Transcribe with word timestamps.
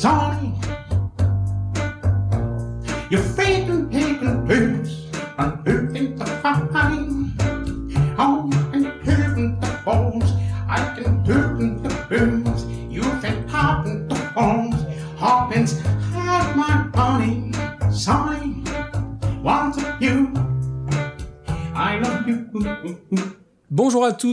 Sony 0.00 0.69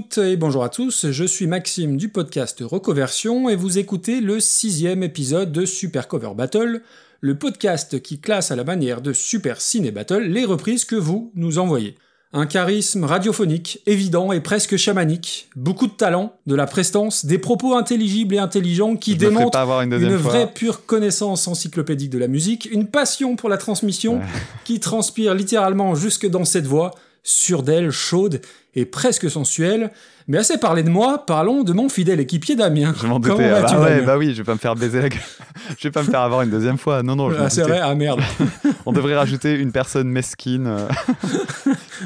toutes 0.10 0.24
et 0.24 0.38
bonjour 0.38 0.64
à 0.64 0.70
tous, 0.70 1.12
je 1.12 1.24
suis 1.26 1.48
Maxime 1.48 1.98
du 1.98 2.10
podcast 2.10 2.62
Recoversion 2.62 3.50
et 3.50 3.56
vous 3.56 3.78
écoutez 3.78 4.21
le 4.21 4.39
sixième 4.39 5.04
épisode 5.04 5.52
de 5.52 5.66
Super 5.66 6.07
Cover 6.07 6.32
Battle, 6.36 6.82
le 7.20 7.38
podcast 7.38 8.02
qui 8.02 8.20
classe 8.20 8.52
à 8.52 8.56
la 8.56 8.64
manière 8.64 9.02
de 9.02 9.11
Super 9.11 9.60
Ciné 9.60 9.92
Battle 9.92 10.24
les 10.24 10.46
reprises 10.46 10.86
que 10.86 10.96
vous 10.96 11.32
nous 11.36 11.57
envoyez. 11.57 11.96
Un 12.32 12.46
charisme 12.46 13.04
radiophonique, 13.04 13.82
évident 13.86 14.32
et 14.32 14.39
presque 14.39 14.78
chamanique, 14.78 15.50
beaucoup 15.56 15.88
de 15.88 15.93
talent, 15.93 16.33
de 16.46 16.55
la 16.55 16.68
prestance, 16.68 17.25
des 17.25 17.39
propos 17.39 17.75
intelligibles 17.75 18.36
et 18.36 18.39
intelligents 18.39 18.96
qui 18.96 19.14
Je 19.14 19.18
démontrent 19.18 19.58
une 19.82 20.16
vraie 20.16 20.52
pure 20.54 20.86
connaissance 20.86 21.47
encyclopédique 21.47 22.11
de 22.11 22.19
la 22.19 22.28
musique, 22.28 22.69
une 22.71 22.88
passion 22.88 23.36
pour 23.36 23.50
la 23.50 23.58
transmission 23.58 24.21
qui 24.64 24.80
transpire 24.80 25.33
littéralement 25.33 25.96
jusque 25.96 26.28
dans 26.28 26.46
cette 26.46 26.68
voix, 26.68 26.92
sûre 27.24 27.64
d'elle, 27.64 27.92
chaude 27.92 28.42
et 28.76 28.86
presque 28.86 29.30
sensuelle. 29.30 29.92
Mais 30.30 30.40
assez 30.40 30.58
parlé 30.58 30.84
de 30.84 30.90
moi, 30.90 31.24
parlons 31.26 31.64
de 31.64 31.72
mon 31.72 31.88
fidèle 31.88 32.20
équipier 32.20 32.58
Damien. 32.58 32.94
Je 33.02 33.08
m'en 33.08 33.20
doutais. 33.20 33.50
Ah 33.50 33.62
bah, 33.62 33.81
ouais, 33.81 34.02
bah 34.02 34.17
oui, 34.17 34.31
je 34.34 34.38
vais 34.40 34.44
pas 34.44 34.53
me 34.53 34.59
faire 34.59 34.76
baiser 34.76 35.02
la 35.02 35.08
gueule. 35.08 35.22
je 35.78 35.88
vais 35.88 35.92
pas 35.92 36.03
me 36.03 36.09
faire 36.09 36.20
avoir 36.20 36.42
une 36.42 36.50
deuxième 36.50 36.78
fois. 36.78 37.02
Non, 37.02 37.16
non, 37.16 37.31
je 37.31 37.38
Ah, 37.38 37.50
c'est 37.50 37.62
vrai, 37.62 37.80
ah 37.81 37.95
merde. 37.95 38.20
On 38.86 38.92
devrait 38.92 39.16
rajouter 39.16 39.53
une 39.56 39.72
personne 39.72 40.09
mesquine. 40.09 40.67
euh. 40.67 40.88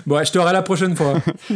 Bon, 0.05 0.15
ouais, 0.15 0.25
je 0.25 0.31
te 0.31 0.37
verrai 0.37 0.53
la 0.53 0.61
prochaine 0.61 0.95
fois. 0.95 1.15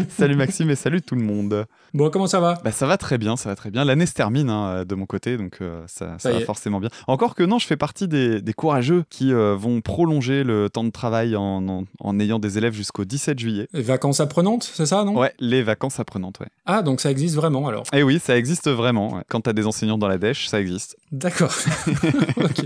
salut 0.10 0.36
Maxime 0.36 0.70
et 0.70 0.76
salut 0.76 1.02
tout 1.02 1.16
le 1.16 1.22
monde. 1.22 1.66
Bon, 1.94 2.10
comment 2.10 2.28
ça 2.28 2.42
va 2.42 2.56
Bah 2.66 2.72
ça 2.74 2.86
va 2.86 2.98
très 2.98 3.18
bien, 3.18 3.38
ça 3.38 3.48
va 3.50 3.56
très 3.56 3.72
bien. 3.72 3.86
L'année 3.86 4.06
se 4.06 4.14
termine 4.14 4.50
hein, 4.50 4.84
de 4.86 4.94
mon 4.96 5.06
côté, 5.06 5.38
donc 5.38 5.60
euh, 5.62 5.82
ça, 5.88 6.16
ça 6.20 6.30
Ça 6.30 6.32
y 6.32 6.40
va 6.40 6.46
forcément 6.46 6.82
bien. 6.82 6.90
Encore 7.08 7.34
que 7.34 7.44
non, 7.44 7.60
je 7.60 7.66
fais 7.66 7.78
partie 7.78 8.08
des, 8.10 8.42
des 8.42 8.54
courageux 8.54 9.06
qui 9.10 9.32
euh, 9.32 9.56
vont 9.58 9.80
prolonger 9.80 10.44
le 10.44 10.70
temps 10.70 10.84
de 10.84 10.90
travail 10.90 11.38
en, 11.38 11.66
en, 11.68 11.84
en 12.00 12.20
ayant 12.20 12.38
des 12.40 12.58
élèves 12.58 12.74
jusqu'au 12.74 13.06
17 13.06 13.40
juillet. 13.40 13.68
Vacances 13.74 14.20
apprenantes, 14.20 14.70
c'est 14.74 14.86
ça, 14.86 15.06
non? 15.06 15.18
Ouais, 15.18 15.34
les 15.40 15.64
vacances 15.64 16.00
apprenantes, 16.02 16.40
ouais. 16.42 16.48
Ah, 16.66 16.82
donc 16.82 17.00
ça 17.00 17.12
existe 17.12 17.36
vraiment 17.36 17.68
alors. 17.68 17.84
Et 17.94 18.02
oui, 18.02 18.20
ça 18.20 18.38
existe 18.38 18.70
vraiment. 18.70 19.22
Quand 19.28 19.42
t'as 19.42 19.54
des 19.54 19.68
enseignants 19.68 19.98
dans 19.98 20.08
la 20.08 20.18
dèche, 20.18 20.48
ça 20.48 20.60
existe. 20.60 20.98
D'accord. 21.16 21.54
ok. 22.38 22.66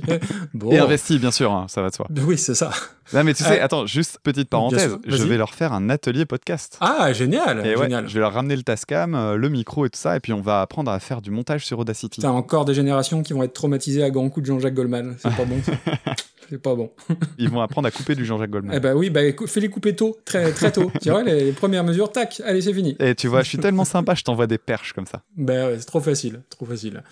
Bon. 0.54 0.72
Et 0.72 0.80
investi, 0.80 1.20
bien 1.20 1.32
sûr, 1.32 1.52
hein, 1.52 1.68
ça 1.70 1.82
va 1.82 1.90
de 1.90 1.96
soi. 1.96 2.08
Oui, 2.26 2.38
c'est 2.38 2.56
ça. 2.56 2.72
Non, 3.14 3.24
mais 3.24 3.34
tu 3.34 3.44
sais, 3.44 3.60
Euh, 3.60 3.64
attends, 3.66 3.86
juste 3.86 4.18
petite 4.24 4.50
parenthèse, 4.50 4.98
je 5.06 5.24
vais 5.24 5.38
leur 5.38 5.54
faire 5.54 5.72
un 5.74 5.90
atelier 5.90 6.26
podcast. 6.26 6.78
Ah, 6.82 7.14
génial. 7.14 7.66
Et 7.66 7.76
ouais, 7.76 7.84
génial. 7.84 8.08
je 8.08 8.14
vais 8.16 8.20
leur 8.22 8.34
ramener 8.34 8.56
le 8.56 8.64
Tascam, 8.64 9.14
euh, 9.16 9.36
le 9.36 9.50
micro 9.50 9.86
et 9.86 9.90
tout 9.90 10.00
ça, 10.00 10.16
et 10.16 10.20
puis 10.20 10.34
on 10.34 10.42
va 10.42 10.62
apprendre 10.62 10.92
à 10.92 11.00
faire 11.00 11.22
du 11.22 11.30
montage 11.32 11.66
sur 11.66 11.78
Audacity. 11.80 12.22
T'as 12.22 12.30
encore 12.30 12.66
des 12.66 12.74
générations 12.74 13.22
qui 13.24 13.34
vont 13.34 13.44
être 13.44 13.54
traumatisées 13.54 14.04
à 14.04 14.10
grands 14.10 14.30
coups 14.30 14.44
de 14.48 14.54
Jean-Jacques 14.54 14.74
Goldman. 14.74 15.16
C'est 15.20 15.36
pas 15.36 15.46
bon. 15.46 15.62
ça. 15.64 15.72
C'est 16.50 16.58
pas 16.58 16.74
bon. 16.74 16.90
Ils 17.38 17.48
vont 17.48 17.62
apprendre 17.62 17.88
à 17.88 17.92
couper 17.92 18.16
du 18.16 18.26
Jean-Jacques 18.26 18.50
Goldman. 18.50 18.74
Eh 18.76 18.80
ben 18.80 18.96
oui, 18.96 19.12
bah, 19.12 19.22
écou- 19.24 19.46
fais-les 19.46 19.70
couper 19.70 19.96
tôt, 19.96 20.18
très, 20.26 20.52
très 20.52 20.72
tôt. 20.72 20.92
tu 21.00 21.12
vois, 21.12 21.22
les, 21.22 21.44
les 21.46 21.52
premières 21.52 21.84
mesures, 21.84 22.12
tac, 22.12 22.42
allez, 22.44 22.62
c'est 22.64 22.74
fini. 22.74 22.96
Et 23.00 23.14
tu 23.14 23.28
vois, 23.28 23.44
je 23.44 23.50
suis 23.50 23.60
tellement 23.60 23.86
sympa, 23.86 24.16
je 24.16 24.24
t'envoie 24.24 24.48
des 24.48 24.58
perches 24.58 24.94
comme 24.94 25.06
ça. 25.06 25.22
Ben 25.38 25.68
ouais, 25.68 25.76
c'est 25.78 25.86
trop 25.86 26.00
facile, 26.02 26.42
trop 26.50 26.66
facile. 26.66 27.04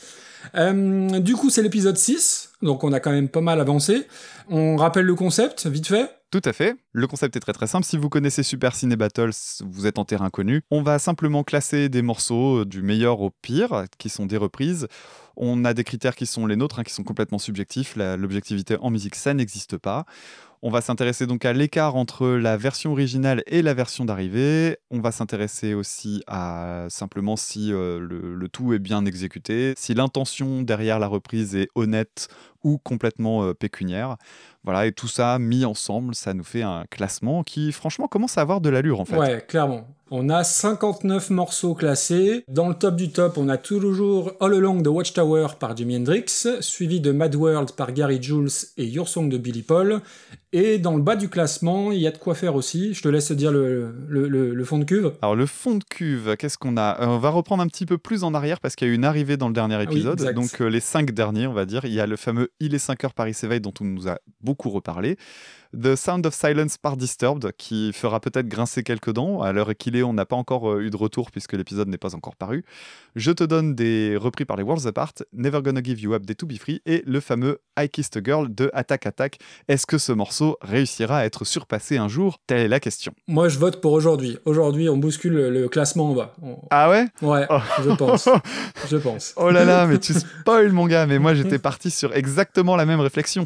Euh, 0.55 1.19
du 1.19 1.35
coup, 1.35 1.49
c'est 1.49 1.61
l'épisode 1.61 1.97
6, 1.97 2.53
donc 2.61 2.83
on 2.83 2.93
a 2.93 2.99
quand 2.99 3.11
même 3.11 3.29
pas 3.29 3.41
mal 3.41 3.59
avancé. 3.59 4.07
On 4.49 4.75
rappelle 4.75 5.05
le 5.05 5.15
concept, 5.15 5.67
vite 5.67 5.87
fait. 5.87 6.09
Tout 6.29 6.41
à 6.43 6.51
fait. 6.51 6.75
Le 6.91 7.07
concept 7.07 7.37
est 7.37 7.39
très 7.39 7.53
très 7.53 7.67
simple. 7.67 7.85
Si 7.85 7.97
vous 7.97 8.09
connaissez 8.09 8.43
Super 8.43 8.75
Ciné 8.75 8.97
Battles, 8.97 9.31
vous 9.61 9.87
êtes 9.87 9.97
en 9.97 10.03
terrain 10.03 10.29
connu. 10.29 10.61
On 10.71 10.81
va 10.81 10.99
simplement 10.99 11.43
classer 11.43 11.87
des 11.87 12.01
morceaux 12.01 12.61
euh, 12.61 12.65
du 12.65 12.81
meilleur 12.81 13.21
au 13.21 13.31
pire, 13.41 13.85
qui 13.97 14.09
sont 14.09 14.25
des 14.25 14.37
reprises. 14.37 14.87
On 15.37 15.63
a 15.63 15.73
des 15.73 15.83
critères 15.83 16.15
qui 16.15 16.25
sont 16.25 16.45
les 16.45 16.55
nôtres, 16.55 16.79
hein, 16.79 16.83
qui 16.83 16.93
sont 16.93 17.03
complètement 17.03 17.37
subjectifs. 17.37 17.95
L'objectivité 17.95 18.75
en 18.81 18.89
musique, 18.89 19.15
ça 19.15 19.33
n'existe 19.33 19.77
pas. 19.77 20.05
On 20.63 20.71
va 20.71 20.81
s'intéresser 20.81 21.27
donc 21.27 21.45
à 21.45 21.53
l'écart 21.53 21.95
entre 21.95 22.29
la 22.29 22.57
version 22.57 22.91
originale 22.91 23.43
et 23.45 23.61
la 23.61 23.75
version 23.75 24.05
d'arrivée. 24.05 24.77
On 24.89 24.99
va 25.01 25.11
s'intéresser 25.11 25.75
aussi 25.75 26.23
à 26.25 26.87
simplement 26.89 27.35
si 27.35 27.71
euh, 27.71 27.99
le, 27.99 28.33
le 28.33 28.49
tout 28.49 28.73
est 28.73 28.79
bien 28.79 29.05
exécuté, 29.05 29.73
si 29.77 29.93
l'intention 29.93 30.63
derrière 30.63 30.97
la 30.97 31.07
reprise 31.07 31.55
est 31.55 31.67
honnête 31.75 32.27
ou 32.63 32.77
complètement 32.77 33.43
euh, 33.43 33.53
pécuniaire. 33.53 34.17
Voilà, 34.63 34.85
et 34.85 34.91
tout 34.91 35.07
ça 35.07 35.39
mis 35.39 35.63
ensemble, 35.63 36.13
ça 36.13 36.33
nous 36.33 36.43
fait 36.43 36.61
un 36.63 36.83
classement 36.89 37.43
qui, 37.43 37.71
franchement, 37.71 38.07
commence 38.07 38.37
à 38.37 38.41
avoir 38.41 38.59
de 38.59 38.69
l'allure 38.69 38.99
en 38.99 39.05
fait. 39.05 39.17
Ouais, 39.17 39.45
clairement. 39.47 39.87
On 40.09 40.29
a 40.29 40.43
59 40.45 41.29
morceaux 41.31 41.73
classés. 41.73 42.43
Dans 42.49 42.69
le 42.69 42.75
top 42.75 42.95
du 42.95 43.09
top, 43.11 43.37
on 43.37 43.49
a 43.49 43.57
toujours 43.57 44.31
All 44.39 44.53
Along 44.53 44.81
the 44.81 44.87
Watchtower 44.87 45.47
par 45.59 45.75
Jimi 45.75 45.97
Hendrix, 45.97 46.47
suivi 46.61 47.01
de 47.01 47.11
Mad 47.11 47.35
World 47.35 47.71
par 47.73 47.91
Gary 47.93 48.21
Jules 48.21 48.47
et 48.77 48.85
Your 48.85 49.07
Song 49.07 49.27
de 49.29 49.37
Billy 49.37 49.63
Paul. 49.63 50.01
Et 50.53 50.77
dans 50.77 50.95
le 50.95 51.01
bas 51.01 51.17
du 51.17 51.27
classement, 51.27 51.91
il 51.91 51.99
y 51.99 52.07
a 52.07 52.11
de 52.11 52.17
quoi 52.17 52.35
faire 52.35 52.55
aussi. 52.55 52.93
Je 52.93 53.01
te 53.01 53.09
laisse 53.09 53.33
dire 53.33 53.51
le, 53.51 53.93
le- 54.07 54.29
le- 54.29 54.53
le 54.55 54.63
fond 54.65 54.77
de 54.79 54.85
cuve. 54.85 55.11
Alors, 55.21 55.35
le 55.35 55.45
fond 55.45 55.75
de 55.75 55.83
cuve, 55.83 56.37
qu'est-ce 56.37 56.57
qu'on 56.57 56.77
a? 56.77 57.01
Euh, 57.01 57.07
On 57.07 57.17
va 57.17 57.29
reprendre 57.29 57.61
un 57.61 57.67
petit 57.67 57.85
peu 57.85 57.97
plus 57.97 58.23
en 58.23 58.33
arrière 58.33 58.61
parce 58.61 58.75
qu'il 58.77 58.87
y 58.87 58.89
a 58.89 58.93
eu 58.93 58.95
une 58.95 59.03
arrivée 59.03 59.35
dans 59.35 59.49
le 59.49 59.53
dernier 59.53 59.75
oui, 59.77 59.83
épisode. 59.83 60.33
Donc, 60.33 60.61
euh, 60.61 60.69
les 60.69 60.79
cinq 60.79 61.11
derniers, 61.11 61.47
on 61.47 61.53
va 61.53 61.65
dire. 61.65 61.83
Il 61.83 61.91
y 61.93 61.99
a 61.99 62.07
le 62.07 62.15
fameux 62.15 62.46
Il 62.59 62.73
est 62.73 62.79
5 62.79 63.03
heures 63.03 63.13
Paris 63.13 63.33
s'éveille 63.33 63.61
dont 63.61 63.73
on 63.81 63.85
nous 63.85 64.07
a 64.07 64.19
beaucoup 64.41 64.69
reparlé. 64.69 65.17
The 65.81 65.95
Sound 65.95 66.25
of 66.25 66.33
Silence 66.33 66.77
par 66.77 66.97
Disturbed 66.97 67.51
qui 67.57 67.91
fera 67.93 68.19
peut-être 68.19 68.47
grincer 68.47 68.83
quelques 68.83 69.11
dents. 69.13 69.41
À 69.41 69.51
l'heure 69.53 69.75
qu'il 69.77 69.95
est, 69.95 70.03
on 70.03 70.13
n'a 70.13 70.25
pas 70.25 70.35
encore 70.35 70.71
euh, 70.71 70.81
eu 70.81 70.89
de 70.89 70.97
retour 70.97 71.29
puisque 71.31 71.53
l'épisode 71.53 71.87
n'est 71.87 71.97
pas 71.97 72.15
encore 72.15 72.35
paru. 72.35 72.63
Je 73.15 73.31
te 73.31 73.43
donne 73.43 73.75
des 73.75 74.15
repris 74.17 74.45
par 74.45 74.57
les 74.57 74.63
Worlds 74.63 74.87
Apart, 74.87 75.13
Never 75.33 75.61
Gonna 75.61 75.81
Give 75.83 75.99
You 76.01 76.13
Up 76.13 76.25
des 76.25 76.35
To 76.35 76.47
Be 76.47 76.57
Free 76.57 76.81
et 76.85 77.03
le 77.05 77.19
fameux 77.19 77.59
I 77.79 77.89
Kissed 77.89 78.17
a 78.17 78.21
Girl 78.23 78.53
de 78.53 78.71
Attack 78.73 79.05
Attack. 79.05 79.37
Est-ce 79.67 79.85
que 79.85 79.97
ce 79.97 80.11
morceau 80.11 80.57
réussira 80.61 81.19
à 81.19 81.25
être 81.25 81.45
surpassé 81.45 81.97
un 81.97 82.07
jour? 82.07 82.39
Telle 82.47 82.61
est 82.61 82.67
la 82.67 82.79
question. 82.79 83.13
Moi, 83.27 83.47
je 83.49 83.59
vote 83.59 83.79
pour 83.81 83.91
aujourd'hui. 83.93 84.37
Aujourd'hui, 84.45 84.89
on 84.89 84.97
bouscule 84.97 85.33
le, 85.33 85.67
classement 85.69 86.11
en 86.11 86.13
bas. 86.15 86.33
On- 86.41 86.57
Ah 86.71 86.89
ouais? 86.89 87.05
Ouais, 87.21 87.45
Oh. 87.49 87.59
je 87.83 87.91
pense. 87.91 88.29
Je 88.89 88.97
pense. 88.97 89.33
Oh 89.35 89.49
là 89.51 89.65
là, 89.65 89.85
mais 89.87 89.99
tu 89.99 90.13
spoil 90.13 90.71
mon 90.71 90.87
gars, 90.87 91.05
mais 91.05 91.19
moi 91.19 91.33
j'étais 91.33 91.59
parti 91.59 91.91
sur 91.91 92.15
exactement 92.15 92.75
la 92.75 92.85
même 92.85 92.99
réflexion. 93.01 93.45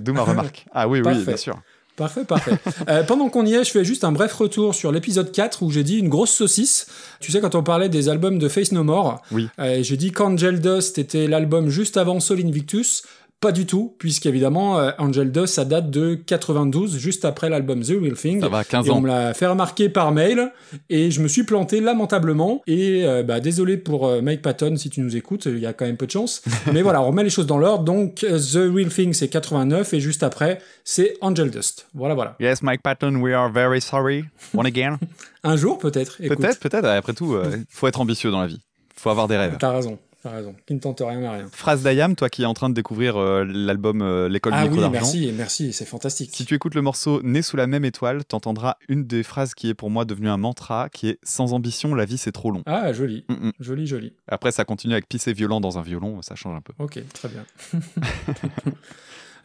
D'où 0.00 0.12
ma, 0.12 0.22
remarque. 0.22 0.66
Ah 0.72 0.86
oui, 0.88 1.00
oui, 1.04 1.24
bien 1.24 1.36
sûr. 1.36 1.47
Parfait, 1.96 2.24
parfait. 2.24 2.52
Euh, 2.88 3.02
pendant 3.02 3.28
qu'on 3.28 3.44
y 3.44 3.54
est, 3.54 3.64
je 3.64 3.70
fais 3.72 3.84
juste 3.84 4.04
un 4.04 4.12
bref 4.12 4.32
retour 4.34 4.72
sur 4.74 4.92
l'épisode 4.92 5.32
4 5.32 5.62
où 5.64 5.70
j'ai 5.72 5.82
dit 5.82 5.98
une 5.98 6.08
grosse 6.08 6.30
saucisse. 6.30 6.86
Tu 7.20 7.32
sais, 7.32 7.40
quand 7.40 7.56
on 7.56 7.62
parlait 7.64 7.88
des 7.88 8.08
albums 8.08 8.38
de 8.38 8.48
Face 8.48 8.70
No 8.70 8.84
More, 8.84 9.20
Oui. 9.32 9.48
euh, 9.58 9.82
j'ai 9.82 9.96
dit 9.96 10.12
qu'Angel 10.12 10.60
Dust 10.60 10.96
était 10.98 11.26
l'album 11.26 11.68
juste 11.70 11.96
avant 11.96 12.20
Sol 12.20 12.38
Invictus. 12.40 13.02
Pas 13.40 13.52
du 13.52 13.66
tout, 13.66 13.94
puisqu'évidemment, 14.00 14.80
euh, 14.80 14.90
Angel 14.98 15.30
Dust, 15.30 15.54
ça 15.54 15.64
date 15.64 15.90
de 15.90 16.14
92, 16.16 16.98
juste 16.98 17.24
après 17.24 17.48
l'album 17.48 17.82
The 17.82 17.90
Real 18.00 18.14
Thing. 18.14 18.40
Ça 18.40 18.48
va, 18.48 18.64
15 18.64 18.86
Et 18.86 18.90
on 18.90 18.94
ans. 18.94 19.00
me 19.00 19.06
l'a 19.06 19.32
fait 19.32 19.46
remarquer 19.46 19.88
par 19.88 20.10
mail, 20.10 20.50
et 20.90 21.12
je 21.12 21.20
me 21.22 21.28
suis 21.28 21.44
planté 21.44 21.80
lamentablement. 21.80 22.62
Et 22.66 23.04
euh, 23.06 23.22
bah, 23.22 23.38
désolé 23.38 23.76
pour 23.76 24.08
euh, 24.08 24.20
Mike 24.22 24.42
Patton 24.42 24.74
si 24.76 24.90
tu 24.90 25.00
nous 25.02 25.14
écoutes, 25.16 25.46
il 25.46 25.60
y 25.60 25.66
a 25.66 25.72
quand 25.72 25.86
même 25.86 25.96
peu 25.96 26.06
de 26.06 26.10
chance. 26.10 26.42
Mais 26.72 26.82
voilà, 26.82 27.00
on 27.00 27.06
remet 27.06 27.22
les 27.22 27.30
choses 27.30 27.46
dans 27.46 27.58
l'ordre. 27.58 27.84
Donc, 27.84 28.24
euh, 28.24 28.40
The 28.40 28.74
Real 28.74 28.88
Thing, 28.88 29.12
c'est 29.12 29.28
89, 29.28 29.94
et 29.94 30.00
juste 30.00 30.24
après, 30.24 30.58
c'est 30.82 31.16
Angel 31.20 31.48
Dust. 31.50 31.86
Voilà, 31.94 32.16
voilà. 32.16 32.34
Yes, 32.40 32.60
Mike 32.62 32.82
Patton, 32.82 33.14
we 33.20 33.32
are 33.32 33.52
very 33.52 33.80
sorry. 33.80 34.24
One 34.52 34.66
again. 34.66 34.98
Un 35.44 35.56
jour, 35.56 35.78
peut-être. 35.78 36.16
peut-être, 36.18 36.58
peut-être. 36.58 36.84
Après 36.86 37.12
tout, 37.12 37.34
euh, 37.34 37.56
faut 37.70 37.86
être 37.86 38.00
ambitieux 38.00 38.32
dans 38.32 38.40
la 38.40 38.48
vie. 38.48 38.60
Faut 38.96 39.10
avoir 39.10 39.28
des 39.28 39.36
rêves. 39.36 39.56
T'as 39.60 39.70
raison, 39.70 39.96
t'as 40.28 40.36
raison. 40.36 40.54
Qui 40.66 40.74
ne 40.74 40.78
tente 40.80 41.00
rien 41.00 41.22
à 41.24 41.32
rien. 41.32 41.46
Phrase 41.52 41.82
d'Ayam, 41.82 42.14
toi 42.16 42.28
qui 42.28 42.42
es 42.42 42.46
en 42.46 42.54
train 42.54 42.68
de 42.68 42.74
découvrir 42.74 43.16
euh, 43.16 43.44
l'album 43.44 44.02
euh, 44.02 44.28
L'école 44.28 44.52
du 44.52 44.58
Ah 44.58 44.62
micro 44.62 44.76
oui, 44.76 44.80
d'argent. 44.82 44.92
merci, 44.92 45.32
merci, 45.36 45.72
c'est 45.72 45.84
fantastique. 45.84 46.30
Si 46.34 46.44
tu 46.44 46.54
écoutes 46.54 46.74
le 46.74 46.82
morceau 46.82 47.20
Né 47.22 47.42
sous 47.42 47.56
la 47.56 47.66
même 47.66 47.84
étoile, 47.84 48.24
t'entendras 48.24 48.76
une 48.88 49.04
des 49.06 49.22
phrases 49.22 49.54
qui 49.54 49.68
est 49.68 49.74
pour 49.74 49.90
moi 49.90 50.04
devenue 50.04 50.28
un 50.28 50.36
mantra, 50.36 50.88
qui 50.90 51.08
est 51.08 51.18
Sans 51.22 51.52
ambition, 51.52 51.94
la 51.94 52.04
vie 52.04 52.18
c'est 52.18 52.32
trop 52.32 52.50
long. 52.50 52.62
Ah, 52.66 52.92
joli, 52.92 53.24
Mm, 53.28 53.34
mm. 53.48 53.52
joli, 53.60 53.86
joli. 53.86 54.12
Après, 54.28 54.52
ça 54.52 54.64
continue 54.64 54.92
avec 54.94 55.08
pisser 55.08 55.32
violent 55.32 55.60
dans 55.60 55.78
un 55.78 55.82
violon, 55.82 56.20
ça 56.22 56.34
change 56.34 56.56
un 56.56 56.60
peu. 56.60 56.72
Ok, 56.78 56.98
très 57.12 57.28
bien. 57.28 57.44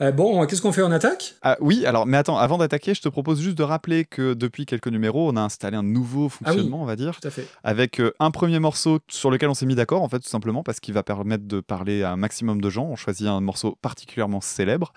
Euh, 0.03 0.11
bon, 0.11 0.45
qu'est-ce 0.45 0.61
qu'on 0.61 0.71
fait 0.73 0.81
en 0.81 0.91
attaque? 0.91 1.35
Ah 1.41 1.57
oui, 1.61 1.85
alors, 1.85 2.05
mais 2.05 2.17
attends, 2.17 2.37
avant 2.37 2.57
d'attaquer, 2.57 2.93
je 2.93 3.01
te 3.01 3.07
propose 3.09 3.39
juste 3.41 3.57
de 3.57 3.63
rappeler 3.63 4.03
que 4.05 4.33
depuis 4.33 4.65
quelques 4.65 4.87
numéros, 4.87 5.29
on 5.31 5.35
a 5.37 5.41
installé 5.41 5.77
un 5.77 5.83
nouveau 5.83 6.27
fonctionnement, 6.29 6.81
on 6.81 6.85
va 6.85 6.95
dire, 6.95 7.17
Tout 7.21 7.27
à 7.27 7.31
fait. 7.31 7.47
avec 7.63 7.99
euh, 8.01 8.11
un 8.19 8.29
premier 8.31 8.59
morceau 8.59 8.99
sur 9.07 9.31
lequel 9.31 9.49
on 9.49 9.53
s'est 9.53 9.65
mis 9.65 9.75
d'accord, 9.75 10.01
en 10.01 10.09
fait, 10.09 10.19
tout 10.19 10.29
simplement, 10.29 10.61
parce 10.61 10.79
qu'il 10.79 10.93
va 10.93 11.03
permettre 11.03 11.45
de 11.47 11.59
parler 11.61 12.03
à 12.03 12.11
un 12.11 12.17
maximum 12.17 12.59
de 12.59 12.69
gens. 12.69 12.85
On 12.85 12.95
choisit 12.95 13.27
un 13.27 13.39
morceau 13.39 13.77
particulièrement 13.81 14.41
célèbre. 14.41 14.91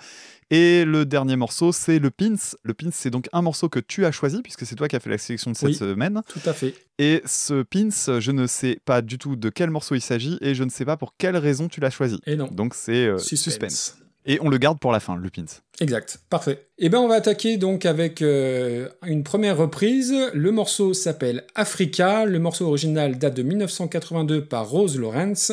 Et 0.50 0.84
le 0.84 1.04
dernier 1.04 1.36
morceau, 1.36 1.72
c'est 1.72 1.98
le 1.98 2.10
Pins. 2.10 2.34
Le 2.62 2.74
Pins, 2.74 2.90
c'est 2.92 3.10
donc 3.10 3.28
un 3.32 3.42
morceau 3.42 3.68
que 3.68 3.80
tu 3.80 4.04
as 4.06 4.12
choisi, 4.12 4.42
puisque 4.42 4.64
c'est 4.66 4.76
toi 4.76 4.88
qui 4.88 4.96
as 4.96 5.00
fait 5.00 5.10
la 5.10 5.18
sélection 5.18 5.50
de 5.52 5.56
cette 5.56 5.68
Oui. 5.70 5.74
semaine. 5.74 6.22
Tout 6.28 6.40
à 6.48 6.52
fait. 6.52 6.74
Et 6.98 7.22
ce 7.26 7.62
Pins, 7.62 8.20
je 8.20 8.30
ne 8.30 8.46
sais 8.46 8.78
pas 8.84 9.02
du 9.02 9.18
tout 9.18 9.36
de 9.36 9.50
quel 9.50 9.70
morceau 9.70 9.94
il 9.94 10.00
s'agit, 10.00 10.38
et 10.40 10.54
je 10.54 10.64
ne 10.64 10.70
sais 10.70 10.84
pas 10.84 10.96
pour 10.96 11.14
quelle 11.18 11.36
raison 11.36 11.68
tu 11.68 11.80
l'as 11.80 11.90
choisi. 11.90 12.20
Et 12.26 12.36
non. 12.36 12.48
Donc 12.50 12.74
c'est 12.74 13.06
euh, 13.06 13.18
Suspense. 13.18 13.42
suspense. 13.44 13.98
Et 14.26 14.38
on 14.42 14.48
le 14.48 14.58
garde 14.58 14.78
pour 14.80 14.90
la 14.90 14.98
fin, 14.98 15.16
le 15.16 15.30
Pins. 15.30 15.44
Exact, 15.80 16.18
parfait. 16.28 16.66
Eh 16.78 16.88
bien, 16.88 17.00
on 17.00 17.06
va 17.06 17.14
attaquer 17.14 17.58
donc 17.58 17.86
avec 17.86 18.22
euh, 18.22 18.88
une 19.06 19.22
première 19.22 19.56
reprise. 19.56 20.12
Le 20.34 20.50
morceau 20.50 20.94
s'appelle 20.94 21.44
Africa. 21.54 22.24
Le 22.24 22.40
morceau 22.40 22.66
original 22.66 23.18
date 23.18 23.34
de 23.34 23.42
1982 23.42 24.44
par 24.44 24.68
Rose 24.68 24.98
Lawrence 24.98 25.52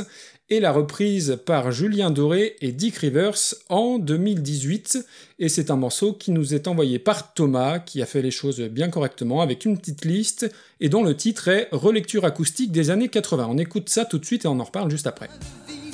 et 0.49 0.59
la 0.59 0.71
reprise 0.71 1.39
par 1.45 1.71
Julien 1.71 2.09
Doré 2.09 2.55
et 2.61 2.71
Dick 2.71 2.97
Rivers 2.97 3.55
en 3.69 3.99
2018. 3.99 5.05
Et 5.39 5.49
c'est 5.49 5.69
un 5.69 5.75
morceau 5.75 6.13
qui 6.13 6.31
nous 6.31 6.53
est 6.53 6.67
envoyé 6.67 6.99
par 6.99 7.33
Thomas, 7.33 7.79
qui 7.79 8.01
a 8.01 8.05
fait 8.05 8.21
les 8.21 8.31
choses 8.31 8.59
bien 8.59 8.89
correctement 8.89 9.41
avec 9.41 9.65
une 9.65 9.77
petite 9.77 10.03
liste 10.03 10.51
et 10.79 10.89
dont 10.89 11.03
le 11.03 11.15
titre 11.15 11.47
est 11.47 11.69
Relecture 11.71 12.25
acoustique 12.25 12.71
des 12.71 12.89
années 12.89 13.09
80. 13.09 13.47
On 13.49 13.57
écoute 13.57 13.89
ça 13.89 14.05
tout 14.05 14.17
de 14.17 14.25
suite 14.25 14.45
et 14.45 14.47
on 14.47 14.59
en 14.59 14.63
reparle 14.63 14.89
juste 14.89 15.07
après. 15.07 15.29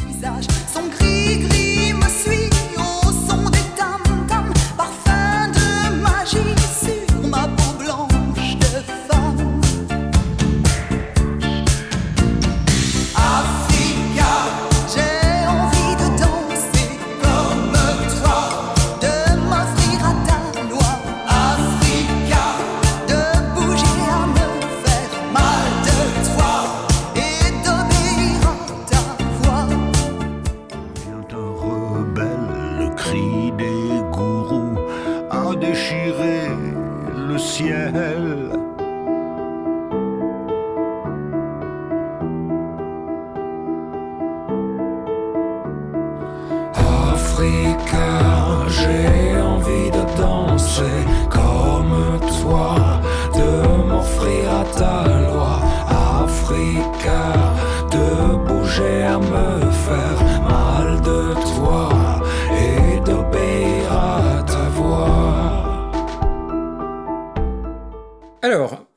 visage, 0.07 0.45
son 0.73 0.87
gris 0.87 1.39
gris 1.39 1.78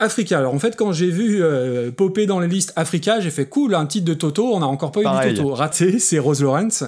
Africa. 0.02 0.38
Alors 0.38 0.54
en 0.54 0.58
fait, 0.58 0.76
quand 0.76 0.93
j'ai 0.93 1.10
vu 1.10 1.43
euh, 1.43 1.90
popper 1.90 2.26
dans 2.26 2.40
les 2.40 2.49
listes 2.49 2.72
Africa, 2.76 3.20
j'ai 3.20 3.31
fait 3.31 3.46
cool, 3.46 3.75
un 3.75 3.87
titre 3.87 4.04
de 4.04 4.14
Toto. 4.14 4.54
On 4.54 4.60
n'a 4.60 4.66
encore 4.66 4.93
pas 4.93 5.00
eu 5.00 5.28
du 5.31 5.34
Toto. 5.34 5.54
Raté, 5.54 5.99
c'est 5.99 6.19
Rose 6.19 6.43
Lawrence. 6.43 6.84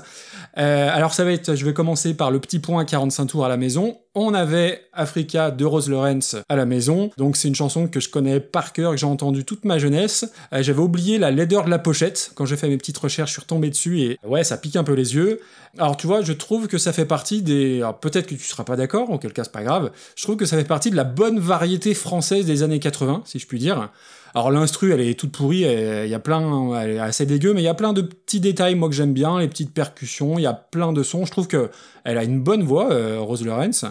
Euh, 0.57 0.89
alors 0.93 1.13
ça 1.15 1.25
va 1.25 1.33
être, 1.33 1.55
je 1.55 1.65
vais 1.65 1.73
commencer 1.73 2.15
par 2.15 2.31
le 2.31 2.39
petit 2.39 2.59
point 2.59 2.83
à 2.83 2.85
45 2.85 3.27
tours 3.27 3.45
à 3.45 3.49
la 3.49 3.57
maison. 3.57 3.99
On 4.15 4.35
avait 4.35 4.83
Africa 4.93 5.51
de 5.51 5.65
Rose 5.65 5.91
Lawrence 5.91 6.37
à 6.49 6.55
la 6.55 6.67
maison, 6.67 7.11
donc 7.19 7.37
c'est 7.37 7.49
une 7.49 7.57
chanson 7.57 7.89
que 7.89 7.99
je 7.99 8.09
connais 8.09 8.39
par 8.39 8.73
cœur, 8.73 8.93
que 8.93 8.97
j'ai 8.97 9.07
entendue 9.07 9.45
toute 9.45 9.65
ma 9.65 9.79
jeunesse. 9.79 10.31
Euh, 10.53 10.63
J'avais 10.63 10.81
oublié 10.81 11.19
la 11.19 11.33
laideur 11.33 11.65
de 11.65 11.71
la 11.71 11.81
pochette 11.81 12.31
quand 12.37 12.47
j'ai 12.47 12.57
fait 12.57 12.69
mes 12.69 12.77
petites 12.77 12.99
recherches, 12.99 13.31
je 13.31 13.35
suis 13.35 13.43
retombé 13.43 13.71
dessus 13.71 14.01
et 14.01 14.19
ouais, 14.25 14.45
ça 14.45 14.57
pique 14.57 14.77
un 14.77 14.85
peu 14.85 14.93
les 14.93 15.17
yeux. 15.17 15.41
Alors 15.79 15.97
tu 15.97 16.07
vois, 16.07 16.23
je 16.23 16.33
trouve 16.33 16.69
que 16.69 16.79
ça 16.79 16.93
fait 16.93 17.07
partie 17.07 17.43
des, 17.43 17.79
alors, 17.79 17.99
peut-être 17.99 18.29
que 18.29 18.37
tu 18.37 18.45
seras 18.45 18.65
pas 18.65 18.77
d'accord, 18.77 19.11
auquel 19.11 19.33
cas 19.33 19.43
c'est 19.43 19.53
pas 19.53 19.65
grave. 19.65 19.91
Je 20.15 20.23
trouve 20.23 20.37
que 20.37 20.47
ça 20.47 20.57
fait 20.57 20.65
partie 20.65 20.91
de 20.91 20.97
la 20.97 21.05
bonne 21.05 21.41
variété 21.41 21.95
française 21.95 22.47
des 22.47 22.63
années 22.63 22.79
80, 22.79 23.23
si 23.25 23.41
je 23.41 23.47
puis 23.47 23.59
dire. 23.59 23.91
Alors 24.37 24.51
l'instru, 24.51 24.93
elle 24.93 25.01
est 25.01 25.19
toute 25.19 25.31
pourrie, 25.31 25.61
il 25.61 26.09
y 26.09 26.15
a 26.15 26.19
plein, 26.19 26.75
elle 26.81 26.91
est 26.91 26.99
assez 26.99 27.25
dégueu, 27.25 27.55
mais 27.55 27.61
il 27.61 27.65
y 27.65 27.69
a 27.69 27.75
plein 27.75 27.93
de 27.93 28.03
petits 28.03 28.41
détails 28.41 28.75
moi 28.75 28.89
que 28.89 28.95
j'aime 28.95 29.13
bien, 29.13 29.39
les 29.39 29.47
petites 29.47 29.73
percussions, 29.73 30.39
il 30.39 30.43
y 30.43 30.47
a 30.47 30.53
plein 30.53 30.93
de 30.93 31.05
sons. 31.05 31.25
Je 31.25 31.31
trouve 31.31 31.47
que 31.47 31.71
elle 32.03 32.19
a 32.19 32.25
une 32.25 32.43
bonne 32.43 32.65
voix, 32.65 32.93
euh, 32.93 33.21
Rose 33.21 33.45
Lawrence. 33.45 33.85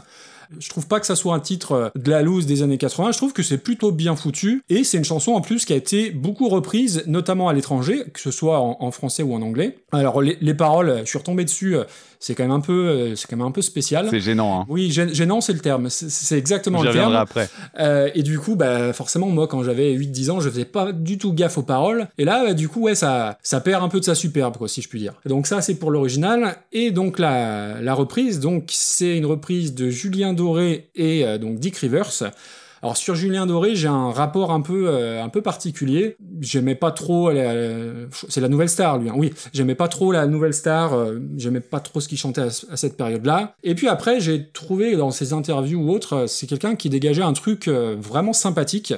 Je 0.60 0.70
trouve 0.70 0.88
pas 0.88 1.00
que 1.00 1.06
ça 1.06 1.16
soit 1.16 1.34
un 1.36 1.40
titre 1.40 1.72
euh, 1.74 1.90
de 1.96 2.10
la 2.12 2.22
loose 2.22 2.46
des 2.46 2.64
années 2.64 2.78
80, 2.78 3.12
je 3.12 3.18
trouve 3.18 3.34
que 3.34 3.44
c'est 3.44 3.58
plutôt 3.58 3.92
bien 3.92 4.16
foutu, 4.16 4.64
et 4.70 4.84
c'est 4.84 4.98
une 4.98 5.04
chanson 5.06 5.34
en 5.34 5.42
plus 5.42 5.66
qui 5.66 5.74
a 5.74 5.76
été 5.76 6.12
beaucoup 6.12 6.50
reprise, 6.50 7.04
notamment 7.08 7.50
à 7.50 7.54
l'étranger, 7.54 8.04
que 8.14 8.20
ce 8.20 8.32
soit 8.32 8.60
en, 8.60 8.78
en 8.80 8.92
français 8.92 9.24
ou 9.24 9.34
en 9.34 9.42
anglais. 9.42 9.78
Alors 9.92 10.22
les, 10.22 10.38
les 10.42 10.54
paroles, 10.54 11.02
je 11.04 11.10
suis 11.10 11.18
retombé 11.18 11.44
dessus, 11.46 11.76
euh, 11.76 11.84
c'est 12.20 12.36
quand 12.36 12.44
même 12.44 12.52
un 12.52 12.62
peu, 12.62 12.88
euh, 12.88 13.16
c'est 13.16 13.28
quand 13.30 13.36
même 13.36 13.46
un 13.46 13.52
peu 13.52 13.62
spécial. 13.62 14.08
C'est 14.10 14.22
gênant, 14.22 14.62
hein. 14.62 14.66
Oui, 14.70 14.90
gê- 14.90 15.14
gênant, 15.14 15.42
c'est 15.42 15.52
le 15.54 15.60
terme. 15.60 15.90
C'est- 15.90 16.38
exactement 16.38 16.82
le 16.82 16.92
terme. 16.94 17.12
après. 17.22 17.50
Euh, 17.80 18.10
et 18.16 18.24
du 18.24 18.40
coup, 18.40 18.56
bah, 18.56 18.94
forcément, 18.94 19.28
moi, 19.28 19.48
quand 19.48 19.62
j'avais 19.64 19.92
8-10 19.94 20.30
ans, 20.32 20.40
je 20.40 20.50
faisais 20.50 20.64
pas 20.66 20.94
du 20.94 21.18
tout 21.18 21.34
gaffe 21.34 21.58
aux 21.58 21.64
paroles. 21.64 22.08
Et 22.18 22.24
là, 22.24 22.46
bah, 22.46 22.54
du 22.54 22.70
coup, 22.70 22.82
ouais, 22.82 22.96
ça, 22.96 23.38
ça 23.44 23.60
perd 23.60 23.84
un 23.84 23.90
peu 23.90 24.00
de 24.00 24.06
sa 24.06 24.16
superbe, 24.16 24.56
quoi, 24.58 24.68
si 24.70 24.82
je 24.82 24.88
puis 24.88 25.00
dire. 25.00 25.14
Donc 25.26 25.48
ça, 25.48 25.62
c'est 25.62 25.76
pour 25.76 25.92
l'original. 25.92 26.56
Et 26.72 26.92
donc, 26.92 27.20
la, 27.20 27.82
la 27.82 27.94
reprise, 27.94 28.40
donc, 28.40 28.66
c'est 28.70 29.18
une 29.18 29.26
reprise 29.26 29.76
de 29.76 29.90
Julien 29.90 30.33
Doré 30.34 30.90
et 30.96 31.26
euh, 31.26 31.38
donc 31.38 31.60
Dick 31.60 31.78
Rivers. 31.78 32.12
Alors 32.82 32.98
sur 32.98 33.16
Julien 33.16 33.46
Doré, 33.46 33.76
j'ai 33.76 33.88
un 33.88 34.12
rapport 34.12 34.52
un 34.52 34.60
peu 34.60 34.90
euh, 34.90 35.24
un 35.24 35.30
peu 35.30 35.42
particulier. 35.42 36.18
J'aimais 36.42 36.76
pas 36.76 36.92
trop 36.92 37.32
c'est 38.28 38.42
la 38.42 38.50
nouvelle 38.50 38.68
star 38.68 38.98
lui. 38.98 39.10
hein. 39.10 39.14
Oui, 39.16 39.34
j'aimais 39.54 39.76
pas 39.76 39.88
trop 39.88 40.12
la 40.12 40.28
nouvelle 40.28 40.54
star, 40.54 40.94
euh, 40.94 41.20
j'aimais 41.38 41.62
pas 41.62 41.80
trop 41.80 42.02
ce 42.02 42.10
qu'il 42.10 42.18
chantait 42.18 42.42
à, 42.42 42.50
cette 42.76 42.98
période-là. 42.98 43.56
Et 43.64 43.74
puis 43.74 43.88
après, 43.88 44.20
j'ai 44.20 44.50
trouvé 44.50 44.98
dans 44.98 45.12
ses 45.12 45.32
interviews 45.32 45.80
ou 45.80 45.92
autres, 45.92 46.26
c'est 46.28 46.46
quelqu'un 46.46 46.76
qui 46.76 46.90
dégageait 46.90 47.24
un 47.24 47.34
truc 47.34 47.70
vraiment 47.70 48.34
sympathique. 48.34 48.94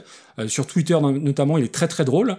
Sur 0.48 0.66
Twitter 0.66 0.98
no- 1.00 1.12
notamment, 1.12 1.58
il 1.60 1.66
est 1.66 1.74
très 1.74 1.88
très 1.88 2.06
drôle. 2.06 2.38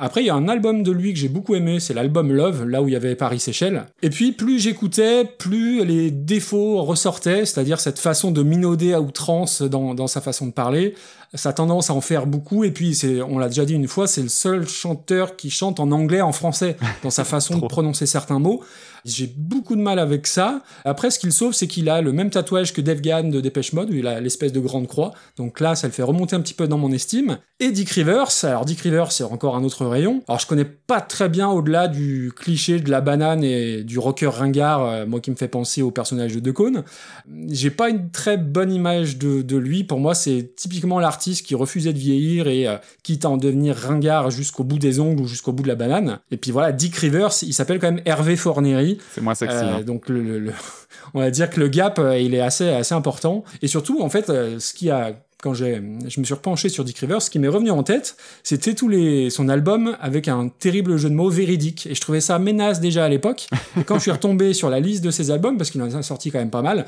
Après, 0.00 0.22
il 0.22 0.26
y 0.26 0.30
a 0.30 0.34
un 0.34 0.48
album 0.48 0.82
de 0.82 0.92
lui 0.92 1.12
que 1.12 1.18
j'ai 1.18 1.28
beaucoup 1.28 1.54
aimé, 1.54 1.80
c'est 1.80 1.94
l'album 1.94 2.32
Love, 2.32 2.64
là 2.64 2.82
où 2.82 2.88
il 2.88 2.92
y 2.92 2.96
avait 2.96 3.16
Paris 3.16 3.40
Seychelles. 3.40 3.86
Et 4.02 4.10
puis, 4.10 4.32
plus 4.32 4.60
j'écoutais, 4.60 5.24
plus 5.24 5.84
les 5.84 6.10
défauts 6.10 6.82
ressortaient, 6.82 7.44
c'est-à-dire 7.44 7.80
cette 7.80 7.98
façon 7.98 8.30
de 8.30 8.42
minauder 8.42 8.92
à 8.92 9.00
outrance 9.00 9.62
dans, 9.62 9.94
dans 9.94 10.06
sa 10.06 10.20
façon 10.20 10.46
de 10.46 10.52
parler, 10.52 10.94
sa 11.34 11.52
tendance 11.52 11.90
à 11.90 11.94
en 11.94 12.00
faire 12.00 12.26
beaucoup, 12.26 12.64
et 12.64 12.70
puis, 12.70 12.94
c'est, 12.94 13.20
on 13.22 13.38
l'a 13.38 13.48
déjà 13.48 13.64
dit 13.64 13.74
une 13.74 13.88
fois, 13.88 14.06
c'est 14.06 14.22
le 14.22 14.28
seul 14.28 14.68
chanteur 14.68 15.36
qui 15.36 15.50
chante 15.50 15.80
en 15.80 15.90
anglais, 15.90 16.20
en 16.20 16.32
français, 16.32 16.76
dans 17.02 17.10
sa 17.10 17.24
façon 17.24 17.58
de 17.58 17.66
prononcer 17.66 18.06
certains 18.06 18.38
mots. 18.38 18.62
J'ai 19.04 19.32
beaucoup 19.36 19.76
de 19.76 19.80
mal 19.80 19.98
avec 19.98 20.26
ça. 20.26 20.62
Après, 20.84 21.10
ce 21.10 21.18
qu'il 21.18 21.32
sauve, 21.32 21.52
c'est 21.52 21.66
qu'il 21.66 21.88
a 21.88 22.00
le 22.00 22.12
même 22.12 22.30
tatouage 22.30 22.72
que 22.72 22.80
Dave 22.80 23.00
Gann 23.00 23.30
de 23.30 23.40
Dépêche 23.40 23.72
Mode, 23.72 23.90
où 23.90 23.94
il 23.94 24.06
a 24.06 24.20
l'espèce 24.20 24.52
de 24.52 24.60
grande 24.60 24.86
croix. 24.86 25.12
Donc 25.36 25.60
là, 25.60 25.74
ça 25.74 25.86
le 25.86 25.92
fait 25.92 26.02
remonter 26.02 26.36
un 26.36 26.40
petit 26.40 26.54
peu 26.54 26.68
dans 26.68 26.78
mon 26.78 26.92
estime. 26.92 27.38
Et 27.60 27.72
Dick 27.72 27.90
Rivers, 27.90 28.28
alors 28.44 28.64
Dick 28.64 28.80
Rivers, 28.80 29.10
c'est 29.10 29.24
encore 29.24 29.56
un 29.56 29.64
autre 29.64 29.84
rayon. 29.84 30.22
Alors 30.28 30.38
je 30.38 30.46
connais 30.46 30.64
pas 30.64 31.00
très 31.00 31.28
bien 31.28 31.48
au-delà 31.48 31.88
du 31.88 32.30
cliché 32.36 32.78
de 32.78 32.88
la 32.88 33.00
banane 33.00 33.42
et 33.42 33.82
du 33.82 33.98
rocker 33.98 34.28
ringard, 34.28 34.84
euh, 34.84 35.06
moi 35.06 35.18
qui 35.18 35.32
me 35.32 35.36
fait 35.36 35.48
penser 35.48 35.82
au 35.82 35.90
personnage 35.90 36.34
de 36.34 36.38
Decaune. 36.38 36.84
J'ai 37.48 37.70
pas 37.70 37.88
une 37.88 38.10
très 38.10 38.36
bonne 38.36 38.72
image 38.72 39.18
de, 39.18 39.56
lui. 39.56 39.82
Pour 39.82 39.98
moi, 39.98 40.14
c'est 40.14 40.54
typiquement 40.54 41.00
l'artiste 41.00 41.44
qui 41.44 41.56
refusait 41.56 41.92
de 41.92 41.98
vieillir 41.98 42.46
et 42.46 42.68
euh, 42.68 42.76
quitte 43.02 43.24
à 43.24 43.30
en 43.30 43.36
devenir 43.36 43.74
ringard 43.74 44.30
jusqu'au 44.30 44.62
bout 44.62 44.78
des 44.78 45.00
ongles 45.00 45.22
ou 45.22 45.26
jusqu'au 45.26 45.50
bout 45.50 45.64
de 45.64 45.68
la 45.68 45.74
banane. 45.74 46.20
Et 46.30 46.36
puis 46.36 46.52
voilà, 46.52 46.70
Dick 46.70 46.94
Rivers, 46.94 47.30
il 47.42 47.54
s'appelle 47.54 47.80
quand 47.80 47.90
même 47.90 48.02
Hervé 48.04 48.36
C'est 49.14 49.20
moins 49.20 49.34
sexy. 49.34 49.56
Euh, 49.56 49.76
hein. 49.78 49.82
donc 49.82 50.08
le, 50.08 50.22
le- 50.22 50.38
le- 50.38 50.52
on 51.14 51.20
va 51.20 51.30
dire 51.30 51.50
que 51.50 51.60
le 51.60 51.68
gap 51.68 51.98
euh, 51.98 52.18
il 52.18 52.34
est 52.34 52.40
assez 52.40 52.68
assez 52.68 52.94
important 52.94 53.44
et 53.62 53.68
surtout 53.68 54.00
en 54.02 54.08
fait 54.08 54.30
euh, 54.30 54.58
ce 54.58 54.72
qui 54.74 54.90
a 54.90 55.12
quand 55.42 55.54
j'ai 55.54 55.80
je 56.08 56.18
me 56.20 56.24
suis 56.24 56.34
repenché 56.34 56.68
sur 56.68 56.84
Dick 56.84 56.98
Rivers 56.98 57.22
ce 57.22 57.30
qui 57.30 57.38
m'est 57.38 57.48
revenu 57.48 57.70
en 57.70 57.82
tête 57.82 58.16
c'était 58.42 58.74
tous 58.74 58.88
les 58.88 59.30
son 59.30 59.48
album 59.48 59.96
avec 60.00 60.26
un 60.28 60.48
terrible 60.48 60.96
jeu 60.96 61.08
de 61.10 61.14
mots 61.14 61.30
véridique 61.30 61.86
et 61.86 61.94
je 61.94 62.00
trouvais 62.00 62.20
ça 62.20 62.38
menace 62.38 62.80
déjà 62.80 63.04
à 63.04 63.08
l'époque 63.08 63.46
et 63.78 63.84
quand 63.86 63.96
je 63.96 64.02
suis 64.02 64.10
retombé 64.10 64.52
sur 64.52 64.68
la 64.70 64.80
liste 64.80 65.04
de 65.04 65.10
ses 65.12 65.30
albums 65.30 65.56
parce 65.56 65.70
qu'il 65.70 65.80
en 65.82 65.94
a 65.94 66.02
sorti 66.02 66.30
quand 66.32 66.38
même 66.40 66.50
pas 66.50 66.62
mal 66.62 66.86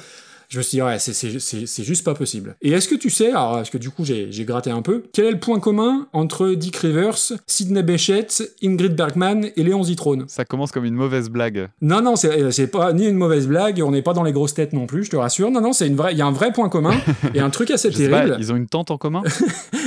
Je 0.51 0.59
me 0.59 0.63
suis 0.65 0.79
dit, 0.79 0.83
ouais, 0.83 0.99
c'est- 0.99 1.13
c'est 1.13 1.39
c'est- 1.39 1.65
c'est 1.67 1.85
juste 1.85 2.05
pas 2.05 2.15
possible. 2.15 2.57
Et 2.61 2.73
est-ce 2.73 2.89
que 2.89 2.97
tu 2.97 3.09
sais, 3.09 3.29
alors, 3.31 3.53
parce 3.55 3.71
que 3.71 3.79
du 3.79 3.89
coup, 3.91 4.05
j'ai 4.05 4.29
gratté 4.45 4.71
un 4.73 4.83
peu, 4.83 5.05
quel 5.13 5.27
est 5.27 5.31
le 5.31 5.39
point 5.39 5.61
commun 5.61 6.09
entre 6.13 6.51
Dick 6.55 6.77
Rivers, 6.79 7.15
Sidney 7.47 7.85
Bechet, 7.85 8.27
Ingrid 8.61 8.97
Bergman 8.97 9.45
et 9.57 9.63
Léon 9.63 9.85
Zitrone? 9.85 10.25
Ça 10.27 10.45
commence 10.45 10.73
comme 10.73 10.85
une 10.85 10.95
mauvaise 10.97 11.31
blague. 11.31 11.69
Non, 11.81 12.03
non, 12.03 12.17
c'est 12.17 12.43
euh, 12.43 12.51
c'est 12.51 12.67
pas 12.67 12.93
ni 12.93 13.07
une 13.07 13.15
mauvaise 13.17 13.47
blague, 13.47 13.81
on 13.87 13.93
n'est 13.93 14.03
pas 14.03 14.13
dans 14.13 14.25
les 14.25 14.33
grosses 14.33 14.55
têtes 14.55 14.73
non 14.73 14.87
plus, 14.87 15.05
je 15.05 15.11
te 15.11 15.17
rassure. 15.17 15.53
Non, 15.53 15.61
non, 15.61 15.73
c'est 15.73 15.87
une 15.87 15.95
vraie, 15.95 16.13
il 16.15 16.19
y 16.19 16.23
a 16.23 16.27
un 16.27 16.33
vrai 16.33 16.53
point 16.53 16.69
commun 16.69 16.95
et 17.35 17.39
un 17.39 17.51
truc 17.51 17.71
assez 17.71 17.91
pas, 17.91 17.97
terrible. 17.99 18.37
ils 18.41 18.53
ont 18.53 18.57
une 18.57 18.67
tante 18.67 18.91
en 18.91 18.99
commun? 18.99 19.23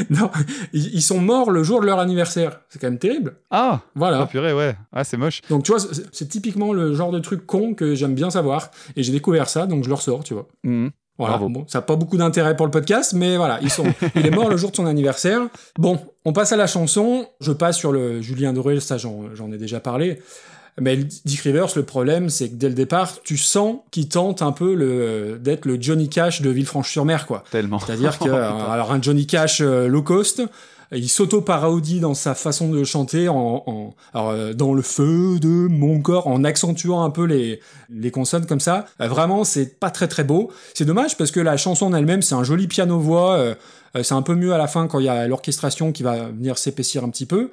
Non, 0.09 0.29
ils, 0.73 0.95
ils 0.95 1.01
sont 1.01 1.19
morts 1.19 1.51
le 1.51 1.61
jour 1.63 1.79
de 1.79 1.85
leur 1.85 1.99
anniversaire. 1.99 2.61
C'est 2.69 2.79
quand 2.79 2.87
même 2.87 2.97
terrible. 2.99 3.35
Ah 3.51 3.81
Voilà. 3.95 4.21
Ah 4.21 4.25
purée, 4.25 4.51
ouais. 4.53 4.75
Ah, 4.91 5.03
c'est 5.03 5.17
moche. 5.17 5.41
Donc 5.49 5.63
tu 5.63 5.71
vois, 5.71 5.79
c'est 5.79 6.03
c'est 6.11 6.27
typiquement 6.27 6.73
le 6.73 6.93
genre 6.95 7.11
de 7.11 7.19
truc 7.19 7.45
con 7.45 7.73
que 7.75 7.93
j'aime 7.95 8.15
bien 8.15 8.29
savoir. 8.29 8.71
Et 8.95 9.03
j'ai 9.03 9.11
découvert 9.11 9.49
ça, 9.49 9.65
donc 9.67 9.83
je 9.83 9.89
le 9.89 9.95
ressors, 9.95 10.23
tu 10.23 10.33
vois. 10.33 10.47
Mhm. 10.63 10.91
Voilà. 11.19 11.37
Bravo. 11.37 11.49
Bon, 11.49 11.65
ça 11.67 11.77
n'a 11.77 11.81
pas 11.83 11.95
beaucoup 11.95 12.17
d'intérêt 12.17 12.55
pour 12.55 12.65
le 12.65 12.71
podcast, 12.71 13.13
mais 13.13 13.37
voilà, 13.37 13.59
ils 13.61 13.69
sont. 13.69 13.85
il 14.15 14.25
est 14.25 14.31
mort 14.31 14.49
le 14.49 14.57
jour 14.57 14.71
de 14.71 14.75
son 14.75 14.85
anniversaire. 14.87 15.41
Bon, 15.77 15.99
on 16.25 16.33
passe 16.33 16.51
à 16.51 16.55
la 16.55 16.65
chanson. 16.67 17.27
Je 17.39 17.51
passe 17.51 17.77
sur 17.77 17.91
le 17.91 18.21
Julien 18.21 18.51
Doré, 18.51 18.79
ça 18.79 18.97
j'en 18.97 19.33
j'en 19.35 19.51
ai 19.51 19.57
déjà 19.57 19.79
parlé. 19.79 20.19
Mais 20.81 20.97
Dick 20.97 21.41
Rivers, 21.41 21.67
le 21.75 21.83
problème, 21.83 22.29
c'est 22.29 22.49
que 22.49 22.55
dès 22.55 22.67
le 22.67 22.73
départ, 22.73 23.21
tu 23.21 23.37
sens 23.37 23.77
qu'il 23.91 24.09
tente 24.09 24.41
un 24.41 24.51
peu 24.51 24.73
le 24.73 25.37
d'être 25.39 25.65
le 25.65 25.79
Johnny 25.79 26.09
Cash 26.09 26.41
de 26.41 26.49
Villefranche-sur-Mer, 26.49 27.27
quoi. 27.27 27.43
Tellement. 27.51 27.77
C'est-à-dire 27.77 28.17
que, 28.17 28.29
Oh, 28.29 28.71
alors 28.71 28.91
un 28.91 28.99
Johnny 28.99 29.27
Cash 29.27 29.61
euh, 29.61 29.87
low 29.87 30.01
cost, 30.01 30.41
il 30.95 31.09
s'auto-parodie 31.09 31.99
dans 31.99 32.13
sa 32.13 32.35
façon 32.35 32.69
de 32.69 32.83
chanter 32.83 33.27
en, 33.29 33.63
en- 33.65 33.93
alors, 34.13 34.29
euh, 34.29 34.53
dans 34.53 34.73
le 34.73 34.81
feu 34.81 35.39
de 35.39 35.47
mon 35.69 36.01
corps, 36.01 36.27
en 36.27 36.43
accentuant 36.43 37.03
un 37.03 37.09
peu 37.09 37.23
les, 37.25 37.59
les 37.89 38.11
consonnes 38.11 38.45
comme 38.45 38.59
ça. 38.59 38.85
Euh, 39.01 39.07
vraiment, 39.07 39.43
c'est 39.43 39.79
pas 39.79 39.89
très 39.89 40.07
très 40.07 40.23
beau. 40.23 40.51
C'est 40.73 40.85
dommage 40.85 41.17
parce 41.17 41.31
que 41.31 41.39
la 41.39 41.57
chanson 41.57 41.87
en 41.87 41.93
elle-même, 41.93 42.21
c'est 42.21 42.35
un 42.35 42.43
joli 42.43 42.67
piano-voix. 42.67 43.33
euh, 43.37 43.55
c'est 44.01 44.13
un 44.15 44.21
peu 44.23 44.35
mieux 44.35 44.53
à 44.53 44.57
la 44.57 44.67
fin 44.67 44.87
quand 44.87 44.99
il 44.99 45.05
y 45.05 45.09
a 45.09 45.27
l'orchestration 45.27 45.91
qui 45.91 46.01
va 46.03 46.29
venir 46.29 46.57
s'épaissir 46.57 47.03
un 47.03 47.09
petit 47.09 47.25
peu. 47.27 47.49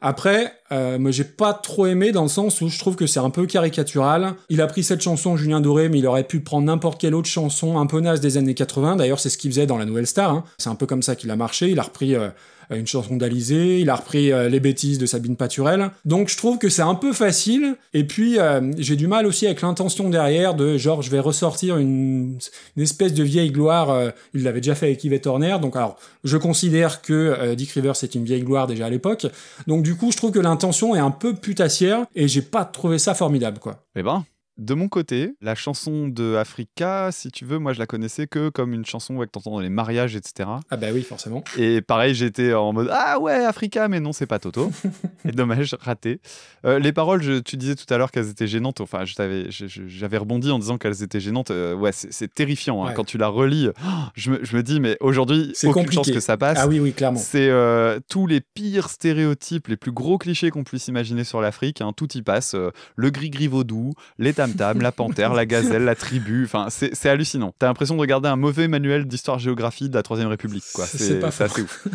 Après, 0.00 0.52
euh, 0.72 0.98
moi 0.98 1.12
j'ai 1.12 1.24
pas 1.24 1.54
trop 1.54 1.86
aimé 1.86 2.12
dans 2.12 2.22
le 2.24 2.28
sens 2.28 2.60
où 2.60 2.68
je 2.68 2.78
trouve 2.78 2.94
que 2.94 3.06
c'est 3.06 3.20
un 3.20 3.30
peu 3.30 3.46
caricatural. 3.46 4.34
Il 4.50 4.60
a 4.60 4.66
pris 4.66 4.82
cette 4.82 5.00
chanson 5.00 5.36
Julien 5.36 5.60
Doré, 5.60 5.88
mais 5.88 5.98
il 5.98 6.06
aurait 6.06 6.24
pu 6.24 6.40
prendre 6.40 6.66
n'importe 6.66 7.00
quelle 7.00 7.14
autre 7.14 7.28
chanson 7.28 7.78
un 7.78 7.86
peu 7.86 8.00
naze 8.00 8.20
des 8.20 8.36
années 8.36 8.52
80. 8.54 8.96
D'ailleurs, 8.96 9.18
c'est 9.20 9.30
ce 9.30 9.38
qu'il 9.38 9.50
faisait 9.50 9.66
dans 9.66 9.78
la 9.78 9.84
Nouvelle 9.86 10.06
Star. 10.06 10.30
hein. 10.30 10.44
C'est 10.58 10.68
un 10.68 10.74
peu 10.74 10.84
comme 10.86 11.02
ça 11.02 11.16
qu'il 11.16 11.30
a 11.30 11.36
marché. 11.36 11.70
Il 11.70 11.78
a 11.78 11.84
repris 11.84 12.14
euh, 12.16 12.28
une 12.70 12.86
chanson 12.86 13.16
d'Alizé, 13.16 13.80
il 13.80 13.90
a 13.90 13.96
repris 13.96 14.32
euh, 14.32 14.48
Les 14.48 14.60
bêtises 14.60 14.98
de 14.98 15.06
Sabine 15.06 15.36
Paturel. 15.36 15.90
Donc 16.04 16.28
je 16.28 16.36
trouve 16.36 16.58
que 16.58 16.68
c'est 16.68 16.82
un 16.82 16.94
peu 16.94 17.12
facile. 17.12 17.76
Et 17.92 18.04
puis 18.04 18.38
euh, 18.38 18.72
j'ai 18.78 18.96
du 18.96 19.06
mal 19.06 19.26
aussi 19.26 19.46
avec 19.46 19.62
l'intention 19.62 20.08
derrière 20.10 20.54
de 20.54 20.76
genre 20.78 21.02
je 21.02 21.10
vais 21.10 21.20
ressortir 21.20 21.78
une, 21.78 22.38
une 22.76 22.82
espèce 22.82 23.14
de 23.14 23.22
vieille 23.22 23.50
gloire. 23.50 23.90
euh, 23.90 24.10
il 24.34 24.42
l'avait 24.42 24.60
déjà 24.60 24.74
fait 24.74 24.86
avec 24.86 25.02
Yves 25.04 25.20
Torner. 25.20 25.56
Donc 25.60 25.76
alors 25.76 25.96
je 26.24 26.36
considère 26.36 27.02
que 27.02 27.12
euh, 27.12 27.54
Dick 27.54 27.70
Rivers 27.72 27.96
c'est 27.96 28.14
une 28.14 28.24
vieille 28.24 28.42
gloire 28.42 28.66
déjà 28.66 28.86
à 28.86 28.90
l'époque. 28.90 29.26
Donc 29.66 29.82
du 29.82 29.96
coup 29.96 30.10
je 30.10 30.16
trouve 30.16 30.30
que 30.32 30.40
l'intention 30.40 30.94
est 30.94 31.00
un 31.00 31.10
peu 31.10 31.34
putassière 31.34 32.06
et 32.14 32.28
j'ai 32.28 32.42
pas 32.42 32.64
trouvé 32.64 32.98
ça 32.98 33.14
formidable 33.14 33.58
quoi. 33.58 33.84
Eh 33.96 34.02
ben, 34.02 34.24
de 34.56 34.74
mon 34.74 34.88
côté, 34.88 35.34
la 35.40 35.54
chanson 35.56 36.06
de 36.08 36.36
Africa, 36.36 37.10
si 37.10 37.30
tu 37.30 37.44
veux, 37.44 37.58
moi 37.58 37.72
je 37.72 37.78
la 37.80 37.86
connaissais 37.86 38.26
que 38.28 38.50
comme 38.50 38.72
une 38.72 38.84
chanson 38.86 39.16
ouais, 39.16 39.26
que 39.26 39.32
t'entends 39.32 39.50
dans 39.50 39.60
les 39.60 39.68
mariages, 39.68 40.14
etc. 40.14 40.48
Ah 40.70 40.76
bah 40.76 40.88
oui 40.94 41.02
forcément. 41.02 41.42
Et 41.58 41.80
pareil, 41.80 42.14
j'étais 42.14 42.54
en 42.54 42.72
mode 42.72 42.88
Ah 42.92 43.18
ouais, 43.18 43.44
Africa, 43.44 43.88
mais 43.88 43.98
non, 44.00 44.12
c'est 44.12 44.26
pas 44.26 44.38
Toto. 44.38 44.70
Et 45.24 45.32
dommage, 45.32 45.74
raté. 45.80 46.20
Euh, 46.64 46.78
les 46.78 46.92
paroles, 46.92 47.22
je- 47.22 47.40
tu 47.40 47.56
disais 47.56 47.74
tout 47.74 47.92
à 47.92 47.98
l'heure 47.98 48.10
qu'elles 48.12 48.28
étaient 48.30 48.46
gênantes. 48.46 48.80
Enfin, 48.80 49.04
j'avais 49.04 50.16
rebondi 50.18 50.50
en 50.50 50.58
disant 50.58 50.78
qu'elles 50.78 51.02
étaient 51.02 51.20
gênantes. 51.20 51.50
Euh, 51.50 51.74
ouais, 51.74 51.90
c'est 51.92 52.32
terrifiant. 52.32 52.84
hein. 52.84 52.88
Ouais. 52.88 52.94
Quand 52.94 53.04
tu 53.04 53.18
la 53.18 53.28
relis, 53.28 53.68
oh, 53.68 53.88
je, 54.14 54.30
me, 54.30 54.44
je 54.44 54.56
me 54.56 54.62
dis, 54.62 54.80
mais 54.80 54.96
aujourd'hui, 55.00 55.50
C'est 55.54 55.66
aucune 55.66 55.82
compliqué. 55.82 55.96
chance 56.04 56.10
que 56.12 56.20
ça 56.20 56.36
passe. 56.36 56.58
Ah 56.60 56.68
oui 56.68 56.78
oui 56.80 56.92
clairement. 56.92 57.18
C'est 57.18 57.48
euh, 57.48 57.98
tous 58.08 58.26
les 58.26 58.40
pires 58.40 58.88
stéréotypes, 58.88 59.68
les 59.68 59.76
plus 59.76 59.92
gros 59.92 60.18
clichés 60.18 60.50
qu'on 60.50 60.64
puisse 60.64 60.88
imaginer 60.88 61.24
sur 61.24 61.40
l'Afrique. 61.40 61.80
hein, 61.80 61.92
tout 61.96 62.16
y 62.16 62.22
passe. 62.22 62.54
le 62.96 63.10
gris-gris 63.10 63.48
vaudou, 63.48 63.92
les 64.18 64.32
tam-tams, 64.52 64.80
la 64.80 64.92
panthère, 64.92 65.32
la 65.34 65.46
gazelle, 65.46 65.84
la 65.84 65.94
tribu. 65.94 66.44
Enfin, 66.44 66.66
c'est 66.70 67.08
hallucinant. 67.08 67.54
T'as 67.58 67.66
l'impression 67.66 67.94
de 67.96 68.00
regarder 68.00 68.28
un 68.28 68.36
mauvais 68.36 68.68
manuel 68.68 69.06
d'histoire-géographie 69.06 69.88
de 69.88 69.94
la 69.94 70.02
Troisième 70.02 70.28
République. 70.28 70.64
C'est- 70.64 71.22
assez 71.24 71.62
ouf. 71.62 71.86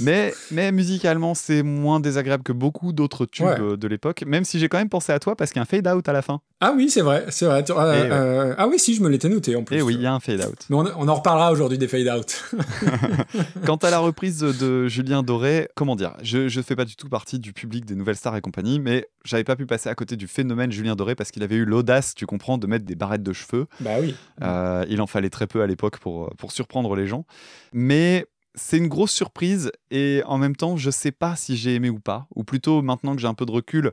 mais, 0.00 0.32
mais 0.50 0.72
musicalement, 0.72 1.34
c'est 1.34 1.62
moins 1.62 2.00
désagréable 2.00 2.42
que 2.42 2.52
beaucoup 2.52 2.92
d'autres 2.92 3.26
tubes 3.26 3.46
Ouais. 3.46 3.60
euh, 3.60 3.76
de 3.76 3.88
l'époque. 3.88 4.24
Même 4.26 4.44
si 4.44 4.58
j'ai 4.58 4.68
quand 4.68 4.78
même 4.78 4.88
pensé 4.88 5.12
à 5.12 5.18
toi 5.18 5.34
parce 5.36 5.50
qu'il 5.52 5.58
y 5.58 5.60
a 5.60 5.62
un 5.62 5.66
fade-out 5.66 6.08
à 6.08 6.12
la 6.12 6.22
fin. 6.22 6.40
Ah 6.60 6.72
oui 6.76 6.90
c'est 6.90 7.02
vrai 7.02 7.24
c'est 7.28 7.46
vrai. 7.46 7.64
Euh, 7.70 7.74
ouais. 7.74 8.08
euh, 8.10 8.54
ah 8.58 8.66
oui 8.68 8.78
si 8.80 8.94
je 8.94 9.02
me 9.02 9.08
l'étais 9.08 9.28
noté 9.28 9.54
en 9.56 9.62
plus. 9.62 9.76
Et 9.76 9.82
oui, 9.82 9.94
il 9.94 10.02
y 10.02 10.06
a 10.06 10.12
un 10.12 10.20
fade-out. 10.20 10.58
Mais 10.70 10.76
on, 10.76 10.84
on 10.98 11.08
en 11.08 11.14
reparlera 11.14 11.52
aujourd'hui 11.52 11.78
des 11.78 11.86
fade 11.88 12.08
out. 12.08 12.44
Quant 13.66 13.76
à 13.76 13.90
la 13.90 13.98
reprise 13.98 14.38
de 14.40 14.88
Julien 14.88 15.22
Doré, 15.22 15.68
comment 15.74 15.96
dire? 15.96 16.14
Je 16.22 16.38
ne 16.56 16.62
fais 16.62 16.76
pas 16.76 16.84
du 16.84 16.96
tout 16.96 17.08
partie 17.08 17.38
du 17.38 17.52
public 17.52 17.84
des 17.84 17.94
Nouvelles 17.94 18.16
Stars 18.16 18.36
et 18.36 18.40
compagnie, 18.40 18.80
mais 18.80 19.06
j'avais 19.24 19.44
pas 19.44 19.56
pu 19.56 19.66
passer 19.66 19.88
à 19.88 19.94
côté 19.94 20.16
du 20.16 20.26
phénomène 20.26 20.72
Julien 20.72 20.96
Doré 20.96 21.14
parce 21.14 21.30
qu'il 21.30 21.42
avait 21.42 21.56
eu 21.56 21.64
l'audace, 21.88 22.14
tu 22.14 22.26
comprends, 22.26 22.58
de 22.58 22.66
mettre 22.66 22.84
des 22.84 22.94
barrettes 22.94 23.22
de 23.22 23.32
cheveux. 23.32 23.66
bah 23.80 23.96
oui. 24.00 24.14
Euh, 24.42 24.84
il 24.88 25.00
en 25.00 25.06
fallait 25.06 25.30
très 25.30 25.46
peu 25.46 25.62
à 25.62 25.66
l'époque 25.66 25.98
pour, 25.98 26.30
pour 26.36 26.52
surprendre 26.52 26.94
les 26.94 27.06
gens. 27.06 27.24
Mais 27.72 28.26
c'est 28.54 28.76
une 28.76 28.88
grosse 28.88 29.12
surprise 29.12 29.70
et 29.90 30.22
en 30.26 30.38
même 30.38 30.56
temps, 30.56 30.76
je 30.76 30.90
sais 30.90 31.12
pas 31.12 31.36
si 31.36 31.56
j'ai 31.56 31.74
aimé 31.74 31.90
ou 31.90 32.00
pas. 32.00 32.26
Ou 32.34 32.44
plutôt, 32.44 32.82
maintenant 32.82 33.14
que 33.14 33.20
j'ai 33.20 33.28
un 33.28 33.34
peu 33.34 33.46
de 33.46 33.52
recul, 33.52 33.92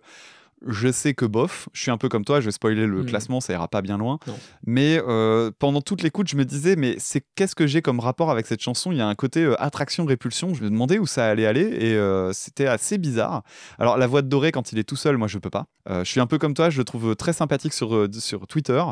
je 0.65 0.91
sais 0.91 1.13
que 1.13 1.25
bof, 1.25 1.69
je 1.74 1.81
suis 1.81 1.91
un 1.91 1.98
peu 1.98 2.10
comme 2.10 2.25
toi, 2.25 2.39
je 2.41 2.45
vais 2.45 2.51
spoiler 2.51 2.86
le 2.88 3.03
Mm. 3.03 3.05
classement, 3.05 3.39
ça 3.41 3.53
ira 3.53 3.67
pas 3.67 3.81
bien 3.81 3.98
loin. 3.98 4.17
Non. 4.27 4.36
Mais 4.65 5.00
euh, 5.07 5.51
pendant 5.60 5.81
toute 5.81 6.01
l'écoute, 6.01 6.27
je 6.27 6.36
me 6.36 6.45
disais, 6.45 6.75
mais 6.75 6.95
c'est 6.98 7.24
qu'est-ce 7.36 7.55
que 7.55 7.67
j'ai 7.67 7.81
comme 7.81 8.00
rapport 8.00 8.31
avec 8.31 8.45
cette 8.48 8.62
chanson? 8.62 8.91
Il 8.91 8.98
y 8.98 9.01
a 9.01 9.07
un 9.07 9.15
côté 9.15 9.43
euh, 9.43 9.55
attraction-répulsion. 9.62 10.53
Je 10.53 10.63
me 10.63 10.69
demandais 10.69 10.98
où 11.00 11.05
ça 11.05 11.27
allait 11.27 11.45
aller 11.45 11.62
et 11.79 11.93
euh, 11.95 12.34
c'était 12.34 12.67
assez 12.67 12.98
bizarre. 12.98 13.43
Alors, 13.79 13.98
la 13.98 14.07
voix 14.07 14.22
de 14.22 14.27
Doré, 14.27 14.51
quand 14.51 14.72
il 14.72 14.79
est 14.79 14.84
tout 14.84 14.95
seul, 14.95 15.17
moi, 15.17 15.27
je 15.27 15.38
peux 15.38 15.50
pas. 15.50 15.65
Euh, 15.89 16.03
je 16.03 16.10
suis 16.10 16.19
un 16.19 16.27
peu 16.27 16.38
comme 16.38 16.53
toi, 16.53 16.69
je 16.69 16.77
le 16.79 16.84
trouve 16.84 17.15
très 17.15 17.34
sympathique 17.34 17.74
sur, 17.74 18.07
sur 18.19 18.48
Twitter. 18.48 18.84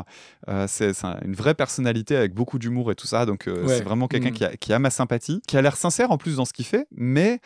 C'est 0.66 0.92
c'est 0.94 1.06
un- 1.06 1.18
une 1.24 1.34
vraie 1.34 1.54
personnalité 1.54 2.16
avec 2.16 2.34
beaucoup 2.34 2.58
d'humour 2.58 2.90
et 2.92 2.94
tout 2.94 3.06
ça. 3.06 3.26
Donc, 3.26 3.44
Ouais. 3.48 3.54
c'est 3.66 3.82
vraiment 3.82 4.06
quelqu'un 4.08 4.30
Mm. 4.30 4.34
qui, 4.34 4.44
a, 4.44 4.56
qui 4.56 4.72
a 4.72 4.78
ma 4.78 4.90
sympathie, 4.90 5.40
qui 5.48 5.56
a 5.56 5.62
l'air 5.62 5.76
sincère 5.76 6.10
en 6.12 6.18
plus 6.18 6.36
dans 6.36 6.44
ce 6.44 6.52
qu'il 6.52 6.64
fait, 6.66 6.86
mais. 6.94 7.40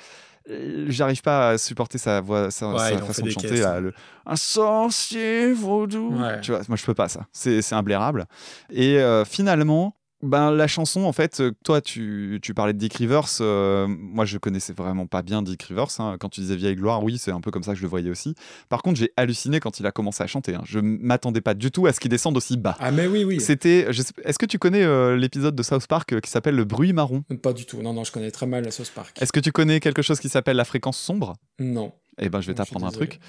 Euh, 0.51 0.87
J'arrive 0.89 1.23
pas 1.23 1.51
à 1.51 1.59
supporter 1.59 1.99
sa 1.99 2.21
voix, 2.21 2.51
sa, 2.51 2.69
Ouais, 2.73 2.99
façon 2.99 3.23
de 3.25 3.31
chanter. 3.31 3.49
caisses, 3.49 3.61
là, 3.61 3.75
hein. 3.77 3.81
le- 3.81 3.95
un 4.27 4.37
sorcier 4.37 5.53
vaudou. 5.53 6.15
Ouais. 6.21 6.41
Tu 6.41 6.51
vois, 6.53 6.61
moi 6.69 6.77
je 6.77 6.85
peux 6.85 6.95
pas 6.95 7.09
ça. 7.09 7.27
C'est 7.33 7.63
c'est 7.63 7.75
imblairable. 7.75 8.27
Et 8.71 8.99
euh, 8.99 9.25
finalement, 9.25 9.95
ben, 10.23 10.51
la 10.51 10.67
chanson, 10.67 11.03
en 11.05 11.13
fait, 11.13 11.41
euh, 11.41 11.53
toi 11.65 11.81
tu, 11.81 12.39
tu 12.43 12.53
parlais 12.55 12.73
de 12.73 12.79
Dick 12.79 12.95
Rivers. 12.95 13.27
euh, 13.41 13.87
moi 13.89 14.25
je 14.25 14.37
connaissais 14.39 14.73
vraiment 14.73 15.07
pas 15.07 15.23
bien 15.23 15.43
Dick 15.43 15.63
Rivers. 15.63 15.89
hein. 16.01 16.17
Quand 16.19 16.29
tu 16.29 16.41
disais 16.41 16.57
Vieille 16.57 16.75
Gloire, 16.75 17.05
oui, 17.05 17.19
c'est 17.19 17.31
un 17.31 17.41
peu 17.41 17.51
comme 17.51 17.63
ça 17.63 17.73
que 17.73 17.79
je 17.79 17.83
le 17.83 17.89
voyais 17.89 18.11
aussi. 18.11 18.35
Par 18.69 18.83
contre, 18.83 18.99
j'ai 18.99 19.13
halluciné 19.17 19.61
quand 19.61 19.79
il 19.81 19.87
a 19.87 19.93
commencé 19.93 20.23
à 20.23 20.27
chanter. 20.27 20.55
hein. 20.57 20.63
Je 20.65 20.81
m'attendais 20.81 21.41
pas 21.41 21.55
du 21.55 21.71
tout 21.71 21.87
à 21.87 21.93
ce 21.93 22.01
qu'il 22.01 22.11
descende 22.11 22.37
aussi 22.37 22.57
bas. 22.57 22.77
Ah 22.81 22.91
mais 22.91 23.07
oui 23.07 23.25
oui. 23.25 23.41
C'était. 23.41 23.89
Est-ce 24.25 24.39
que 24.39 24.47
tu 24.47 24.59
connais 24.59 24.83
euh, 24.83 25.17
l'épisode 25.17 25.55
de 25.55 25.63
South 25.63 25.87
Park 25.87 26.21
qui 26.21 26.31
s'appelle 26.31 26.57
Le 26.57 26.65
bruit 26.65 26.93
marron? 26.93 27.23
Pas 27.43 27.53
du 27.53 27.65
tout. 27.65 27.81
Non 27.83 27.93
non 27.93 28.03
je 28.05 28.11
connais 28.13 28.31
très 28.31 28.47
mal 28.47 28.65
la 28.65 28.71
sauce 28.73 28.91
park. 28.91 29.17
Est-ce 29.21 29.33
que 29.33 29.41
tu 29.41 29.53
connais 29.53 29.79
quelque 29.81 30.03
chose 30.03 30.19
qui 30.21 30.29
s'appelle 30.29 30.57
la 30.57 30.65
fréquence 30.65 30.99
sombre? 30.99 31.37
Non. 31.61 31.93
Eh 32.21 32.29
ben, 32.31 32.41
je 32.41 32.49
vais 32.49 32.55
t'apprendre 32.55 32.85
un 32.85 32.91
truc. 32.91 33.21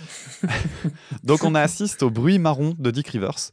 Donc 1.23 1.43
on 1.43 1.53
assiste 1.55 2.01
au 2.03 2.09
bruit 2.09 2.39
marron 2.39 2.75
de 2.79 2.89
Dick 2.91 3.07
Rivers. 3.09 3.51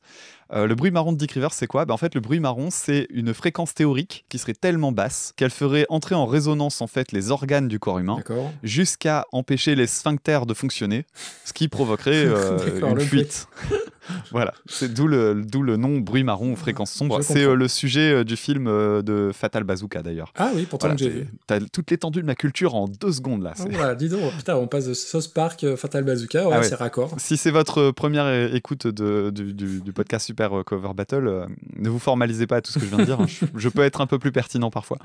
Euh, 0.53 0.67
le 0.67 0.75
bruit 0.75 0.91
marron 0.91 1.13
de 1.13 1.19
Dick 1.19 1.33
Rivers, 1.33 1.53
c'est 1.53 1.67
quoi? 1.67 1.85
Ben, 1.87 1.95
En 1.95 1.97
fait, 1.97 2.15
le 2.15 2.21
bruit 2.21 2.39
marron, 2.41 2.69
c'est 2.71 3.07
une 3.11 3.35
fréquence 3.35 3.75
théorique 3.75 4.25
qui 4.29 4.39
serait 4.39 4.55
tellement 4.55 4.93
basse 4.93 5.33
qu'elle 5.37 5.51
ferait 5.51 5.87
entrer 5.89 6.15
en 6.15 6.27
résonance 6.27 6.81
en 6.81 6.87
fait 6.87 7.11
les 7.13 7.31
organes 7.31 7.69
du 7.69 7.79
corps 7.79 7.99
humain 7.99 8.19
jusqu'à 8.63 9.27
empêcher 9.33 9.75
les 9.75 9.87
sphincters 9.87 10.47
de 10.47 10.55
fonctionner, 10.55 11.05
ce 11.45 11.53
qui 11.53 11.69
provoquerait 11.69 12.25
euh, 12.27 12.59
une 12.91 13.01
fuite. 13.01 13.49
voilà, 14.31 14.55
c'est 14.67 14.93
d'où 14.95 15.09
le, 15.09 15.43
d'où 15.45 15.63
le 15.63 15.77
nom 15.77 15.99
bruit 15.99 16.23
marron 16.23 16.53
ou 16.53 16.57
fréquence 16.57 16.93
sombre. 16.93 17.23
C'est 17.23 17.43
euh, 17.45 17.55
le 17.55 17.67
sujet 17.67 18.25
du 18.25 18.37
film 18.37 18.67
de 18.67 19.31
Fatal 19.35 19.65
Bazooka 19.65 20.03
d'ailleurs. 20.03 20.33
Ah 20.37 20.51
oui 20.55 20.65
pourtant 20.69 20.87
Voilà, 20.89 20.97
que 20.97 21.05
j'ai 21.11 21.27
t'as 21.49 21.59
toute 21.61 21.91
l'étendue 21.91 22.21
de 22.21 22.27
ma 22.27 22.37
culture 22.37 22.77
en 22.77 22.87
deux 22.87 23.11
secondes 23.13 23.43
là. 23.43 23.53
Ah, 23.59 23.65
voilà, 23.73 23.95
dis 23.97 24.09
donc, 24.09 24.33
putain, 24.37 24.55
on 24.57 24.69
passe 24.69 24.87
de 24.87 24.95
Sauce 24.95 25.27
Park, 25.29 25.67
Fatal 25.77 26.05
Bazooka, 26.05 26.47
ouais, 26.47 26.55
Ah 26.55 26.59
ouais. 26.61 26.69
c'est 26.69 26.77
raccord. 26.77 27.15
Si 27.19 27.37
c'est 27.37 27.51
votre 27.51 27.91
première 27.91 28.55
écoute 28.55 28.87
de- 28.87 29.31
du, 29.31 29.53
du- 29.53 29.81
du 29.81 29.93
podcast 29.93 30.31
Super 30.37 30.59
euh, 30.59 30.63
Cover 30.65 30.93
Battle, 30.95 31.27
euh, 31.29 31.47
ne 31.77 31.89
vous 31.89 31.99
formalisez 31.99 32.47
pas 32.47 32.57
à 32.57 32.61
tout 32.61 32.71
ce 32.71 32.79
que 32.79 32.85
je 32.85 32.91
viens 32.91 32.99
de 32.99 33.05
dire. 33.05 33.19
hein. 33.21 33.27
Je, 33.27 33.47
je 33.55 33.69
peux 33.71 33.81
être 33.83 34.03
un 34.03 34.07
peu 34.07 34.19
plus 34.19 34.33
pertinent 34.33 34.71
parfois. 34.71 34.99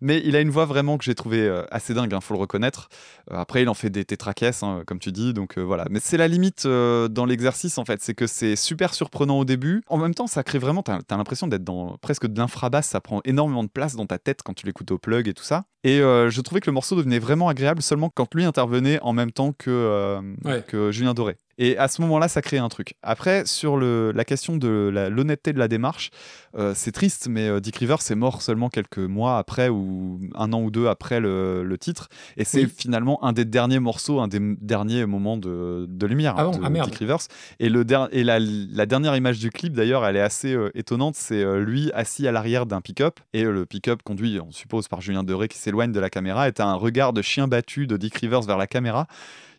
Mais 0.00 0.22
il 0.24 0.34
a 0.34 0.40
une 0.40 0.48
voix 0.48 0.64
vraiment 0.64 0.96
que 0.96 1.04
j'ai 1.04 1.14
trouvé 1.14 1.40
euh, 1.40 1.64
assez 1.70 1.92
dingue, 1.92 2.10
il 2.10 2.20
faut 2.22 2.32
le 2.32 2.40
reconnaître. 2.40 2.88
Après, 3.30 3.60
il 3.62 3.68
en 3.68 3.74
fait 3.74 3.90
des 3.90 4.06
tétraquesses, 4.06 4.62
hein, 4.62 4.82
comme 4.86 4.98
tu 4.98 5.12
dis, 5.12 5.34
donc 5.34 5.58
voilà. 5.58 5.84
Mais 5.90 6.00
c'est 6.00 6.16
la 6.16 6.26
limite 6.26 6.66
dans 6.66 7.26
l'exercice, 7.26 7.76
en 7.76 7.84
fait. 7.84 8.00
C'est 8.02 8.14
que 8.14 8.26
c'est 8.26 8.56
super 8.56 8.94
surprenant 8.94 9.38
au 9.38 9.44
début. 9.44 9.82
En 9.88 9.98
même 9.98 10.14
temps, 10.14 10.26
ça 10.26 10.42
crée 10.42 10.58
vraiment, 10.58 10.82
t'as 10.82 10.98
as, 11.08 11.16
l'impression 11.18 11.46
d'être 11.48 11.64
dans 11.64 11.98
presque 12.00 12.26
de 12.26 12.38
l'infrabasse. 12.38 12.86
Ça 12.88 13.00
prend 13.02 13.20
énormément 13.26 13.64
de 13.64 13.68
place 13.68 13.94
dans 13.94 14.06
ta 14.06 14.18
tête 14.18 14.40
quand 14.42 14.54
tu 14.54 14.64
l'écoutes 14.64 14.90
au 14.90 14.98
plug 14.98 15.28
et 15.28 15.34
tout 15.34 15.44
ça. 15.44 15.66
Et 15.84 16.00
euh, 16.00 16.30
je 16.30 16.40
trouvais 16.40 16.60
que 16.60 16.70
le 16.70 16.74
morceau 16.74 16.96
devenait 16.96 17.18
vraiment 17.18 17.48
agréable 17.48 17.82
seulement 17.82 18.10
quand 18.10 18.34
lui 18.34 18.44
intervenait 18.44 18.98
en 19.02 19.12
même 19.12 19.32
temps 19.32 19.52
que, 19.52 19.70
euh, 19.70 20.20
Ouais. 20.44 20.64
que 20.66 20.90
Julien 20.90 21.12
Doré. 21.14 21.36
Et 21.58 21.76
à 21.76 21.88
ce 21.88 22.00
moment-là, 22.02 22.28
ça 22.28 22.40
crée 22.40 22.58
un 22.58 22.68
truc. 22.68 22.94
Après, 23.02 23.44
sur 23.44 23.76
le, 23.76 24.12
la 24.12 24.24
question 24.24 24.56
de 24.56 24.90
l'honnêteté 25.10 25.52
de 25.52 25.58
la 25.58 25.66
démarche, 25.68 26.10
euh, 26.56 26.72
c'est 26.74 26.92
triste, 26.92 27.26
mais 27.28 27.48
euh, 27.48 27.60
Dick 27.60 27.76
Rivers 27.76 27.98
est 28.10 28.14
mort 28.14 28.42
seulement 28.42 28.68
quelques 28.68 28.98
mois 28.98 29.38
après, 29.38 29.68
ou 29.68 30.20
un 30.34 30.52
an 30.52 30.62
ou 30.62 30.70
deux 30.70 30.86
après 30.86 31.20
le, 31.20 31.64
le 31.64 31.78
titre. 31.78 32.08
Et 32.36 32.44
c'est 32.44 32.62
Oui. 32.62 32.72
finalement 32.76 33.22
un 33.24 33.32
des 33.32 33.44
derniers 33.44 33.80
morceaux, 33.80 34.20
un 34.20 34.28
des 34.28 34.38
derniers 34.60 35.04
moments 35.04 35.36
de, 35.36 35.86
de 35.88 36.06
lumière 36.06 36.34
Ah 36.38 36.44
bon 36.44 36.52
de 36.52 36.60
Ah 36.64 36.70
merde. 36.70 36.88
Dick 36.90 36.98
Rivers. 37.00 37.18
Et, 37.58 37.68
le 37.68 37.84
der- 37.84 38.08
et 38.12 38.22
la, 38.24 38.38
la 38.40 38.86
dernière 38.86 39.16
image 39.16 39.38
du 39.40 39.50
clip, 39.50 39.72
d'ailleurs, 39.72 40.06
elle 40.06 40.16
est 40.16 40.20
assez 40.20 40.54
euh, 40.54 40.70
étonnante. 40.74 41.16
C'est 41.16 41.42
euh, 41.42 41.58
lui 41.64 41.90
assis 41.92 42.26
à 42.28 42.32
l'arrière 42.32 42.66
d'un 42.66 42.80
pick-up. 42.80 43.18
Et 43.32 43.42
le 43.42 43.66
pick-up, 43.66 44.02
conduit, 44.04 44.38
on 44.40 44.52
suppose, 44.52 44.86
par 44.88 45.00
Julien 45.00 45.24
Doré, 45.24 45.48
qui 45.48 45.58
s'éloigne 45.58 45.92
de 45.92 46.00
la 46.00 46.08
caméra, 46.10 46.46
est 46.46 46.60
un 46.60 46.74
regard 46.74 47.12
de 47.12 47.20
chien 47.22 47.48
battu 47.48 47.86
de 47.88 47.96
Dick 47.96 48.14
Rivers 48.16 48.42
vers 48.42 48.58
la 48.58 48.66
caméra. 48.68 49.06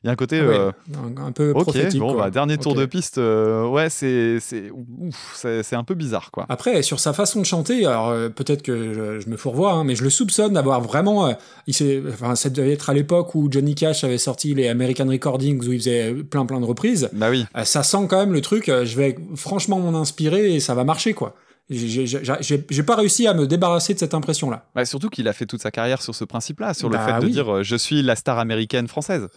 Il 0.04 0.08
y 0.08 0.10
a 0.10 0.14
un 0.14 0.16
côté. 0.16 0.40
Ah 0.40 0.44
euh, 0.44 0.72
un, 1.18 1.28
un 1.28 1.32
peu 1.34 1.50
Ok, 1.52 1.64
prophétique. 1.64 2.00
bon, 2.00 2.14
quoi. 2.14 2.24
bah, 2.26 2.30
dernier 2.32 2.58
tour 2.58 2.74
de 2.74 2.86
piste, 2.86 3.18
euh, 3.18 3.68
ouais, 3.68 3.90
c'est 3.90 4.40
c'est 4.40 4.72
ouf, 4.72 5.34
c'est 5.36 5.62
c'est 5.62 5.76
un 5.76 5.84
peu 5.84 5.94
bizarre, 5.94 6.32
quoi. 6.32 6.46
Après, 6.48 6.82
sur 6.84 7.02
sa 7.02 7.12
façon 7.12 7.42
de 7.42 7.46
chanter, 7.46 7.86
alors 7.86 8.10
euh, 8.10 8.30
peut-être 8.30 8.62
que 8.62 8.94
je, 8.94 9.20
je 9.20 9.30
me 9.30 9.36
fourvoie, 9.36 9.74
hein, 9.74 9.84
mais 9.84 9.96
je 9.96 10.04
le 10.04 10.10
soupçonne 10.10 10.54
d'avoir 10.54 10.80
vraiment. 10.80 11.36
il 11.68 12.04
enfin, 12.08 12.36
ça 12.36 12.50
devait 12.50 12.72
être 12.72 12.90
à 12.90 12.94
l'époque 12.94 13.36
où 13.36 13.50
Johnny 13.52 13.76
Cash 13.76 14.06
avait 14.06 14.18
sorti 14.18 14.56
les 14.56 14.70
American 14.70 15.08
Recordings 15.08 15.68
où 15.68 15.74
il 15.74 15.80
faisait 15.80 16.14
plein 16.14 16.46
plein 16.46 16.62
de 16.62 16.66
reprises. 16.66 17.10
Bah 17.12 17.30
oui, 17.30 17.46
ça 17.66 17.84
sent 17.84 18.08
quand 18.10 18.20
même 18.20 18.32
le 18.34 18.42
truc. 18.42 18.68
je 18.68 18.96
vais 18.96 19.18
franchement 19.36 19.80
m'en 19.80 20.00
inspirer 20.00 20.56
et 20.56 20.60
ça 20.62 20.76
va 20.76 20.86
marcher, 20.86 21.14
quoi. 21.14 21.36
J'ai- 21.70 22.84
pas 22.84 22.96
réussi 22.96 23.28
à 23.28 23.34
me 23.34 23.46
débarrasser 23.46 23.94
de 23.94 24.00
cette 24.00 24.14
impression-là. 24.14 24.66
Bah, 24.74 24.86
surtout 24.86 25.10
qu'il 25.10 25.28
a 25.28 25.34
fait 25.34 25.46
toute 25.46 25.62
sa 25.62 25.70
carrière 25.72 26.02
sur 26.02 26.16
ce 26.16 26.24
principe-là, 26.24 26.74
sur 26.74 26.90
le 26.90 26.98
Bah 26.98 27.06
fait 27.06 27.20
de 27.22 27.26
oui. 27.28 27.32
dire 27.32 27.54
euh, 27.58 27.64
je 27.64 27.76
suis 27.76 28.02
la 28.02 28.16
star 28.16 28.40
américaine 28.40 28.88
française. 28.88 29.28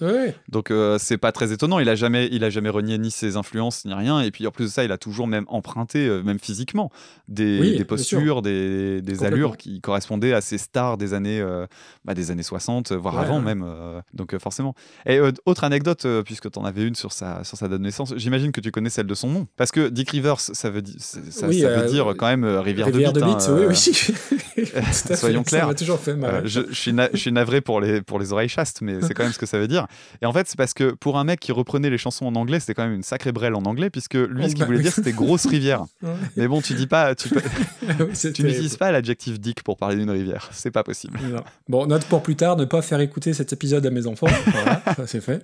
Donc 0.48 0.70
euh, 0.70 0.96
c'est 0.98 1.18
pas 1.18 1.32
très 1.32 1.52
étonnant. 1.52 1.78
Il 1.78 1.88
a 1.88 1.94
jamais, 1.94 2.28
il 2.32 2.42
a 2.44 2.50
jamais 2.50 2.70
renié 2.70 2.96
ni 2.98 3.10
ses 3.10 3.36
influences 3.36 3.84
ni 3.84 3.92
rien. 3.92 4.20
Et 4.20 4.30
puis 4.30 4.46
en 4.46 4.50
plus 4.50 4.64
de 4.66 4.70
ça, 4.70 4.84
il 4.84 4.92
a 4.92 4.98
toujours 4.98 5.26
même 5.26 5.44
emprunté, 5.48 6.06
euh, 6.06 6.22
même 6.22 6.38
physiquement, 6.38 6.90
des, 7.28 7.58
Oui, 7.60 7.70
des 7.70 7.76
bien 7.76 7.84
postures, 7.84 8.40
des, 8.42 9.02
allures 9.24 9.56
qui 9.56 9.80
correspondaient 9.80 10.32
à 10.32 10.40
ces 10.40 10.58
stars 10.58 10.96
des 10.96 11.12
années, 11.14 11.40
euh, 11.40 11.66
bah, 12.04 12.14
des 12.14 12.30
années 12.30 12.42
60, 12.42 12.92
voire 12.92 13.14
Ouais, 13.14 13.20
avant 13.20 13.38
ouais. 13.38 13.44
même. 13.44 13.64
euh, 13.66 14.00
donc 14.14 14.36
forcément. 14.38 14.74
Et 15.06 15.20
autre 15.44 15.64
anecdote, 15.64 16.06
puisque 16.24 16.50
tu 16.50 16.58
en 16.58 16.64
avais 16.64 16.82
une 16.86 16.94
sur 16.94 17.12
sa, 17.12 17.44
sur 17.44 17.58
sa 17.58 17.68
date 17.68 17.78
de 17.78 17.84
naissance, 17.84 18.14
j'imagine 18.16 18.52
que 18.52 18.60
tu 18.60 18.70
connais 18.70 18.90
celle 18.90 19.06
de 19.06 19.14
son 19.14 19.28
nom, 19.28 19.46
parce 19.56 19.70
que 19.70 19.88
Dick 19.88 20.10
Rivers, 20.10 20.40
ça 20.40 20.70
veut, 20.70 20.82
di- 20.82 20.96
ça, 20.98 21.18
ça 21.30 21.48
Oui, 21.48 21.62
veut 21.62 21.86
dire 21.88 22.14
quand 22.22 22.28
même 22.28 22.44
euh, 22.44 22.60
rivière, 22.60 22.86
Rivière 22.86 23.12
de 23.12 23.20
Bite, 23.20 23.48
hein, 23.48 23.56
oui, 23.58 23.64
euh, 23.64 23.68
oui. 24.56 24.64
Fait, 24.66 25.16
soyons 25.16 25.42
clairs. 25.42 25.62
Ça 25.62 25.66
m'a 25.66 25.74
toujours 25.74 25.98
fait 25.98 26.14
mal. 26.14 26.34
euh, 26.36 26.40
je, 26.44 26.60
je 26.70 26.74
suis 26.74 26.94
je 27.12 27.16
suis 27.18 27.32
navré 27.32 27.60
pour 27.60 27.80
les, 27.80 28.00
pour 28.00 28.20
les 28.20 28.32
oreilles 28.32 28.48
chastes, 28.48 28.78
mais 28.80 29.00
c'est 29.02 29.12
quand 29.12 29.24
même 29.24 29.32
ce 29.32 29.40
que 29.40 29.46
ça 29.46 29.58
veut 29.58 29.66
dire. 29.66 29.88
Et 30.22 30.26
en 30.26 30.32
fait, 30.32 30.46
c'est 30.46 30.56
parce 30.56 30.72
que 30.72 30.92
pour 30.92 31.18
un 31.18 31.24
mec 31.24 31.40
qui 31.40 31.50
reprenait 31.50 31.90
les 31.90 31.98
chansons 31.98 32.26
en 32.26 32.36
anglais, 32.36 32.60
c'était 32.60 32.74
quand 32.74 32.84
même 32.84 32.94
une 32.94 33.02
sacrée 33.02 33.32
brêle 33.32 33.56
en 33.56 33.64
anglais, 33.64 33.90
puisque 33.90 34.14
lui, 34.14 34.44
ce 34.44 34.50
qu'il 34.50 34.58
bah, 34.60 34.66
voulait 34.66 34.78
dire, 34.82 34.92
c'était 34.92 35.10
grosse 35.10 35.46
rivière. 35.46 35.82
Mais 36.36 36.46
bon, 36.46 36.60
tu 36.60 36.74
dis 36.74 36.86
pas, 36.86 37.16
tu, 37.16 37.28
Oui, 37.82 38.06
c'était- 38.12 38.34
tu 38.34 38.44
n'utilises 38.44 38.76
pas 38.76 38.92
l'adjectif 38.92 39.40
dick 39.40 39.64
pour 39.64 39.76
parler 39.76 39.96
d'une 39.96 40.10
rivière. 40.10 40.48
C'est 40.52 40.70
pas 40.70 40.84
possible. 40.84 41.18
Non. 41.28 41.42
Bon, 41.68 41.86
note 41.86 42.04
pour 42.04 42.22
plus 42.22 42.36
tard, 42.36 42.56
ne 42.56 42.66
pas 42.66 42.82
faire 42.82 43.00
écouter 43.00 43.32
cet 43.32 43.52
épisode 43.52 43.84
à 43.84 43.90
mes 43.90 44.06
enfants. 44.06 44.28
Voilà, 44.46 44.80
ça 44.96 45.06
c'est 45.08 45.20
fait. 45.20 45.42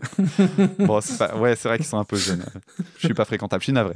Bon, 0.78 1.00
pas, 1.18 1.34
ouais, 1.38 1.56
c'est 1.56 1.66
vrai 1.66 1.78
qu'ils 1.78 1.86
sont 1.86 1.98
un 1.98 2.04
peu 2.04 2.16
jeunes. 2.16 2.44
Je 2.98 3.06
suis 3.06 3.14
pas 3.14 3.24
fréquentable, 3.24 3.62
je 3.62 3.64
suis 3.64 3.72
navré. 3.72 3.94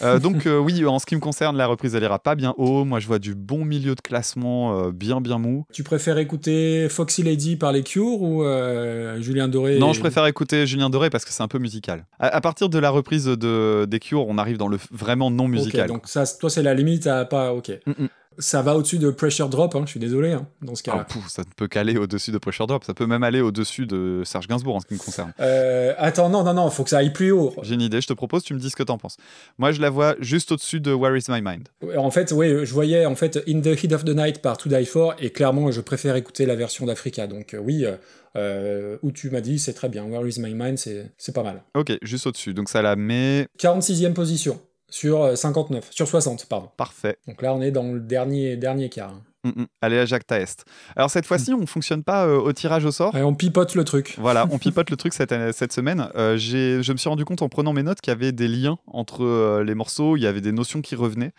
Euh, 0.00 0.18
donc, 0.18 0.46
euh, 0.46 0.56
oui, 0.56 0.82
en 0.86 0.98
ce 0.98 1.04
qui 1.04 1.14
me 1.14 1.20
concerne, 1.20 1.56
la 1.58 1.66
reprise, 1.66 1.94
elle 1.94 2.02
ira 2.04 2.18
pas 2.22 2.34
bien 2.34 2.54
haut. 2.56 2.84
Moi, 2.84 3.00
je 3.00 3.06
vois 3.06 3.18
du 3.18 3.34
bon 3.34 3.64
milieu 3.64 3.94
de 3.94 4.00
classement, 4.00 4.78
euh, 4.86 4.92
bien, 4.92 5.20
bien 5.20 5.38
mou. 5.38 5.64
Tu 5.72 5.82
préfères 5.82 6.18
écouter 6.18 6.88
Foxy 6.88 7.22
Lady 7.22 7.56
par 7.56 7.72
les 7.72 7.82
Cure 7.82 8.22
ou 8.22 8.44
euh, 8.44 9.20
Julien 9.20 9.48
Doré 9.48 9.78
Non, 9.78 9.90
et- 9.90 9.94
je 9.94 10.00
préfère 10.00 10.26
écouter 10.26 10.66
Julien 10.66 10.90
Doré 10.90 11.10
parce 11.10 11.24
que 11.24 11.32
c'est 11.32 11.42
un 11.42 11.48
peu 11.48 11.58
musical. 11.58 12.06
À, 12.18 12.28
à 12.28 12.40
partir 12.40 12.68
de 12.68 12.78
la 12.78 12.90
reprise 12.90 13.24
de, 13.26 13.84
des 13.88 13.98
Cure, 13.98 14.26
on 14.28 14.38
arrive 14.38 14.56
dans 14.58 14.68
le 14.68 14.78
vraiment 14.90 15.30
non 15.30 15.48
musical. 15.48 15.88
donc 15.88 16.06
ça, 16.08 16.24
toi, 16.26 16.50
c'est 16.50 16.62
la 16.62 16.74
limite 16.74 17.06
à 17.06 17.24
pas. 17.24 17.52
Ok. 17.52 17.70
Mm, 17.86 17.90
mm. 18.04 18.08
Ça 18.38 18.62
va 18.62 18.76
au-dessus 18.76 18.98
de 18.98 19.10
Pressure 19.10 19.48
Drop, 19.48 19.74
hein, 19.74 19.82
je 19.84 19.90
suis 19.90 20.00
désolé, 20.00 20.32
hein, 20.32 20.46
dans 20.62 20.74
ce 20.74 20.82
Ah, 20.88 20.92
cas-là. 20.92 21.04
pouf, 21.04 21.28
ça 21.28 21.42
ne 21.42 21.52
peut 21.56 21.68
qu'aller 21.68 21.96
au-dessus 21.96 22.30
de 22.30 22.38
Pressure 22.38 22.66
Drop, 22.66 22.84
ça 22.84 22.94
peut 22.94 23.06
même 23.06 23.22
aller 23.22 23.40
au-dessus 23.40 23.86
de 23.86 24.22
Serge 24.24 24.48
Gainsbourg 24.48 24.76
en 24.76 24.80
ce 24.80 24.86
qui 24.86 24.94
me 24.94 24.98
concerne. 24.98 25.32
Euh, 25.40 25.94
attends, 25.98 26.28
non, 26.28 26.42
non, 26.44 26.54
non, 26.54 26.68
faut 26.70 26.84
que 26.84 26.90
ça 26.90 26.98
aille 26.98 27.12
plus 27.12 27.30
haut. 27.32 27.54
J'ai 27.62 27.74
une 27.74 27.80
idée, 27.82 28.00
je 28.00 28.06
te 28.08 28.12
propose, 28.12 28.42
tu 28.44 28.54
me 28.54 28.58
dis 28.58 28.70
ce 28.70 28.76
que 28.76 28.82
t'en 28.82 28.98
penses. 28.98 29.16
Moi, 29.58 29.72
je 29.72 29.80
la 29.80 29.90
vois 29.90 30.14
juste 30.20 30.52
au-dessus 30.52 30.80
de 30.80 30.92
Where 30.92 31.16
is 31.16 31.24
My 31.28 31.40
Mind. 31.42 31.68
En 31.96 32.10
fait, 32.10 32.32
oui, 32.32 32.64
je 32.64 32.72
voyais 32.72 33.06
en 33.06 33.14
fait 33.14 33.42
In 33.48 33.60
the 33.60 33.82
Heat 33.82 33.92
of 33.92 34.04
the 34.04 34.14
Night 34.16 34.40
par 34.42 34.56
To 34.58 34.68
Die 34.68 34.84
For, 34.86 35.14
et 35.18 35.30
clairement, 35.30 35.70
je 35.70 35.80
préfère 35.80 36.16
écouter 36.16 36.46
la 36.46 36.56
version 36.56 36.86
d'Africa. 36.86 37.26
Donc, 37.26 37.54
euh, 37.54 37.58
oui, 37.58 37.84
euh, 37.84 37.96
euh, 38.36 38.96
où 39.02 39.12
tu 39.12 39.28
m'as 39.30 39.40
dit, 39.42 39.58
c'est 39.58 39.74
très 39.74 39.88
bien. 39.88 40.04
Where 40.04 40.26
is 40.26 40.40
My 40.40 40.54
Mind, 40.54 40.78
c'est 40.78 41.12
c'est 41.18 41.34
pas 41.34 41.42
mal. 41.42 41.62
Ok, 41.74 41.92
juste 42.02 42.26
au-dessus. 42.26 42.54
Donc 42.54 42.68
ça 42.70 42.80
la 42.80 42.96
met 42.96 43.46
46e 43.58 44.14
position 44.14 44.58
sur 44.92 45.22
euh, 45.22 45.34
59, 45.34 45.88
sur 45.90 46.06
60, 46.06 46.46
pardon. 46.46 46.68
parfait. 46.76 47.16
Donc 47.26 47.42
là, 47.42 47.54
on 47.54 47.60
est 47.62 47.70
dans 47.70 47.92
le 47.92 48.00
dernier, 48.00 48.56
dernier 48.56 48.88
quart. 48.88 49.10
hein. 49.10 49.22
Mm, 49.44 49.62
mm. 49.62 49.66
Allez 49.80 49.98
à 49.98 50.04
Jacques 50.06 50.26
Taest. 50.26 50.64
Alors 50.94 51.10
cette 51.10 51.26
fois-ci, 51.26 51.52
on 51.52 51.66
fonctionne 51.66 52.04
pas 52.04 52.26
euh, 52.26 52.38
au 52.38 52.52
tirage 52.52 52.84
au 52.84 52.92
sort. 52.92 53.16
Et 53.16 53.22
on 53.22 53.34
pipote 53.34 53.74
le 53.74 53.84
truc. 53.84 54.14
Voilà, 54.18 54.46
on 54.50 54.58
pipote 54.60 54.90
le 54.90 54.96
truc 54.96 55.14
cette, 55.14 55.34
cette 55.52 55.72
semaine. 55.72 56.08
Euh, 56.14 56.36
je 56.36 56.92
me 56.92 56.96
suis 56.96 57.08
rendu 57.08 57.24
compte 57.24 57.42
en 57.42 57.48
prenant 57.48 57.72
mes 57.72 57.82
notes 57.82 58.00
qu'il 58.00 58.12
y 58.12 58.14
avait 58.14 58.32
des 58.32 58.48
liens 58.48 58.78
entre 58.86 59.24
euh, 59.24 59.64
les 59.64 59.74
morceaux, 59.74 60.16
il 60.16 60.22
y 60.22 60.26
avait 60.26 60.40
des 60.40 60.52
notions 60.52 60.80
qui 60.80 60.94
revenaient. 60.94 61.32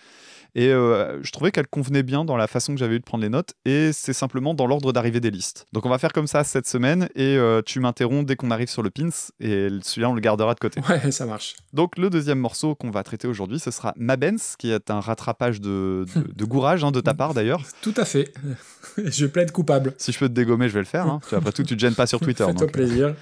Et 0.55 0.69
euh, 0.69 1.21
je 1.23 1.31
trouvais 1.31 1.51
qu'elles 1.51 1.67
convenaient 1.67 2.03
bien 2.03 2.25
dans 2.25 2.37
la 2.37 2.47
façon 2.47 2.73
que 2.73 2.79
j'avais 2.79 2.95
eu 2.95 2.99
de 2.99 3.03
prendre 3.03 3.23
les 3.23 3.29
notes. 3.29 3.53
Et 3.65 3.91
c'est 3.91 4.13
simplement 4.13 4.53
dans 4.53 4.67
l'ordre 4.67 4.93
d'arrivée 4.93 5.19
des 5.19 5.31
listes. 5.31 5.65
Donc 5.73 5.85
on 5.85 5.89
va 5.89 5.97
faire 5.97 6.13
comme 6.13 6.27
ça 6.27 6.43
cette 6.43 6.67
semaine. 6.67 7.09
Et 7.15 7.37
euh, 7.37 7.61
tu 7.65 7.79
m'interromps 7.79 8.25
dès 8.25 8.35
qu'on 8.35 8.51
arrive 8.51 8.69
sur 8.69 8.83
le 8.83 8.89
pins. 8.91 9.09
Et 9.39 9.69
celui-là, 9.81 10.09
on 10.09 10.13
le 10.13 10.21
gardera 10.21 10.53
de 10.53 10.59
côté. 10.59 10.79
Ouais, 10.87 11.11
ça 11.11 11.25
marche. 11.25 11.55
Donc 11.73 11.97
le 11.97 12.09
deuxième 12.09 12.39
morceau 12.39 12.75
qu'on 12.75 12.91
va 12.91 13.03
traiter 13.03 13.27
aujourd'hui, 13.27 13.59
ce 13.59 13.71
sera 13.71 13.93
Mabens, 13.97 14.55
qui 14.59 14.71
est 14.71 14.91
un 14.91 14.99
rattrapage 14.99 15.59
de, 15.59 16.05
de, 16.15 16.33
de 16.35 16.45
gourage, 16.45 16.83
hein, 16.83 16.91
de 16.91 17.01
ta 17.01 17.13
part 17.13 17.33
d'ailleurs. 17.33 17.61
Tout 17.81 17.93
à 17.97 18.05
fait. 18.05 18.31
je 18.97 19.25
plaide 19.25 19.51
coupable. 19.51 19.93
Si 19.97 20.11
je 20.11 20.19
peux 20.19 20.27
te 20.29 20.33
dégommer, 20.33 20.69
je 20.69 20.73
vais 20.73 20.79
le 20.81 20.85
faire. 20.85 21.07
hein. 21.07 21.19
Après 21.31 21.51
tout, 21.51 21.63
tu 21.63 21.75
te 21.75 21.79
gênes 21.81 21.95
pas 21.95 22.05
sur 22.07 22.19
Twitter. 22.19 22.45
Fais-toi 22.45 22.67
plaisir. 22.67 23.15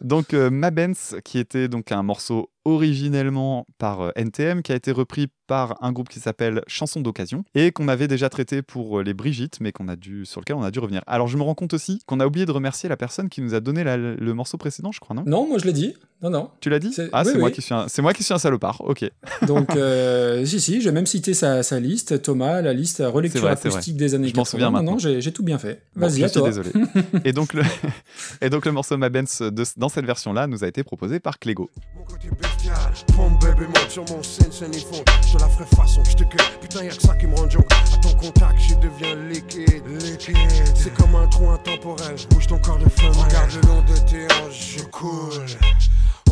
Donc 0.00 0.34
euh, 0.34 0.50
Mabens, 0.50 1.16
qui 1.24 1.38
était 1.38 1.68
donc 1.68 1.92
un 1.92 2.02
morceau 2.02 2.50
originellement 2.64 3.66
par 3.78 4.00
euh, 4.00 4.10
NTM, 4.16 4.62
qui 4.62 4.72
a 4.72 4.74
été 4.74 4.92
repris 4.92 5.28
par 5.46 5.76
un 5.82 5.92
groupe 5.92 6.08
qui 6.08 6.20
s'appelle 6.20 6.62
Chanson 6.66 7.00
d'occasion 7.02 7.44
et 7.54 7.70
qu'on 7.70 7.88
avait 7.88 8.08
déjà 8.08 8.30
traité 8.30 8.62
pour 8.62 8.98
euh, 9.00 9.02
les 9.02 9.12
Brigitte, 9.12 9.58
mais 9.60 9.72
qu'on 9.72 9.88
a 9.88 9.96
dû 9.96 10.24
sur 10.24 10.40
lequel 10.40 10.56
on 10.56 10.62
a 10.62 10.70
dû 10.70 10.78
revenir. 10.78 11.02
Alors 11.06 11.28
je 11.28 11.36
me 11.36 11.42
rends 11.42 11.54
compte 11.54 11.74
aussi 11.74 12.00
qu'on 12.06 12.20
a 12.20 12.26
oublié 12.26 12.46
de 12.46 12.50
remercier 12.52 12.88
la 12.88 12.96
personne 12.96 13.28
qui 13.28 13.42
nous 13.42 13.54
a 13.54 13.60
donné 13.60 13.84
la- 13.84 13.96
le 13.98 14.34
morceau 14.34 14.56
précédent, 14.56 14.90
je 14.92 15.00
crois, 15.00 15.14
non? 15.14 15.22
Non, 15.26 15.46
moi 15.46 15.58
je 15.58 15.64
l'ai 15.66 15.72
dit. 15.72 15.94
Non, 16.22 16.30
non. 16.30 16.50
Tu 16.60 16.70
l'as 16.70 16.78
dit? 16.78 16.94
Ah, 17.12 17.22
oui, 17.26 17.32
c'est 17.32 17.38
moi 17.38 17.48
oui. 17.48 17.52
qui 17.54 17.60
suis 17.60 17.74
un, 17.74 17.86
c'est 17.88 18.00
moi 18.00 18.14
qui 18.14 18.22
suis 18.22 18.32
un 18.32 18.38
salopard. 18.38 18.80
Ok. 18.86 19.04
Donc, 19.46 19.76
euh, 19.76 20.42
si, 20.46 20.58
si, 20.58 20.80
j'ai 20.80 20.90
même 20.92 21.04
cité 21.04 21.34
sa, 21.34 21.62
sa 21.62 21.78
liste, 21.78 22.22
Thomas, 22.22 22.62
la 22.62 22.72
liste 22.72 23.02
relecture 23.04 23.42
vrai, 23.42 23.50
acoustique 23.52 23.96
des 23.98 24.14
années 24.14 24.28
Je 24.28 24.32
m'en 24.36 24.44
80. 24.44 24.50
souviens 24.50 24.66
non, 24.70 24.92
maintenant. 24.94 24.98
j'ai 24.98 25.32
tout 25.32 25.42
bien 25.42 25.58
fait. 25.58 25.82
Bon, 25.94 26.06
Vas-y, 26.06 26.20
je 26.20 26.24
à 26.24 26.28
suis 26.28 26.38
toi. 26.40 26.48
désolé. 26.48 26.70
et 27.26 27.32
donc 27.34 27.52
le 27.52 27.62
et 28.40 28.48
donc 28.48 28.64
le 28.64 28.72
morceau 28.72 28.96
Mabens 28.96 29.40
de- 29.42 29.64
dans 29.76 29.90
cette 29.90 30.06
version-là 30.06 30.46
nous 30.46 30.64
a 30.64 30.68
été 30.68 30.82
proposé 30.82 31.20
par 31.20 31.38
Clégo. 31.38 31.68
Mon 31.94 32.04
côté 32.04 32.28
bestial, 32.54 32.92
pompe 33.16 33.40
baby 33.40 33.66
monte 33.66 33.90
sur 33.90 34.04
mon 34.10 34.22
scène, 34.22 34.52
scène 34.52 34.74
font. 34.74 35.02
Je 35.26 35.32
te 35.32 35.42
la 35.42 35.48
ferai 35.48 35.64
façon, 35.76 36.02
je 36.04 36.14
te 36.14 36.24
cueille. 36.24 36.46
Putain, 36.60 36.84
y'a 36.84 36.90
que 36.90 37.02
ça 37.02 37.14
qui 37.14 37.26
me 37.26 37.36
rend 37.36 37.48
junk. 37.48 37.66
À 37.70 37.96
ton 37.98 38.14
contact, 38.14 38.58
je 38.60 38.74
deviens 38.74 39.14
liquide. 39.28 39.86
Liquide. 39.86 40.36
C'est 40.74 40.94
comme 40.94 41.14
un 41.14 41.26
trou 41.28 41.50
intemporel. 41.50 42.16
Bouge 42.30 42.46
ton 42.46 42.58
corps 42.58 42.78
de 42.78 42.88
femme. 42.88 43.12
Regarde 43.12 43.52
le 43.52 43.68
long 43.68 43.82
de 43.82 43.96
tes 44.08 44.26
hanches, 44.34 44.76
je 44.78 44.84
coule. 44.84 45.46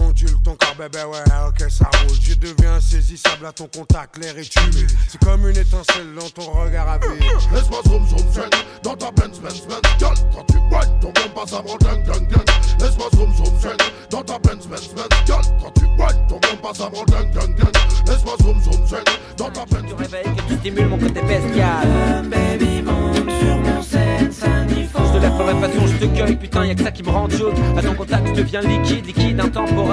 Ondule 0.02 0.36
ton 0.42 0.56
corps, 0.56 0.74
bébé, 0.76 1.04
ouais, 1.04 1.20
ok, 1.48 1.70
ça 1.70 1.84
roule. 1.84 2.16
Je 2.20 2.34
deviens 2.34 2.74
insaisissable 2.74 3.46
à 3.46 3.52
ton 3.52 3.68
contact, 3.68 4.18
l'air 4.18 4.36
est 4.36 4.54
humide. 4.56 4.90
C'est 5.08 5.22
comme 5.22 5.48
une 5.48 5.56
étincelle 5.56 6.12
dans 6.18 6.28
ton 6.30 6.50
regard 6.50 6.88
à 6.88 6.98
vide. 6.98 7.22
Laisse-moi 7.52 7.80
zoom 7.86 8.06
zoom 8.08 8.32
zen 8.32 8.50
dans 8.82 8.96
ta 8.96 9.10
Benz 9.12 9.38
Benz 9.40 9.62
Benz 9.68 9.80
Girl, 9.98 10.14
quand 10.34 10.44
tu 10.48 10.56
whines, 10.56 10.98
ton 11.00 11.12
bon 11.12 11.28
passe 11.34 11.52
avant 11.52 11.76
ding 11.78 12.02
ding 12.04 12.28
ding 12.28 12.44
Laisse-moi 12.80 13.08
zoom 13.14 13.32
zoom 13.36 13.60
zen 13.60 13.76
dans 14.10 14.22
ta 14.22 14.38
Benz 14.40 14.66
Benz 14.66 14.88
Benz 14.94 15.08
Girl, 15.26 15.42
quand 15.60 15.70
tu 15.74 15.84
whines, 15.84 16.26
ton 16.28 16.40
bon 16.40 16.56
passe 16.62 16.80
avant 16.80 17.04
ding 17.04 17.30
ding 17.32 17.54
ding 17.54 17.72
Laisse-moi 18.08 18.34
zoom 18.42 18.60
zoom 18.62 18.86
zen 18.86 19.04
dans 19.36 19.50
ta 19.50 19.64
Benz 19.66 19.92
réveilles, 19.96 20.36
que 20.36 20.42
tu 20.48 20.54
stimules 20.58 20.88
mon 20.88 20.98
côté 20.98 21.22
bestial. 21.22 21.86
Baby 22.28 22.82
monte 22.82 23.16
sur 23.16 23.56
mon 23.56 23.82
scène, 23.82 24.32
ça. 24.32 24.46
Je 24.94 25.18
te 25.18 25.22
la 25.22 25.30
ferai 25.32 25.54
façon, 25.60 25.86
je 25.86 26.06
te 26.06 26.16
cueille, 26.16 26.36
putain, 26.36 26.64
y'a 26.66 26.74
que 26.74 26.82
ça 26.82 26.90
qui 26.90 27.02
me 27.02 27.10
rend 27.10 27.28
jaune. 27.28 27.54
À 27.76 27.82
ton 27.82 27.94
contact, 27.94 28.26
je 28.28 28.32
deviens 28.32 28.60
liquide, 28.60 29.06
liquide 29.06 29.40
intemporel. 29.40 29.91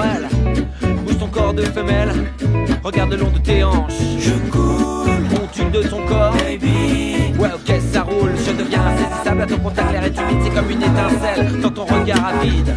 Bouge 1.04 1.18
ton 1.18 1.26
corps 1.28 1.54
de 1.54 1.62
femelle, 1.62 2.12
regarde 2.82 3.10
le 3.10 3.16
long 3.16 3.30
de 3.30 3.38
tes 3.38 3.62
hanches. 3.64 3.92
Je 4.18 4.32
coule, 4.50 5.10
Ondule 5.42 5.70
de 5.72 5.88
ton 5.88 6.04
corps, 6.06 6.32
baby. 6.34 7.32
ouais, 7.38 7.48
ok, 7.54 7.74
ça 7.92 8.02
roule. 8.02 8.32
Je 8.46 8.52
deviens 8.52 8.80
insaisissable 8.86 9.42
à 9.42 9.46
ton 9.46 9.58
contact, 9.58 9.92
l'air 9.92 10.04
est 10.04 10.18
humide, 10.18 10.38
c'est 10.44 10.54
comme 10.54 10.70
une 10.70 10.82
étincelle 10.82 11.60
dans 11.60 11.70
ton 11.70 11.84
regard 11.84 12.24
avide. 12.26 12.74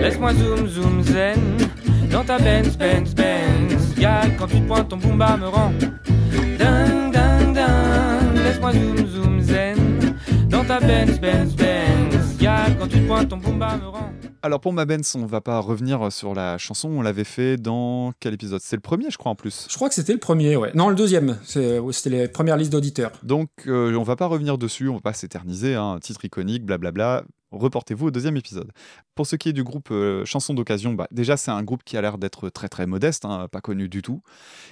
Laisse-moi 0.00 0.32
zoom 0.34 0.68
zoom 0.68 1.02
zen 1.02 1.40
dans 2.10 2.24
ta 2.24 2.38
Benz 2.38 2.76
Benz 2.76 3.14
Benz. 3.14 3.94
Gag 3.98 4.36
quand 4.38 4.46
tu 4.46 4.60
te 4.60 4.66
pointes 4.68 4.88
ton 4.88 4.96
boomba 4.98 5.36
me 5.38 5.46
rend 5.48 5.72
dingue 6.58 7.10
dingue 7.12 7.54
dingue. 7.54 8.36
Laisse-moi 8.44 8.72
zoom 8.72 9.06
zoom 9.08 9.40
zen 9.40 9.76
dans 10.48 10.64
ta 10.64 10.78
Benz, 10.80 11.18
Benz, 11.18 11.54
Benz. 11.56 12.03
Quand 12.44 12.88
tu 12.88 13.00
pointes 13.06 13.30
ton 13.30 13.38
bomba 13.38 13.74
me 13.78 13.86
rend. 13.86 14.12
Alors 14.42 14.60
pour 14.60 14.74
ma 14.74 14.84
Benz, 14.84 15.16
on 15.16 15.24
va 15.24 15.40
pas 15.40 15.60
revenir 15.60 16.12
sur 16.12 16.34
la 16.34 16.58
chanson, 16.58 16.90
on 16.90 17.00
l'avait 17.00 17.24
fait 17.24 17.56
dans 17.56 18.12
quel 18.20 18.34
épisode? 18.34 18.60
C'est 18.62 18.76
le 18.76 18.82
premier, 18.82 19.10
je 19.10 19.16
crois, 19.16 19.32
en 19.32 19.34
plus. 19.34 19.66
Je 19.70 19.74
crois 19.76 19.88
que 19.88 19.94
c'était 19.94 20.12
le 20.12 20.18
premier, 20.18 20.54
ouais. 20.54 20.70
Non, 20.74 20.90
le 20.90 20.94
deuxième. 20.94 21.38
C'était 21.44 22.10
les 22.10 22.28
premières 22.28 22.58
listes 22.58 22.70
d'auditeurs. 22.70 23.12
Donc 23.22 23.48
euh, 23.66 23.96
on 23.96 24.02
va 24.02 24.16
pas 24.16 24.26
revenir 24.26 24.58
dessus, 24.58 24.90
on 24.90 24.96
va 24.96 25.00
pas 25.00 25.14
s'éterniser, 25.14 25.74
hein, 25.74 25.92
un 25.92 26.00
titre 26.00 26.22
iconique, 26.22 26.66
blablabla. 26.66 27.24
Reportez-vous 27.54 28.08
au 28.08 28.10
deuxième 28.10 28.36
épisode. 28.36 28.70
Pour 29.14 29.26
ce 29.26 29.36
qui 29.36 29.48
est 29.48 29.52
du 29.52 29.64
groupe 29.64 29.88
euh, 29.90 30.24
Chanson 30.24 30.54
d'occasion, 30.54 30.94
bah, 30.94 31.06
déjà 31.10 31.36
c'est 31.36 31.50
un 31.50 31.62
groupe 31.62 31.84
qui 31.84 31.96
a 31.96 32.02
l'air 32.02 32.18
d'être 32.18 32.48
très 32.50 32.68
très 32.68 32.86
modeste, 32.86 33.24
hein, 33.24 33.48
pas 33.50 33.60
connu 33.60 33.88
du 33.88 34.02
tout. 34.02 34.22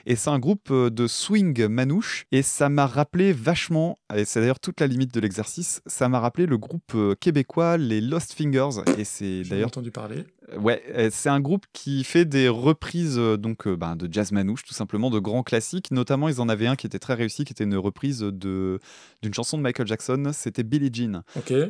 Et 0.07 0.16
c'est 0.16 0.31
un 0.31 0.38
groupe 0.38 0.71
euh, 0.71 0.90
de 0.90 1.07
swing 1.07 1.66
manouche. 1.66 2.27
Et 2.33 2.42
ça 2.42 2.68
m'a 2.68 2.87
rappelé 2.87 3.33
vachement, 3.33 3.99
et 4.14 4.25
c'est 4.25 4.40
d'ailleurs 4.40 4.61
toute 4.61 4.81
la 4.81 4.87
limite 4.87 5.14
de 5.14 5.21
l'exercice, 5.21 5.83
ça 5.87 6.09
m'a 6.09 6.21
rappelé 6.21 6.47
le 6.47 6.59
groupe 6.59 6.92
euh, 6.95 7.14
québécois 7.14 7.77
les 7.77 8.01
Lost 8.01 8.33
Fingers. 8.33 8.83
Et 8.99 9.05
c'est 9.05 9.42
d'ailleurs 9.42 9.68
entendu 9.68 9.90
parler. 9.90 10.25
Ouais, 10.59 10.83
euh, 10.94 11.09
c'est 11.12 11.28
un 11.28 11.40
groupe 11.40 11.64
qui 11.72 12.05
fait 12.05 12.24
des 12.24 12.48
reprises 12.48 13.16
euh, 13.18 13.37
donc 13.37 13.66
euh, 13.66 13.76
ben, 13.76 13.96
de 13.96 14.07
jazz 14.12 14.33
manouche, 14.33 14.64
tout 14.64 14.74
simplement, 14.74 15.09
de 15.09 15.18
grands 15.18 15.42
classiques. 15.42 15.90
Notamment, 15.90 16.28
ils 16.28 16.40
en 16.40 16.48
avaient 16.48 16.66
un 16.66 16.76
qui 16.76 16.87
était 16.87 16.98
très 16.98 17.14
réussi, 17.14 17.44
qui 17.44 17.52
était 17.52 17.64
une 17.64 17.76
reprise 17.76 18.18
de 18.20 18.78
d'une 19.22 19.33
chanson 19.33 19.57
de 19.57 19.62
Michael 19.62 19.87
Jackson. 19.87 20.31
C'était 20.33 20.62
Billie 20.62 20.90
Jean. 20.92 21.22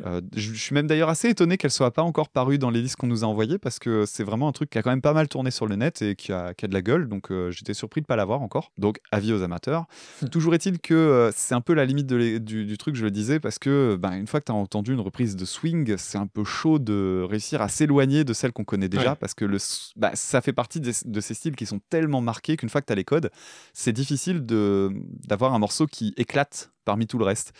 Euh, 0.05 0.21
je 0.35 0.53
je 0.53 0.59
suis 0.59 0.73
même 0.73 0.87
d'ailleurs 0.87 1.09
assez 1.09 1.29
étonné 1.29 1.57
qu'elle 1.57 1.71
soit 1.71 1.91
pas 1.91 2.01
encore 2.01 2.29
parue 2.29 2.57
dans 2.57 2.69
les 2.69 2.81
listes 2.81 2.95
qu'on 2.95 3.07
nous 3.07 3.23
a 3.23 3.27
envoyées 3.27 3.57
parce 3.57 3.79
que 3.79 4.05
c'est 4.05 4.23
vraiment 4.23 4.47
un 4.47 4.51
truc 4.51 4.69
qui 4.69 4.77
a 4.77 4.81
quand 4.81 4.89
même 4.89 5.01
pas 5.01 5.13
mal 5.13 5.27
tourné 5.27 5.51
sur 5.51 5.67
le 5.67 5.75
net 5.75 6.01
et 6.01 6.15
qui 6.15 6.31
a, 6.31 6.53
qui 6.53 6.65
a 6.65 6.67
de 6.67 6.73
la 6.73 6.81
gueule. 6.81 7.07
Donc 7.07 7.31
euh, 7.31 7.51
j'étais 7.51 7.73
surpris 7.73 8.01
de 8.01 8.05
pas 8.05 8.15
l'avoir 8.15 8.41
encore. 8.41 8.71
Donc 8.77 8.99
avis 9.11 9.33
aux 9.33 9.43
amateurs. 9.43 9.85
Toujours 10.31 10.55
est-il 10.55 10.79
que 10.79 10.93
euh, 10.93 11.31
c'est 11.35 11.53
un 11.55 11.61
peu 11.61 11.73
la 11.73 11.85
limite 11.85 12.07
de 12.07 12.15
l'é- 12.15 12.39
du, 12.39 12.65
du 12.65 12.77
truc, 12.77 12.95
je 12.95 13.03
le 13.03 13.11
disais, 13.11 13.39
parce 13.39 13.59
que 13.59 13.97
ben, 13.99 14.13
une 14.13 14.27
fois 14.27 14.39
que 14.39 14.45
tu 14.45 14.51
as 14.51 14.55
entendu 14.55 14.93
une 14.93 14.99
reprise 14.99 15.35
de 15.35 15.45
swing, 15.45 15.95
c'est 15.97 16.17
un 16.17 16.27
peu 16.27 16.43
chaud 16.43 16.79
de 16.79 17.25
réussir 17.29 17.61
à 17.61 17.67
s'éloigner 17.69 18.23
de 18.23 18.33
celle 18.33 18.51
qu'on 18.51 18.62
connaît 18.65 18.89
déjà 18.89 19.11
Ouais. 19.11 19.15
parce 19.19 19.33
que 19.33 19.45
le, 19.45 19.57
bah, 19.95 20.11
ça 20.15 20.41
fait 20.41 20.53
partie 20.53 20.79
des- 20.81 20.91
de 21.05 21.21
ces 21.21 21.33
styles 21.33 21.55
qui 21.55 21.65
sont 21.65 21.79
tellement 21.89 22.21
marqués 22.21 22.57
qu'une 22.57 22.69
fois 22.69 22.81
que 22.81 22.87
tu 22.87 22.93
as 22.93 22.95
les 22.95 23.03
codes, 23.05 23.31
c'est 23.73 23.93
difficile 23.93 24.45
de- 24.45 24.91
d'avoir 25.27 25.53
un 25.53 25.59
morceau 25.59 25.87
qui 25.87 26.13
éclate 26.17 26.72
parmi 26.85 27.07
tout 27.07 27.17
le 27.17 27.25
reste. 27.25 27.53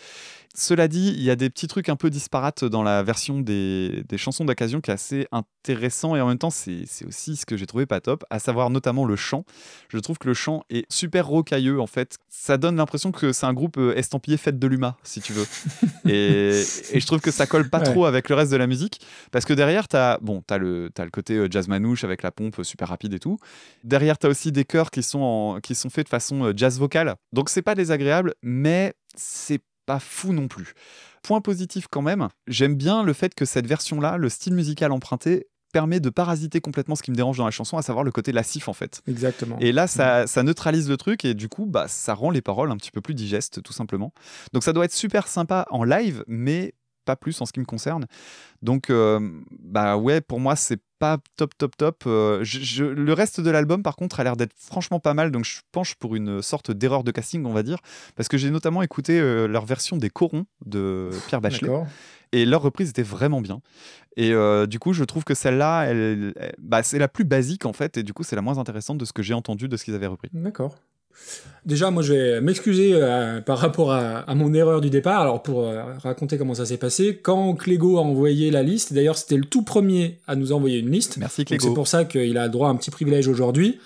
Cela 0.56 0.86
dit, 0.86 1.12
il 1.16 1.22
y 1.22 1.30
a 1.30 1.36
des 1.36 1.50
petits 1.50 1.66
trucs 1.66 1.88
un 1.88 1.96
peu 1.96 2.10
disparates 2.10 2.64
dans 2.64 2.84
la 2.84 3.02
version 3.02 3.40
des, 3.40 4.04
des 4.08 4.18
chansons 4.18 4.44
d'occasion 4.44 4.80
qui 4.80 4.92
est 4.92 4.94
assez 4.94 5.26
intéressant 5.32 6.14
et 6.14 6.20
en 6.20 6.28
même 6.28 6.38
temps 6.38 6.50
c'est 6.50 6.84
c'est 6.86 7.04
aussi 7.04 7.34
ce 7.34 7.44
que 7.44 7.56
j'ai 7.56 7.66
trouvé 7.66 7.86
pas 7.86 8.00
top, 8.00 8.24
à 8.30 8.38
savoir 8.38 8.70
notamment 8.70 9.04
le 9.04 9.16
chant. 9.16 9.44
Je 9.88 9.98
trouve 9.98 10.16
que 10.18 10.28
le 10.28 10.34
chant 10.34 10.62
est 10.70 10.84
super 10.92 11.26
rocailleux 11.26 11.80
en 11.80 11.88
fait. 11.88 12.18
Ça 12.28 12.56
donne 12.56 12.76
l'impression 12.76 13.10
que 13.10 13.32
c'est 13.32 13.46
un 13.46 13.52
groupe 13.52 13.78
euh, 13.78 13.96
estampillé 13.96 14.36
fête 14.36 14.60
de 14.60 14.66
l'UMA, 14.68 14.96
si 15.02 15.20
tu 15.20 15.32
veux. 15.32 15.46
et, 16.08 16.62
et 16.92 17.00
je 17.00 17.06
trouve 17.06 17.20
que 17.20 17.30
ça 17.32 17.46
colle 17.46 17.68
pas 17.68 17.78
Ouais. 17.80 17.84
trop 17.86 18.04
avec 18.06 18.28
le 18.28 18.36
reste 18.36 18.52
de 18.52 18.56
la 18.56 18.68
musique 18.68 19.00
parce 19.32 19.44
que 19.44 19.52
derrière 19.54 19.88
t'as 19.88 20.18
bon, 20.18 20.42
as 20.48 20.58
le, 20.58 20.88
le 20.96 21.10
côté 21.10 21.34
euh, 21.34 21.48
jazz 21.50 21.66
manouche 21.66 22.04
avec 22.04 22.22
la 22.22 22.30
pompe 22.30 22.60
euh, 22.60 22.64
super 22.64 22.88
rapide 22.88 23.12
et 23.14 23.18
tout. 23.18 23.38
Derrière 23.82 24.18
t'as 24.18 24.28
aussi 24.28 24.52
des 24.52 24.64
chœurs 24.64 24.92
qui 24.92 25.02
sont, 25.02 25.20
en- 25.20 25.60
qui 25.60 25.74
sont 25.74 25.90
faits 25.90 26.06
de 26.06 26.10
façon 26.10 26.52
jazz 26.54 26.78
vocale. 26.78 27.16
Donc 27.32 27.48
c'est 27.48 27.62
pas 27.62 27.74
désagréable, 27.74 28.34
mais 28.42 28.94
c'est 29.16 29.60
pas 29.86 29.98
fou 29.98 30.32
non 30.32 30.48
plus. 30.48 30.74
Point 31.22 31.40
positif 31.40 31.86
quand 31.90 32.02
même, 32.02 32.28
j'aime 32.46 32.74
bien 32.74 33.02
le 33.02 33.12
fait 33.12 33.34
que 33.34 33.44
cette 33.44 33.66
version-là, 33.66 34.16
le 34.16 34.28
style 34.28 34.54
musical 34.54 34.92
emprunté, 34.92 35.46
permet 35.74 35.98
de 35.98 36.08
parasiter 36.08 36.60
complètement 36.60 36.94
ce 36.94 37.02
qui 37.02 37.10
me 37.10 37.16
dérange 37.16 37.36
dans 37.36 37.44
la 37.44 37.50
chanson, 37.50 37.76
à 37.76 37.82
savoir 37.82 38.04
le 38.04 38.12
côté 38.12 38.30
lassif 38.30 38.68
en 38.68 38.72
fait. 38.72 39.02
Exactement. 39.08 39.58
Et 39.58 39.72
là, 39.72 39.88
ça, 39.88 40.26
ça 40.28 40.44
neutralise 40.44 40.88
le 40.88 40.96
truc 40.96 41.24
et 41.24 41.34
du 41.34 41.48
coup, 41.48 41.66
bah, 41.66 41.88
ça 41.88 42.14
rend 42.14 42.30
les 42.30 42.42
paroles 42.42 42.70
un 42.70 42.76
petit 42.76 42.92
peu 42.92 43.00
plus 43.00 43.14
digestes, 43.14 43.60
tout 43.60 43.72
simplement. 43.72 44.12
Donc 44.52 44.62
ça 44.62 44.72
doit 44.72 44.84
être 44.84 44.94
super 44.94 45.26
sympa 45.26 45.66
en 45.70 45.82
live, 45.82 46.22
mais 46.28 46.74
pas 47.04 47.16
plus 47.16 47.40
en 47.40 47.46
ce 47.46 47.52
qui 47.52 47.60
me 47.60 47.64
concerne. 47.64 48.06
Donc, 48.62 48.90
euh, 48.90 49.20
bah 49.60 49.96
ouais, 49.96 50.20
pour 50.20 50.40
moi, 50.40 50.56
c'est 50.56 50.80
pas 50.98 51.18
top, 51.36 51.52
top, 51.58 51.76
top. 51.76 52.04
Euh, 52.06 52.42
je- 52.44 52.60
je- 52.60 52.84
le 52.84 53.12
reste 53.12 53.40
de 53.40 53.50
l'album, 53.50 53.82
par 53.82 53.96
contre, 53.96 54.20
a 54.20 54.24
l'air 54.24 54.36
d'être 54.36 54.54
franchement 54.56 55.00
pas 55.00 55.12
mal. 55.12 55.30
Donc 55.30 55.44
je 55.44 55.60
penche 55.72 55.96
pour 55.96 56.14
une 56.16 56.40
sorte 56.40 56.70
d'erreur 56.70 57.04
de 57.04 57.10
casting, 57.10 57.44
on 57.44 57.52
va 57.52 57.62
dire, 57.62 57.78
parce 58.16 58.28
que 58.28 58.38
j'ai 58.38 58.50
notamment 58.50 58.80
écouté 58.82 59.18
euh, 59.20 59.46
leur 59.46 59.66
version 59.66 59.96
des 59.96 60.08
corons 60.10 60.46
de 60.64 61.10
Pierre 61.28 61.40
Bachelet. 61.40 61.68
Et 62.32 62.46
leur 62.46 62.62
reprise 62.62 62.90
était 62.90 63.02
vraiment 63.02 63.40
bien. 63.40 63.60
Et 64.16 64.32
du 64.68 64.78
coup, 64.78 64.92
je 64.92 65.04
trouve 65.04 65.24
que 65.24 65.34
celle-là, 65.34 65.82
elle, 65.84 66.32
elle- 66.36 66.54
bah, 66.58 66.82
c'est 66.82 66.98
la 66.98 67.08
plus 67.08 67.24
basique 67.24 67.64
en 67.66 67.72
fait, 67.72 67.96
et 67.96 68.02
du 68.02 68.12
coup, 68.12 68.22
c'est 68.24 68.36
la 68.36 68.42
moins 68.42 68.58
intéressante 68.58 68.98
de 68.98 69.04
ce 69.04 69.12
que 69.12 69.22
j'ai 69.22 69.34
entendu 69.34 69.68
de 69.68 69.76
ce 69.76 69.84
qu'ils 69.84 69.94
avaient 69.94 70.06
repris. 70.06 70.30
D'accord. 70.32 70.76
Déjà, 71.66 71.90
moi, 71.90 72.02
je 72.02 72.12
vais 72.12 72.40
m'excuser 72.42 72.90
euh, 72.92 73.40
par 73.40 73.58
rapport 73.58 73.90
à, 73.90 74.18
à 74.18 74.34
mon 74.34 74.52
erreur 74.52 74.82
du 74.82 74.90
départ. 74.90 75.22
Alors, 75.22 75.42
pour 75.42 75.62
euh, 75.62 75.82
raconter 76.02 76.36
comment 76.36 76.54
ça 76.54 76.66
s'est 76.66 76.76
passé, 76.76 77.18
quand 77.22 77.54
Clégo 77.54 77.96
a 77.96 78.02
envoyé 78.02 78.50
la 78.50 78.62
liste, 78.62 78.92
d'ailleurs, 78.92 79.16
c'était 79.16 79.36
le 79.36 79.44
tout 79.44 79.62
premier 79.62 80.18
à 80.26 80.36
nous 80.36 80.52
envoyer 80.52 80.78
une 80.78 80.90
liste. 80.90 81.16
Merci 81.16 81.46
Clégo. 81.46 81.66
c'est 81.66 81.74
pour 81.74 81.88
ça 81.88 82.04
qu'il 82.04 82.36
a 82.36 82.48
droit 82.48 82.68
à 82.68 82.70
un 82.70 82.76
petit 82.76 82.90
privilège 82.90 83.28
aujourd'hui. 83.28 83.78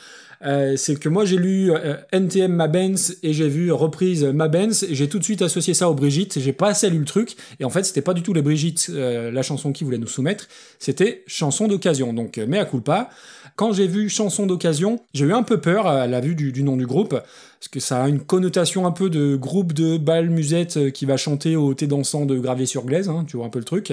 Euh, 0.44 0.76
c'est 0.76 0.94
que 0.94 1.08
moi 1.08 1.24
j'ai 1.24 1.36
lu 1.36 1.72
euh, 1.72 1.96
NTM 2.12 2.52
Ma 2.52 2.68
Benz 2.68 3.16
et 3.24 3.32
j'ai 3.32 3.48
vu 3.48 3.72
reprise 3.72 4.22
Ma 4.22 4.46
Benz 4.46 4.84
et 4.84 4.94
j'ai 4.94 5.08
tout 5.08 5.18
de 5.18 5.24
suite 5.24 5.42
associé 5.42 5.74
ça 5.74 5.90
aux 5.90 5.94
Brigitte 5.94 6.38
j'ai 6.38 6.52
pas 6.52 6.68
assez 6.68 6.88
lu 6.90 6.98
le 6.98 7.04
truc 7.04 7.34
et 7.58 7.64
en 7.64 7.70
fait 7.70 7.82
c'était 7.82 8.02
pas 8.02 8.14
du 8.14 8.22
tout 8.22 8.32
les 8.32 8.42
Brigitte 8.42 8.86
euh, 8.90 9.32
la 9.32 9.42
chanson 9.42 9.72
qu'ils 9.72 9.84
voulaient 9.84 9.98
nous 9.98 10.06
soumettre 10.06 10.46
c'était 10.78 11.24
chanson 11.26 11.66
d'occasion 11.66 12.12
donc 12.12 12.38
mea 12.38 12.64
culpa 12.66 13.10
quand 13.58 13.72
j'ai 13.72 13.86
vu 13.88 14.08
chanson 14.08 14.46
d'occasion 14.46 15.00
j'ai 15.12 15.24
eu 15.26 15.32
un 15.34 15.42
peu 15.42 15.60
peur 15.60 15.86
à 15.86 16.06
la 16.06 16.20
vue 16.20 16.34
du, 16.34 16.52
du 16.52 16.62
nom 16.62 16.76
du 16.76 16.86
groupe 16.86 17.10
parce 17.10 17.68
que 17.72 17.80
ça 17.80 18.04
a 18.04 18.08
une 18.08 18.20
connotation 18.20 18.86
un 18.86 18.92
peu 18.92 19.10
de 19.10 19.34
groupe 19.34 19.72
de 19.72 19.98
bal 19.98 20.30
musette 20.30 20.76
euh, 20.76 20.90
qui 20.90 21.06
va 21.06 21.16
chanter 21.16 21.56
au 21.56 21.74
thé 21.74 21.88
dansant 21.88 22.24
de 22.24 22.38
gravier 22.38 22.66
sur 22.66 22.84
glaise 22.84 23.08
hein, 23.08 23.24
tu 23.26 23.36
vois 23.36 23.46
un 23.46 23.50
peu 23.50 23.58
le 23.58 23.64
truc 23.64 23.92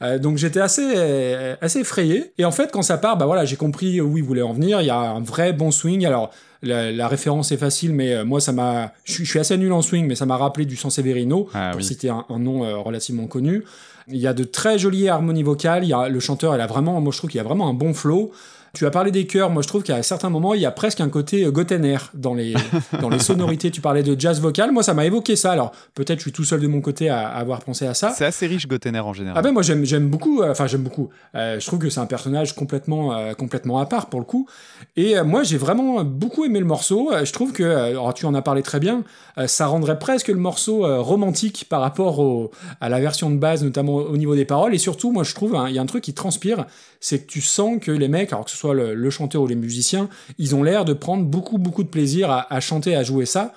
euh, 0.00 0.18
donc 0.18 0.38
j'étais 0.38 0.60
assez, 0.60 0.94
euh, 0.96 1.54
assez 1.60 1.80
effrayé. 1.80 2.32
Et 2.38 2.46
en 2.46 2.50
fait, 2.50 2.70
quand 2.72 2.80
ça 2.80 2.96
part, 2.96 3.18
bah 3.18 3.26
voilà, 3.26 3.44
j'ai 3.44 3.56
compris 3.56 4.00
où 4.00 4.16
il 4.16 4.24
voulait 4.24 4.40
en 4.42 4.54
venir. 4.54 4.80
Il 4.80 4.86
y 4.86 4.90
a 4.90 4.98
un 4.98 5.20
vrai 5.20 5.52
bon 5.52 5.70
swing. 5.70 6.06
Alors, 6.06 6.30
la, 6.62 6.90
la 6.90 7.08
référence 7.08 7.52
est 7.52 7.58
facile, 7.58 7.92
mais 7.92 8.14
euh, 8.14 8.24
moi, 8.24 8.40
ça 8.40 8.52
m'a. 8.52 8.92
Je 9.04 9.22
suis- 9.24 9.38
assez 9.38 9.56
nul 9.58 9.70
en 9.72 9.82
swing, 9.82 10.06
mais 10.06 10.14
ça 10.14 10.24
m'a 10.24 10.38
rappelé 10.38 10.64
du 10.64 10.76
Sanseverino, 10.76 11.48
Ah 11.52 11.70
pour 11.72 11.80
oui. 11.80 11.84
citer 11.84 12.08
un, 12.08 12.24
un 12.30 12.38
nom 12.38 12.64
euh, 12.64 12.78
relativement 12.78 13.26
connu. 13.26 13.64
Il 14.08 14.16
y 14.16 14.26
a 14.26 14.32
de 14.32 14.44
très 14.44 14.78
jolies 14.78 15.08
harmonies 15.10 15.42
vocales. 15.42 15.84
Il 15.84 15.90
y 15.90 15.92
a, 15.92 16.08
le 16.08 16.20
chanteur, 16.20 16.54
il 16.54 16.60
a 16.62 16.66
vraiment, 16.66 16.98
moi, 17.02 17.12
je 17.12 17.18
trouve 17.18 17.28
qu'il 17.30 17.40
a 17.40 17.44
vraiment 17.44 17.68
un 17.68 17.74
bon 17.74 17.92
flow. 17.92 18.32
Tu 18.74 18.86
as 18.86 18.90
parlé 18.90 19.10
des 19.10 19.26
chœurs, 19.26 19.50
moi 19.50 19.60
je 19.60 19.68
trouve 19.68 19.82
qu'à 19.82 20.02
certains 20.02 20.30
moments 20.30 20.54
il 20.54 20.60
y 20.62 20.66
a 20.66 20.70
presque 20.70 21.00
un 21.00 21.10
côté 21.10 21.44
euh, 21.44 21.50
Gottener 21.50 21.98
dans 22.14 22.32
les, 22.32 22.54
dans 23.02 23.10
les 23.10 23.18
sonorités. 23.18 23.70
Tu 23.70 23.82
parlais 23.82 24.02
de 24.02 24.18
jazz 24.18 24.40
vocal, 24.40 24.72
moi 24.72 24.82
ça 24.82 24.94
m'a 24.94 25.04
évoqué 25.04 25.36
ça. 25.36 25.52
Alors 25.52 25.72
peut-être 25.94 26.20
je 26.20 26.22
suis 26.22 26.32
tout 26.32 26.44
seul 26.44 26.60
de 26.60 26.66
mon 26.66 26.80
côté 26.80 27.10
à, 27.10 27.28
à 27.28 27.38
avoir 27.38 27.60
pensé 27.60 27.86
à 27.86 27.92
ça. 27.92 28.14
C'est 28.16 28.24
assez 28.24 28.46
riche 28.46 28.66
Gottener 28.66 29.00
en 29.00 29.12
général. 29.12 29.36
Ah 29.38 29.42
ben 29.42 29.52
moi 29.52 29.62
j'aime 29.62 30.08
beaucoup 30.08 30.40
euh, 30.40 30.50
enfin 30.50 30.66
j'aime 30.66 30.82
beaucoup 30.82 31.10
Euh, 31.34 31.60
je 31.60 31.66
trouve 31.66 31.80
que 31.80 31.90
c'est 31.90 32.00
un 32.00 32.06
personnage 32.06 32.54
complètement 32.54 33.14
euh, 33.14 33.34
complètement 33.34 33.78
à 33.78 33.84
part 33.84 34.06
pour 34.08 34.20
le 34.20 34.26
coup 34.26 34.48
et 34.96 35.20
moi 35.22 35.42
j'ai 35.42 35.58
vraiment 35.58 36.02
beaucoup 36.02 36.44
aimé 36.44 36.58
le 36.58 36.64
morceau 36.64 37.10
je 37.24 37.32
trouve 37.32 37.52
que 37.52 37.62
alors, 37.62 38.14
tu 38.14 38.24
en 38.24 38.34
as 38.34 38.42
parlé 38.42 38.62
très 38.62 38.80
bien 38.80 39.04
ça 39.46 39.66
rendrait 39.66 39.98
presque 39.98 40.28
le 40.28 40.36
morceau 40.36 40.82
romantique 41.02 41.66
par 41.68 41.80
rapport 41.80 42.18
au, 42.18 42.50
à 42.80 42.88
la 42.88 43.00
version 43.00 43.30
de 43.30 43.36
base 43.36 43.64
notamment 43.64 43.96
au 43.96 44.16
niveau 44.16 44.34
des 44.34 44.44
paroles 44.44 44.74
et 44.74 44.78
surtout 44.78 45.12
moi 45.12 45.24
je 45.24 45.34
trouve 45.34 45.54
hein, 45.56 45.66
il 45.68 45.74
y 45.74 45.78
a 45.78 45.82
un 45.82 45.86
truc 45.86 46.04
qui 46.04 46.14
transpire 46.14 46.66
c'est 47.02 47.18
que 47.18 47.30
tu 47.30 47.42
sens 47.42 47.78
que 47.78 47.90
les 47.90 48.08
mecs 48.08 48.32
alors 48.32 48.46
que 48.46 48.50
ce 48.50 48.56
soit 48.56 48.72
le, 48.72 49.10
chanteur 49.10 49.42
ou 49.42 49.46
les 49.46 49.54
musiciens 49.54 50.08
ils 50.38 50.54
ont 50.54 50.62
l'air 50.62 50.86
de 50.86 50.94
prendre 50.94 51.24
beaucoup 51.24 51.58
beaucoup 51.58 51.82
de 51.82 51.88
plaisir 51.88 52.30
à 52.48 52.60
chanter 52.60 52.96
à 52.96 53.02
jouer 53.02 53.26
ça 53.26 53.52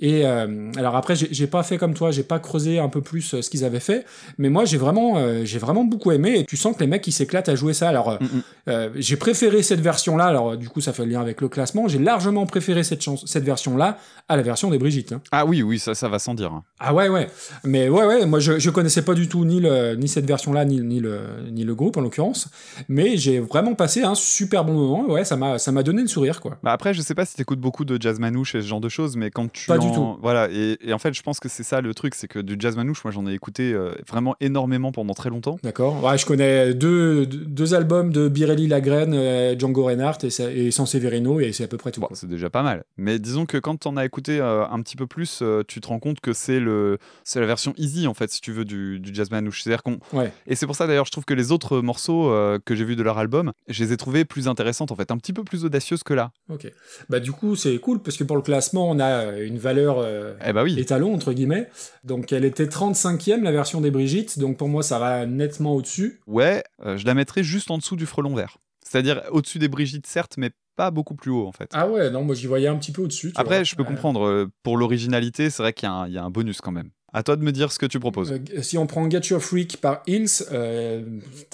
et 0.00 0.26
euh, 0.26 0.70
alors 0.76 0.96
après, 0.96 1.14
j'ai 1.14 1.46
pas 1.46 1.62
fait 1.62 1.78
comme 1.78 1.94
toi, 1.94 2.10
j'ai 2.10 2.22
pas 2.22 2.38
creusé 2.38 2.78
un 2.78 2.88
peu 2.88 3.00
plus 3.02 3.34
euh, 3.34 3.42
ce 3.42 3.50
qu'ils 3.50 3.64
avaient 3.64 3.80
fait, 3.80 4.04
mais 4.38 4.48
moi 4.48 4.64
j'ai 4.64 4.78
vraiment, 4.78 5.18
euh, 5.18 5.42
j'ai 5.44 5.58
vraiment 5.58 5.84
beaucoup 5.84 6.10
aimé. 6.12 6.38
Et 6.40 6.44
tu 6.44 6.56
sens 6.56 6.74
que 6.74 6.80
les 6.80 6.86
mecs 6.86 7.06
ils 7.06 7.12
s'éclatent 7.12 7.48
à 7.48 7.54
jouer 7.54 7.74
ça. 7.74 7.88
Alors 7.88 8.18
Mm, 8.20 8.24
mm. 8.70 8.90
j'ai 8.96 9.16
préféré 9.16 9.62
cette 9.62 9.80
version-là. 9.80 10.24
Alors 10.26 10.50
euh, 10.52 10.56
du 10.56 10.68
coup, 10.68 10.80
ça 10.80 10.92
fait 10.92 11.04
le 11.04 11.12
lien 11.12 11.20
avec 11.20 11.40
le 11.40 11.48
classement. 11.48 11.86
J'ai 11.88 11.98
largement 11.98 12.46
préféré 12.46 12.82
cette 12.82 13.02
cette 13.26 13.44
version-là 13.44 13.98
à 14.28 14.36
la 14.36 14.42
version 14.42 14.70
des 14.70 14.78
Brigitte. 14.78 15.12
hein. 15.12 15.20
Ah 15.32 15.44
oui, 15.46 15.62
oui, 15.62 15.78
ça, 15.78 15.94
ça 15.94 16.08
va 16.08 16.18
sans 16.18 16.34
dire. 16.34 16.52
hein. 16.52 16.62
Ah 16.78 16.94
ouais, 16.94 17.08
ouais. 17.08 17.28
Mais 17.64 17.88
ouais, 17.88 18.04
ouais. 18.06 18.26
Moi, 18.26 18.38
je, 18.40 18.58
je 18.58 18.70
connaissais 18.70 19.02
pas 19.02 19.14
du 19.14 19.28
tout 19.28 19.44
ni 19.44 19.60
le, 19.60 19.94
ni 19.96 20.08
cette 20.08 20.26
version-là, 20.26 20.64
ni, 20.64 20.80
ni 20.80 21.00
le, 21.00 21.20
ni 21.50 21.64
le 21.64 21.74
groupe 21.74 21.96
en 21.96 22.00
l'occurrence. 22.00 22.48
Mais 22.88 23.16
j'ai 23.16 23.40
vraiment 23.40 23.74
passé 23.74 24.02
un 24.02 24.14
super 24.14 24.64
bon 24.64 24.72
moment. 24.74 25.06
Ouais, 25.08 25.24
ça 25.24 25.36
m'a, 25.36 25.58
ça 25.58 25.72
m'a 25.72 25.82
donné 25.82 26.02
le 26.02 26.08
sourire, 26.08 26.40
quoi. 26.40 26.58
Bah 26.62 26.72
après, 26.72 26.94
je 26.94 27.02
sais 27.02 27.14
pas 27.14 27.24
si 27.24 27.36
t'écoutes 27.36 27.60
beaucoup 27.60 27.84
de 27.84 28.00
jazz 28.00 28.18
manouche 28.18 28.54
et 28.54 28.62
ce 28.62 28.66
genre 28.66 28.80
de 28.80 28.88
choses, 28.88 29.16
mais 29.16 29.30
quand 29.30 29.50
tu 29.52 29.66
Pas 29.66 29.78
du 29.90 29.98
en- 29.98 30.14
tout. 30.14 30.18
Voilà, 30.22 30.48
et, 30.50 30.76
et 30.82 30.92
en 30.92 30.98
fait, 30.98 31.12
je 31.14 31.22
pense 31.22 31.40
que 31.40 31.48
c'est 31.48 31.62
ça 31.62 31.80
le 31.80 31.94
truc, 31.94 32.14
c'est 32.14 32.28
que 32.28 32.38
du 32.38 32.56
jazz 32.58 32.76
manouche, 32.76 33.02
moi 33.04 33.10
j'en 33.12 33.26
ai 33.26 33.32
écouté 33.32 33.72
euh, 33.72 33.92
vraiment 34.08 34.34
énormément 34.40 34.92
pendant 34.92 35.14
très 35.14 35.30
longtemps. 35.30 35.58
D'accord. 35.62 36.02
Ouais, 36.02 36.16
je 36.18 36.26
connais 36.26 36.74
deux, 36.74 37.26
deux- 37.26 37.74
albums 37.74 38.12
de 38.12 38.28
Birelli 38.28 38.66
Lagrène, 38.66 39.14
euh, 39.14 39.54
Django 39.58 39.84
Reinhardt 39.84 40.18
et, 40.26 40.30
ça- 40.30 40.50
et 40.50 40.70
Sanseverino, 40.70 41.38
et 41.40 41.52
c'est 41.52 41.64
à 41.64 41.68
peu 41.68 41.76
près 41.76 41.92
tout. 41.92 42.00
Bon, 42.00 42.08
c'est 42.14 42.28
déjà 42.28 42.50
pas 42.50 42.62
mal. 42.62 42.84
Mais 42.96 43.18
disons 43.18 43.46
que 43.46 43.56
quand 43.58 43.76
t'en 43.80 43.96
as 43.96 44.04
écouté 44.04 44.40
euh, 44.40 44.66
un 44.66 44.80
petit 44.82 44.96
peu 44.96 45.06
plus, 45.06 45.42
tu 45.68 45.80
te 45.80 45.88
rends 45.88 45.98
compte 46.00 46.20
que 46.20 46.32
c'est 46.32 46.58
le, 46.60 46.98
c'est 47.24 47.40
la 47.40 47.46
version 47.46 47.72
easy 47.76 48.06
en 48.06 48.14
fait, 48.14 48.30
si 48.30 48.40
tu 48.40 48.52
veux, 48.52 48.64
du, 48.64 48.98
du 48.98 49.14
jazz 49.14 49.30
manouche. 49.30 49.62
C'est-à-dire 49.62 49.82
qu'on, 49.82 49.98
Ouais. 50.12 50.32
et 50.46 50.56
c'est 50.56 50.66
pour 50.66 50.74
ça 50.76 50.86
d'ailleurs, 50.86 51.06
je 51.06 51.12
trouve 51.12 51.24
que 51.24 51.34
les 51.34 51.52
autres 51.52 51.80
morceaux 51.80 52.32
que 52.64 52.74
j'ai 52.74 52.84
vus 52.84 52.96
de 52.96 53.02
leur 53.02 53.18
album, 53.18 53.52
je 53.68 53.84
les 53.84 53.92
ai 53.92 53.96
trouvés 53.96 54.24
plus 54.24 54.48
intéressantes 54.48 54.90
en 54.90 54.96
fait, 54.96 55.10
un 55.10 55.16
petit 55.18 55.32
peu 55.32 55.44
plus 55.44 55.64
audacieuses 55.64 56.02
que 56.02 56.14
là. 56.14 56.32
Ok. 56.52 56.70
Bah 57.08 57.20
du 57.20 57.32
coup 57.32 57.54
c'est 57.56 57.78
cool 57.78 58.00
parce 58.00 58.16
que 58.16 58.24
pour 58.24 58.36
le 58.36 58.42
classement 58.42 58.88
on 58.90 58.98
a 58.98 59.38
une 59.38 59.58
valeur 59.58 59.79
valeur 59.80 59.98
euh, 59.98 60.34
Eh 60.46 60.52
bah 60.52 60.62
oui. 60.62 60.78
étalon, 60.78 61.14
entre 61.14 61.32
guillemets. 61.32 61.68
Donc 62.04 62.32
elle 62.32 62.44
était 62.44 62.66
35e, 62.66 63.42
la 63.42 63.52
version 63.52 63.80
des 63.80 63.90
Brigitte, 63.90 64.38
donc 64.38 64.56
pour 64.56 64.68
moi 64.68 64.82
ça 64.82 64.98
va 64.98 65.26
nettement 65.26 65.74
au-dessus. 65.74 66.20
Ouais, 66.26 66.62
euh, 66.84 66.96
je 66.96 67.06
la 67.06 67.14
mettrais 67.14 67.42
juste 67.42 67.70
en 67.70 67.78
dessous 67.78 67.96
du 67.96 68.06
frelon 68.06 68.34
vert. 68.34 68.58
C'est-à-dire 68.84 69.22
au-dessus 69.30 69.58
des 69.58 69.68
Brigitte, 69.68 70.06
certes, 70.06 70.34
mais 70.36 70.50
pas 70.76 70.90
beaucoup 70.90 71.14
plus 71.14 71.30
haut 71.30 71.46
en 71.46 71.52
fait. 71.52 71.70
Ah 71.74 71.88
ouais, 71.88 72.10
non, 72.10 72.24
moi 72.24 72.34
j'y 72.34 72.46
voyais 72.46 72.68
un 72.68 72.76
petit 72.76 72.92
peu 72.92 73.02
au-dessus. 73.02 73.32
Après, 73.36 73.56
vois. 73.56 73.64
je 73.64 73.76
peux 73.76 73.84
comprendre, 73.84 74.26
euh, 74.26 74.50
pour 74.62 74.76
l'originalité, 74.76 75.50
c'est 75.50 75.62
vrai 75.62 75.72
qu'il 75.72 75.88
y 75.88 76.18
a 76.18 76.24
un 76.24 76.30
bonus 76.30 76.60
quand 76.60 76.72
même. 76.72 76.90
À 77.12 77.22
toi 77.22 77.36
de 77.36 77.42
me 77.42 77.52
dire 77.52 77.72
ce 77.72 77.78
que 77.78 77.86
tu 77.86 77.98
proposes. 77.98 78.32
Euh, 78.32 78.62
si 78.62 78.78
on 78.78 78.86
prend 78.86 79.08
Get 79.10 79.20
Your 79.30 79.42
Freak 79.42 79.78
par 79.78 80.02
Hills, 80.06 80.44
euh, 80.52 81.02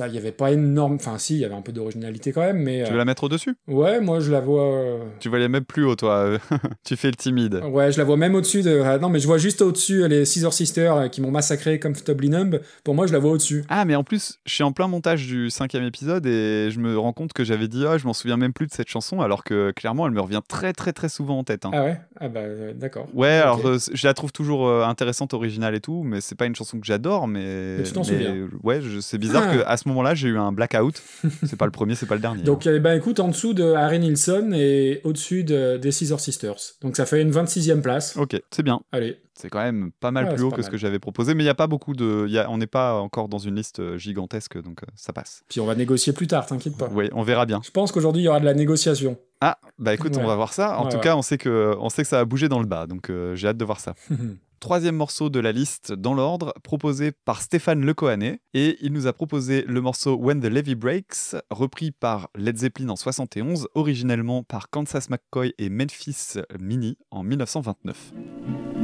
il 0.07 0.14
y 0.14 0.19
avait 0.19 0.33
pas 0.33 0.53
énorme. 0.53 0.95
Enfin, 0.97 1.19
si, 1.19 1.35
il 1.35 1.40
y 1.40 1.45
avait 1.45 1.55
un 1.55 1.62
peu 1.62 1.73
d'originalité 1.73 2.33
quand 2.33 2.42
même, 2.42 2.59
mais. 2.59 2.83
Tu 2.83 2.88
euh, 2.88 2.92
veux 2.92 2.99
la 2.99 3.05
mettre 3.07 3.25
au-dessus? 3.25 3.57
Ouais, 3.66 4.01
moi 4.01 4.21
je 4.21 4.31
la 4.31 4.40
vois. 4.40 4.62
euh, 4.64 4.99
Tu 5.21 5.29
vas 5.31 5.38
aller 5.38 5.49
même 5.49 5.64
plus 5.64 5.85
haut, 5.85 5.97
toi. 5.97 6.12
euh, 6.16 6.38
tu 6.85 6.97
fais 6.97 7.09
le 7.09 7.16
timide. 7.16 7.62
Ouais, 7.71 7.90
je 7.90 7.99
la 7.99 8.05
vois 8.05 8.16
même 8.19 8.35
au-dessus 8.35 8.62
de. 8.62 8.83
ah, 8.85 8.99
non, 8.99 9.09
mais 9.09 9.19
je 9.19 9.27
vois 9.27 9.38
juste 9.38 9.62
au-dessus 9.62 10.03
euh, 10.03 10.09
les 10.09 10.25
Scissor 10.27 10.53
Sisters 10.53 10.95
euh, 10.97 11.09
qui 11.09 11.21
m'ont 11.23 11.31
massacré 11.31 11.81
comme 11.81 11.95
Numb. 12.25 12.61
Pour 12.85 12.95
moi, 12.95 13.07
je 13.07 13.12
la 13.14 13.19
vois 13.19 13.31
au-dessus. 13.31 13.64
Ah, 13.71 13.85
mais 13.87 13.95
en 13.95 14.05
plus, 14.05 14.38
je 14.45 14.53
suis 14.53 14.62
en 14.64 14.73
plein 14.73 14.88
montage 14.88 15.27
du 15.27 15.49
cinquième 15.49 15.85
épisode 15.85 16.27
et 16.27 16.69
je 16.71 16.79
me 16.81 16.99
rends 16.99 17.12
compte 17.14 17.33
que 17.33 17.45
j'avais 17.45 17.69
dit, 17.69 17.85
ah, 17.87 17.97
je 17.97 18.07
m'en 18.07 18.12
souviens 18.12 18.37
même 18.37 18.53
plus 18.53 18.66
de 18.66 18.73
cette 18.73 18.88
chanson, 18.88 19.23
alors 19.23 19.42
que 19.42 19.71
clairement, 19.71 20.07
elle 20.07 20.12
me 20.12 20.21
revient 20.21 20.42
très, 20.47 20.73
très, 20.75 20.92
très 20.92 21.09
souvent 21.09 21.38
en 21.38 21.45
tête. 21.45 21.64
hein. 21.64 21.71
Ah 21.73 21.83
ouais? 21.85 22.01
Ah 22.21 22.29
bah, 22.29 22.40
euh, 22.40 22.73
d'accord. 22.75 23.07
Ouais, 23.14 23.29
alors 23.29 23.66
euh, 23.66 23.79
je 23.92 24.07
la 24.07 24.12
trouve 24.12 24.33
toujours 24.33 24.69
euh, 24.69 24.85
intéressante, 24.85 25.33
originale 25.33 25.46
et 25.75 25.81
tout, 25.81 26.03
mais 26.05 26.21
c'est 26.21 26.35
pas 26.35 26.47
une 26.47 26.55
chanson 26.55 26.79
que 26.81 26.87
j'adore, 26.87 27.27
mais. 27.29 27.77
Mais 27.79 27.83
tu 27.85 27.93
t'en 27.93 28.03
souviens. 28.05 28.49
Ouais, 28.63 28.81
c'est 29.01 29.19
bizarre 29.19 29.45
Ah. 29.49 29.57
que 29.57 29.63
à 29.67 29.77
ce 29.77 29.89
moment-là, 29.89 30.15
j'ai 30.15 30.29
eu 30.29 30.39
un 30.39 30.53
blackout. 30.53 31.03
c'est 31.45 31.57
pas 31.57 31.65
le 31.67 31.71
premier, 31.71 31.95
c'est 31.95 32.07
pas 32.07 32.15
le 32.15 32.21
dernier. 32.21 32.43
Donc, 32.43 32.67
eh 32.67 32.79
ben, 32.81 32.97
écoute, 32.97 33.21
en 33.21 33.29
dessous 33.29 33.55
de 33.55 33.65
Harry 33.75 33.99
Nilsson 33.99 34.51
et 34.55 35.01
au-dessus 35.05 35.45
de- 35.45 35.77
des 35.77 35.93
Scissor 35.93 36.21
Sisters. 36.21 36.57
Donc, 36.83 36.97
ça 36.97 37.07
fait 37.07 37.21
une 37.23 37.31
26e 37.31 37.81
place. 37.83 38.17
Ok, 38.17 38.41
c'est 38.51 38.63
bien. 38.63 38.81
Allez. 38.93 39.19
C'est 39.39 39.51
quand 39.51 39.63
même 39.63 39.91
pas 40.01 40.11
mal 40.13 40.33
plus 40.35 40.45
haut 40.45 40.51
que 40.51 40.63
ce 40.63 40.71
que 40.71 40.79
j'avais 40.79 40.99
proposé, 40.99 41.35
mais 41.35 41.43
il 41.43 41.47
y 41.47 41.51
a 41.51 41.55
pas 41.55 41.67
beaucoup 41.67 41.93
de. 41.93 42.25
il 42.27 42.33
Y 42.33 42.39
a... 42.39 42.51
On 42.51 42.57
n'est 42.57 42.67
pas 42.67 42.95
encore 42.95 43.29
dans 43.29 43.37
une 43.37 43.57
liste 43.57 43.81
euh, 43.81 43.99
gigantesque, 43.99 44.57
donc 44.63 44.83
euh, 44.83 44.87
ça 44.95 45.13
passe. 45.13 45.43
Puis 45.51 45.61
on 45.61 45.67
va 45.67 45.75
négocier 45.75 46.15
plus 46.15 46.27
tard, 46.27 46.47
t'inquiète 46.47 46.79
pas. 46.79 46.89
Oui, 46.91 47.11
on 47.13 47.23
verra 47.23 47.45
bien. 47.45 47.61
Je 47.63 47.71
pense 47.71 47.93
qu'aujourd'hui, 47.93 48.23
il 48.23 48.25
y 48.25 48.29
aura 48.29 48.41
de 48.41 48.47
la 48.47 48.55
négociation. 48.55 49.19
Ah, 49.43 49.59
bah 49.79 49.93
écoute, 49.93 50.17
Ouais. 50.17 50.23
on 50.23 50.27
va 50.27 50.37
voir 50.37 50.55
ça. 50.55 50.79
En 50.79 50.85
Ouais, 50.85 50.91
tout 50.91 50.97
ouais. 50.97 51.03
cas, 51.03 51.17
on 51.17 51.21
sait, 51.21 51.37
que, 51.37 51.77
on 51.79 51.91
sait 51.91 52.01
que 52.01 52.09
ça 52.09 52.21
a 52.21 52.25
bougé 52.25 52.49
dans 52.49 52.61
le 52.61 52.65
bas, 52.67 52.87
donc 52.87 53.11
euh, 53.11 53.35
j'ai 53.35 53.47
hâte 53.49 53.59
de 53.59 53.65
voir 53.67 53.79
ça. 53.81 53.95
Troisième 54.59 54.97
morceau 54.97 55.29
de 55.29 55.38
la 55.38 55.53
liste 55.53 55.92
dans 55.92 56.14
l'ordre, 56.14 56.55
proposé 56.64 57.12
par 57.12 57.42
Stéphane 57.42 57.85
Lecohanet, 57.85 58.40
et 58.55 58.79
il 58.81 58.92
nous 58.92 59.07
a 59.07 59.12
proposé 59.12 59.64
le 59.69 59.83
morceau 59.83 60.16
When 60.16 60.40
the 60.40 60.47
Levy 60.47 60.75
Breaks, 60.75 61.37
repris 61.51 61.90
par 61.90 62.31
Led 62.35 62.57
Zeppelin 62.57 62.88
en 62.88 62.97
71, 62.97 63.69
originellement 63.75 64.42
par 64.42 64.71
Kansas 64.71 65.11
McCoy 65.11 65.53
et 65.59 65.69
Memphis 65.69 66.38
Mini 66.59 66.97
en 67.11 67.23
1929. 67.23 68.12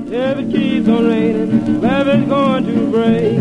If 0.08 0.38
it 0.38 0.50
keeps 0.52 0.88
on 0.88 1.06
raining, 1.08 1.80
levee's 1.80 2.28
going 2.28 2.66
to 2.66 2.86
break. 2.90 3.38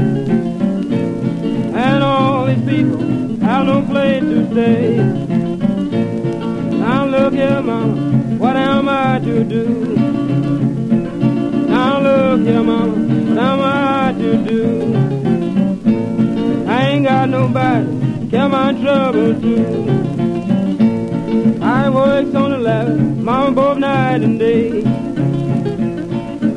And 1.75 2.01
all 2.01 2.45
these 2.45 2.63
people 2.65 3.37
have 3.41 3.65
no 3.65 3.81
place 3.81 4.21
to 4.21 4.49
stay. 4.51 4.95
Now 6.77 7.05
look 7.05 7.33
here, 7.33 7.61
mama, 7.61 7.95
what 8.37 8.55
am 8.55 8.87
I 8.87 9.19
to 9.19 9.43
do? 9.43 10.70
Look 12.31 12.47
here, 12.47 12.63
mama, 12.63 12.87
what 12.87 13.37
am 13.37 13.59
I 13.59 14.13
to 14.17 14.37
do? 14.37 14.63
I 16.65 16.87
ain't 16.87 17.03
got 17.03 17.27
nobody 17.27 18.29
care 18.29 18.47
my 18.47 18.71
trouble 18.81 19.33
to. 19.41 19.55
I 21.61 21.89
works 21.89 22.33
on 22.33 22.51
the 22.51 22.57
ladder, 22.57 22.95
mama, 22.95 23.51
both 23.51 23.79
night 23.79 24.23
and 24.23 24.39
day. 24.39 24.81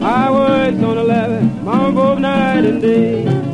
I 0.00 0.30
works 0.30 0.80
on 0.80 0.94
the 0.94 1.02
levee, 1.02 1.64
mama, 1.64 1.92
both 1.92 2.20
night 2.20 2.64
and 2.64 2.80
day. 2.80 3.53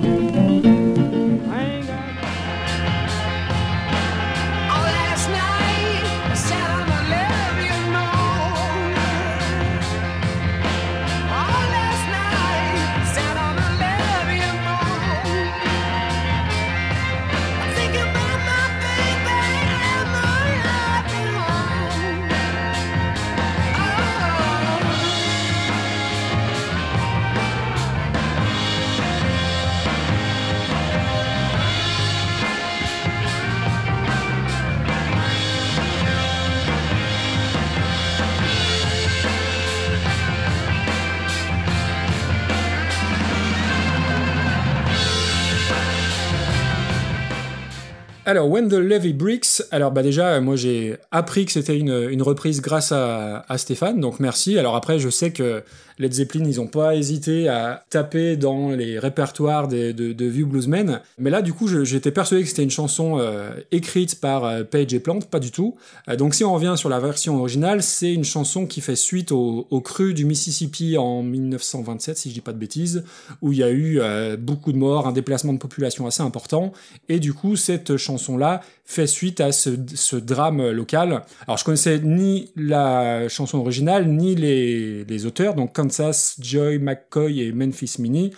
Alors, 48.31 48.49
When 48.49 48.69
the 48.69 48.75
Levy 48.75 49.13
Breaks, 49.13 49.61
alors 49.73 49.91
bah 49.91 50.05
déjà, 50.05 50.39
moi 50.41 50.55
j'ai 50.55 50.97
appris 51.11 51.47
que 51.47 51.51
c'était 51.51 51.77
une, 51.77 52.09
une 52.13 52.23
reprise 52.23 52.61
grâce 52.61 52.93
à, 52.93 53.45
à 53.49 53.59
Stéphane, 53.59 53.99
donc 53.99 54.21
merci. 54.21 54.57
Alors 54.57 54.77
après, 54.77 55.01
je 55.01 55.09
sais 55.09 55.33
que 55.33 55.65
Led 56.01 56.15
Zeppelin, 56.15 56.45
ils 56.47 56.61
ont 56.61 56.67
pas 56.67 56.97
hésité 56.97 57.49
à 57.49 57.85
taper 57.91 58.37
dans 58.37 58.71
les 58.71 58.99
répertoires 58.99 59.69
de, 59.69 59.93
de 59.93 60.31
Bluesmen, 60.45 61.01
mais 61.19 61.29
là, 61.29 61.43
du 61.43 61.53
coup, 61.53 61.69
j'étais 61.69 62.11
persuadé 62.11 62.43
que 62.43 62.49
c'était 62.49 62.63
une 62.63 62.71
chanson 62.71 63.19
euh, 63.19 63.53
écrite 63.71 64.19
par 64.19 64.45
euh, 64.45 64.65
Page 64.65 64.95
et 64.95 65.01
Plant, 65.01 65.21
pas 65.21 65.41
du 65.41 65.51
tout. 65.51 65.77
Euh, 66.09 66.17
donc 66.17 66.35
si 66.35 66.43
on 66.43 66.55
revient 66.55 66.75
sur 66.77 66.89
la 66.89 66.99
version 67.01 67.39
originale, 67.39 67.83
c'est 67.83 68.13
une 68.13 68.25
chanson 68.25 68.67
qui 68.67 68.81
fait 68.81 68.97
suite 68.97 69.31
au, 69.31 69.67
au 69.71 69.81
cru 69.83 70.15
du 70.15 70.25
Mississippi 70.25 70.97
en 70.97 71.23
1927, 71.23 72.17
si 72.17 72.31
je 72.31 72.35
dis 72.35 72.41
pas 72.41 72.53
de 72.53 72.59
bêtises, 72.59 73.05
où 73.43 73.53
il 73.53 73.59
y 73.59 73.63
a 73.63 73.71
eu 73.71 74.01
beaucoup 74.39 74.73
de 74.73 74.79
morts, 74.79 75.07
un 75.07 75.13
déplacement 75.13 75.53
de 75.53 75.59
population 75.59 76.07
assez 76.07 76.23
important, 76.23 76.73
et 77.11 77.19
du 77.19 77.35
coup, 77.35 77.57
cette 77.57 77.97
chanson-là 77.99 78.63
fait 78.85 79.07
suite 79.07 79.41
à 79.41 79.53
ce, 79.53 80.17
drame 80.17 80.71
local. 80.71 81.23
Alors, 81.47 81.59
je 81.59 81.65
connaissais 81.65 82.01
ni 82.01 82.51
la 82.57 83.29
chanson 83.29 83.59
originale, 83.59 84.09
ni 84.09 84.35
les, 84.35 85.05
les 85.05 85.27
auteurs, 85.27 85.55
donc 85.55 85.73
Kansas, 85.91 86.37
Joy, 86.41 86.79
McCoy 86.79 87.43
et 87.43 87.53
Memphis 87.53 87.97
Mini. 87.99 88.33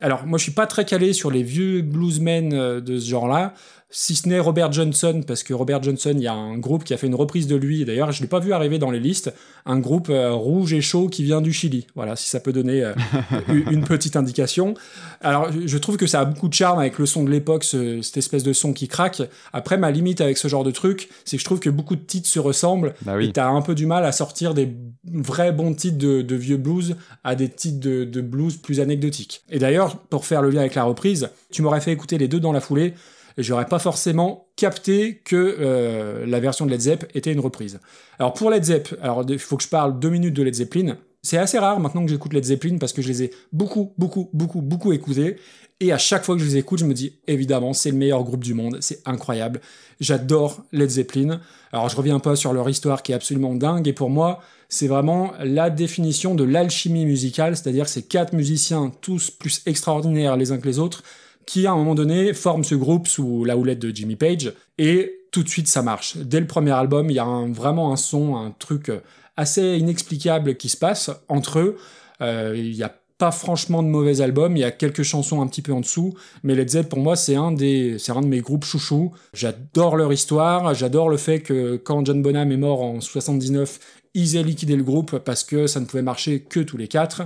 Alors, 0.00 0.26
moi, 0.26 0.38
je 0.38 0.44
suis 0.44 0.52
pas 0.52 0.66
très 0.66 0.84
calé 0.84 1.12
sur 1.12 1.30
les 1.30 1.42
vieux 1.42 1.82
bluesmen 1.82 2.52
euh, 2.52 2.80
de 2.80 2.98
ce 2.98 3.08
genre-là, 3.08 3.54
si 3.96 4.16
ce 4.16 4.28
n'est 4.28 4.40
Robert 4.40 4.72
Johnson, 4.72 5.22
parce 5.24 5.44
que 5.44 5.54
Robert 5.54 5.80
Johnson, 5.80 6.12
il 6.16 6.22
y 6.22 6.26
a 6.26 6.32
un 6.34 6.58
groupe 6.58 6.82
qui 6.82 6.92
a 6.92 6.96
fait 6.96 7.06
une 7.06 7.14
reprise 7.14 7.46
de 7.46 7.54
lui, 7.54 7.82
et 7.82 7.84
d'ailleurs, 7.84 8.10
je 8.10 8.20
l'ai 8.22 8.26
pas 8.26 8.40
vu 8.40 8.52
arriver 8.52 8.80
dans 8.80 8.90
les 8.90 8.98
listes, 8.98 9.32
un 9.66 9.78
groupe 9.78 10.08
euh, 10.10 10.32
rouge 10.32 10.72
et 10.72 10.80
chaud 10.80 11.06
qui 11.08 11.22
vient 11.22 11.40
du 11.40 11.52
Chili. 11.52 11.86
Voilà, 11.94 12.16
si 12.16 12.28
ça 12.28 12.40
peut 12.40 12.52
donner 12.52 12.82
euh, 12.82 12.92
une 13.70 13.84
petite 13.84 14.16
indication. 14.16 14.74
Alors, 15.20 15.48
je- 15.64 15.78
trouve 15.78 15.96
que 15.96 16.08
ça 16.08 16.20
a 16.20 16.24
beaucoup 16.24 16.48
de 16.48 16.54
charme 16.54 16.80
avec 16.80 16.98
le 16.98 17.06
son 17.06 17.22
de 17.22 17.30
l'époque, 17.30 17.62
ce- 17.62 18.02
cette 18.02 18.16
espèce 18.16 18.42
de 18.42 18.52
son 18.52 18.72
qui 18.72 18.88
craque. 18.88 19.22
Après, 19.52 19.76
ma 19.76 19.92
limite 19.92 20.20
avec 20.20 20.38
ce 20.38 20.48
genre 20.48 20.64
de 20.64 20.72
truc, 20.72 21.08
c'est 21.24 21.36
que 21.36 21.40
je 21.40 21.44
trouve 21.44 21.60
que 21.60 21.70
beaucoup 21.70 21.94
de 21.94 22.00
titres 22.02 22.28
se 22.28 22.40
ressemblent, 22.40 22.94
Bah 23.02 23.14
oui. 23.16 23.28
et 23.28 23.32
t'as 23.32 23.48
un 23.48 23.62
peu 23.62 23.76
du 23.76 23.86
mal 23.86 24.04
à 24.04 24.10
sortir 24.10 24.54
des 24.54 24.74
vrais 25.12 25.52
bons 25.52 25.72
titres 25.72 25.98
de, 25.98 26.20
de 26.22 26.34
vieux 26.34 26.56
blues 26.56 26.96
à 27.22 27.36
des 27.36 27.48
titres 27.48 27.78
de, 27.80 28.02
de 28.04 28.20
blues 28.20 28.56
plus 28.56 28.80
anecdotiques. 28.80 29.44
Et 29.50 29.60
d'ailleurs, 29.60 29.98
pour 29.98 30.26
faire 30.26 30.42
le 30.42 30.50
lien 30.50 30.60
avec 30.60 30.74
la 30.74 30.82
reprise, 30.84 31.28
tu 31.52 31.62
m'aurais 31.62 31.80
fait 31.80 31.92
écouter 31.92 32.18
les 32.18 32.26
deux 32.26 32.40
dans 32.40 32.50
la 32.52 32.60
foulée, 32.60 32.94
j'aurais 33.38 33.66
pas 33.66 33.78
forcément 33.78 34.48
capté 34.56 35.18
que 35.24 35.56
euh, 35.60 36.26
la 36.26 36.40
version 36.40 36.66
de 36.66 36.70
Led 36.70 36.80
Zepp 36.80 37.10
était 37.14 37.32
une 37.32 37.40
reprise. 37.40 37.80
Alors 38.18 38.32
pour 38.32 38.50
Led 38.50 38.64
Zepp, 38.64 38.94
alors 39.02 39.24
il 39.28 39.38
faut 39.38 39.56
que 39.56 39.62
je 39.62 39.68
parle 39.68 39.98
deux 39.98 40.10
minutes 40.10 40.34
de 40.34 40.42
Led 40.42 40.54
Zeppelin. 40.54 40.96
C'est 41.22 41.38
assez 41.38 41.58
rare 41.58 41.80
maintenant 41.80 42.04
que 42.04 42.10
j'écoute 42.10 42.34
Led 42.34 42.44
Zeppelin 42.44 42.76
parce 42.78 42.92
que 42.92 43.00
je 43.00 43.08
les 43.08 43.22
ai 43.24 43.30
beaucoup, 43.52 43.94
beaucoup, 43.96 44.28
beaucoup, 44.34 44.60
beaucoup 44.60 44.92
écoutés. 44.92 45.36
Et 45.80 45.90
à 45.90 45.98
chaque 45.98 46.22
fois 46.22 46.36
que 46.36 46.40
je 46.40 46.46
les 46.46 46.58
écoute, 46.58 46.78
je 46.78 46.84
me 46.84 46.94
dis 46.94 47.18
évidemment, 47.26 47.72
c'est 47.72 47.90
le 47.90 47.96
meilleur 47.96 48.22
groupe 48.22 48.44
du 48.44 48.54
monde, 48.54 48.78
c'est 48.80 49.00
incroyable. 49.06 49.60
J'adore 50.00 50.62
Led 50.72 50.90
Zeppelin. 50.90 51.40
Alors 51.72 51.88
je 51.88 51.96
reviens 51.96 52.20
pas 52.20 52.36
sur 52.36 52.52
leur 52.52 52.68
histoire 52.68 53.02
qui 53.02 53.12
est 53.12 53.14
absolument 53.14 53.54
dingue. 53.54 53.88
Et 53.88 53.92
pour 53.92 54.10
moi, 54.10 54.40
c'est 54.68 54.86
vraiment 54.86 55.32
la 55.42 55.70
définition 55.70 56.34
de 56.34 56.44
l'alchimie 56.44 57.06
musicale, 57.06 57.56
c'est-à-dire 57.56 57.88
ces 57.88 58.02
quatre 58.02 58.32
musiciens, 58.32 58.92
tous 59.00 59.30
plus 59.30 59.62
extraordinaires 59.66 60.36
les 60.36 60.52
uns 60.52 60.58
que 60.58 60.66
les 60.66 60.78
autres, 60.78 61.02
qui 61.46 61.66
à 61.66 61.72
un 61.72 61.76
moment 61.76 61.94
donné 61.94 62.32
forment 62.34 62.64
ce 62.64 62.74
groupe 62.74 63.08
sous 63.08 63.44
la 63.44 63.56
houlette 63.56 63.78
de 63.78 63.94
Jimmy 63.94 64.16
Page. 64.16 64.52
Et 64.78 65.20
tout 65.30 65.42
de 65.42 65.48
suite, 65.48 65.68
ça 65.68 65.82
marche. 65.82 66.16
Dès 66.16 66.40
le 66.40 66.46
premier 66.46 66.70
album, 66.70 67.10
il 67.10 67.14
y 67.14 67.18
a 67.18 67.44
vraiment 67.48 67.92
un 67.92 67.96
son, 67.96 68.36
un 68.36 68.50
truc 68.52 68.88
euh, 68.88 69.00
assez 69.36 69.76
inexplicable 69.78 70.56
qui 70.56 70.68
se 70.68 70.76
passe 70.76 71.10
entre 71.28 71.58
eux. 71.58 71.76
Euh, 72.20 72.54
Il 72.56 72.74
n'y 72.74 72.82
a 72.82 72.94
pas 73.18 73.30
franchement 73.30 73.82
de 73.82 73.88
mauvais 73.88 74.20
albums, 74.20 74.56
il 74.56 74.60
y 74.60 74.64
a 74.64 74.70
quelques 74.70 75.02
chansons 75.02 75.40
un 75.40 75.46
petit 75.46 75.62
peu 75.62 75.72
en 75.72 75.80
dessous, 75.80 76.14
mais 76.42 76.54
Led 76.54 76.68
Zepp 76.68 76.88
pour 76.88 76.98
moi 76.98 77.14
c'est 77.14 77.36
un 77.36 77.52
des 77.52 77.96
c'est 77.98 78.10
un 78.10 78.20
de 78.20 78.26
mes 78.26 78.40
groupes 78.40 78.64
chouchous. 78.64 79.12
J'adore 79.32 79.96
leur 79.96 80.12
histoire, 80.12 80.74
j'adore 80.74 81.08
le 81.08 81.16
fait 81.16 81.40
que 81.40 81.76
quand 81.76 82.04
John 82.04 82.22
Bonham 82.22 82.50
est 82.50 82.56
mort 82.56 82.82
en 82.82 83.00
79, 83.00 83.78
ils 84.14 84.36
aient 84.36 84.42
liquidé 84.42 84.74
le 84.74 84.82
groupe 84.82 85.18
parce 85.18 85.44
que 85.44 85.68
ça 85.68 85.78
ne 85.78 85.86
pouvait 85.86 86.02
marcher 86.02 86.40
que 86.40 86.60
tous 86.60 86.76
les 86.76 86.88
quatre. 86.88 87.22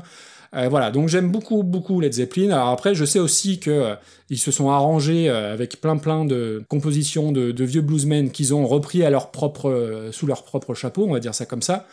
Euh, 0.54 0.68
voilà, 0.68 0.90
donc 0.90 1.08
j'aime 1.08 1.30
beaucoup, 1.30 1.62
beaucoup 1.62 2.00
Led 2.00 2.12
Zeppelin. 2.12 2.50
Alors 2.50 2.68
après, 2.68 2.94
je 2.94 3.04
sais 3.04 3.18
aussi 3.18 3.58
que 3.58 3.70
euh, 3.70 3.94
ils 4.30 4.38
se 4.38 4.50
sont 4.50 4.70
arrangés 4.70 5.28
euh, 5.28 5.52
avec 5.52 5.80
plein, 5.80 5.98
plein 5.98 6.24
de 6.24 6.62
compositions 6.68 7.32
de, 7.32 7.64
vieux 7.64 7.82
bluesmen 7.82 8.30
qu'ils 8.30 8.54
ont 8.54 8.66
repris 8.66 9.04
à 9.04 9.10
leur 9.10 9.30
propre, 9.30 10.08
sous 10.12 10.26
leur 10.26 10.44
propre 10.44 10.74
chapeau, 10.74 11.04
on 11.06 11.12
va 11.12 11.20
dire 11.20 11.34
ça 11.34 11.44
comme 11.44 11.62
ça. 11.62 11.86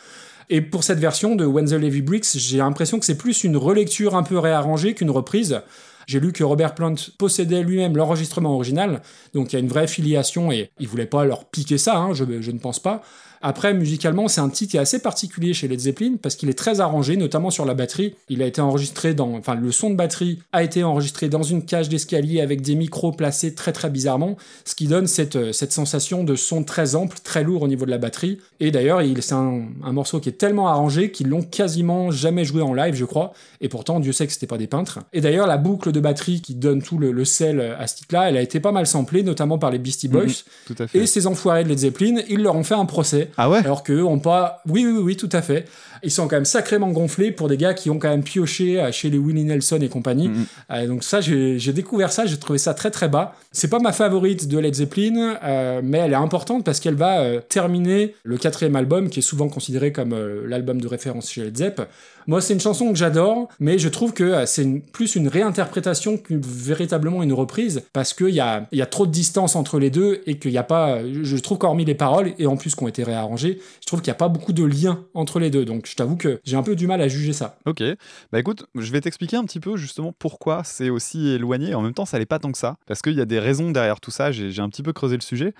Et 0.49 0.61
pour 0.61 0.83
cette 0.83 0.99
version 0.99 1.35
de 1.35 1.45
When 1.45 1.65
the 1.65 1.73
Levy 1.73 2.01
Bricks, 2.01 2.37
j'ai 2.37 2.59
l'impression 2.59 2.99
que 2.99 3.05
c'est 3.05 3.17
plus 3.17 3.43
une 3.43 3.57
relecture 3.57 4.15
un 4.15 4.23
peu 4.23 4.37
réarrangée 4.37 4.93
qu'une 4.93 5.09
reprise. 5.09 5.61
J'ai 6.07 6.19
lu 6.19 6.31
que 6.33 6.43
Robert 6.43 6.75
Plant 6.75 6.93
possédait 7.17 7.63
lui-même 7.63 7.97
l'enregistrement 7.97 8.53
original, 8.53 9.01
donc 9.33 9.51
il 9.51 9.55
y 9.55 9.57
a 9.57 9.59
une 9.59 9.67
vraie 9.67 9.87
filiation 9.87 10.51
et 10.51 10.69
il 10.79 10.87
voulait 10.87 11.07
pas 11.07 11.25
leur 11.25 11.45
piquer 11.45 11.79
ça, 11.79 11.97
hein, 11.97 12.13
je 12.13 12.23
ne 12.23 12.59
pense 12.59 12.79
pas. 12.79 13.01
Après, 13.41 13.73
musicalement, 13.73 14.27
c'est 14.27 14.41
un 14.41 14.49
titre 14.49 14.71
qui 14.71 14.77
est 14.77 14.79
assez 14.79 14.99
particulier 14.99 15.53
chez 15.53 15.67
Led 15.67 15.79
Zeppelin 15.79 16.15
parce 16.21 16.35
qu'il 16.35 16.49
est 16.49 16.57
très 16.57 16.79
arrangé, 16.79 17.17
notamment 17.17 17.49
sur 17.49 17.65
la 17.65 17.73
batterie. 17.73 18.15
Il 18.29 18.41
a 18.41 18.45
été 18.45 18.61
enregistré 18.61 19.13
dans, 19.13 19.33
enfin, 19.35 19.55
le 19.55 19.71
son 19.71 19.89
de 19.89 19.95
batterie 19.95 20.39
a 20.51 20.63
été 20.63 20.83
enregistré 20.83 21.29
dans 21.29 21.43
une 21.43 21.65
cage 21.65 21.89
d'escalier 21.89 22.41
avec 22.41 22.61
des 22.61 22.75
micros 22.75 23.11
placés 23.11 23.53
très 23.53 23.71
très 23.71 23.89
bizarrement, 23.89 24.37
ce 24.65 24.75
qui 24.75 24.87
donne 24.87 25.07
cette, 25.07 25.35
euh, 25.35 25.51
cette 25.51 25.71
sensation 25.71 26.23
de 26.23 26.35
son 26.35 26.63
très 26.63 26.95
ample, 26.95 27.17
très 27.23 27.43
lourd 27.43 27.61
au 27.63 27.67
niveau 27.67 27.85
de 27.85 27.91
la 27.91 27.97
batterie. 27.97 28.39
Et 28.59 28.71
d'ailleurs, 28.71 29.01
il- 29.01 29.21
c'est 29.21 29.33
un, 29.33 29.63
un 29.83 29.91
morceau 29.93 30.19
qui 30.19 30.29
est 30.29 30.33
tellement 30.37 30.67
arrangé 30.67 31.11
qu'ils 31.11 31.27
l'ont 31.29 31.43
quasiment 31.43 32.11
jamais 32.11 32.45
joué 32.45 32.61
en 32.61 32.73
live, 32.73 32.95
je 32.95 33.05
crois. 33.05 33.33
Et 33.61 33.69
pourtant, 33.69 33.99
Dieu 33.99 34.11
sait 34.11 34.25
que 34.27 34.33
c'était 34.33 34.47
pas 34.47 34.57
des 34.57 34.67
peintres. 34.67 34.99
Et 35.13 35.21
d'ailleurs, 35.21 35.47
la 35.47 35.57
boucle 35.57 35.91
de 35.91 35.99
batterie 35.99 36.41
qui 36.41 36.55
donne 36.55 36.81
tout 36.81 36.97
le, 36.97 37.11
le 37.11 37.25
sel 37.25 37.59
à 37.79 37.87
ce 37.87 37.95
titre-là, 37.97 38.29
elle 38.29 38.37
a 38.37 38.41
été 38.41 38.59
pas 38.59 38.71
mal 38.71 38.87
samplée, 38.87 39.23
notamment 39.23 39.57
par 39.57 39.71
les 39.71 39.79
Beastie 39.79 40.07
Boys. 40.07 40.23
Mhm, 40.25 40.33
Tout 40.67 40.75
à 40.83 40.87
fait. 40.87 40.99
Et 40.99 41.05
ces 41.05 41.27
enfoirés 41.27 41.63
de 41.63 41.69
Led 41.69 41.79
Zeppelin, 41.79 42.21
ils 42.29 42.41
leur 42.41 42.55
ont 42.55 42.63
fait 42.63 42.75
un 42.75 42.85
procès. 42.85 43.24
Ah 43.37 43.49
ouais? 43.49 43.59
Alors 43.59 43.83
qu'eux 43.83 44.03
ont 44.03 44.19
pas. 44.19 44.61
Oui, 44.67 44.85
oui, 44.85 44.91
oui, 44.91 45.01
oui, 45.03 45.17
tout 45.17 45.29
à 45.31 45.41
fait. 45.41 45.65
Ils 46.05 46.11
sont 46.11 46.27
quand 46.27 46.37
même 46.37 46.45
sacrément 46.45 46.89
gonflés 46.91 47.31
pour 47.31 47.47
des 47.47 47.57
gars 47.57 47.73
qui 47.73 47.89
ont 47.89 47.99
quand 47.99 48.09
même 48.09 48.23
pioché 48.23 48.79
euh, 48.79 48.91
chez 48.91 49.09
les 49.09 49.17
Willie 49.17 49.43
Nelson 49.43 49.79
et 49.81 49.89
compagnie. 49.89 50.29
Mhm. 50.29 50.45
Euh, 50.71 50.87
donc, 50.87 51.03
ça, 51.03 51.19
j'ai 51.21 51.73
découvert 51.73 52.11
ça, 52.11 52.25
j'ai 52.25 52.37
trouvé 52.37 52.59
ça 52.59 52.73
très 52.73 52.91
très 52.91 53.09
bas. 53.09 53.35
C'est 53.51 53.69
pas 53.69 53.79
ma 53.79 53.91
favorite 53.91 54.47
de 54.47 54.59
Led 54.59 54.75
Zeppelin, 54.75 55.37
euh, 55.43 55.81
mais 55.83 55.99
elle 55.99 56.11
est 56.11 56.15
importante 56.15 56.63
parce 56.63 56.79
qu'elle 56.79 56.95
va 56.95 57.19
euh, 57.19 57.41
terminer 57.47 58.15
le 58.23 58.37
quatrième 58.37 58.75
album, 58.75 59.09
qui 59.09 59.19
est 59.19 59.23
souvent 59.23 59.49
considéré 59.49 59.91
comme 59.91 60.15
l'album 60.47 60.79
de 60.79 60.87
référence 60.87 61.31
chez 61.31 61.43
Led 61.43 61.57
Zepp. 61.57 61.81
Moi, 62.27 62.41
c'est 62.41 62.53
une 62.53 62.59
chanson 62.59 62.89
que 62.91 62.97
j'adore, 62.97 63.49
mais 63.59 63.77
je 63.77 63.87
trouve 63.87 64.11
que 64.11 64.45
c'est 64.45 64.65
plus 64.91 65.15
une 65.15 65.27
réinterprétation 65.27 66.17
que 66.17 66.33
véritablement 66.33 67.21
une 67.21 67.33
reprise, 67.33 67.83
parce 67.93 68.13
qu'il 68.13 68.29
y 68.29 68.39
a, 68.39 68.67
y 68.71 68.81
a 68.81 68.87
trop 68.87 69.05
de 69.05 69.11
distance 69.11 69.55
entre 69.55 69.79
les 69.79 69.91
deux 69.91 70.21
et 70.25 70.39
qu'il 70.39 70.51
n'y 70.51 70.57
a 70.57 70.63
pas. 70.63 70.99
Je 71.03 71.37
trouve 71.37 71.59
qu'hormis 71.59 71.85
les 71.85 71.93
paroles, 71.93 72.33
et 72.39 72.47
en 72.47 72.57
plus 72.57 72.75
qui 72.75 72.83
ont 72.83 72.87
été 72.87 73.03
réarrangées, 73.03 73.59
je 73.79 73.85
trouve 73.85 74.01
qu'il 74.01 74.09
n'y 74.09 74.15
a 74.15 74.17
pas 74.17 74.27
beaucoup 74.27 74.53
de 74.53 74.63
lien 74.63 75.03
entre 75.13 75.39
les 75.39 75.51
deux. 75.51 75.65
Donc, 75.65 75.85
je 75.95 76.03
t'avoue 76.03 76.17
que 76.17 76.41
j'ai 76.43 76.57
un 76.57 76.61
peu 76.61 76.75
du 76.75 76.87
mal 76.87 76.99
à 76.99 77.07
juger 77.07 77.31
ça. 77.31 77.57
Ok, 77.65 77.81
bah 78.29 78.37
écoute, 78.37 78.65
je 78.75 78.91
vais 78.91 78.99
t'expliquer 78.99 79.37
un 79.37 79.45
petit 79.45 79.61
peu 79.61 79.77
justement 79.77 80.11
pourquoi 80.11 80.65
c'est 80.65 80.89
aussi 80.89 81.29
éloigné. 81.29 81.73
En 81.73 81.81
même 81.81 81.93
temps, 81.93 82.03
ça 82.03 82.19
l'est 82.19 82.25
pas 82.25 82.37
tant 82.37 82.51
que 82.51 82.57
ça, 82.57 82.75
parce 82.85 83.01
qu'il 83.01 83.13
y 83.13 83.21
a 83.21 83.25
des 83.25 83.39
raisons 83.39 83.71
derrière 83.71 84.01
tout 84.01 84.11
ça. 84.11 84.33
J'ai 84.33 84.51
j'ai 84.51 84.61
un 84.61 84.67
petit 84.67 84.83
peu 84.83 84.91
creusé 84.91 85.15
le 85.15 85.21
sujet. 85.21 85.53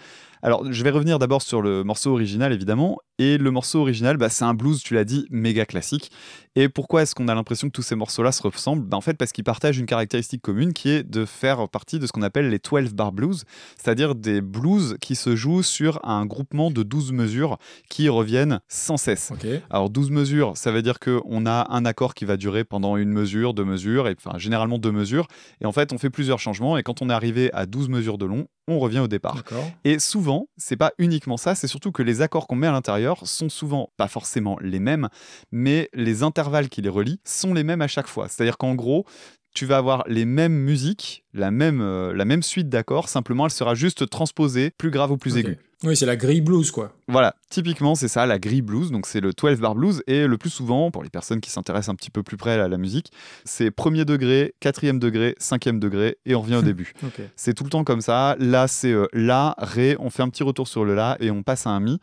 Alors, 0.45 0.71
je 0.71 0.83
vais 0.83 0.91
revenir 0.91 1.17
d'abord 1.17 1.41
sur 1.41 1.63
le 1.63 1.83
morceau 1.83 2.11
original, 2.11 2.53
évidemment. 2.53 2.99
Et 3.17 3.39
le 3.39 3.49
morceau 3.49 3.79
original, 3.79 4.17
bah, 4.17 4.29
c'est 4.29 4.43
un 4.43 4.53
blues, 4.53 4.83
tu 4.83 4.93
l'as 4.93 5.03
dit, 5.03 5.25
méga 5.31 5.65
classique. 5.65 6.11
Et 6.55 6.69
pourquoi 6.69 7.01
est-ce 7.01 7.15
qu'on 7.15 7.27
a 7.29 7.33
l'impression 7.33 7.67
que 7.67 7.71
tous 7.71 7.81
ces 7.81 7.95
morceaux-là 7.95 8.31
se 8.31 8.43
ressemblent? 8.43 8.83
Bah, 8.83 8.95
En 8.95 9.01
fait, 9.01 9.15
parce 9.15 9.31
qu'ils 9.31 9.43
partagent 9.43 9.79
une 9.79 9.87
caractéristique 9.87 10.43
commune 10.43 10.73
qui 10.73 10.89
est 10.89 11.01
de 11.01 11.25
faire 11.25 11.67
partie 11.67 11.97
de 11.97 12.05
ce 12.05 12.11
qu'on 12.11 12.21
appelle 12.21 12.51
les 12.51 12.59
12 12.59 12.93
bar 12.93 13.11
blues, 13.11 13.45
c'est-à-dire 13.81 14.13
des 14.13 14.41
blues 14.41 14.97
qui 15.01 15.15
se 15.15 15.35
jouent 15.35 15.63
sur 15.63 15.99
un 16.03 16.27
groupement 16.27 16.69
de 16.69 16.83
12 16.83 17.11
mesures 17.11 17.57
qui 17.89 18.07
reviennent 18.07 18.59
sans 18.67 18.97
cesse. 18.97 19.31
Alors 19.71 19.89
12 19.89 20.11
mesures, 20.11 20.57
ça 20.57 20.71
veut 20.71 20.83
dire 20.83 20.99
qu'on 20.99 21.47
a 21.47 21.65
un 21.71 21.85
accord 21.85 22.13
qui 22.13 22.25
va 22.25 22.37
durer 22.37 22.65
pendant 22.65 22.97
une 22.97 23.09
mesure, 23.09 23.55
deux 23.55 23.65
mesures, 23.65 24.07
et 24.07 24.15
enfin 24.23 24.37
généralement 24.37 24.77
deux 24.77 24.91
mesures. 24.91 25.25
Et 25.59 25.65
en 25.65 25.71
fait, 25.71 25.91
on 25.91 25.97
fait 25.97 26.11
plusieurs 26.11 26.37
changements, 26.39 26.77
et 26.77 26.83
quand 26.83 27.01
on 27.01 27.09
est 27.09 27.13
arrivé 27.13 27.51
à 27.53 27.65
12 27.65 27.89
mesures 27.89 28.19
de 28.19 28.25
long, 28.25 28.47
on 28.67 28.79
revient 28.79 28.99
au 28.99 29.07
départ. 29.07 29.43
Et 29.83 29.99
souvent, 29.99 30.34
c'est 30.57 30.75
pas 30.75 30.93
uniquement 30.97 31.37
ça, 31.37 31.55
c'est 31.55 31.67
surtout 31.67 31.91
que 31.91 32.03
les 32.03 32.21
accords 32.21 32.47
qu'on 32.47 32.55
met 32.55 32.67
à 32.67 32.71
l'intérieur 32.71 33.27
sont 33.27 33.49
souvent 33.49 33.89
pas 33.97 34.07
forcément 34.07 34.57
les 34.61 34.79
mêmes, 34.79 35.09
mais 35.51 35.89
les 35.93 36.23
intervalles 36.23 36.69
qui 36.69 36.81
les 36.81 36.89
relient 36.89 37.19
sont 37.23 37.53
les 37.53 37.63
mêmes 37.63 37.81
à 37.81 37.87
chaque 37.87 38.07
fois. 38.07 38.27
C'est-à-dire 38.27 38.57
qu'en 38.57 38.75
gros, 38.75 39.05
tu 39.53 39.65
vas 39.65 39.77
avoir 39.77 40.03
les 40.07 40.25
mêmes 40.25 40.53
musiques, 40.53 41.23
la 41.33 41.49
même, 41.49 41.81
euh, 41.81 42.13
la 42.13 42.25
même 42.25 42.43
suite 42.43 42.69
d'accords, 42.69 43.09
simplement 43.09 43.45
elle 43.45 43.51
sera 43.51 43.73
juste 43.73 44.09
transposée, 44.09 44.71
plus 44.77 44.91
grave 44.91 45.11
ou 45.11 45.17
plus 45.17 45.37
aiguë. 45.37 45.57
Oui, 45.85 45.95
c'est 45.95 46.05
la 46.05 46.15
grille 46.15 46.41
blues, 46.41 46.71
quoi. 46.71 46.93
Voilà, 47.07 47.35
typiquement 47.49 47.95
c'est 47.95 48.07
ça, 48.07 48.25
la 48.25 48.39
grille 48.39 48.61
blues, 48.61 48.91
donc 48.91 49.05
c'est 49.05 49.21
le 49.21 49.31
12 49.33 49.59
bar 49.59 49.75
blues, 49.75 50.01
et 50.07 50.25
le 50.25 50.37
plus 50.37 50.49
souvent, 50.49 50.89
pour 50.91 51.03
les 51.03 51.09
personnes 51.09 51.41
qui 51.41 51.51
s'intéressent 51.51 51.89
un 51.89 51.95
petit 51.95 52.09
peu 52.09 52.23
plus 52.23 52.37
près 52.37 52.59
à 52.59 52.67
la 52.67 52.77
musique, 52.77 53.11
c'est 53.43 53.71
premier 53.71 54.05
degré, 54.05 54.55
quatrième 54.59 54.99
degré, 54.99 55.35
cinquième 55.37 55.79
degré, 55.79 56.17
et 56.25 56.35
on 56.35 56.41
revient 56.41 56.55
au 56.55 56.61
début. 56.63 56.93
C'est 57.35 57.53
tout 57.53 57.63
le 57.63 57.69
temps 57.69 57.83
comme 57.83 58.01
ça. 58.01 58.35
Là, 58.39 58.67
c'est 58.67 58.91
euh, 58.91 59.07
La, 59.13 59.55
Ré, 59.57 59.95
on 59.99 60.09
fait 60.09 60.23
un 60.23 60.29
petit 60.29 60.43
retour 60.43 60.67
sur 60.67 60.85
le 60.85 60.95
La 60.95 61.17
et 61.19 61.31
on 61.31 61.43
passe 61.43 61.67
à 61.67 61.69
un 61.69 61.79
Mi. 61.79 61.99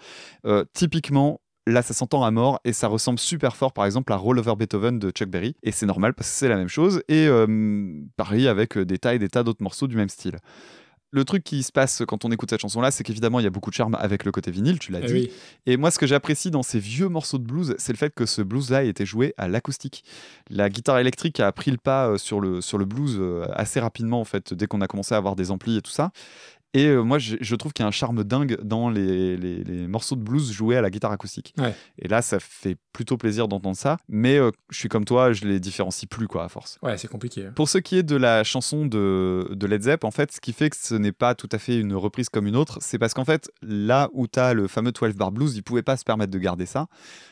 Euh, 0.46 0.64
typiquement, 0.72 1.40
là, 1.66 1.82
ça 1.82 1.94
s'entend 1.94 2.24
à 2.24 2.30
mort 2.30 2.60
et 2.64 2.72
ça 2.72 2.88
ressemble 2.88 3.18
super 3.18 3.56
fort, 3.56 3.72
par 3.72 3.84
exemple, 3.84 4.12
à 4.12 4.16
Roll 4.16 4.38
Over 4.38 4.54
Beethoven 4.56 4.98
de 4.98 5.10
Chuck 5.10 5.28
Berry. 5.28 5.54
Et 5.62 5.72
c'est 5.72 5.86
normal 5.86 6.14
parce 6.14 6.28
que 6.30 6.36
c'est 6.36 6.48
la 6.48 6.56
même 6.56 6.68
chose. 6.68 7.02
Et 7.08 7.26
euh, 7.26 8.00
pareil 8.16 8.48
avec 8.48 8.76
euh, 8.76 8.84
des 8.84 8.98
tas 8.98 9.14
et 9.14 9.18
des 9.18 9.28
tas 9.28 9.42
d'autres 9.42 9.62
morceaux 9.62 9.86
du 9.86 9.96
même 9.96 10.08
style. 10.08 10.38
Le 11.14 11.26
truc 11.26 11.44
qui 11.44 11.62
se 11.62 11.70
passe 11.72 12.02
quand 12.08 12.24
on 12.24 12.30
écoute 12.32 12.48
cette 12.48 12.62
chanson-là, 12.62 12.90
c'est 12.90 13.04
qu'évidemment, 13.04 13.38
il 13.38 13.42
y 13.42 13.46
a 13.46 13.50
beaucoup 13.50 13.68
de 13.68 13.74
charme 13.74 13.94
avec 14.00 14.24
le 14.24 14.32
côté 14.32 14.50
vinyle, 14.50 14.78
tu 14.78 14.92
l'as 14.92 15.00
Eh 15.02 15.06
dit. 15.06 15.12
oui. 15.12 15.30
Et 15.66 15.76
moi, 15.76 15.90
ce 15.90 15.98
que 15.98 16.06
j'apprécie 16.06 16.50
dans 16.50 16.62
ces 16.62 16.78
vieux 16.78 17.08
morceaux 17.08 17.36
de 17.38 17.44
blues, 17.44 17.74
c'est 17.78 17.92
le 17.92 17.98
fait 17.98 18.14
que 18.14 18.24
ce 18.24 18.40
blues-là 18.40 18.84
ait 18.84 18.88
été 18.88 19.04
joué 19.04 19.34
à 19.36 19.46
l'acoustique. 19.46 20.04
La 20.48 20.70
guitare 20.70 20.98
électrique 20.98 21.38
a 21.40 21.52
pris 21.52 21.70
le 21.70 21.76
pas 21.76 22.08
euh, 22.08 22.16
sur 22.18 22.40
le, 22.40 22.62
sur 22.62 22.78
le 22.78 22.86
blues 22.86 23.18
euh, 23.20 23.44
assez 23.52 23.78
rapidement, 23.78 24.20
en 24.20 24.24
fait, 24.24 24.54
dès 24.54 24.66
qu'on 24.66 24.80
a 24.80 24.86
commencé 24.86 25.14
à 25.14 25.18
avoir 25.18 25.36
des 25.36 25.50
amplis 25.50 25.76
et 25.76 25.82
tout 25.82 25.90
ça. 25.90 26.12
Et 26.74 26.86
euh, 26.86 27.02
moi, 27.02 27.18
je, 27.18 27.36
je 27.40 27.54
trouve 27.54 27.72
qu'il 27.72 27.82
y 27.82 27.86
a 27.86 27.88
un 27.88 27.92
charme 27.92 28.24
dingue 28.24 28.58
dans 28.62 28.88
les, 28.88 29.36
les- 29.36 29.62
les 29.62 29.86
morceaux 29.86 30.16
de 30.16 30.22
blues 30.22 30.50
joués 30.52 30.76
à 30.76 30.80
la 30.80 30.88
guitare 30.90 31.12
acoustique. 31.12 31.54
Ouais. 31.58 31.74
Et 31.98 32.08
là, 32.08 32.22
ça 32.22 32.38
fait 32.40 32.76
plutôt 32.94 33.18
plaisir 33.18 33.46
d'entendre 33.46 33.76
ça. 33.76 33.98
Mais 34.08 34.38
euh, 34.38 34.50
je 34.70 34.78
suis 34.78 34.88
comme 34.88 35.04
toi, 35.04 35.32
je 35.34 35.44
les 35.44 35.60
différencie 35.60 36.08
plus, 36.08 36.26
quoi, 36.28 36.44
à 36.44 36.48
force. 36.48 36.78
Ouais, 36.82 36.96
c'est 36.96 37.08
compliqué. 37.08 37.46
hein. 37.46 37.52
Pour 37.54 37.68
ce 37.68 37.76
qui 37.78 37.96
est 37.98 38.02
de 38.02 38.16
la 38.16 38.42
chanson 38.42 38.86
de, 38.86 39.48
de 39.52 39.66
Led 39.66 39.82
Zepp, 39.82 40.04
en 40.04 40.10
fait, 40.10 40.32
ce 40.32 40.40
qui 40.40 40.52
fait 40.54 40.70
que 40.70 40.76
ce 40.78 40.94
n'est 40.94 41.12
pas 41.12 41.34
tout 41.34 41.48
à 41.52 41.58
fait 41.58 41.78
une 41.78 41.94
reprise 41.94 42.30
comme 42.30 42.46
une 42.46 42.56
autre, 42.56 42.78
c'est 42.80 42.98
parce 42.98 43.12
qu'en 43.12 43.24
fait, 43.26 43.50
là 43.60 44.08
où 44.14 44.26
tu 44.26 44.38
as 44.38 44.54
le 44.54 44.66
fameux 44.66 44.92
12 44.92 45.14
bar 45.14 45.30
blues, 45.30 45.54
ils 45.56 45.62
pouvaient 45.62 45.82
pas 45.82 45.96
se 45.98 46.04
permettre 46.04 46.30
de 46.32 46.38
garder 46.38 46.64
ça. 46.64 46.86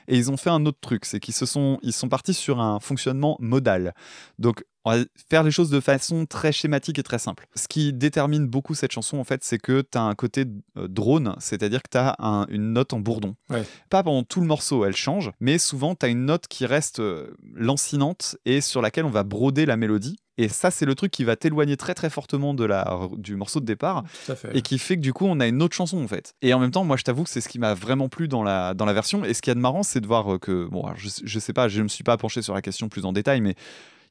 Et 0.09 0.17
ils 0.19 0.31
ont 0.31 0.37
fait 0.37 0.51
un 0.51 0.67
autre 0.67 0.79
truc, 0.83 1.05
c'est 1.07 1.19
qu'ils 1.21 1.35
se 1.35 1.47
sont, 1.47 1.79
ils 1.83 1.93
sont 1.95 2.09
partis 2.11 2.35
sur 2.35 2.61
un 2.61 2.79
fonctionnement 2.79 3.37
modal. 3.41 3.95
Donc, 4.39 4.65
on 4.85 4.93
va 4.93 5.05
faire 5.29 5.43
les 5.43 5.51
choses 5.51 5.71
de 5.71 5.81
façon 5.81 6.27
très 6.27 6.53
schématique 6.53 6.99
et 6.99 7.03
très 7.03 7.19
simple. 7.19 7.47
Ce 7.55 7.69
qui 7.69 7.93
détermine 7.93 8.47
beaucoup 8.47 8.75
cette 8.75 8.93
chanson, 8.93 9.19
en 9.19 9.25
fait, 9.25 9.45
c'est 9.45 9.59
que 9.59 9.83
tu 9.83 9.99
as 9.99 10.03
un 10.03 10.15
côté 10.15 10.45
euh, 10.79 10.89
drone, 10.89 11.35
c'est-à-dire 11.39 11.83
que 11.83 11.91
tu 11.91 11.99
as 11.99 12.17
une 12.49 12.73
note 12.73 12.93
en 12.93 13.01
bourdon. 13.01 13.35
Ouais. 13.51 13.65
Pas 13.91 14.03
pendant 14.03 14.23
tout 14.23 14.41
le 14.41 14.47
morceau, 14.47 14.85
elle 14.85 14.97
change, 14.97 15.33
mais 15.41 15.59
souvent 15.59 15.95
tu 15.95 16.07
as 16.07 16.09
une 16.09 16.25
note 16.25 16.47
qui 16.49 16.67
reste 16.67 17.01
euh, 17.01 17.35
lancinante 17.55 18.37
et 18.45 18.61
sur 18.61 18.81
laquelle 18.81 19.05
on 19.05 19.11
va 19.11 19.25
broder 19.25 19.67
la 19.67 19.77
mélodie. 19.77 20.17
Et 20.39 20.49
ça, 20.49 20.71
c'est 20.71 20.87
le 20.87 20.95
truc 20.95 21.13
qui 21.13 21.25
va 21.25 21.37
t'éloigner 21.37 21.77
très 21.77 21.93
très 21.93 22.09
fortement 22.09 22.55
de 22.55 22.65
la, 22.65 22.99
du 23.19 23.37
morceau 23.37 23.61
de 23.61 23.67
départ 23.67 24.05
fait. 24.09 24.57
et 24.57 24.63
qui 24.63 24.79
fait 24.79 24.97
que 24.97 25.03
du 25.03 25.13
coup, 25.13 25.27
on 25.27 25.39
a 25.39 25.47
une 25.47 25.61
autre 25.61 25.77
chanson 25.77 26.03
en 26.03 26.09
fait. 26.09 26.33
Et 26.41 26.55
en 26.55 26.59
même 26.59 26.71
temps, 26.71 26.85
moi, 26.85 26.97
je 26.97 27.03
t'avoue 27.03 27.25
que 27.25 27.29
c'est 27.31 27.43
ce 27.43 27.49
qui 27.49 27.59
m'a 27.59 27.75
vraiment 27.75 28.09
plu 28.09 28.27
dans 28.27 28.43
la, 28.43 28.73
dans 28.73 28.87
la 28.87 28.95
version. 28.95 29.23
Et 29.23 29.35
ce 29.35 29.43
qu'il 29.43 29.51
y 29.51 29.53
a 29.53 29.55
de 29.55 29.61
marrant, 29.61 29.83
c'est 29.83 30.01
de 30.01 30.07
voir 30.07 30.35
euh, 30.35 30.39
que, 30.39 30.65
bon, 30.65 30.87
je, 30.97 31.11
je 31.23 31.39
sais 31.39 31.53
pas, 31.53 31.69
je 31.69 31.79
ne 31.79 31.83
me 31.85 31.89
suis 31.89 32.05
pas 32.05 32.17
penché 32.17 32.41
sur 32.41 32.55
la 32.55 32.63
question 32.63 32.89
plus 32.89 33.05
en 33.05 33.13
détail, 33.13 33.43
mais 33.43 33.55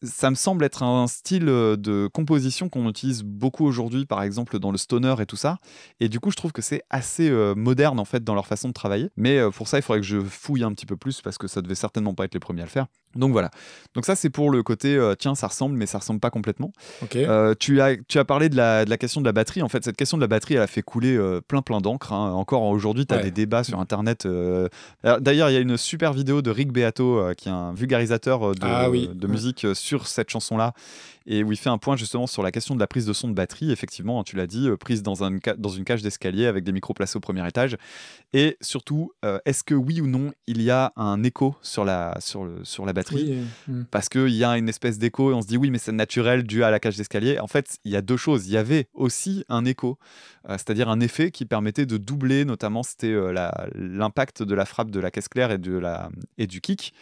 ça 0.04 0.30
me 0.30 0.36
semble 0.36 0.64
être 0.64 0.84
un 0.84 1.08
style 1.08 1.50
euh, 1.50 1.76
de 1.76 2.08
composition 2.12 2.70
qu'on 2.70 2.88
utilise 2.90 3.24
beaucoup 3.24 3.66
aujourd'hui, 3.66 4.06
par 4.06 4.24
exemple 4.24 4.60
dans 4.60 4.72
le 4.72 4.78
stoner 4.78 5.16
et 5.20 5.26
tout 5.26 5.36
ça. 5.36 5.58
Et 6.00 6.10
du 6.10 6.20
coup, 6.20 6.32
je 6.32 6.36
trouve 6.36 6.52
que 6.52 6.62
c'est 6.62 6.84
assez 6.90 7.30
euh, 7.30 7.56
moderne 7.56 8.00
en 8.00 8.06
fait 8.06 8.24
dans 8.24 8.36
leur 8.36 8.48
façon 8.48 8.70
de 8.70 8.74
travailler. 8.74 9.10
Mais 9.18 9.38
euh, 9.38 9.50
pour 9.50 9.68
ça, 9.68 9.78
il 9.78 9.82
faudrait 9.82 10.02
que 10.02 10.08
je 10.08 10.20
fouille 10.20 10.64
un 10.64 10.74
petit 10.74 10.86
peu 10.86 10.98
plus 10.98 11.22
parce 11.22 11.38
que 11.38 11.48
ça 11.48 11.62
devait 11.62 11.76
certainement 11.76 12.14
pas 12.14 12.26
être 12.26 12.34
les 12.34 12.40
premiers 12.40 12.62
à 12.62 12.66
le 12.66 12.72
faire. 12.72 12.88
Donc 13.16 13.32
voilà. 13.32 13.50
Donc 13.96 14.06
ça, 14.06 14.16
c'est 14.16 14.30
pour 14.30 14.52
le 14.52 14.62
côté 14.64 14.96
euh, 14.96 15.16
tiens, 15.16 15.34
ça 15.36 15.48
ressemble, 15.48 15.76
mais 15.76 15.86
ça 15.88 15.98
ressemble 15.98 16.20
pas 16.20 16.30
complètement. 16.30 16.72
Ok. 17.02 17.16
Euh, 17.16 17.56
tu, 17.60 17.82
as, 17.82 17.96
tu 18.08 18.20
as 18.20 18.26
parlé 18.26 18.50
de 18.50 18.56
la, 18.56 18.86
de 18.86 18.90
la 18.90 18.98
question 18.98 19.20
de 19.22 19.26
la 19.26 19.32
batterie. 19.32 19.62
En 19.64 19.70
fait, 19.70 19.84
cette 19.84 19.98
question 19.98 20.18
de 20.18 20.22
la 20.22 20.28
batterie, 20.28 20.54
elle 20.56 20.62
a 20.62 20.68
fait 20.68 20.82
couler 20.84 21.16
euh, 21.18 21.42
plein 21.42 21.62
plein 21.62 21.82
d'encre. 21.82 22.14
hein. 22.14 22.32
Encore 22.34 22.64
aujourd'hui, 22.64 23.06
tu 23.06 23.14
as 23.14 23.18
Ouais. 23.18 23.24
des 23.24 23.32
débats 23.32 23.64
sur 23.64 23.80
Internet. 23.80 24.28
D'ailleurs, 25.04 25.50
il 25.50 25.54
y 25.54 25.58
a 25.58 25.60
une 25.60 25.78
super 25.78 26.14
vidéo 26.14 26.42
de 26.42 26.52
Rick 26.52 26.72
Beato, 26.72 27.34
qui 27.38 27.50
est 27.50 27.52
un 27.52 27.74
vulgarisateur 27.74 28.52
de, 28.54 28.60
Ah 28.62 28.90
oui. 28.90 29.10
de 29.14 29.28
musique 29.28 29.66
sur 29.74 30.08
cette 30.08 30.30
chanson-là 30.30 30.74
et 31.32 31.44
où 31.44 31.52
il 31.52 31.58
fait 31.58 31.70
un 31.70 31.78
point 31.78 31.96
justement 31.96 32.26
sur 32.26 32.42
la 32.42 32.52
question 32.52 32.74
de 32.74 32.80
la 32.80 32.88
prise 32.88 33.06
de 33.06 33.14
son 33.14 33.28
de 33.28 33.34
batterie. 33.34 33.72
Effectivement, 33.72 34.20
hein, 34.20 34.24
tu 34.26 34.36
l'as 34.36 34.48
dit, 34.48 34.68
prise 34.80 35.04
dans, 35.04 35.24
un, 35.24 35.38
dans 35.58 35.70
une 35.70 35.84
cage 35.84 36.02
d'escalier 36.02 36.48
avec 36.48 36.64
des 36.64 36.72
micros 36.72 36.94
placés 36.94 37.18
au 37.18 37.20
premier 37.20 37.46
étage. 37.48 37.78
Et 38.34 38.58
surtout, 38.62 39.12
est-ce 39.46 39.64
que 39.64 39.76
oui 39.76 40.02
ou 40.02 40.08
non, 40.08 40.32
il 40.48 40.62
y 40.62 40.72
a 40.72 40.92
un 40.96 41.22
écho 41.24 41.56
sur 41.62 41.86
la, 41.86 42.16
sur 42.20 42.44
le, 42.46 42.64
sur 42.64 42.86
la 42.86 42.94
batterie 42.94 42.99
Oui, 43.12 43.30
euh, 43.32 43.44
mm. 43.72 43.86
parce 43.92 44.10
qu'il 44.10 44.30
y 44.30 44.44
a 44.44 44.58
une 44.58 44.70
espèce 44.70 44.98
d'écho 44.98 45.32
et 45.32 45.34
on 45.34 45.42
se 45.42 45.48
dit 45.48 45.58
oui 45.58 45.72
mais 45.72 45.78
c'est 45.78 45.92
naturel 45.92 46.44
dû 46.44 46.64
à 46.64 46.72
la 46.72 46.80
cage 46.80 46.98
d'escalier. 46.98 47.40
En 47.40 47.48
fait 47.48 47.78
il 47.86 47.92
y 47.92 47.96
a 47.96 48.02
deux 48.02 48.18
choses. 48.18 48.48
Il 48.48 48.54
y 48.54 48.58
avait 48.58 48.88
aussi 48.94 49.44
un 49.50 49.66
écho, 49.66 49.98
euh, 50.48 50.54
c'est-à-dire 50.54 50.90
un 50.90 51.00
effet 51.00 51.32
qui 51.32 51.46
permettait 51.46 51.86
de 51.86 51.98
doubler 51.98 52.46
notamment 52.46 52.84
c'était 52.84 53.08
euh, 53.08 53.34
l'impact 53.76 54.44
de 54.44 54.56
la 54.56 54.66
frappe 54.66 54.92
de 54.92 55.00
la 55.00 55.12
caisse 55.12 55.28
claire 55.28 55.52
et, 55.52 55.58
de 55.58 55.78
la, 55.78 56.10
et 56.38 56.48
du 56.48 56.62
kick. 56.62 56.94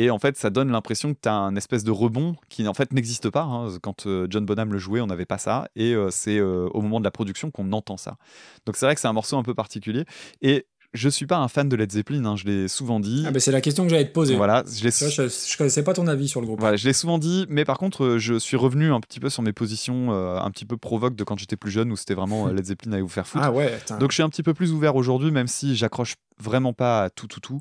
Et 0.00 0.08
en 0.08 0.18
fait, 0.18 0.38
ça 0.38 0.48
donne 0.48 0.70
l'impression 0.72 1.12
que 1.12 1.18
tu 1.20 1.28
as 1.28 1.34
un 1.34 1.56
espèce 1.56 1.84
de 1.84 1.90
rebond 1.90 2.34
qui 2.48 2.66
en 2.66 2.72
fait 2.72 2.90
n'existe 2.94 3.28
pas. 3.28 3.42
hein. 3.42 3.68
Quand 3.82 4.08
John 4.30 4.46
Bonham 4.46 4.72
le 4.72 4.78
jouait, 4.78 5.02
on 5.02 5.06
n'avait 5.06 5.26
pas 5.26 5.36
ça. 5.36 5.68
Et 5.76 5.94
euh, 5.94 6.08
c'est 6.10 6.38
euh, 6.38 6.68
au 6.72 6.80
moment 6.80 7.00
de 7.00 7.04
la 7.04 7.10
production 7.10 7.50
qu'on 7.50 7.70
entend 7.72 7.98
ça. 7.98 8.16
Donc 8.64 8.76
c'est 8.76 8.86
vrai 8.86 8.94
que 8.94 9.00
c'est 9.02 9.08
un 9.08 9.12
morceau 9.12 9.36
un 9.36 9.42
peu 9.42 9.52
particulier. 9.52 10.06
Et 10.40 10.66
je 10.92 11.08
suis 11.08 11.26
pas 11.26 11.38
un 11.38 11.48
fan 11.48 11.68
de 11.68 11.76
Led 11.76 11.90
Zeppelin, 11.92 12.24
hein, 12.24 12.36
je 12.36 12.44
l'ai 12.44 12.68
souvent 12.68 12.98
dit. 13.00 13.24
Ah, 13.26 13.30
bah, 13.30 13.40
c'est 13.40 13.52
la 13.52 13.60
question 13.60 13.84
que 13.84 13.90
j'allais 13.90 14.06
te 14.06 14.12
poser. 14.12 14.34
Voilà, 14.34 14.64
je 14.66 14.88
je, 14.88 15.28
je 15.28 15.56
connaissais 15.56 15.84
pas 15.84 15.94
ton 15.94 16.06
avis 16.06 16.28
sur 16.28 16.40
le 16.40 16.46
groupe. 16.46 16.60
voilà, 16.60 16.76
je 16.76 16.86
l'ai 16.86 16.92
souvent 16.92 17.18
dit, 17.18 17.46
mais 17.48 17.64
par 17.64 17.78
contre, 17.78 18.04
euh, 18.04 18.18
je 18.18 18.38
suis 18.38 18.56
revenu 18.56 18.92
un 18.92 19.00
petit 19.00 19.20
peu 19.20 19.30
sur 19.30 19.42
mes 19.42 19.52
positions 19.52 20.12
euh, 20.12 20.36
un 20.38 20.50
petit 20.50 20.64
peu 20.64 20.76
provoques 20.76 21.14
de 21.14 21.24
quand 21.24 21.38
j'étais 21.38 21.56
plus 21.56 21.70
jeune, 21.70 21.92
où 21.92 21.96
c'était 21.96 22.14
vraiment 22.14 22.48
euh, 22.48 22.52
Led 22.54 22.64
Zeppelin 22.64 22.92
à 22.92 23.00
vous 23.00 23.08
faire 23.08 23.26
foutre. 23.26 23.44
Ah 23.44 23.52
ouais. 23.52 23.78
Donc 24.00 24.10
je 24.10 24.14
suis 24.14 24.22
un 24.22 24.28
petit 24.28 24.42
peu 24.42 24.54
plus 24.54 24.72
ouvert 24.72 24.96
aujourd'hui, 24.96 25.30
même 25.30 25.48
si 25.48 25.76
j'accroche 25.76 26.14
vraiment 26.40 26.72
pas 26.72 27.04
à 27.04 27.10
tout, 27.10 27.26
tout, 27.26 27.40
tout. 27.40 27.60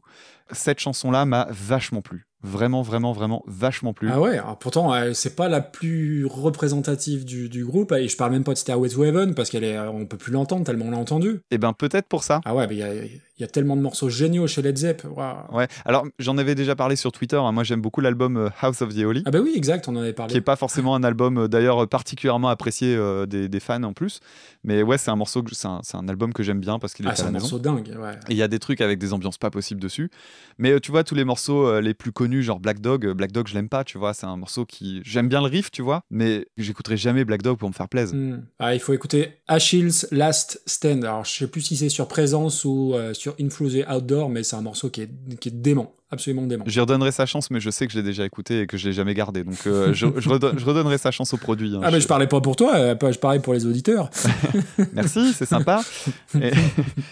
Cette 0.51 0.79
chanson-là 0.79 1.25
m'a 1.25 1.47
vachement 1.51 2.01
plu. 2.01 2.25
Vraiment, 2.41 2.81
vraiment, 2.81 3.11
vraiment 3.11 3.43
vachement 3.47 3.93
plu. 3.93 4.09
Ah 4.09 4.21
ouais, 4.21 4.37
alors 4.37 4.57
pourtant, 4.57 4.93
euh, 4.93 5.11
c'est 5.13 5.35
pas 5.35 5.49
la 5.49 5.59
plus 5.59 6.25
représentative 6.25 7.25
du, 7.25 7.49
du 7.49 7.65
groupe, 7.65 7.91
et 7.91 8.07
je 8.07 8.15
parle 8.15 8.31
même 8.31 8.45
pas 8.45 8.53
de 8.53 8.57
Stairway 8.57 8.87
to 8.87 9.03
Heaven, 9.03 9.35
parce 9.35 9.49
qu'elle 9.49 9.65
est, 9.65 9.75
euh, 9.75 9.91
on 9.91 10.05
peut 10.05 10.17
plus 10.17 10.31
l'entendre 10.31 10.63
tellement 10.63 10.85
on 10.85 10.91
l'a 10.91 10.97
entendu. 10.97 11.41
Et 11.51 11.57
ben 11.57 11.73
peut-être 11.73 12.07
pour 12.07 12.23
ça. 12.23 12.39
Ah 12.45 12.55
ouais, 12.55 12.65
mais 12.67 12.75
il 12.75 12.79
y 12.79 12.83
a, 12.83 12.93
il 13.39 13.43
y 13.43 13.45
a 13.45 13.47
tellement 13.47 13.77
de 13.77 13.81
morceaux 13.81 14.09
géniaux 14.09 14.47
chez 14.47 14.61
Led 14.61 14.77
Zepp. 14.77 15.05
Ouais. 15.51 15.67
Alors 15.85 16.05
j'en 16.19 16.37
avais 16.37 16.55
déjà 16.55 16.75
parlé 16.75 16.95
sur 16.95 17.11
Twitter. 17.11 17.37
hein. 17.37 17.51
Moi 17.51 17.63
j'aime 17.63 17.81
beaucoup 17.81 18.01
l'album 18.01 18.37
euh, 18.37 18.49
House 18.61 18.81
of 18.81 18.93
the 18.93 18.99
Holy. 18.99 19.23
Ah 19.25 19.31
bah 19.31 19.39
oui, 19.41 19.53
exact, 19.55 19.87
on 19.87 19.95
en 19.95 20.01
avait 20.01 20.13
parlé. 20.13 20.31
qui 20.31 20.37
est 20.37 20.41
pas 20.41 20.55
forcément 20.55 20.95
un 20.95 21.03
album 21.03 21.37
euh, 21.37 21.47
d'ailleurs 21.47 21.87
particulièrement 21.87 22.49
apprécié 22.49 22.95
euh, 22.95 23.25
des, 23.25 23.47
des 23.47 23.59
fans 23.59 23.83
en 23.83 23.93
plus 23.93 24.19
mais 24.63 24.83
ouais 24.83 24.97
c'est 24.97 25.11
un 25.11 25.15
morceau 25.15 25.43
c'est 25.51 25.67
un, 25.67 26.07
album 26.09 26.33
que 26.33 26.43
j'aime 26.43 26.59
bien 26.59 26.79
parce 26.79 26.93
qu'il 26.93 27.05
est 27.05 27.09
Ah, 27.09 27.15
c'est 27.15 27.23
un 27.23 27.31
maison 27.31 27.45
morceau 27.45 27.59
dingue, 27.59 27.95
ouais. 27.99 28.13
Et 28.27 28.31
il 28.31 28.37
y 28.37 28.41
a 28.43 28.47
des 28.47 28.59
trucs 28.59 28.81
avec 28.81 28.99
des 28.99 29.13
ambiances 29.13 29.37
pas 29.37 29.49
possibles 29.49 29.81
dessus. 29.81 30.09
Mais 30.57 30.71
euh, 30.71 30.79
tu 30.79 30.91
vois, 30.91 31.03
tous 31.03 31.15
les 31.15 31.23
morceaux 31.23 31.65
euh, 31.65 31.81
les 31.81 31.93
plus 31.93 32.11
connus, 32.11 32.43
genre 32.43 32.59
Black 32.59 32.81
Dog, 32.81 33.05
euh, 33.05 33.13
Black 33.13 33.31
Dog, 33.31 33.47
je 33.47 33.53
l'aime 33.53 33.69
pas, 33.69 33.83
tu 33.83 33.97
vois. 33.97 34.13
C'est 34.13 34.25
un 34.25 34.35
morceau 34.35 34.65
qui. 34.65 35.01
J'aime 35.05 35.29
bien 35.29 35.41
le 35.41 35.47
riff, 35.47 35.71
tu 35.71 35.81
vois, 35.81 36.03
mais 36.09 36.47
j'écouterai 36.57 36.97
jamais 36.97 37.23
Black 37.23 37.41
Dog 37.41 37.57
pour 37.57 37.69
me 37.69 37.73
faire 37.73 37.87
plaisir. 37.87 38.15
Hmm. 38.15 38.41
Ah, 38.59 38.73
il 38.73 38.79
faut 38.79 38.93
écouter 38.93 39.39
Achilles 39.47 40.07
Last 40.11 40.61
Stand. 40.65 41.03
Alors, 41.05 41.25
je 41.25 41.31
sais 41.31 41.47
plus 41.47 41.61
si 41.61 41.77
c'est 41.77 41.89
sur 41.89 42.07
Présence 42.07 42.65
ou 42.65 42.93
euh, 42.95 43.13
sur 43.37 43.83
Outdoor, 43.89 44.29
mais 44.29 44.43
c'est 44.43 44.55
un 44.55 44.61
morceau 44.61 44.89
qui 44.89 45.01
est, 45.01 45.39
qui 45.39 45.49
est 45.49 45.53
dément, 45.53 45.93
absolument 46.11 46.43
dément. 46.43 46.63
J'y 46.67 46.79
redonnerai 46.79 47.11
sa 47.11 47.25
chance, 47.25 47.51
mais 47.51 47.59
je 47.59 47.69
sais 47.69 47.85
que 47.87 47.93
je 47.93 47.97
l'ai 47.99 48.03
déjà 48.03 48.25
écouté 48.25 48.61
et 48.61 48.67
que 48.67 48.77
je 48.77 48.87
l'ai 48.87 48.93
jamais 48.93 49.13
gardé. 49.13 49.43
Donc 49.43 49.59
euh, 49.67 49.93
je, 49.93 50.07
je 50.17 50.29
redonne- 50.29 50.57
je 50.59 50.65
redonnerai 50.65 50.97
sa 50.97 51.11
chance 51.11 51.33
au 51.33 51.37
produit. 51.37 51.75
hein. 51.75 51.81
Ah, 51.83 51.91
mais 51.91 51.99
je 52.01 52.07
parlais 52.07 52.27
pas 52.27 52.41
pour 52.41 52.55
toi, 52.55 52.75
euh, 52.75 52.95
je 53.11 53.17
parlais 53.19 53.39
pour 53.39 53.53
les 53.53 53.65
auditeurs. 53.65 54.09
Merci, 54.93 55.33
c'est 55.33 55.45
sympa. 55.45 55.81
et, 56.41 56.51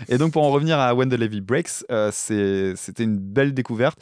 et 0.09 0.17
donc 0.17 0.33
pour 0.33 0.43
en 0.43 0.49
revenir 0.51 0.79
à 0.79 0.93
When 0.95 1.09
the 1.09 1.13
Levy 1.17 1.41
Breaks, 1.41 1.83
euh, 1.91 2.11
c'était 2.13 3.03
une 3.03 3.17
belle 3.17 3.53
découverte. 3.53 3.99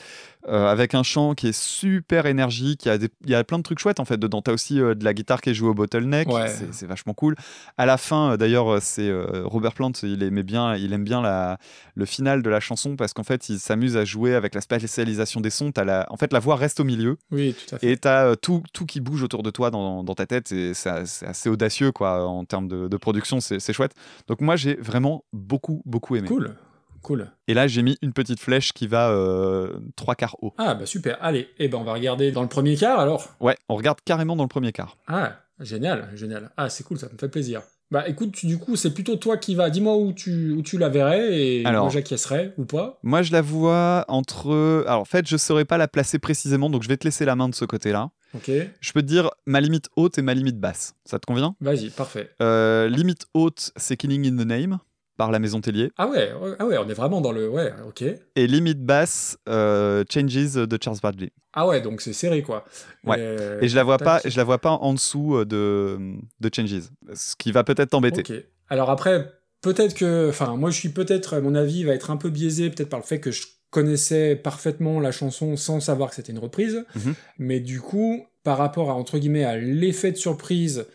euh, 0.48 0.68
avec 0.68 0.94
un 0.94 1.02
chant 1.02 1.34
qui 1.34 1.48
est 1.48 1.60
super 1.60 2.28
énergique, 2.28 2.86
il 2.86 2.90
y, 2.90 2.92
a 2.92 3.00
des- 3.00 3.10
il 3.24 3.32
y 3.32 3.36
a 3.36 3.44
plein 3.44 3.58
de 3.58 3.64
trucs 3.64 3.80
chouettes 3.80 4.00
en 4.00 4.06
fait 4.06 4.18
dedans. 4.18 4.44
T'as 4.44 4.52
aussi 4.54 4.80
euh, 4.80 4.94
de 4.94 5.04
la 5.04 5.16
guitare 5.16 5.42
qui 5.42 5.50
est 5.50 5.56
jouée 5.56 5.70
au 5.70 5.74
bottleneck, 5.74 6.30
Ouais. 6.32 6.54
c'est- 6.72 6.86
vachement 6.86 7.16
cool. 7.16 7.36
À 7.80 7.88
la 7.88 7.98
fin, 7.98 8.34
euh, 8.34 8.38
d'ailleurs, 8.38 8.80
c'est 8.80 9.12
Robert 9.44 9.74
Plant, 9.74 9.92
il 10.04 10.22
aimait 10.22 10.44
bien, 10.44 10.76
il 10.76 10.94
aime 10.94 11.04
bien 11.04 11.20
la, 11.24 11.58
le 11.96 12.06
final 12.06 12.44
de 12.44 12.50
la 12.52 12.60
chanson 12.60 12.96
parce 12.96 13.14
qu'en 13.14 13.24
fait, 13.24 13.50
il 13.50 13.58
s'amuse 13.60 13.98
à 13.98 14.06
jouer 14.06 14.36
avec 14.36 14.54
la 14.54 14.62
spécialisation 14.88 15.42
des 15.42 15.50
sons. 15.50 15.72
T'as 15.72 15.84
la, 15.84 16.06
en 16.10 16.18
fait, 16.18 16.32
la 16.34 16.40
voix 16.40 16.56
reste 16.56 16.80
au 16.80 16.84
milieu 16.84 17.18
Oui, 17.32 17.54
tout 17.54 17.76
à 17.76 17.80
fait. 17.80 17.92
et 17.92 17.98
t'as 17.98 18.26
euh, 18.26 18.36
tout, 18.36 18.64
tout 18.74 18.86
qui 18.86 19.02
bouge 19.02 19.24
autour 19.24 19.44
de 19.44 19.50
toi 19.50 19.72
dans, 19.72 20.04
dans 20.04 20.16
ta 20.16 20.26
tête. 20.26 20.52
Et 20.52 20.74
c'est 20.74 20.90
assez 20.90 21.50
audacieux 21.50 21.92
quoi 21.92 22.26
en 22.28 22.46
termes 22.46 22.68
de, 22.68 22.88
de 22.88 22.98
production, 22.98 23.40
c'est 23.40 23.60
c'est 23.60 23.74
chouette. 23.74 23.94
Donc 24.28 24.42
moi, 24.42 24.56
j'ai 24.56 24.76
vraiment 24.76 25.24
beaucoup, 25.34 25.82
beaucoup 25.86 26.16
aimé. 26.16 26.28
Cool, 26.28 26.56
cool. 27.02 27.32
Et 27.48 27.54
là, 27.54 27.68
j'ai 27.68 27.82
mis 27.82 27.98
une 28.02 28.14
petite 28.14 28.40
flèche 28.40 28.74
qui 28.74 28.88
va 28.88 29.10
euh, 29.10 29.78
trois 29.96 30.16
quarts 30.16 30.36
haut. 30.42 30.54
Ah, 30.58 30.76
bah 30.76 30.86
super. 30.86 31.18
Allez, 31.22 31.50
eh 31.60 31.68
ben, 31.68 31.78
on 31.78 31.84
va 31.84 31.94
regarder 31.94 32.32
dans 32.32 32.42
le 32.42 32.50
premier 32.50 32.76
quart 32.76 33.00
alors? 33.00 33.30
Ouais, 33.40 33.58
on 33.70 33.76
regarde 33.76 34.00
carrément 34.06 34.36
dans 34.36 34.44
le 34.44 34.50
premier 34.50 34.72
quart. 34.72 34.98
Ah, 35.08 35.34
génial, 35.60 36.10
génial. 36.16 36.52
Ah, 36.58 36.70
c'est 36.70 36.84
cool, 36.84 36.98
ça 37.00 37.08
me 37.12 37.18
fait 37.18 37.30
plaisir. 37.30 37.62
Bah 37.92 38.08
écoute, 38.08 38.32
tu- 38.34 38.48
du 38.48 38.58
coup, 38.58 38.76
c'est 38.76 38.94
plutôt 38.94 39.16
toi 39.16 39.38
qui 39.38 39.54
vas. 39.56 39.70
Dis-moi 39.70 39.96
où 39.96 40.12
tu, 40.12 40.52
où 40.52 40.62
tu 40.64 40.78
la 40.78 40.90
verrais 40.90 41.40
et 41.40 41.66
Alors. 41.66 41.84
moi 41.86 41.94
j'acquiescerais 41.94 42.54
ou 42.58 42.66
pas. 42.66 43.00
Moi, 43.04 43.22
je 43.22 43.32
la 43.32 43.42
vois 43.42 44.06
entre. 44.08 44.84
Alors, 44.88 45.02
en 45.02 45.06
fait, 45.06 45.28
je 45.28 45.38
saurais 45.38 45.66
pas 45.66 45.78
la 45.78 45.88
placer 45.88 46.18
précisément, 46.20 46.70
donc 46.70 46.84
je 46.84 46.88
vais 46.90 46.98
te 46.98 47.06
laisser 47.06 47.26
la 47.26 47.36
main 47.36 47.48
de 47.50 47.56
ce 47.56 47.64
côté-là. 47.66 48.10
Ok, 48.34 48.52
Je 48.82 48.92
peux 48.92 49.02
te 49.02 49.08
dire 49.08 49.30
ma 49.46 49.62
limite 49.62 49.88
haute 49.96 50.18
et 50.18 50.22
ma 50.22 50.34
limite 50.34 50.60
basse. 50.60 50.96
Ça 51.06 51.20
te 51.20 51.26
convient? 51.26 51.56
Vas-y, 51.62 51.90
parfait. 51.90 52.32
Euh, 52.42 52.90
Limite 52.90 53.28
haute, 53.34 53.72
c'est 53.78 53.96
Killing 53.96 54.28
in 54.28 54.44
the 54.44 54.46
Name 54.48 54.80
par 55.18 55.32
la 55.32 55.40
Maison 55.40 55.62
Tellier. 55.62 55.92
Ah 55.98 56.08
ouais, 56.08 56.32
ah 56.60 56.66
ouais, 56.66 56.78
on 56.78 56.88
est 56.90 56.94
vraiment 56.94 57.22
dans 57.22 57.32
le. 57.32 57.50
Ouais, 57.50 57.74
ok. 57.88 58.04
Et 58.36 58.48
limite 58.48 58.84
basse, 58.84 59.38
euh, 59.48 60.04
Changes 60.12 60.54
de 60.54 60.78
Charles 60.82 60.98
Bradley. 61.02 61.32
Ah 61.54 61.68
ouais, 61.68 61.82
donc 61.82 62.02
c'est 62.02 62.14
serré 62.14 62.42
quoi. 62.42 62.66
Ouais. 63.06 63.16
Euh, 63.20 63.60
Et 63.62 63.68
je 63.68 63.76
la 63.76 63.84
vois 63.84 63.98
pas, 63.98 64.20
je 64.26 64.36
la 64.36 64.44
vois 64.44 64.60
pas 64.60 64.72
en 64.72 64.94
dessous 64.94 65.36
euh, 65.38 65.46
de, 65.46 65.98
de 66.42 66.50
Changes, 66.54 66.90
ce 67.14 67.36
qui 67.38 67.52
va 67.52 67.64
peut-être 67.64 67.92
t'embêter. 67.92 68.22
Ok. 68.22 68.44
Alors 68.70 68.90
après, 68.90 69.32
peut-être 69.62 69.94
que. 69.94 70.30
Enfin, 70.30 70.56
moi 70.58 70.70
je 70.70 70.78
suis 70.78 70.90
peut-être. 70.90 71.40
Mon 71.40 71.56
avis 71.56 71.84
va 71.84 71.94
être 71.94 72.12
un 72.12 72.18
peu 72.18 72.30
biaisé, 72.30 72.70
peut-être 72.70 72.90
par 72.90 73.00
le 73.00 73.06
fait 73.06 73.20
que 73.20 73.32
je 73.32 73.44
connaissais 73.70 74.36
parfaitement 74.36 75.00
la 75.00 75.12
chanson 75.12 75.56
sans 75.58 75.80
savoir 75.80 76.10
que 76.10 76.16
c'était 76.16 76.32
une 76.32 76.40
reprise. 76.40 76.86
Mhm. 76.96 77.16
Mais 77.40 77.60
du 77.60 77.80
coup, 77.82 78.26
par 78.44 78.58
rapport 78.58 78.90
à, 78.90 78.94
entre 78.94 79.18
guillemets, 79.18 79.44
à 79.44 79.58
l'effet 79.58 80.12
de 80.12 80.18
surprise 80.18 80.86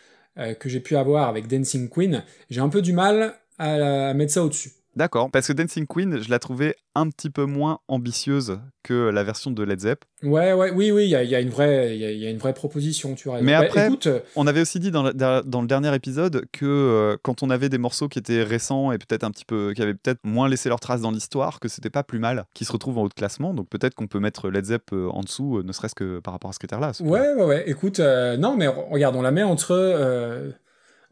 que 0.58 0.70
j'ai 0.70 0.80
pu 0.80 0.96
avoir 0.96 1.28
avec 1.28 1.48
Dancing 1.48 1.90
Queen, 1.90 2.22
j'ai 2.48 2.60
un 2.60 2.70
peu 2.70 2.80
du 2.80 2.94
mal 2.94 3.34
à, 3.60 4.08
à 4.10 4.14
mettre 4.14 4.32
ça 4.32 4.42
au-dessus. 4.42 4.72
D'accord, 4.96 5.30
parce 5.30 5.46
que 5.46 5.52
Dancing 5.52 5.86
Queen, 5.86 6.20
je 6.20 6.28
la 6.30 6.40
trouvais 6.40 6.74
un 6.96 7.08
petit 7.10 7.30
peu 7.30 7.44
moins 7.44 7.78
ambitieuse 7.86 8.58
que 8.82 9.08
la 9.10 9.22
version 9.22 9.52
de 9.52 9.62
Led 9.62 9.78
Zepp. 9.78 10.04
Ouais, 10.24 10.52
ouais, 10.52 10.72
oui, 10.74 10.90
oui, 10.90 11.04
il 11.04 11.10
y 11.10 11.14
a, 11.14 11.22
y 11.22 11.36
a 11.36 11.38
une 11.40 11.48
vraie, 11.48 11.94
il 11.94 12.00
y 12.00 12.04
a, 12.04 12.10
y 12.10 12.26
a 12.26 12.30
une 12.30 12.38
vraie 12.38 12.54
proposition, 12.54 13.14
tu 13.14 13.28
vois. 13.28 13.40
Mais 13.40 13.54
après- 13.54 13.86
écoute, 13.86 14.08
euh, 14.08 14.18
On 14.34 14.48
avait 14.48 14.62
aussi 14.62 14.80
dit 14.80 14.90
dans 14.90 15.04
le, 15.04 15.12
dans 15.12 15.60
le 15.62 15.68
dernier 15.68 15.94
épisode 15.94 16.44
que 16.50 16.66
euh, 16.66 17.16
quand 17.22 17.44
on 17.44 17.50
avait 17.50 17.68
des 17.68 17.78
morceaux 17.78 18.08
qui 18.08 18.18
étaient 18.18 18.42
récents 18.42 18.90
et 18.90 18.98
peut-être 18.98 19.22
un 19.22 19.30
petit 19.30 19.44
peu, 19.44 19.72
qui 19.76 19.80
avaient 19.82 19.94
peut-être 19.94 20.18
moins 20.24 20.48
laissé 20.48 20.68
leur 20.68 20.80
trace 20.80 21.02
dans 21.02 21.12
l'histoire, 21.12 21.60
que 21.60 21.68
c'était 21.68 21.88
pas 21.88 22.02
plus 22.02 22.18
mal 22.18 22.46
qu'ils 22.52 22.66
se 22.66 22.72
retrouvent 22.72 22.98
en 22.98 23.02
haut 23.02 23.08
de 23.08 23.14
classement. 23.14 23.54
Donc 23.54 23.68
peut-être 23.68 23.94
qu'on 23.94 24.08
peut 24.08 24.18
mettre 24.20 24.50
Led 24.50 24.64
Zepp 24.64 24.92
euh, 24.92 25.08
en 25.10 25.20
dessous, 25.20 25.58
euh, 25.58 25.62
ne 25.62 25.70
serait-ce 25.72 25.94
que 25.94 26.18
par 26.18 26.32
rapport 26.34 26.50
à 26.50 26.52
ce 26.52 26.58
critère-là. 26.58 26.90
ouais, 27.00 27.32
ouais, 27.34 27.44
ouais. 27.44 27.64
Écoute, 27.70 28.00
euh, 28.00 28.36
non, 28.36 28.56
mais 28.56 28.66
re- 28.66 28.90
regarde, 28.90 29.14
on 29.14 29.22
la 29.22 29.30
met 29.30 29.44
entre 29.44 29.70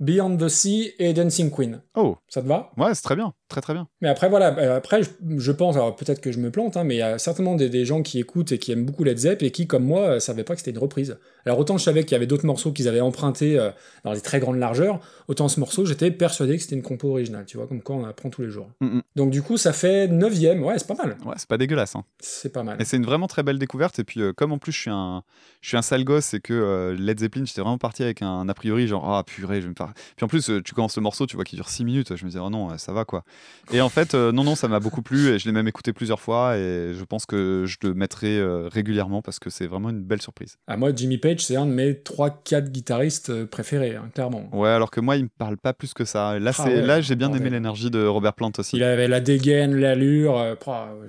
Beyond 0.00 0.36
the 0.38 0.48
Sea 0.48 0.92
et 0.98 1.12
Dancing 1.12 1.50
Queen. 1.50 1.82
Oh, 1.94 2.16
Ça 2.28 2.40
te 2.42 2.46
va? 2.46 2.70
Ouais, 2.76 2.94
c'est 2.94 3.02
très 3.02 3.16
bien, 3.16 3.32
très 3.48 3.60
très 3.60 3.72
bien. 3.72 3.88
Mais 4.00 4.08
après, 4.08 4.28
voilà, 4.28 4.56
euh, 4.58 4.76
après, 4.76 5.00
je, 5.02 5.52
pense, 5.52 5.76
alors 5.76 5.96
peut-être 5.96 6.20
que 6.20 6.32
je 6.32 6.38
me 6.38 6.50
plante, 6.50 6.76
hein, 6.76 6.84
mais 6.84 6.96
il 6.96 6.98
y 6.98 7.02
a 7.02 7.18
certainement 7.18 7.54
des, 7.54 7.68
des 7.68 7.84
gens 7.84 8.02
qui 8.02 8.18
écoutent 8.18 8.52
et 8.52 8.58
qui 8.58 8.72
aiment 8.72 8.84
beaucoup 8.84 9.04
Led 9.04 9.18
Zepp 9.18 9.42
et 9.42 9.50
qui, 9.50 9.66
comme 9.66 9.84
moi, 9.84 10.02
euh, 10.02 10.20
savaient 10.20 10.44
pas 10.44 10.54
que 10.54 10.60
c'était 10.60 10.72
une 10.72 10.78
reprise. 10.78 11.16
Alors 11.48 11.58
autant 11.58 11.78
je 11.78 11.84
savais 11.84 12.04
qu'il 12.04 12.12
y 12.12 12.14
avait 12.14 12.26
d'autres 12.26 12.44
morceaux 12.44 12.72
qu'ils 12.72 12.88
avaient 12.88 13.00
empruntés 13.00 13.58
euh, 13.58 13.70
dans 14.04 14.12
les 14.12 14.20
très 14.20 14.38
grandes 14.38 14.58
largeurs, 14.58 15.00
autant 15.28 15.48
ce 15.48 15.58
morceau, 15.58 15.86
j'étais 15.86 16.10
persuadé 16.10 16.56
que 16.56 16.62
c'était 16.62 16.76
une 16.76 16.82
compo 16.82 17.10
originale, 17.10 17.46
tu 17.46 17.56
vois, 17.56 17.66
comme 17.66 17.80
quoi 17.80 17.96
on 17.96 18.04
apprend 18.04 18.28
tous 18.28 18.42
les 18.42 18.50
jours. 18.50 18.68
Mm, 18.82 18.98
mm. 18.98 19.02
Donc 19.16 19.30
du 19.30 19.40
coup, 19.40 19.56
ça 19.56 19.72
fait 19.72 20.08
9ème, 20.08 20.60
ouais, 20.60 20.78
c'est 20.78 20.86
pas 20.86 20.94
mal. 20.94 21.16
Ouais, 21.24 21.34
c'est 21.38 21.48
pas 21.48 21.56
dégueulasse. 21.56 21.96
Hein. 21.96 22.04
C'est 22.20 22.52
pas 22.52 22.62
mal. 22.62 22.80
Et 22.80 22.84
c'est 22.84 22.98
une 22.98 23.06
vraiment 23.06 23.28
très 23.28 23.42
belle 23.42 23.58
découverte. 23.58 23.98
Et 23.98 24.04
puis, 24.04 24.20
euh, 24.20 24.34
comme 24.34 24.52
en 24.52 24.58
plus, 24.58 24.72
je 24.72 24.80
suis 24.80 24.90
un, 24.90 25.22
je 25.62 25.68
suis 25.68 25.78
un 25.78 25.82
sale 25.82 26.04
gosse 26.04 26.34
et 26.34 26.40
que 26.40 26.52
euh, 26.52 26.94
Led 26.98 27.18
Zeppelin, 27.18 27.46
j'étais 27.46 27.62
vraiment 27.62 27.78
parti 27.78 28.02
avec 28.02 28.20
un 28.20 28.46
a 28.46 28.54
priori, 28.54 28.86
genre, 28.86 29.10
ah 29.10 29.24
purée, 29.24 29.62
je 29.62 29.66
vais 29.66 29.70
me 29.70 29.74
faire. 29.74 29.94
Puis 30.16 30.24
en 30.24 30.28
plus, 30.28 30.50
tu 30.62 30.74
commences 30.74 30.96
le 30.96 31.02
morceau, 31.02 31.26
tu 31.26 31.36
vois, 31.36 31.46
qui 31.46 31.56
dure 31.56 31.70
6 31.70 31.84
minutes. 31.84 32.14
Je 32.14 32.24
me 32.24 32.28
disais, 32.28 32.40
oh 32.40 32.50
non, 32.50 32.76
ça 32.76 32.92
va 32.92 33.06
quoi. 33.06 33.24
Et 33.70 33.82
en 33.82 33.90
fait, 33.90 34.14
euh, 34.14 34.32
non, 34.32 34.44
non, 34.44 34.54
ça 34.54 34.66
m'a 34.66 34.80
beaucoup 34.80 35.02
plu 35.02 35.28
et 35.28 35.38
je 35.38 35.44
l'ai 35.46 35.52
même 35.52 35.68
écouté 35.68 35.92
plusieurs 35.92 36.20
fois. 36.20 36.56
Et 36.56 36.94
je 36.94 37.04
pense 37.04 37.26
que 37.26 37.64
je 37.66 37.76
le 37.82 37.92
mettrai 37.92 38.38
euh, 38.38 38.66
régulièrement 38.68 39.20
parce 39.20 39.38
que 39.38 39.50
c'est 39.50 39.66
vraiment 39.66 39.90
une 39.90 40.00
belle 40.02 40.22
surprise. 40.22 40.56
Ah, 40.66 40.78
moi, 40.78 40.90
Jimmy 40.96 41.18
Page, 41.18 41.40
c'est 41.44 41.56
un 41.56 41.66
de 41.66 41.72
mes 41.72 41.92
3-4 41.92 42.70
guitaristes 42.70 43.28
euh, 43.28 43.46
préférés, 43.46 43.96
hein, 43.96 44.08
clairement. 44.14 44.48
Ouais, 44.52 44.70
alors 44.70 44.90
que 44.90 45.00
moi, 45.00 45.16
il 45.16 45.24
me 45.24 45.28
parle 45.36 45.58
pas 45.58 45.74
plus 45.74 45.92
que 45.92 46.06
ça. 46.06 46.38
Là, 46.38 46.52
Ah 46.58 46.64
ouais, 46.64 46.80
là 46.82 47.00
j'ai 47.02 47.14
bien 47.14 47.32
aimé 47.34 47.50
l'énergie 47.50 47.90
de 47.90 48.06
Robert 48.06 48.32
Plant 48.32 48.52
aussi. 48.56 48.76
Il 48.76 48.82
avait 48.82 49.06
la 49.08 49.20
dégaine, 49.20 49.74
l'allure. 49.76 50.38
euh, 50.38 50.54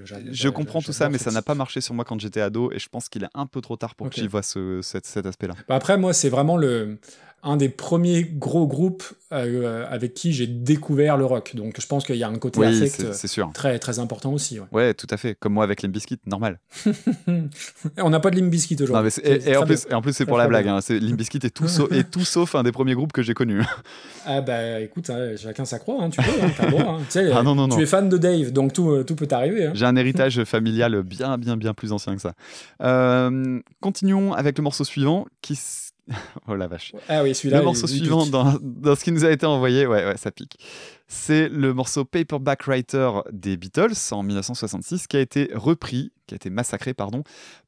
j'a- 0.04 0.18
Je 0.30 0.50
comprends 0.50 0.82
tout 0.82 0.92
ça, 0.94 1.08
mais 1.10 1.18
ça 1.18 1.32
n'a 1.32 1.42
pas 1.42 1.56
marché 1.56 1.80
sur 1.82 1.94
moi 1.94 2.04
quand 2.04 2.20
j'étais 2.20 2.42
ado 2.42 2.72
et 2.74 2.80
je 2.80 2.90
pense 2.90 3.08
qu'il 3.10 3.24
est 3.24 3.30
un 3.36 3.46
peu 3.46 3.62
trop 3.62 3.78
tard 3.78 3.96
pour 3.96 4.08
Ok. 4.08 4.16
que 4.16 4.20
j'y 4.22 4.28
vois 4.28 4.44
ce, 4.44 4.82
cet, 4.82 5.06
cet 5.06 5.26
aspect-là. 5.26 5.54
Bah 5.68 5.76
après, 5.76 5.98
moi, 5.98 6.12
c'est 6.14 6.30
vraiment 6.30 6.58
le. 6.58 6.98
Un 7.44 7.58
des 7.58 7.70
premiers 7.70 8.24
gros 8.24 8.68
groupes 8.68 9.04
euh, 9.32 9.86
avec 9.90 10.14
qui 10.14 10.34
j'ai 10.34 10.48
découvert 10.48 11.16
le 11.18 11.26
rock. 11.26 11.56
Donc 11.56 11.80
je 11.80 11.86
pense 11.88 12.04
qu'il 12.06 12.16
y 12.16 12.24
a 12.24 12.28
un 12.28 12.38
côté 12.38 12.60
Oui, 12.60 12.66
affect 12.68 13.14
c'est 13.14 13.28
sûr. 13.28 13.52
très, 13.54 13.78
très 13.80 14.00
important 14.00 14.34
aussi. 14.34 14.60
ouais. 14.60 14.66
Ouais, 14.72 14.94
tout 14.94 15.08
à 15.10 15.18
fait. 15.18 15.36
Comme 15.40 15.54
moi 15.54 15.64
avec 15.64 15.82
Limp 15.82 15.94
Bizkit, 15.94 16.20
normal. 16.26 16.60
On 17.98 18.10
n'a 18.10 18.20
pas 18.20 18.32
de 18.32 18.40
Non, 18.42 18.50
aujourd'hui. 19.00 19.12
et, 19.24 19.56
en 19.56 19.64
plus, 19.66 19.88
et 19.90 19.94
en 19.94 20.02
plus, 20.02 20.14
c'est 20.14 20.26
pour 20.26 20.38
la 20.38 20.48
blague. 20.48 20.68
Hein. 20.68 20.82
C'est- 20.82 21.00
Bizkit 21.00 21.40
est 21.44 21.50
tout, 21.50 21.68
sauf, 21.68 21.92
est 21.94 22.10
tout 22.10 22.26
sauf 22.26 22.56
un 22.56 22.64
des 22.64 22.72
premiers 22.72 22.94
groupes 22.96 23.12
que 23.14 23.22
j'ai 23.22 23.34
connus. 23.34 23.64
Ah 24.32 24.42
bah 24.42 24.80
écoute, 24.82 25.10
hein, 25.10 25.32
chacun 25.38 25.66
sa 25.66 25.80
croix, 25.80 26.04
hein, 26.04 26.10
tu 26.12 26.22
peux, 26.22 26.30
hein, 26.30 26.70
droit. 26.70 27.00
Ah 27.34 27.42
non, 27.42 27.56
non, 27.56 27.68
tu 27.68 27.78
non. 27.78 27.82
es 27.82 27.86
fan 27.88 28.10
de 28.10 28.18
Dave, 28.18 28.52
donc 28.52 28.74
tout, 28.74 28.92
euh, 28.92 29.04
tout 29.04 29.16
peut 29.16 29.26
t'arriver. 29.26 29.72
J'ai 29.74 29.86
un 29.86 29.96
héritage 29.96 30.44
familial 30.44 31.02
bien, 31.02 31.38
bien, 31.40 31.58
bien 31.58 31.74
plus 31.74 31.92
ancien 31.94 32.16
que 32.16 32.22
ça. 32.22 32.34
Euh, 32.84 33.60
continuons 33.80 34.34
avec 34.34 34.58
le 34.58 34.64
morceau 34.64 34.84
suivant 34.84 35.26
qui. 35.42 35.58
Oh 36.48 36.56
la 36.56 36.68
vache. 36.68 36.94
Ah 37.08 37.24
oui, 37.24 37.36
celui-là. 37.36 37.60
Le 37.60 37.66
morceau 37.66 37.88
il- 37.88 38.00
suivant 38.00 38.26
dans, 38.26 38.58
dans 38.62 38.96
ce 38.96 39.04
qui 39.04 39.12
nous 39.12 39.26
a 39.26 39.32
été 39.32 39.46
envoyé, 39.46 39.86
ouais, 39.86 40.06
ouais, 40.06 40.18
ça 40.18 40.32
pique. 40.32 40.58
C'est 41.08 41.50
le 41.50 41.74
morceau 41.74 42.06
Paperback 42.06 42.64
Writer 42.68 43.10
des 43.32 43.58
Beatles 43.58 43.94
en 44.12 44.22
1966 44.24 45.08
qui 45.08 45.18
a 45.18 45.20
été 45.20 45.50
repris, 45.54 46.12
qui 46.28 46.34
a 46.34 46.38
été 46.38 46.50
massacré, 46.50 46.94
pardon, 46.94 47.24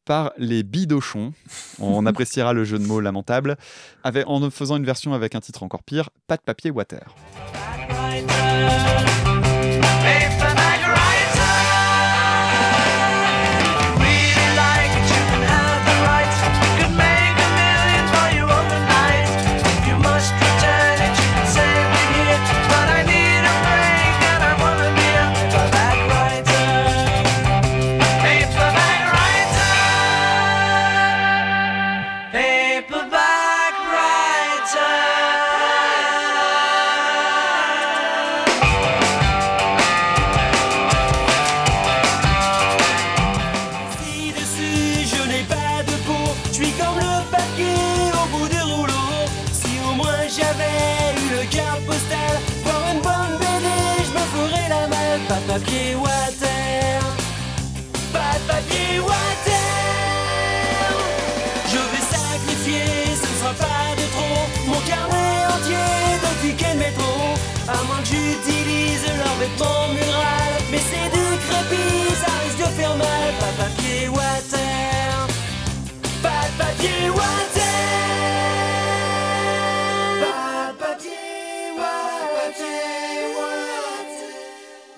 par 0.05 0.31
les 0.37 0.63
Bidochons. 0.63 1.33
On 1.79 2.05
appréciera 2.07 2.53
le 2.53 2.63
jeu 2.63 2.77
de 2.79 2.85
mots 2.85 2.99
lamentable, 2.99 3.57
avec, 4.03 4.27
en 4.27 4.49
faisant 4.51 4.77
une 4.77 4.85
version 4.85 5.13
avec 5.13 5.33
un 5.35 5.39
titre 5.39 5.63
encore 5.63 5.83
pire, 5.83 6.09
Pas 6.27 6.37
de 6.37 6.43
papier 6.43 6.69
water. 6.71 7.15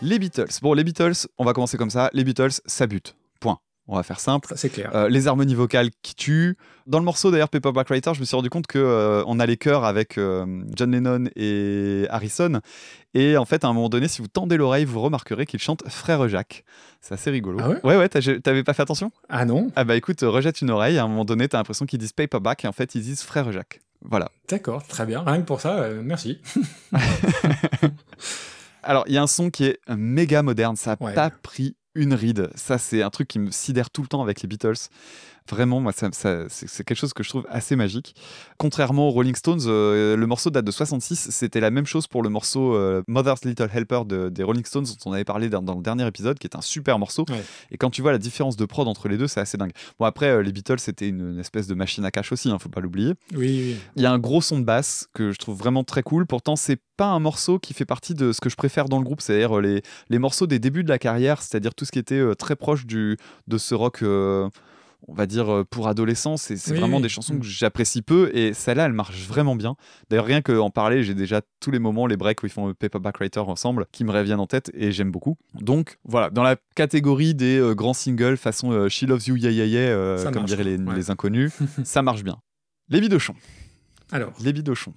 Les 0.03 0.19
Beatles. 0.19 0.49
Bon, 0.61 0.73
les 0.73 0.83
Beatles, 0.83 1.27
on 1.37 1.45
va 1.45 1.53
commencer 1.53 1.77
comme 1.77 1.89
ça. 1.89 2.09
Les 2.11 2.25
Beatles, 2.25 2.51
ça 2.65 2.87
bute. 2.87 3.15
Point. 3.39 3.59
On 3.87 3.95
va 3.95 4.03
faire 4.03 4.19
simple. 4.19 4.49
Ça, 4.49 4.57
c'est 4.57 4.67
clair. 4.67 4.91
Euh, 4.93 5.07
les 5.07 5.27
harmonies 5.27 5.55
vocales 5.55 5.91
qui 6.01 6.13
tuent. 6.13 6.57
Dans 6.87 6.99
le 6.99 7.05
morceau 7.05 7.31
d'ailleurs 7.31 7.47
Paperback 7.47 7.87
Writer, 7.87 8.11
je 8.13 8.19
me 8.19 8.25
suis 8.25 8.35
rendu 8.35 8.49
compte 8.49 8.67
que 8.67 8.79
euh, 8.79 9.23
on 9.27 9.39
a 9.39 9.45
les 9.45 9.55
chœurs 9.55 9.85
avec 9.85 10.17
euh, 10.17 10.45
John 10.75 10.91
Lennon 10.91 11.29
et 11.37 12.05
Harrison. 12.09 12.59
Et 13.13 13.37
en 13.37 13.45
fait, 13.45 13.63
à 13.63 13.69
un 13.69 13.73
moment 13.73 13.87
donné, 13.87 14.09
si 14.09 14.21
vous 14.21 14.27
tendez 14.27 14.57
l'oreille, 14.57 14.83
vous 14.83 14.99
remarquerez 14.99 15.45
qu'ils 15.45 15.61
chantent 15.61 15.87
Frère 15.87 16.27
Jacques. 16.27 16.65
C'est 16.99 17.13
assez 17.13 17.31
rigolo. 17.31 17.59
Ah 17.61 17.69
ouais 17.69 17.79
Ouais, 17.85 17.97
ouais, 17.97 18.09
t'avais 18.09 18.63
pas 18.63 18.73
fait 18.73 18.81
attention? 18.81 19.09
Ah 19.29 19.45
non 19.45 19.71
Ah 19.77 19.85
bah 19.85 19.95
écoute, 19.95 20.19
rejette 20.21 20.61
une 20.61 20.69
oreille. 20.69 20.97
À 20.97 21.05
un 21.05 21.07
moment 21.07 21.23
donné, 21.23 21.47
t'as 21.47 21.59
l'impression 21.59 21.85
qu'ils 21.85 21.99
disent 21.99 22.11
Paperback 22.13 22.65
et 22.65 22.67
en 22.67 22.73
fait, 22.73 22.93
ils 22.95 23.03
disent 23.03 23.23
Frère 23.23 23.49
Jacques. 23.53 23.79
Voilà. 24.01 24.29
D'accord, 24.49 24.85
très 24.85 25.05
bien. 25.05 25.23
Rien 25.23 25.39
que 25.39 25.45
pour 25.45 25.61
ça, 25.61 25.79
euh, 25.79 26.01
merci. 26.03 26.39
Alors, 28.83 29.03
il 29.07 29.13
y 29.13 29.17
a 29.17 29.21
un 29.23 29.27
son 29.27 29.49
qui 29.49 29.65
est 29.65 29.79
méga 29.89 30.43
moderne. 30.43 30.75
Ça 30.75 30.91
n'a 30.99 31.05
Ouais. 31.05 31.13
pas 31.13 31.29
pris 31.29 31.75
une 31.95 32.13
ride. 32.13 32.49
Ça, 32.55 32.77
c'est 32.77 33.03
un 33.03 33.09
truc 33.09 33.27
qui 33.27 33.39
me 33.39 33.51
sidère 33.51 33.89
tout 33.89 34.01
le 34.01 34.07
temps 34.07 34.21
avec 34.21 34.41
les 34.41 34.47
Beatles. 34.47 34.73
Vraiment, 35.49 35.79
moi, 35.81 35.91
ça, 35.91 36.09
ça- 36.13 36.45
c'est 36.49 36.83
quelque 36.85 36.97
chose 36.97 37.13
que 37.13 37.21
je 37.23 37.29
trouve 37.29 37.45
assez 37.49 37.75
magique. 37.75 38.15
Contrairement 38.57 39.07
aux 39.09 39.11
Rolling 39.11 39.35
Stones, 39.35 39.59
euh, 39.67 40.15
le 40.15 40.27
morceau 40.27 40.49
date 40.49 40.63
de 40.65 40.71
66. 40.71 41.29
C'était 41.31 41.59
la 41.59 41.69
même 41.71 41.85
chose 41.85 42.07
pour 42.07 42.23
le 42.23 42.29
morceau 42.29 42.75
euh, 42.75 43.03
Mother's 43.07 43.43
Little 43.43 43.69
Helper 43.73 44.01
de- 44.05 44.29
des 44.29 44.43
Rolling 44.43 44.63
Stones, 44.65 44.85
dont 44.85 45.09
on 45.09 45.13
avait 45.13 45.25
parlé 45.25 45.49
dans, 45.49 45.61
dans 45.61 45.75
le 45.75 45.81
dernier 45.83 46.07
épisode, 46.07 46.39
qui 46.39 46.47
est 46.47 46.55
un 46.55 46.61
super 46.61 46.97
morceau. 46.99 47.25
Ouais. 47.29 47.43
Et 47.71 47.77
quand 47.77 47.89
tu 47.89 48.01
vois 48.01 48.11
la 48.11 48.17
différence 48.17 48.55
de 48.55 48.65
prod 48.65 48.87
entre 48.87 49.09
les 49.09 49.17
deux, 49.17 49.27
c'est 49.27 49.39
assez 49.41 49.57
dingue. 49.57 49.71
Bon, 49.99 50.05
après, 50.05 50.27
euh, 50.27 50.41
les 50.43 50.51
Beatles, 50.51 50.79
c'était 50.79 51.07
une, 51.09 51.31
une 51.33 51.39
espèce 51.39 51.67
de 51.67 51.73
machine 51.73 52.05
à 52.05 52.11
cash 52.11 52.31
aussi, 52.31 52.49
hein, 52.49 52.57
faut 52.59 52.69
pas 52.69 52.81
l'oublier. 52.81 53.13
Oui, 53.33 53.39
oui. 53.73 53.75
Il 53.95 54.01
y 54.01 54.05
a 54.05 54.11
un 54.11 54.19
gros 54.19 54.41
son 54.41 54.59
de 54.59 54.63
basse 54.65 55.07
que 55.13 55.31
je 55.31 55.37
trouve 55.37 55.57
vraiment 55.57 55.83
très 55.83 56.03
cool. 56.03 56.25
Pourtant, 56.25 56.55
c'est 56.55 56.79
pas 56.95 57.07
un 57.07 57.19
morceau 57.19 57.59
qui 57.59 57.73
fait 57.73 57.85
partie 57.85 58.13
de 58.13 58.31
ce 58.31 58.39
que 58.39 58.49
je 58.49 58.55
préfère 58.55 58.87
dans 58.87 58.97
le 58.99 59.03
groupe, 59.03 59.19
c'est-à-dire 59.21 59.57
euh, 59.57 59.61
les, 59.61 59.81
les 60.09 60.19
morceaux 60.19 60.47
des 60.47 60.59
débuts 60.59 60.83
de 60.83 60.89
la 60.89 60.99
carrière, 60.99 61.41
c'est-à-dire 61.41 61.73
tout 61.75 61.85
ce 61.85 61.91
qui 61.91 61.99
était 61.99 62.21
très 62.35 62.55
proche 62.55 62.85
du, 62.85 63.17
de 63.47 63.57
ce 63.57 63.73
rock, 63.75 64.03
euh, 64.03 64.47
on 65.07 65.13
va 65.13 65.25
dire, 65.25 65.51
euh, 65.53 65.63
pour 65.63 65.87
adolescents. 65.87 66.37
C'est 66.37 66.55
Oui, 66.71 66.77
vraiment 66.79 66.97
oui. 66.97 67.03
des 67.03 67.09
chansons 67.09 67.33
Mm. 67.35 67.39
que 67.39 67.45
j'apprécie 67.45 68.01
peu 68.01 68.31
et 68.35 68.53
celle-là, 68.53 68.85
elle 68.85 68.93
marche 68.93 69.25
vraiment 69.27 69.55
bien. 69.55 69.75
D'ailleurs, 70.09 70.25
rien 70.25 70.41
qu'en 70.41 70.69
parler, 70.69 71.03
j'ai 71.03 71.13
déjà 71.13 71.41
tous 71.59 71.71
les 71.71 71.79
moments, 71.79 72.07
les 72.07 72.17
breaks 72.17 72.41
où 72.43 72.45
ils 72.45 72.51
font 72.51 72.69
euh, 72.69 72.73
Paperback 72.73 73.17
Writer 73.19 73.39
ensemble, 73.41 73.85
qui 73.91 74.03
me 74.03 74.11
reviennent 74.11 74.39
en 74.39 74.47
tête 74.47 74.71
et 74.73 74.91
j'aime 74.91 75.11
beaucoup. 75.11 75.37
Donc 75.55 75.97
voilà, 76.05 76.29
dans 76.29 76.43
la 76.43 76.55
catégorie 76.75 77.35
des 77.35 77.57
euh, 77.57 77.73
grands 77.75 77.93
singles 77.93 78.37
façon 78.37 78.71
euh, 78.71 78.89
She 78.89 79.03
Loves 79.03 79.27
You, 79.27 79.35
Yeah 79.35 79.51
Yeah 79.51 79.65
Yeah, 79.65 79.79
euh, 79.89 80.31
comme 80.31 80.45
diraient 80.45 80.63
les, 80.63 80.77
ouais. 80.77 80.95
les 80.95 81.09
inconnus, 81.11 81.51
ça 81.83 82.01
marche 82.01 82.23
bien. 82.23 82.37
Les 82.89 82.99
bidochons. 83.01 83.35
Alors, 84.11 84.31
Les 84.43 84.53
bidochons. 84.53 84.93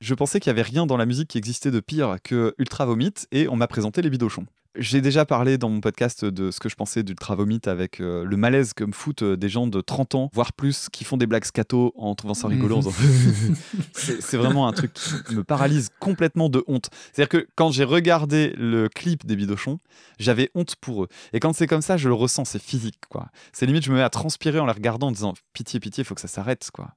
Je 0.00 0.14
pensais 0.14 0.38
qu'il 0.40 0.50
y 0.50 0.52
avait 0.52 0.62
rien 0.62 0.86
dans 0.86 0.96
la 0.96 1.06
musique 1.06 1.28
qui 1.28 1.38
existait 1.38 1.70
de 1.72 1.80
pire 1.80 2.16
que 2.22 2.54
Ultra 2.58 2.86
Vomit 2.86 3.12
et 3.32 3.48
on 3.48 3.56
m'a 3.56 3.66
présenté 3.66 4.00
les 4.00 4.10
bidochons. 4.10 4.46
J'ai 4.76 5.00
déjà 5.00 5.24
parlé 5.24 5.56
dans 5.58 5.70
mon 5.70 5.80
podcast 5.80 6.24
de 6.26 6.50
ce 6.50 6.60
que 6.60 6.68
je 6.68 6.76
pensais 6.76 7.02
d'Ultra 7.02 7.34
Vomit 7.34 7.60
avec 7.66 8.00
euh, 8.00 8.24
le 8.24 8.36
malaise 8.36 8.74
que 8.74 8.84
me 8.84 8.92
foutent 8.92 9.22
euh, 9.22 9.36
des 9.36 9.48
gens 9.48 9.66
de 9.66 9.80
30 9.80 10.14
ans, 10.14 10.30
voire 10.34 10.52
plus, 10.52 10.88
qui 10.92 11.04
font 11.04 11.16
des 11.16 11.26
blagues 11.26 11.44
scato 11.46 11.92
en 11.96 12.14
trouvant 12.14 12.34
ça 12.34 12.48
rigolo. 12.48 12.76
en 12.76 12.82
Mhm. 12.82 13.56
c'est 14.20 14.36
vraiment 14.36 14.68
un 14.68 14.72
truc 14.72 14.92
qui 15.26 15.34
me 15.34 15.42
paralyse 15.42 15.88
complètement 16.00 16.48
de 16.50 16.62
honte. 16.68 16.90
C'est-à-dire 17.12 17.28
que 17.40 17.48
quand 17.56 17.70
j'ai 17.72 17.82
regardé 17.82 18.52
le 18.58 18.88
clip 18.88 19.24
des 19.26 19.36
bidochons, 19.36 19.80
j'avais 20.18 20.50
honte 20.54 20.76
pour 20.76 21.04
eux. 21.04 21.08
Et 21.32 21.40
quand 21.40 21.54
c'est 21.54 21.66
comme 21.66 21.82
ça, 21.82 21.96
je 21.96 22.08
le 22.08 22.14
ressens, 22.14 22.44
c'est 22.44 22.62
physique. 22.62 23.00
quoi. 23.08 23.28
C'est 23.52 23.64
limite, 23.66 23.84
je 23.84 23.90
me 23.90 23.96
mets 23.96 24.02
à 24.02 24.10
transpirer 24.10 24.58
en 24.60 24.66
les 24.66 24.72
regardant 24.72 25.08
en 25.08 25.12
disant 25.12 25.32
pitié, 25.54 25.80
pitié, 25.80 26.02
il 26.02 26.04
faut 26.04 26.14
que 26.14 26.20
ça 26.20 26.28
s'arrête. 26.28 26.68
quoi. 26.72 26.90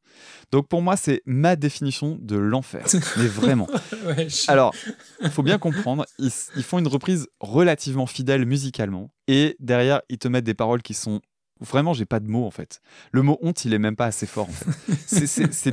Donc 0.52 0.68
pour 0.68 0.82
moi, 0.82 0.98
c'est 0.98 1.24
ma 1.26 1.56
définition 1.56 2.18
de 2.22 2.36
l'enfer. 2.36 2.86
Mais 3.18 3.28
vraiment. 3.28 3.68
ouais, 4.06 4.28
je- 4.30 4.52
Alors, 4.52 4.76
il 5.22 5.30
faut 5.32 5.42
bien 5.42 5.58
comprendre, 5.58 6.06
ils, 6.20 6.32
ils 6.58 6.64
font 6.64 6.78
une 6.78 6.88
reprise 6.88 7.28
relativement 7.62 8.08
fidèle 8.08 8.46
musicalement, 8.46 9.12
et 9.28 9.56
derrière, 9.60 10.02
ils 10.10 10.18
te 10.18 10.28
mettent 10.28 10.46
des 10.46 10.54
paroles 10.54 10.82
qui 10.82 10.94
sont... 10.94 11.22
Vraiment, 11.60 11.94
j'ai 11.94 12.06
pas 12.06 12.20
de 12.20 12.28
mots 12.28 12.46
en 12.48 12.52
fait. 12.52 12.82
Le 13.12 13.22
mot 13.22 13.38
honte, 13.44 13.66
il 13.66 13.74
est 13.76 13.80
même 13.80 13.96
pas 13.96 14.08
assez 14.08 14.26
fort 14.26 14.50
en 14.50 14.52
fait. 14.52 14.96
C'est- 15.52 15.72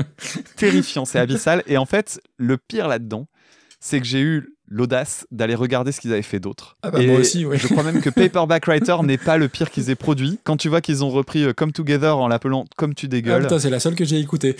terrifiant, 0.56 1.06
c'est 1.06 1.18
abyssal. 1.18 1.62
Et 1.66 1.78
en 1.78 1.86
fait, 1.86 2.20
le 2.36 2.58
pire 2.58 2.88
là-dedans, 2.88 3.26
c'est 3.80 3.98
que 4.00 4.06
j'ai 4.06 4.20
eu 4.20 4.54
l'audace 4.66 5.26
d'aller 5.30 5.54
regarder 5.54 5.92
ce 5.92 6.00
qu'ils 6.00 6.12
avaient 6.12 6.20
fait 6.20 6.40
d'autre. 6.40 6.76
Ah 6.82 6.90
bah, 6.90 7.00
moi 7.02 7.20
aussi, 7.20 7.46
ouais. 7.46 7.56
Je 7.56 7.68
crois 7.68 7.82
même 7.84 8.02
que 8.02 8.10
Paperback 8.10 8.66
Writer 8.66 8.96
n'est 9.02 9.16
pas 9.16 9.38
le 9.38 9.48
pire 9.48 9.70
qu'ils 9.70 9.88
aient 9.88 9.94
produit. 9.94 10.38
Quand 10.44 10.58
tu 10.58 10.68
vois 10.68 10.82
qu'ils 10.82 11.02
ont 11.04 11.08
repris 11.10 11.44
euh, 11.44 11.54
Come 11.54 11.72
Together 11.72 12.18
en 12.18 12.28
l'appelant 12.28 12.66
Comme 12.76 12.94
tu 12.94 13.06
Ah, 13.06 13.08
dégueules, 13.08 13.42
putain, 13.44 13.58
c'est 13.58 13.70
la 13.70 13.80
seule 13.80 13.94
que 13.94 14.04
j'ai 14.04 14.18
écoutée. 14.18 14.56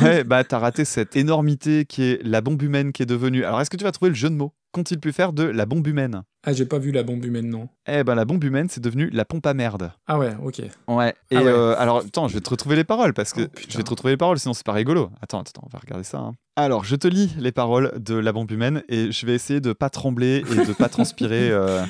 Ouais, 0.00 0.22
bah 0.22 0.44
t'as 0.44 0.58
raté 0.58 0.84
cette 0.84 1.16
énormité 1.16 1.84
qui 1.84 2.04
est 2.04 2.22
la 2.22 2.40
bombe 2.40 2.62
humaine 2.62 2.92
qui 2.92 3.02
est 3.02 3.06
devenue. 3.06 3.44
Alors 3.44 3.60
est-ce 3.60 3.70
que 3.70 3.76
tu 3.76 3.84
vas 3.84 3.90
trouver 3.92 4.10
le 4.10 4.14
jeu 4.14 4.30
de 4.30 4.34
mots? 4.36 4.52
Qu'ont-ils 4.72 5.00
pu 5.00 5.12
faire 5.12 5.32
de 5.32 5.42
la 5.42 5.66
bombe 5.66 5.86
humaine? 5.86 6.22
Ah, 6.46 6.52
j'ai 6.52 6.64
pas 6.64 6.78
vu 6.78 6.92
la 6.92 7.02
bombe 7.02 7.24
humaine, 7.24 7.48
non. 7.50 7.68
Eh 7.88 8.04
ben 8.04 8.14
la 8.14 8.24
bombe 8.24 8.42
humaine 8.44 8.68
c'est 8.70 8.80
devenu 8.80 9.10
la 9.10 9.24
pompe 9.24 9.44
à 9.46 9.52
merde. 9.52 9.90
Ah 10.06 10.16
ouais, 10.18 10.32
ok. 10.44 10.62
Ouais. 10.88 11.14
Et 11.30 11.36
Ah 11.36 11.42
ouais. 11.42 11.48
euh, 11.50 11.74
alors 11.76 11.98
attends, 11.98 12.28
je 12.28 12.34
vais 12.34 12.40
te 12.40 12.48
retrouver 12.50 12.76
les 12.76 12.84
paroles 12.84 13.12
parce 13.12 13.32
que 13.32 13.42
Oh, 13.42 13.60
je 13.68 13.76
vais 13.76 13.82
te 13.82 13.90
retrouver 13.90 14.12
les 14.12 14.16
paroles 14.16 14.38
sinon 14.38 14.54
c'est 14.54 14.64
pas 14.64 14.72
rigolo. 14.72 15.10
Attends, 15.20 15.40
attends, 15.40 15.62
on 15.66 15.68
va 15.72 15.80
regarder 15.80 16.04
ça. 16.04 16.18
hein. 16.18 16.32
Alors 16.56 16.84
je 16.84 16.94
te 16.94 17.08
lis 17.08 17.34
les 17.38 17.52
paroles 17.52 17.92
de 17.98 18.14
la 18.14 18.32
bombe 18.32 18.50
humaine 18.52 18.82
et 18.88 19.10
je 19.10 19.26
vais 19.26 19.34
essayer 19.34 19.60
de 19.60 19.72
pas 19.72 19.90
trembler 19.90 20.44
et 20.52 20.66
de 20.66 20.72
pas 20.72 20.88
transpirer 20.88 21.50
euh, 21.50 21.82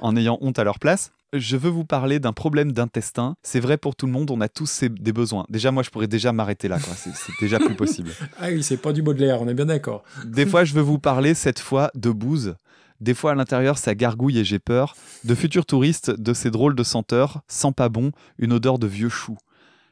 en 0.00 0.16
ayant 0.16 0.38
honte 0.40 0.58
à 0.58 0.64
leur 0.64 0.78
place. 0.80 1.12
Je 1.32 1.56
veux 1.56 1.70
vous 1.70 1.84
parler 1.84 2.18
d'un 2.18 2.32
problème 2.32 2.72
d'intestin. 2.72 3.36
C'est 3.42 3.60
vrai 3.60 3.76
pour 3.76 3.96
tout 3.96 4.06
le 4.06 4.12
monde, 4.12 4.30
on 4.30 4.40
a 4.40 4.48
tous 4.48 4.84
des 4.84 5.12
besoins. 5.12 5.44
Déjà, 5.48 5.70
moi, 5.70 5.82
je 5.82 5.90
pourrais 5.90 6.06
déjà 6.06 6.32
m'arrêter 6.32 6.68
là. 6.68 6.78
c'est 6.78 7.32
déjà 7.40 7.58
plus 7.58 7.74
possible. 7.76 8.10
Ah 8.38 8.48
oui, 8.48 8.62
c'est 8.62 8.76
pas 8.76 8.92
du 8.92 9.02
Baudelaire, 9.02 9.42
on 9.42 9.48
est 9.48 9.54
bien 9.54 9.66
d'accord. 9.66 10.02
Des 10.24 10.46
fois, 10.46 10.64
je 10.64 10.74
veux 10.74 10.82
vous 10.82 10.98
parler, 10.98 11.34
cette 11.34 11.58
fois, 11.58 11.90
de 11.94 12.10
bouse. 12.10 12.54
Des 13.00 13.14
fois, 13.14 13.32
à 13.32 13.34
l'intérieur, 13.34 13.78
ça 13.78 13.94
gargouille 13.94 14.38
et 14.38 14.44
j'ai 14.44 14.58
peur. 14.58 14.96
De 15.24 15.34
futurs 15.34 15.66
touristes, 15.66 16.10
de 16.10 16.34
ces 16.34 16.50
drôles 16.50 16.74
de 16.74 16.82
senteurs, 16.82 17.42
sans 17.46 17.72
pas 17.72 17.88
bon, 17.88 18.10
une 18.38 18.52
odeur 18.52 18.78
de 18.78 18.86
vieux 18.86 19.08
chou. 19.08 19.36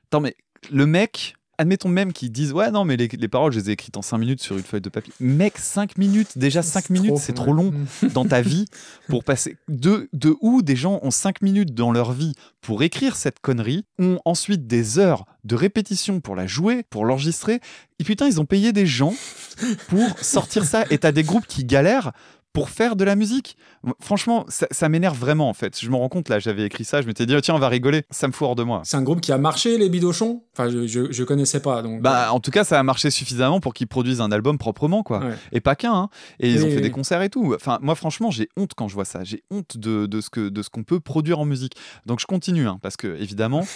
Attends, 0.06 0.20
mais 0.20 0.36
le 0.70 0.86
mec, 0.86 1.36
admettons 1.58 1.88
même 1.88 2.12
qu'ils 2.12 2.32
disent 2.32 2.52
Ouais, 2.52 2.70
non, 2.70 2.84
mais 2.84 2.96
les, 2.96 3.08
les 3.08 3.28
paroles, 3.28 3.52
je 3.52 3.58
les 3.58 3.70
ai 3.70 3.72
écrites 3.72 3.96
en 3.96 4.02
5 4.02 4.18
minutes 4.18 4.42
sur 4.42 4.56
une 4.56 4.64
feuille 4.64 4.80
de 4.80 4.88
papier. 4.88 5.12
Mec, 5.20 5.58
5 5.58 5.98
minutes, 5.98 6.36
déjà 6.36 6.62
5 6.62 6.84
C'est 6.86 6.90
minutes, 6.90 7.16
c'est 7.18 7.32
trop 7.34 7.52
long 7.52 7.72
dans 8.14 8.24
ta 8.24 8.42
vie 8.42 8.66
pour 9.08 9.24
passer. 9.24 9.56
De, 9.68 10.08
de 10.12 10.34
où 10.40 10.62
des 10.62 10.76
gens 10.76 11.00
ont 11.02 11.10
5 11.10 11.42
minutes 11.42 11.74
dans 11.74 11.92
leur 11.92 12.12
vie 12.12 12.34
pour 12.60 12.82
écrire 12.82 13.16
cette 13.16 13.40
connerie, 13.40 13.84
ont 13.98 14.18
ensuite 14.24 14.66
des 14.66 14.98
heures 14.98 15.24
de 15.44 15.54
répétition 15.54 16.20
pour 16.20 16.34
la 16.34 16.46
jouer, 16.46 16.82
pour 16.90 17.04
l'enregistrer, 17.04 17.60
et 17.98 18.04
putain, 18.04 18.26
ils 18.26 18.40
ont 18.40 18.44
payé 18.44 18.72
des 18.72 18.86
gens 18.86 19.14
pour 19.88 20.18
sortir 20.20 20.64
ça, 20.64 20.84
et 20.90 20.98
t'as 20.98 21.12
des 21.12 21.22
groupes 21.22 21.46
qui 21.46 21.64
galèrent 21.64 22.12
pour 22.56 22.70
faire 22.70 22.96
de 22.96 23.04
la 23.04 23.16
musique. 23.16 23.58
Franchement, 24.00 24.46
ça, 24.48 24.66
ça 24.70 24.88
m'énerve 24.88 25.18
vraiment 25.18 25.50
en 25.50 25.52
fait. 25.52 25.78
Je 25.78 25.90
me 25.90 25.96
rends 25.96 26.08
compte 26.08 26.30
là, 26.30 26.38
j'avais 26.38 26.64
écrit 26.64 26.86
ça, 26.86 27.02
je 27.02 27.06
m'étais 27.06 27.26
dit, 27.26 27.34
oh, 27.36 27.40
tiens, 27.42 27.54
on 27.54 27.58
va 27.58 27.68
rigoler. 27.68 28.04
Ça 28.10 28.28
me 28.28 28.32
fout 28.32 28.46
hors 28.46 28.54
de 28.54 28.62
moi. 28.62 28.80
C'est 28.82 28.96
un 28.96 29.02
groupe 29.02 29.20
qui 29.20 29.30
a 29.30 29.36
marché, 29.36 29.76
les 29.76 29.90
Bidochons? 29.90 30.42
Enfin, 30.54 30.70
je, 30.70 30.86
je, 30.86 31.12
je 31.12 31.22
connaissais 31.22 31.60
pas, 31.60 31.82
donc... 31.82 32.00
Bah, 32.00 32.32
en 32.32 32.40
tout 32.40 32.50
cas, 32.50 32.64
ça 32.64 32.80
a 32.80 32.82
marché 32.82 33.10
suffisamment 33.10 33.60
pour 33.60 33.74
qu'ils 33.74 33.88
produisent 33.88 34.22
un 34.22 34.32
album 34.32 34.56
proprement, 34.56 35.02
quoi. 35.02 35.18
Ouais. 35.18 35.34
Et 35.52 35.60
pas 35.60 35.76
qu'un. 35.76 35.92
hein. 35.92 36.08
Et 36.40 36.50
ils 36.50 36.64
ont 36.64 36.70
fait 36.70 36.80
des 36.80 36.90
concerts 36.90 37.20
et 37.20 37.28
tout. 37.28 37.52
Enfin, 37.54 37.78
moi, 37.82 37.94
franchement, 37.94 38.30
j'ai 38.30 38.48
honte 38.56 38.72
quand 38.74 38.88
je 38.88 38.94
vois 38.94 39.04
ça. 39.04 39.22
J'ai 39.22 39.42
honte 39.50 39.76
de, 39.76 40.06
de 40.06 40.22
ce 40.22 40.30
que 40.30 40.48
de 40.48 40.62
ce 40.62 40.70
qu'on 40.70 40.82
peut 40.82 40.98
produire 40.98 41.38
en 41.38 41.44
musique. 41.44 41.74
Donc, 42.06 42.20
je 42.20 42.26
continue, 42.26 42.66
hein, 42.66 42.78
parce 42.80 42.96
que 42.96 43.20
évidemment. 43.20 43.66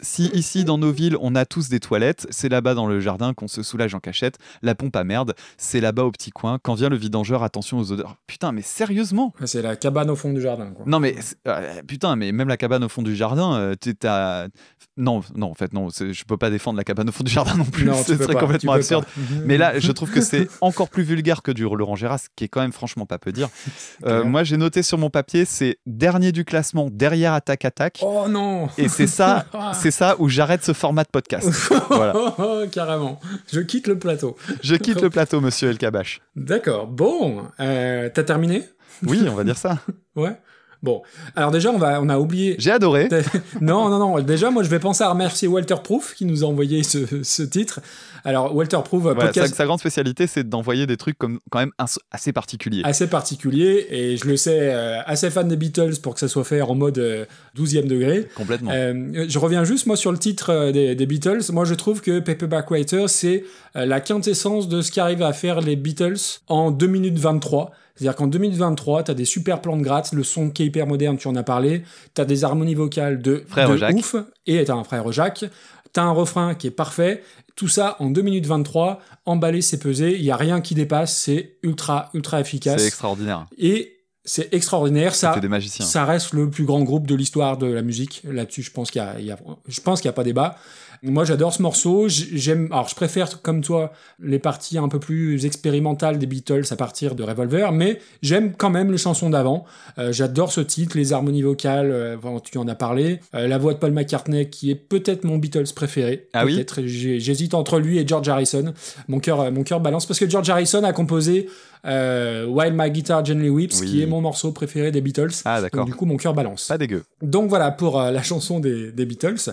Si 0.00 0.26
ici 0.34 0.64
dans 0.64 0.78
nos 0.78 0.92
villes 0.92 1.16
on 1.20 1.34
a 1.34 1.44
tous 1.44 1.68
des 1.68 1.80
toilettes, 1.80 2.26
c'est 2.30 2.48
là-bas 2.48 2.74
dans 2.74 2.86
le 2.86 3.00
jardin 3.00 3.34
qu'on 3.34 3.48
se 3.48 3.62
soulage 3.62 3.94
en 3.94 4.00
cachette. 4.00 4.38
La 4.62 4.74
pompe 4.74 4.96
à 4.96 5.04
merde, 5.04 5.34
c'est 5.56 5.80
là-bas 5.80 6.04
au 6.04 6.10
petit 6.10 6.30
coin. 6.30 6.58
Quand 6.62 6.74
vient 6.74 6.88
le 6.88 6.96
vidangeur, 6.96 7.42
attention 7.42 7.78
aux 7.78 7.92
odeurs. 7.92 8.16
Putain, 8.26 8.52
mais 8.52 8.62
sérieusement 8.62 9.32
C'est 9.44 9.62
la 9.62 9.76
cabane 9.76 10.10
au 10.10 10.16
fond 10.16 10.32
du 10.32 10.40
jardin, 10.40 10.70
quoi. 10.70 10.84
Non 10.86 11.00
mais 11.00 11.16
euh, 11.46 11.82
putain, 11.86 12.16
mais 12.16 12.32
même 12.32 12.48
la 12.48 12.56
cabane 12.56 12.84
au 12.84 12.88
fond 12.88 13.02
du 13.02 13.14
jardin, 13.16 13.54
euh, 13.54 13.74
t'as 13.98 14.48
non 14.96 15.22
non 15.34 15.50
en 15.50 15.54
fait 15.54 15.72
non, 15.72 15.88
je 15.90 16.24
peux 16.24 16.36
pas 16.36 16.50
défendre 16.50 16.76
la 16.76 16.84
cabane 16.84 17.08
au 17.08 17.12
fond 17.12 17.24
du 17.24 17.32
jardin 17.32 17.56
non 17.56 17.64
plus. 17.64 17.88
Ce 18.06 18.16
serait 18.16 18.34
pas, 18.34 18.40
complètement 18.40 18.72
absurde. 18.72 19.04
Mais 19.44 19.56
là, 19.58 19.78
je 19.78 19.92
trouve 19.92 20.10
que 20.10 20.20
c'est 20.20 20.48
encore 20.60 20.88
plus 20.88 21.02
vulgaire 21.02 21.42
que 21.42 21.50
du 21.50 21.62
Laurent 21.62 21.96
Gérard, 21.96 22.20
ce 22.20 22.28
qui 22.34 22.44
est 22.44 22.48
quand 22.48 22.60
même 22.60 22.72
franchement 22.72 23.06
pas 23.06 23.18
peu 23.18 23.32
dire. 23.32 23.48
Euh, 24.04 24.24
moi, 24.24 24.44
j'ai 24.44 24.56
noté 24.56 24.82
sur 24.82 24.96
mon 24.96 25.10
papier, 25.10 25.44
c'est 25.44 25.78
dernier 25.86 26.30
du 26.30 26.44
classement 26.44 26.88
derrière 26.90 27.32
Attaque 27.32 27.64
Attaque. 27.64 27.98
Oh 28.02 28.26
non 28.28 28.68
Et 28.78 28.88
c'est 28.88 29.06
ça, 29.06 29.46
c'est 29.74 29.87
ça 29.90 30.16
où 30.18 30.28
j'arrête 30.28 30.64
ce 30.64 30.72
format 30.72 31.04
de 31.04 31.08
podcast. 31.08 31.48
voilà. 31.90 32.12
Oh, 32.16 32.64
Carrément. 32.70 33.20
Je 33.52 33.60
quitte 33.60 33.86
le 33.86 33.98
plateau. 33.98 34.36
Je 34.62 34.74
quitte 34.76 35.00
le 35.00 35.10
plateau, 35.10 35.40
monsieur 35.40 35.70
El 35.70 35.78
Kabash. 35.78 36.20
D'accord. 36.36 36.86
Bon, 36.86 37.44
euh, 37.60 38.08
t'as 38.12 38.22
terminé? 38.24 38.64
Oui, 39.06 39.26
on 39.28 39.34
va 39.34 39.44
dire 39.44 39.56
ça. 39.56 39.78
Ouais. 40.16 40.36
Bon. 40.82 41.02
Alors 41.36 41.50
déjà, 41.50 41.70
on, 41.70 41.78
va, 41.78 42.00
on 42.00 42.08
a 42.08 42.18
oublié... 42.18 42.56
J'ai 42.58 42.70
adoré. 42.70 43.08
Non, 43.60 43.88
non, 43.88 43.98
non. 43.98 44.20
Déjà, 44.20 44.50
moi, 44.50 44.62
je 44.62 44.68
vais 44.68 44.78
penser 44.78 45.02
à 45.04 45.10
remercier 45.10 45.48
Walter 45.48 45.76
Proof 45.82 46.14
qui 46.14 46.24
nous 46.24 46.44
a 46.44 46.46
envoyé 46.46 46.82
ce, 46.82 47.22
ce 47.22 47.42
titre. 47.42 47.80
Alors, 48.24 48.54
Walter 48.54 48.78
Proof, 48.84 49.02
Voilà, 49.02 49.20
sa, 49.20 49.26
podcast 49.26 49.54
sa 49.54 49.64
grande 49.64 49.80
spécialité, 49.80 50.26
c'est 50.26 50.48
d'envoyer 50.48 50.86
des 50.86 50.96
trucs 50.96 51.18
comme 51.18 51.40
quand 51.50 51.58
même 51.58 51.72
assez 52.10 52.32
particuliers. 52.32 52.82
assez 52.84 53.06
particulier 53.06 53.86
et 53.90 54.16
je 54.16 54.26
le 54.26 54.36
sais, 54.36 54.58
euh, 54.60 55.00
assez 55.06 55.30
fan 55.30 55.48
des 55.48 55.56
Beatles 55.56 56.00
pour 56.02 56.14
que 56.14 56.20
ça 56.20 56.28
soit 56.28 56.44
fait 56.44 56.60
en 56.60 56.74
mode 56.74 56.98
euh, 56.98 57.24
12e 57.56 57.86
degré. 57.86 58.28
Complètement. 58.34 58.70
Euh, 58.72 59.26
je 59.28 59.38
reviens 59.38 59.64
juste 59.64 59.86
moi 59.86 59.96
sur 59.96 60.12
le 60.12 60.18
titre 60.18 60.50
euh, 60.50 60.72
des, 60.72 60.94
des 60.94 61.06
Beatles. 61.06 61.40
Moi 61.52 61.64
je 61.64 61.74
trouve 61.74 62.00
que 62.00 62.20
Paperback 62.20 62.70
Writer 62.70 63.04
c'est 63.08 63.44
euh, 63.76 63.86
la 63.86 64.00
quintessence 64.00 64.68
de 64.68 64.82
ce 64.82 64.92
qu'arrivent 64.92 65.22
à 65.22 65.32
faire 65.32 65.60
les 65.60 65.76
Beatles 65.76 66.16
en 66.48 66.70
2 66.70 66.86
minutes 66.86 67.18
23. 67.18 67.70
C'est-à-dire 67.98 68.16
qu'en 68.16 68.28
2 68.28 68.38
minutes 68.38 68.56
23, 68.58 69.02
t'as 69.02 69.14
des 69.14 69.24
super 69.24 69.60
plans 69.60 69.76
de 69.76 69.82
gratte, 69.82 70.12
le 70.12 70.22
son 70.22 70.50
qui 70.50 70.62
est 70.62 70.66
hyper 70.66 70.86
moderne, 70.86 71.18
tu 71.18 71.26
en 71.28 71.34
as 71.36 71.42
parlé, 71.42 71.82
t'as 72.14 72.24
des 72.24 72.44
harmonies 72.44 72.74
vocales 72.76 73.20
de, 73.20 73.44
Frère 73.48 73.68
de 73.70 73.76
Jacques. 73.76 73.94
ouf, 73.96 74.14
et 74.46 74.62
t'as 74.64 74.74
un 74.74 74.84
frère 74.84 75.10
Jacques, 75.12 75.44
t'as 75.92 76.02
un 76.02 76.12
refrain 76.12 76.54
qui 76.54 76.68
est 76.68 76.72
parfait, 76.72 77.22
tout 77.56 77.68
ça 77.68 77.96
en 77.98 78.10
2 78.10 78.22
minutes 78.22 78.46
23, 78.46 79.00
emballé, 79.26 79.62
c'est 79.62 79.78
pesé, 79.80 80.14
il 80.16 80.24
y 80.24 80.30
a 80.30 80.36
rien 80.36 80.60
qui 80.60 80.74
dépasse, 80.76 81.16
c'est 81.16 81.56
ultra, 81.64 82.10
ultra 82.14 82.40
efficace. 82.40 82.80
C'est 82.80 82.86
extraordinaire. 82.86 83.46
Et 83.58 83.96
c'est 84.24 84.52
extraordinaire, 84.54 85.14
ça. 85.14 85.30
C'était 85.30 85.40
des 85.40 85.48
magiciens. 85.48 85.84
Ça 85.86 86.04
reste 86.04 86.34
le 86.34 86.50
plus 86.50 86.64
grand 86.64 86.82
groupe 86.82 87.06
de 87.06 87.14
l'histoire 87.14 87.56
de 87.56 87.66
la 87.66 87.82
musique. 87.82 88.22
Là-dessus, 88.24 88.62
je 88.62 88.70
pense 88.70 88.90
qu'il 88.90 89.02
y 89.20 89.24
y 89.24 89.30
a- 89.32 89.38
je 89.66 89.80
pense 89.80 90.00
qu'il 90.00 90.08
y 90.08 90.10
a 90.10 90.12
pas 90.12 90.22
débat. 90.22 90.56
Moi, 91.02 91.24
j'adore 91.24 91.52
ce 91.52 91.62
morceau. 91.62 92.06
J'aime, 92.08 92.68
alors, 92.72 92.88
je 92.88 92.94
préfère, 92.94 93.40
comme 93.42 93.62
toi, 93.62 93.92
les 94.22 94.38
parties 94.38 94.78
un 94.78 94.88
peu 94.88 94.98
plus 94.98 95.44
expérimentales 95.46 96.18
des 96.18 96.26
Beatles 96.26 96.64
à 96.70 96.76
partir 96.76 97.14
de 97.14 97.22
Revolver, 97.22 97.72
mais 97.72 98.00
j'aime 98.22 98.52
quand 98.56 98.70
même 98.70 98.90
les 98.90 98.98
chansons 98.98 99.30
d'avant. 99.30 99.64
Euh, 99.98 100.12
j'adore 100.12 100.52
ce 100.52 100.60
titre, 100.60 100.96
les 100.96 101.12
harmonies 101.12 101.42
vocales, 101.42 101.90
euh, 101.90 102.16
tu 102.44 102.58
en 102.58 102.66
as 102.68 102.74
parlé. 102.74 103.20
Euh, 103.34 103.46
la 103.46 103.58
voix 103.58 103.74
de 103.74 103.78
Paul 103.78 103.92
McCartney, 103.92 104.48
qui 104.50 104.70
est 104.70 104.74
peut-être 104.74 105.24
mon 105.24 105.38
Beatles 105.38 105.72
préféré. 105.74 106.28
Ah 106.32 106.44
oui 106.44 106.64
J'hésite 106.86 107.54
entre 107.54 107.78
lui 107.78 107.98
et 107.98 108.06
George 108.06 108.28
Harrison. 108.28 108.72
Mon 109.08 109.20
cœur, 109.20 109.50
mon 109.52 109.62
cœur 109.62 109.80
balance 109.80 110.06
parce 110.06 110.18
que 110.18 110.28
George 110.28 110.48
Harrison 110.50 110.82
a 110.84 110.92
composé 110.92 111.48
euh, 111.84 112.46
While 112.46 112.74
My 112.76 112.90
Guitar 112.90 113.24
Gently 113.24 113.48
Weeps, 113.48 113.80
Oui. 113.80 113.86
qui 113.86 114.02
est 114.02 114.06
mon 114.06 114.20
morceau 114.20 114.52
préféré 114.52 114.90
des 114.90 115.00
Beatles. 115.00 115.30
Ah 115.44 115.60
d'accord. 115.60 115.84
du 115.84 115.94
coup, 115.94 116.06
mon 116.06 116.16
cœur 116.16 116.34
balance. 116.34 116.66
Pas 116.68 116.78
dégueu. 116.78 117.04
Donc 117.22 117.48
voilà 117.48 117.70
pour 117.70 118.00
euh, 118.00 118.10
la 118.10 118.22
chanson 118.22 118.60
des, 118.60 118.90
des 118.92 119.06
Beatles. 119.06 119.50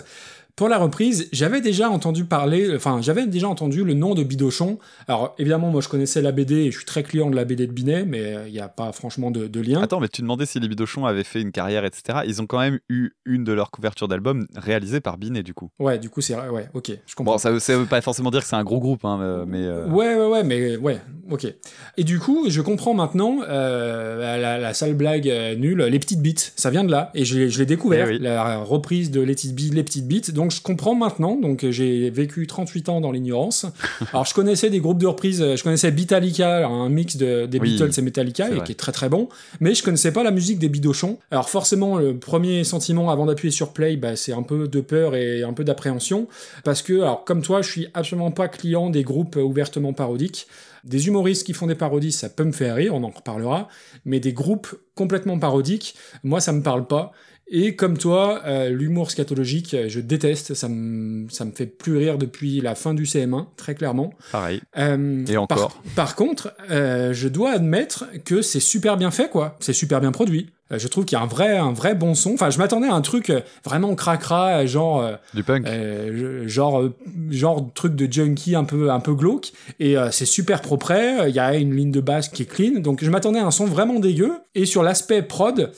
Pour 0.56 0.70
la 0.70 0.78
reprise, 0.78 1.28
j'avais 1.32 1.60
déjà 1.60 1.90
entendu 1.90 2.24
parler, 2.24 2.74
enfin 2.74 3.00
j'avais 3.02 3.26
déjà 3.26 3.46
entendu 3.46 3.84
le 3.84 3.92
nom 3.92 4.14
de 4.14 4.22
Bidochon. 4.22 4.78
Alors 5.06 5.34
évidemment, 5.38 5.68
moi 5.70 5.82
je 5.82 5.88
connaissais 5.90 6.22
la 6.22 6.32
BD 6.32 6.54
et 6.54 6.70
je 6.70 6.78
suis 6.78 6.86
très 6.86 7.02
client 7.02 7.28
de 7.28 7.36
la 7.36 7.44
BD 7.44 7.66
de 7.66 7.72
Binet, 7.72 8.06
mais 8.06 8.34
euh, 8.34 8.48
il 8.48 8.54
n'y 8.54 8.58
a 8.60 8.68
pas 8.70 8.90
franchement 8.92 9.30
de, 9.30 9.48
de 9.48 9.60
lien. 9.60 9.82
Attends, 9.82 10.00
mais 10.00 10.08
tu 10.08 10.22
demandais 10.22 10.46
si 10.46 10.58
les 10.58 10.66
Bidochons 10.66 11.04
avaient 11.04 11.24
fait 11.24 11.42
une 11.42 11.52
carrière, 11.52 11.84
etc. 11.84 12.20
Ils 12.26 12.40
ont 12.40 12.46
quand 12.46 12.58
même 12.58 12.78
eu 12.88 13.10
une 13.26 13.44
de 13.44 13.52
leurs 13.52 13.70
couvertures 13.70 14.08
d'album 14.08 14.46
réalisée 14.56 15.00
par 15.02 15.18
Binet, 15.18 15.42
du 15.42 15.52
coup. 15.52 15.68
Ouais, 15.78 15.98
du 15.98 16.08
coup 16.08 16.22
c'est 16.22 16.34
ouais, 16.34 16.70
ok, 16.72 16.90
je 17.06 17.14
comprends. 17.14 17.34
Bon, 17.34 17.38
ça, 17.38 17.60
ça 17.60 17.76
veut 17.76 17.84
pas 17.84 18.00
forcément 18.00 18.30
dire 18.30 18.40
que 18.40 18.46
c'est 18.46 18.56
un 18.56 18.64
gros 18.64 18.80
groupe, 18.80 19.04
hein, 19.04 19.18
euh, 19.20 19.44
mais. 19.46 19.62
euh, 19.62 19.86
Ouais, 19.88 20.14
ouais, 20.16 20.26
ouais, 20.26 20.42
mais 20.42 20.78
ouais, 20.78 20.98
ok. 21.30 21.46
Et 21.96 22.04
du 22.04 22.18
coup, 22.18 22.46
je 22.48 22.60
comprends 22.60 22.94
maintenant 22.94 23.38
euh, 23.48 24.38
la, 24.38 24.58
la 24.58 24.74
sale 24.74 24.94
blague 24.94 25.28
euh, 25.28 25.54
nulle, 25.54 25.82
les 25.82 25.98
petites 25.98 26.20
bites, 26.20 26.52
ça 26.56 26.70
vient 26.70 26.84
de 26.84 26.90
là, 26.90 27.10
et 27.14 27.24
je, 27.24 27.38
l'ai- 27.38 27.50
je 27.50 27.58
l'ai 27.58 27.66
découvert, 27.66 28.06
Eh 28.08 28.12
oui. 28.14 28.18
la 28.20 28.58
reprise 28.58 29.10
de 29.10 29.20
les 29.20 29.34
petites, 29.34 29.54
bites, 29.54 29.74
les 29.74 29.82
petites 29.82 30.06
bites, 30.06 30.30
donc 30.32 30.50
je 30.52 30.60
comprends 30.60 30.94
maintenant, 30.94 31.36
donc 31.36 31.64
euh, 31.64 31.70
j'ai 31.70 32.10
vécu 32.10 32.46
38 32.46 32.88
ans 32.88 33.00
dans 33.00 33.12
l'ignorance. 33.12 33.66
Alors 34.12 34.24
je 34.24 34.34
connaissais 34.34 34.70
des 34.70 34.80
groupes 34.80 34.98
de 34.98 35.06
reprises, 35.06 35.42
euh, 35.42 35.56
je 35.56 35.62
connaissais 35.62 35.90
Beatallica, 35.90 36.66
un 36.66 36.88
mix 36.88 37.16
de, 37.16 37.46
des 37.46 37.58
Oui, 37.58 37.70
Beatles 37.78 37.90
et 37.98 38.02
Metallica, 38.02 38.50
et 38.50 38.60
qui 38.62 38.72
est 38.72 38.76
très 38.76 38.92
très 38.92 39.08
bon, 39.08 39.28
mais 39.60 39.74
je 39.74 39.82
connaissais 39.82 40.12
pas 40.12 40.22
la 40.22 40.30
musique 40.30 40.58
des 40.58 40.68
Bidochons. 40.68 41.18
Alors 41.30 41.48
forcément, 41.50 41.96
le 41.98 42.16
premier 42.16 42.64
sentiment 42.64 43.10
avant 43.10 43.26
d'appuyer 43.26 43.50
sur 43.52 43.72
play, 43.72 43.96
bah, 43.96 44.16
c'est 44.16 44.32
un 44.32 44.42
peu 44.42 44.68
de 44.68 44.80
peur 44.80 45.14
et 45.14 45.42
un 45.42 45.52
peu 45.52 45.64
d'appréhension, 45.64 46.26
parce 46.64 46.82
que, 46.82 46.94
alors 46.94 47.24
comme 47.24 47.42
toi, 47.42 47.62
je 47.62 47.70
suis 47.70 47.86
absolument 47.94 48.30
pas 48.30 48.48
client 48.48 48.90
des 48.90 49.02
groupes 49.02 49.36
ouvertement 49.36 49.92
parodiques. 49.92 50.46
Des 50.86 51.08
humoristes 51.08 51.44
qui 51.44 51.52
font 51.52 51.66
des 51.66 51.74
parodies, 51.74 52.12
ça 52.12 52.28
peut 52.28 52.44
me 52.44 52.52
faire 52.52 52.76
rire, 52.76 52.94
on 52.94 53.02
en 53.02 53.10
reparlera, 53.10 53.68
mais 54.04 54.20
des 54.20 54.32
groupes 54.32 54.68
complètement 54.94 55.38
parodiques, 55.38 55.96
moi 56.22 56.40
ça 56.40 56.52
me 56.52 56.62
parle 56.62 56.86
pas. 56.86 57.12
Et 57.48 57.76
comme 57.76 57.96
toi, 57.96 58.42
euh, 58.44 58.70
l'humour 58.70 59.10
scatologique, 59.12 59.74
euh, 59.74 59.88
je 59.88 60.00
déteste, 60.00 60.54
ça 60.54 60.68
me, 60.68 61.28
ça 61.28 61.44
me 61.44 61.52
fait 61.52 61.66
plus 61.66 61.96
rire 61.96 62.18
depuis 62.18 62.60
la 62.60 62.74
fin 62.74 62.92
du 62.92 63.04
CM1, 63.04 63.46
très 63.56 63.76
clairement. 63.76 64.12
Pareil. 64.32 64.60
Euh, 64.78 65.24
Et 65.26 65.36
encore. 65.36 65.74
Par, 65.74 65.94
par 65.94 66.16
contre, 66.16 66.54
euh, 66.70 67.12
je 67.12 67.28
dois 67.28 67.52
admettre 67.52 68.06
que 68.24 68.42
c'est 68.42 68.58
super 68.58 68.96
bien 68.96 69.12
fait, 69.12 69.30
quoi. 69.30 69.56
C'est 69.60 69.72
super 69.72 70.00
bien 70.00 70.10
produit. 70.10 70.50
Euh, 70.72 70.78
je 70.78 70.88
trouve 70.88 71.04
qu'il 71.04 71.16
y 71.16 71.20
a 71.20 71.22
un 71.24 71.28
vrai, 71.28 71.56
un 71.58 71.72
vrai 71.72 71.94
bon 71.94 72.14
son. 72.14 72.34
Enfin, 72.34 72.50
je 72.50 72.58
m'attendais 72.58 72.88
à 72.88 72.94
un 72.94 73.00
truc 73.00 73.30
euh, 73.30 73.40
vraiment 73.64 73.94
cracra, 73.94 74.62
euh, 74.62 74.66
genre, 74.66 75.00
euh, 75.00 75.14
Du 75.32 75.44
punk. 75.44 75.64
euh, 75.66 76.48
genre, 76.48 76.88
genre 77.30 77.68
truc 77.74 77.94
de 77.94 78.12
junkie 78.12 78.56
un 78.56 78.64
peu, 78.64 78.90
un 78.90 78.98
peu 79.00 79.14
glauque. 79.14 79.52
Et 79.78 79.94
c'est 80.10 80.26
super 80.26 80.60
propre. 80.62 80.92
Il 81.28 81.34
y 81.34 81.38
a 81.38 81.54
une 81.56 81.74
ligne 81.76 81.92
de 81.92 82.00
basse 82.00 82.28
qui 82.28 82.42
est 82.42 82.46
clean. 82.46 82.80
Donc, 82.80 83.04
je 83.04 83.10
m'attendais 83.10 83.38
à 83.38 83.46
un 83.46 83.50
son 83.50 83.66
vraiment 83.66 84.00
dégueu. 84.00 84.32
Et 84.54 84.66
sur 84.66 84.82
l'aspect 84.82 85.22
prod, 85.22 85.70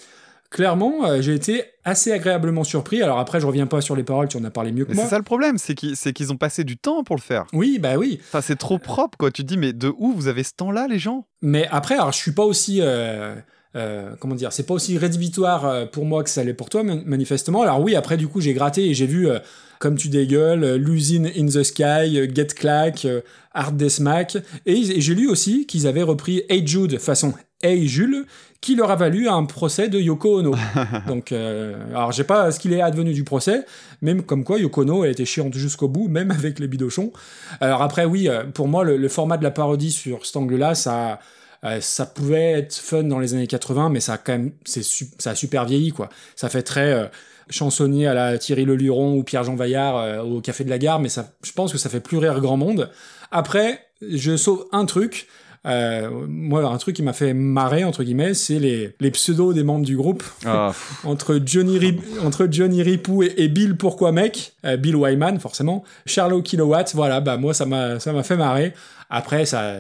clairement, 0.51 1.07
euh, 1.07 1.21
j'ai 1.21 1.35
été 1.35 1.65
assez 1.85 2.13
agréablement 2.13 2.65
surpris. 2.65 3.03
Alors 3.03 3.19
après, 3.19 3.41
je 3.41 3.47
reviens 3.47 3.67
pas 3.67 3.81
sur 3.81 3.97
les 3.97 4.03
paroles, 4.03 4.29
tu 4.29 4.37
en 4.37 4.45
as 4.45 4.51
parlé 4.51 4.73
mieux 4.73 4.85
que 4.85 4.91
Mais 4.91 4.97
moi. 4.97 5.05
c'est 5.05 5.11
ça 5.11 5.19
le 5.19 5.25
problème, 5.25 5.59
c'est 5.59 5.75
qu'ils 5.75 5.97
c'est 5.97 6.13
qu'ils 6.13 6.33
ont 6.33 6.37
passé 6.37 6.65
du 6.65 6.77
temps 6.77 7.03
pour 7.05 7.17
le 7.17 7.21
faire. 7.21 7.45
Oui, 7.53 7.79
bah 7.79 7.97
oui. 7.97 8.21
Enfin, 8.29 8.41
c'est 8.41 8.57
trop 8.57 8.79
propre, 8.79 9.17
quoi. 9.19 9.31
Tu 9.31 9.43
te 9.43 9.47
dis, 9.49 9.57
mais 9.59 9.73
de 9.73 9.93
où 9.99 10.13
vous 10.13 10.29
avez 10.29 10.43
ce 10.45 10.53
temps-là, 10.57 10.87
les 10.89 10.99
gens? 10.99 11.27
Mais 11.43 11.67
après, 11.71 11.95
alors 11.95 12.13
je 12.13 12.19
suis 12.19 12.33
pas 12.33 12.45
aussi. 12.45 12.79
euh, 12.81 13.35
euh, 13.79 14.11
comment 14.21 14.35
dire 14.35 14.53
C'est 14.53 14.67
pas 14.67 14.75
aussi 14.75 14.99
rédhibitoire 14.99 15.65
euh, 15.67 15.87
pour 15.87 16.05
moi 16.05 16.23
que 16.25 16.31
ça 16.31 16.45
l'est 16.45 16.53
pour 16.53 16.69
toi, 16.69 16.83
man- 16.83 17.03
manifestement. 17.07 17.63
Alors 17.63 17.81
oui, 17.81 17.95
après, 17.97 18.17
du 18.19 18.29
coup, 18.29 18.41
j'ai 18.41 18.53
gratté 18.53 18.87
et 18.91 18.95
j'ai 18.95 19.07
vu. 19.07 19.29
euh, 19.31 19.39
comme 19.81 19.95
tu 19.95 20.09
dégueules, 20.09 20.65
euh, 20.65 20.77
l'usine 20.77 21.31
In 21.39 21.47
the 21.47 21.63
Sky, 21.63 22.29
Get 22.35 22.47
Clack, 22.57 23.07
Hard 23.55 23.77
Death 23.77 23.91
Smack. 23.91 24.37
Et, 24.67 24.73
et 24.73 25.01
j'ai 25.01 25.15
lu 25.15 25.29
aussi 25.29 25.67
qu'ils 25.67 25.87
avaient 25.87 26.03
repris 26.03 26.43
Hey 26.49 26.67
Jude 26.67 26.99
façon 26.99 27.33
Hey 27.63 27.87
Jules, 27.87 28.25
qui 28.61 28.75
leur 28.75 28.91
a 28.91 28.97
valu 28.97 29.29
un 29.29 29.45
procès 29.45 29.87
de 29.89 30.01
Yoko 30.01 30.41
Ono. 30.41 30.53
Donc, 31.07 31.31
alors 31.31 32.11
j'ai 32.11 32.25
pas 32.25 32.51
ce 32.51 32.59
qu'il 32.59 32.73
est 32.73 32.81
advenu 32.81 33.13
du 33.13 33.23
procès, 33.23 33.67
même 34.03 34.23
comme 34.25 34.43
quoi 34.43 34.59
Yoko 34.59 34.83
Ono 34.83 35.05
elle 35.05 35.13
était 35.13 35.25
chiante 35.25 35.55
jusqu'au 35.55 35.87
bout, 35.87 36.09
même 36.09 36.33
avec 36.33 36.59
les 36.59 36.67
bidochons. 36.67 37.13
Alors 37.61 37.83
après, 37.83 38.05
oui, 38.05 38.29
pour 38.55 38.67
moi, 38.67 38.83
le, 38.83 38.97
le 38.97 39.09
format 39.09 39.37
de 39.37 39.45
la 39.45 39.53
parodie 39.53 39.93
sur 39.93 40.27
cet 40.27 40.37
angle-là, 40.37 40.75
ça, 40.75 41.21
euh, 41.65 41.81
ça 41.81 42.07
pouvait 42.07 42.53
être 42.53 42.75
fun 42.75 43.03
dans 43.05 43.19
les 43.19 43.35
années 43.35 43.47
80, 43.47 43.89
mais 43.91 44.01
ça 44.01 44.15
a 44.15 44.19
quand 44.19 44.33
même, 44.33 44.53
c'est 44.65 44.83
su- 44.83 45.09
ça 45.19 45.31
a 45.31 45.35
super 45.35 45.65
vieilli, 45.65 45.91
quoi. 45.91 46.09
Ça 46.37 46.49
fait 46.49 46.63
très 46.63 46.93
euh, 46.93 47.07
chansonnier 47.51 48.07
à 48.07 48.15
la 48.15 48.39
Thierry 48.39 48.65
Leluron 48.65 49.15
ou 49.17 49.23
Pierre-Jean 49.25 49.57
Vaillard 49.57 49.97
euh, 49.97 50.23
au 50.23 50.41
Café 50.41 50.65
de 50.65 50.71
la 50.71 50.79
Gare, 50.79 51.01
mais 51.01 51.09
ça, 51.09 51.31
je 51.43 51.53
pense 51.53 51.73
que 51.73 51.79
ça 51.79 51.89
fait 51.89 52.01
plus 52.01 52.19
rire 52.19 52.41
grand 52.41 52.57
monde. 52.57 52.91
Après, 53.31 53.81
je 54.07 54.37
sauve 54.37 54.67
un 54.73 54.85
truc. 54.85 55.27
Euh, 55.67 56.09
moi, 56.29 56.63
un 56.65 56.79
truc 56.79 56.95
qui 56.95 57.03
m'a 57.03 57.13
fait 57.13 57.35
marrer, 57.35 57.83
entre 57.83 58.05
guillemets, 58.05 58.33
c'est 58.33 58.61
les, 58.61 58.95
les 59.01 59.11
pseudos 59.11 59.53
des 59.53 59.65
membres 59.65 59.85
du 59.85 59.97
groupe. 59.97 60.23
Ah, 60.47 60.73
entre 61.05 61.41
Johnny, 61.45 61.79
Rip- 61.79 62.01
entre 62.25 62.47
Johnny 62.51 62.81
Ripou 62.83 63.25
et, 63.25 63.35
et 63.37 63.49
Bill 63.49 63.77
Pourquoi 63.77 64.13
Mec, 64.13 64.53
euh, 64.65 64.77
Bill 64.77 64.95
Wyman, 64.97 65.41
forcément, 65.41 65.83
Charlot 66.07 66.43
Kilowatt, 66.43 66.93
voilà, 66.95 67.21
bah 67.21 67.37
moi, 67.37 67.53
ça 67.55 67.67
m'a 67.67 67.99
ça 67.99 68.13
m'a 68.13 68.23
fait 68.23 68.37
marrer. 68.37 68.73
Après, 69.11 69.45
ça, 69.47 69.75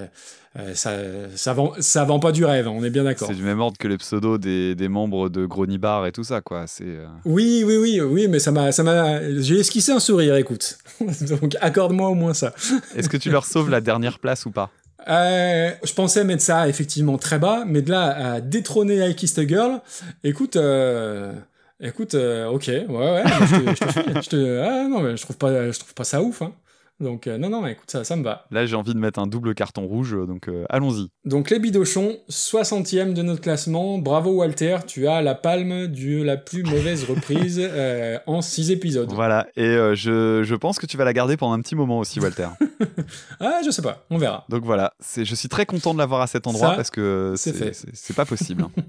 euh, 0.58 0.74
ça, 0.74 0.92
ça, 1.36 1.52
vend, 1.52 1.72
ça 1.78 2.04
vend 2.04 2.18
pas 2.18 2.32
du 2.32 2.44
rêve, 2.44 2.66
on 2.68 2.82
est 2.82 2.90
bien 2.90 3.04
d'accord. 3.04 3.28
c'est 3.28 3.34
du 3.34 3.42
même 3.42 3.60
ordre 3.60 3.78
que 3.78 3.86
les 3.86 3.96
pseudos 3.98 4.38
des, 4.38 4.74
des 4.74 4.88
membres 4.88 5.28
de 5.28 5.46
Gronibar 5.46 6.06
et 6.06 6.12
tout 6.12 6.24
ça, 6.24 6.40
quoi. 6.40 6.64
C'est. 6.66 6.84
euh, 6.84 7.06
Oui, 7.24 7.62
oui, 7.64 7.76
oui, 7.78 8.00
oui, 8.00 8.26
mais 8.28 8.38
ça 8.40 8.50
m'a, 8.50 8.72
ça 8.72 8.82
m'a, 8.82 9.20
j'ai 9.40 9.60
esquissé 9.60 9.92
un 9.92 10.00
sourire, 10.00 10.34
écoute. 10.36 10.78
Donc, 11.40 11.56
accorde-moi 11.60 12.08
au 12.08 12.14
moins 12.14 12.34
ça. 12.34 12.52
Est-ce 12.96 13.08
que 13.08 13.16
tu 13.16 13.30
leur 13.30 13.44
sauves 13.46 13.70
la 13.70 13.80
dernière 13.80 14.18
place 14.18 14.46
ou 14.46 14.50
pas? 14.50 14.70
Euh, 15.08 15.70
je 15.84 15.92
pensais 15.94 16.24
mettre 16.24 16.42
ça 16.42 16.68
effectivement 16.68 17.16
très 17.18 17.38
bas, 17.38 17.62
mais 17.66 17.80
de 17.82 17.90
là 17.90 18.32
à 18.34 18.40
détrôner 18.40 19.08
I 19.08 19.14
Kissed 19.14 19.38
a 19.38 19.46
Girl, 19.46 19.80
écoute, 20.24 20.56
écoute, 21.80 22.14
ok, 22.14 22.66
ouais, 22.68 22.84
ouais, 22.88 23.22
je 23.24 23.56
te, 23.56 23.74
je 23.74 23.84
te 23.84 23.92
file, 23.92 24.22
je 24.22 24.28
te- 24.28 24.60
ah, 24.60 24.88
non, 24.88 25.00
mais 25.00 25.16
je 25.16 25.22
trouve 25.22 25.36
pas, 25.38 25.70
je 25.70 25.78
trouve 25.78 25.94
pas 25.94 26.04
ça 26.04 26.20
ouf, 26.22 26.42
hein. 26.42 26.52
Donc, 27.00 27.28
euh, 27.28 27.38
non, 27.38 27.48
non, 27.48 27.64
écoute, 27.66 27.88
ça, 27.90 28.02
ça 28.02 28.16
me 28.16 28.24
va. 28.24 28.46
Là, 28.50 28.66
j'ai 28.66 28.74
envie 28.74 28.92
de 28.92 28.98
mettre 28.98 29.20
un 29.20 29.28
double 29.28 29.54
carton 29.54 29.86
rouge, 29.86 30.16
donc 30.26 30.48
euh, 30.48 30.64
allons-y. 30.68 31.08
Donc, 31.24 31.50
les 31.50 31.60
bidochons, 31.60 32.16
60e 32.28 33.12
de 33.12 33.22
notre 33.22 33.40
classement. 33.40 33.98
Bravo, 33.98 34.32
Walter, 34.32 34.78
tu 34.86 35.06
as 35.06 35.22
la 35.22 35.36
palme 35.36 35.86
de 35.86 36.22
la 36.22 36.36
plus 36.36 36.64
mauvaise 36.64 37.04
reprise 37.04 37.60
euh, 37.62 38.18
en 38.26 38.42
6 38.42 38.72
épisodes. 38.72 39.12
Voilà, 39.12 39.46
et 39.56 39.62
euh, 39.62 39.94
je, 39.94 40.42
je 40.42 40.54
pense 40.56 40.78
que 40.80 40.86
tu 40.86 40.96
vas 40.96 41.04
la 41.04 41.12
garder 41.12 41.36
pendant 41.36 41.52
un 41.54 41.60
petit 41.60 41.76
moment 41.76 41.98
aussi, 41.98 42.18
Walter. 42.20 42.48
Ah, 43.40 43.60
je 43.64 43.70
sais 43.70 43.82
pas, 43.82 44.04
on 44.10 44.18
verra. 44.18 44.44
donc 44.48 44.64
voilà, 44.64 44.92
c'est, 45.00 45.24
je 45.24 45.34
suis 45.34 45.48
très 45.48 45.66
content 45.66 45.94
de 45.94 45.98
l'avoir 45.98 46.20
à 46.20 46.26
cet 46.26 46.46
endroit 46.46 46.70
Ça, 46.70 46.74
parce 46.76 46.90
que 46.90 47.34
c'est 47.36 48.14
pas 48.16 48.24
possible. 48.24 48.62
hein. 48.64 48.70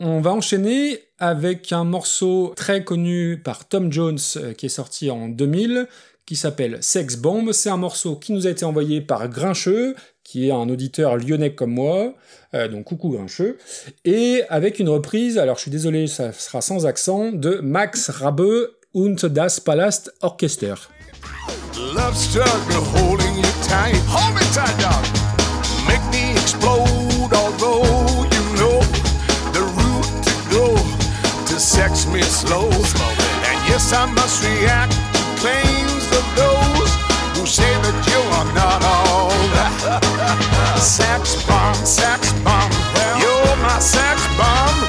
On 0.00 0.20
va 0.20 0.32
enchaîner 0.32 0.98
avec 1.18 1.72
un 1.72 1.84
morceau 1.84 2.52
très 2.56 2.82
connu 2.82 3.40
par 3.42 3.68
Tom 3.68 3.92
Jones 3.92 4.18
euh, 4.36 4.52
qui 4.52 4.66
est 4.66 4.70
sorti 4.70 5.08
en 5.10 5.28
2000 5.28 5.86
qui 6.26 6.36
s'appelle 6.36 6.78
Sex 6.80 7.16
Bomb. 7.16 7.52
C'est 7.52 7.70
un 7.70 7.76
morceau 7.76 8.16
qui 8.16 8.32
nous 8.32 8.46
a 8.46 8.50
été 8.50 8.64
envoyé 8.64 9.00
par 9.00 9.28
Grincheux, 9.28 9.94
qui 10.22 10.48
est 10.48 10.52
un 10.52 10.68
auditeur 10.68 11.16
lyonnais 11.16 11.54
comme 11.54 11.72
moi, 11.72 12.14
euh, 12.54 12.68
donc 12.68 12.84
coucou 12.84 13.10
Grincheux, 13.10 13.58
et 14.04 14.42
avec 14.48 14.78
une 14.78 14.88
reprise, 14.88 15.38
alors 15.38 15.56
je 15.56 15.62
suis 15.62 15.70
désolé, 15.70 16.06
ça 16.06 16.32
sera 16.32 16.60
sans 16.60 16.86
accent, 16.86 17.32
de 17.32 17.60
Max 17.62 18.10
Rabe 18.10 18.70
und 18.94 19.26
das 19.26 19.60
Palast 19.60 20.12
Orchester. 20.22 20.74
Love 21.94 22.16
struggle 22.16 22.82
holding 22.94 23.36
you 23.36 23.50
tight. 23.62 23.96
Hold 24.08 24.34
me 24.34 24.40
tight, 24.52 24.76
dog. 24.80 25.04
Make 25.86 26.02
me 26.10 26.32
explode, 26.32 27.32
although 27.34 27.84
you 28.30 28.42
know 28.56 28.80
the 29.52 29.62
route 29.76 30.24
to 30.24 30.34
go 30.50 30.76
to 31.46 31.60
sex 31.60 32.06
me 32.06 32.22
slow. 32.22 32.68
And 32.70 33.68
yes, 33.68 33.92
I 33.92 34.06
must 34.06 34.42
react 34.44 34.92
to 34.92 35.24
claims 35.36 35.64
of 35.64 35.74
those 35.74 35.83
say 37.46 37.74
that 37.82 38.06
you 38.08 38.20
are 38.38 38.48
not 38.54 38.82
all 38.84 39.30
sex 40.80 41.44
bomb, 41.44 41.74
sex 41.74 42.32
bomb. 42.42 42.70
You're 43.20 43.56
my 43.62 43.78
sex 43.78 44.26
bomb. 44.38 44.83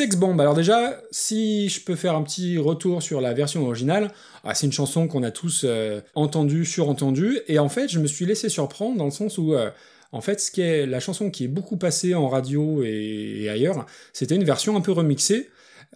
Sex 0.00 0.16
Bomb, 0.16 0.40
alors 0.40 0.54
déjà, 0.54 0.98
si 1.10 1.68
je 1.68 1.84
peux 1.84 1.94
faire 1.94 2.14
un 2.14 2.22
petit 2.22 2.56
retour 2.56 3.02
sur 3.02 3.20
la 3.20 3.34
version 3.34 3.66
originale, 3.66 4.10
ah, 4.44 4.54
c'est 4.54 4.64
une 4.64 4.72
chanson 4.72 5.08
qu'on 5.08 5.22
a 5.22 5.30
tous 5.30 5.66
euh, 5.66 6.00
entendue, 6.14 6.64
surentendue, 6.64 7.40
et 7.48 7.58
en 7.58 7.68
fait, 7.68 7.86
je 7.90 7.98
me 7.98 8.06
suis 8.06 8.24
laissé 8.24 8.48
surprendre 8.48 8.96
dans 8.96 9.04
le 9.04 9.10
sens 9.10 9.36
où, 9.36 9.52
euh, 9.52 9.68
en 10.12 10.22
fait, 10.22 10.40
ce 10.40 10.50
qui 10.50 10.62
la 10.86 11.00
chanson 11.00 11.28
qui 11.28 11.44
est 11.44 11.48
beaucoup 11.48 11.76
passée 11.76 12.14
en 12.14 12.30
radio 12.30 12.82
et, 12.82 13.42
et 13.42 13.50
ailleurs, 13.50 13.84
c'était 14.14 14.36
une 14.36 14.44
version 14.44 14.74
un 14.74 14.80
peu 14.80 14.92
remixée, 14.92 15.50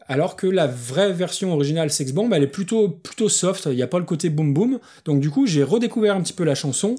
alors 0.06 0.36
que 0.36 0.46
la 0.46 0.66
vraie 0.66 1.14
version 1.14 1.54
originale 1.54 1.90
Sex 1.90 2.12
Bomb, 2.12 2.30
elle 2.34 2.42
est 2.42 2.46
plutôt, 2.46 2.90
plutôt 2.90 3.30
soft, 3.30 3.68
il 3.70 3.76
n'y 3.76 3.82
a 3.82 3.86
pas 3.86 4.00
le 4.00 4.04
côté 4.04 4.28
boom 4.28 4.52
boom, 4.52 4.80
donc 5.06 5.20
du 5.20 5.30
coup, 5.30 5.46
j'ai 5.46 5.62
redécouvert 5.62 6.14
un 6.14 6.20
petit 6.20 6.34
peu 6.34 6.44
la 6.44 6.54
chanson, 6.54 6.96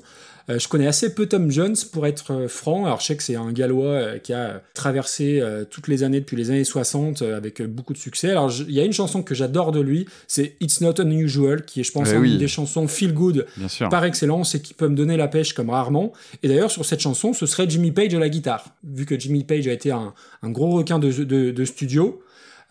euh, 0.50 0.60
je 0.60 0.68
connais 0.68 0.86
assez 0.88 1.14
peu 1.16 1.26
Tom 1.26 1.50
Jones 1.52 1.76
pour 1.92 2.06
être 2.06 2.32
euh, 2.32 2.48
franc. 2.48 2.86
Alors 2.86 3.00
je 3.00 3.06
sais 3.08 3.18
que 3.18 3.24
c'est 3.24 3.36
un 3.36 3.52
Gallois 3.52 3.86
euh, 3.88 4.18
qui 4.20 4.32
a 4.34 4.62
traversé 4.76 5.42
toutes 5.72 5.88
les 5.88 6.04
années 6.04 6.20
depuis 6.20 6.38
les 6.38 6.52
années 6.52 6.64
60 6.64 7.22
euh, 7.22 7.36
avec 7.36 7.62
beaucoup 7.64 7.94
de 7.94 7.98
succès. 7.98 8.30
Alors 8.32 8.52
il 8.68 8.74
y 8.74 8.80
a 8.80 8.84
une 8.86 8.94
chanson 8.94 9.24
que 9.24 9.34
j'adore 9.34 9.72
de 9.72 9.80
lui, 9.82 10.06
c'est 10.28 10.56
It's 10.62 10.82
Not 10.82 11.02
Unusual, 11.02 11.66
qui 11.66 11.80
est 11.80 11.84
je 11.84 11.92
pense 11.92 12.10
Eh 12.12 12.16
une 12.16 12.38
des 12.38 12.48
chansons 12.48 12.88
feel 12.88 13.14
good 13.14 13.46
par 13.90 14.04
excellence 14.06 14.54
et 14.56 14.62
qui 14.62 14.74
peut 14.74 14.88
me 14.88 14.96
donner 14.96 15.18
la 15.18 15.28
pêche 15.28 15.54
comme 15.54 15.70
rarement. 15.72 16.14
Et 16.44 16.48
d'ailleurs 16.48 16.72
sur 16.72 16.86
cette 16.86 17.00
chanson, 17.00 17.34
ce 17.34 17.46
serait 17.46 17.68
Jimmy 17.70 17.92
Page 17.92 18.14
à 18.14 18.20
la 18.20 18.30
guitare, 18.30 18.66
vu 18.84 19.06
que 19.06 19.20
Jimmy 19.20 19.44
Page 19.44 19.68
a 19.68 19.72
été 19.74 19.92
un, 19.92 20.14
un 20.44 20.50
gros 20.52 20.70
requin 20.72 21.00
de, 21.00 21.12
de- 21.12 21.52
de 21.52 21.66
studio. 21.66 22.22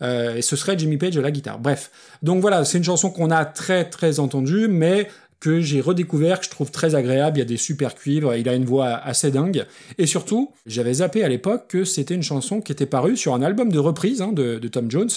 euh, 0.01 0.35
et 0.35 0.41
ce 0.41 0.55
serait 0.57 0.77
Jimmy 0.77 0.97
Page 0.97 1.17
à 1.17 1.21
la 1.21 1.31
guitare. 1.31 1.57
Bref, 1.59 1.89
donc 2.21 2.41
voilà, 2.41 2.65
c'est 2.65 2.77
une 2.77 2.83
chanson 2.83 3.09
qu'on 3.11 3.31
a 3.31 3.45
très 3.45 3.89
très 3.89 4.19
entendue, 4.19 4.67
mais 4.67 5.07
que 5.45 5.61
j'ai 5.61 5.79
redécouvert, 5.79 6.39
que 6.39 6.45
je 6.45 6.49
trouve 6.49 6.71
très 6.71 6.95
agréable. 6.95 7.37
Il 7.37 7.41
y 7.41 7.43
a 7.43 7.45
des 7.45 7.57
super 7.57 7.93
cuivres, 7.93 8.33
il 8.33 8.49
a 8.49 8.55
une 8.55 8.65
voix 8.65 8.87
assez 8.87 9.29
dingue. 9.29 9.67
Et 9.99 10.07
surtout, 10.07 10.51
j'avais 10.65 10.95
zappé 10.95 11.23
à 11.23 11.29
l'époque 11.29 11.65
que 11.67 11.83
c'était 11.83 12.15
une 12.15 12.23
chanson 12.23 12.61
qui 12.61 12.71
était 12.71 12.87
parue 12.87 13.15
sur 13.15 13.35
un 13.35 13.43
album 13.43 13.71
de 13.71 13.77
reprise 13.77 14.23
hein, 14.23 14.31
de, 14.31 14.57
de 14.57 14.67
Tom 14.67 14.89
Jones, 14.89 15.11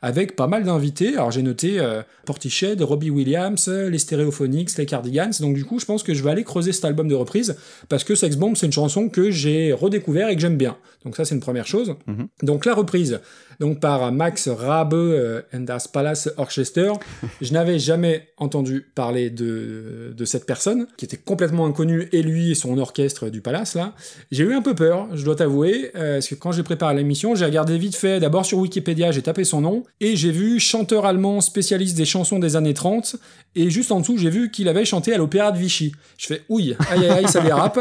avec 0.00 0.36
pas 0.36 0.46
mal 0.46 0.62
d'invités. 0.62 1.14
Alors 1.14 1.32
j'ai 1.32 1.42
noté 1.42 1.80
euh, 1.80 2.02
Portichet, 2.26 2.76
Robbie 2.80 3.10
Williams, 3.10 3.66
les 3.66 3.98
Stereophonics, 3.98 4.78
les 4.78 4.86
Cardigans. 4.86 5.32
Donc 5.40 5.54
du 5.54 5.64
coup, 5.64 5.80
je 5.80 5.84
pense 5.84 6.04
que 6.04 6.14
je 6.14 6.22
vais 6.22 6.30
aller 6.30 6.44
creuser 6.44 6.70
cet 6.70 6.84
album 6.84 7.08
de 7.08 7.16
reprise, 7.16 7.56
parce 7.88 8.04
que 8.04 8.14
Sex 8.14 8.36
Bomb, 8.36 8.54
c'est 8.54 8.66
une 8.66 8.72
chanson 8.72 9.08
que 9.08 9.32
j'ai 9.32 9.72
redécouvert 9.72 10.28
et 10.28 10.36
que 10.36 10.40
j'aime 10.40 10.56
bien. 10.56 10.76
Donc 11.04 11.16
ça, 11.16 11.24
c'est 11.24 11.34
une 11.34 11.40
première 11.40 11.66
chose. 11.66 11.96
Mhm. 12.06 12.28
Donc 12.44 12.66
la 12.66 12.74
reprise, 12.74 13.20
donc 13.62 13.78
par 13.78 14.10
Max 14.10 14.48
Rabe 14.48 14.94
euh, 14.94 15.42
and 15.54 15.60
das 15.60 15.86
Palace 15.92 16.28
Orchester. 16.36 16.94
je 17.40 17.52
n'avais 17.52 17.78
jamais 17.78 18.26
entendu 18.36 18.84
parler 18.96 19.30
de, 19.30 20.12
de 20.16 20.24
cette 20.24 20.46
personne, 20.46 20.88
qui 20.96 21.04
était 21.04 21.16
complètement 21.16 21.64
inconnue, 21.66 22.08
et 22.10 22.22
lui 22.22 22.50
et 22.50 22.54
son 22.56 22.76
orchestre 22.76 23.28
du 23.28 23.40
Palace, 23.40 23.76
là. 23.76 23.92
J'ai 24.32 24.42
eu 24.42 24.54
un 24.54 24.62
peu 24.62 24.74
peur, 24.74 25.06
je 25.14 25.24
dois 25.24 25.36
t'avouer, 25.36 25.92
euh, 25.94 26.14
parce 26.14 26.26
que 26.26 26.34
quand 26.34 26.50
j'ai 26.50 26.64
préparé 26.64 26.96
l'émission, 26.96 27.36
j'ai 27.36 27.44
regardé 27.44 27.78
vite 27.78 27.94
fait, 27.94 28.18
d'abord 28.18 28.44
sur 28.44 28.58
Wikipédia, 28.58 29.12
j'ai 29.12 29.22
tapé 29.22 29.44
son 29.44 29.60
nom, 29.60 29.84
et 30.00 30.16
j'ai 30.16 30.32
vu 30.32 30.58
chanteur 30.58 31.06
allemand 31.06 31.40
spécialiste 31.40 31.96
des 31.96 32.04
chansons 32.04 32.40
des 32.40 32.56
années 32.56 32.74
30, 32.74 33.14
et 33.54 33.70
juste 33.70 33.92
en 33.92 34.00
dessous, 34.00 34.18
j'ai 34.18 34.30
vu 34.30 34.50
qu'il 34.50 34.66
avait 34.66 34.84
chanté 34.84 35.14
à 35.14 35.18
l'Opéra 35.18 35.52
de 35.52 35.58
Vichy. 35.58 35.92
Je 36.18 36.26
fais, 36.26 36.42
ouille, 36.48 36.76
aïe 36.90 37.04
aïe 37.04 37.10
aïe, 37.10 37.28
ça 37.28 37.42
dérape. 37.42 37.78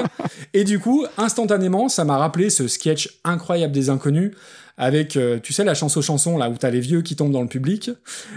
Et 0.54 0.64
du 0.64 0.78
coup, 0.78 1.08
instantanément, 1.18 1.90
ça 1.90 2.06
m'a 2.06 2.18
rappelé 2.18 2.52
ce 2.52 2.68
sketch 2.68 3.18
incroyable 3.24 3.74
des 3.74 3.90
inconnus, 3.90 4.32
avec, 4.82 5.16
euh, 5.16 5.38
tu 5.42 5.54
sais, 5.54 5.64
la 5.64 5.76
chanson 5.76 6.02
chanson 6.02 6.38
là 6.38 6.50
où 6.50 6.56
t'as 6.58 6.72
les 6.72 6.80
vieux 6.80 7.02
qui 7.04 7.16
tombent 7.16 7.32
dans 7.32 7.44
le 7.44 7.48
public, 7.48 7.92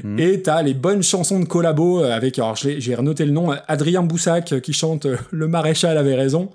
Mhm. 0.05 0.19
et 0.21 0.43
t'as 0.43 0.63
les 0.63 0.75
bonnes 0.75 1.03
chansons 1.03 1.41
de 1.41 1.47
collabo 1.47 2.03
euh, 2.05 2.13
avec, 2.13 2.39
alors 2.39 2.55
j'ai 2.55 2.95
renoté 2.95 3.25
le 3.25 3.33
nom, 3.33 3.51
euh, 3.51 3.57
Adrien 3.67 4.03
Boussac 4.03 4.61
qui 4.61 4.73
chante 4.75 5.07
Le 5.31 5.49
maréchal 5.49 5.97
avait 5.99 6.15
raison 6.15 6.51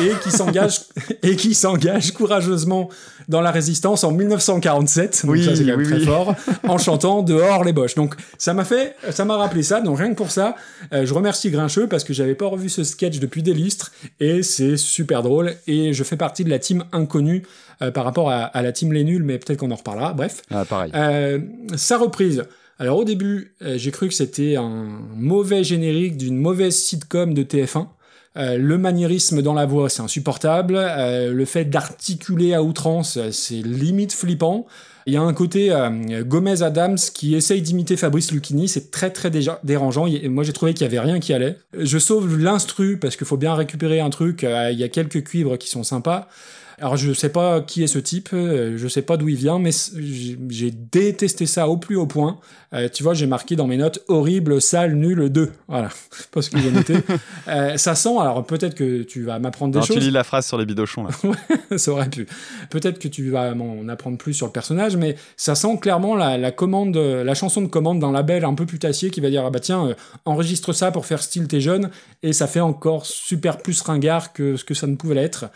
et 0.00 0.10
qui 0.22 0.30
s'engage 0.30 0.80
et 1.22 1.36
qui 1.36 1.54
s'engage 1.54 2.12
courageusement 2.12 2.90
dans 3.28 3.40
la 3.40 3.50
résistance 3.50 4.04
en 4.04 4.12
1947. 4.12 5.22
Donc 5.24 5.32
Oui, 5.32 5.44
ça 5.44 5.56
c'est 5.56 5.62
quand 5.62 5.68
même 5.70 5.78
oui, 5.80 5.86
très 5.86 5.96
oui. 6.00 6.04
fort 6.04 6.34
en 6.68 6.76
chantant 6.86 7.22
dehors 7.22 7.64
les 7.64 7.72
boches. 7.72 7.94
Donc 7.94 8.14
ça 8.38 8.52
m'a 8.54 8.64
fait, 8.64 8.94
ça 9.10 9.24
m'a 9.24 9.36
rappelé 9.36 9.62
ça. 9.62 9.80
Donc 9.80 9.98
rien 9.98 10.10
que 10.10 10.16
pour 10.16 10.30
ça, 10.30 10.54
euh, 10.92 11.06
je 11.06 11.14
remercie 11.14 11.50
Grincheux 11.50 11.86
parce 11.88 12.04
que 12.04 12.12
j'avais 12.12 12.34
pas 12.34 12.46
revu 12.46 12.68
ce 12.68 12.84
sketch 12.84 13.18
depuis 13.20 13.42
des 13.42 13.54
lustres 13.54 13.90
et 14.20 14.42
c'est 14.42 14.76
super 14.76 15.22
drôle. 15.22 15.54
Et 15.66 15.92
je 15.94 16.04
fais 16.04 16.16
partie 16.16 16.44
de 16.44 16.50
la 16.50 16.58
team 16.58 16.84
inconnue 16.92 17.42
par 17.90 18.04
rapport 18.04 18.30
à, 18.30 18.42
à 18.44 18.62
la 18.62 18.72
team 18.72 18.92
les 18.92 19.04
nuls, 19.04 19.22
mais 19.22 19.38
peut-être 19.38 19.60
qu'on 19.60 19.70
en 19.70 19.76
reparlera. 19.76 20.12
Bref, 20.12 20.42
Ah, 20.50 20.64
pareil. 20.64 20.90
euh, 20.94 21.38
sa 21.76 21.96
reprise. 21.98 22.44
Alors 22.78 22.98
au 22.98 23.04
début, 23.04 23.54
euh, 23.62 23.76
j'ai 23.78 23.90
cru 23.90 24.08
que 24.08 24.14
c'était 24.14 24.56
un 24.56 24.88
mauvais 25.14 25.64
générique 25.64 26.16
d'une 26.16 26.36
mauvaise 26.38 26.74
sitcom 26.76 27.34
de 27.34 27.42
TF1. 27.42 27.86
Euh, 28.36 28.56
le 28.58 28.78
maniérisme 28.78 29.42
dans 29.42 29.54
la 29.54 29.66
voix, 29.66 29.88
c'est 29.88 30.02
insupportable. 30.02 30.76
Euh, 30.78 31.32
le 31.32 31.44
fait 31.44 31.64
d'articuler 31.66 32.54
à 32.54 32.62
outrance, 32.62 33.16
euh, 33.16 33.30
c'est 33.32 33.60
limite 33.62 34.12
flippant. 34.12 34.66
Il 35.06 35.12
y 35.14 35.16
a 35.16 35.22
un 35.22 35.32
côté 35.34 35.72
euh, 35.72 36.22
Gomez 36.24 36.62
Adams 36.62 36.96
qui 37.12 37.34
essaye 37.34 37.60
d'imiter 37.62 37.96
Fabrice 37.96 38.30
Lucchini, 38.32 38.68
c'est 38.68 38.90
très 38.90 39.10
très 39.10 39.30
déjà 39.30 39.58
dérangeant. 39.64 40.06
Il 40.06 40.30
moi 40.30 40.44
j'ai 40.44 40.52
trouvé 40.52 40.72
qu'il 40.74 40.82
y 40.82 40.86
avait 40.86 41.00
rien 41.00 41.18
qui 41.20 41.32
allait. 41.32 41.56
Je 41.76 41.98
sauve 41.98 42.38
l'instru 42.38 42.98
parce 42.98 43.16
qu'il 43.16 43.26
faut 43.26 43.36
bien 43.38 43.54
récupérer 43.54 43.98
un 44.00 44.10
truc. 44.10 44.44
Euh, 44.44 44.70
il 44.70 44.78
y 44.78 44.84
a 44.84 44.88
quelques 44.88 45.24
cuivres 45.24 45.56
qui 45.58 45.68
sont 45.68 45.82
sympas. 45.82 46.28
Alors 46.80 46.96
je 46.96 47.12
sais 47.12 47.28
pas 47.28 47.60
qui 47.60 47.82
est 47.82 47.86
ce 47.86 47.98
type, 47.98 48.30
euh, 48.32 48.78
je 48.78 48.88
sais 48.88 49.02
pas 49.02 49.18
d'où 49.18 49.28
il 49.28 49.36
vient, 49.36 49.58
mais 49.58 49.70
j'ai 50.48 50.70
détesté 50.70 51.44
ça 51.44 51.68
au 51.68 51.76
plus 51.76 51.96
haut 51.96 52.06
point. 52.06 52.38
Euh, 52.72 52.88
tu 52.88 53.02
vois, 53.02 53.14
j'ai 53.14 53.26
marqué 53.26 53.56
dans 53.56 53.66
mes 53.66 53.76
notes 53.76 54.04
horrible, 54.08 54.60
sale, 54.60 54.94
nul, 54.94 55.28
2. 55.28 55.52
Voilà, 55.68 55.88
parce 56.32 56.48
que 56.48 56.58
j'ai 56.58 56.70
noté. 56.70 56.94
Euh, 57.48 57.76
ça 57.76 57.94
sent, 57.94 58.16
alors 58.20 58.44
peut-être 58.44 58.74
que 58.74 59.02
tu 59.02 59.24
vas 59.24 59.38
m'apprendre 59.38 59.72
des 59.74 59.80
tu 59.80 59.94
choses. 59.94 60.04
lis 60.04 60.10
la 60.10 60.22
phrase 60.22 60.46
sur 60.46 60.58
les 60.58 60.66
bidochons 60.66 61.04
là. 61.04 61.10
ça 61.78 61.90
aurait 61.90 62.08
pu. 62.08 62.26
Peut-être 62.68 62.98
que 62.98 63.08
tu 63.08 63.30
vas 63.30 63.54
m'en 63.54 63.88
apprendre 63.88 64.18
plus 64.18 64.34
sur 64.34 64.46
le 64.46 64.52
personnage, 64.52 64.96
mais 64.96 65.16
ça 65.36 65.54
sent 65.54 65.78
clairement 65.80 66.14
la, 66.14 66.38
la 66.38 66.52
commande, 66.52 66.96
la 66.96 67.34
chanson 67.34 67.62
de 67.62 67.66
commande 67.66 67.98
d'un 67.98 68.12
label 68.12 68.44
un 68.44 68.54
peu 68.54 68.66
putassier 68.66 69.10
qui 69.10 69.20
va 69.20 69.30
dire 69.30 69.44
ah 69.44 69.50
bah 69.50 69.60
tiens 69.60 69.88
euh, 69.88 69.94
enregistre 70.24 70.72
ça 70.72 70.90
pour 70.92 71.06
faire 71.06 71.22
style 71.22 71.48
t'es 71.48 71.60
jeune 71.60 71.90
et 72.22 72.32
ça 72.32 72.46
fait 72.46 72.60
encore 72.60 73.06
super 73.06 73.58
plus 73.58 73.80
ringard 73.80 74.32
que 74.32 74.56
ce 74.56 74.64
que 74.64 74.74
ça 74.74 74.86
ne 74.86 74.96
pouvait 74.96 75.14
l'être. 75.14 75.46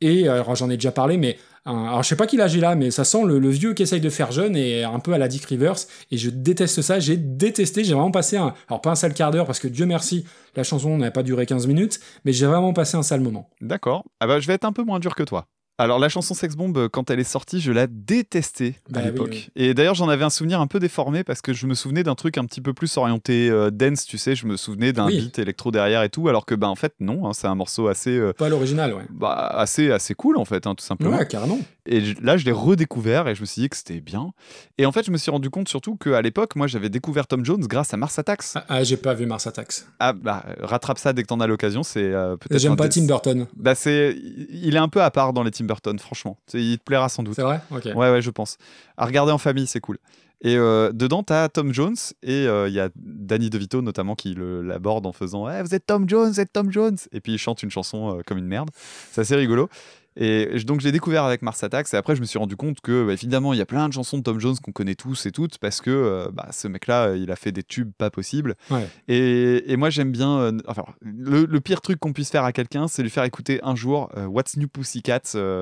Et 0.00 0.28
euh, 0.28 0.34
alors 0.34 0.54
j'en 0.54 0.70
ai 0.70 0.76
déjà 0.76 0.92
parlé, 0.92 1.16
mais 1.16 1.36
alors 1.64 2.02
je 2.02 2.08
sais 2.08 2.16
pas 2.16 2.26
qui 2.26 2.36
l'âge 2.36 2.54
il 2.54 2.64
a, 2.64 2.74
mais 2.74 2.90
ça 2.90 3.04
sent 3.04 3.24
le, 3.24 3.38
le 3.38 3.48
vieux 3.48 3.72
qui 3.72 3.82
essaye 3.82 4.00
de 4.00 4.10
faire 4.10 4.32
jeune 4.32 4.56
et 4.56 4.84
un 4.84 4.98
peu 4.98 5.12
à 5.14 5.18
la 5.18 5.28
Dick 5.28 5.44
Rivers. 5.46 5.76
Et 6.10 6.18
je 6.18 6.30
déteste 6.30 6.82
ça. 6.82 7.00
J'ai 7.00 7.16
détesté. 7.16 7.84
J'ai 7.84 7.94
vraiment 7.94 8.10
passé 8.10 8.36
un, 8.36 8.54
alors 8.68 8.80
pas 8.80 8.90
un 8.90 8.94
sale 8.94 9.14
quart 9.14 9.30
d'heure 9.30 9.46
parce 9.46 9.58
que 9.60 9.68
Dieu 9.68 9.86
merci, 9.86 10.24
la 10.56 10.62
chanson 10.62 10.96
n'a 10.98 11.10
pas 11.10 11.22
duré 11.22 11.46
15 11.46 11.66
minutes, 11.66 12.00
mais 12.24 12.32
j'ai 12.32 12.46
vraiment 12.46 12.72
passé 12.72 12.96
un 12.96 13.02
sale 13.02 13.20
moment. 13.20 13.48
D'accord. 13.60 14.04
Ah 14.20 14.26
bah, 14.26 14.40
je 14.40 14.46
vais 14.46 14.54
être 14.54 14.64
un 14.64 14.72
peu 14.72 14.82
moins 14.82 15.00
dur 15.00 15.14
que 15.14 15.22
toi. 15.22 15.46
Alors 15.76 15.98
la 15.98 16.08
chanson 16.08 16.34
Sex 16.34 16.54
Bomb, 16.54 16.76
euh, 16.76 16.88
quand 16.88 17.10
elle 17.10 17.18
est 17.18 17.24
sortie, 17.24 17.60
je 17.60 17.72
la 17.72 17.88
détestais 17.88 18.76
Bah 18.90 19.00
à 19.00 19.02
oui, 19.02 19.10
l'époque. 19.10 19.30
oui. 19.32 19.48
Et 19.56 19.74
d'ailleurs, 19.74 19.96
j'en 19.96 20.08
avais 20.08 20.22
un 20.24 20.30
souvenir 20.30 20.60
un 20.60 20.68
peu 20.68 20.78
déformé 20.78 21.24
parce 21.24 21.42
que 21.42 21.52
je 21.52 21.66
me 21.66 21.74
souvenais 21.74 22.04
d'un 22.04 22.14
truc 22.14 22.38
un 22.38 22.44
petit 22.44 22.60
peu 22.60 22.72
plus 22.72 22.96
orienté 22.96 23.50
euh, 23.50 23.70
dance, 23.72 24.04
tu 24.06 24.16
sais. 24.16 24.36
Je 24.36 24.46
me 24.46 24.56
souvenais 24.56 24.92
d'un 24.92 25.06
Oui. 25.06 25.18
beat 25.18 25.38
électro 25.40 25.72
derrière 25.72 26.04
et 26.04 26.10
tout, 26.10 26.28
alors 26.28 26.46
que 26.46 26.54
bah 26.54 26.68
en 26.68 26.76
fait 26.76 26.94
non, 27.00 27.26
hein, 27.26 27.32
c'est 27.34 27.48
un 27.48 27.56
morceau 27.56 27.88
assez, 27.88 28.16
euh, 28.16 28.32
Pas 28.32 28.48
l'original, 28.48 28.94
ouais. 28.94 29.02
bah, 29.10 29.34
assez, 29.52 29.90
assez 29.90 30.14
cool 30.14 30.36
en 30.36 30.44
fait, 30.44 30.64
hein, 30.68 30.76
tout 30.76 30.84
simplement. 30.84 31.16
Ouais, 31.16 31.26
carrément. 31.26 31.58
Et 31.86 32.14
là, 32.22 32.36
je 32.38 32.44
l'ai 32.46 32.52
redécouvert 32.52 33.28
et 33.28 33.34
je 33.34 33.40
me 33.42 33.46
suis 33.46 33.60
dit 33.62 33.68
que 33.68 33.76
c'était 33.76 34.00
bien. 34.00 34.30
Et 34.78 34.86
en 34.86 34.92
fait, 34.92 35.04
je 35.04 35.10
me 35.10 35.18
suis 35.18 35.30
rendu 35.30 35.50
compte 35.50 35.68
surtout 35.68 35.96
qu'à 35.96 36.22
l'époque, 36.22 36.56
moi, 36.56 36.66
j'avais 36.66 36.88
découvert 36.88 37.26
Tom 37.26 37.44
Jones 37.44 37.60
grâce 37.66 37.92
à 37.92 37.96
Mars 37.98 38.18
Attacks. 38.18 38.44
Ah, 38.54 38.64
ah, 38.68 38.84
j'ai 38.84 38.96
pas 38.96 39.12
vu 39.12 39.26
Mars 39.26 39.46
Attacks. 39.46 39.74
Ah 39.98 40.12
bah, 40.14 40.44
rattrape 40.60 40.98
ça 40.98 41.12
dès 41.12 41.22
que 41.22 41.26
t'en 41.28 41.40
as 41.40 41.46
l'occasion, 41.46 41.82
c'est 41.82 42.02
euh, 42.02 42.36
peut-être. 42.36 42.58
J'aime 42.60 42.76
pas 42.76 42.88
des- 42.88 43.00
Tim 43.00 43.06
Burton. 43.06 43.46
Bah 43.56 43.74
c'est, 43.74 44.16
il 44.50 44.74
est 44.74 44.78
un 44.78 44.88
peu 44.88 45.02
à 45.02 45.10
part 45.10 45.32
dans 45.34 45.42
les 45.42 45.50
Tim 45.50 45.66
Burton, 45.66 45.98
franchement. 45.98 46.38
Il 46.54 46.78
te 46.78 46.84
plaira 46.84 47.08
sans 47.10 47.22
doute. 47.22 47.34
C'est 47.34 47.42
vrai? 47.42 47.60
Ok. 47.70 47.84
Ouais, 47.84 48.10
ouais, 48.10 48.22
je 48.22 48.30
pense. 48.30 48.56
À 48.96 49.04
regarder 49.04 49.32
en 49.32 49.38
famille, 49.38 49.66
c'est 49.66 49.80
cool. 49.80 49.98
Et 50.40 50.56
euh, 50.56 50.90
dedans, 50.92 51.22
t'as 51.22 51.48
Tom 51.48 51.72
Jones 51.72 51.96
et 52.22 52.46
euh, 52.46 52.68
il 52.68 52.74
y 52.74 52.80
a 52.80 52.90
Danny 52.96 53.48
DeVito 53.48 53.80
notamment 53.80 54.14
qui 54.14 54.34
l'aborde 54.36 55.06
en 55.06 55.12
faisant 55.12 55.48
Eh, 55.50 55.62
Vous 55.62 55.74
êtes 55.74 55.86
Tom 55.86 56.06
Jones, 56.08 56.30
vous 56.30 56.40
êtes 56.40 56.52
Tom 56.52 56.70
Jones 56.70 56.96
Et 57.12 57.20
puis 57.20 57.32
il 57.32 57.38
chante 57.38 57.62
une 57.62 57.70
chanson 57.70 58.18
euh, 58.18 58.22
comme 58.26 58.36
une 58.36 58.46
merde. 58.46 58.68
C'est 59.10 59.22
assez 59.22 59.36
rigolo. 59.36 59.70
Et 60.16 60.58
donc, 60.64 60.80
je 60.80 60.86
l'ai 60.86 60.92
découvert 60.92 61.24
avec 61.24 61.42
Mars 61.42 61.64
Attacks. 61.64 61.92
Et 61.92 61.96
après, 61.96 62.14
je 62.14 62.20
me 62.20 62.26
suis 62.26 62.38
rendu 62.38 62.54
compte 62.56 62.80
que, 62.80 63.04
bah, 63.06 63.12
évidemment, 63.12 63.52
il 63.52 63.58
y 63.58 63.62
a 63.62 63.66
plein 63.66 63.88
de 63.88 63.92
chansons 63.92 64.18
de 64.18 64.22
Tom 64.22 64.38
Jones 64.38 64.54
qu'on 64.62 64.70
connaît 64.70 64.94
tous 64.94 65.26
et 65.26 65.32
toutes 65.32 65.58
parce 65.58 65.80
que 65.80 65.90
euh, 65.90 66.28
bah, 66.32 66.48
ce 66.52 66.68
mec-là, 66.68 67.06
euh, 67.08 67.16
il 67.18 67.32
a 67.32 67.36
fait 67.36 67.50
des 67.50 67.64
tubes 67.64 67.90
pas 67.98 68.10
possibles. 68.10 68.54
Ouais. 68.70 68.88
Et, 69.08 69.72
et 69.72 69.76
moi, 69.76 69.90
j'aime 69.90 70.12
bien. 70.12 70.38
euh, 70.38 70.52
enfin, 70.68 70.84
le, 71.00 71.46
le 71.46 71.60
pire 71.60 71.80
truc 71.80 71.98
qu'on 71.98 72.12
puisse 72.12 72.30
faire 72.30 72.44
à 72.44 72.52
quelqu'un, 72.52 72.86
c'est 72.86 73.02
lui 73.02 73.10
faire 73.10 73.24
écouter 73.24 73.58
un 73.64 73.74
jour 73.74 74.08
euh, 74.16 74.26
What's 74.26 74.56
New 74.56 74.68
Pussycat, 74.68 75.20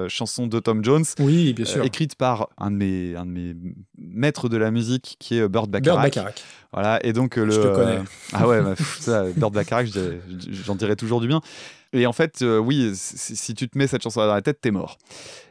chanson 0.09 0.47
de 0.47 0.59
Tom 0.61 0.85
Jones. 0.85 1.05
Oui, 1.19 1.55
bien 1.55 1.65
sûr. 1.65 1.83
Écrite 1.85 2.17
par 2.17 2.49
un 2.59 2.71
de, 2.71 2.77
mes, 2.77 3.17
un 3.17 3.25
de 3.25 3.31
mes 3.31 3.57
maîtres 3.97 4.49
de 4.51 4.59
la 4.59 4.71
musique 4.71 5.17
qui 5.19 5.37
est 5.39 5.41
euh, 5.41 5.49
Burt 5.49 5.69
Burt 5.69 5.83
Bacharach. 5.83 6.03
Bacharach. 6.03 6.43
Voilà, 6.75 7.05
et 7.07 7.13
donc 7.13 7.37
le. 7.37 7.51
Je 7.51 7.61
te 7.61 7.75
connais. 7.75 7.99
ah 8.33 8.49
ouais, 8.49 8.61
bah, 8.63 8.75
pff, 8.75 8.99
ça, 9.01 9.25
Burt 9.37 9.53
Bacharach, 9.53 9.87
j'en 10.67 10.75
dirais 10.75 10.97
toujours 10.97 11.21
du 11.21 11.27
bien. 11.29 11.41
Et 11.93 12.07
en 12.07 12.13
fait, 12.13 12.43
euh, 12.43 12.59
oui, 12.59 12.93
si, 12.95 13.37
si 13.37 13.55
tu 13.55 13.69
te 13.69 13.77
mets 13.77 13.87
cette 13.87 14.03
chanson 14.03 14.21
dans 14.21 14.35
la 14.35 14.43
tête, 14.43 14.61
t'es 14.61 14.71
mort. 14.71 14.99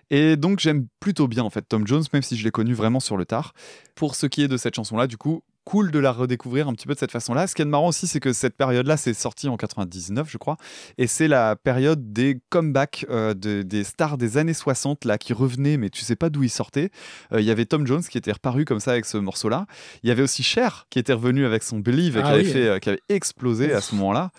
Et 0.09 0.35
donc 0.35 0.59
j'aime 0.59 0.87
plutôt 0.99 1.27
bien 1.27 1.43
en 1.43 1.49
fait 1.49 1.61
Tom 1.61 1.87
Jones, 1.87 2.03
même 2.11 2.21
si 2.21 2.35
je 2.35 2.43
l'ai 2.43 2.51
connu 2.51 2.73
vraiment 2.73 2.99
sur 2.99 3.15
le 3.15 3.25
tard. 3.25 3.53
Pour 3.95 4.15
ce 4.15 4.25
qui 4.25 4.43
est 4.43 4.49
de 4.49 4.57
cette 4.57 4.75
chanson-là, 4.75 5.07
du 5.07 5.17
coup, 5.17 5.41
cool 5.63 5.91
de 5.91 5.99
la 5.99 6.11
redécouvrir 6.11 6.67
un 6.67 6.73
petit 6.73 6.87
peu 6.87 6.93
de 6.93 6.99
cette 6.99 7.11
façon-là. 7.11 7.47
Ce 7.47 7.55
qui 7.55 7.61
est 7.61 7.65
marrant 7.65 7.87
aussi, 7.89 8.07
c'est 8.07 8.19
que 8.19 8.33
cette 8.33 8.55
période-là, 8.57 8.97
c'est 8.97 9.13
sorti 9.13 9.47
en 9.47 9.57
99, 9.57 10.27
je 10.29 10.37
crois, 10.37 10.57
et 10.97 11.07
c'est 11.07 11.27
la 11.27 11.55
période 11.55 12.11
des 12.13 12.39
comebacks 12.49 13.05
euh, 13.09 13.33
de- 13.33 13.61
des 13.61 13.83
stars 13.83 14.17
des 14.17 14.37
années 14.37 14.53
60 14.53 15.05
là 15.05 15.17
qui 15.17 15.33
revenaient, 15.33 15.77
mais 15.77 15.89
tu 15.89 16.01
sais 16.01 16.15
pas 16.15 16.29
d'où 16.29 16.43
ils 16.43 16.49
sortaient. 16.49 16.89
Euh, 17.31 17.39
Il 17.41 17.45
y 17.45 17.51
avait 17.51 17.65
Tom 17.65 17.85
Jones 17.85 18.01
qui 18.03 18.17
était 18.17 18.31
reparu 18.31 18.65
comme 18.65 18.79
ça 18.79 18.91
avec 18.91 19.05
ce 19.05 19.17
morceau-là. 19.17 19.65
Il 20.03 20.09
y 20.09 20.11
avait 20.11 20.23
aussi 20.23 20.41
Cher 20.43 20.87
qui 20.89 20.97
était 20.99 21.13
revenu 21.13 21.45
avec 21.45 21.61
son 21.63 21.79
Believe 21.79 22.17
et 22.17 22.21
Ah 22.21 22.23
qui, 22.23 22.29
avait 22.31 22.43
oui. 22.43 22.51
fait, 22.51 22.67
euh, 22.67 22.79
qui 22.79 22.89
avait 22.89 23.01
explosé 23.09 23.71
à 23.73 23.81
ce 23.81 23.93
moment-là. 23.95 24.31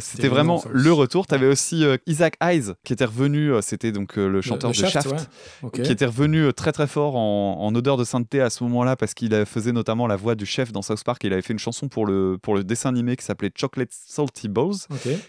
C'était 0.00 0.28
vraiment 0.28 0.62
le 0.70 0.92
retour. 0.92 1.26
Tu 1.26 1.34
avais 1.34 1.46
aussi 1.48 1.84
Isaac 2.06 2.34
Hayes 2.40 2.72
qui 2.84 2.92
était 2.92 3.04
revenu, 3.04 3.52
c'était 3.62 3.90
donc 3.92 4.16
le 4.16 4.40
chanteur 4.40 4.70
Le 4.70 4.76
de 4.82 4.86
Shaft, 4.88 5.08
ouais. 5.62 5.70
Qui 5.82 5.90
était 5.92 6.06
revenu 6.06 6.52
très 6.52 6.72
très 6.72 6.86
fort 6.86 7.16
en, 7.16 7.58
en 7.60 7.74
odeur 7.74 7.96
de 7.96 8.04
sainteté 8.04 8.40
à 8.40 8.50
ce 8.50 8.62
moment-là 8.64 8.96
parce 8.96 9.14
qu'il 9.14 9.44
faisait 9.46 9.72
notamment 9.72 10.06
la 10.06 10.16
voix 10.16 10.34
du 10.36 10.46
chef 10.46 10.72
dans 10.72 10.82
South 10.82 11.02
Park. 11.02 11.22
Il 11.24 11.32
avait 11.32 11.42
fait 11.42 11.52
une 11.52 11.58
chanson 11.58 11.88
pour 11.88 12.06
le, 12.06 12.38
pour 12.40 12.54
le 12.54 12.64
dessin 12.64 12.90
animé 12.90 13.16
qui 13.16 13.24
s'appelait 13.24 13.50
Chocolate 13.54 13.90
Salty 13.90 14.48
Balls, 14.48 14.74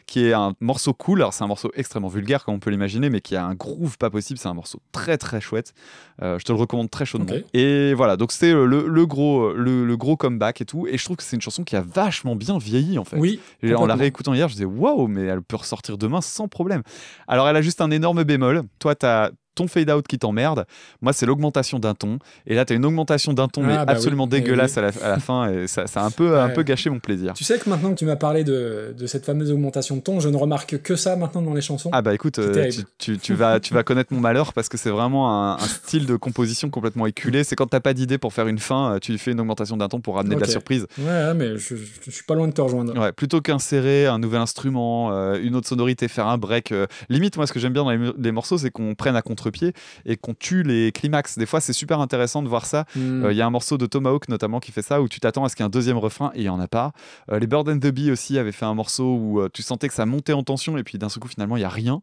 qui 0.05 0.25
est 0.25 0.33
un 0.33 0.53
morceau 0.59 0.93
cool. 0.93 1.21
Alors 1.21 1.33
c'est 1.33 1.43
un 1.43 1.47
morceau 1.47 1.71
extrêmement 1.75 2.07
vulgaire 2.07 2.43
comme 2.43 2.55
on 2.55 2.59
peut 2.59 2.69
l'imaginer, 2.69 3.09
mais 3.09 3.21
qui 3.21 3.35
a 3.35 3.45
un 3.45 3.55
groove 3.55 3.97
pas 3.97 4.09
possible. 4.09 4.39
C'est 4.39 4.47
un 4.47 4.53
morceau 4.53 4.79
très 4.91 5.17
très 5.17 5.41
chouette. 5.41 5.73
Euh, 6.21 6.37
je 6.39 6.43
te 6.43 6.51
le 6.51 6.57
recommande 6.57 6.89
très 6.89 7.05
chaudement. 7.05 7.35
Et 7.53 7.93
voilà, 7.93 8.17
donc 8.17 8.31
c'était 8.31 8.53
le, 8.53 8.87
le 8.87 9.05
gros, 9.05 9.53
le, 9.53 9.85
le 9.85 9.97
gros 9.97 10.17
comeback 10.17 10.61
et 10.61 10.65
tout. 10.65 10.87
Et 10.87 10.97
je 10.97 11.03
trouve 11.03 11.17
que 11.17 11.23
c'est 11.23 11.35
une 11.35 11.41
chanson 11.41 11.63
qui 11.63 11.75
a 11.75 11.81
vachement 11.81 12.35
bien 12.35 12.57
vieilli 12.57 12.97
en 12.99 13.05
fait. 13.05 13.17
Oui. 13.17 13.39
Et 13.63 13.73
en 13.73 13.85
la 13.85 13.95
réécoutant 13.95 14.33
hier, 14.33 14.47
je 14.47 14.53
disais 14.53 14.65
waouh, 14.65 15.07
mais 15.07 15.23
elle 15.23 15.41
peut 15.41 15.55
ressortir 15.57 15.97
demain 15.97 16.21
sans 16.21 16.47
problème. 16.47 16.83
Alors 17.27 17.47
elle 17.47 17.55
a 17.55 17.61
juste 17.61 17.81
un 17.81 17.91
énorme 17.91 18.23
bémol. 18.23 18.63
Toi, 18.79 18.95
tu 18.95 19.05
as 19.05 19.31
ton 19.57 19.67
fade 19.67 19.89
out 19.89 20.07
qui 20.07 20.17
t'emmerde. 20.17 20.65
Moi, 21.01 21.11
c'est 21.13 21.25
l'augmentation 21.25 21.79
d'un 21.79 21.93
ton. 21.93 22.19
Et 22.45 22.55
là, 22.55 22.63
tu 22.63 22.73
as 22.73 22.75
une 22.75 22.85
augmentation 22.85 23.33
d'un 23.33 23.47
ton, 23.47 23.61
Ah, 23.63 23.67
mais 23.67 23.73
bah 23.75 23.85
absolument 23.87 24.23
oui, 24.23 24.29
mais 24.33 24.39
dégueulasse 24.41 24.73
oui. 24.77 24.83
à, 24.83 24.91
la, 24.99 25.05
à 25.05 25.09
la 25.09 25.19
fin. 25.19 25.51
Et 25.51 25.67
ça, 25.67 25.87
ça 25.87 26.01
a 26.01 26.05
un 26.05 26.11
peu, 26.11 26.39
un 26.39 26.49
peu 26.49 26.63
gâché 26.63 26.89
mon 26.89 26.99
plaisir. 26.99 27.33
Tu 27.33 27.43
sais 27.43 27.57
que 27.59 27.69
maintenant 27.69 27.89
que 27.89 27.95
tu 27.99 28.05
m'as 28.05 28.15
parlé 28.15 28.43
de, 28.43 28.93
de 28.97 29.07
cette 29.07 29.25
fameuse 29.25 29.51
augmentation 29.51 29.95
de 29.97 30.01
ton, 30.01 30.19
je 30.19 30.29
ne 30.29 30.37
remarque 30.37 30.81
que 30.81 30.95
ça 30.95 31.15
maintenant 31.15 31.41
dans 31.41 31.53
les 31.53 31.61
chansons. 31.61 31.89
Ah 31.91 32.01
bah 32.01 32.13
écoute, 32.13 32.39
euh, 32.39 32.47
tu, 32.47 32.53
terrible. 32.53 32.87
tu- 32.97 33.17
tu 33.17 33.33
vas, 33.33 33.59
tu 33.59 33.73
vas 33.73 33.83
connaître 33.83 34.13
mon 34.13 34.19
malheur 34.19 34.53
parce 34.53 34.69
que 34.69 34.77
c'est 34.77 34.89
vraiment 34.91 35.31
un, 35.31 35.55
un 35.55 35.67
style 35.67 36.05
de 36.05 36.15
composition 36.15 36.69
complètement 36.69 37.05
éculé. 37.07 37.43
C'est 37.43 37.55
quand 37.55 37.67
t'as 37.67 37.79
pas 37.79 37.93
d'idée 37.93 38.17
pour 38.17 38.33
faire 38.33 38.47
une 38.47 38.59
fin, 38.59 38.93
euh, 38.93 38.99
tu 38.99 39.17
fais 39.17 39.31
une 39.31 39.39
augmentation 39.39 39.75
d'un 39.77 39.87
ton 39.89 39.99
pour 39.99 40.15
ramener 40.15 40.35
de 40.35 40.39
la 40.41 40.47
surprise. 40.47 40.85
Ouais, 40.99 41.33
mais 41.33 41.57
je, 41.57 41.75
je, 41.75 41.83
je 42.05 42.11
suis 42.11 42.23
pas 42.23 42.35
loin 42.35 42.47
de 42.47 42.53
te 42.53 42.61
rejoindre. 42.61 42.97
Ouais, 42.97 43.11
plutôt 43.11 43.41
qu'insérer 43.41 44.05
un 44.07 44.19
nouvel 44.19 44.39
instrument, 44.41 45.11
euh, 45.11 45.39
une 45.41 45.55
autre 45.55 45.67
sonorité, 45.67 46.07
faire 46.07 46.27
un 46.27 46.37
break. 46.37 46.71
euh, 46.71 46.85
limite, 47.09 47.37
moi, 47.37 47.47
ce 47.47 47.53
que 47.53 47.59
j'aime 47.59 47.73
bien 47.73 47.83
dans 47.83 47.91
les, 47.91 48.11
les 48.17 48.31
morceaux, 48.31 48.57
c'est 48.57 48.69
qu'on 48.71 48.93
prenne 48.95 49.15
à 49.15 49.21
contre-pied 49.47 49.73
et 50.05 50.17
qu'on 50.17 50.33
tue 50.33 50.63
les 50.63 50.91
climax. 50.91 51.37
Des 51.37 51.45
fois, 51.45 51.61
c'est 51.61 51.73
super 51.73 51.99
intéressant 51.99 52.41
de 52.43 52.47
voir 52.47 52.65
ça. 52.65 52.85
Hmm. 52.95 53.25
Euh, 53.25 53.31
Il 53.31 53.37
y 53.37 53.41
a 53.41 53.45
un 53.45 53.49
morceau 53.49 53.77
de 53.77 53.85
Tomahawk 53.85 54.29
notamment 54.29 54.59
qui 54.59 54.71
fait 54.71 54.81
ça, 54.81 55.01
où 55.01 55.07
tu 55.07 55.19
t'attends 55.19 55.43
à 55.45 55.49
ce 55.49 55.55
qu'il 55.55 55.63
y 55.63 55.65
ait 55.65 55.67
un 55.67 55.69
deuxième 55.69 55.97
refrain 55.97 56.31
et 56.35 56.39
il 56.39 56.43
n'y 56.43 56.49
en 56.49 56.59
a 56.59 56.67
pas. 56.67 56.91
Euh, 57.31 57.39
les 57.39 57.47
Bird 57.47 57.67
and 57.69 57.79
the 57.79 57.87
Bee 57.87 58.11
aussi 58.11 58.37
avaient 58.37 58.51
fait 58.51 58.65
un 58.65 58.73
morceau 58.75 59.15
où 59.15 59.39
euh, 59.41 59.49
tu 59.53 59.61
sentais 59.63 59.87
que 59.87 59.93
ça 59.93 60.05
montait 60.05 60.33
en 60.33 60.43
tension 60.43 60.77
et 60.77 60.83
puis 60.83 60.97
d'un 60.97 61.09
seul 61.09 61.21
coup, 61.21 61.27
finalement, 61.27 61.55
il 61.57 61.61
n'y 61.61 61.65
a 61.65 61.69
rien. 61.69 62.01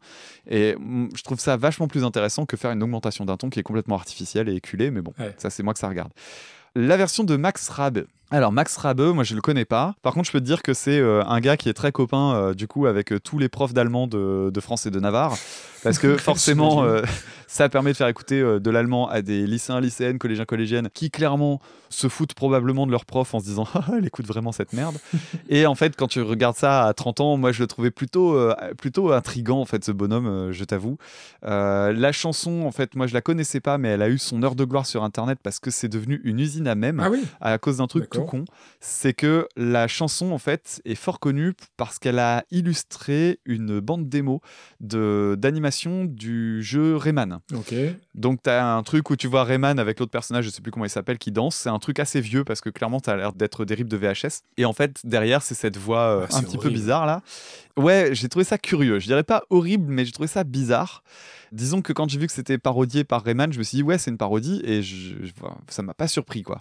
Et 0.49 0.75
mm, 0.79 1.09
je 1.17 1.23
trouve 1.23 1.39
ça 1.41 1.57
vachement 1.57 1.89
plus 1.89 2.05
intéressant 2.05 2.47
que 2.47 2.57
faire 2.57 2.71
une 2.71 2.83
augmentation 2.83 3.25
d'un 3.25 3.37
ton 3.37 3.51
qui 3.51 3.61
est 3.61 3.65
complètement 3.65 3.97
artificielle 3.97 4.49
et 4.49 4.55
éculée, 4.55 4.91
mais 4.91 5.03
bon, 5.03 5.13
Ouais. 5.19 5.35
ça, 5.39 5.51
c'est 5.51 5.63
moi 5.63 5.73
que 5.75 5.81
ça 5.81 5.89
regarde. 5.89 6.13
La 6.77 6.97
version 6.97 7.23
de 7.25 7.37
Max 7.37 7.69
Rab, 7.69 8.05
Alors 8.35 8.51
Max 8.51 8.77
Rabe, 8.79 9.01
moi 9.15 9.23
je 9.23 9.37
le 9.37 9.41
connais 9.41 9.65
pas. 9.65 9.95
Par 10.03 10.13
contre, 10.13 10.27
je 10.27 10.33
peux 10.33 10.41
te 10.41 10.45
dire 10.45 10.63
que 10.63 10.75
c'est 10.75 10.99
euh, 10.99 11.23
un 11.25 11.39
gars 11.39 11.57
qui 11.57 11.69
est 11.69 11.73
très 11.73 11.93
copain 11.93 12.35
euh, 12.35 12.53
du 12.53 12.67
coup 12.67 12.87
avec 12.87 13.13
euh, 13.13 13.21
tous 13.21 13.39
les 13.39 13.49
profs 13.49 13.73
d'allemand 13.73 14.09
de, 14.09 14.51
de 14.53 14.61
France 14.61 14.87
et 14.87 14.91
de 14.91 14.99
Navarre, 14.99 15.37
parce 15.85 16.01
que 16.01 16.17
forcément 16.19 16.85
ça 17.47 17.69
permet 17.69 17.93
de 17.93 17.97
faire 17.97 18.09
écouter 18.09 18.41
de 18.43 18.71
l'allemand 18.71 19.09
à 19.09 19.23
des 19.23 19.47
lycéens, 19.47 19.81
lycéennes, 19.81 20.19
collégiens, 20.19 20.47
collégiennes, 20.47 20.89
qui 20.93 21.13
clairement 21.13 21.61
se 21.91 22.09
foutent 22.09 22.35
probablement 22.35 22.87
de 22.87 22.91
leurs 22.91 23.05
profs 23.05 23.35
en 23.35 23.39
se 23.39 23.45
disant 23.45 23.69
ah 23.75 23.85
elle 23.97 24.05
écoute 24.05 24.27
vraiment 24.27 24.51
cette 24.51 24.73
merde. 24.73 24.97
et 25.49 25.65
en 25.67 25.77
fait, 25.77 25.95
quand 25.95 26.09
tu 26.09 26.21
regardes 26.21 26.57
ça 26.57 26.87
à 26.87 26.93
30 26.93 27.21
ans, 27.21 27.37
moi 27.37 27.53
je 27.53 27.63
le 27.63 27.69
trouvais 27.69 27.93
plutôt 27.93 28.37
plutôt 28.79 29.13
intrigant 29.13 29.61
en 29.61 29.65
fait 29.65 29.85
ce 29.85 29.93
bonhomme, 29.93 30.51
je 30.51 30.65
t'avoue. 30.65 30.99
La 31.43 32.11
chanson, 32.11 32.65
en 32.67 32.73
fait, 32.73 32.97
moi 32.97 33.07
je 33.07 33.15
la 33.15 33.21
connaissais 33.21 33.61
pas, 33.61 33.79
mais 33.79 33.91
elle 33.91 34.03
a 34.03 34.09
eu 34.09 34.19
son 34.19 34.43
heure 34.43 34.57
de 34.57 34.65
gloire 34.65 34.87
sur 34.87 35.05
internet 35.05 35.39
parce 35.41 35.61
que 35.61 35.71
c'est 35.71 35.89
devenu 35.89 36.21
une 36.25 36.41
usine 36.41 36.67
à 36.67 36.75
même 36.75 36.99
Ah 36.99 37.11
oui 37.11 37.23
à 37.41 37.59
cause 37.59 37.77
d'un 37.77 37.87
truc 37.87 38.11
tout 38.11 38.24
Con, 38.25 38.45
c'est 38.81 39.13
que 39.15 39.47
la 39.57 39.89
chanson 39.89 40.33
en 40.33 40.39
fait 40.39 40.81
est 40.85 40.95
fort 40.95 41.21
connue 41.21 41.53
parce 41.77 41.99
qu'elle 41.99 42.19
a 42.19 42.45
illustré 42.51 43.39
une 43.45 43.81
bande 43.81 44.09
démo 44.09 44.41
de 44.81 45.37
d'animation 45.39 46.05
du 46.05 46.63
jeu 46.63 46.97
Rayman. 46.97 47.41
Ok. 47.55 47.75
Donc 48.15 48.43
tu 48.43 48.51
as 48.51 48.67
un 48.75 48.83
truc 48.83 49.11
où 49.11 49.17
tu 49.17 49.27
vois 49.27 49.45
Rayman 49.45 49.79
avec 49.79 49.99
l'autre 50.01 50.13
personnage, 50.13 50.45
je 50.45 50.51
sais 50.51 50.63
plus 50.63 50.71
comment 50.73 50.85
il 50.85 50.91
s'appelle, 50.91 51.19
qui 51.19 51.31
danse. 51.33 51.57
C'est 51.57 51.69
un 51.69 51.79
truc 51.79 51.99
assez 51.99 52.21
vieux 52.21 52.45
parce 52.45 52.61
que 52.61 52.71
clairement 52.71 53.01
tu 53.01 53.11
as 53.11 53.17
l'air 53.17 53.33
d'être 53.33 53.65
des 53.65 53.75
rips 53.75 53.89
de 53.89 53.97
VHS. 53.97 54.43
Et 54.57 54.65
en 54.65 54.73
fait 54.73 55.01
derrière 55.05 55.43
c'est 55.43 55.55
cette 55.55 55.77
voix 55.77 56.01
euh, 56.23 56.27
Ah, 56.31 56.37
un 56.39 56.43
petit 56.43 56.59
peu 56.59 56.69
bizarre 56.75 57.07
là. 57.07 57.23
Ouais, 57.77 58.11
j'ai 58.13 58.29
trouvé 58.29 58.45
ça 58.45 58.57
curieux. 58.57 59.01
Je 59.01 59.07
dirais 59.07 59.25
pas 59.25 59.43
horrible, 59.51 59.93
mais 59.93 60.05
j'ai 60.05 60.13
trouvé 60.13 60.29
ça 60.29 60.45
bizarre. 60.45 61.03
Disons 61.51 61.83
que 61.83 61.93
quand 61.93 62.09
j'ai 62.09 62.19
vu 62.19 62.27
que 62.27 62.33
c'était 62.33 62.59
parodié 62.59 63.05
par 63.05 63.23
Rayman, 63.23 63.53
je 63.53 63.59
me 63.59 63.65
suis 63.65 63.77
dit 63.79 63.83
ouais 63.83 63.99
c'est 63.99 64.11
une 64.11 64.17
parodie 64.19 64.61
et 64.65 64.83
je, 64.83 65.25
je- 65.25 65.33
ça 65.69 65.83
m'a 65.83 65.95
pas 65.95 66.09
surpris 66.09 66.43
quoi. 66.43 66.61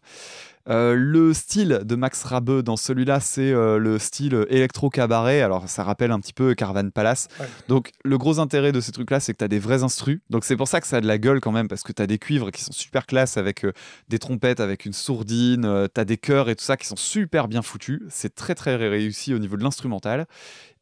Euh, 0.69 0.95
le 0.95 1.33
style 1.33 1.81
de 1.83 1.95
Max 1.95 2.23
Rabe 2.23 2.61
dans 2.61 2.77
celui-là, 2.77 3.19
c'est 3.19 3.51
euh, 3.51 3.77
le 3.77 3.99
style 3.99 4.45
électro-cabaret. 4.49 5.41
Alors, 5.41 5.67
ça 5.67 5.83
rappelle 5.83 6.11
un 6.11 6.19
petit 6.19 6.33
peu 6.33 6.53
Caravan 6.55 6.89
Palace. 6.89 7.27
Ouais. 7.39 7.47
Donc, 7.67 7.91
le 8.03 8.17
gros 8.17 8.39
intérêt 8.39 8.71
de 8.71 8.79
ces 8.79 8.91
trucs-là, 8.91 9.19
c'est 9.19 9.33
que 9.33 9.39
tu 9.39 9.43
as 9.43 9.49
des 9.49 9.59
vrais 9.59 9.83
instrus. 9.83 10.19
Donc, 10.29 10.45
c'est 10.45 10.55
pour 10.55 10.67
ça 10.67 10.79
que 10.79 10.87
ça 10.87 10.97
a 10.97 11.01
de 11.01 11.07
la 11.07 11.17
gueule 11.17 11.41
quand 11.41 11.51
même, 11.51 11.67
parce 11.67 11.83
que 11.83 11.91
tu 11.91 12.01
as 12.01 12.07
des 12.07 12.17
cuivres 12.17 12.51
qui 12.51 12.63
sont 12.63 12.71
super 12.71 13.05
classe 13.05 13.37
avec 13.37 13.65
euh, 13.65 13.73
des 14.07 14.19
trompettes, 14.19 14.59
avec 14.59 14.85
une 14.85 14.93
sourdine, 14.93 15.87
tu 15.93 15.99
as 15.99 16.05
des 16.05 16.17
chœurs 16.17 16.49
et 16.49 16.55
tout 16.55 16.63
ça 16.63 16.77
qui 16.77 16.87
sont 16.87 16.95
super 16.95 17.47
bien 17.47 17.61
foutus. 17.61 18.01
C'est 18.09 18.33
très, 18.33 18.55
très 18.55 18.75
réussi 18.75 19.33
au 19.33 19.39
niveau 19.39 19.57
de 19.57 19.63
l'instrumental. 19.63 20.27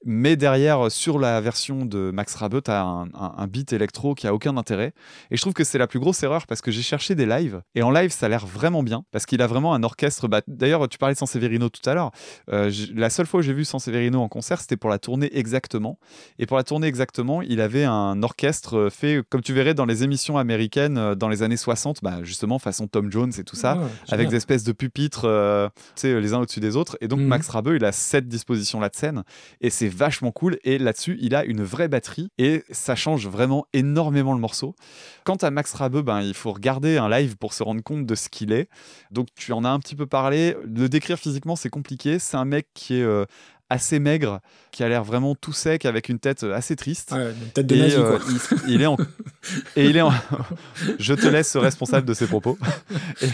Mais 0.05 0.35
derrière, 0.35 0.91
sur 0.91 1.19
la 1.19 1.39
version 1.41 1.85
de 1.85 2.11
Max 2.11 2.33
Rabe, 2.35 2.61
tu 2.63 2.71
as 2.71 2.81
un, 2.81 3.03
un- 3.13 3.33
un 3.37 3.47
beat 3.47 3.71
électro 3.73 4.15
qui 4.15 4.25
a 4.27 4.33
aucun 4.33 4.57
intérêt. 4.57 4.93
Et 5.29 5.37
je 5.37 5.41
trouve 5.41 5.53
que 5.53 5.63
c'est 5.63 5.77
la 5.77 5.87
plus 5.87 5.99
grosse 5.99 6.23
erreur 6.23 6.47
parce 6.47 6.61
que 6.61 6.71
j'ai 6.71 6.81
cherché 6.81 7.13
des 7.15 7.25
lives. 7.25 7.61
Et 7.75 7.83
en 7.83 7.91
live, 7.91 8.09
ça 8.11 8.25
a 8.25 8.29
l'air 8.29 8.45
vraiment 8.47 8.81
bien. 8.83 9.03
Parce 9.11 9.25
qu'il 9.25 9.41
a 9.41 9.47
vraiment 9.47 9.73
un 9.75 9.83
orchestre. 9.83 10.27
Bah, 10.27 10.41
D'ailleurs, 10.47 10.87
tu 10.89 10.97
parlais 10.97 11.13
de 11.13 11.19
Sanseverino 11.19 11.69
tout 11.69 11.87
à 11.89 11.93
l'heure. 11.93 12.11
Euh, 12.51 12.71
la 12.95 13.09
seule 13.09 13.25
fois 13.27 13.39
où 13.41 13.43
j'ai 13.43 13.53
vu 13.53 13.63
Sanseverino 13.65 14.19
en 14.21 14.27
concert, 14.27 14.59
c'était 14.59 14.77
pour 14.77 14.89
la 14.89 14.97
tournée 14.99 15.29
Exactement. 15.37 15.99
Et 16.39 16.45
pour 16.45 16.57
la 16.57 16.63
tournée 16.63 16.87
Exactement, 16.87 17.41
il 17.43 17.61
avait 17.61 17.83
un 17.85 18.23
orchestre 18.23 18.77
euh, 18.77 18.89
fait, 18.89 19.21
comme 19.29 19.41
tu 19.41 19.53
verrais 19.53 19.73
dans 19.73 19.85
les 19.85 20.03
émissions 20.03 20.37
américaines 20.37 20.97
euh, 20.97 21.15
dans 21.15 21.29
les 21.29 21.43
années 21.43 21.57
60, 21.57 21.99
bah, 22.01 22.19
justement 22.23 22.57
façon 22.59 22.87
Tom 22.87 23.11
Jones 23.11 23.31
et 23.37 23.43
tout 23.43 23.55
ça 23.55 23.73
avec 24.09 24.29
des 24.29 24.35
espèces 24.37 24.63
de 24.63 24.71
pupitres, 24.71 25.25
euh, 25.25 25.69
les 26.03 26.33
uns 26.33 26.39
au-dessus 26.39 26.59
des 26.59 26.75
autres. 26.75 26.97
Et 27.01 27.07
donc 27.07 27.19
Mhm. 27.19 27.27
Max 27.27 27.47
Rabe, 27.49 27.73
il 27.75 27.85
a 27.85 27.91
cette 27.91 28.27
disposition-là 28.27 28.89
de 28.89 28.95
scène, 28.95 29.23
et 29.61 29.69
c'est 29.69 29.90
vachement 29.93 30.31
cool. 30.31 30.57
Et 30.63 30.77
là-dessus, 30.77 31.17
il 31.21 31.35
a 31.35 31.43
une 31.45 31.63
vraie 31.63 31.87
batterie, 31.87 32.31
et 32.37 32.63
ça 32.71 32.95
change 32.95 33.27
vraiment 33.27 33.65
énormément 33.73 34.33
le 34.33 34.39
morceau. 34.39 34.75
Quant 35.23 35.35
à 35.35 35.51
Max 35.51 35.73
Rabe, 35.73 36.01
ben, 36.01 36.21
il 36.21 36.33
faut 36.33 36.51
regarder 36.51 36.97
un 36.97 37.09
live 37.09 37.37
pour 37.37 37.53
se 37.53 37.63
rendre 37.63 37.81
compte 37.81 38.05
de 38.05 38.15
ce 38.15 38.29
qu'il 38.29 38.51
est. 38.51 38.69
Donc 39.11 39.27
tu 39.35 39.51
en 39.53 39.63
as 39.63 39.69
un 39.69 39.79
petit 39.79 39.95
peu 39.95 40.05
parlé. 40.05 40.55
Le 40.65 40.89
décrire 40.89 41.17
physiquement, 41.17 41.55
c'est 41.55 41.69
compliqué. 41.69 42.19
C'est 42.19 42.37
un 42.37 42.45
mec 42.45 42.67
qui 42.73 42.95
est 42.95 43.03
euh, 43.03 43.25
assez 43.71 43.99
maigre, 43.99 44.41
qui 44.71 44.83
a 44.83 44.89
l'air 44.89 45.03
vraiment 45.03 45.33
tout 45.33 45.53
sec, 45.53 45.85
avec 45.85 46.09
une 46.09 46.19
tête 46.19 46.43
euh, 46.43 46.53
assez 46.53 46.75
triste. 46.75 47.13
Ouais, 47.13 47.31
une 47.31 47.51
tête 47.51 47.67
de 47.67 47.75
Et, 47.75 47.79
nazi, 47.79 47.95
euh, 47.95 48.17
quoi. 48.17 48.19
il, 48.67 48.73
il 48.73 48.81
est 48.81 48.85
en... 48.85 48.97
et 49.77 49.85
il 49.85 49.95
est 49.95 50.01
en... 50.01 50.11
je 50.99 51.13
te 51.13 51.27
laisse 51.27 51.55
responsable 51.55 52.05
de 52.05 52.13
ses 52.13 52.27
propos 52.27 52.57
et, 53.21 53.27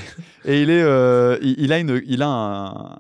et 0.46 0.62
il 0.62 0.70
est 0.70 0.84
euh, 0.84 1.40
il, 1.42 1.56
il 1.58 1.74
a 1.74 1.80
une 1.80 2.02
il 2.06 2.22
a 2.22 2.28
un, 2.28 2.98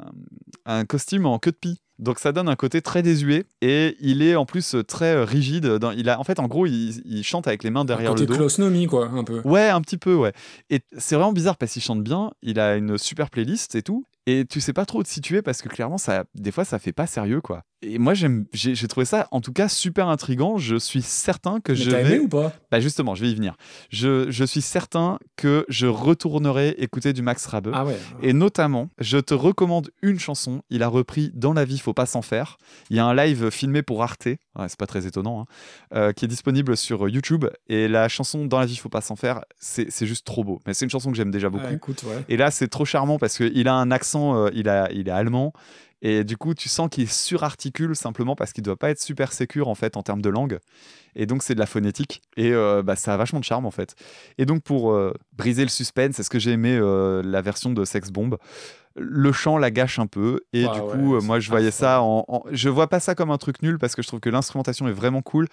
un 0.65 0.85
costume 0.85 1.27
en 1.27 1.37
queue 1.37 1.51
de 1.51 1.57
pie 1.57 1.79
donc 1.99 2.19
ça 2.19 2.31
donne 2.31 2.49
un 2.49 2.55
côté 2.55 2.81
très 2.81 3.01
désuet 3.01 3.45
et 3.61 3.97
il 3.99 4.21
est 4.21 4.35
en 4.35 4.45
plus 4.45 4.75
très 4.87 5.15
euh, 5.15 5.25
rigide 5.25 5.65
dans, 5.65 5.91
il 5.91 6.09
a 6.09 6.19
en 6.19 6.23
fait 6.23 6.39
en 6.39 6.47
gros 6.47 6.65
il, 6.65 7.01
il 7.05 7.23
chante 7.23 7.47
avec 7.47 7.63
les 7.63 7.69
mains 7.69 7.85
derrière 7.85 8.11
Côté 8.11 8.21
le 8.21 8.27
dos 8.27 8.35
Klaus 8.35 8.59
Nomi, 8.59 8.87
quoi, 8.87 9.09
un 9.09 9.23
peu. 9.23 9.41
Ouais, 9.43 9.69
un 9.69 9.81
petit 9.81 9.97
peu, 9.97 10.15
ouais. 10.15 10.33
Et 10.69 10.81
c'est 10.97 11.15
vraiment 11.15 11.33
bizarre 11.33 11.57
parce 11.57 11.73
qu'il 11.73 11.81
chante 11.81 12.03
bien, 12.03 12.31
il 12.41 12.59
a 12.59 12.75
une 12.75 12.97
super 12.97 13.29
playlist 13.29 13.75
et 13.75 13.81
tout. 13.81 14.05
Et 14.29 14.45
tu 14.45 14.59
sais 14.59 14.73
pas 14.73 14.85
trop 14.85 14.99
où 14.99 15.03
te 15.03 15.07
situer 15.07 15.41
parce 15.41 15.61
que 15.61 15.69
clairement, 15.69 15.97
ça, 15.97 16.25
des 16.35 16.51
fois, 16.51 16.65
ça 16.65 16.79
fait 16.79 16.91
pas 16.91 17.07
sérieux, 17.07 17.39
quoi. 17.39 17.63
Et 17.81 17.97
moi, 17.97 18.13
j'ai, 18.13 18.87
trouvé 18.89 19.05
ça, 19.05 19.29
en 19.31 19.39
tout 19.39 19.53
cas, 19.53 19.69
super 19.69 20.09
intrigant. 20.09 20.57
Je 20.57 20.75
suis 20.75 21.01
certain 21.01 21.61
que 21.61 21.71
Mais 21.71 21.77
je 21.77 21.91
vais. 21.91 22.01
aimé 22.01 22.19
ou 22.19 22.27
pas? 22.27 22.51
Bah 22.69 22.81
justement, 22.81 23.15
je 23.15 23.21
vais 23.21 23.31
y 23.31 23.35
venir. 23.35 23.55
Je, 23.89 24.29
je 24.29 24.43
suis 24.43 24.61
certain 24.61 25.17
que 25.37 25.65
je 25.69 25.87
retournerai 25.87 26.75
écouter 26.79 27.13
du 27.13 27.21
Max 27.21 27.45
Rabe. 27.45 27.71
Ah 27.73 27.85
ouais. 27.85 27.97
Et 28.21 28.33
notamment, 28.33 28.89
je 28.99 29.17
te 29.17 29.33
recommande 29.33 29.91
une 30.01 30.19
chanson. 30.19 30.61
Il 30.69 30.83
a 30.83 30.89
repris 30.89 31.31
Dans 31.33 31.53
la 31.53 31.63
vie, 31.63 31.77
faut 31.77 31.93
pas 31.93 32.05
s'en 32.05 32.21
faire. 32.21 32.57
Il 32.89 32.97
y 32.97 32.99
a 32.99 33.05
un 33.05 33.15
live 33.15 33.49
filmé 33.49 33.81
pour 33.81 34.03
Arte, 34.03 34.27
ouais, 34.57 34.69
c'est 34.69 34.79
pas 34.79 34.87
très 34.87 35.05
étonnant, 35.07 35.41
hein, 35.41 35.45
euh, 35.95 36.11
qui 36.13 36.25
est 36.25 36.27
disponible 36.27 36.75
sur 36.77 37.07
YouTube. 37.09 37.45
Et 37.67 37.87
la 37.87 38.07
chanson 38.07 38.45
Dans 38.45 38.59
la 38.59 38.65
vie, 38.65 38.75
faut 38.75 38.89
pas 38.89 39.01
s'en 39.01 39.15
faire, 39.15 39.41
c'est 39.59 40.05
juste 40.05 40.25
trop 40.25 40.43
beau. 40.43 40.59
Mais 40.65 40.73
c'est 40.73 40.85
une 40.85 40.91
chanson 40.91 41.11
que 41.11 41.17
j'aime 41.17 41.31
déjà 41.31 41.49
beaucoup. 41.49 41.73
Écoute, 41.73 42.03
ouais. 42.03 42.23
Et 42.29 42.37
là, 42.37 42.51
c'est 42.51 42.67
trop 42.67 42.85
charmant 42.85 43.17
parce 43.17 43.37
qu'il 43.37 43.67
a 43.67 43.73
un 43.73 43.91
accent, 43.91 44.35
euh, 44.35 44.49
il, 44.53 44.69
a, 44.69 44.91
il 44.91 45.07
est 45.07 45.11
allemand. 45.11 45.53
Et 46.01 46.23
du 46.23 46.37
coup, 46.37 46.53
tu 46.53 46.69
sens 46.69 46.89
qu'il 46.91 47.09
surarticule 47.09 47.95
simplement 47.95 48.35
parce 48.35 48.53
qu'il 48.53 48.63
doit 48.63 48.75
pas 48.77 48.89
être 48.91 49.01
super 49.01 49.33
sécure 49.33 49.67
en 49.67 49.75
fait 49.75 49.97
en 49.97 50.03
termes 50.03 50.21
de 50.21 50.29
langue. 50.29 50.59
Et 51.15 51.25
donc, 51.25 51.41
c'est 51.41 51.55
de 51.55 51.59
la 51.59 51.65
phonétique. 51.65 52.21
Et 52.37 52.51
euh, 52.53 52.83
bah, 52.83 52.95
ça 52.95 53.13
a 53.13 53.17
vachement 53.17 53.39
de 53.39 53.43
charme 53.45 53.65
en 53.65 53.71
fait. 53.71 53.95
Et 54.37 54.45
donc, 54.45 54.61
pour 54.63 54.91
euh, 54.91 55.13
briser 55.33 55.63
le 55.63 55.69
suspense, 55.69 56.19
est-ce 56.19 56.29
que 56.29 56.37
j'ai 56.39 56.51
aimé 56.51 56.77
euh, 56.79 57.23
la 57.23 57.41
version 57.41 57.71
de 57.71 57.83
Sex 57.85 58.11
Bomb. 58.11 58.37
Le 58.99 59.31
chant 59.31 59.57
la 59.59 59.69
gâche 59.69 59.99
un 59.99 60.07
peu. 60.07 60.41
Et 60.53 60.65
Ah 60.65 60.73
du 60.73 60.81
coup 60.81 61.19
c'est 61.19 61.25
moi 61.27 61.39
je 61.39 61.49
voyais 61.51 61.69
ça 61.71 62.01
en, 62.01 62.25
en- 62.27 62.43
je 62.51 62.67
vois 62.69 62.87
pas 62.87 62.99
ça 62.99 63.13
comme 63.13 63.29
un 63.29 63.37
truc 63.37 63.61
nul 63.61 63.77
parce 63.77 63.95
que 63.95 64.01
je 64.01 64.07
trouve 64.07 64.19
que 64.19 64.29
l'instrumentation 64.29 64.87
est 64.87 64.91
vraiment 64.91 65.21
cool. 65.21 65.47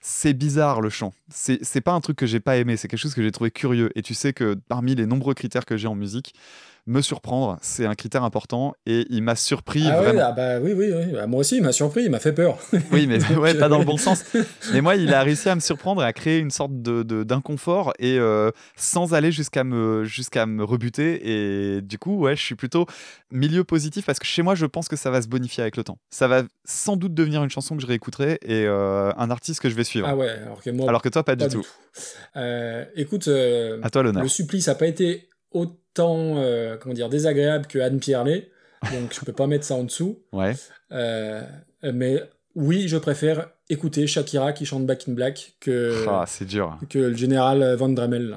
C'est 0.00 0.32
bizarre 0.32 0.80
le 0.80 0.88
chant. 0.88 1.12
C'est 1.28 1.58
c'est 1.62 1.82
pas 1.82 1.92
un 1.92 2.00
truc 2.00 2.16
que 2.16 2.24
j'ai 2.26 2.40
pas 2.40 2.56
aimé. 2.56 2.76
C'est 2.78 2.88
quelque 2.88 3.00
chose 3.00 3.14
que 3.14 3.22
j'ai 3.22 3.32
trouvé 3.32 3.50
curieux. 3.50 3.90
Et 3.96 4.02
tu 4.02 4.14
sais 4.14 4.32
que 4.32 4.54
parmi 4.68 4.94
les 4.94 5.04
nombreux 5.04 5.34
critères 5.34 5.66
que 5.66 5.76
j'ai 5.76 5.88
en 5.88 5.94
musique 5.94 6.34
me 6.88 7.00
surprendre. 7.02 7.58
C'est 7.62 7.84
un 7.84 7.94
critère 7.96 8.22
important 8.22 8.74
et 8.86 9.06
il 9.10 9.22
m'a 9.22 9.34
surpris 9.34 9.82
Ah 9.90 9.98
ouais, 9.98 10.04
vraiment. 10.06 10.20
ah 10.24 10.32
bah 10.32 10.58
oui, 10.60 10.72
oui, 10.72 10.92
oui. 10.94 11.16
Ah, 11.20 11.26
moi 11.26 11.40
aussi, 11.40 11.56
il 11.56 11.62
m'a 11.62 11.72
surpris, 11.72 12.04
il 12.04 12.10
m'a 12.10 12.20
fait 12.20 12.32
peur. 12.32 12.58
oui 12.92 13.06
mais 13.08 13.18
ouais 13.36 13.54
pas 13.54 13.68
dans 13.68 13.78
le 13.78 13.84
bon 13.84 13.96
sens. 13.96 14.24
Mais 14.72 14.80
moi 14.80 14.94
il 14.96 15.12
a 15.12 15.22
réussi 15.22 15.48
à 15.48 15.54
me 15.56 15.60
surprendre 15.60 16.02
et 16.02 16.06
à 16.06 16.12
créer 16.12 16.38
une 16.38 16.50
sorte 16.52 16.80
de 16.82 17.02
de- 17.02 17.24
d'inconfort 17.24 17.92
et 17.98 18.18
euh, 18.18 18.50
sans 18.76 19.14
aller 19.14 19.32
jusqu'à 19.32 19.64
me 19.64 20.04
jusqu'à 20.04 20.46
me 20.46 20.62
rebuter. 20.62 21.76
Et 21.76 21.80
du 21.82 21.98
coup 21.98 22.18
ouais 22.18 22.36
je 22.36 22.42
suis 22.42 22.54
plutôt 22.54 22.86
milieu 23.32 23.64
positif 23.64 24.06
parce 24.06 24.18
que 24.20 24.26
chez 24.26 24.42
moi 24.42 24.54
je 24.54 24.66
pense 24.66 24.86
que 24.88 24.96
ça 24.96 25.10
va 25.10 25.20
se 25.22 25.28
bonifier 25.28 25.62
avec 25.62 25.76
le 25.76 25.82
temps. 25.84 25.98
Ça 26.10 26.28
va 26.28 26.42
sans 26.64 26.96
doute 26.96 27.14
devenir 27.14 27.42
une 27.42 27.50
chanson 27.50 27.74
que 27.76 27.82
je 27.82 27.86
réécouterai 27.88 28.38
et 28.42 28.64
euh, 28.66 29.10
un 29.16 29.30
artiste 29.30 29.60
que 29.60 29.68
je 29.68 29.74
vais 29.74 29.84
suivre. 29.84 30.06
Ah 30.08 30.14
ouais, 30.16 30.28
alors 30.28 30.62
que 30.62 30.70
moi, 30.70 30.88
alors 30.88 31.02
que 31.02 31.08
toi 31.08 31.24
pas, 31.24 31.34
pas 31.36 31.46
du 31.48 31.54
tout. 31.56 31.66
Euh, 32.36 32.84
écoute, 32.94 33.28
à 33.82 33.90
toi 33.90 34.02
l'honneur. 34.04 34.22
le 34.22 34.28
supplice 34.28 34.68
n'a 34.68 34.74
pas 34.76 34.86
été 34.86 35.28
autant 35.56 36.34
euh, 36.36 36.76
comment 36.80 36.94
dire, 36.94 37.08
désagréable 37.08 37.66
que 37.66 37.78
Anne 37.78 37.98
Pierlet, 38.00 38.50
donc 38.92 39.12
je 39.12 39.24
peux 39.24 39.32
pas 39.32 39.46
mettre 39.46 39.64
ça 39.64 39.74
en 39.74 39.84
dessous. 39.84 40.18
ouais 40.32 40.54
Euh, 40.92 41.42
mais 41.82 42.22
oui, 42.54 42.88
je 42.88 42.96
préfère 42.96 43.48
écouter 43.68 44.06
Shakira 44.06 44.52
qui 44.52 44.64
chante 44.64 44.86
Back 44.86 45.04
in 45.08 45.12
Black 45.12 45.54
que, 45.60 46.04
Ah, 46.08 46.24
c'est 46.26 46.44
dur 46.44 46.78
que 46.88 46.98
le 46.98 47.14
général 47.16 47.74
Van 47.74 47.88
Dremel. 47.88 48.36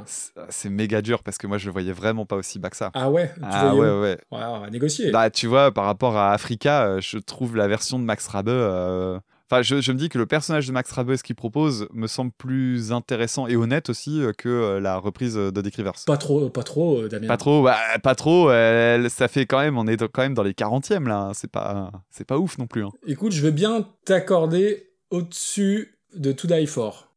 C'est- 0.49 0.70
méga 0.70 1.01
dur 1.01 1.22
parce 1.24 1.38
que 1.38 1.45
moi 1.47 1.57
je 1.57 1.67
le 1.67 1.72
voyais 1.72 1.91
vraiment 1.93 2.26
pas 2.26 2.36
aussi 2.36 2.57
bas 2.59 2.70
que 2.70 2.76
ça 2.78 2.91
Ah 2.95 3.09
ouais, 3.11 3.32
tu 3.36 3.39
ah 3.43 3.76
ouais 3.76 3.88
ouais 3.99 4.17
Ouais, 4.32 4.39
on 4.45 4.59
va 4.59 4.70
négocier. 4.70 5.11
Bah, 5.11 5.30
tu 5.30 5.47
vois, 5.47 5.72
par 5.72 5.86
rapport 5.86 6.17
à 6.17 6.34
Africa, 6.34 6.86
euh, 6.88 7.01
je 7.01 7.17
trouve 7.20 7.55
la 7.55 7.67
version 7.67 7.99
de 7.99 8.03
Max 8.03 8.28
Rabe. 8.28 8.49
euh, 8.49 9.20
Enfin, 9.52 9.62
je, 9.64 9.82
je 9.82 9.91
me 9.91 9.97
dis 9.97 10.10
que 10.10 10.18
le 10.20 10.26
personnage 10.28 10.68
de 10.68 10.72
Max 10.72 10.91
Rabe, 10.91 11.16
ce 11.16 11.24
qu'il 11.24 11.36
propose, 11.36 11.88
me 11.93 12.06
semble 12.06 12.32
plus 12.32 12.91
intéressant 12.91 13.47
et 13.47 13.56
honnête 13.56 13.89
aussi 13.89 14.22
euh, 14.22 14.32
que 14.32 14.47
euh, 14.47 14.80
la 14.80 14.97
reprise 14.97 15.34
de 15.36 15.62
Dick 15.62 15.76
Rivers. 15.76 15.93
Pas 16.06 16.18
trop, 16.18 16.50
pas 16.50 16.62
trop, 16.64 17.00
euh, 17.02 17.08
Damien. 17.10 17.28
Pas 17.28 17.38
trop, 17.38 17.64
bah, 17.64 17.78
pas 18.04 18.14
trop. 18.14 18.50
euh, 18.52 19.10
ça 19.10 19.28
fait 19.28 19.45
quand 19.47 19.60
même, 19.60 19.78
on 19.78 19.88
est 19.88 19.97
quand 20.12 20.22
même 20.22 20.36
dans 20.36 20.43
les 20.43 20.54
40e 20.54 21.08
là. 21.08 21.18
hein, 21.30 21.32
C'est 21.34 21.50
pas, 21.52 21.91
c'est 22.12 22.26
pas 22.26 22.38
ouf 22.38 22.58
non 22.60 22.68
plus. 22.68 22.84
hein. 22.86 22.91
Écoute, 23.08 23.32
je 23.32 23.41
veux 23.41 23.52
bien 23.52 23.88
t'accorder 24.06 24.91
au-dessus 25.10 25.97
de 26.16 26.32
To 26.32 26.47
Die 26.47 26.68
For. 26.68 27.08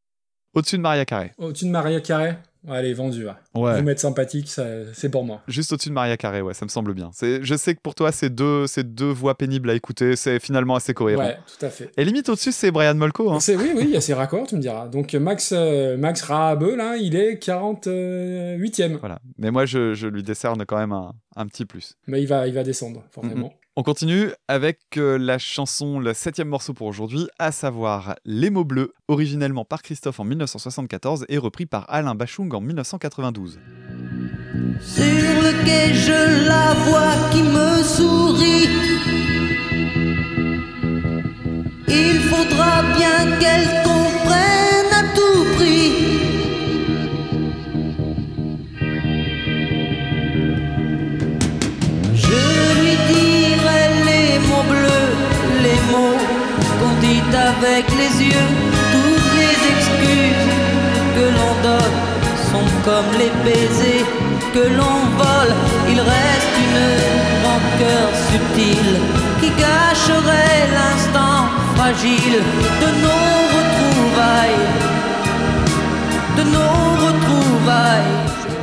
Au-dessus 0.55 0.76
de 0.78 0.83
Maria 0.83 1.05
Carey. 1.05 1.33
Au-dessus 1.39 1.66
de 1.66 1.70
Maria 1.70 2.01
Carey 2.64 2.78
Allez, 2.78 2.94
vendu. 2.94 3.24
va. 3.24 3.38
Ouais. 3.54 3.78
Vous 3.78 3.84
mettre 3.84 4.00
sympathique, 4.00 4.48
c'est 4.48 5.08
pour 5.10 5.24
moi. 5.24 5.42
Juste 5.48 5.72
au-dessus 5.72 5.88
de 5.88 5.94
Maria 5.94 6.16
Carré, 6.16 6.42
ouais, 6.42 6.54
ça 6.54 6.64
me 6.64 6.70
semble 6.70 6.94
bien. 6.94 7.10
Je 7.20 7.54
sais 7.56 7.74
que 7.74 7.80
pour 7.80 7.94
toi, 7.94 8.12
c'est 8.12 8.34
deux, 8.34 8.66
voix 9.12 9.36
pénibles 9.36 9.70
à 9.70 9.74
écouter. 9.74 10.16
C'est 10.16 10.38
finalement 10.38 10.74
assez 10.76 10.94
cohérent. 10.94 11.22
Ouais, 11.24 11.38
tout 11.58 11.66
à 11.66 11.70
fait. 11.70 11.90
Et 11.96 12.04
limite 12.04 12.28
au-dessus, 12.28 12.52
c'est 12.52 12.70
Brian 12.70 12.94
Molko. 12.94 13.30
Hein. 13.30 13.40
C'est, 13.40 13.56
oui, 13.56 13.72
oui, 13.74 13.82
il 13.84 13.90
y 13.90 13.96
a 13.96 14.00
ses 14.00 14.14
raccords, 14.14 14.46
tu 14.46 14.56
me 14.56 14.60
diras. 14.60 14.88
Donc 14.88 15.14
Max, 15.14 15.52
euh, 15.56 15.96
Max 15.96 16.28
là, 16.28 16.96
il 16.96 17.16
est 17.16 17.34
48ème. 17.42 18.98
Voilà. 18.98 19.18
Mais 19.38 19.50
moi, 19.50 19.66
je, 19.66 19.94
je 19.94 20.06
lui 20.06 20.22
décerne 20.22 20.64
quand 20.66 20.78
même 20.78 20.92
un, 20.92 21.14
un 21.36 21.46
petit 21.46 21.64
plus. 21.64 21.96
Mais 22.06 22.22
il 22.22 22.26
va, 22.26 22.46
il 22.46 22.54
va 22.54 22.62
descendre, 22.62 23.04
forcément. 23.10 23.52
On 23.74 23.82
continue 23.82 24.28
avec 24.48 24.80
euh, 24.98 25.16
la 25.16 25.38
chanson, 25.38 25.98
le 25.98 26.12
septième 26.12 26.48
morceau 26.48 26.74
pour 26.74 26.86
aujourd'hui, 26.86 27.26
à 27.38 27.52
savoir 27.52 28.16
Les 28.26 28.50
mots 28.50 28.66
bleus, 28.66 28.92
originellement 29.08 29.64
par 29.64 29.80
Christophe 29.80 30.20
en 30.20 30.24
1974 30.24 31.24
et 31.30 31.38
repris 31.38 31.64
par 31.64 31.86
Alain 31.88 32.14
Bachung 32.14 32.52
en 32.52 32.60
1992. 32.60 33.58
Sur 34.78 35.02
le 35.02 35.64
quai, 35.64 35.94
je 35.94 36.46
la 36.46 36.74
vois 36.84 37.30
qui 37.30 37.42
me 37.42 37.82
sourit. 37.82 38.68
Il 41.88 42.20
faudra 42.28 42.82
bien 42.94 43.38
qu'elle 43.38 43.68
comprenne 43.84 44.92
à 44.92 45.14
tout 45.14 45.44
prix. 45.56 46.11
Avec 57.64 57.88
les 57.90 58.24
yeux. 58.24 58.48
Toutes 58.92 59.32
les 59.40 59.56
excuses 59.72 60.48
que 61.16 61.24
l'on 61.36 61.52
donne 61.62 61.96
sont 62.50 62.68
comme 62.84 63.10
les 63.18 63.32
baisers 63.44 64.04
que 64.54 64.64
l'on 64.76 64.98
vole. 65.20 65.54
Il 65.88 66.00
reste 66.00 66.54
une 66.66 66.82
rancœur 67.46 68.08
subtile 68.30 68.94
qui 69.40 69.50
gâcherait 69.50 70.62
l'instant 70.78 71.38
fragile 71.74 72.38
de 72.82 72.88
nos 73.04 73.38
retrouvailles. 73.56 74.64
De 76.38 76.44
nos 76.56 76.84
retrouvailles. 77.06 78.14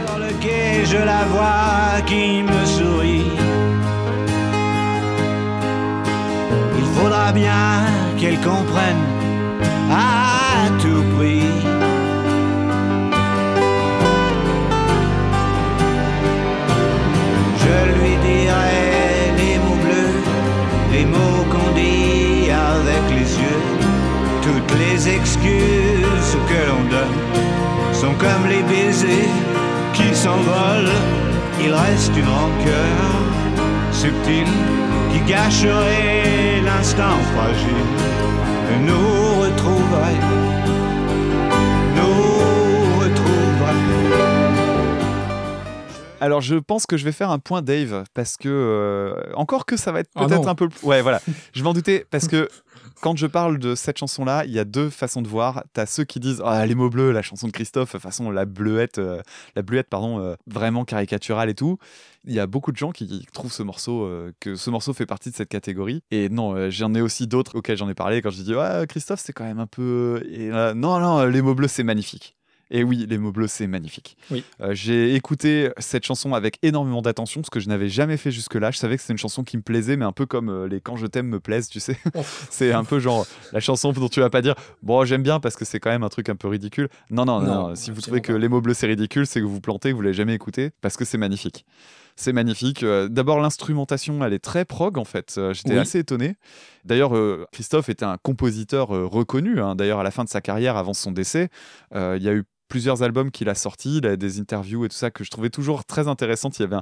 Sur 0.08 0.18
le 0.18 0.34
quai, 0.42 0.86
je 0.86 0.98
la 0.98 1.24
vois 1.34 2.02
qui 2.06 2.44
me 2.44 2.66
sourit. 2.66 3.32
Il 6.78 6.86
faudra 6.96 7.32
bien 7.32 8.09
qu'elle 8.20 8.40
comprenne 8.42 9.04
à 9.90 10.68
tout 10.82 11.04
prix. 11.16 11.44
Je 17.64 17.78
lui 17.96 18.16
dirai 18.28 18.82
les 19.38 19.58
mots 19.60 19.82
bleus, 19.84 20.20
les 20.92 21.06
mots 21.06 21.46
qu'on 21.52 21.72
dit 21.76 22.52
avec 22.52 23.04
les 23.18 23.30
yeux. 23.44 23.64
Toutes 24.42 24.78
les 24.80 25.08
excuses 25.08 26.38
que 26.50 26.62
l'on 26.70 26.84
donne 26.96 27.20
sont 27.94 28.16
comme 28.16 28.50
les 28.50 28.64
baisers 28.64 29.30
qui 29.94 30.14
s'envolent. 30.14 30.98
Il 31.62 31.74
reste 31.74 32.16
une 32.18 32.28
rancœur 32.28 33.29
subtile 34.00 34.48
qui 35.12 35.20
gâcherait 35.30 36.62
l'instant 36.64 37.18
fragile 37.36 37.90
de 38.70 38.76
nos 38.88 39.42
retrouvailles. 39.42 40.22
Nos 41.98 43.02
retrouvailles. 43.02 44.20
Alors 46.22 46.40
je 46.40 46.56
pense 46.56 46.86
que 46.86 46.96
je 46.96 47.04
vais 47.04 47.12
faire 47.12 47.30
un 47.30 47.40
point 47.40 47.62
Dave 47.62 48.06
parce 48.14 48.38
que 48.38 48.48
euh, 48.48 49.34
encore 49.36 49.66
que 49.66 49.76
ça 49.76 49.92
va 49.92 50.00
être 50.00 50.10
Ah 50.16 50.28
peut-être 50.28 50.48
un 50.48 50.56
peu 50.56 50.70
ouais 50.84 51.02
voilà 51.02 51.20
je 51.54 51.64
m'en 51.64 51.74
doutais 51.74 52.06
parce 52.10 52.30
que 52.30 52.48
quand 53.02 53.18
je 53.18 53.28
parle 53.28 53.60
de 53.60 53.76
cette 53.76 53.98
chanson 53.98 54.26
là 54.26 54.46
il 54.46 54.52
y 54.52 54.60
a 54.60 54.66
deux 54.66 54.90
façons 54.90 55.22
de 55.22 55.28
voir. 55.28 55.64
T'as 55.74 55.86
ceux 55.86 56.04
qui 56.04 56.20
disent 56.20 56.42
ah 56.46 56.66
les 56.66 56.76
mots 56.76 56.90
bleus 56.90 57.12
la 57.12 57.22
chanson 57.22 57.48
de 57.48 57.52
Christophe 57.52 57.98
façon 57.98 58.32
la 58.32 58.46
bleuette 58.46 58.98
euh, 58.98 59.22
la 59.56 59.62
bleuette 59.62 59.90
pardon 59.90 60.20
euh, 60.20 60.36
vraiment 60.48 60.86
caricaturale 60.86 61.50
et 61.50 61.56
tout. 61.56 61.78
Il 62.26 62.34
y 62.34 62.40
a 62.40 62.48
beaucoup 62.48 62.72
de 62.72 62.78
gens 62.78 62.92
qui 62.92 63.26
trouvent 63.34 63.52
ce 63.52 63.64
morceau 63.64 64.04
euh, 64.04 64.34
que 64.40 64.56
ce 64.56 64.70
morceau 64.70 64.94
fait 64.94 65.06
partie 65.06 65.32
de 65.32 65.36
cette 65.36 65.50
catégorie. 65.50 66.04
Et 66.12 66.30
non 66.30 66.70
j'en 66.70 66.94
ai 66.94 67.02
aussi 67.02 67.28
d'autres 67.28 67.58
auxquels 67.58 67.78
j'en 67.78 67.90
ai 67.90 67.96
parlé 67.96 68.22
quand 68.22 68.32
je 68.32 68.42
dis 68.42 68.56
ouais 68.56 68.86
Christophe 68.88 69.22
c'est 69.24 69.34
quand 69.34 69.46
même 69.46 69.60
un 69.60 69.68
peu 69.68 70.24
non 70.76 71.00
non 71.00 71.26
les 71.26 71.42
mots 71.42 71.56
bleus 71.56 71.68
c'est 71.68 71.84
magnifique 71.84 72.39
et 72.72 72.84
oui, 72.84 73.06
les 73.10 73.18
mots 73.18 73.32
bleus, 73.32 73.48
c'est 73.48 73.68
magnifique. 73.68 74.18
Oui. 74.32 74.44
Euh, 74.62 74.74
j'ai 74.74 75.16
écouté 75.16 75.70
cette 75.78 76.06
chanson 76.06 76.34
avec 76.34 76.58
énormément 76.62 77.02
d'attention, 77.02 77.42
ce 77.44 77.50
que 77.50 77.60
je 77.60 77.68
n'avais 77.70 77.90
jamais 77.90 78.18
fait 78.18 78.32
jusque-là. 78.32 78.72
Je 78.72 78.78
savais 78.78 78.96
que 78.96 79.02
c'était 79.02 79.14
une 79.14 79.18
chanson 79.20 79.44
qui 79.44 79.58
me 79.58 79.62
plaisait, 79.62 79.98
mais 79.98 80.06
un 80.06 80.12
peu 80.12 80.26
comme 80.26 80.50
euh, 80.50 80.68
les 80.68 80.80
Quand 80.82 80.96
je 80.96 81.08
t'aime 81.08 81.28
me 81.28 81.40
plaisent, 81.40 81.70
tu 81.70 81.80
sais. 81.80 81.98
Oh. 82.16 82.22
c'est 82.50 82.72
un 82.74 82.84
peu 82.84 83.00
genre 83.00 83.26
la 83.54 83.60
chanson 83.60 83.92
dont 83.92 84.08
tu 84.10 84.20
vas 84.20 84.30
pas 84.30 84.42
dire 84.42 84.56
Bon, 84.84 85.04
j'aime 85.06 85.24
bien 85.24 85.40
parce 85.40 85.56
que 85.56 85.66
c'est 85.66 85.80
quand 85.80 85.90
même 85.90 86.04
un 86.04 86.10
truc 86.10 86.30
un 86.30 86.36
peu 86.36 86.48
ridicule. 86.48 86.90
Non, 87.10 87.26
non, 87.26 87.42
non. 87.42 87.76
Si 87.76 87.92
vous 87.92 88.02
trouvez 88.02 88.22
que 88.22 88.34
les 88.34 88.48
mots 88.48 88.62
bleus, 88.62 88.74
c'est 88.74 88.88
ridicule, 88.88 89.26
c'est 89.28 89.40
que 89.40 89.46
vous 89.46 89.62
plantez, 89.62 89.90
que 89.92 89.96
vous 89.96 90.02
l'avez 90.02 90.14
jamais 90.14 90.34
écouté, 90.36 90.72
parce 90.82 90.98
que 90.98 91.06
c'est 91.06 91.18
magnifique. 91.18 91.66
C'est 92.16 92.34
magnifique. 92.34 92.84
Euh, 92.84 93.08
D'abord, 93.08 93.40
l'instrumentation, 93.40 94.24
elle 94.26 94.34
est 94.34 94.40
très 94.44 94.66
prog 94.66 94.98
en 94.98 95.06
fait. 95.06 95.36
Euh, 95.38 95.54
J'étais 95.54 95.72
Oui. 95.72 95.78
assez 95.80 96.00
étonné. 96.00 96.36
D'ailleurs, 96.84 97.16
euh, 97.16 97.46
Christophe 97.54 97.88
était 97.88 98.04
un 98.04 98.18
compositeur 98.18 98.90
reconnu. 98.90 99.62
hein. 99.62 99.76
D'ailleurs, 99.76 100.00
à 100.00 100.04
la 100.04 100.12
fin 100.12 100.24
de 100.26 100.30
sa 100.30 100.42
carrière, 100.42 100.76
avant 100.76 100.94
son 100.94 101.12
décès, 101.14 101.50
il 101.96 102.22
y 102.22 102.28
a 102.28 102.34
eu 102.34 102.44
plusieurs 102.70 103.04
albums 103.04 103.32
qu'il 103.32 103.50
a 103.50 103.56
sortis, 103.56 103.98
il 103.98 104.06
a 104.08 104.16
des 104.16 104.40
interviews 104.40 104.86
et 104.86 104.90
tout 104.90 104.96
ça 104.96 105.12
que 105.12 105.24
je 105.24 105.30
trouvais 105.30 105.50
toujours 105.50 105.84
très 105.84 106.08
intéressantes. 106.08 106.58
Il 106.60 106.62
y 106.62 106.66
avait 106.66 106.78
un, 106.78 106.82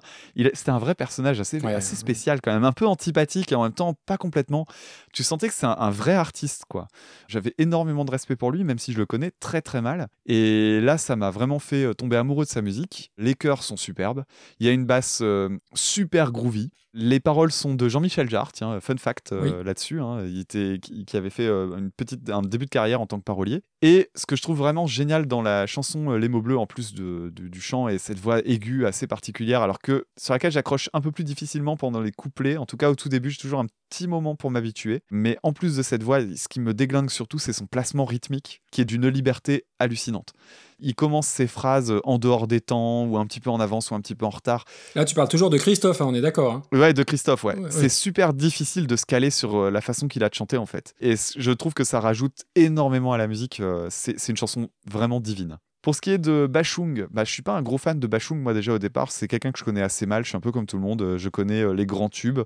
c'était 0.54 0.70
un 0.70 0.78
vrai 0.78 0.94
personnage 0.94 1.40
assez, 1.40 1.60
Ouais, 1.62 1.74
assez 1.74 1.96
spécial 1.96 2.40
quand 2.42 2.54
même, 2.54 2.66
un 2.66 2.72
peu 2.74 2.86
antipathique 2.86 3.52
et 3.52 3.56
en 3.56 3.64
même 3.64 3.74
temps 3.74 3.96
pas 4.06 4.18
complètement. 4.18 4.68
Tu 5.14 5.24
sentais 5.24 5.48
que 5.48 5.54
c'est 5.56 5.66
un, 5.66 5.76
un 5.80 5.90
vrai 5.90 6.14
artiste 6.14 6.66
quoi. 6.70 6.88
J'avais 7.28 7.56
énormément 7.58 8.06
de 8.06 8.12
respect 8.12 8.36
pour 8.36 8.52
lui, 8.52 8.64
même 8.64 8.78
si 8.78 8.94
je 8.94 8.98
le 9.00 9.06
connais 9.06 9.32
très 9.40 9.62
très 9.62 9.82
mal. 9.82 10.08
Et 10.26 10.80
là, 10.82 10.98
ça 10.98 11.16
m'a 11.16 11.32
vraiment 11.32 11.60
fait 11.60 11.84
euh, 11.84 11.94
tomber 11.94 12.18
amoureux 12.18 12.46
de 12.46 12.50
sa 12.50 12.62
musique. 12.62 13.12
Les 13.18 13.34
chœurs 13.34 13.64
sont 13.64 13.78
superbes. 13.78 14.24
Il 14.60 14.68
y 14.68 14.70
a 14.70 14.74
une 14.74 14.86
basse 14.86 15.20
euh, 15.22 15.50
super 15.74 16.32
groovy. 16.32 16.70
Les 17.00 17.20
paroles 17.20 17.52
sont 17.52 17.76
de 17.76 17.88
Jean-Michel 17.88 18.28
Jarre, 18.28 18.52
tiens, 18.52 18.80
fun 18.82 18.98
fact 18.98 19.32
euh, 19.32 19.64
là-dessus. 19.64 20.02
hein. 20.02 20.26
Il 20.26 20.39
était, 20.39 20.80
qui, 20.82 21.16
avait 21.16 21.30
fait 21.30 21.45
euh, 21.45 21.78
une 21.78 21.91
petite, 21.91 22.28
un 22.32 22.41
début 22.41 22.66
de 22.66 22.72
carrière 22.72 23.02
en 23.02 23.06
tant 23.06 23.20
que 23.20 23.24
parolier. 23.24 23.62
Et 23.84 24.10
ce 24.16 24.26
que 24.26 24.36
je 24.36 24.41
trouve 24.41 24.58
vraiment 24.58 24.88
génial 24.88 25.28
dans 25.28 25.43
la 25.43 25.68
chanson 25.68 26.10
euh, 26.10 26.18
Les 26.18 26.28
mots 26.28 26.41
bleus, 26.41 26.58
en 26.58 26.66
plus 26.66 26.95
de, 26.95 27.32
de- 27.36 27.48
du 27.50 27.62
chant 27.62 27.88
et 27.88 28.00
cette 28.00 28.18
voix 28.18 28.39
aiguë 28.39 28.88
assez 28.88 29.06
particulière, 29.06 29.62
alors 29.62 29.78
que 29.78 30.06
sur 30.20 30.34
laquelle 30.34 30.52
j'accroche 30.52 30.89
un 30.93 31.02
peu 31.02 31.12
plus 31.12 31.24
difficilement 31.24 31.78
pendant 31.78 32.02
les 32.02 32.12
couplets. 32.12 32.58
En 32.58 32.66
tout 32.66 32.78
cas, 32.78 32.89
au 32.89 32.95
tout 32.95 33.10
début, 33.10 33.30
j'ai 33.30 33.38
toujours 33.38 33.60
un 33.60 33.68
petit 33.91 34.08
moment 34.08 34.36
pour 34.36 34.50
m'habituer. 34.50 35.02
Mais 35.12 35.38
en 35.43 35.54
plus 35.54 35.78
de 35.78 35.84
cette 35.84 36.02
voix, 36.02 36.20
ce 36.22 36.48
qui 36.48 36.60
me 36.60 36.74
déglingue 36.74 37.12
surtout, 37.12 37.38
c'est 37.38 37.54
son 37.54 37.68
placement 37.68 38.06
rythmique, 38.06 38.62
qui 38.78 38.82
est 38.82 38.86
d'une 38.86 39.07
liberté 39.07 39.65
hallucinante. 39.80 40.34
Il 40.78 40.93
commence 40.93 41.25
ses 41.25 41.47
phrases 41.47 41.95
en 42.03 42.19
dehors 42.19 42.45
des 42.45 42.61
temps, 42.61 43.05
ou 43.05 43.17
un 43.17 43.25
petit 43.25 43.39
peu 43.39 43.49
en 43.49 43.59
avance, 43.59 43.89
ou 43.89 43.95
un 43.95 44.01
petit 44.01 44.13
peu 44.13 44.23
en 44.23 44.30
retard. 44.30 44.65
Là, 44.93 45.03
tu 45.03 45.15
parles 45.15 45.30
toujours 45.30 45.49
de 45.49 45.57
Christophe, 45.57 45.99
hein, 45.99 46.05
on 46.07 46.13
est 46.13 46.21
d'accord. 46.21 46.53
hein. 46.53 46.61
Ouais, 46.71 46.93
de 46.93 47.01
Christophe, 47.01 47.43
ouais. 47.43 47.57
Ouais, 47.57 47.71
c'est 47.71 47.89
super 47.89 48.36
difficile 48.36 48.86
de 48.86 48.95
se 48.95 49.07
caler 49.07 49.32
sur 49.32 49.55
euh, 49.55 49.71
la 49.71 49.82
façon 49.82 50.07
qu'il 50.07 50.23
a 50.23 50.30
de 50.30 50.36
chanter, 50.36 50.57
en 50.57 50.67
fait. 50.67 50.93
Et 51.01 51.15
je 51.38 51.51
trouve 51.53 51.73
que 51.73 51.84
ça 51.84 51.99
rajoute 51.99 52.43
énormément 52.53 53.13
à 53.13 53.17
la 53.17 53.25
musique. 53.25 53.61
euh, 53.61 53.88
c'est 53.89 54.28
une 54.28 54.38
chanson 54.38 54.69
vraiment 54.86 55.19
divine. 55.19 55.57
Pour 55.88 55.96
ce 55.96 56.02
qui 56.02 56.12
est 56.12 56.18
de 56.18 56.48
Bachung, 56.48 57.08
bah, 57.12 57.24
je 57.24 57.32
suis 57.32 57.44
pas 57.44 57.54
un 57.54 57.62
gros 57.62 57.78
fan 57.78 57.98
de 57.98 58.08
Bachung, 58.08 58.42
moi 58.42 58.54
déjà 58.54 58.74
au 58.74 58.78
départ. 58.78 59.10
C'est 59.10 59.30
quelqu'un 59.30 59.54
que 59.54 59.60
je 59.60 59.64
connais 59.64 59.82
assez 59.82 60.06
mal. 60.06 60.26
Je 60.26 60.28
suis 60.28 60.36
un 60.36 60.42
peu 60.42 60.52
comme 60.52 60.66
tout 60.66 60.76
le 60.76 60.82
monde. 60.82 61.16
Je 61.16 61.30
connais 61.30 61.62
euh, 61.62 61.72
les 61.72 61.86
grands 61.86 62.10
tubes, 62.10 62.42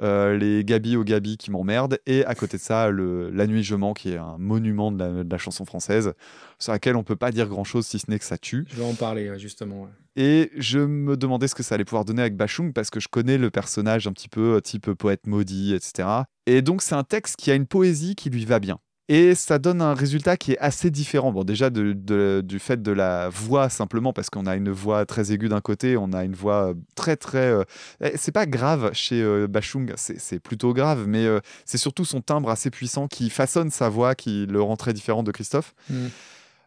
euh, 0.00 0.34
les 0.38 0.64
Gabi 0.64 0.96
au 0.96 1.04
Gabi 1.04 1.36
qui 1.36 1.50
m'emmerdent. 1.50 1.98
Et 2.06 2.24
à 2.24 2.34
côté 2.34 2.56
de 2.56 2.62
ça, 2.62 2.88
le 2.88 3.28
La 3.28 3.46
Nuit 3.46 3.62
Je 3.62 3.74
mens, 3.74 3.92
qui 3.92 4.12
est 4.12 4.16
un 4.16 4.38
monument 4.38 4.90
de 4.92 4.98
la, 4.98 5.24
de 5.24 5.30
la 5.30 5.36
chanson 5.36 5.66
française, 5.66 6.14
sur 6.58 6.72
laquelle 6.72 6.96
on 6.96 7.04
peut 7.04 7.16
pas 7.16 7.32
dire 7.32 7.48
grand 7.48 7.64
chose 7.64 7.84
si 7.84 7.98
ce 7.98 8.10
n'est 8.10 8.18
que 8.18 8.24
ça 8.24 8.38
tue. 8.38 8.64
Je 8.70 8.76
vais 8.76 8.84
en 8.86 8.94
parler, 8.94 9.30
justement. 9.38 9.82
ouais. 9.82 9.90
Et 10.16 10.50
je 10.56 10.78
me 10.78 11.18
demandais 11.18 11.48
ce 11.48 11.54
que 11.54 11.62
ça 11.62 11.74
allait 11.74 11.84
pouvoir 11.84 12.06
donner 12.06 12.22
avec 12.22 12.34
Bachung 12.34 12.72
parce 12.72 12.88
que 12.88 13.00
je 13.00 13.08
connais 13.08 13.36
le 13.36 13.50
personnage 13.50 14.06
un 14.06 14.12
petit 14.12 14.30
peu 14.30 14.54
euh, 14.54 14.60
type 14.60 14.90
poète 14.92 15.26
maudit, 15.26 15.74
etc. 15.74 16.08
Et 16.46 16.62
donc 16.62 16.80
c'est 16.80 16.94
un 16.94 17.04
texte 17.04 17.36
qui 17.36 17.50
a 17.50 17.54
une 17.54 17.66
poésie 17.66 18.14
qui 18.14 18.30
lui 18.30 18.46
va 18.46 18.58
bien. 18.58 18.78
Et 19.08 19.36
ça 19.36 19.60
donne 19.60 19.82
un 19.82 19.94
résultat 19.94 20.36
qui 20.36 20.52
est 20.52 20.58
assez 20.58 20.90
différent. 20.90 21.30
Bon, 21.30 21.44
déjà 21.44 21.70
de- 21.70 21.92
de- 21.92 22.42
du 22.44 22.58
fait 22.58 22.82
de 22.82 22.90
la 22.90 23.28
voix 23.28 23.68
simplement, 23.68 24.12
parce 24.12 24.30
qu'on 24.30 24.46
a 24.46 24.56
une 24.56 24.70
voix 24.70 25.06
très 25.06 25.30
aiguë 25.30 25.48
d'un 25.48 25.60
côté, 25.60 25.96
on 25.96 26.12
a 26.12 26.24
une 26.24 26.34
voix 26.34 26.70
euh, 26.70 26.74
très 26.96 27.16
très. 27.16 27.38
euh, 27.52 27.62
eh, 28.00 28.16
C'est 28.16 28.32
pas 28.32 28.46
grave 28.46 28.90
chez 28.94 29.22
euh, 29.22 29.46
Bachung, 29.46 29.92
c'est 29.96 30.40
plutôt 30.40 30.74
grave, 30.74 31.04
mais 31.06 31.24
euh, 31.24 31.38
c'est 31.64 31.78
surtout 31.78 32.04
son 32.04 32.20
timbre 32.20 32.50
assez 32.50 32.70
puissant 32.70 33.06
qui 33.06 33.30
façonne 33.30 33.70
sa 33.70 33.88
voix, 33.88 34.16
qui 34.16 34.44
le 34.46 34.60
rend 34.60 34.76
très 34.76 34.92
différent 34.92 35.22
de 35.22 35.30
Christophe. 35.30 35.74
Mm. 35.88 36.06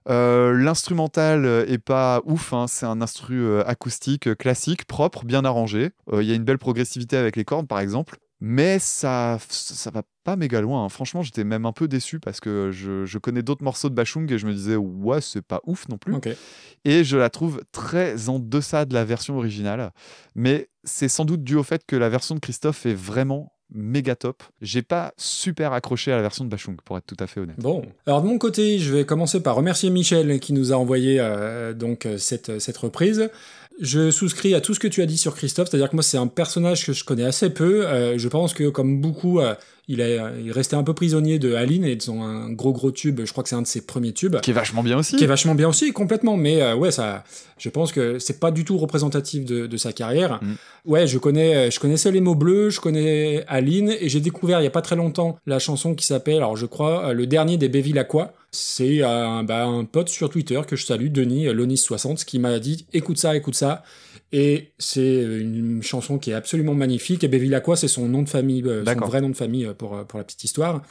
Euh, 0.10 0.54
L'instrumental 0.54 1.46
est 1.68 1.78
pas 1.78 2.22
ouf, 2.24 2.54
hein, 2.54 2.68
c'est 2.70 2.86
un 2.86 3.02
instru 3.02 3.60
acoustique 3.62 4.34
classique, 4.38 4.86
propre, 4.86 5.26
bien 5.26 5.44
arrangé. 5.44 5.92
Euh, 6.14 6.24
Il 6.24 6.30
y 6.30 6.32
a 6.32 6.36
une 6.36 6.46
belle 6.46 6.58
progressivité 6.58 7.18
avec 7.18 7.36
les 7.36 7.44
cordes, 7.44 7.68
par 7.68 7.82
exemple. 7.82 8.18
Mais 8.42 8.80
ça, 8.80 9.38
ça 9.50 9.92
va 9.92 10.04
pas 10.24 10.36
méga 10.38 10.62
loin. 10.62 10.86
hein. 10.86 10.90
Franchement, 10.90 11.22
j'étais 11.22 11.44
même 11.44 11.66
un 11.66 11.74
peu 11.74 11.88
déçu 11.90 12.20
parce 12.20 12.40
que 12.40 12.72
je, 12.72 13.06
je 13.06 13.18
connais 13.18 13.42
d'autres 13.42 13.64
morceaux 13.64 13.90
de 13.90 13.96
Bachung 13.96 14.32
et 14.32 14.38
je 14.38 14.48
me 14.48 14.54
disais, 14.54 14.78
ouais, 14.78 15.20
c'est 15.20 15.42
pas 15.42 15.60
ouf 15.66 15.90
non 15.90 15.98
plus. 15.98 16.14
Et 16.86 17.04
je 17.04 17.18
la 17.18 17.30
trouve 17.30 17.62
très 17.74 18.30
en 18.30 18.40
deçà 18.40 18.86
de 18.86 18.94
la 18.94 19.04
version 19.04 19.38
originale. 19.38 19.92
Mais 20.36 20.70
c'est 20.86 21.10
sans 21.10 21.26
doute 21.26 21.44
dû 21.44 21.56
au 21.56 21.64
fait 21.64 21.86
que 21.86 21.98
la 21.98 22.08
version 22.08 22.34
de 22.36 22.40
Christophe 22.40 22.86
est 22.86 22.94
vraiment 22.94 23.52
méga 23.72 24.16
top. 24.16 24.42
J'ai 24.62 24.82
pas 24.82 25.14
super 25.18 25.74
accroché 25.74 26.12
à 26.12 26.16
la 26.16 26.24
version 26.24 26.44
de 26.44 26.50
Bachung, 26.50 26.78
pour 26.84 26.98
être 26.98 27.06
tout 27.06 27.18
à 27.20 27.28
fait 27.28 27.40
honnête. 27.40 27.60
Bon, 27.60 27.84
alors 28.08 28.24
de 28.24 28.28
mon 28.28 28.40
côté, 28.40 28.80
je 28.80 28.92
vais 28.92 29.06
commencer 29.06 29.44
par 29.44 29.56
remercier 29.56 29.92
Michel 29.92 30.40
qui 30.40 30.54
nous 30.54 30.74
a 30.74 30.76
envoyé 30.76 31.18
euh, 31.20 31.74
donc 31.74 32.08
euh, 32.08 32.18
cette, 32.18 32.60
cette 32.60 32.78
reprise. 32.78 33.30
Je 33.80 34.12
souscris 34.12 34.54
à 34.56 34.62
tout 34.62 34.74
ce 34.74 34.80
que 34.80 34.90
tu 34.90 35.02
as 35.02 35.06
dit 35.06 35.18
sur 35.18 35.36
Christophe, 35.36 35.70
c'est-à-dire 35.70 35.90
que 35.90 35.96
moi 35.96 36.04
c'est 36.04 36.18
un 36.18 36.28
personnage 36.28 36.86
que 36.86 36.92
je 36.92 37.06
connais 37.06 37.24
assez 37.24 37.50
peu. 37.50 37.88
Euh, 37.88 38.18
je 38.18 38.28
pense 38.28 38.54
que 38.54 38.68
comme 38.68 39.00
beaucoup, 39.00 39.40
euh, 39.40 39.56
il 39.90 40.00
est, 40.00 40.20
il 40.40 40.48
est 40.48 40.52
resté 40.52 40.76
un 40.76 40.84
peu 40.84 40.94
prisonnier 40.94 41.40
de 41.40 41.56
Aline 41.56 41.84
et 41.84 41.96
de 41.96 42.02
son 42.02 42.22
un 42.22 42.52
gros 42.52 42.72
gros 42.72 42.92
tube. 42.92 43.22
Je 43.26 43.32
crois 43.32 43.44
que 43.44 43.50
c'est 43.50 43.56
un 43.56 43.62
de 43.62 43.68
ses 43.68 43.82
premiers 43.82 44.14
tubes. 44.14 44.40
Qui 44.40 44.52
est 44.52 44.54
vachement 44.54 44.84
bien 44.84 44.98
aussi. 44.98 45.18
Qui 45.18 45.24
est 45.26 45.28
vachement 45.28 45.56
bien 45.56 45.68
aussi, 45.68 45.92
complètement. 45.92 46.38
Mais 46.38 46.62
euh, 46.62 46.76
ouais, 46.76 46.92
ça, 46.92 47.24
je 47.58 47.70
pense 47.70 47.92
que 47.92 48.20
c'est 48.20 48.40
pas 48.40 48.52
du 48.52 48.64
tout 48.64 48.78
représentatif 48.78 49.46
de, 49.46 49.68
de 49.68 49.78
sa 49.78 49.92
carrière. 49.92 50.40
Mm. 50.42 50.54
Ouais, 50.86 51.08
je 51.08 51.18
connais, 51.18 51.72
je 51.72 51.80
connaissais 51.80 52.12
les 52.12 52.22
mots 52.22 52.36
bleus, 52.36 52.70
je 52.70 52.80
connais 52.80 53.44
Aline, 53.48 53.96
et 54.00 54.10
j'ai 54.10 54.22
découvert 54.22 54.62
il 54.62 54.64
y 54.64 54.68
a 54.68 54.72
pas 54.72 54.82
très 54.82 54.96
longtemps 54.96 55.38
la 55.46 55.60
chanson 55.60 55.96
qui 55.96 56.06
s'appelle, 56.06 56.38
alors 56.38 56.56
je 56.56 56.66
crois, 56.66 57.10
euh, 57.10 57.14
le 57.14 57.28
dernier 57.28 57.58
des 57.58 57.70
Bévilacqua. 57.70 58.34
C'est 58.52 59.04
un, 59.04 59.44
bah, 59.44 59.66
un 59.66 59.86
pote 59.86 60.10
sur 60.10 60.30
Twitter 60.30 60.60
que 60.68 60.76
je 60.76 60.84
salue, 60.84 61.10
Denis 61.10 61.48
euh, 61.48 61.54
Lonis60, 61.54 62.26
qui 62.26 62.40
m'a 62.40 62.58
dit 62.60 62.86
écoute 62.94 63.18
ça, 63.18 63.36
écoute 63.36 63.56
ça. 63.56 63.84
Et 64.32 64.74
c'est 64.78 65.24
une 65.24 65.82
chanson 65.82 66.20
qui 66.20 66.32
est 66.32 66.36
absolument 66.36 66.76
magnifique. 66.76 67.24
Et 67.24 67.28
Bévilacqua, 67.28 67.76
c'est 67.76 67.88
son 67.88 68.08
nom 68.08 68.22
de 68.22 68.30
famille, 68.30 68.64
euh, 68.66 68.84
son 68.86 69.06
vrai 69.06 69.22
nom 69.22 69.30
de 69.30 69.36
famille 69.36 69.66
euh, 69.66 69.74
pour, 69.74 69.96
euh, 69.96 70.04
pour 70.04 70.20
la 70.20 70.24
petite 70.24 70.44
histoire. 70.44 70.84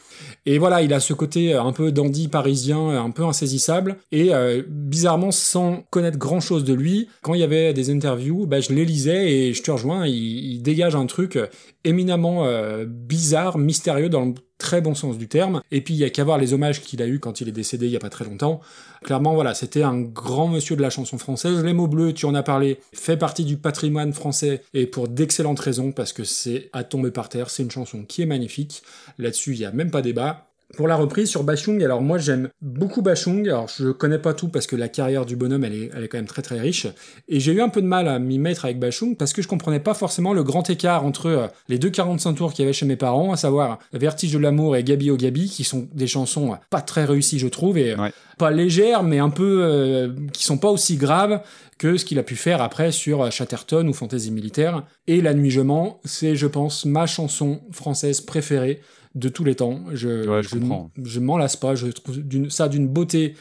Et 0.44 0.59
voilà, 0.59 0.82
il 0.82 0.93
a 0.93 1.01
ce 1.01 1.12
côté 1.12 1.55
euh, 1.55 1.62
un 1.62 1.73
peu 1.73 1.93
dandy 1.93 2.28
parisien, 2.28 2.90
euh, 2.90 3.01
un 3.01 3.10
peu 3.10 3.24
insaisissable. 3.24 3.97
Et 4.10 4.35
euh, 4.35 4.62
bizarrement, 4.69 5.31
sans 5.31 5.85
connaître 5.90 6.19
grand 6.19 6.40
chose 6.40 6.65
de 6.65 6.74
lui, 6.74 7.09
quand 7.23 7.35
il 7.35 7.40
y 7.40 7.44
avait 7.44 7.73
des 7.73 7.90
interviews, 7.90 8.47
bah, 8.47 8.60
je 8.60 8.73
les 8.73 8.85
lisais 8.85 9.31
et 9.32 9.55
je 9.55 9.62
te 9.62 9.70
rejoins, 9.70 10.06
il, 10.06 10.15
il 10.15 10.62
dégage 10.62 10.97
un 10.97 11.06
truc 11.06 11.36
euh, 11.36 11.47
éminemment 11.85 12.44
euh, 12.44 12.85
bizarre, 12.86 13.56
mystérieux 13.56 14.09
dans 14.09 14.24
le 14.24 14.35
très 14.59 14.80
bon 14.80 14.94
sens 14.94 15.16
du 15.16 15.28
terme. 15.28 15.62
Et 15.70 15.80
puis 15.80 15.94
il 15.94 15.98
y 15.98 16.05
a 16.05 16.10
qu'à 16.10 16.24
voir 16.24 16.39
les 16.39 16.52
hommages 16.52 16.82
qu'il 16.82 17.01
a 17.01 17.06
eu 17.06 17.20
quand 17.20 17.40
il 17.40 17.48
est 17.48 17.52
décédé 17.52 17.86
il 17.86 17.93
y 17.93 17.97
a 17.97 18.01
pas 18.01 18.10
très 18.10 18.24
longtemps. 18.24 18.60
Clairement, 19.05 19.35
voilà, 19.35 19.55
c'était 19.55 19.82
un 19.82 20.01
grand 20.01 20.48
monsieur 20.48 20.76
de 20.76 20.82
la 20.82 20.90
chanson 20.90 21.18
française. 21.18 21.62
Les 21.64 21.72
mots 21.72 21.86
bleus, 21.86 22.12
tu 22.12 22.26
en 22.26 22.35
as 22.35 22.43
parlé, 22.43 22.80
fait 22.93 23.16
partie 23.16 23.44
du 23.44 23.56
patrimoine 23.56 24.12
français 24.12 24.62
et 24.74 24.86
pour 24.86 25.09
d'excellentes 25.09 25.60
raisons 25.60 25.93
parce 25.93 26.12
que 26.12 26.24
c'est 26.24 26.68
à 26.72 26.85
tomber 26.85 27.10
par 27.12 27.28
terre. 27.28 27.48
C'est 27.51 27.62
une 27.62 27.70
chanson 27.70 28.05
qui 28.05 28.22
est 28.22 28.26
magnifique. 28.26 28.82
Là-dessus, 29.18 29.52
il 29.52 29.60
y 29.60 29.64
a 29.64 29.70
même 29.70 29.90
pas 29.90 30.02
débat. 30.02 30.47
Pour 30.77 30.86
la 30.86 30.97
reprise 30.97 31.31
sur 31.31 31.45
Bachung, 31.45 31.82
alors 31.82 32.03
moi 32.03 32.19
j'aime 32.19 32.51
beaucoup 32.61 33.01
Bachung, 33.01 33.49
alors 33.49 33.69
je 33.74 33.89
connais 33.89 34.19
pas 34.19 34.35
tout 34.35 34.49
parce 34.49 34.66
que 34.66 34.77
la 34.77 34.89
carrière 34.89 35.24
du 35.24 35.35
bonhomme 35.35 35.65
elle 35.65 35.74
est, 35.74 35.90
elle 35.97 36.05
est 36.05 36.09
quand 36.09 36.19
même 36.19 36.27
très 36.27 36.43
très 36.43 36.61
riche, 36.61 36.86
et 37.27 37.40
j'ai 37.40 37.53
eu 37.53 37.62
un 37.62 37.70
peu 37.70 37.81
de 37.81 37.86
mal 37.86 38.07
à 38.07 38.19
m'y 38.19 38.39
mettre 38.39 38.66
avec 38.66 38.78
Bachung 38.78 39.16
parce 39.16 39.32
que 39.32 39.40
je 39.40 39.49
comprenais 39.49 39.81
pas 39.81 39.95
forcément 39.95 40.35
le 40.35 40.43
grand 40.45 40.69
écart 40.69 41.07
entre 41.07 41.27
euh, 41.27 41.47
les 41.69 41.78
deux 41.78 41.89
45 41.89 42.35
tours 42.35 42.53
qu'il 42.53 42.65
y 42.65 42.66
avait 42.66 42.74
chez 42.74 42.85
mes 42.85 42.97
parents, 42.97 43.32
à 43.32 43.36
savoir 43.39 43.78
Vertige 43.95 44.32
de 44.35 44.39
l'amour 44.39 44.77
et 44.77 44.85
Gabi 44.85 45.11
au 45.11 45.16
Gabi, 45.16 45.49
qui 45.49 45.65
sont 45.65 45.89
des 45.95 46.07
chansons 46.07 46.57
pas 46.69 46.82
très 46.82 47.07
réussies 47.07 47.39
je 47.39 47.49
trouve, 47.49 47.78
et 47.78 47.95
Ouais. 47.97 48.12
pas 48.36 48.51
légères 48.51 49.03
mais 49.03 49.19
un 49.19 49.31
peu... 49.31 49.61
euh, 49.62 50.12
qui 50.35 50.45
sont 50.45 50.59
pas 50.59 50.69
aussi 50.69 50.97
graves 50.97 51.40
que 51.78 51.97
ce 51.97 52.05
qu'il 52.05 52.19
a 52.19 52.23
pu 52.24 52.36
faire 52.36 52.61
après 52.61 52.93
sur 52.93 53.31
Chatterton 53.32 53.86
ou 53.89 53.93
Fantaisie 53.95 54.32
militaire. 54.32 54.85
Et 55.07 55.20
La 55.23 55.32
Nuit 55.32 55.51
je 55.51 55.61
mens, 55.61 56.01
c'est 56.05 56.35
je 56.36 56.47
pense 56.49 56.85
ma 56.85 57.07
chanson 57.07 57.61
française 57.70 58.20
préférée 58.20 58.81
de 59.19 59.28
tous 59.28 59.45
les 59.45 59.55
temps. 59.55 59.81
Je, 59.93 60.28
Ouais, 60.28 60.43
je 60.43 60.51
comprends. 60.51 60.90
je 61.03 61.20
m'en 61.20 61.36
lasse 61.39 61.57
pas, 61.57 61.74
je 61.74 61.89
trouve 61.89 62.16
ça 62.49 62.69
d'une 62.69 62.89
beauté 62.89 63.35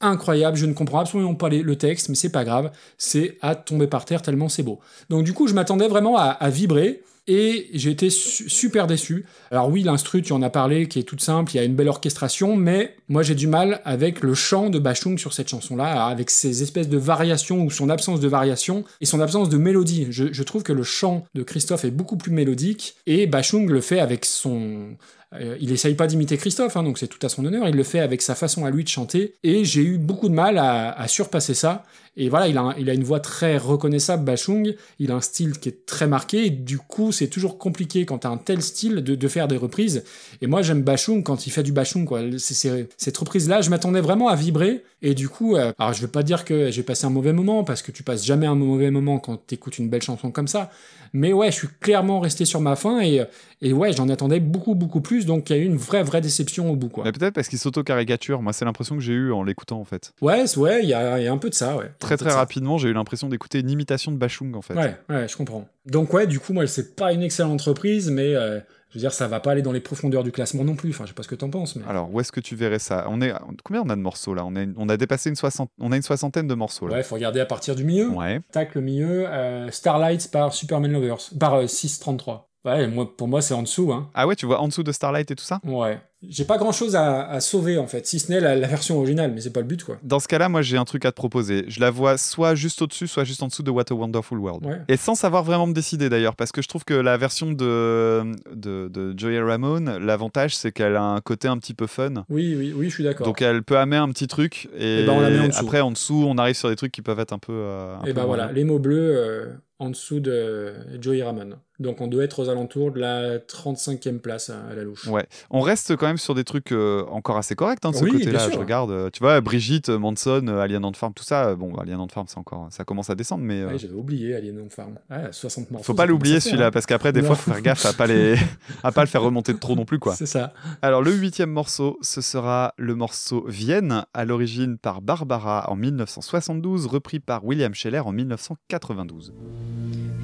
incroyable, 0.00 0.56
je 0.56 0.66
ne 0.66 0.72
comprends 0.74 1.00
absolument 1.00 1.34
pas 1.34 1.48
les- 1.48 1.62
le 1.62 1.76
texte, 1.76 2.08
mais 2.08 2.14
c'est 2.14 2.30
pas 2.30 2.44
grave, 2.44 2.70
c'est 2.98 3.36
à 3.42 3.54
tomber 3.56 3.88
par 3.88 4.04
terre 4.04 4.22
tellement 4.22 4.48
c'est 4.48 4.62
beau. 4.62 4.78
Donc 5.10 5.24
du 5.24 5.32
coup, 5.32 5.48
je 5.48 5.54
m'attendais 5.54 5.88
vraiment 5.88 6.16
à, 6.16 6.24
à 6.26 6.50
vibrer, 6.50 7.02
et 7.30 7.68
j'ai 7.74 7.90
été 7.90 8.08
su- 8.08 8.48
super 8.48 8.86
déçu. 8.86 9.26
Alors 9.50 9.68
oui, 9.68 9.82
l'instru, 9.82 10.22
tu 10.22 10.32
en 10.32 10.40
as 10.40 10.48
parlé, 10.48 10.86
qui 10.88 10.98
est 10.98 11.02
toute 11.02 11.20
simple, 11.20 11.52
il 11.52 11.56
y 11.56 11.58
a 11.60 11.64
une 11.64 11.74
belle 11.74 11.88
orchestration, 11.88 12.56
mais 12.56 12.96
moi 13.08 13.22
j'ai 13.22 13.34
du 13.34 13.46
mal 13.48 13.82
avec 13.84 14.22
le 14.22 14.32
chant 14.34 14.70
de 14.70 14.78
Bachung 14.78 15.18
sur 15.18 15.34
cette 15.34 15.48
chanson-là, 15.48 16.06
avec 16.06 16.30
ses 16.30 16.62
espèces 16.62 16.88
de 16.88 16.96
variations 16.96 17.64
ou 17.64 17.70
son 17.70 17.90
absence 17.90 18.20
de 18.20 18.28
variation 18.28 18.84
et 19.02 19.04
son 19.04 19.20
absence 19.20 19.50
de 19.50 19.58
mélodie. 19.58 20.06
Je, 20.10 20.32
je 20.32 20.42
trouve 20.42 20.62
que 20.62 20.72
le 20.72 20.84
chant 20.84 21.24
de 21.34 21.42
Christophe 21.42 21.84
est 21.84 21.90
beaucoup 21.90 22.16
plus 22.16 22.32
mélodique 22.32 22.94
et 23.06 23.26
Bachung 23.26 23.68
le 23.68 23.80
fait 23.82 23.98
avec 24.00 24.24
son... 24.24 24.96
euh, 25.34 25.56
il 25.60 25.72
essaye 25.72 25.94
pas 25.94 26.06
d'imiter 26.06 26.38
Christophe, 26.38 26.76
hein, 26.76 26.82
donc 26.82 26.98
c'est 26.98 27.06
tout 27.06 27.24
à 27.24 27.28
son 27.28 27.44
honneur, 27.44 27.68
il 27.68 27.74
le 27.74 27.82
fait 27.82 28.00
avec 28.00 28.22
sa 28.22 28.34
façon 28.34 28.64
à 28.64 28.70
lui 28.70 28.82
de 28.82 28.88
chanter, 28.88 29.34
et 29.42 29.64
j'ai 29.64 29.82
eu 29.82 29.98
beaucoup 29.98 30.28
de 30.28 30.34
mal 30.34 30.56
à, 30.58 31.06
surpasser 31.08 31.54
ça. 31.54 31.84
Et 32.20 32.28
voilà, 32.30 32.48
il 32.48 32.58
a, 32.58 32.74
il 32.78 32.90
a 32.90 32.94
une 32.94 33.04
voix 33.04 33.20
très 33.20 33.58
reconnaissable, 33.58 34.24
Bachung, 34.24 34.74
il 34.98 35.12
a 35.12 35.14
un 35.14 35.20
style 35.20 35.52
qui 35.58 35.68
est 35.68 35.86
très 35.86 36.08
marqué, 36.08 36.46
et 36.46 36.50
du 36.50 36.78
coup, 36.78 37.12
c'est 37.12 37.28
toujours 37.28 37.58
compliqué 37.58 38.06
quand 38.06 38.18
t'as 38.18 38.30
un 38.30 38.38
tel 38.38 38.62
style 38.62 38.96
de, 38.96 39.28
faire 39.28 39.46
des 39.46 39.56
reprises. 39.56 40.02
Et 40.40 40.46
moi, 40.46 40.62
j'aime 40.62 40.82
Bachung 40.82 41.22
quand 41.22 41.46
il 41.46 41.50
fait 41.50 41.62
du 41.62 41.72
Bachung, 41.72 42.06
quoi. 42.06 42.22
Cette 42.38 43.16
reprise-là, 43.18 43.60
je 43.60 43.70
m'attendais 43.70 44.00
vraiment 44.00 44.28
à 44.28 44.34
vibrer, 44.34 44.82
et 45.02 45.14
du 45.14 45.28
coup, 45.28 45.56
euh, 45.56 45.72
alors 45.78 45.92
je 45.92 46.00
veux 46.00 46.08
pas 46.08 46.22
dire 46.22 46.44
que 46.44 46.70
j'ai 46.70 46.82
passé 46.82 47.06
un 47.06 47.10
mauvais 47.10 47.34
moment, 47.34 47.62
parce 47.64 47.82
que 47.82 47.92
tu 47.92 48.02
passes 48.02 48.24
jamais 48.24 48.46
un 48.46 48.56
mauvais 48.56 48.90
moment 48.90 49.18
quand 49.18 49.36
t'écoutes 49.36 49.78
une 49.78 49.90
belle 49.90 50.02
chanson 50.02 50.30
comme 50.32 50.48
ça, 50.48 50.70
mais 51.12 51.32
ouais, 51.32 51.50
je 51.50 51.56
suis 51.56 51.68
clairement 51.80 52.20
resté 52.20 52.44
sur 52.44 52.60
ma 52.60 52.76
faim, 52.76 53.00
et, 53.02 53.22
et 53.62 53.72
ouais, 53.72 53.92
j'en 53.92 54.08
attendais 54.08 54.40
beaucoup, 54.40 54.74
beaucoup 54.74 55.00
plus, 55.00 55.26
donc 55.26 55.50
il 55.50 55.56
y 55.56 55.58
a 55.58 55.62
eu 55.62 55.66
une 55.66 55.76
vraie, 55.76 56.02
vraie 56.02 56.20
déception 56.20 56.70
au 56.70 56.76
bout, 56.76 56.88
quoi. 56.88 57.04
Mais 57.04 57.12
peut-être 57.12 57.34
parce 57.34 57.48
qu'il 57.48 57.58
s'auto-caricature. 57.58 58.42
Moi, 58.42 58.52
c'est 58.52 58.64
l'impression 58.64 58.96
que 58.96 59.02
j'ai 59.02 59.12
eu 59.12 59.32
en 59.32 59.42
l'écoutant, 59.42 59.80
en 59.80 59.84
fait. 59.84 60.12
Ouais, 60.20 60.44
ouais, 60.56 60.80
il 60.82 60.88
y 60.88 60.94
a, 60.94 61.18
il 61.18 61.24
y 61.24 61.28
a 61.28 61.32
un 61.32 61.38
peu 61.38 61.50
de 61.50 61.54
ça, 61.54 61.76
ouais. 61.76 61.90
Très, 61.98 62.16
très 62.16 62.32
rapidement, 62.32 62.78
j'ai 62.78 62.88
eu 62.88 62.92
l'impression 62.92 63.28
d'écouter 63.28 63.60
une 63.60 63.70
imitation 63.70 64.12
de 64.12 64.16
Bachung, 64.16 64.54
en 64.54 64.62
fait. 64.62 64.74
Ouais, 64.74 64.96
ouais, 65.08 65.28
je 65.28 65.36
comprends. 65.36 65.68
Donc 65.86 66.12
ouais, 66.12 66.26
du 66.26 66.38
coup, 66.38 66.52
moi, 66.52 66.66
c'est 66.66 66.96
pas 66.96 67.12
une 67.12 67.22
excellente 67.22 67.62
reprise, 67.62 68.10
mais 68.10 68.34
euh, 68.34 68.60
je 68.90 68.94
veux 68.94 69.00
dire, 69.00 69.12
ça 69.12 69.28
va 69.28 69.40
pas 69.40 69.52
aller 69.52 69.62
dans 69.62 69.72
les 69.72 69.80
profondeurs 69.80 70.22
du 70.24 70.32
classement 70.32 70.64
non 70.64 70.76
plus. 70.76 70.90
Enfin, 70.90 71.04
je 71.04 71.08
sais 71.08 71.14
pas 71.14 71.22
ce 71.22 71.28
que 71.28 71.34
t'en 71.34 71.50
penses, 71.50 71.76
mais. 71.76 71.84
Alors, 71.88 72.12
où 72.12 72.20
est-ce 72.20 72.32
que 72.32 72.40
tu 72.40 72.56
verrais 72.56 72.78
ça? 72.78 73.06
On 73.08 73.20
est... 73.20 73.32
Combien 73.64 73.82
on 73.82 73.88
a 73.90 73.96
de 73.96 74.00
morceaux, 74.00 74.34
là? 74.34 74.44
On, 74.46 74.54
est... 74.56 74.68
on 74.76 74.88
a 74.88 74.96
dépassé 74.96 75.28
une, 75.28 75.36
soixante... 75.36 75.70
on 75.78 75.92
a 75.92 75.96
une 75.96 76.02
soixantaine 76.02 76.46
de 76.48 76.54
morceaux, 76.54 76.88
là. 76.88 76.96
Ouais, 76.96 77.02
faut 77.02 77.14
regarder 77.16 77.40
à 77.40 77.46
partir 77.46 77.74
du 77.74 77.84
milieu. 77.84 78.08
Ouais. 78.08 78.40
Tac, 78.52 78.74
le 78.74 78.80
milieu. 78.80 79.28
euh, 79.28 79.70
Starlight 79.70 80.30
par 80.30 80.52
Superman 80.54 80.90
Lovers. 80.92 81.18
Par 81.38 81.54
euh, 81.54 81.66
633. 81.66 82.48
Ouais, 82.64 82.88
moi, 82.88 83.16
pour 83.16 83.28
moi, 83.28 83.40
c'est 83.40 83.54
en 83.54 83.62
dessous, 83.62 83.92
hein. 83.92 84.10
Ah 84.14 84.26
ouais, 84.26 84.36
tu 84.36 84.44
vois 84.46 84.60
en 84.60 84.68
dessous 84.68 84.82
de 84.82 84.92
Starlight 84.92 85.30
et 85.30 85.36
tout 85.36 85.44
ça? 85.44 85.60
Ouais. 85.64 86.00
J'ai 86.26 86.44
pas 86.44 86.58
grand 86.58 86.72
chose 86.72 86.96
à, 86.96 87.28
à 87.28 87.40
sauver, 87.40 87.78
en 87.78 87.86
fait, 87.86 88.04
si 88.06 88.18
ce 88.18 88.32
n'est 88.32 88.40
la, 88.40 88.56
la 88.56 88.66
version 88.66 88.98
originale, 88.98 89.30
mais 89.32 89.40
c'est 89.40 89.52
pas 89.52 89.60
le 89.60 89.66
but, 89.66 89.84
quoi. 89.84 89.98
Dans 90.02 90.18
ce 90.18 90.26
cas-là, 90.26 90.48
moi, 90.48 90.62
j'ai 90.62 90.76
un 90.76 90.84
truc 90.84 91.04
à 91.04 91.10
te 91.12 91.16
proposer. 91.16 91.64
Je 91.68 91.78
la 91.80 91.90
vois 91.90 92.18
soit 92.18 92.56
juste 92.56 92.82
au-dessus, 92.82 93.06
soit 93.06 93.22
juste 93.22 93.40
en 93.42 93.46
dessous 93.46 93.62
de 93.62 93.70
What 93.70 93.84
a 93.90 93.94
Wonderful 93.94 94.38
World. 94.38 94.66
Ouais. 94.66 94.80
Et 94.88 94.96
sans 94.96 95.14
savoir 95.14 95.44
vraiment 95.44 95.68
me 95.68 95.72
décider 95.72 96.08
d'ailleurs, 96.08 96.34
parce 96.34 96.50
que 96.50 96.60
je 96.60 96.66
trouve 96.66 96.84
que 96.84 96.94
la 96.94 97.16
version 97.16 97.52
de, 97.52 98.24
de, 98.52 98.88
de 98.88 99.14
Joey 99.16 99.40
Ramone, 99.40 99.96
l'avantage, 99.98 100.56
c'est 100.56 100.72
qu'elle 100.72 100.96
a 100.96 101.02
un 101.04 101.20
côté 101.20 101.46
un 101.46 101.56
petit 101.58 101.74
peu 101.74 101.86
fun. 101.86 102.24
Oui, 102.28 102.54
oui, 102.58 102.72
oui, 102.74 102.88
je 102.90 102.94
suis 102.94 103.04
d'accord. 103.04 103.24
Donc 103.26 103.40
elle 103.40 103.62
peut 103.62 103.78
amener 103.78 103.96
un 103.98 104.08
petit 104.08 104.26
truc 104.26 104.68
et, 104.76 105.02
Eh 105.02 105.06
ben, 105.06 105.12
on 105.12 105.20
la 105.20 105.30
met 105.30 105.38
en 105.40 105.50
après 105.60 105.80
en 105.80 105.92
dessous 105.92 106.24
on 106.28 106.36
arrive 106.38 106.56
sur 106.56 106.68
des 106.68 106.76
trucs 106.76 106.90
qui 106.92 107.02
peuvent 107.02 107.20
être 107.20 107.32
un 107.32 107.38
peu. 107.38 107.52
euh, 107.52 107.96
un 107.96 108.02
Et 108.02 108.06
peu 108.08 108.12
bah 108.14 108.20
moins 108.26 108.36
voilà, 108.36 108.52
les 108.52 108.64
mots 108.64 108.78
bleus 108.78 109.16
euh, 109.16 109.46
en 109.78 109.90
dessous 109.90 110.20
de 110.20 110.74
Joey 111.00 111.22
Ramone. 111.22 111.56
Donc 111.78 112.00
on 112.00 112.08
doit 112.08 112.24
être 112.24 112.42
aux 112.42 112.48
alentours 112.48 112.90
de 112.90 112.98
la 112.98 113.38
35e 113.38 114.18
place 114.18 114.50
à, 114.50 114.74
la 114.74 114.82
louche. 114.82 115.06
Ouais, 115.06 115.26
on 115.50 115.60
reste 115.60 115.94
quand 115.94 116.08
même 116.08 116.16
sur 116.18 116.34
des 116.34 116.42
trucs 116.42 116.72
euh, 116.72 117.04
encore 117.08 117.36
assez 117.36 117.54
corrects 117.54 117.78
hein, 117.84 117.92
de 117.92 117.96
ce 117.96 118.02
Oui, 118.02 118.10
côté-là. 118.10 118.50
Je 118.50 118.58
regarde, 118.58 118.90
euh, 118.90 119.10
tu 119.10 119.20
vois, 119.20 119.40
Brigitte, 119.40 119.88
Manson, 119.88 120.44
euh, 120.48 120.58
Alien 120.58 120.84
Ant 120.84 120.92
Farm, 120.92 121.14
tout 121.14 121.22
ça. 121.22 121.54
Bon, 121.54 121.76
Alien 121.76 122.00
Ant 122.00 122.08
Farm, 122.08 122.26
c'est 122.26 122.38
encore, 122.38 122.66
ça 122.70 122.84
commence 122.84 123.10
à 123.10 123.14
descendre, 123.14 123.44
mais 123.44 123.60
euh, 123.60 123.68
Ouais, 123.68 123.78
J'avais 123.78 123.94
oublié 123.94 124.34
Alien 124.34 124.60
on 124.66 124.68
Farm. 124.68 124.98
Ah, 125.08 125.30
60 125.30 125.70
morceaux. 125.70 125.84
faut 125.84 125.94
pas 125.94 126.06
l'oublier 126.06 126.40
celui-là, 126.40 126.66
hein. 126.66 126.70
parce 126.72 126.84
qu'après 126.84 127.12
des 127.12 127.20
Non. 127.20 127.28
fois, 127.28 127.36
faut 127.36 127.52
faire 127.52 127.62
gaffe 127.62 127.86
à 127.86 127.92
pas 127.92 128.08
les, 128.08 128.34
à 128.82 128.90
pas 128.90 129.02
le 129.02 129.08
faire 129.08 129.22
remonter 129.22 129.52
de 129.52 129.58
trop 129.58 129.76
non 129.76 129.84
plus, 129.84 130.00
quoi. 130.00 130.16
C'est 130.16 130.26
ça. 130.26 130.52
Alors 130.82 131.00
le 131.02 131.12
huitième 131.12 131.50
morceau, 131.50 131.96
ce 132.02 132.20
sera 132.20 132.74
le 132.76 132.96
morceau 132.96 133.44
Vienne, 133.46 134.04
à 134.14 134.24
l'origine 134.24 134.78
par 134.78 135.00
Barbara 135.00 135.70
en 135.70 135.76
1972, 135.76 136.86
repris 136.86 137.20
par 137.20 137.44
William 137.44 137.72
Scheller 137.72 138.00
en 138.00 138.10
1992. 138.10 139.32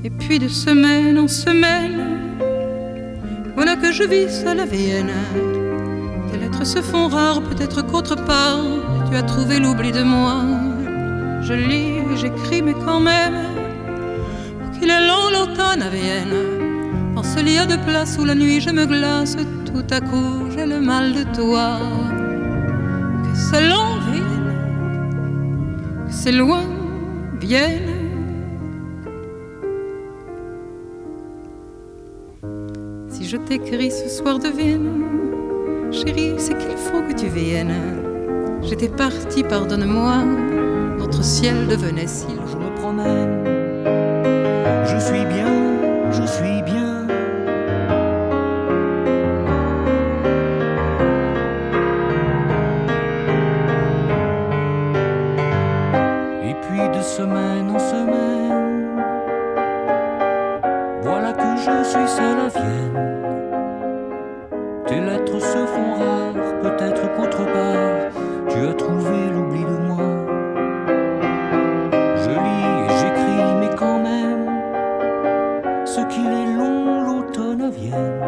Et 0.07 0.11
puis 0.11 0.39
de 0.39 0.49
semaine 0.49 1.19
en 1.19 1.29
semaine, 1.29 2.19
voilà 3.55 3.75
que 3.75 3.91
je 3.91 4.03
vis 4.03 4.29
seule 4.29 4.61
à 4.61 4.67
Vienne. 4.67 5.15
Tes 6.31 6.37
lettres 6.37 6.67
se 6.67 6.83
font 6.83 7.09
rares, 7.09 7.41
peut-être 7.41 7.81
qu'autre 7.81 8.15
part, 8.15 8.61
tu 9.11 9.17
as 9.17 9.23
trouvé 9.23 9.59
l'oubli 9.59 9.93
de 9.93 10.03
moi. 10.03 10.43
Je 11.41 11.55
lis 11.55 12.03
j'écris, 12.17 12.61
mais 12.61 12.75
quand 12.75 13.01
même, 13.01 13.39
pour 14.61 14.79
qu'il 14.79 14.91
est 14.91 15.07
long 15.09 15.31
l'automne 15.33 15.81
à 15.81 15.89
Vienne. 15.89 17.17
En 17.17 17.23
ce 17.23 17.41
lit 17.41 17.67
de 17.67 17.83
place 17.87 18.19
où 18.21 18.27
la 18.27 18.35
nuit 18.35 18.61
je 18.61 18.69
me 18.69 18.85
glace, 18.85 19.39
tout 19.65 19.87
à 19.91 20.03
coup 20.03 20.51
j'ai 20.55 20.67
le 20.67 20.81
mal 20.81 21.15
de 21.15 21.23
toi. 21.35 21.79
Que 23.23 23.39
c'est 23.39 23.67
long 23.71 23.97
Vienne, 24.13 24.53
que 26.07 26.13
c'est 26.13 26.33
loin 26.33 26.65
Vienne. 27.41 28.04
Si 33.17 33.29
je 33.29 33.37
t'écris 33.37 33.93
ce 33.93 34.09
soir 34.09 34.41
de 34.41 34.49
Vienne. 34.49 35.05
Chérie, 35.93 36.35
c'est 36.37 36.59
qu'il 36.59 36.77
faut 36.77 37.01
que 37.01 37.15
tu 37.15 37.29
viennes. 37.29 37.73
J'étais 38.61 38.89
partie, 38.89 39.45
pardonne-moi. 39.45 40.25
Notre 40.99 41.23
ciel 41.23 41.69
devenait 41.69 42.09
si 42.09 42.27
loin. 42.27 42.45
Je 42.51 42.57
me 42.57 42.75
promène, 42.75 43.45
je 44.85 44.99
suis 44.99 45.25
bien, 45.27 46.11
je 46.11 46.27
suis 46.27 46.63
bien. 46.63 47.07
Et 56.43 56.55
puis 56.67 56.99
de 56.99 57.01
semaine, 57.01 57.74
je 61.65 61.83
suis 61.83 62.09
seul 62.09 62.39
à 62.39 62.49
Vienne. 62.49 62.99
Tes 64.87 65.01
lettres 65.01 65.41
se 65.41 65.67
font 65.67 65.95
rares, 65.95 66.61
peut-être 66.63 67.03
qu'autre 67.15 67.45
part, 67.47 68.11
tu 68.49 68.59
as 68.69 68.75
trouvé 68.75 69.31
l'oubli 69.33 69.65
de 69.65 69.79
moi. 69.89 70.11
Je 72.23 72.31
lis 72.45 72.67
et 72.85 72.89
j'écris, 72.99 73.55
mais 73.61 73.75
quand 73.77 73.99
même, 73.99 74.47
ce 75.87 76.01
qu'il 76.03 76.27
est 76.27 76.53
long, 76.55 77.03
l'automne 77.07 77.63
à 77.63 77.71
Vienne. 77.71 78.21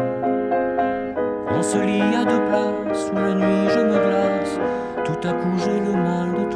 On 1.51 1.61
se 1.61 1.77
lit 1.77 2.15
à 2.15 2.25
deux 2.25 2.43
places, 2.49 3.11
où 3.13 3.15
la 3.17 3.33
nuit 3.35 3.69
je 3.69 3.79
me 3.79 3.97
glace, 4.07 4.59
tout 5.05 5.27
à 5.27 5.33
coup 5.33 5.57
j'ai 5.57 5.79
le 5.79 5.93
mal 5.93 6.33
de. 6.33 6.46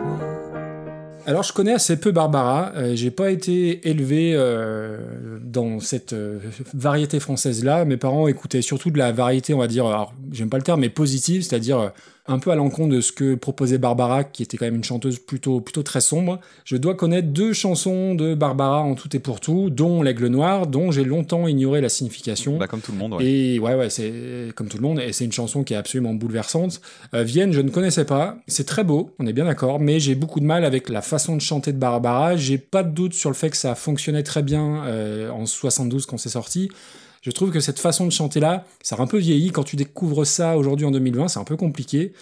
Alors 1.25 1.43
je 1.43 1.53
connais 1.53 1.73
assez 1.73 1.99
peu 1.99 2.11
Barbara, 2.11 2.71
euh, 2.75 2.95
j'ai 2.95 3.11
pas 3.11 3.31
été 3.31 3.87
élevé 3.87 4.33
euh, 4.35 4.97
dans 5.43 5.79
cette 5.79 6.13
euh, 6.13 6.39
variété 6.73 7.19
française 7.19 7.63
là, 7.63 7.85
mes 7.85 7.97
parents 7.97 8.27
écoutaient 8.27 8.61
surtout 8.61 8.89
de 8.89 8.97
la 8.97 9.11
variété 9.11 9.53
on 9.53 9.59
va 9.59 9.67
dire, 9.67 10.11
j'aime 10.31 10.49
pas 10.49 10.57
le 10.57 10.63
terme 10.63 10.81
mais 10.81 10.89
positive, 10.89 11.43
c'est-à-dire 11.43 11.91
un 12.27 12.39
peu 12.39 12.51
à 12.51 12.55
l'encontre 12.55 12.95
de 12.95 13.01
ce 13.01 13.11
que 13.11 13.35
proposait 13.35 13.77
Barbara 13.77 14.23
qui 14.23 14.43
était 14.43 14.57
quand 14.57 14.65
même 14.65 14.75
une 14.75 14.83
chanteuse 14.83 15.19
plutôt, 15.19 15.59
plutôt 15.61 15.83
très 15.83 16.01
sombre. 16.01 16.39
Je 16.65 16.77
dois 16.77 16.95
connaître 16.95 17.29
deux 17.29 17.53
chansons 17.53 18.15
de 18.15 18.35
Barbara 18.35 18.81
en 18.81 18.95
tout 18.95 19.15
et 19.15 19.19
pour 19.19 19.39
tout, 19.39 19.69
dont 19.69 20.01
L'Aigle 20.01 20.27
Noir, 20.27 20.67
dont 20.67 20.91
j'ai 20.91 21.03
longtemps 21.03 21.47
ignoré 21.47 21.81
la 21.81 21.89
signification. 21.89 22.57
Bah, 22.57 22.67
comme 22.67 22.81
tout 22.81 22.91
le 22.91 22.97
monde, 22.97 23.13
ouais. 23.15 23.25
Et 23.25 23.59
ouais, 23.59 23.75
ouais, 23.75 23.89
c'est 23.89 24.13
comme 24.55 24.67
tout 24.67 24.77
le 24.77 24.83
monde, 24.83 24.99
et 24.99 25.13
c'est 25.13 25.25
une 25.25 25.31
chanson 25.31 25.63
qui 25.63 25.73
est 25.73 25.77
absolument 25.77 26.13
bouleversante. 26.13 26.81
Euh, 27.13 27.23
Vienne, 27.23 27.53
je 27.53 27.61
ne 27.61 27.69
connaissais 27.69 28.05
pas. 28.05 28.37
C'est 28.47 28.65
très 28.65 28.83
beau, 28.83 29.11
on 29.19 29.25
est 29.25 29.33
bien 29.33 29.45
d'accord, 29.45 29.79
mais 29.79 29.99
j'ai 29.99 30.15
beaucoup 30.15 30.39
de 30.39 30.45
mal 30.45 30.65
avec 30.65 30.89
la 30.89 31.01
façon 31.01 31.35
de 31.35 31.41
chanter 31.41 31.73
de 31.73 31.77
Barbara. 31.77 32.35
J'ai 32.37 32.57
pas 32.57 32.83
de 32.83 32.91
doute 32.91 33.13
sur 33.13 33.29
le 33.29 33.35
fait 33.35 33.49
que 33.49 33.57
ça 33.57 33.75
fonctionnait 33.75 34.23
très 34.23 34.43
bien 34.43 34.83
euh, 34.85 35.29
en 35.31 35.45
72 35.45 36.05
quand 36.05 36.17
c'est 36.17 36.29
sorti. 36.29 36.69
Je 37.21 37.29
trouve 37.29 37.51
que 37.51 37.59
cette 37.59 37.79
façon 37.79 38.05
de 38.05 38.11
chanter 38.11 38.39
là, 38.39 38.65
ça 38.81 38.95
a 38.95 39.01
un 39.01 39.07
peu 39.07 39.19
vieilli. 39.19 39.51
Quand 39.51 39.63
tu 39.63 39.75
découvres 39.75 40.25
ça 40.25 40.57
aujourd'hui 40.57 40.85
en 40.85 40.91
2020, 40.91 41.27
c'est 41.27 41.39
un 41.39 41.43
peu 41.43 41.55
compliqué. 41.55 42.13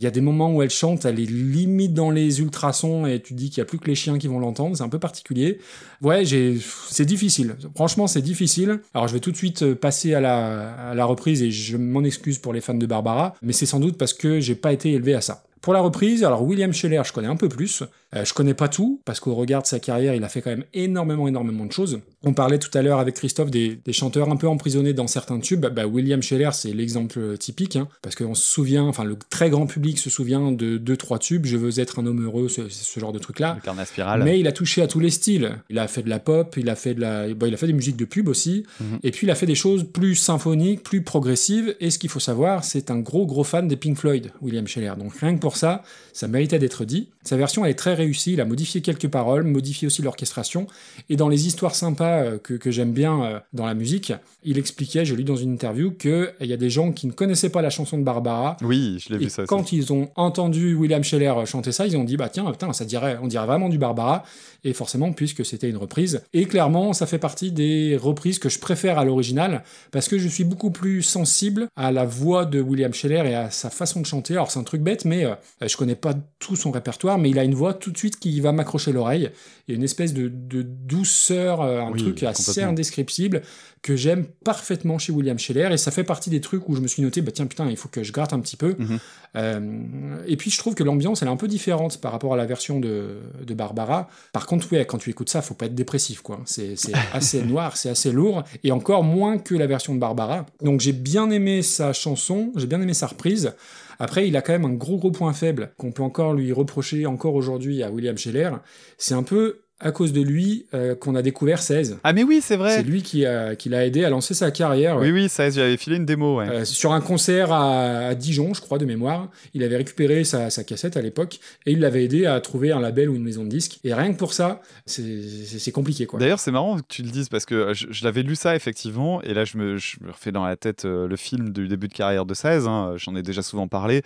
Il 0.00 0.04
y 0.04 0.06
a 0.06 0.10
des 0.10 0.20
moments 0.20 0.52
où 0.52 0.62
elle 0.62 0.70
chante, 0.70 1.04
elle 1.04 1.18
est 1.18 1.30
limite 1.30 1.94
dans 1.94 2.10
les 2.10 2.40
ultrasons 2.40 3.06
et 3.06 3.20
tu 3.20 3.34
te 3.34 3.38
dis 3.38 3.48
qu'il 3.48 3.58
y 3.58 3.62
a 3.62 3.64
plus 3.64 3.78
que 3.78 3.86
les 3.86 3.94
chiens 3.94 4.18
qui 4.18 4.28
vont 4.28 4.38
l'entendre. 4.38 4.76
C'est 4.76 4.82
un 4.82 4.88
peu 4.88 4.98
particulier. 4.98 5.58
Ouais, 6.02 6.24
j'ai, 6.24 6.58
c'est 6.88 7.04
difficile. 7.04 7.56
Franchement, 7.74 8.06
c'est 8.06 8.22
difficile. 8.22 8.80
Alors, 8.92 9.08
je 9.08 9.14
vais 9.14 9.20
tout 9.20 9.32
de 9.32 9.36
suite 9.36 9.62
euh, 9.62 9.74
passer 9.74 10.14
à 10.14 10.20
la, 10.20 10.90
à 10.90 10.94
la 10.94 11.04
reprise 11.04 11.42
et 11.42 11.50
je 11.50 11.76
m'en 11.76 12.04
excuse 12.04 12.38
pour 12.38 12.52
les 12.52 12.60
fans 12.60 12.74
de 12.74 12.86
Barbara, 12.86 13.34
mais 13.42 13.52
c'est 13.52 13.66
sans 13.66 13.80
doute 13.80 13.96
parce 13.98 14.14
que 14.14 14.40
j'ai 14.40 14.54
pas 14.54 14.72
été 14.72 14.92
élevé 14.92 15.14
à 15.14 15.20
ça. 15.20 15.42
Pour 15.64 15.72
la 15.72 15.80
reprise, 15.80 16.22
alors 16.24 16.42
William 16.42 16.74
Scheller, 16.74 17.00
je 17.06 17.12
connais 17.14 17.26
un 17.26 17.36
peu 17.36 17.48
plus. 17.48 17.82
Euh, 18.14 18.22
je 18.22 18.34
connais 18.34 18.52
pas 18.52 18.68
tout, 18.68 19.00
parce 19.06 19.18
qu'au 19.18 19.34
regard 19.34 19.62
de 19.62 19.66
sa 19.66 19.80
carrière, 19.80 20.14
il 20.14 20.22
a 20.22 20.28
fait 20.28 20.42
quand 20.42 20.50
même 20.50 20.64
énormément, 20.74 21.26
énormément 21.26 21.64
de 21.64 21.72
choses. 21.72 22.00
On 22.22 22.34
parlait 22.34 22.58
tout 22.58 22.68
à 22.76 22.82
l'heure 22.82 22.98
avec 22.98 23.14
Christophe 23.14 23.50
des, 23.50 23.80
des 23.82 23.92
chanteurs 23.94 24.28
un 24.30 24.36
peu 24.36 24.46
emprisonnés 24.46 24.92
dans 24.92 25.06
certains 25.06 25.40
tubes. 25.40 25.64
Bah, 25.66 25.86
William 25.86 26.22
Scheller, 26.22 26.50
c'est 26.52 26.72
l'exemple 26.74 27.38
typique, 27.38 27.76
hein, 27.76 27.88
parce 28.02 28.14
qu'on 28.14 28.34
se 28.34 28.44
souvient, 28.46 28.84
enfin 28.84 29.04
le 29.04 29.16
très 29.30 29.48
grand 29.48 29.66
public 29.66 29.98
se 29.98 30.10
souvient 30.10 30.52
de 30.52 30.76
deux, 30.76 30.98
trois 30.98 31.18
tubes. 31.18 31.46
Je 31.46 31.56
veux 31.56 31.80
être 31.80 31.98
un 31.98 32.04
homme 32.06 32.22
heureux, 32.22 32.48
ce, 32.50 32.68
ce 32.68 33.00
genre 33.00 33.12
de 33.14 33.18
truc-là. 33.18 33.54
Le 33.56 33.62
carnet 33.64 33.86
spirale. 33.86 34.22
Mais 34.22 34.38
il 34.38 34.46
a 34.46 34.52
touché 34.52 34.82
à 34.82 34.86
tous 34.86 35.00
les 35.00 35.10
styles. 35.10 35.56
Il 35.70 35.78
a 35.78 35.88
fait 35.88 36.02
de 36.02 36.10
la 36.10 36.18
pop, 36.18 36.54
il 36.58 36.68
a 36.68 36.76
fait 36.76 36.92
de 36.94 37.00
la, 37.00 37.26
il 37.28 37.54
a 37.54 37.56
fait 37.56 37.66
des 37.68 37.72
musiques 37.72 37.96
de 37.96 38.04
pub 38.04 38.28
aussi, 38.28 38.64
Mhm. 38.80 38.98
et 39.02 39.10
puis 39.12 39.26
il 39.26 39.30
a 39.30 39.34
fait 39.34 39.46
des 39.46 39.54
choses 39.54 39.84
plus 39.90 40.14
symphoniques, 40.14 40.82
plus 40.82 41.02
progressives. 41.02 41.74
Et 41.80 41.90
ce 41.90 41.98
qu'il 41.98 42.10
faut 42.10 42.20
savoir, 42.20 42.64
c'est 42.64 42.90
un 42.90 42.98
gros 43.00 43.24
gros 43.26 43.44
fan 43.44 43.66
des 43.66 43.76
Pink 43.76 43.96
Floyd, 43.96 44.30
William 44.42 44.66
Scheller. 44.66 44.92
Donc 44.98 45.14
rien 45.16 45.34
que 45.34 45.40
pour 45.40 45.53
ça, 45.56 45.82
ça 46.12 46.28
méritait 46.28 46.58
d'être 46.58 46.84
dit. 46.84 47.10
Sa 47.24 47.36
version 47.36 47.64
elle 47.64 47.70
est 47.70 47.74
très 47.74 47.94
réussie. 47.94 48.34
Il 48.34 48.40
a 48.40 48.44
modifié 48.44 48.80
quelques 48.80 49.08
paroles, 49.08 49.44
modifié 49.44 49.86
aussi 49.86 50.02
l'orchestration. 50.02 50.66
Et 51.08 51.16
dans 51.16 51.28
les 51.28 51.46
histoires 51.46 51.74
sympas 51.74 52.22
euh, 52.22 52.38
que, 52.38 52.54
que 52.54 52.70
j'aime 52.70 52.92
bien 52.92 53.24
euh, 53.24 53.40
dans 53.52 53.66
la 53.66 53.74
musique, 53.74 54.12
il 54.42 54.58
expliquait, 54.58 55.04
je 55.04 55.14
lis 55.14 55.24
dans 55.24 55.36
une 55.36 55.52
interview, 55.52 55.90
qu'il 55.92 56.32
y 56.40 56.52
a 56.52 56.56
des 56.56 56.70
gens 56.70 56.92
qui 56.92 57.06
ne 57.06 57.12
connaissaient 57.12 57.50
pas 57.50 57.62
la 57.62 57.70
chanson 57.70 57.98
de 57.98 58.02
Barbara. 58.02 58.56
Oui, 58.62 58.98
je 59.00 59.12
l'ai 59.12 59.18
vu 59.18 59.30
ça 59.30 59.42
aussi. 59.42 59.48
quand 59.48 59.72
ils 59.72 59.92
ont 59.92 60.10
entendu 60.16 60.74
William 60.74 61.02
Scheller 61.02 61.34
chanter 61.46 61.72
ça, 61.72 61.86
ils 61.86 61.96
ont 61.96 62.04
dit 62.04 62.16
bah 62.16 62.28
tiens, 62.28 62.50
putain, 62.50 62.72
ça 62.72 62.84
dirait, 62.84 63.18
on 63.22 63.26
dirait 63.26 63.46
vraiment 63.46 63.68
du 63.68 63.78
Barbara. 63.78 64.24
Et 64.66 64.72
forcément, 64.72 65.12
puisque 65.12 65.44
c'était 65.44 65.68
une 65.68 65.76
reprise. 65.76 66.22
Et 66.32 66.46
clairement, 66.46 66.94
ça 66.94 67.06
fait 67.06 67.18
partie 67.18 67.52
des 67.52 67.98
reprises 68.00 68.38
que 68.38 68.48
je 68.48 68.58
préfère 68.58 68.98
à 68.98 69.04
l'original 69.04 69.62
parce 69.90 70.08
que 70.08 70.18
je 70.18 70.28
suis 70.28 70.44
beaucoup 70.44 70.70
plus 70.70 71.02
sensible 71.02 71.68
à 71.76 71.92
la 71.92 72.04
voix 72.04 72.46
de 72.46 72.60
William 72.60 72.92
Scheller 72.92 73.22
et 73.26 73.34
à 73.34 73.50
sa 73.50 73.70
façon 73.70 74.00
de 74.00 74.06
chanter. 74.06 74.34
Alors 74.34 74.50
c'est 74.50 74.58
un 74.58 74.64
truc 74.64 74.82
bête, 74.82 75.04
mais 75.04 75.24
euh, 75.24 75.34
je 75.60 75.76
connais 75.76 75.94
pas 75.94 76.14
tout 76.38 76.56
son 76.56 76.70
répertoire, 76.70 77.13
mais 77.18 77.30
il 77.30 77.38
a 77.38 77.44
une 77.44 77.54
voix 77.54 77.74
tout 77.74 77.90
de 77.90 77.98
suite 77.98 78.18
qui 78.18 78.40
va 78.40 78.52
m'accrocher 78.52 78.92
l'oreille. 78.92 79.30
Il 79.66 79.72
y 79.72 79.74
a 79.74 79.76
une 79.76 79.84
espèce 79.84 80.12
de, 80.12 80.28
de 80.28 80.62
douceur, 80.62 81.62
euh, 81.62 81.80
un 81.80 81.90
Oui, 81.92 82.02
truc 82.02 82.22
assez 82.22 82.62
indescriptible 82.62 83.42
que 83.84 83.96
j'aime 83.96 84.24
parfaitement 84.44 84.98
chez 84.98 85.12
William 85.12 85.38
Scheller. 85.38 85.68
Et 85.70 85.76
ça 85.76 85.90
fait 85.90 86.04
partie 86.04 86.30
des 86.30 86.40
trucs 86.40 86.68
où 86.68 86.74
je 86.74 86.80
me 86.80 86.88
suis 86.88 87.02
noté 87.02 87.20
bah 87.20 87.32
tiens 87.32 87.46
putain 87.46 87.68
il 87.68 87.76
faut 87.76 87.90
que 87.90 88.02
je 88.02 88.12
gratte 88.12 88.32
un 88.32 88.40
petit 88.40 88.56
peu. 88.56 88.74
Mhm. 88.78 88.98
Euh, 89.36 90.16
et 90.26 90.36
puis 90.36 90.50
je 90.50 90.56
trouve 90.58 90.74
que 90.74 90.82
l'ambiance 90.82 91.20
elle 91.20 91.28
est 91.28 91.30
un 91.30 91.36
peu 91.36 91.48
différente 91.48 92.00
par 92.00 92.12
rapport 92.12 92.32
à 92.32 92.36
la 92.36 92.46
version 92.46 92.80
de, 92.80 93.18
de 93.46 93.54
Barbara. 93.54 94.08
Par 94.32 94.46
contre 94.46 94.72
ouais 94.72 94.86
quand 94.86 94.98
tu 94.98 95.10
écoutes 95.10 95.28
ça 95.28 95.42
faut 95.42 95.54
pas 95.54 95.66
être 95.66 95.74
dépressif 95.74 96.22
quoi. 96.22 96.40
C'est 96.46 96.74
assez 97.12 97.42
noir 97.42 97.76
c'est 97.76 97.90
assez 97.90 98.10
lourd 98.10 98.42
et 98.62 98.72
encore 98.72 99.04
moins 99.04 99.36
que 99.36 99.54
la 99.54 99.66
version 99.66 99.94
de 99.94 100.00
Barbara. 100.00 100.46
Donc 100.62 100.80
j'ai 100.80 100.92
bien 100.92 101.30
aimé 101.30 101.60
sa 101.60 101.92
chanson 101.92 102.52
j'ai 102.56 102.66
bien 102.66 102.80
aimé 102.80 102.94
sa 102.94 103.06
reprise 103.06 103.52
après, 103.98 104.28
il 104.28 104.36
a 104.36 104.42
quand 104.42 104.52
même 104.52 104.64
un 104.64 104.74
gros 104.74 104.98
gros 104.98 105.10
point 105.10 105.32
faible 105.32 105.72
qu'on 105.76 105.92
peut 105.92 106.02
encore 106.02 106.34
lui 106.34 106.52
reprocher 106.52 107.06
encore 107.06 107.34
aujourd'hui 107.34 107.82
à 107.82 107.90
William 107.90 108.16
Scheller. 108.16 108.50
C'est 108.98 109.14
un 109.14 109.22
peu 109.22 109.63
à 109.80 109.90
cause 109.92 110.12
de 110.12 110.22
lui 110.22 110.66
euh, 110.72 110.94
qu'on 110.94 111.14
a 111.14 111.20
découvert 111.22 111.60
16. 111.60 111.98
Ah, 112.04 112.12
mais 112.12 112.22
oui, 112.22 112.36
c'est 112.36 112.54
C'est 112.54 112.56
vrai. 112.56 112.82
lui 112.84 113.02
qui, 113.02 113.26
a- 113.26 113.56
qui 113.56 113.68
l'a 113.68 113.84
aidé 113.84 114.04
à 114.04 114.10
lancer 114.10 114.32
sa 114.32 114.50
carrière. 114.50 114.96
ouais. 114.96 115.10
Oui, 115.10 115.22
oui, 115.22 115.28
ça, 115.28 115.50
j'avais 115.50 115.76
filé 115.76 115.96
une 115.96 116.06
démo, 116.06 116.38
ouais. 116.38 116.48
Euh, 116.48 116.64
sur 116.64 116.92
un 116.92 117.00
concert 117.00 117.52
à, 117.52 118.06
à 118.08 118.14
Dijon, 118.14 118.54
je 118.54 118.60
crois, 118.60 118.78
de 118.78 118.84
mémoire. 118.84 119.30
Il 119.52 119.62
avait 119.62 119.76
récupéré 119.76 120.24
sa, 120.24 120.48
sa 120.48 120.62
cassette 120.64 120.96
à 120.96 121.02
l'époque 121.02 121.38
et 121.66 121.72
il 121.72 121.80
l'avait 121.80 122.04
aidé 122.04 122.24
à 122.24 122.40
trouver 122.40 122.70
un 122.72 122.80
label 122.80 123.10
ou 123.10 123.16
une 123.16 123.24
maison 123.24 123.42
de 123.44 123.48
disques. 123.48 123.80
Et 123.84 123.92
rien 123.92 124.12
que 124.12 124.18
pour 124.18 124.32
ça, 124.32 124.62
c'est 124.86 125.02
c'est- 125.22 125.58
c'est 125.58 125.72
compliqué, 125.72 126.06
quoi. 126.06 126.18
D'ailleurs, 126.20 126.38
c'est 126.40 126.52
marrant 126.52 126.76
que 126.78 126.82
tu 126.88 127.02
le 127.02 127.10
dises 127.10 127.28
parce 127.28 127.44
que 127.44 127.74
je, 127.74 127.86
je 127.90 128.04
l'avais 128.04 128.22
lu 128.22 128.36
ça 128.36 128.54
effectivement, 128.56 129.20
et 129.22 129.34
là 129.34 129.44
je 129.44 129.58
me, 129.58 129.76
je 129.76 129.96
me 130.02 130.10
refais 130.12 130.32
dans 130.32 130.44
la 130.44 130.56
tête 130.56 130.84
euh, 130.84 131.06
le 131.08 131.16
film 131.16 131.50
du 131.50 131.68
début 131.68 131.88
de 131.88 131.94
carrière 131.94 132.24
de 132.26 132.34
16. 132.34 132.66
hein, 132.68 132.94
J'en 132.96 133.16
ai 133.16 133.22
déjà 133.22 133.42
souvent 133.42 133.66
parlé. 133.68 134.02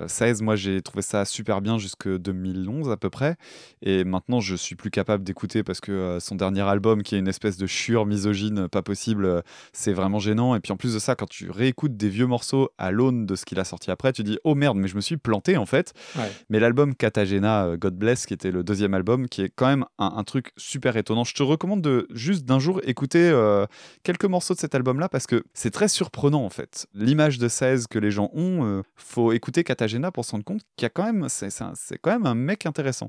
Euh, 0.00 0.04
16, 0.08 0.42
moi 0.42 0.56
j'ai 0.56 0.80
trouvé 0.82 1.02
ça 1.02 1.24
super 1.24 1.60
bien 1.60 1.78
jusque 1.78 2.08
2011 2.08 2.90
à 2.90 2.96
peu 2.96 3.08
près, 3.10 3.36
et 3.82 4.04
maintenant 4.04 4.40
je 4.40 4.56
suis 4.56 4.74
plus 4.74 4.90
capable 4.90 5.11
d'écouter 5.18 5.62
parce 5.62 5.80
que 5.80 5.92
euh, 5.92 6.20
son 6.20 6.34
dernier 6.34 6.62
album, 6.62 7.02
qui 7.02 7.14
est 7.14 7.18
une 7.18 7.28
espèce 7.28 7.56
de 7.56 7.66
chure 7.66 8.06
misogyne, 8.06 8.60
euh, 8.60 8.68
pas 8.68 8.82
possible, 8.82 9.24
euh, 9.24 9.40
c'est 9.72 9.92
vraiment 9.92 10.18
gênant. 10.18 10.54
Et 10.54 10.60
puis 10.60 10.72
en 10.72 10.76
plus 10.76 10.94
de 10.94 10.98
ça, 10.98 11.14
quand 11.14 11.28
tu 11.28 11.50
réécoutes 11.50 11.96
des 11.96 12.08
vieux 12.08 12.26
morceaux 12.26 12.70
à 12.78 12.90
l'aune 12.90 13.26
de 13.26 13.34
ce 13.34 13.44
qu'il 13.44 13.58
a 13.60 13.64
sorti 13.64 13.90
après, 13.90 14.12
tu 14.12 14.22
dis 14.22 14.38
oh 14.44 14.54
merde, 14.54 14.76
mais 14.78 14.88
je 14.88 14.96
me 14.96 15.00
suis 15.00 15.16
planté 15.16 15.56
en 15.56 15.66
fait. 15.66 15.92
Ouais. 16.16 16.30
Mais 16.50 16.60
l'album 16.60 16.94
Katagena, 16.94 17.76
God 17.76 17.94
Bless, 17.96 18.26
qui 18.26 18.34
était 18.34 18.50
le 18.50 18.62
deuxième 18.64 18.94
album, 18.94 19.28
qui 19.28 19.42
est 19.42 19.50
quand 19.54 19.66
même 19.66 19.84
un, 19.98 20.12
un 20.16 20.24
truc 20.24 20.52
super 20.56 20.96
étonnant. 20.96 21.24
Je 21.24 21.34
te 21.34 21.42
recommande 21.42 21.82
de 21.82 22.06
juste 22.12 22.44
d'un 22.44 22.58
jour 22.58 22.80
écouter 22.84 23.30
euh, 23.30 23.66
quelques 24.02 24.24
morceaux 24.24 24.54
de 24.54 24.58
cet 24.58 24.74
album-là 24.74 25.08
parce 25.08 25.26
que 25.26 25.42
c'est 25.54 25.70
très 25.70 25.88
surprenant 25.88 26.44
en 26.44 26.50
fait. 26.50 26.86
L'image 26.94 27.38
de 27.38 27.48
16 27.48 27.86
que 27.88 27.98
les 27.98 28.10
gens 28.10 28.30
ont, 28.34 28.64
euh, 28.64 28.82
faut 28.96 29.32
écouter 29.32 29.64
Katagena 29.64 30.10
pour 30.10 30.24
se 30.24 30.32
rendre 30.32 30.44
compte 30.44 30.62
qu'il 30.76 30.84
y 30.84 30.86
a 30.86 30.90
quand 30.90 31.04
même, 31.04 31.26
c'est 31.28 31.50
c'est 31.50 31.64
c'est 31.74 31.98
quand 31.98 32.10
même 32.12 32.26
un 32.26 32.34
mec 32.34 32.66
intéressant. 32.66 33.08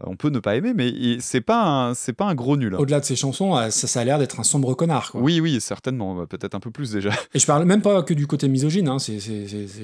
Euh, 0.00 0.04
on 0.06 0.16
peut 0.16 0.30
ne 0.30 0.38
pas 0.38 0.56
aimer, 0.56 0.72
mais 0.74 0.88
il- 0.88 1.20
c'est 1.40 1.44
pas 1.46 1.62
un, 1.64 1.94
c'est 1.94 2.12
pas 2.12 2.26
un 2.26 2.34
gros 2.34 2.56
nul. 2.56 2.74
hein. 2.74 2.78
Au-delà 2.78 3.00
de 3.00 3.04
ses 3.04 3.16
chansons, 3.16 3.56
euh, 3.56 3.70
ça, 3.70 3.86
ça 3.86 4.00
a 4.00 4.04
l'air 4.04 4.18
d'être 4.18 4.38
un 4.40 4.42
sombre 4.42 4.74
connard, 4.74 5.10
quoi. 5.12 5.20
Oui, 5.20 5.40
oui, 5.40 5.60
certainement, 5.60 6.14
bah, 6.14 6.26
peut-être 6.28 6.54
un 6.54 6.60
peu 6.60 6.70
plus 6.70 6.92
déjà. 6.92 7.10
Et 7.34 7.38
je 7.38 7.46
parle 7.46 7.64
même 7.64 7.80
pas 7.82 8.02
que 8.02 8.12
du 8.14 8.26
côté 8.26 8.48
misogyne, 8.48 8.88
hein, 8.88 8.98
c'est 8.98 9.18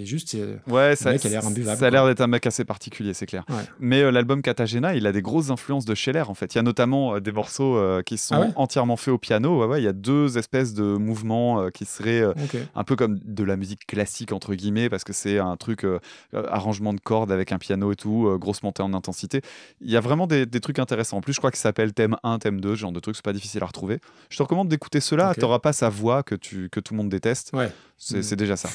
juste. 0.05 0.28
c'est- 0.31 0.59
Ouais, 0.70 0.91
Le 0.91 0.97
ça, 0.97 1.12
mec 1.12 1.24
a 1.24 1.28
l'air 1.28 1.47
imbuvable, 1.47 1.78
ça 1.78 1.87
a 1.87 1.91
l'air 1.91 2.07
d'être 2.07 2.20
un 2.20 2.27
mec 2.27 2.47
assez 2.47 2.65
particulier, 2.65 3.15
c'est 3.15 3.27
clair. 3.27 3.45
Ouais. 3.49 3.57
Mais 3.81 4.03
euh, 4.03 4.11
l'album 4.11 4.43
Katagena, 4.43 4.95
il 4.95 5.07
a 5.07 5.12
des 5.12 5.23
grosses 5.23 5.51
influences 5.51 5.85
de 5.85 5.95
Scheller 5.95 6.24
en 6.28 6.35
fait. 6.35 6.55
Il 6.55 6.59
y 6.59 6.59
a 6.59 6.62
notamment 6.62 7.15
euh, 7.15 7.20
des 7.20 7.33
morceaux 7.33 7.77
euh, 7.77 8.03
qui 8.03 8.19
sont 8.19 8.35
Ah 8.35 8.41
ouais? 8.41 8.49
entièrement 8.57 8.97
faits 8.97 9.15
au 9.15 9.19
piano. 9.19 9.61
Ouais, 9.61 9.66
ouais, 9.66 9.81
il 9.81 9.85
y 9.85 9.89
a 9.89 9.93
deux 9.93 10.37
espèces 10.39 10.74
de 10.74 10.83
mouvements 10.97 11.61
euh, 11.62 11.70
qui 11.70 11.85
seraient 11.85 12.20
euh, 12.20 12.35
un 12.74 12.85
peu 12.85 12.97
comme 12.97 13.19
de 13.24 13.45
la 13.45 13.57
musique 13.57 13.87
classique 13.87 14.33
entre 14.33 14.55
guillemets 14.55 14.89
parce 14.91 15.05
que 15.05 15.12
c'est 15.12 15.39
un 15.39 15.57
truc 15.57 15.85
euh, 15.85 15.99
euh, 16.35 16.45
arrangement 16.51 16.93
de 16.93 17.01
cordes 17.01 17.33
avec 17.33 17.53
un 17.53 17.59
piano 17.59 17.93
et 17.93 17.97
tout, 17.97 18.27
euh, 18.28 18.37
grosse 18.39 18.62
montée 18.62 18.83
en 18.83 18.93
intensité. 18.93 19.41
Il 19.81 19.91
y 19.91 19.97
a 19.97 20.01
vraiment 20.01 20.27
des, 20.27 20.47
des 20.47 20.61
trucs 20.61 20.78
intéressants. 20.78 21.16
En 21.19 21.20
plus, 21.20 21.33
je 21.33 21.39
crois 21.39 21.45
crois 21.47 21.52
qu'il 21.52 21.60
s'appelle 21.60 21.93
thème 21.93 22.16
1, 22.24 22.39
thème 22.40 22.60
2, 22.60 22.70
ce 22.74 22.81
genre 22.81 22.93
de 22.93 22.98
truc, 23.01 23.14
c'est 23.14 23.24
pas 23.24 23.32
difficile 23.32 23.62
à 23.62 23.66
retrouver. 23.66 24.01
Je 24.31 24.36
te 24.36 24.43
recommande 24.43 24.68
d'écouter 24.68 24.98
cela, 25.01 25.31
Ok. 25.31 25.39
t'auras 25.39 25.60
pas 25.60 25.73
sa 25.73 25.89
voix 25.89 26.23
que, 26.24 26.35
tu, 26.35 26.68
que 26.70 26.81
tout 26.81 26.93
le 26.94 26.98
monde 26.98 27.09
déteste, 27.09 27.51
Ouais. 27.52 27.70
c'est 27.98 28.18
Mm. 28.18 28.23
c'est 28.24 28.36
déjà 28.36 28.56
ça. 28.56 28.68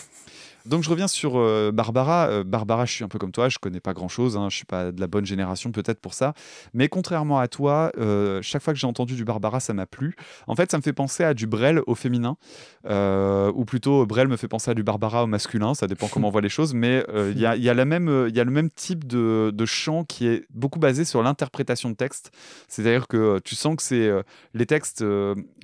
Donc 0.65 0.83
je 0.83 0.89
reviens 0.89 1.07
sur 1.07 1.37
euh, 1.37 1.71
Barbara. 1.71 2.27
Euh, 2.27 2.43
Barbara, 2.43 2.85
je 2.85 2.93
suis 2.93 3.03
un 3.03 3.07
peu 3.07 3.19
comme 3.19 3.31
toi, 3.31 3.49
je 3.49 3.57
connais 3.57 3.79
pas 3.79 3.93
grand 3.93 4.07
chose, 4.07 4.39
je 4.49 4.55
suis 4.55 4.65
pas 4.65 4.91
de 4.91 4.99
la 4.99 5.07
bonne 5.07 5.25
génération 5.25 5.71
peut-être 5.71 5.99
pour 5.99 6.13
ça. 6.13 6.33
Mais 6.73 6.89
contrairement 6.89 7.39
à 7.39 7.47
toi, 7.47 7.91
euh, 7.97 8.39
chaque 8.41 8.61
fois 8.61 8.73
que 8.73 8.79
j'ai 8.79 8.87
entendu 8.87 9.15
du 9.15 9.25
Barbara, 9.25 9.59
ça 9.59 9.73
m'a 9.73 9.85
plu. 9.85 10.15
En 10.47 10.55
fait, 10.55 10.71
ça 10.71 10.77
me 10.77 10.83
fait 10.83 10.93
penser 10.93 11.23
à 11.23 11.33
du 11.33 11.47
Brel 11.47 11.81
au 11.87 11.95
féminin, 11.95 12.37
ou 12.85 13.65
plutôt 13.65 14.05
Brel 14.05 14.27
me 14.27 14.37
fait 14.37 14.47
penser 14.47 14.71
à 14.71 14.73
du 14.73 14.83
Barbara 14.83 15.23
au 15.23 15.27
masculin, 15.27 15.73
ça 15.73 15.87
dépend 15.87 16.07
comment 16.07 16.27
on 16.27 16.31
voit 16.31 16.41
les 16.41 16.49
choses, 16.49 16.73
mais 16.73 17.03
il 17.13 17.39
y, 17.39 17.45
a, 17.45 17.73
le 17.73 17.85
même 17.85 18.69
type 18.69 19.07
de, 19.07 19.65
chant 19.65 20.03
qui 20.03 20.27
est 20.27 20.45
beaucoup 20.53 20.79
basé 20.79 21.05
sur 21.05 21.23
l'interprétation 21.23 21.89
de 21.89 21.95
texte. 21.95 22.31
C'est-à-dire 22.67 23.07
que 23.07 23.39
tu 23.43 23.55
sens 23.55 23.75
que 23.75 23.83
c'est 23.83 24.09
les 24.53 24.65
textes, 24.65 25.03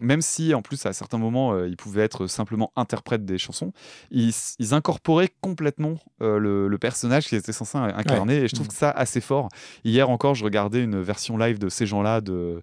même 0.01 0.21
si 0.21 0.53
en 0.53 0.61
plus 0.61 0.85
à 0.85 0.93
certains 0.93 1.17
moments 1.17 1.63
ils 1.65 1.77
pouvaient 1.77 2.03
être 2.03 2.27
simplement 2.27 2.71
interprètes 2.75 3.25
des 3.25 3.37
chansons, 3.37 3.73
ils, 4.11 4.33
ils 4.59 4.73
incorporaient 4.87 5.29
complètement 5.41 5.95
euh, 6.21 6.37
le, 6.39 6.67
le 6.69 6.77
personnage 6.77 7.27
qui 7.27 7.35
était 7.35 7.51
censé 7.51 7.77
incarner, 7.77 8.37
et 8.37 8.47
je 8.47 8.55
trouve 8.55 8.67
Mm. 8.67 8.69
que 8.69 8.75
ça 8.75 8.89
assez 8.91 9.19
fort. 9.21 9.49
Hier 9.83 10.09
encore, 10.09 10.33
je 10.33 10.43
regardais 10.45 10.81
une 10.83 11.01
version 11.01 11.37
live 11.37 11.59
de 11.59 11.67
ces 11.69 11.85
gens-là 11.85 12.21
de 12.21 12.61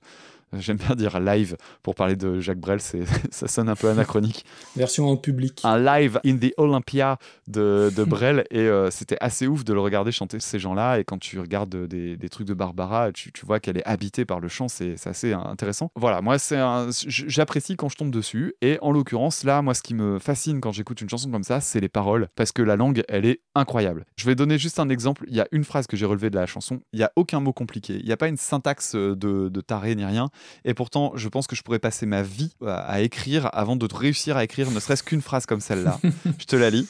J'aime 0.58 0.76
bien 0.76 0.94
dire 0.94 1.20
live 1.20 1.56
pour 1.82 1.94
parler 1.94 2.16
de 2.16 2.40
Jacques 2.40 2.58
Brel, 2.58 2.80
ça 3.30 3.48
sonne 3.48 3.68
un 3.68 3.76
peu 3.76 3.88
anachronique. 3.88 4.44
Version 4.76 5.08
en 5.08 5.16
public. 5.16 5.60
Un 5.64 5.78
live 5.78 6.20
in 6.24 6.36
the 6.36 6.52
Olympia 6.56 7.18
de, 7.48 7.92
de 7.94 8.04
Brel, 8.04 8.44
et 8.50 8.60
euh, 8.60 8.90
c'était 8.90 9.18
assez 9.20 9.46
ouf 9.46 9.64
de 9.64 9.72
le 9.72 9.80
regarder 9.80 10.12
chanter 10.12 10.40
ces 10.40 10.58
gens-là. 10.58 10.98
Et 10.98 11.04
quand 11.04 11.18
tu 11.18 11.38
regardes 11.40 11.86
des, 11.86 12.16
des 12.16 12.28
trucs 12.28 12.46
de 12.46 12.54
Barbara, 12.54 13.12
tu, 13.12 13.32
tu 13.32 13.46
vois 13.46 13.60
qu'elle 13.60 13.78
est 13.78 13.84
habitée 13.86 14.24
par 14.24 14.40
le 14.40 14.48
chant, 14.48 14.68
c'est, 14.68 14.94
assez 15.06 15.32
intéressant. 15.32 15.90
Voilà, 15.96 16.20
moi, 16.20 16.36
j'apprécie 17.06 17.76
quand 17.76 17.88
je 17.88 17.96
tombe 17.96 18.10
dessus. 18.10 18.54
Et 18.62 18.78
en 18.80 18.90
l'occurrence, 18.90 19.44
là, 19.44 19.62
moi, 19.62 19.74
ce 19.74 19.82
qui 19.82 19.94
me 19.94 20.18
fascine 20.18 20.60
quand 20.60 20.72
j'écoute 20.72 21.00
une 21.00 21.08
chanson 21.08 21.30
comme 21.30 21.44
ça, 21.44 21.60
c'est 21.60 21.80
les 21.80 21.88
paroles, 21.88 22.28
parce 22.36 22.52
que 22.52 22.62
la 22.62 22.76
langue, 22.76 23.02
elle 23.08 23.26
est 23.26 23.40
incroyable. 23.54 24.04
Je 24.16 24.26
vais 24.26 24.34
donner 24.34 24.58
juste 24.58 24.78
un 24.78 24.88
exemple. 24.88 25.24
Il 25.28 25.34
y 25.34 25.40
a 25.40 25.48
une 25.52 25.64
phrase 25.64 25.86
que 25.86 25.96
j'ai 25.96 26.06
relevée 26.06 26.30
de 26.30 26.36
la 26.36 26.46
chanson. 26.46 26.80
Il 26.92 26.98
n'y 26.98 27.04
a 27.04 27.12
aucun 27.16 27.40
mot 27.40 27.52
compliqué. 27.52 27.96
Il 27.98 28.06
n'y 28.06 28.12
a 28.12 28.16
pas 28.16 28.28
une 28.28 28.36
syntaxe 28.36 28.94
euh, 28.94 29.14
de, 29.14 29.48
de 29.48 29.60
taré 29.60 29.94
ni 29.94 30.04
rien. 30.04 30.28
Et 30.64 30.74
pourtant, 30.74 31.12
je 31.14 31.28
pense 31.28 31.46
que 31.46 31.56
je 31.56 31.62
pourrais 31.62 31.78
passer 31.78 32.06
ma 32.06 32.22
vie 32.22 32.52
à, 32.66 32.76
à 32.76 33.00
écrire 33.00 33.48
avant 33.52 33.76
de 33.76 33.86
réussir 33.94 34.36
à 34.36 34.44
écrire 34.44 34.70
ne 34.70 34.80
serait-ce 34.80 35.02
qu'une 35.02 35.22
phrase 35.22 35.46
comme 35.46 35.60
celle-là. 35.60 36.00
je 36.38 36.44
te 36.44 36.56
la 36.56 36.70
lis. 36.70 36.88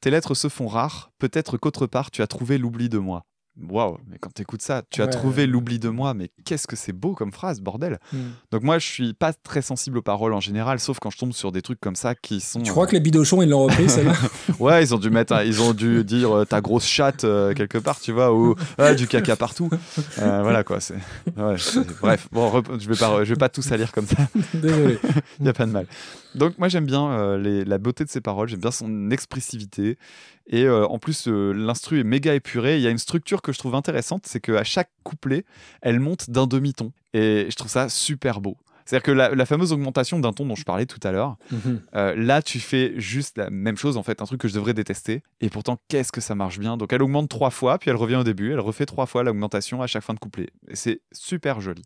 Tes 0.00 0.10
lettres 0.10 0.34
se 0.34 0.48
font 0.48 0.68
rares. 0.68 1.10
Peut-être 1.18 1.56
qu'autre 1.58 1.86
part, 1.86 2.10
tu 2.10 2.22
as 2.22 2.26
trouvé 2.26 2.58
l'oubli 2.58 2.88
de 2.88 2.98
moi. 2.98 3.24
Waouh, 3.70 3.96
mais 4.10 4.18
quand 4.20 4.32
t'écoutes 4.34 4.60
ça, 4.60 4.82
tu 4.90 5.00
as 5.00 5.06
Ouais. 5.06 5.10
trouvé 5.10 5.46
l'oubli 5.46 5.78
de 5.78 5.88
moi, 5.88 6.12
mais 6.12 6.30
qu'est-ce 6.44 6.66
que 6.66 6.76
c'est 6.76 6.92
beau 6.92 7.14
comme 7.14 7.32
phrase, 7.32 7.60
bordel. 7.60 7.98
Mm. 8.12 8.18
Donc 8.52 8.62
moi, 8.62 8.78
je 8.78 8.86
suis 8.86 9.14
pas 9.14 9.32
très 9.32 9.62
sensible 9.62 9.96
aux 9.98 10.02
paroles 10.02 10.34
en 10.34 10.40
général, 10.40 10.78
sauf 10.78 10.98
quand 11.00 11.10
je 11.10 11.16
tombe 11.18 11.32
sur 11.32 11.52
des 11.52 11.62
trucs 11.62 11.80
comme 11.80 11.96
ça 11.96 12.14
qui 12.14 12.40
sont. 12.40 12.60
Tu 12.60 12.68
euh, 12.68 12.72
crois 12.72 12.86
que 12.86 12.92
les 12.92 13.00
bidochons, 13.00 13.40
ils 13.40 13.48
l'ont 13.48 13.62
repris, 13.64 13.88
celle-là 13.88 14.12
Ouais, 14.60 14.82
ils 14.82 14.94
ont 14.94 14.98
dû 14.98 15.08
mettre, 15.08 15.42
ils 15.44 15.62
ont 15.62 15.72
dû 15.72 16.04
dire 16.04 16.36
euh, 16.36 16.44
ta 16.44 16.60
grosse 16.60 16.86
chatte 16.86 17.24
euh, 17.24 17.54
quelque 17.54 17.78
part, 17.78 17.98
tu 17.98 18.12
vois, 18.12 18.34
ou 18.34 18.54
ah, 18.76 18.94
du 18.94 19.06
caca 19.06 19.36
partout. 19.36 19.70
Euh, 20.18 20.40
voilà 20.42 20.62
quoi. 20.62 20.80
C'est, 20.80 20.94
ouais, 21.36 21.56
bref, 22.02 22.28
bon, 22.30 22.62
je 22.78 22.88
vais 22.88 22.96
pas, 22.96 23.24
je 23.24 23.30
vais 23.30 23.38
pas 23.38 23.48
tout 23.48 23.62
salir 23.62 23.90
comme 23.92 24.06
ça. 24.06 24.16
Désolé. 24.54 24.98
Il 25.40 25.46
y 25.46 25.48
a 25.48 25.52
pas 25.54 25.66
de 25.66 25.72
mal. 25.72 25.86
Donc 26.36 26.58
moi 26.58 26.68
j'aime 26.68 26.86
bien 26.86 27.10
euh, 27.10 27.38
les- 27.38 27.64
la 27.64 27.78
beauté 27.78 28.04
de 28.04 28.10
ses 28.10 28.20
paroles, 28.20 28.48
j'aime 28.48 28.60
bien 28.60 28.70
son 28.70 29.10
expressivité 29.10 29.98
et 30.46 30.64
euh, 30.64 30.86
en 30.86 30.98
plus 30.98 31.26
euh, 31.28 31.52
l'instru 31.52 31.98
est 32.00 32.04
méga 32.04 32.34
épuré. 32.34 32.76
Il 32.76 32.82
y 32.82 32.86
a 32.86 32.90
une 32.90 32.98
structure 32.98 33.42
que 33.42 33.52
je 33.52 33.58
trouve 33.58 33.74
intéressante, 33.74 34.26
c'est 34.26 34.40
qu'à 34.40 34.62
chaque 34.64 34.90
couplet, 35.02 35.44
elle 35.82 35.98
monte 35.98 36.30
d'un 36.30 36.46
demi-ton 36.46 36.92
et 37.14 37.46
je 37.50 37.56
trouve 37.56 37.70
ça 37.70 37.88
super 37.88 38.40
beau. 38.40 38.56
C'est-à-dire 38.84 39.02
que 39.02 39.10
la, 39.10 39.34
la 39.34 39.46
fameuse 39.46 39.72
augmentation 39.72 40.20
d'un 40.20 40.32
ton 40.32 40.46
dont 40.46 40.54
je 40.54 40.62
parlais 40.62 40.86
tout 40.86 41.00
à 41.02 41.10
l'heure, 41.10 41.36
Mhm. 41.50 41.80
euh, 41.96 42.14
là, 42.14 42.40
tu 42.40 42.60
fais 42.60 42.92
juste 43.00 43.36
la 43.36 43.50
même 43.50 43.76
chose, 43.76 43.96
en 43.96 44.04
fait, 44.04 44.22
un 44.22 44.26
truc 44.26 44.40
que 44.40 44.46
je 44.46 44.54
devrais 44.54 44.74
détester. 44.74 45.24
Et 45.40 45.50
pourtant, 45.50 45.76
qu'est-ce 45.88 46.12
que 46.12 46.20
ça 46.20 46.36
marche 46.36 46.60
bien. 46.60 46.76
Donc, 46.76 46.92
elle 46.92 47.02
augmente 47.02 47.28
trois 47.28 47.50
fois, 47.50 47.78
puis 47.80 47.90
elle 47.90 47.96
revient 47.96 48.14
au 48.14 48.22
début, 48.22 48.52
elle 48.52 48.60
refait 48.60 48.86
trois 48.86 49.06
fois 49.06 49.24
l'augmentation 49.24 49.82
à 49.82 49.88
chaque 49.88 50.04
fin 50.04 50.14
de 50.14 50.20
couplet. 50.20 50.50
Et 50.68 50.76
c'est 50.76 51.00
super 51.10 51.60
joli. 51.60 51.82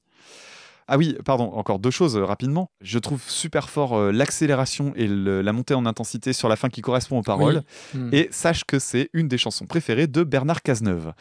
Ah 0.93 0.99
oui, 0.99 1.17
pardon, 1.25 1.45
encore 1.55 1.79
deux 1.79 1.93
choses 1.93 2.17
euh, 2.17 2.25
rapidement. 2.25 2.69
Je 2.81 2.99
trouve 2.99 3.23
super 3.29 3.71
fort 3.71 3.97
euh, 3.97 4.11
l'accélération 4.11 4.93
et 4.97 5.07
le- 5.07 5.41
la 5.41 5.53
montée 5.53 5.75
en 5.75 5.87
intensité 5.87 6.33
sur 6.33 6.49
la 6.49 6.57
fin 6.57 6.69
qui 6.69 6.81
correspond 6.83 7.19
aux 7.21 7.23
paroles. 7.23 7.63
Oui. 7.95 8.01
Mm. 8.01 8.09
Et 8.15 8.29
sache 8.33 8.65
que 8.65 8.79
c'est 8.81 9.09
une 9.13 9.29
des 9.29 9.39
chansons 9.39 9.67
préférées 9.67 10.09
de 10.09 10.25
Bernard 10.25 10.63
Cazeneuve. 10.63 11.13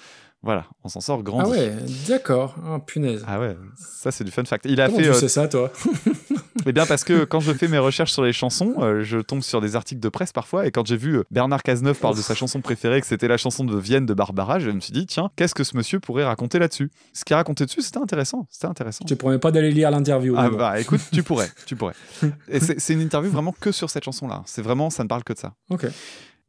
Voilà, 0.42 0.66
on 0.84 0.90
s'en 0.90 1.02
sort 1.02 1.22
grand. 1.22 1.42
Ah 1.42 1.50
ouais, 1.50 1.72
d'accord. 2.08 2.56
Ah, 2.66 2.80
punaise. 2.80 3.24
Ah 3.28 3.40
ouais, 3.40 3.56
ça 3.78 4.10
c'est 4.10 4.24
du 4.24 4.32
fun 4.32 4.44
fact. 4.46 4.66
Il 4.68 4.80
a 4.82 4.86
Comment 4.88 4.98
fait 4.98 5.04
tu 5.04 5.10
euh, 5.10 5.14
sais 5.14 5.28
ça, 5.28 5.48
toi? 5.48 5.72
Eh 6.66 6.72
bien 6.72 6.86
parce 6.86 7.04
que 7.04 7.24
quand 7.24 7.40
je 7.40 7.54
fais 7.54 7.68
mes 7.68 7.78
recherches 7.78 8.12
sur 8.12 8.24
les 8.24 8.34
chansons, 8.34 8.76
euh, 8.80 9.04
je 9.04 9.20
tombe 9.20 9.42
sur 9.42 9.62
des 9.62 9.76
articles 9.76 10.02
de 10.02 10.10
presse 10.10 10.32
parfois 10.32 10.66
et 10.66 10.72
quand 10.72 10.86
j'ai 10.86 10.98
vu 10.98 11.18
euh, 11.18 11.24
Bernard 11.32 11.64
Cazeneuve 11.64 11.98
parler 11.98 12.18
de 12.18 12.22
sa 12.22 12.36
chanson 12.36 12.62
préférée, 12.62 13.02
que 13.02 13.08
c'était 13.08 13.28
la 13.28 13.38
chanson 13.38 13.64
de 13.64 13.78
Vienne 13.78 14.06
de 14.06 14.14
Barbara, 14.14 14.60
je 14.60 14.70
me 14.70 14.80
suis 14.80 14.94
dit 14.94 15.06
tiens, 15.06 15.30
qu'est-ce 15.36 15.56
que 15.56 15.64
ce 15.64 15.78
monsieur 15.78 16.00
pourrait 16.00 16.26
raconter 16.26 16.60
là-dessus? 16.60 16.92
Ce 17.14 17.24
qu'il 17.24 17.36
racontait 17.36 17.66
dessus, 17.66 17.82
c'était 17.82 18.00
intéressant, 18.00 18.48
c'était 18.50 18.68
intéressant. 18.68 19.06
Je 19.08 19.14
te 19.14 19.20
promets 19.20 19.40
pas 19.40 19.52
d'aller 19.52 19.72
lire 19.72 19.92
l'interview. 19.92 20.36
Ah 20.38 20.50
bah 20.50 20.80
écoute, 20.80 21.02
tu 21.12 21.24
pourrais, 21.24 21.50
tu 21.66 21.76
pourrais. 21.76 21.94
Et 22.50 22.60
c'est 22.60 22.80
c'est 22.80 22.94
une 22.94 23.02
interview 23.02 23.32
vraiment 23.32 23.54
que 23.60 23.72
sur 23.72 23.90
cette 23.90 24.04
chanson-là. 24.04 24.42
C'est 24.46 24.62
vraiment, 24.62 24.90
ça 24.90 25.04
ne 25.04 25.08
parle 25.08 25.24
que 25.24 25.34
de 25.34 25.38
ça. 25.38 25.54
Ok. 25.70 25.86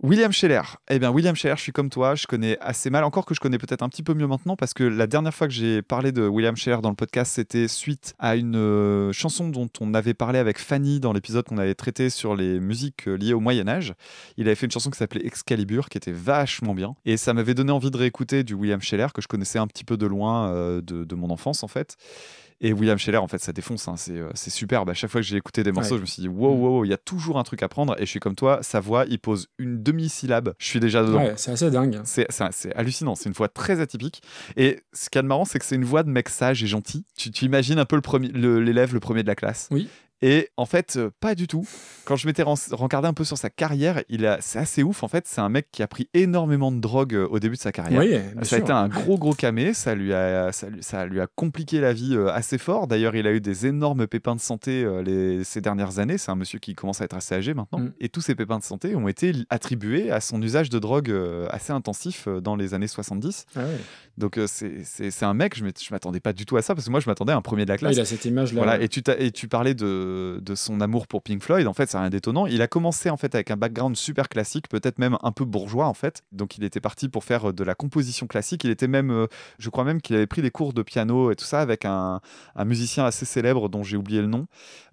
William 0.03 0.33
Scheller. 0.33 0.63
Eh 0.89 0.99
bien, 0.99 1.11
William 1.11 1.37
Scheller, 1.37 1.57
je 1.57 1.63
suis 1.63 1.73
comme 1.73 1.91
toi, 1.91 2.15
je 2.15 2.27
connais 2.27 2.57
assez 2.61 2.89
mal, 2.89 3.05
encore 3.05 3.27
que 3.27 3.35
je 3.35 3.41
connais 3.41 3.59
peut-être 3.59 3.83
un 3.83 3.91
petit 3.91 4.03
peu 4.03 4.15
mieux 4.15 4.27
maintenant, 4.27 4.57
parce 4.57 4.73
que 4.73 4.83
la 4.83 5.07
dernière 5.07 5.35
fois 5.35 5.47
que 5.47 5.53
j'ai 5.53 5.83
parlé 5.83 6.11
de 6.11 6.27
William 6.27 6.57
Scheller 6.57 6.79
dans 6.81 6.89
le 6.89 6.95
podcast, 6.95 7.33
c'était 7.35 7.69
suite 7.69 8.15
à 8.19 8.37
une 8.37 8.57
euh, 8.57 9.13
chanson 9.13 9.51
dont 9.51 9.69
on 9.79 9.93
avait 9.93 10.15
parlé 10.15 10.39
avec 10.39 10.59
Fanny 10.59 11.01
dans 11.01 11.13
l'épisode 11.13 11.45
qu'on 11.45 11.59
avait 11.59 11.75
traité 11.75 12.09
sur 12.09 12.35
les 12.35 12.61
musiques 12.61 13.09
euh, 13.09 13.17
liées 13.17 13.35
au 13.35 13.41
Moyen-Âge. 13.41 13.93
Il 14.39 14.47
avait 14.47 14.55
fait 14.55 14.65
une 14.65 14.73
chanson 14.73 14.89
qui 14.89 14.97
s'appelait 14.97 15.27
Excalibur, 15.27 15.91
qui 15.91 15.99
était 15.99 16.13
vachement 16.13 16.75
bien, 16.75 16.95
et 17.05 17.19
ça 17.19 17.35
m'avait 17.35 17.55
donné 17.55 17.71
envie 17.71 17.91
de 17.91 17.99
réécouter 17.99 18.43
du 18.43 18.55
William 18.55 18.81
Scheller, 18.81 19.09
que 19.15 19.21
je 19.21 19.29
connaissais 19.29 19.59
un 19.59 19.67
petit 19.67 19.85
peu 19.85 19.99
de 19.99 20.07
loin 20.07 20.49
euh, 20.49 20.81
de, 20.81 21.05
de 21.05 21.15
mon 21.15 21.29
enfance, 21.29 21.63
en 21.63 21.69
fait. 21.69 21.99
Et 22.63 22.73
William 22.75 22.99
Scheller, 22.99 23.17
en 23.19 23.27
fait, 23.27 23.39
ça 23.39 23.53
défonce, 23.53 23.89
hein, 23.89 23.95
c'est, 23.97 24.19
euh, 24.19 24.29
c'est 24.35 24.51
superbe. 24.51 24.91
À 24.91 24.95
chaque 24.95 25.11
fois 25.11 25.21
que 25.23 25.27
j'ai 25.27 25.37
écouté 25.37 25.63
des 25.63 25.73
morceaux, 25.73 25.93
Ouais. 25.93 25.97
je 25.97 26.03
me 26.03 26.07
suis 26.07 26.21
dit, 26.23 26.29
wow, 26.29 26.53
wow, 26.53 26.69
wow, 26.79 26.85
il 26.85 26.89
y 26.89 26.93
a 26.93 26.99
toujours 26.99 27.39
un 27.39 27.43
truc 27.43 27.63
à 27.63 27.69
prendre. 27.69 27.95
Et 27.99 28.05
je 28.05 28.11
suis 28.11 28.21
comme 28.21 28.35
toi, 28.35 28.59
sa 28.63 28.81
voix, 28.81 29.07
il 29.09 29.19
pose 29.19 29.49
une 29.59 29.83
demi-syllabe. 29.83 30.53
Je 30.59 30.67
suis 30.67 30.79
déjà 30.81 31.03
dedans. 31.03 31.25
Ouais, 31.25 31.33
c'est 31.37 31.53
assez 31.53 31.71
dingue. 31.71 32.01
C'est, 32.05 32.27
hallucinant, 32.77 33.15
c'est 33.15 33.29
une 33.31 33.35
voix 33.35 33.49
très 33.49 33.81
atypique. 33.81 34.23
Et 34.57 34.81
ce 34.93 35.09
qu'il 35.09 35.19
y 35.19 35.21
a 35.21 35.23
de 35.23 35.29
marrant, 35.29 35.45
c'est 35.47 35.59
que 35.59 35.65
c'est 35.65 35.77
une 35.77 35.85
voix 35.87 36.03
de 36.03 36.11
mec 36.11 36.29
sage 36.29 36.63
et 36.63 36.67
gentil. 36.67 37.05
Tu, 37.17 37.31
tu 37.31 37.47
imagines 37.47 37.79
un 37.79 37.85
peu 37.87 37.97
le 37.97 38.03
premier, 38.03 38.29
le- 38.29 38.61
l'élève, 38.61 38.93
le 38.93 39.01
premier 39.01 39.23
de 39.23 39.29
la 39.29 39.35
classe. 39.37 39.69
Oui. 39.71 39.89
Et 40.23 40.49
en 40.57 40.67
fait, 40.67 40.97
euh, 40.97 41.11
pas 41.21 41.35
du 41.35 41.47
tout. 41.47 41.67
Quand 42.05 42.17
je 42.17 42.27
m'étais 42.27 42.43
ren- 42.43 42.55
regardé 42.73 43.09
un 43.09 43.15
peu 43.15 43.25
sur 43.25 43.39
sa 43.39 43.49
carrière, 43.49 44.03
il 44.09 44.27
a, 44.27 44.39
c'est 44.41 44.59
assez 44.59 44.83
ouf. 44.83 45.03
En 45.03 45.09
fait, 45.09 45.27
c'est 45.27 45.41
un 45.41 45.49
mec 45.49 45.69
qui 45.73 45.83
a 45.83 45.87
pris 45.89 46.09
énormément 46.13 46.71
de 46.73 46.79
drogue 46.79 47.15
euh, 47.15 47.27
au 47.31 47.39
début 47.39 47.57
de 47.57 47.61
sa 47.61 47.73
carrière. 47.73 48.01
Oui, 48.01 48.09
bien 48.11 48.43
Ça 48.43 48.57
a 48.57 48.59
été 48.59 48.73
un 48.73 48.89
gros 48.89 49.17
gros 49.19 49.33
camé, 49.33 49.73
ça 49.73 49.95
lui 49.95 50.13
a, 50.13 50.53
ça 50.53 50.69
lui, 50.69 50.83
ça 50.83 51.07
lui 51.07 51.21
a 51.21 51.27
compliqué 51.27 51.81
la 51.81 51.93
vie 51.93 52.15
euh, 52.15 52.31
assez 52.33 52.59
fort. 52.59 52.87
D'ailleurs, 52.87 53.17
il 53.17 53.27
a 53.27 53.33
eu 53.33 53.41
des 53.41 53.67
énormes 53.67 54.07
pépins 54.07 54.35
de 54.35 54.41
santé 54.41 54.85
euh, 54.85 55.03
les, 55.03 55.43
ces 55.45 55.61
dernières 55.61 55.99
années. 55.99 56.19
C'est 56.19 56.31
un 56.31 56.37
monsieur 56.37 56.59
qui 56.59 56.75
commence 56.75 57.01
à 57.01 57.05
être 57.05 57.17
assez 57.17 57.35
âgé 57.35 57.55
maintenant. 57.55 57.79
Mm. 57.79 57.93
Et 58.01 58.09
tous 58.11 58.21
ces 58.21 58.35
pépins 58.35 58.59
de 58.59 58.65
santé 58.65 58.95
ont 58.97 59.09
été 59.09 59.33
attribués 59.49 60.11
à 60.11 60.21
son 60.21 60.43
usage 60.43 60.69
de 60.71 60.79
drogue 60.79 61.11
euh, 61.11 61.47
assez 61.51 61.73
intensif 61.73 62.25
euh, 62.29 62.41
dans 62.41 62.57
les 62.57 62.75
années 62.75 62.89
70. 62.89 63.47
Ah 63.57 63.61
ouais. 63.61 63.67
Donc 64.19 64.37
euh, 64.37 64.47
c'est- 64.47 65.23
un 65.23 65.35
mec, 65.35 65.57
je 65.57 65.65
je 65.65 65.93
m'attendais 65.95 66.21
pas 66.21 66.33
du 66.33 66.45
tout 66.47 66.57
à 66.57 66.63
ça, 66.63 66.75
parce 66.75 66.87
que 66.87 66.91
moi 66.91 66.99
je 67.01 67.09
m'attendais 67.09 67.33
à 67.33 67.37
un 67.37 67.43
premier 67.43 67.65
de 67.65 67.69
la 67.69 67.75
Ah, 67.75 67.79
classe. 67.79 67.95
il 67.97 68.01
a 68.01 68.05
cette 68.05 68.25
image-là. 68.25 68.63
Voilà, 68.63 68.81
et 68.83 68.89
tu, 68.89 69.03
et 69.19 69.31
tu 69.31 69.49
parlais 69.49 69.75
de, 69.75 70.10
de 70.41 70.55
son 70.55 70.81
amour 70.81 71.07
pour 71.07 71.23
Pink 71.23 71.43
Floyd, 71.43 71.67
en 71.67 71.75
fait, 71.75 71.91
c'est 71.91 71.99
rien 71.99 72.11
d'étonnant. 72.11 72.47
Il 72.47 72.63
a 72.63 72.67
commencé 72.67 73.11
en 73.11 73.17
fait 73.17 73.35
avec 73.35 73.51
un 73.51 73.57
background 73.57 73.97
super 73.97 74.29
classique, 74.29 74.69
peut-être 74.69 74.99
même 74.99 75.17
un 75.23 75.33
peu 75.33 75.45
bourgeois 75.45 75.87
en 75.87 75.95
fait. 75.95 76.23
Donc 76.33 76.59
il 76.59 76.65
était 76.65 76.81
parti 76.81 77.09
pour 77.09 77.25
faire 77.25 77.53
de 77.53 77.65
la 77.65 77.75
composition 77.75 78.27
classique. 78.27 78.65
Il 78.65 78.71
était 78.71 78.89
même, 78.89 79.11
euh, 79.11 79.27
je 79.59 79.71
crois 79.71 79.85
même 79.85 80.01
qu'il 80.01 80.17
avait 80.17 80.27
pris 80.27 80.43
des 80.43 80.51
cours 80.51 80.73
de 80.73 80.83
piano 80.83 81.31
et 81.31 81.37
tout 81.37 81.45
ça 81.45 81.61
avec 81.61 81.85
un, 81.85 82.21
musicien 82.65 83.05
assez 83.05 83.25
célèbre 83.25 83.69
dont 83.69 83.83
j'ai 83.83 83.97
oublié 83.97 84.21
le 84.21 84.27
nom, 84.27 84.47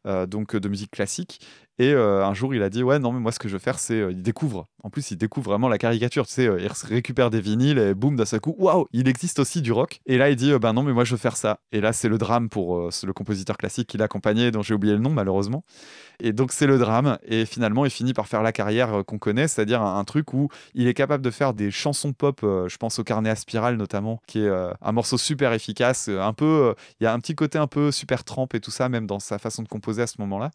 euh, 0.06 0.26
donc 0.26 0.56
euh, 0.56 0.60
de 0.60 0.69
musique 0.69 0.91
classique. 0.91 1.41
Et 1.80 1.94
euh, 1.94 2.26
un 2.26 2.34
jour, 2.34 2.56
il 2.56 2.64
a 2.64 2.70
dit 2.70 2.82
Ouais, 2.82 2.98
non, 2.98 3.12
mais 3.12 3.20
moi, 3.20 3.32
ce 3.32 3.38
que 3.40 3.48
je 3.48 3.54
veux 3.54 3.60
faire, 3.60 3.78
c'est. 3.78 3.94
euh, 3.99 4.12
il 4.12 4.24
découvre. 4.24 4.68
En 4.84 4.90
plus, 4.90 5.12
il 5.12 5.18
découvre 5.18 5.52
vraiment 5.52 5.68
la 5.70 5.78
caricature. 5.78 6.26
Tu 6.26 6.41
euh, 6.41 6.60
il 6.60 6.70
récupère 6.88 7.30
des 7.30 7.40
vinyles 7.40 7.78
et 7.78 7.94
boum, 7.94 8.16
d'un 8.16 8.26
seul 8.26 8.40
coup, 8.40 8.56
waouh, 8.58 8.88
il 8.94 9.08
existe 9.08 9.38
aussi 9.40 9.62
du 9.62 9.72
rock. 9.72 9.99
Et 10.08 10.18
là, 10.18 10.30
il 10.32 10.36
dit 10.36 10.52
euh, 10.52 10.60
Ben 10.60 10.74
non, 10.74 10.82
mais 10.82 10.94
moi, 10.94 11.04
je 11.04 11.12
veux 11.12 11.18
faire 11.20 11.38
ça. 11.38 11.60
Et 11.72 11.80
là, 11.80 11.94
c'est 11.94 12.10
le 12.10 12.18
drame 12.18 12.49
pour 12.49 12.90
le 12.90 13.14
compositeur 13.14 13.58
classique 13.58 13.88
qui 13.88 13.98
l'accompagnait, 13.98 14.49
dont 14.49 14.64
j'ai 14.64 14.74
oublié 14.74 14.94
le 14.94 14.99
nom, 14.99 15.12
malheureusement. 15.12 15.64
Et 16.20 16.34
donc, 16.34 16.52
c'est 16.52 16.66
le 16.66 16.80
drame. 16.80 17.20
Et 17.28 17.45
finalement, 17.45 17.86
il 17.86 17.91
finit 17.91 18.14
par 18.14 18.28
faire 18.28 18.41
la 18.41 18.52
carrière 18.52 19.04
qu'on 19.06 19.20
connaît, 19.20 19.48
c'est-à-dire 19.48 19.82
un, 19.84 19.99
un 19.99 20.04
truc 20.04 20.34
où 20.34 20.49
il 20.74 20.88
est 20.88 20.95
capable 20.95 21.24
de 21.24 21.30
faire 21.32 21.54
des 21.54 21.70
chansons 21.70 22.14
pop. 22.14 22.40
je 22.41 22.78
pense 22.78 22.98
au 22.98 23.04
Carnet 23.04 23.30
à 23.30 23.36
spirale, 23.36 23.76
notamment, 23.78 24.20
qui 24.26 24.40
est 24.40 24.49
un 24.82 24.91
morceau 24.91 25.18
super 25.18 25.54
efficace. 25.54 26.10
un 26.10 26.34
peu. 26.34 26.74
Il 26.99 27.04
y 27.04 27.08
a 27.08 27.14
un 27.14 27.20
petit 27.20 27.36
côté 27.36 27.60
un 27.60 27.68
peu 27.68 27.91
super 27.91 28.24
trempe 28.24 28.56
et 28.56 28.60
tout 28.60 28.72
ça, 28.72 28.90
même 28.90 29.06
dans 29.06 29.20
sa 29.20 29.38
façon 29.38 29.62
de 29.62 29.68
composer 29.68 30.02
à 30.02 30.08
ce 30.08 30.16
moment-là. 30.20 30.49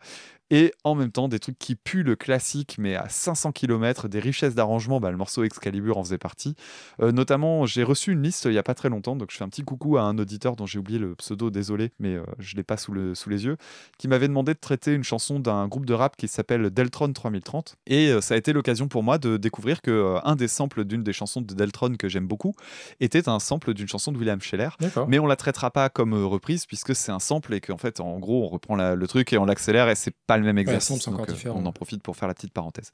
Et 0.55 0.71
en 0.85 0.95
même 0.95 1.11
temps 1.11 1.29
des 1.29 1.39
trucs 1.39 1.59
qui 1.59 1.77
puent 1.77 2.03
le 2.03 2.15
classique, 2.15 2.77
mais 2.79 2.95
à 2.95 3.09
500 3.09 3.53
km, 3.53 4.07
des 4.07 4.21
richesses 4.21 4.55
d'arrangement. 4.55 5.01
Bah, 5.01 5.11
le 5.11 5.17
morceau 5.17 5.45
Excalibur 5.45 5.97
en 5.97 6.05
faisait 6.05 6.19
partie. 6.19 6.55
Euh, 7.01 7.11
notamment, 7.11 7.65
j'ai 7.65 7.83
reçu 7.83 8.13
une 8.13 8.23
liste 8.23 8.45
il 8.45 8.53
y 8.53 8.59
a 8.59 8.63
pas 8.63 8.75
très 8.75 8.91
longtemps, 8.91 9.17
donc 9.17 9.31
je 9.31 9.37
fais 9.39 9.45
un 9.45 9.49
petit 9.49 9.63
coucou 9.63 9.97
à 9.97 10.03
un 10.03 10.19
auditeur 10.19 10.55
dont 10.55 10.67
j'ai 10.67 10.79
oublié 10.79 10.99
le 10.99 11.15
pseudo, 11.15 11.49
désolé, 11.49 11.93
mais 11.99 12.17
euh, 12.17 12.23
je 12.39 12.55
l'ai 12.55 12.63
pas 12.65 12.77
sous, 12.77 12.93
le, 12.93 13.15
sous 13.15 13.31
les 13.31 13.47
yeux, 13.47 13.57
qui 13.97 14.09
m'avait 14.09 14.29
demandé 14.29 14.53
de 14.53 14.59
traiter 14.59 14.93
une 14.93 15.05
chanson 15.05 15.41
d'un 15.41 15.67
groupe 15.69 15.87
de 15.87 15.95
rap 15.95 16.17
qui 16.19 16.29
s'appelle 16.29 16.69
Deltron 16.69 17.11
3030. 17.15 17.77
Et 17.87 18.09
euh, 18.11 18.21
ça 18.21 18.35
a 18.35 18.37
été 18.37 18.53
l'occasion 18.53 18.89
pour 18.89 19.03
moi 19.03 19.17
de 19.17 19.39
découvrir 19.39 19.81
que 19.81 20.19
un 20.23 20.37
des 20.37 20.49
samples 20.49 20.85
d'une 20.85 21.03
des 21.03 21.15
chansons 21.15 21.41
de 21.41 21.55
Deltron 21.55 21.95
que 21.99 22.11
j'aime 22.11 22.27
beaucoup 22.27 22.55
était 23.01 23.27
un 23.31 23.39
sample 23.39 23.73
d'une 23.73 23.89
chanson 23.89 24.13
de 24.13 24.19
William 24.19 24.41
Scheller. 24.43 24.69
Mais 25.09 25.19
on 25.19 25.27
la 25.27 25.37
traitera 25.37 25.71
pas 25.71 25.89
comme 25.89 26.13
reprise 26.13 26.67
puisque 26.67 26.95
c'est 26.95 27.11
un 27.13 27.21
sample 27.21 27.55
et 27.55 27.61
qu'en 27.63 27.79
fait, 27.79 28.01
en 28.01 28.19
gros, 28.19 28.45
on 28.45 28.49
reprend 28.49 28.77
la- 28.77 28.95
le 28.97 29.07
truc 29.07 29.33
et 29.33 29.39
on 29.39 29.47
l'accélère 29.47 29.89
et 29.89 29.95
c'est 29.95 30.15
pas 30.27 30.42
le 30.43 30.47
même 30.53 30.59
exercice. 30.59 31.07
encore 31.09 31.21
Donc, 31.21 31.31
euh, 31.31 31.33
différent. 31.33 31.61
on 31.63 31.67
en 31.67 31.73
profite 31.73 32.03
pour 32.03 32.17
faire 32.17 32.29
la 32.29 32.35
petite 32.35 32.53
parenthèse. 32.53 32.93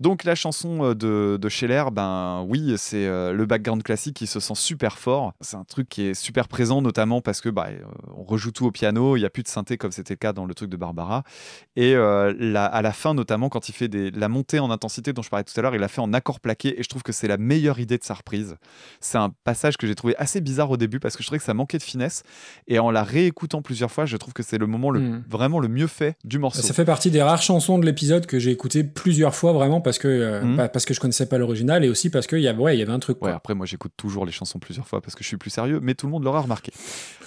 Donc 0.00 0.24
la 0.24 0.34
chanson 0.34 0.84
euh, 0.84 0.94
de, 0.94 1.38
de 1.40 1.48
Scheller, 1.48 1.84
ben 1.92 2.44
oui, 2.48 2.74
c'est 2.76 3.06
euh, 3.06 3.32
le 3.32 3.46
background 3.46 3.82
classique 3.82 4.16
qui 4.16 4.26
se 4.26 4.40
sent 4.40 4.54
super 4.54 4.98
fort. 4.98 5.32
C'est 5.40 5.56
un 5.56 5.64
truc 5.64 5.88
qui 5.88 6.02
est 6.02 6.14
super 6.14 6.48
présent, 6.48 6.82
notamment 6.82 7.20
parce 7.20 7.40
que 7.40 7.48
bah, 7.48 7.68
euh, 7.70 7.78
on 8.16 8.24
rejoue 8.24 8.50
tout 8.50 8.66
au 8.66 8.70
piano, 8.70 9.16
il 9.16 9.20
n'y 9.20 9.26
a 9.26 9.30
plus 9.30 9.42
de 9.42 9.48
synthé 9.48 9.78
comme 9.78 9.92
c'était 9.92 10.14
le 10.14 10.18
cas 10.18 10.32
dans 10.32 10.44
le 10.44 10.54
truc 10.54 10.68
de 10.70 10.76
Barbara. 10.76 11.22
Et 11.76 11.94
euh, 11.94 12.34
la- 12.38 12.66
à 12.66 12.82
la 12.82 12.92
fin, 12.92 13.14
notamment 13.14 13.48
quand 13.48 13.68
il 13.68 13.72
fait 13.72 13.88
des, 13.88 14.10
la 14.10 14.28
montée 14.28 14.58
en 14.58 14.70
intensité 14.70 15.12
dont 15.12 15.22
je 15.22 15.30
parlais 15.30 15.44
tout 15.44 15.58
à 15.58 15.62
l'heure, 15.62 15.74
il 15.74 15.80
l'a 15.80 15.88
fait 15.88 16.00
en 16.02 16.12
accord 16.12 16.40
plaqué 16.40 16.78
et 16.78 16.82
je 16.82 16.88
trouve 16.88 17.02
que 17.02 17.12
c'est 17.12 17.28
la 17.28 17.38
meilleure 17.38 17.78
idée 17.78 17.96
de 17.98 18.04
sa 18.04 18.14
reprise. 18.14 18.56
C'est 19.00 19.18
un 19.18 19.30
passage 19.44 19.76
que 19.76 19.86
j'ai 19.86 19.94
trouvé 19.94 20.14
assez 20.18 20.40
bizarre 20.40 20.70
au 20.70 20.76
début 20.76 21.00
parce 21.00 21.16
que 21.16 21.22
je 21.22 21.28
trouvais 21.28 21.38
que 21.38 21.44
ça 21.44 21.54
manquait 21.54 21.78
de 21.78 21.82
finesse 21.82 22.22
et 22.68 22.78
en 22.78 22.90
la 22.90 23.02
réécoutant 23.02 23.62
plusieurs 23.62 23.90
fois, 23.90 24.04
je 24.06 24.16
trouve 24.16 24.34
que 24.34 24.42
c'est 24.42 24.58
le 24.58 24.66
moment 24.66 24.90
le, 24.90 24.96
Hmm. 25.06 25.22
vraiment 25.28 25.60
le 25.60 25.68
mieux 25.68 25.86
fait 25.86 26.16
du 26.24 26.38
morceau. 26.38 26.60
Ça 26.62 26.74
fait 26.74 26.84
partie 26.84 27.10
des 27.10 27.22
rares 27.22 27.40
chansons 27.42 27.78
de 27.78 27.86
l'épisode 27.86 28.26
que 28.26 28.38
j'ai 28.38 28.50
écouté 28.50 28.82
plusieurs 28.82 29.34
fois 29.34 29.52
vraiment 29.52 29.80
parce 29.86 29.98
que 30.00 30.08
euh, 30.08 30.42
Mhm. 30.42 30.56
pas- 30.56 30.68
parce 30.68 30.84
que 30.84 30.92
je 30.94 30.98
connaissais 30.98 31.26
pas 31.26 31.38
l'original 31.38 31.84
et 31.84 31.88
aussi 31.88 32.10
parce 32.10 32.26
qu'il 32.26 32.40
y 32.40 32.48
avait 32.48 32.58
ouais 32.58 32.76
y 32.76 32.82
avait 32.82 32.90
un 32.92 32.98
truc 32.98 33.22
Ouais, 33.24 33.30
après, 33.30 33.54
moi, 33.54 33.66
j'écoute 33.66 33.92
toujours 33.96 34.26
les 34.26 34.32
chansons 34.32 34.58
plusieurs 34.58 34.88
fois 34.88 35.00
parce 35.00 35.14
que 35.14 35.22
je 35.22 35.28
suis 35.28 35.36
plus 35.36 35.50
sérieux, 35.50 35.78
mais 35.80 35.94
tout 35.94 36.06
le 36.06 36.12
monde 36.12 36.24
l'aura 36.24 36.40
remarqué. 36.40 36.72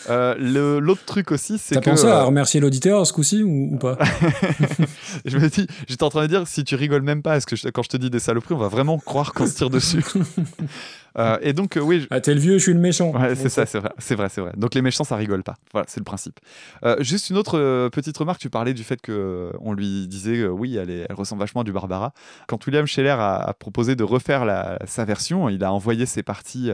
Euh, 0.09 0.35
L'autre 0.81 1.05
truc 1.05 1.31
aussi, 1.31 1.57
c'est 1.57 1.75
T'as 1.75 1.81
que. 1.81 1.89
pensé 1.89 2.07
à 2.07 2.19
euh, 2.21 2.25
remercier 2.25 2.59
l'auditeur 2.59 3.07
ce 3.07 3.13
coup-ci 3.13 3.43
ou, 3.43 3.75
ou 3.75 3.77
pas? 3.77 3.97
Je 5.25 5.37
me 5.37 5.47
dis, 5.49 5.67
j'étais 5.87 6.03
en 6.03 6.09
train 6.09 6.23
de 6.23 6.27
dire, 6.27 6.45
si 6.47 6.63
tu 6.65 6.75
rigoles 6.75 7.01
même 7.01 7.21
pas, 7.21 7.31
parce 7.31 7.45
que 7.45 7.55
je- 7.55 7.69
quand 7.69 7.83
je 7.83 7.89
te 7.89 7.97
dis 7.97 8.09
des 8.09 8.19
saloperies, 8.19 8.55
on 8.55 8.59
va 8.59 8.67
vraiment 8.67 8.97
croire 8.99 9.33
qu'on 9.33 9.45
se 9.47 9.55
tire 9.55 9.69
dessus? 9.69 10.03
Euh, 11.17 11.37
et 11.41 11.53
donc, 11.53 11.75
euh, 11.77 11.81
oui. 11.81 12.01
je- 12.01 12.07
Ah 12.11 12.21
t'es 12.21 12.33
le 12.33 12.39
vieux, 12.39 12.53
je 12.57 12.63
suis 12.63 12.73
le 12.73 12.79
méchant. 12.79 13.11
Ouais, 13.11 13.35
c'est 13.35 13.49
ça, 13.49 13.65
c'est 13.65 13.79
vrai, 13.79 13.91
c'est 13.97 14.15
vrai, 14.15 14.29
c'est 14.29 14.41
vrai. 14.41 14.51
Donc 14.57 14.75
les 14.75 14.81
méchants, 14.81 15.03
ça 15.03 15.15
rigole 15.15 15.43
pas. 15.43 15.55
Voilà, 15.71 15.85
c'est 15.89 15.99
le 15.99 16.03
principe. 16.05 16.39
Euh, 16.85 16.95
juste 16.99 17.29
une 17.29 17.37
autre 17.37 17.89
petite 17.89 18.17
remarque, 18.17 18.39
tu 18.39 18.49
parlais 18.49 18.73
du 18.73 18.83
fait 18.83 19.01
que 19.01 19.51
on 19.59 19.73
lui 19.73 20.07
disait, 20.07 20.45
oui, 20.47 20.75
elle, 20.77 20.89
est- 20.89 21.05
elle 21.09 21.15
ressemble 21.15 21.39
vachement 21.41 21.61
à 21.61 21.63
du 21.63 21.71
Barbara. 21.71 22.13
Quand 22.47 22.65
William 22.67 22.85
Scheller 22.85 23.09
a, 23.17 23.35
a 23.37 23.53
proposé 23.53 23.95
de 23.95 24.03
refaire 24.03 24.45
la- 24.45 24.79
sa 24.85 25.05
version, 25.05 25.49
il 25.49 25.63
a 25.63 25.73
envoyé 25.73 26.05
ses 26.05 26.23
parties 26.23 26.69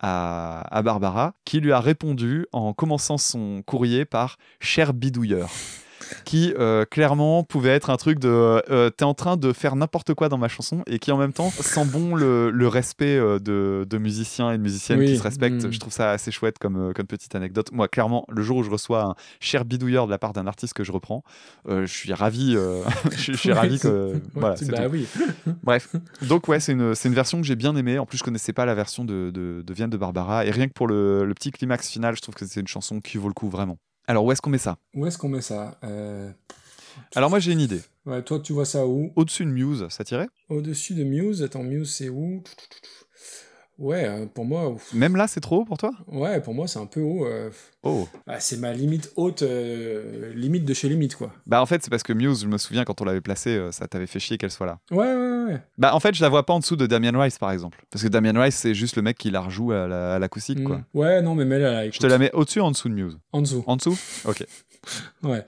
à, 0.00 0.60
à 0.76 0.82
Barbara, 0.82 1.34
qui 1.44 1.60
lui 1.60 1.72
a 1.72 1.80
répondu 1.80 2.46
en 2.52 2.72
commençant 2.72 3.18
son 3.18 3.62
courrier 3.64 4.04
par 4.04 4.36
cher 4.60 4.92
bidouilleur. 4.94 5.48
Qui 6.24 6.54
euh, 6.58 6.84
clairement 6.84 7.42
pouvait 7.44 7.70
être 7.70 7.90
un 7.90 7.96
truc 7.96 8.18
de 8.18 8.28
euh, 8.70 8.90
t'es 8.90 9.04
en 9.04 9.14
train 9.14 9.36
de 9.36 9.52
faire 9.52 9.76
n'importe 9.76 10.14
quoi 10.14 10.28
dans 10.28 10.38
ma 10.38 10.48
chanson 10.48 10.82
et 10.86 10.98
qui 10.98 11.10
en 11.12 11.18
même 11.18 11.32
temps 11.32 11.50
sent 11.50 11.84
bon 11.86 12.14
le, 12.14 12.50
le 12.50 12.68
respect 12.68 13.16
euh, 13.16 13.38
de, 13.38 13.86
de 13.88 13.98
musiciens 13.98 14.50
et 14.52 14.58
de 14.58 14.62
musiciennes 14.62 14.98
Oui, 14.98 15.06
qui 15.06 15.16
se 15.16 15.22
respectent. 15.22 15.64
mm. 15.64 15.72
Je 15.72 15.78
trouve 15.80 15.92
ça 15.92 16.10
assez 16.10 16.30
chouette 16.30 16.58
comme, 16.58 16.76
euh, 16.90 16.92
comme 16.92 17.06
petite 17.06 17.34
anecdote. 17.34 17.70
Moi, 17.72 17.88
clairement, 17.88 18.24
le 18.28 18.42
jour 18.42 18.58
où 18.58 18.62
je 18.62 18.70
reçois 18.70 19.02
un 19.02 19.14
cher 19.40 19.64
bidouilleur 19.64 20.06
de 20.06 20.10
la 20.10 20.18
part 20.18 20.32
d'un 20.32 20.46
artiste 20.46 20.74
que 20.74 20.84
je 20.84 20.92
reprends, 20.92 21.22
euh, 21.68 21.86
je 21.86 21.92
suis 21.92 22.12
ravi. 22.12 22.54
euh, 22.56 22.82
je, 23.16 23.32
suis 23.32 23.52
ravi 23.52 23.78
que. 23.78 24.20
Voilà, 24.34 24.56
bah 24.68 24.86
oui. 24.90 25.06
Bref, 25.62 25.94
donc 26.22 26.48
ouais, 26.48 26.60
c'est 26.60 26.72
une, 26.72 26.94
une 27.04 27.14
version 27.14 27.40
que 27.40 27.46
j'ai 27.46 27.56
bien 27.56 27.74
aimée. 27.76 27.98
En 27.98 28.06
plus, 28.06 28.18
je 28.18 28.24
connaissais 28.24 28.52
pas 28.52 28.66
la 28.66 28.74
version 28.74 29.04
de, 29.04 29.30
de, 29.32 29.62
de 29.66 29.74
Vienne 29.74 29.90
de 29.90 29.96
Barbara. 29.96 30.44
Et 30.46 30.50
rien 30.50 30.66
que 30.68 30.72
pour 30.72 30.86
le, 30.86 31.24
le 31.24 31.34
petit 31.34 31.50
climax 31.50 31.88
final, 31.88 32.16
je 32.16 32.20
trouve 32.22 32.34
que 32.34 32.46
c'est 32.46 32.60
une 32.60 32.68
chanson 32.68 33.00
qui 33.00 33.18
vaut 33.18 33.28
le 33.28 33.34
coup 33.34 33.48
vraiment. 33.48 33.78
Alors, 34.06 34.24
où 34.24 34.32
est-ce 34.32 34.42
qu'on 34.42 34.50
met 34.50 34.58
ça? 34.58 34.78
Où 34.94 35.06
est-ce 35.06 35.16
qu'on 35.18 35.28
met 35.28 35.40
ça? 35.42 35.78
Euh, 35.84 36.30
Alors, 37.14 37.30
moi, 37.30 37.38
j'ai 37.38 37.52
une 37.52 37.60
idée. 37.60 37.80
ouais, 38.06 38.22
Toi 38.22 38.40
tu 38.40 38.52
vois 38.52 38.64
ça 38.66 38.86
où? 38.86 39.12
Au-dessus 39.16 39.44
de 39.44 39.50
Muse, 39.50 39.86
ça 39.90 40.04
tirait? 40.04 40.28
Au-dessus 40.48 40.94
de 40.94 41.04
Muse. 41.04 41.42
Attends 41.42 41.62
Muse 41.62 41.94
c'est 41.94 42.08
où? 42.08 42.42
Ouais 43.78 44.04
euh, 44.06 44.26
pour 44.26 44.44
moi 44.44 44.68
ouf. 44.68 44.92
Même 44.94 45.16
là, 45.16 45.26
c'est 45.26 45.40
trop 45.40 45.60
haut 45.60 45.64
pour 45.64 45.78
toi? 45.78 45.92
Ouais 46.06 46.40
pour 46.40 46.54
moi 46.54 46.68
c'est 46.68 46.78
un 46.78 46.86
peu 46.86 47.00
haut. 47.00 47.24
euh, 47.26 47.50
Oh 47.82 48.06
ah, 48.28 48.38
c'est 48.38 48.58
ma 48.58 48.72
limite 48.72 49.10
haute 49.16 49.42
euh, 49.42 50.32
limite 50.34 50.64
de 50.64 50.72
chez 50.74 50.88
limite 50.88 51.16
quoi. 51.16 51.32
Bah, 51.46 51.60
en 51.60 51.66
fait, 51.66 51.82
c'est 51.82 51.90
parce 51.90 52.02
que 52.04 52.12
Muse, 52.12 52.42
je 52.42 52.46
me 52.46 52.58
souviens 52.58 52.84
quand 52.84 53.00
on 53.00 53.04
l'avait 53.04 53.20
placée, 53.20 53.60
ça 53.72 53.88
t'avait 53.88 54.06
fait 54.06 54.20
chier 54.20 54.38
qu'elle 54.38 54.52
soit 54.52 54.66
là. 54.66 54.78
Ouais 54.92 54.98
ouais 54.98 55.44
ouais. 55.46 55.60
Bah, 55.78 55.94
en 55.94 55.98
fait, 56.00 56.14
je 56.14 56.22
la 56.22 56.28
vois 56.28 56.46
pas 56.46 56.52
en 56.52 56.60
dessous 56.60 56.76
de 56.76 56.86
Damien 56.86 57.18
Rice, 57.20 57.38
par 57.38 57.50
exemple. 57.50 57.82
Parce 57.90 58.04
que 58.04 58.08
Damien 58.08 58.40
Rice, 58.40 58.54
c'est 58.54 58.74
juste 58.74 58.94
le 58.94 59.02
mec 59.02 59.18
qui 59.18 59.30
la 59.30 59.40
rejoue 59.40 59.72
à 59.72 59.88
la- 59.88 60.14
à 60.14 60.18
l'acoustique, 60.20 60.62
quoi. 60.62 60.76
Mm. 60.78 60.84
Ouais 60.94 61.22
non 61.22 61.34
mais 61.34 61.44
mets 61.44 61.58
là. 61.58 61.90
Je 61.90 61.98
te 61.98 62.06
la 62.06 62.18
mets 62.18 62.30
au-dessus 62.34 62.60
en 62.60 62.70
dessous 62.70 62.88
de 62.88 62.94
Muse? 62.94 63.18
En 63.32 63.40
dessous. 63.42 63.64
En 63.66 63.76
dessous? 63.76 63.98
Ok. 64.26 64.44
Ouais. 65.24 65.44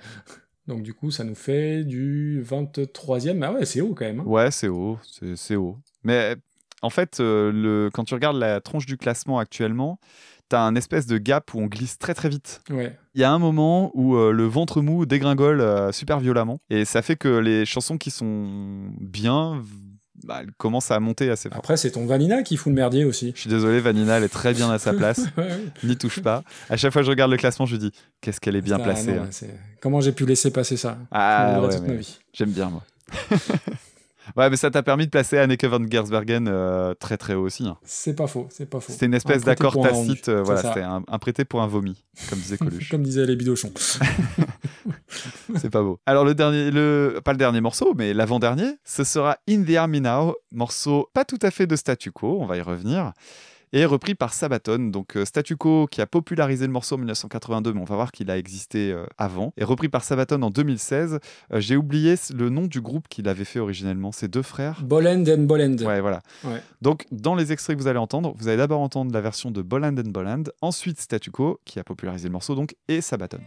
Donc 0.66 0.82
du 0.82 0.92
coup, 0.94 1.10
ça 1.10 1.22
nous 1.24 1.34
fait 1.34 1.84
du 1.84 2.42
23e. 2.42 3.42
Ah 3.42 3.52
ouais, 3.52 3.64
c'est 3.64 3.80
haut 3.80 3.94
quand 3.94 4.06
même. 4.06 4.20
hein. 4.20 4.24
Ouais, 4.26 4.51
c'est 4.51 4.68
haut, 4.68 4.98
c'est 5.36 5.56
haut. 5.56 5.78
Mais 6.02 6.36
en 6.85 6.90
fait, 6.90 7.19
euh, 7.20 7.51
le, 7.52 7.90
quand 7.93 8.05
tu 8.05 8.15
regardes 8.15 8.36
la 8.36 8.61
tronche 8.61 8.86
du 8.86 8.97
classement 8.98 9.39
actuellement, 9.39 9.98
t'as 10.51 10.61
un 10.61 10.74
espèce 10.77 11.06
de 11.06 11.16
gap 11.19 11.55
où 11.55 11.61
on 11.61 11.66
glisse 11.66 11.98
très 11.98 12.12
très 12.15 12.28
vite. 12.28 12.61
Ouais. 12.70 12.97
Il 13.15 13.20
y 13.20 13.24
a 13.24 13.31
un 13.32 13.39
moment 13.39 13.90
où 13.94 14.16
euh, 14.16 14.32
le 14.32 14.44
ventre 14.44 14.82
mou 14.82 15.06
dégringole 15.06 15.61
euh, 15.62 15.93
super 15.93 16.20
violemment, 16.20 16.59
et 16.69 16.85
ça 16.85 17.01
fait 17.01 17.16
que 17.16 17.28
les 17.28 17.65
chansons 17.65 17.97
qui 17.97 18.11
sont 18.11 18.47
bien, 19.01 19.62
bah, 20.24 20.40
elles 20.43 20.52
commencent 20.59 20.90
à 20.90 21.01
monter 21.01 21.31
assez 21.31 21.48
fort. 21.48 21.56
Après, 21.59 21.78
c'est 21.78 21.93
ton 21.93 22.05
Vanina 22.05 22.43
qui 22.43 22.59
fout 22.59 22.70
le 22.70 22.77
merdier 22.77 23.05
aussi. 23.06 23.32
Je 23.35 23.40
suis 23.40 23.51
désolé, 23.51 23.81
Vanina, 23.81 24.19
elle 24.19 24.24
est 24.24 24.28
très 24.28 24.52
bien 24.52 24.70
à 24.70 24.78
sa 24.78 24.93
place. 24.94 25.23
N'y 25.82 25.97
touche 25.97 26.20
pas. 26.20 26.43
À 26.69 26.77
chaque 26.77 26.93
fois 26.93 27.01
que 27.01 27.06
je 27.06 27.11
regarde 27.11 27.31
le 27.31 27.39
classement, 27.39 27.65
je 27.65 27.77
dis 27.77 27.93
qu'est-ce 28.20 28.40
qu'elle 28.40 28.56
est 28.56 28.61
bien 28.62 28.77
Ah, 28.78 28.85
placée. 28.85 29.15
non, 29.15 29.23
hein. 29.23 29.47
Comment 29.81 30.02
j'ai 30.02 30.12
pu 30.12 30.27
laisser 30.27 30.51
passer 30.51 30.77
ça? 30.77 30.98
Ah, 31.11 31.62
ouais. 31.62 32.01
J'aime 32.35 32.51
bien, 32.51 32.69
moi. 32.69 32.82
ouais, 34.36 34.51
mais 34.51 34.56
ça 34.56 34.70
t'a 34.70 34.82
permis 34.82 35.05
de 35.06 35.10
placer 35.10 35.38
Anneke 35.38 35.64
van 35.64 35.80
Gersbergen 35.88 36.46
euh, 36.48 36.94
très 36.94 37.16
très 37.16 37.34
haut 37.34 37.42
aussi. 37.44 37.66
hein. 37.66 37.76
C'est 37.84 38.14
pas 38.14 38.26
faux, 38.26 38.46
c'est 38.51 38.66
pas 38.68 38.80
faux. 38.80 38.92
C'était 38.92 39.06
une 39.06 39.14
Un 39.14 39.16
espèce 39.16 39.42
d'accord 39.44 39.80
tacite. 39.80 40.28
euh, 40.28 40.38
c'est 40.38 40.42
voilà, 40.44 40.62
c'était 40.62 40.82
un, 40.82 41.02
un 41.06 41.18
prêté 41.18 41.44
pour 41.44 41.62
un 41.62 41.66
vomi, 41.66 42.05
comme 42.30 42.38
disait 42.38 42.56
Coluche. 42.59 42.90
Comme 42.90 43.02
disaient 43.02 43.26
les 43.26 43.36
bidochons. 43.36 43.72
C'est 45.56 45.70
pas 45.70 45.82
beau. 45.82 46.01
Alors 46.06 46.24
le 46.24 46.34
dernier, 46.34 46.70
le 46.70 47.20
pas 47.24 47.32
le 47.32 47.38
dernier 47.38 47.60
morceau, 47.60 47.94
mais 47.96 48.12
l'avant-dernier, 48.12 48.74
ce 48.84 49.05
sera 49.05 49.38
In 49.48 49.62
the 49.62 49.76
Army 49.76 50.01
Now, 50.01 50.34
morceau 50.52 51.09
pas 51.14 51.24
tout 51.24 51.38
à 51.42 51.51
fait 51.51 51.66
de 51.66 51.76
statu 51.76 52.10
quo, 52.10 52.38
on 52.40 52.46
va 52.46 52.56
y 52.56 52.60
revenir, 52.60 53.12
et 53.74 53.84
repris 53.84 54.14
par 54.14 54.32
Sabaton. 54.32 54.90
Donc 54.90 55.16
euh, 55.16 55.26
statu 55.26 55.56
quo 55.56 55.86
qui 55.90 56.01
a 56.01 56.06
popularisé 56.06 56.66
le 56.66 56.72
morceau 56.72 56.94
en 56.94 56.98
1982, 56.98 57.74
mais 57.74 57.80
on 57.80 57.84
va 57.84 57.96
voir 57.96 58.12
qu'il 58.12 58.30
a 58.30 58.38
existé 58.38 58.92
euh, 58.92 59.05
avant, 59.18 59.52
et 59.59 59.64
repris 59.64 59.88
par 59.88 60.05
Sabaton 60.05 60.40
en 60.42 60.51
2016. 60.51 61.18
Euh, 61.52 61.60
J'ai 61.60 61.76
oublié 61.76 62.14
le 62.34 62.48
nom 62.48 62.66
du 62.66 62.80
groupe 62.80 63.09
qu'il 63.09 63.28
avait 63.28 63.44
fait 63.44 63.59
originellement, 63.59 64.12
c'est 64.12 64.28
deux 64.28 64.42
frères. 64.42 64.80
Bolend 64.82 65.24
and 65.28 65.42
Bolend. 65.42 65.76
Ouais, 65.84 66.01
voilà. 66.01 66.22
Ouais. 66.44 66.62
Donc, 66.80 67.05
dans 67.10 67.34
les 67.34 67.52
extraits 67.52 67.76
que 67.76 67.82
vous 67.82 67.88
allez 67.88 67.98
entendre, 67.98 68.32
vous 68.38 68.46
allez 68.46 68.59
d'abord 68.59 68.80
entendre 68.80 69.12
la 69.12 69.20
version 69.20 69.51
de 69.51 69.60
Boland 69.60 69.98
and 69.98 70.10
Boland, 70.10 70.44
ensuite 70.62 71.01
Statu 71.01 71.32
Quo, 71.32 71.60
qui 71.64 71.80
a 71.80 71.84
popularisé 71.84 72.28
le 72.28 72.32
morceau, 72.32 72.55
donc, 72.55 72.76
et 72.86 73.01
Sabaton. 73.01 73.40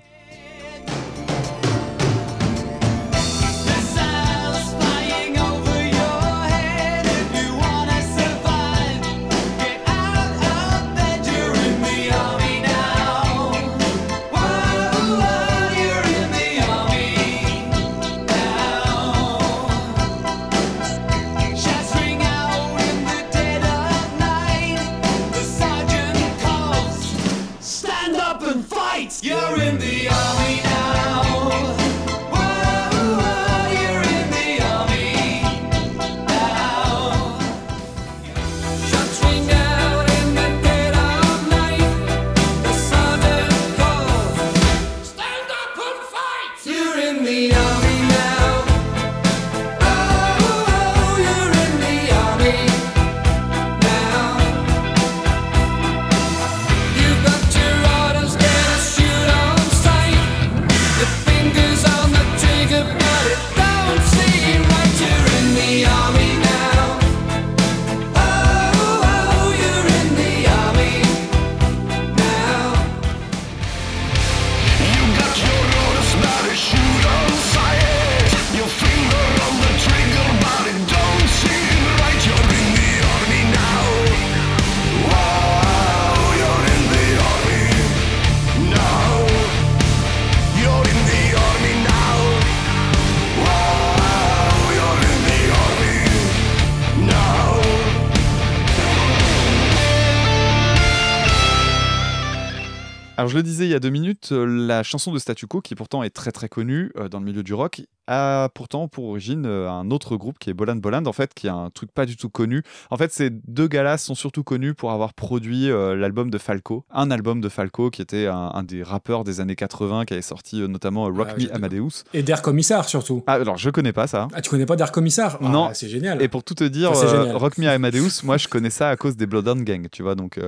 Je 103.28 103.36
le 103.36 103.44
disais 103.44 103.66
il 103.66 103.72
y 103.72 103.76
a 103.76 103.80
deux 103.80 103.90
minutes, 103.90 104.32
euh, 104.32 104.46
la 104.46 104.84
chanson 104.84 105.12
de 105.12 105.20
Statu 105.20 105.48
Quo, 105.48 105.62
qui 105.62 105.76
pourtant 105.76 106.04
est 106.04 106.10
très 106.10 106.32
très 106.32 106.50
connue 106.50 106.92
euh, 106.98 107.10
dans 107.10 107.20
le 107.20 107.26
milieu 107.26 107.44
du 107.44 107.54
rock, 107.54 107.82
a 108.08 108.50
pourtant 108.50 108.88
pour 108.88 109.06
origine 109.06 109.46
euh, 109.46 109.70
un 109.70 109.92
autre 109.92 110.16
groupe 110.18 110.40
qui 110.40 110.50
est 110.50 110.54
Boland 110.54 110.76
Boland, 110.78 111.06
en 111.06 111.14
fait, 111.14 111.34
qui 111.34 111.48
est 111.48 111.52
un 111.52 111.70
truc 111.74 111.92
pas 111.92 112.06
du 112.06 112.16
tout 112.18 112.30
connu. 112.30 112.64
En 112.90 112.98
fait, 112.98 113.12
ces 113.12 113.30
deux 113.30 113.68
gars-là 113.68 113.98
sont 113.98 114.16
surtout 114.16 114.44
connus 114.44 114.74
pour 114.74 114.92
avoir 114.92 115.14
produit 115.14 115.70
euh, 115.70 115.96
l'album 115.96 116.30
de 116.30 116.38
Falco, 116.38 116.86
un 116.92 117.12
album 117.12 117.42
de 117.42 117.50
Falco 117.50 117.90
qui 117.90 118.02
était 118.02 118.28
un, 118.28 118.52
un 118.54 118.64
des 118.64 118.84
rappeurs 118.84 119.24
des 119.24 119.40
années 119.40 119.56
80 119.56 120.06
qui 120.06 120.14
avait 120.14 120.22
sorti 120.22 120.62
euh, 120.62 120.68
notamment 120.68 121.08
euh, 121.08 121.12
Rock 121.12 121.28
Ah, 121.32 121.40
Me 121.40 121.54
Amadeus. 121.56 122.04
Et 122.14 122.24
Der 122.24 122.42
Commissar 122.42 122.88
surtout. 122.88 123.24
Ah, 123.28 123.34
alors 123.34 123.58
je 123.58 123.70
connais 123.70 123.94
pas 123.94 124.08
ça. 124.08 124.28
Ah, 124.34 124.42
tu 124.42 124.50
connais 124.50 124.66
pas 124.66 124.76
Der 124.76 124.92
Commissar 124.92 125.38
Ah, 125.42 125.50
Non. 125.50 125.70
C'est 125.74 125.90
génial. 125.90 126.22
Et 126.22 126.28
pour 126.28 126.44
tout 126.44 126.56
te 126.56 126.64
dire, 126.64 126.94
génial. 126.94 127.36
Rock 127.36 127.58
Me 127.58 127.68
Amadeus, 127.68 128.24
moi 128.24 128.38
je 128.38 128.48
connais 128.48 128.70
ça 128.70 128.90
à 128.90 128.96
cause 128.96 129.18
des 129.18 129.26
Bloodhound 129.26 129.64
Gang, 129.64 129.88
tu 129.92 130.04
vois, 130.04 130.16
donc 130.16 130.40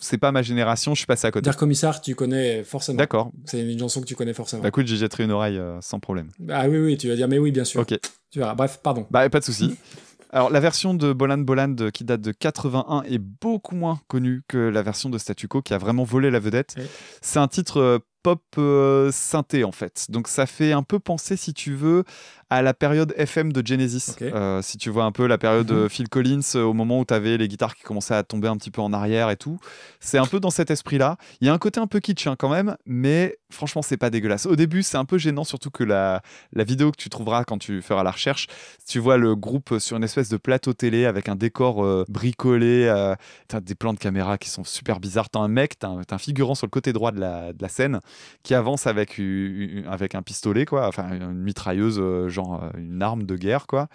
c'est 0.00 0.18
pas 0.18 0.32
ma 0.32 0.42
génération, 0.42 0.94
je 0.94 0.98
suis 1.00 1.06
passé 1.06 1.26
à 1.26 1.30
côté. 1.30 1.44
Der 1.44 1.56
Commissar, 1.56 2.00
tu 2.00 2.14
connais 2.14 2.64
forcément. 2.64 2.98
D'accord. 2.98 3.30
C'est 3.44 3.60
une 3.60 3.78
chanson 3.78 4.00
que 4.00 4.06
tu 4.06 4.14
connais 4.14 4.32
forcément. 4.34 4.62
Bah 4.62 4.68
écoute, 4.68 4.86
j'y 4.86 4.96
jetterai 4.96 5.24
une 5.24 5.32
oreille 5.32 5.60
sans 5.80 5.98
problème. 6.00 6.28
Ah 6.50 6.66
oui, 6.68 6.75
oui, 6.78 6.96
tu 6.96 7.08
vas 7.08 7.16
dire, 7.16 7.28
mais 7.28 7.38
oui, 7.38 7.52
bien 7.52 7.64
sûr. 7.64 7.80
Ok. 7.80 7.98
Tu 8.30 8.38
verras. 8.38 8.54
Bref, 8.54 8.80
pardon. 8.82 9.06
Bah, 9.10 9.28
pas 9.28 9.40
de 9.40 9.44
souci. 9.44 9.76
Alors, 10.30 10.50
la 10.50 10.60
version 10.60 10.92
de 10.92 11.12
Boland 11.12 11.38
Boland 11.38 11.76
qui 11.92 12.04
date 12.04 12.20
de 12.20 12.32
81 12.32 13.04
est 13.04 13.18
beaucoup 13.18 13.76
moins 13.76 14.00
connue 14.08 14.42
que 14.48 14.58
la 14.58 14.82
version 14.82 15.08
de 15.08 15.18
Statu 15.18 15.48
Quo 15.48 15.62
qui 15.62 15.72
a 15.72 15.78
vraiment 15.78 16.04
volé 16.04 16.30
la 16.30 16.40
vedette. 16.40 16.74
Oui. 16.76 16.84
C'est 17.22 17.38
un 17.38 17.48
titre 17.48 17.80
euh, 17.80 17.98
pop 18.26 18.42
euh, 18.58 19.12
synthé 19.12 19.62
en 19.62 19.70
fait. 19.70 20.06
Donc, 20.08 20.26
ça 20.26 20.46
fait 20.46 20.72
un 20.72 20.82
peu 20.82 20.98
penser, 20.98 21.36
si 21.36 21.54
tu 21.54 21.74
veux, 21.76 22.02
à 22.50 22.60
la 22.60 22.74
période 22.74 23.14
FM 23.16 23.52
de 23.52 23.64
Genesis. 23.64 24.16
Euh, 24.20 24.62
si 24.62 24.78
tu 24.78 24.90
vois 24.90 25.04
un 25.04 25.12
peu 25.12 25.28
la 25.28 25.38
période 25.38 25.70
Mhm. 25.70 25.88
Phil 25.88 26.08
Collins, 26.08 26.40
euh, 26.56 26.64
au 26.64 26.72
moment 26.72 26.98
où 26.98 27.04
tu 27.04 27.14
avais 27.14 27.36
les 27.36 27.46
guitares 27.46 27.76
qui 27.76 27.84
commençaient 27.84 28.14
à 28.16 28.24
tomber 28.24 28.48
un 28.48 28.56
petit 28.56 28.72
peu 28.72 28.80
en 28.80 28.92
arrière 28.92 29.30
et 29.30 29.36
tout. 29.36 29.58
C'est 30.00 30.18
un 30.18 30.26
peu 30.26 30.40
dans 30.40 30.50
cet 30.50 30.72
esprit-là. 30.72 31.18
Il 31.40 31.46
y 31.46 31.50
a 31.50 31.52
un 31.52 31.58
côté 31.58 31.78
un 31.78 31.86
peu 31.86 32.00
kitsch 32.00 32.26
hein, 32.26 32.34
quand 32.36 32.48
même, 32.48 32.76
mais 32.84 33.38
franchement, 33.50 33.82
c'est 33.82 33.96
pas 33.96 34.10
dégueulasse. 34.10 34.46
Au 34.46 34.56
début, 34.56 34.82
c'est 34.82 34.96
un 34.96 35.04
peu 35.04 35.18
gênant, 35.18 35.44
surtout 35.44 35.70
que 35.70 35.84
la, 35.84 36.20
la 36.52 36.64
vidéo 36.64 36.90
que 36.90 36.96
tu 36.96 37.08
trouveras 37.08 37.44
quand 37.44 37.58
tu 37.58 37.80
feras 37.80 38.02
la 38.02 38.10
recherche, 38.10 38.48
tu 38.88 38.98
vois 38.98 39.18
le 39.18 39.36
groupe 39.36 39.78
sur 39.78 39.96
une 39.96 40.04
espèce 40.04 40.28
de 40.28 40.36
plateau 40.36 40.72
télé 40.72 41.04
avec 41.06 41.28
un 41.28 41.36
décor 41.36 41.84
euh, 41.84 42.04
bricolé, 42.08 42.92
t'as 43.46 43.60
des 43.60 43.76
plans 43.76 43.92
de 43.92 43.98
caméra 44.00 44.36
qui 44.36 44.50
sont 44.50 44.64
super 44.64 44.98
bizarres. 44.98 45.30
T'as 45.30 45.38
un 45.40 45.48
mec, 45.48 45.78
t'as 45.78 45.88
un, 45.88 46.02
t'as 46.02 46.16
un 46.16 46.18
figurant 46.18 46.56
sur 46.56 46.66
le 46.66 46.70
côté 46.70 46.92
droit 46.92 47.12
de 47.12 47.20
la, 47.20 47.52
de 47.52 47.62
la 47.62 47.68
scène 47.68 48.00
qui 48.42 48.54
avance 48.54 48.86
avec, 48.86 49.20
avec 49.88 50.14
un 50.14 50.22
pistolet, 50.22 50.64
quoi, 50.64 50.86
enfin 50.86 51.10
une 51.12 51.32
mitrailleuse, 51.32 51.98
euh, 51.98 52.28
genre 52.28 52.62
euh, 52.62 52.70
une 52.78 53.02
arme 53.02 53.24
de 53.24 53.36
guerre, 53.36 53.66
quoi. 53.66 53.88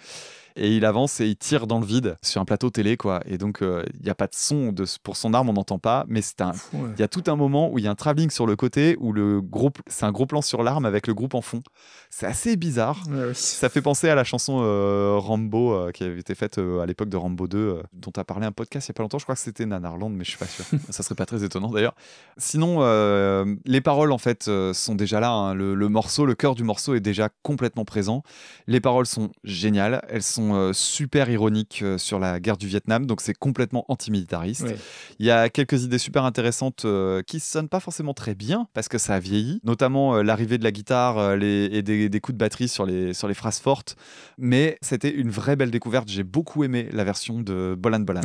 Et 0.56 0.76
il 0.76 0.84
avance 0.84 1.20
et 1.20 1.26
il 1.28 1.36
tire 1.36 1.66
dans 1.66 1.80
le 1.80 1.86
vide 1.86 2.16
sur 2.22 2.40
un 2.40 2.44
plateau 2.44 2.70
télé, 2.70 2.96
quoi. 2.96 3.20
Et 3.26 3.38
donc, 3.38 3.62
euh, 3.62 3.84
il 3.98 4.02
n'y 4.04 4.10
a 4.10 4.14
pas 4.14 4.26
de 4.26 4.34
son 4.34 4.72
de, 4.72 4.84
pour 5.02 5.16
son 5.16 5.32
arme, 5.34 5.48
on 5.48 5.54
n'entend 5.54 5.78
pas, 5.78 6.04
mais 6.08 6.22
c'est 6.22 6.40
un, 6.40 6.52
Ouais. 6.72 6.90
il 6.96 7.00
y 7.00 7.02
a 7.02 7.08
tout 7.08 7.24
un 7.26 7.36
moment 7.36 7.70
où 7.70 7.78
il 7.78 7.84
y 7.84 7.88
a 7.88 7.90
un 7.90 7.94
travelling 7.94 8.30
sur 8.30 8.46
le 8.46 8.56
côté 8.56 8.96
où 9.00 9.12
le 9.12 9.40
groupe, 9.40 9.78
c'est 9.86 10.04
un 10.04 10.12
gros 10.12 10.26
plan 10.26 10.42
sur 10.42 10.62
l'arme 10.62 10.84
avec 10.84 11.06
le 11.06 11.14
groupe 11.14 11.34
en 11.34 11.40
fond. 11.42 11.62
C'est 12.10 12.26
assez 12.26 12.56
bizarre. 12.56 13.02
Ouais, 13.08 13.26
oui. 13.28 13.34
Ça 13.34 13.68
fait 13.68 13.80
penser 13.82 14.08
à 14.08 14.14
la 14.14 14.24
chanson 14.24 14.60
euh, 14.62 15.16
Rambo 15.18 15.72
euh, 15.72 15.90
qui 15.92 16.04
avait 16.04 16.18
été 16.18 16.34
faite 16.34 16.58
euh, 16.58 16.80
à 16.80 16.86
l'époque 16.86 17.08
de 17.08 17.16
Rambo 17.16 17.46
2, 17.48 17.58
euh, 17.58 17.82
dont 17.94 18.12
as 18.16 18.24
parlé 18.24 18.46
un 18.46 18.52
podcast 18.52 18.88
il 18.88 18.90
y 18.90 18.92
a 18.92 18.94
pas 18.94 19.02
longtemps. 19.02 19.18
Je 19.18 19.24
crois 19.24 19.34
que 19.34 19.40
c'était 19.40 19.64
Nanarland, 19.66 20.10
mais 20.10 20.24
je 20.24 20.30
suis 20.30 20.38
pas 20.38 20.46
sûr. 20.46 20.64
Ça 20.90 21.02
serait 21.02 21.14
pas 21.14 21.26
très 21.26 21.44
étonnant 21.44 21.70
d'ailleurs. 21.70 21.94
Sinon, 22.36 22.78
euh, 22.80 23.54
les 23.64 23.80
paroles 23.80 24.12
en 24.12 24.18
fait 24.18 24.48
euh, 24.48 24.72
sont 24.74 24.94
déjà 24.94 25.20
là. 25.20 25.30
hein. 25.30 25.54
Le, 25.54 25.74
le 25.74 25.88
morceau, 25.88 26.26
le 26.26 26.34
cœur 26.34 26.54
du 26.54 26.64
morceau 26.64 26.94
est 26.94 27.00
déjà 27.00 27.28
complètement 27.42 27.84
présent. 27.84 28.22
Les 28.66 28.80
paroles 28.80 29.06
sont 29.06 29.30
géniales. 29.44 30.02
Elles 30.08 30.22
sont 30.22 30.41
euh, 30.50 30.72
super 30.72 31.30
ironiques 31.30 31.80
euh, 31.82 31.98
sur 31.98 32.18
la 32.18 32.40
guerre 32.40 32.56
du 32.56 32.66
Vietnam, 32.66 33.06
donc 33.06 33.20
c'est 33.20 33.34
complètement 33.34 33.84
antimilitariste. 33.88 34.62
Ouais. 34.64 34.76
Il 35.18 35.26
y 35.26 35.30
a 35.30 35.48
quelques 35.48 35.84
idées 35.84 35.98
super 35.98 36.24
intéressantes 36.24 36.84
euh, 36.84 37.22
qui 37.22 37.40
sonnent 37.40 37.68
pas 37.68 37.80
forcément 37.80 38.14
très 38.14 38.34
bien 38.34 38.66
parce 38.74 38.88
que 38.88 38.98
ça 38.98 39.14
a 39.14 39.18
vieilli, 39.20 39.60
notamment 39.64 40.22
l'arrivée 40.22 40.58
de 40.58 40.64
la 40.64 40.72
guitare 40.72 41.36
les- 41.36 41.68
et 41.72 41.82
des, 41.82 42.08
des 42.08 42.20
coups 42.20 42.34
de 42.34 42.38
batterie 42.38 42.68
sur 42.68 42.84
les, 42.86 43.14
sur 43.14 43.28
les 43.28 43.34
phrases 43.34 43.60
fortes. 43.60 43.96
Mais 44.38 44.78
c'était 44.82 45.10
une 45.14 45.30
vraie 45.30 45.56
belle 45.56 45.70
découverte. 45.70 46.08
J'ai 46.08 46.24
beaucoup 46.24 46.64
aimé 46.64 46.88
la 46.92 47.04
version 47.04 47.40
de 47.40 47.76
Bolan 47.78 48.00
Bolan. 48.00 48.22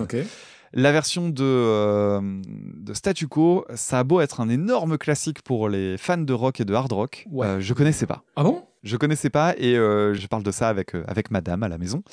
La 0.73 0.91
version 0.91 1.29
de, 1.29 1.43
euh, 1.43 2.19
de 2.43 2.93
Statu 2.93 3.27
Quo, 3.29 3.65
ça 3.75 3.99
a 3.99 4.03
beau 4.03 4.19
être 4.19 4.41
un 4.41 4.49
énorme 4.49 4.97
classique 4.97 5.41
pour 5.41 5.69
les 5.69 5.97
fans 5.97 6.17
de 6.17 6.33
rock 6.33 6.59
et 6.59 6.65
de 6.65 6.73
hard 6.73 6.91
rock, 6.91 7.25
Ouais. 7.31 7.47
euh, 7.47 7.59
je 7.61 7.73
connaissais 7.73 8.05
pas. 8.05 8.23
Ah 8.35 8.43
bon? 8.43 8.63
Je 8.83 8.95
connaissais 8.97 9.29
pas 9.29 9.53
et 9.57 9.75
euh, 9.77 10.13
je 10.13 10.27
parle 10.27 10.43
de 10.43 10.51
ça 10.51 10.69
avec, 10.69 10.95
euh, 10.95 11.03
avec 11.07 11.31
madame 11.31 11.63
à 11.63 11.67
la 11.67 11.77
maison. 11.77 12.03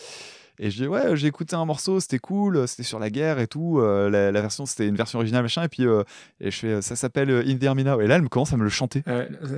Et 0.61 0.71
je 0.71 0.83
dis, 0.85 0.87
ouais, 0.87 1.17
j'ai 1.17 1.27
écouté 1.27 1.57
un 1.57 1.65
morceau, 1.65 1.99
c'était 1.99 2.21
cool, 2.21 2.69
c'était 2.69 2.85
sur 2.85 3.01
la 3.01 3.11
guerre 3.11 3.41
et 3.41 3.49
tout. 3.49 3.81
euh, 3.81 4.09
la, 4.09 4.31
la 4.31 4.41
version, 4.41 4.67
c'était 4.67 4.87
une 4.87 4.95
version 4.95 5.19
originale, 5.19 5.43
machin. 5.43 5.65
Et 5.65 5.69
puis, 5.69 5.85
euh, 5.85 6.05
et 6.41 6.53
je 6.53 6.57
fais, 6.57 6.81
ça 6.81 6.95
s'appelle 6.95 7.29
euh, 7.29 7.43
In 7.45 7.57
the 7.57 7.65
Army 7.65 7.83
Now. 7.83 8.01
Et 8.01 8.07
là, 8.07 8.15
elle 8.15 8.23
me 8.23 8.29
commence 8.29 8.53
à 8.53 8.57
me 8.57 8.63
le 8.63 8.69
chanter. 8.69 9.03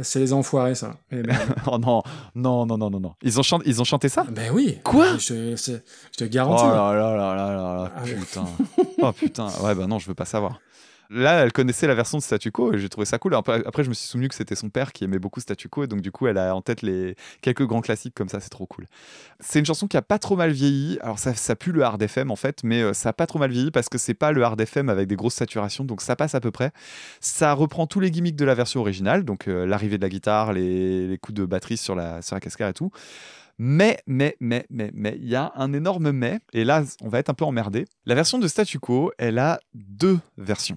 C'est 0.03 0.21
les 0.21 0.33
enfoirés, 0.33 0.75
ça. 0.75 0.97
Merde. 1.13 1.29
oh 1.67 1.77
non, 1.77 2.03
non, 2.35 2.65
non, 2.65 2.79
non, 2.79 2.89
non, 2.89 2.99
non. 3.01 3.13
Ils 3.23 3.39
ont, 3.39 3.43
chan- 3.43 3.61
ils 3.67 3.79
ont 3.83 3.85
chanté 3.85 4.09
ça? 4.09 4.25
Ben 4.31 4.51
oui. 4.55 4.79
Quoi? 4.85 5.19
Je, 5.19 5.29
te- 5.55 5.57
je 5.57 6.17
te 6.17 6.25
Oh 6.25 6.29
garantis. 6.31 6.65
là 6.65 6.95
là 6.95 7.15
là 7.15 7.35
là 7.35 7.35
là 7.55 7.75
là, 7.77 7.93
Ah 7.95 8.03
ouais. 8.03 8.15
putain. 8.15 8.45
oh 9.03 9.13
putain, 9.13 9.49
ouais, 9.65 9.75
bah 9.75 9.87
non, 9.87 9.99
je 9.99 10.09
veux 10.09 10.15
pas 10.15 10.25
savoir. 10.25 10.61
Là, 11.11 11.45
elle 11.45 11.53
connaissait 11.53 11.87
la 11.87 11.95
version 11.95 12.19
de 12.19 12.23
Statu 12.23 12.51
Quo 12.51 12.73
et 12.73 12.79
j'ai 12.79 12.89
trouvé 12.89 13.05
ça 13.05 13.19
cool. 13.19 13.35
Après, 13.35 13.85
je 13.85 13.89
me 13.89 13.95
suis 13.95 14.09
souvenu 14.09 14.29
que 14.29 14.35
c'était 14.35 14.55
son 14.55 14.71
père 14.71 14.93
qui 14.93 15.05
aimait 15.05 15.19
beaucoup 15.19 15.41
Statu 15.41 15.69
Quo 15.69 15.85
et 15.85 15.87
donc 15.87 16.01
du 16.01 16.11
coup, 16.11 16.27
elle 16.27 16.39
a 16.39 16.55
en 16.55 16.63
tête 16.63 16.83
les 16.83 17.15
quelques 17.41 17.65
grands 17.65 17.81
classiques 17.81 18.15
comme 18.15 18.29
ça, 18.29 18.41
c'est 18.41 18.51
trop 18.51 18.67
cool. 18.67 18.87
C'est 19.41 19.59
une 19.59 19.67
chanson 19.67 19.87
qui 19.87 19.97
a 19.97 20.03
pas 20.03 20.19
trop 20.19 20.37
mal 20.37 20.51
vieilli. 20.51 20.99
Alors 21.01 21.19
ça, 21.19 21.35
ça 21.35 21.57
pue 21.57 21.73
le 21.73 21.83
hard 21.83 22.01
FM 22.03 22.31
en 22.31 22.37
fait, 22.37 22.63
mais 22.65 22.83
euh, 22.83 22.93
ça 22.93 23.11
a 23.11 23.13
pas 23.13 23.27
trop 23.27 23.39
mal 23.39 23.51
vieilli 23.51 23.71
parce 23.71 23.89
que 23.89 23.99
c'est 23.99 24.15
pas 24.15 24.33
le 24.33 24.43
hard 24.43 24.61
FM 24.61 24.89
avec 24.89 25.09
des 25.09 25.17
grosses 25.17 25.35
saturations, 25.35 25.85
donc 25.85 26.01
ça 26.01 26.17
passe 26.17 26.35
à 26.35 26.41
peu 26.41 26.51
près. 26.51 26.73
Ça 27.21 27.53
reprend 27.53 27.87
tous 27.87 28.01
les 28.01 28.11
gimmicks 28.11 28.37
de 28.37 28.45
la 28.45 28.55
version 28.55 28.81
originale, 28.81 29.25
donc 29.25 29.49
euh, 29.49 29.67
l'arrivée 29.67 29.99
de 29.99 30.03
la 30.03 30.09
guitare, 30.09 30.53
les, 30.53 31.07
les 31.07 31.19
coups 31.19 31.37
de 31.37 31.45
batterie 31.45 31.77
sur 31.77 31.95
la 31.95 32.23
sur 32.23 32.35
la 32.35 32.41
cascade 32.41 32.71
et 32.71 32.75
tout. 32.75 32.91
Mais, 33.59 33.99
mais, 34.07 34.37
mais, 34.39 34.67
mais, 34.69 34.91
mais, 34.93 35.17
il 35.19 35.29
y 35.29 35.35
a 35.35 35.53
un 35.55 35.73
énorme 35.73 36.13
mais, 36.13 36.41
et 36.53 36.65
là, 36.65 36.85
on 37.01 37.09
va 37.09 37.19
être 37.19 37.31
un 37.31 37.35
peu 37.35 37.45
emmerdé. 37.45 37.87
La 38.05 38.15
version 38.15 38.39
de 38.39 38.47
Statu 38.49 38.79
Quo, 38.79 39.13
elle 39.19 39.39
a 39.39 39.61
deux 39.75 40.19
versions. 40.37 40.77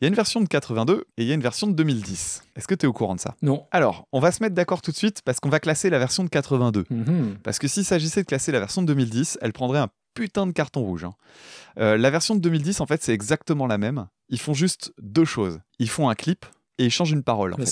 Il 0.00 0.04
y 0.04 0.04
a 0.06 0.08
une 0.08 0.14
version 0.14 0.40
de 0.40 0.48
82 0.48 1.04
et 1.16 1.22
il 1.22 1.28
y 1.28 1.30
a 1.30 1.34
une 1.34 1.40
version 1.40 1.66
de 1.66 1.72
2010. 1.72 2.42
Est-ce 2.56 2.66
que 2.66 2.74
tu 2.74 2.84
es 2.84 2.88
au 2.88 2.92
courant 2.92 3.14
de 3.14 3.20
ça? 3.20 3.34
Non. 3.42 3.66
Alors, 3.70 4.06
on 4.12 4.20
va 4.20 4.32
se 4.32 4.42
mettre 4.42 4.54
d'accord 4.54 4.82
tout 4.82 4.90
de 4.90 4.96
suite 4.96 5.22
parce 5.24 5.40
qu'on 5.40 5.48
va 5.48 5.60
classer 5.60 5.88
la 5.90 5.98
version 5.98 6.24
de 6.24 6.28
82. 6.28 6.84
Mhm. 6.90 7.38
Parce 7.42 7.58
que 7.58 7.68
s'il 7.68 7.84
s'agissait 7.84 8.22
de 8.22 8.26
classer 8.26 8.52
la 8.52 8.58
version 8.58 8.82
de 8.82 8.86
2010, 8.88 9.38
elle 9.40 9.52
prendrait 9.52 9.78
un 9.78 9.88
putain 10.14 10.46
de 10.46 10.52
carton 10.52 10.82
rouge. 10.82 11.04
hein. 11.04 11.12
Euh, 11.78 11.96
la 11.96 12.10
version 12.10 12.34
de 12.34 12.40
2010, 12.40 12.80
en 12.80 12.86
fait, 12.86 13.02
c'est 13.02 13.12
exactement 13.14 13.66
la 13.66 13.78
même. 13.78 14.06
Ils 14.28 14.38
font 14.40 14.54
juste 14.54 14.92
deux 15.00 15.24
choses. 15.24 15.60
Ils 15.78 15.88
font 15.90 16.08
un 16.08 16.14
clip 16.14 16.44
et 16.78 16.84
ils 16.86 16.90
changent 16.90 17.12
une 17.12 17.22
parole. 17.24 17.54
en 17.54 17.56
fait. 17.56 17.64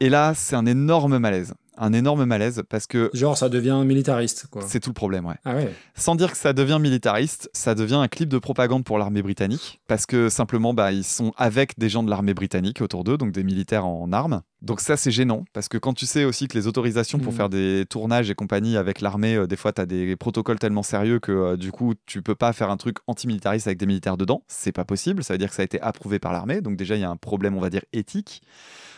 Et 0.00 0.08
là, 0.10 0.34
c'est 0.34 0.56
un 0.56 0.66
énorme 0.66 1.18
malaise. 1.18 1.54
Un 1.82 1.92
énorme 1.94 2.26
malaise 2.26 2.62
parce 2.68 2.86
que 2.86 3.10
Genre, 3.14 3.36
ça 3.36 3.48
devient 3.48 3.82
militariste, 3.86 4.46
quoi. 4.50 4.62
c'est 4.66 4.80
tout 4.80 4.90
le 4.90 4.94
problème, 4.94 5.24
ouais. 5.24 5.36
Ah 5.44 5.54
ouais. 5.56 5.72
Sans 5.96 6.14
dire 6.14 6.30
que 6.30 6.36
ça 6.36 6.52
devient 6.52 6.78
militariste, 6.80 7.48
ça 7.54 7.74
devient 7.74 7.94
un 7.94 8.06
clip 8.08 8.28
de 8.28 8.38
propagande 8.38 8.84
pour 8.84 8.98
l'armée 8.98 9.22
britannique, 9.22 9.80
parce 9.86 10.04
que 10.04 10.28
simplement, 10.28 10.74
bah, 10.74 10.92
ils 10.92 11.04
sont 11.04 11.32
avec 11.38 11.78
des 11.78 11.88
gens 11.88 12.02
de 12.02 12.10
l'armée 12.10 12.34
britannique 12.34 12.82
autour 12.82 13.02
d'eux, 13.02 13.16
donc 13.16 13.32
des 13.32 13.42
militaires 13.44 13.86
en 13.86 14.12
armes. 14.12 14.42
Donc 14.60 14.80
ça, 14.82 14.98
c'est 14.98 15.10
gênant, 15.10 15.44
parce 15.54 15.68
que 15.68 15.78
quand 15.78 15.94
tu 15.94 16.04
sais 16.04 16.24
aussi 16.26 16.46
que 16.46 16.56
les 16.58 16.66
autorisations 16.66 17.18
pour 17.18 17.32
Mhm. 17.32 17.36
faire 17.38 17.48
des 17.48 17.86
tournages 17.88 18.28
et 18.30 18.34
compagnie 18.34 18.76
avec 18.76 19.00
l'armée, 19.00 19.34
euh, 19.36 19.46
des 19.46 19.56
fois, 19.56 19.72
tu 19.72 19.80
as 19.80 19.86
des 19.86 20.16
protocoles 20.16 20.58
tellement 20.58 20.82
sérieux 20.82 21.18
que 21.18 21.32
euh, 21.32 21.56
du 21.56 21.72
coup, 21.72 21.94
tu 22.04 22.20
peux 22.20 22.34
pas 22.34 22.52
faire 22.52 22.68
un 22.70 22.76
truc 22.76 22.98
antimilitariste 23.06 23.66
avec 23.66 23.78
des 23.78 23.86
militaires 23.86 24.18
dedans. 24.18 24.42
C'est 24.48 24.72
pas 24.72 24.84
possible, 24.84 25.24
ça 25.24 25.32
veut 25.32 25.38
dire 25.38 25.48
que 25.48 25.54
ça 25.54 25.62
a 25.62 25.64
été 25.64 25.80
approuvé 25.80 26.18
par 26.18 26.34
l'armée, 26.34 26.60
donc 26.60 26.76
déjà, 26.76 26.94
il 26.96 27.00
y 27.00 27.04
a 27.04 27.10
un 27.10 27.16
problème, 27.16 27.56
on 27.56 27.60
va 27.60 27.70
dire, 27.70 27.82
éthique. 27.94 28.42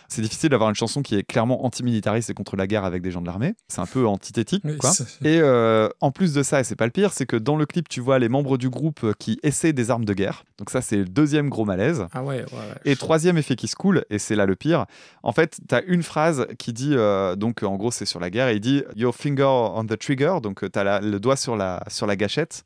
C'est 0.09 0.23
difficile 0.23 0.51
d'avoir 0.51 0.69
une 0.69 0.77
chanson 0.77 1.03
qui 1.03 1.15
est 1.16 1.23
clairement 1.23 1.65
antimilitariste 1.65 2.31
et 2.31 2.35
contre 2.35 2.57
la 2.57 2.66
guerre 2.66 2.85
avec 2.85 3.03
des 3.03 3.11
gens 3.11 3.20
de 3.20 3.27
l'armée. 3.27 3.55
C'est 3.69 3.81
un 3.81 3.87
peu 3.87 4.07
antithétique, 4.07 4.62
Oui, 4.65 4.77
quoi. 4.79 4.91
Et 5.24 5.41
euh, 5.41 5.89
en 6.01 6.11
plus 6.11 6.33
de 6.35 6.43
ça, 6.43 6.61
et 6.61 6.65
c'est 6.65 6.77
pas 6.77 6.85
le 6.85 6.91
pire, 6.91 7.12
c'est 7.12 7.27
que 7.27 7.37
dans 7.37 7.57
le 7.57 7.66
clip, 7.66 7.89
tu 7.89 8.01
vois 8.01 8.19
les 8.19 8.29
membres 8.29 8.59
du 8.59 8.69
groupe 8.69 9.05
euh, 9.05 9.15
qui 9.19 9.39
essaient 9.43 9.73
des 9.73 9.91
armes 9.91 10.05
de 10.05 10.15
guerre. 10.15 10.45
Donc 10.59 10.70
ça, 10.70 10.81
c'est 10.81 10.97
le 10.97 11.05
deuxième 11.05 11.49
gros 11.49 11.65
malaise. 11.65 12.07
Ah 12.12 12.23
ouais, 12.23 12.39
ouais, 12.39 12.43
ouais. 12.53 12.74
Et 12.85 12.97
troisième 12.97 13.39
effet 13.39 13.57
qui 13.57 13.69
se 13.69 13.77
coule, 13.77 14.05
et 14.11 14.19
c'est 14.19 14.37
là 14.37 14.47
le 14.47 14.57
pire, 14.57 14.87
en 15.23 15.33
fait, 15.33 15.59
tu 15.69 15.74
as 15.74 15.83
une 15.83 16.03
phrase 16.03 16.47
qui 16.59 16.73
dit, 16.73 16.95
euh, 16.95 17.37
donc 17.37 17.62
en 17.62 17.77
gros 17.77 17.91
c'est 17.91 18.07
sur 18.07 18.20
la 18.20 18.31
guerre, 18.31 18.49
et 18.49 18.55
il 18.55 18.61
dit 18.61 18.83
Your 18.97 19.15
finger 19.15 19.45
on 19.45 19.85
the 19.85 19.99
trigger, 19.99 20.37
donc 20.43 20.61
tu 20.70 20.79
as 20.79 21.01
le 21.01 21.20
doigt 21.20 21.37
sur 21.37 21.57
la, 21.57 21.83
sur 21.89 22.07
la 22.07 22.16
gâchette, 22.16 22.65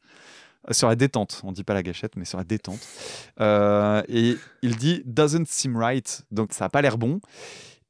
sur 0.70 0.88
la 0.88 0.96
détente, 0.96 1.40
on 1.44 1.52
dit 1.52 1.64
pas 1.64 1.74
la 1.74 1.82
gâchette, 1.82 2.16
mais 2.16 2.24
sur 2.24 2.38
la 2.38 2.44
détente. 2.44 2.78
Euh, 3.40 4.02
et 4.08 4.36
il 4.62 4.76
dit 4.76 5.02
Doesn't 5.04 5.46
seem 5.46 5.76
right, 5.76 6.22
donc 6.30 6.52
ça 6.52 6.66
a 6.66 6.68
pas 6.68 6.82
l'air 6.82 6.98
bon, 6.98 7.20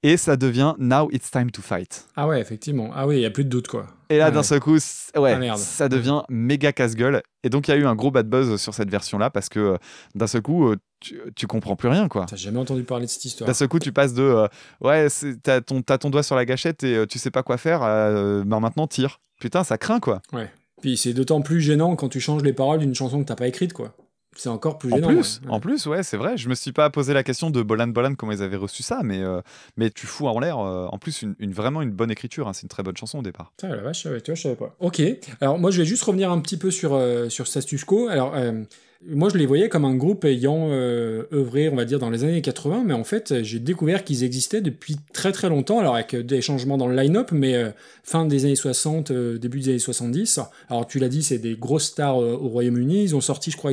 et 0.02 0.16
ça 0.16 0.36
devient 0.36 0.74
Now 0.78 1.08
it's 1.10 1.30
time 1.30 1.50
to 1.50 1.62
fight. 1.62 2.06
Ah 2.16 2.28
ouais, 2.28 2.40
effectivement. 2.40 2.90
Ah 2.94 3.06
oui, 3.06 3.16
il 3.16 3.22
y 3.22 3.26
a 3.26 3.30
plus 3.30 3.44
de 3.44 3.48
doute, 3.48 3.66
quoi. 3.66 3.86
Et 4.08 4.18
là, 4.18 4.26
Ah 4.26 4.30
d'un 4.30 4.38
ouais. 4.38 4.42
seul 4.44 4.60
coup, 4.60 4.74
ouais, 5.16 5.48
Ah, 5.50 5.56
ça 5.56 5.88
devient 5.88 6.22
méga 6.28 6.72
casse-gueule. 6.72 7.22
Et 7.42 7.48
donc, 7.50 7.66
il 7.66 7.72
y 7.72 7.74
a 7.74 7.76
eu 7.76 7.86
un 7.86 7.96
gros 7.96 8.12
bad 8.12 8.28
buzz 8.28 8.60
sur 8.60 8.72
cette 8.72 8.88
version-là 8.90 9.30
parce 9.30 9.48
que 9.48 9.58
euh, 9.58 9.76
d'un 10.14 10.28
seul 10.28 10.42
coup, 10.42 10.68
euh, 10.68 10.76
tu, 11.00 11.20
tu 11.34 11.46
comprends 11.48 11.74
plus 11.74 11.88
rien, 11.88 12.06
quoi. 12.08 12.26
T'as 12.28 12.36
jamais 12.36 12.58
entendu 12.58 12.84
parler 12.84 13.06
de 13.06 13.10
cette 13.10 13.24
histoire. 13.24 13.48
D'un 13.48 13.54
seul 13.54 13.66
coup, 13.68 13.80
tu 13.80 13.90
passes 13.90 14.14
de 14.14 14.22
euh, 14.22 14.46
ouais, 14.80 15.08
t'as 15.42 15.60
ton, 15.60 15.82
t'as 15.82 15.98
ton 15.98 16.10
doigt 16.10 16.22
sur 16.22 16.36
la 16.36 16.44
gâchette 16.44 16.84
et 16.84 16.94
euh, 16.98 17.06
tu 17.06 17.18
sais 17.18 17.32
pas 17.32 17.42
quoi 17.42 17.56
faire, 17.56 17.80
bah, 17.80 18.60
maintenant 18.60 18.86
tire. 18.86 19.20
Putain, 19.40 19.64
ça 19.64 19.76
craint, 19.76 19.98
quoi. 19.98 20.22
Ouais. 20.32 20.52
Puis 20.82 20.96
c'est 20.96 21.12
d'autant 21.14 21.40
plus 21.42 21.60
gênant 21.60 21.96
quand 21.96 22.08
tu 22.08 22.20
changes 22.20 22.42
les 22.42 22.52
paroles 22.52 22.80
d'une 22.80 22.94
chanson 22.94 23.20
que 23.20 23.26
t'as 23.26 23.34
pas 23.36 23.48
écrite, 23.48 23.72
quoi. 23.72 23.94
c'est 24.36 24.50
encore 24.50 24.76
plus 24.76 24.92
En 24.92 24.96
gênant. 24.96 25.08
plus, 25.08 25.40
ouais. 25.44 25.50
en 25.50 25.60
plus, 25.60 25.86
ouais, 25.86 26.02
c'est 26.02 26.18
vrai. 26.18 26.36
Je 26.36 26.48
me 26.50 26.54
suis 26.54 26.72
pas 26.72 26.90
posé 26.90 27.14
la 27.14 27.22
question 27.22 27.50
de 27.50 27.62
Bolan 27.62 27.88
Bolan 27.88 28.14
comment 28.14 28.32
ils 28.32 28.42
avaient 28.42 28.56
reçu 28.56 28.82
ça, 28.82 29.00
mais 29.02 29.22
euh, 29.22 29.40
mais 29.78 29.88
tu 29.90 30.06
fous 30.06 30.26
en 30.28 30.38
l'air. 30.38 30.58
euh, 30.58 30.86
en 30.92 30.98
plus, 30.98 31.22
une, 31.22 31.34
une- 31.38 31.52
vraiment 31.52 31.80
une 31.80 31.92
bonne 31.92 32.10
écriture. 32.10 32.46
hein, 32.46 32.52
c'est 32.52 32.62
une 32.64 32.68
très 32.68 32.82
bonne 32.82 32.96
chanson 32.96 33.18
au 33.20 33.22
départ. 33.22 33.52
Putain, 33.56 33.74
la 33.74 33.80
vache, 33.82 34.04
ouais, 34.04 34.20
tu 34.20 34.30
vois, 34.30 34.36
je 34.36 34.42
savais 34.42 34.56
pas. 34.56 34.76
Ok, 34.80 35.00
alors 35.40 35.58
moi 35.58 35.70
je 35.70 35.78
vais 35.78 35.86
juste 35.86 36.02
revenir 36.02 36.30
un 36.30 36.40
petit 36.40 36.58
peu 36.58 36.70
sur, 36.70 36.92
euh, 36.94 37.30
sur 37.30 37.46
Status 37.46 37.84
Quo. 37.84 38.08
Alors, 38.08 38.34
euh, 38.36 38.62
moi 39.08 39.28
je 39.28 39.38
les 39.38 39.46
voyais 39.46 39.68
comme 39.68 39.84
un 39.84 39.94
groupe 39.94 40.24
ayant 40.24 40.68
euh, 40.70 41.24
œuvré, 41.32 41.68
on 41.68 41.76
va 41.76 41.84
dire, 41.84 41.98
dans 41.98 42.10
les 42.10 42.24
années 42.24 42.42
80, 42.42 42.84
mais 42.86 42.94
en 42.94 43.04
fait 43.04 43.42
j'ai 43.42 43.58
découvert 43.58 44.04
qu'ils 44.04 44.24
existaient 44.24 44.60
depuis 44.60 44.96
très 45.12 45.32
très 45.32 45.48
longtemps, 45.48 45.78
alors 45.78 45.94
avec 45.94 46.14
euh, 46.14 46.22
des 46.22 46.40
changements 46.40 46.76
dans 46.76 46.88
le 46.88 46.96
line-up, 46.96 47.30
mais 47.32 47.54
euh, 47.54 47.70
fin 48.02 48.26
des 48.26 48.44
années 48.44 48.56
60, 48.56 49.10
euh, 49.10 49.38
début 49.38 49.60
des 49.60 49.70
années 49.70 49.78
70. 49.78 50.40
Alors 50.68 50.86
tu 50.86 50.98
l'as 50.98 51.08
dit, 51.08 51.22
c'est 51.22 51.38
des 51.38 51.56
grosses 51.56 51.86
stars 51.86 52.16
au 52.16 52.48
Royaume-Uni, 52.48 53.02
ils 53.04 53.16
ont 53.16 53.20
sorti, 53.20 53.50
je 53.50 53.56
crois, 53.56 53.72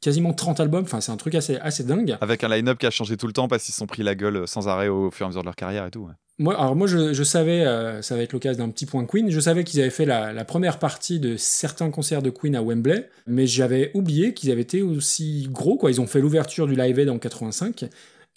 quasiment 0.00 0.32
30 0.32 0.60
albums, 0.60 0.84
enfin 0.84 1.00
c'est 1.00 1.12
un 1.12 1.16
truc 1.16 1.34
assez, 1.34 1.56
assez 1.56 1.84
dingue. 1.84 2.16
Avec 2.20 2.44
un 2.44 2.48
line-up 2.48 2.78
qui 2.78 2.86
a 2.86 2.90
changé 2.90 3.16
tout 3.16 3.26
le 3.26 3.32
temps 3.32 3.48
parce 3.48 3.64
qu'ils 3.64 3.74
se 3.74 3.78
sont 3.78 3.86
pris 3.86 4.02
la 4.02 4.14
gueule 4.14 4.46
sans 4.48 4.68
arrêt 4.68 4.88
au 4.88 5.10
fur 5.10 5.24
et 5.24 5.26
à 5.26 5.28
mesure 5.28 5.42
de 5.42 5.46
leur 5.46 5.56
carrière 5.56 5.86
et 5.86 5.90
tout. 5.90 6.08
Alors 6.50 6.76
moi, 6.76 6.86
je, 6.86 7.12
je 7.12 7.22
savais, 7.22 7.64
euh, 7.64 8.02
ça 8.02 8.16
va 8.16 8.22
être 8.22 8.32
l'occasion 8.32 8.64
d'un 8.64 8.70
petit 8.70 8.86
point 8.86 9.04
Queen, 9.06 9.30
je 9.30 9.40
savais 9.40 9.64
qu'ils 9.64 9.80
avaient 9.80 9.90
fait 9.90 10.04
la, 10.04 10.32
la 10.32 10.44
première 10.44 10.78
partie 10.78 11.20
de 11.20 11.36
certains 11.36 11.90
concerts 11.90 12.22
de 12.22 12.30
Queen 12.30 12.56
à 12.56 12.62
Wembley, 12.62 13.08
mais 13.26 13.46
j'avais 13.46 13.90
oublié 13.94 14.34
qu'ils 14.34 14.50
avaient 14.50 14.62
été 14.62 14.82
aussi 14.82 15.48
gros, 15.50 15.76
quoi. 15.76 15.90
Ils 15.90 16.00
ont 16.00 16.06
fait 16.06 16.20
l'ouverture 16.20 16.66
du 16.66 16.74
Live 16.74 16.98
Aid 16.98 17.08
en 17.08 17.18
85, 17.18 17.86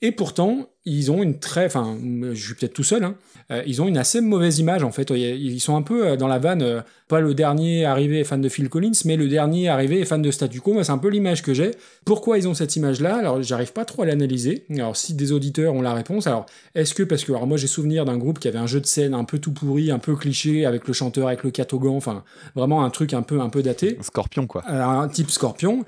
et 0.01 0.11
pourtant, 0.11 0.69
ils 0.85 1.11
ont 1.11 1.23
une 1.23 1.39
très, 1.39 1.65
enfin, 1.65 1.97
je 2.33 2.45
suis 2.45 2.53
peut-être 2.53 2.73
tout 2.73 2.83
seul, 2.83 3.03
hein, 3.03 3.15
euh, 3.51 3.61
ils 3.67 3.81
ont 3.81 3.87
une 3.87 3.97
assez 3.97 4.21
mauvaise 4.21 4.59
image, 4.59 4.83
en 4.83 4.91
fait. 4.91 5.11
Ils 5.11 5.59
sont 5.59 5.75
un 5.75 5.83
peu 5.83 6.07
euh, 6.07 6.15
dans 6.15 6.27
la 6.27 6.39
vanne, 6.39 6.63
euh, 6.63 6.81
pas 7.07 7.21
le 7.21 7.35
dernier 7.35 7.85
arrivé 7.85 8.23
fan 8.23 8.41
de 8.41 8.49
Phil 8.49 8.69
Collins, 8.69 8.93
mais 9.05 9.17
le 9.17 9.27
dernier 9.27 9.69
arrivé 9.69 10.03
fan 10.05 10.21
de 10.21 10.31
Statu 10.31 10.61
Quo. 10.61 10.73
Moi, 10.73 10.83
c'est 10.83 10.91
un 10.91 10.97
peu 10.97 11.09
l'image 11.09 11.43
que 11.43 11.53
j'ai. 11.53 11.71
Pourquoi 12.05 12.39
ils 12.39 12.47
ont 12.47 12.55
cette 12.55 12.75
image-là? 12.75 13.17
Alors, 13.17 13.43
j'arrive 13.43 13.73
pas 13.73 13.85
trop 13.85 14.01
à 14.01 14.05
l'analyser. 14.07 14.65
Alors, 14.71 14.95
si 14.95 15.13
des 15.13 15.31
auditeurs 15.31 15.75
ont 15.75 15.81
la 15.81 15.93
réponse, 15.93 16.25
alors, 16.25 16.47
est-ce 16.73 16.95
que, 16.95 17.03
parce 17.03 17.23
que, 17.23 17.31
alors, 17.31 17.45
moi, 17.45 17.57
j'ai 17.57 17.67
souvenir 17.67 18.05
d'un 18.05 18.17
groupe 18.17 18.39
qui 18.39 18.47
avait 18.47 18.57
un 18.57 18.67
jeu 18.67 18.81
de 18.81 18.87
scène 18.87 19.13
un 19.13 19.25
peu 19.25 19.37
tout 19.37 19.51
pourri, 19.51 19.91
un 19.91 19.99
peu 19.99 20.15
cliché, 20.15 20.65
avec 20.65 20.87
le 20.87 20.93
chanteur 20.93 21.27
avec 21.27 21.43
le 21.43 21.51
catogan, 21.51 21.95
enfin, 21.95 22.23
vraiment 22.55 22.83
un 22.83 22.89
truc 22.89 23.13
un 23.13 23.21
peu, 23.21 23.39
un 23.41 23.49
peu 23.49 23.61
daté. 23.61 23.99
Scorpion, 24.01 24.47
quoi. 24.47 24.63
Un 24.67 25.07
type 25.07 25.29
Scorpion. 25.29 25.85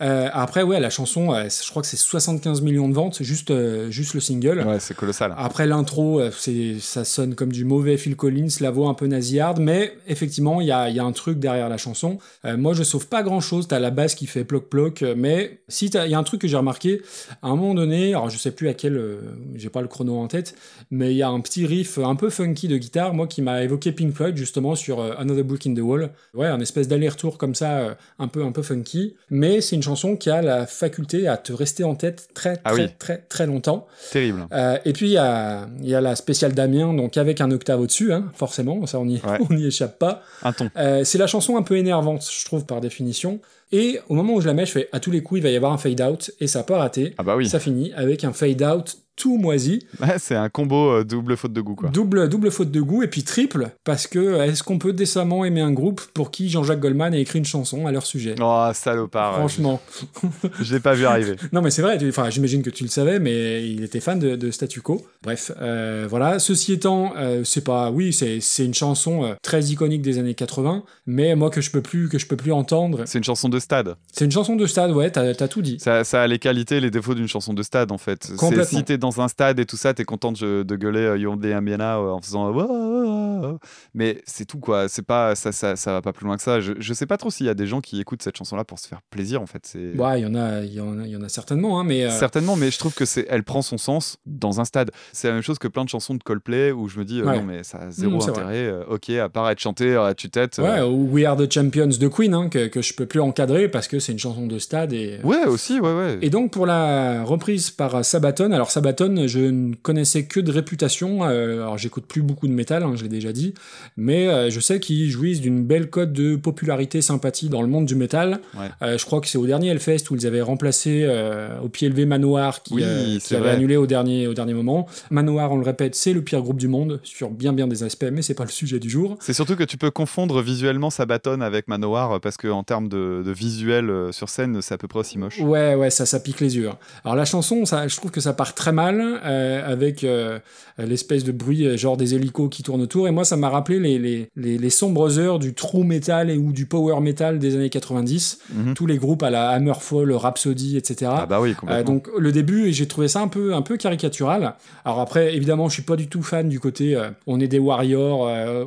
Euh, 0.00 0.28
après, 0.32 0.62
ouais, 0.62 0.80
la 0.80 0.90
chanson, 0.90 1.34
je 1.34 1.70
crois 1.70 1.82
que 1.82 1.88
c'est 1.88 1.98
75 1.98 2.62
millions 2.62 2.88
de 2.88 2.94
ventes, 2.94 3.22
juste, 3.22 3.52
juste 3.90 4.14
le 4.14 4.20
single. 4.20 4.33
Ouais, 4.66 4.80
c'est 4.80 4.94
colossal. 4.96 5.34
Après 5.36 5.66
l'intro, 5.66 6.20
euh, 6.20 6.30
c'est, 6.36 6.76
ça 6.80 7.04
sonne 7.04 7.34
comme 7.34 7.52
du 7.52 7.64
mauvais 7.64 7.96
Phil 7.96 8.16
Collins, 8.16 8.48
la 8.60 8.70
voix 8.70 8.88
un 8.88 8.94
peu 8.94 9.06
nasillarde, 9.06 9.58
mais 9.60 9.94
effectivement, 10.08 10.60
il 10.60 10.66
y 10.66 10.72
a, 10.72 10.88
il 10.88 10.96
y 10.96 11.00
a 11.00 11.04
un 11.04 11.12
truc 11.12 11.38
derrière 11.38 11.68
la 11.68 11.76
chanson. 11.76 12.18
Euh, 12.44 12.56
moi, 12.56 12.74
je 12.74 12.82
sauve 12.82 13.08
pas 13.08 13.22
grand 13.22 13.40
chose. 13.40 13.68
T'as 13.68 13.78
la 13.78 13.90
basse 13.90 14.14
qui 14.14 14.26
fait 14.26 14.44
ploc-ploc, 14.44 15.02
euh, 15.02 15.14
mais 15.16 15.60
si 15.68 15.86
il 15.86 16.10
y 16.10 16.14
a 16.14 16.18
un 16.18 16.22
truc 16.22 16.40
que 16.40 16.48
j'ai 16.48 16.56
remarqué, 16.56 17.02
à 17.42 17.48
un 17.48 17.56
moment 17.56 17.74
donné, 17.74 18.14
alors 18.14 18.30
je 18.30 18.38
sais 18.38 18.50
plus 18.50 18.68
à 18.68 18.74
quel, 18.74 18.96
euh, 18.96 19.20
j'ai 19.54 19.68
pas 19.68 19.80
le 19.82 19.88
chrono 19.88 20.16
en 20.18 20.28
tête, 20.28 20.54
mais 20.90 21.12
il 21.12 21.16
y 21.16 21.22
a 21.22 21.28
un 21.28 21.40
petit 21.40 21.66
riff 21.66 21.98
un 21.98 22.16
peu 22.16 22.30
funky 22.30 22.68
de 22.68 22.76
guitare, 22.76 23.14
moi, 23.14 23.26
qui 23.26 23.42
m'a 23.42 23.62
évoqué 23.62 23.92
Pink 23.92 24.14
Floyd, 24.14 24.36
justement, 24.36 24.74
sur 24.74 25.00
euh, 25.00 25.14
Another 25.18 25.44
Brick 25.44 25.66
in 25.66 25.74
the 25.74 25.80
Wall. 25.80 26.10
Ouais, 26.34 26.46
un 26.46 26.60
espèce 26.60 26.88
d'aller-retour 26.88 27.38
comme 27.38 27.54
ça, 27.54 27.96
un 28.18 28.28
peu, 28.28 28.44
un 28.44 28.52
peu 28.52 28.62
funky, 28.62 29.14
mais 29.30 29.60
c'est 29.60 29.76
une 29.76 29.82
chanson 29.82 30.16
qui 30.16 30.30
a 30.30 30.42
la 30.42 30.66
faculté 30.66 31.28
à 31.28 31.36
te 31.36 31.52
rester 31.52 31.84
en 31.84 31.94
tête 31.94 32.28
très, 32.34 32.56
très, 32.56 32.62
Ah 32.64 32.74
oui. 32.74 32.86
très, 32.98 33.18
très 33.18 33.46
longtemps. 33.46 33.86
Terrible. 34.12 34.23
Euh, 34.52 34.78
et 34.84 34.92
puis 34.92 35.06
il 35.06 35.12
y 35.12 35.18
a, 35.18 35.66
il 35.80 35.88
y 35.88 35.94
a 35.94 36.00
la 36.00 36.16
spéciale 36.16 36.52
Damien, 36.52 36.92
donc 36.94 37.16
avec 37.16 37.40
un 37.40 37.50
octave 37.50 37.80
au-dessus, 37.80 38.12
hein, 38.12 38.30
forcément, 38.34 38.86
ça 38.86 38.98
on 38.98 39.06
n'y 39.06 39.20
Ouais. 39.24 39.38
on 39.50 39.54
n'y 39.54 39.66
échappe 39.66 39.98
pas. 39.98 40.22
Un 40.42 40.52
ton. 40.52 40.70
Euh, 40.76 41.04
c'est 41.04 41.18
la 41.18 41.26
chanson 41.26 41.56
un 41.56 41.62
peu 41.62 41.76
énervante, 41.76 42.26
je 42.30 42.44
trouve, 42.44 42.66
par 42.66 42.80
définition. 42.80 43.40
Et 43.76 43.98
au 44.08 44.14
moment 44.14 44.34
où 44.34 44.40
je 44.40 44.46
la 44.46 44.54
mets, 44.54 44.66
je 44.66 44.70
fais 44.70 44.88
à 44.92 45.00
tous 45.00 45.10
les 45.10 45.20
coups, 45.20 45.40
il 45.40 45.42
va 45.42 45.50
y 45.50 45.56
avoir 45.56 45.72
un 45.72 45.78
fade-out, 45.78 46.30
et 46.38 46.46
ça 46.46 46.60
n'a 46.60 46.62
pas 46.62 46.78
raté. 46.78 47.12
Ah 47.18 47.24
bah 47.24 47.34
oui. 47.34 47.48
Ça 47.48 47.58
finit 47.58 47.92
avec 47.94 48.22
un 48.22 48.32
fade-out 48.32 48.98
tout 49.16 49.36
moisi, 49.38 49.78
Ouais, 50.00 50.16
c'est 50.18 50.34
un 50.34 50.48
combo 50.48 50.90
euh, 50.90 51.04
double 51.04 51.36
faute 51.36 51.52
de 51.52 51.60
goût, 51.60 51.76
quoi. 51.76 51.88
double, 51.90 52.28
double 52.28 52.50
faute 52.50 52.72
de 52.72 52.80
goût, 52.80 53.04
et 53.04 53.06
puis 53.06 53.22
triple, 53.22 53.68
parce 53.84 54.08
que 54.08 54.18
euh, 54.18 54.44
est-ce 54.44 54.64
qu'on 54.64 54.78
peut 54.78 54.92
décemment 54.92 55.44
aimer 55.44 55.60
un 55.60 55.70
groupe 55.70 56.00
pour 56.14 56.32
qui 56.32 56.48
Jean-Jacques 56.48 56.80
Goldman 56.80 57.14
a 57.14 57.18
écrit 57.18 57.38
une 57.38 57.44
chanson 57.44 57.86
à 57.86 57.92
leur 57.92 58.04
sujet? 58.06 58.34
Oh, 58.40 58.68
salopard. 58.74 59.36
Franchement. 59.36 59.80
Je 60.60 60.74
l'ai 60.74 60.80
pas 60.80 60.94
vu 60.94 61.06
arriver. 61.06 61.36
Non, 61.52 61.62
mais 61.62 61.70
c'est 61.70 61.80
vrai, 61.82 61.96
enfin, 62.08 62.28
j'imagine 62.30 62.62
que 62.64 62.70
tu 62.70 62.82
le 62.82 62.90
savais, 62.90 63.20
mais 63.20 63.64
il 63.68 63.84
était 63.84 64.00
fan 64.00 64.18
de, 64.18 64.34
de 64.34 64.50
Statu 64.50 64.80
Quo. 64.80 65.06
Bref, 65.22 65.52
euh, 65.60 66.08
voilà. 66.10 66.40
Ceci 66.40 66.72
étant, 66.72 67.12
euh, 67.16 67.44
c'est 67.44 67.62
pas, 67.62 67.92
oui, 67.92 68.12
c'est 68.12 68.40
c'est 68.40 68.64
une 68.64 68.74
chanson 68.74 69.36
très 69.42 69.62
iconique 69.66 70.02
des 70.02 70.18
années 70.18 70.34
80, 70.34 70.82
mais 71.06 71.36
moi 71.36 71.50
que 71.50 71.60
je 71.60 71.70
peux 71.70 71.82
plus, 71.82 72.08
que 72.08 72.18
je 72.18 72.26
peux 72.26 72.36
plus 72.36 72.52
entendre. 72.52 73.02
C'est 73.06 73.18
une 73.18 73.24
chanson 73.24 73.48
de 73.48 73.60
stade. 73.64 73.96
C'est 74.12 74.24
une 74.24 74.30
chanson 74.30 74.54
de 74.56 74.66
stade, 74.66 74.92
ouais, 74.92 75.10
t'as 75.10 75.34
tout 75.48 75.62
dit. 75.62 75.78
Ça, 75.80 76.04
ça 76.04 76.22
a 76.22 76.26
les 76.26 76.38
qualités 76.38 76.76
et 76.76 76.80
les 76.80 76.90
défauts 76.90 77.14
d'une 77.14 77.26
chanson 77.28 77.52
de 77.52 77.62
stade, 77.62 77.90
en 77.92 77.98
fait. 77.98 78.30
Si 78.64 78.84
t'es 78.84 78.98
dans 78.98 79.20
un 79.20 79.28
stade 79.28 79.58
et 79.58 79.66
tout 79.66 79.76
ça, 79.76 79.92
t'es 79.94 80.04
content 80.04 80.32
de, 80.32 80.62
de 80.62 80.76
gueuler 80.76 81.00
euh, 81.00 81.18
Yondé 81.18 81.52
Amiana 81.52 81.98
euh, 81.98 82.10
en 82.10 82.20
faisant. 82.20 82.52
euh. 82.56 83.56
Mais 83.94 84.22
c'est 84.26 84.44
tout, 84.44 84.58
quoi. 84.58 84.88
C'est 84.88 85.02
pas, 85.02 85.34
ça, 85.34 85.52
ça, 85.52 85.76
ça 85.76 85.92
va 85.92 86.02
pas 86.02 86.12
plus 86.12 86.26
loin 86.26 86.36
que 86.36 86.42
ça. 86.42 86.60
Je, 86.60 86.72
je 86.78 86.94
sais 86.94 87.06
pas 87.06 87.16
trop 87.16 87.30
s'il 87.30 87.46
y 87.46 87.48
a 87.48 87.54
des 87.54 87.66
gens 87.66 87.80
qui 87.80 88.00
écoutent 88.00 88.22
cette 88.22 88.36
chanson-là 88.36 88.64
pour 88.64 88.78
se 88.78 88.88
faire 88.88 89.00
plaisir, 89.10 89.42
en 89.42 89.46
fait. 89.46 89.70
Ouais, 89.74 90.20
il 90.20 90.22
y 90.22 90.26
en 90.26 90.34
a, 90.34 90.60
y 90.62 90.80
en 90.80 90.98
a, 91.00 91.04
il 91.06 91.10
y 91.12 91.16
en 91.16 91.22
a 91.22 91.28
certainement, 91.28 91.80
hein, 91.80 91.84
mais 91.84 92.04
euh, 92.04 92.10
Certainement, 92.10 92.56
mais 92.56 92.70
je 92.70 92.78
trouve 92.78 92.94
que 92.94 93.04
c'est, 93.04 93.26
elle 93.28 93.44
prend 93.44 93.62
son 93.62 93.78
sens 93.78 94.18
dans 94.26 94.60
un 94.60 94.64
stade. 94.64 94.90
C'est 95.12 95.28
la 95.28 95.34
même 95.34 95.42
chose 95.42 95.58
que 95.58 95.68
plein 95.68 95.84
de 95.84 95.88
chansons 95.88 96.14
de 96.14 96.22
Coldplay 96.22 96.72
où 96.72 96.88
je 96.88 96.98
me 96.98 97.04
dis 97.04 97.20
euh, 97.20 97.24
Ouais. 97.24 97.36
non 97.38 97.44
mais 97.44 97.62
ça 97.64 97.78
a 97.78 97.90
zéro 97.90 98.16
Mm, 98.16 98.20
c'est 98.20 98.30
intérêt. 98.30 98.66
euh, 98.66 98.84
ok, 98.88 99.10
à 99.10 99.28
part 99.28 99.48
être 99.50 99.58
chanté 99.60 99.96
à 99.96 100.14
tue-tête. 100.14 100.58
ouais, 100.58 100.80
ou 100.82 101.08
We 101.12 101.24
Are 101.24 101.36
the 101.36 101.50
Champions 101.52 101.86
de 101.88 102.08
Queen, 102.08 102.34
hein, 102.34 102.48
que, 102.48 102.66
que 102.66 102.82
je 102.82 102.92
peux 102.94 103.06
plus 103.06 103.20
encadrer 103.20 103.53
parce 103.70 103.88
que 103.88 103.98
c'est 103.98 104.12
une 104.12 104.18
chanson 104.18 104.46
de 104.46 104.58
stade 104.58 104.92
et. 104.92 105.18
ouais, 105.24 105.44
aussi, 105.46 105.80
ouais, 105.80 105.92
ouais. 105.94 106.18
Et 106.22 106.30
donc 106.30 106.52
pour 106.52 106.66
la 106.66 107.24
reprise 107.24 107.70
par 107.70 108.04
Sabaton, 108.04 108.52
alors 108.52 108.70
Sabaton, 108.70 109.26
je 109.26 109.38
ne 109.40 109.74
connaissais 109.74 110.24
que 110.24 110.40
de 110.40 110.50
réputation, 110.50 111.24
euh, 111.24 111.62
alors 111.62 111.78
j'écoute 111.78 112.06
plus 112.06 112.22
beaucoup 112.22 112.46
de 112.48 112.52
métal, 112.52 112.82
hein, 112.82 112.92
je 112.96 113.02
l'ai 113.02 113.08
déjà 113.08 113.32
dit, 113.32 113.54
mais 113.96 114.28
euh, 114.28 114.50
je 114.50 114.60
sais 114.60 114.80
qu'ils 114.80 115.10
jouissent 115.10 115.40
d'une 115.40 115.64
belle 115.64 115.90
cote 115.90 116.12
de 116.12 116.36
popularité, 116.36 117.00
sympathie 117.02 117.48
dans 117.48 117.62
le 117.62 117.68
monde 117.68 117.86
du 117.86 117.94
métal. 117.94 118.40
Ouais. 118.58 118.68
Euh, 118.82 118.98
je 118.98 119.04
crois 119.04 119.20
que 119.20 119.26
c'est 119.28 119.38
au 119.38 119.46
dernier 119.46 119.68
Hellfest 119.68 120.10
où 120.10 120.16
ils 120.16 120.26
avaient 120.26 120.42
remplacé 120.42 121.04
euh, 121.04 121.60
au 121.62 121.68
pied 121.68 121.88
levé 121.88 122.06
Manoir 122.06 122.62
qui, 122.62 122.74
Oui, 122.74 122.82
euh, 122.84 123.04
qui 123.04 123.20
c'est 123.20 123.36
avait 123.36 123.50
annulé 123.50 123.76
au 123.76 123.86
dernier, 123.86 124.26
au 124.26 124.34
dernier 124.34 124.54
moment. 124.54 124.86
Manoir, 125.10 125.52
on 125.52 125.56
le 125.56 125.64
répète, 125.64 125.94
c'est 125.94 126.12
le 126.12 126.22
pire 126.22 126.42
groupe 126.42 126.58
du 126.58 126.68
monde 126.68 127.00
sur 127.02 127.30
bien 127.30 127.52
bien 127.52 127.66
des 127.66 127.82
aspects, 127.82 128.06
mais 128.12 128.22
c'est 128.22 128.34
pas 128.34 128.44
le 128.44 128.50
sujet 128.50 128.78
du 128.78 128.90
jour. 128.90 129.16
C'est 129.20 129.32
surtout 129.32 129.56
que 129.56 129.64
tu 129.64 129.76
peux 129.76 129.90
confondre 129.90 130.40
visuellement 130.42 130.90
Sabaton 130.90 131.40
avec 131.40 131.68
Manowar 131.68 132.12
euh, 132.12 132.18
parce 132.18 132.36
que 132.36 132.48
en 132.48 132.62
termes 132.62 132.88
de, 132.88 133.22
de 133.24 133.32
visuel 133.34 133.90
euh, 133.90 134.12
sur 134.12 134.28
scène, 134.28 134.60
c'est 134.62 134.74
à 134.74 134.78
peu 134.78 134.88
près 134.88 135.00
aussi 135.00 135.18
moche. 135.18 135.40
Ouais, 135.40 135.74
ouais, 135.74 135.90
ça, 135.90 136.06
ça 136.06 136.20
pique 136.20 136.40
les 136.40 136.56
yeux. 136.56 136.68
hein. 136.68 136.78
Alors 137.04 137.16
la 137.16 137.24
chanson, 137.24 137.64
ça, 137.64 137.86
je 137.88 137.96
trouve 137.96 138.10
que 138.10 138.20
ça 138.20 138.32
part 138.32 138.54
très 138.54 138.72
mal 138.72 139.20
euh, 139.24 139.70
avec 139.70 140.04
euh, 140.04 140.38
l'espèce 140.78 141.24
de 141.24 141.32
bruit 141.32 141.76
genre 141.76 141.96
des 141.96 142.14
hélicos 142.14 142.48
qui 142.50 142.62
tournent 142.62 142.82
autour. 142.82 143.08
Et 143.08 143.10
moi, 143.10 143.24
ça 143.24 143.36
m'a 143.36 143.48
rappelé 143.48 143.78
les, 143.80 143.98
les, 143.98 144.30
les, 144.36 144.58
les 144.58 144.70
sombres 144.70 145.18
heures 145.18 145.38
du 145.38 145.54
true 145.54 145.84
metal 145.84 146.30
et 146.30 146.36
ou 146.36 146.52
du 146.52 146.66
power 146.66 147.00
metal 147.00 147.38
des 147.38 147.56
années 147.56 147.70
90. 147.70 148.38
Mhm. 148.54 148.74
Tous 148.74 148.86
les 148.86 148.98
groupes 148.98 149.22
à 149.22 149.30
la 149.30 149.50
Hammerfall, 149.50 150.12
Rhapsody, 150.12 150.76
etc. 150.76 151.10
Ah 151.14 151.26
bah 151.26 151.40
oui, 151.40 151.54
complètement. 151.54 151.82
Donc 151.94 152.08
le 152.18 152.32
début, 152.32 152.72
j'ai 152.72 152.86
trouvé 152.86 153.08
ça 153.08 153.20
un 153.20 153.28
peu, 153.28 153.54
un 153.54 153.62
peu 153.62 153.76
caricatural. 153.76 154.54
Alors 154.84 155.00
après, 155.00 155.34
évidemment, 155.34 155.68
je 155.68 155.74
suis 155.74 155.82
pas 155.82 155.96
du 155.96 156.08
tout 156.08 156.22
fan 156.22 156.48
du 156.48 156.60
côté 156.60 157.00
on 157.26 157.40
est 157.40 157.48
des 157.48 157.58
warriors, 157.58 158.20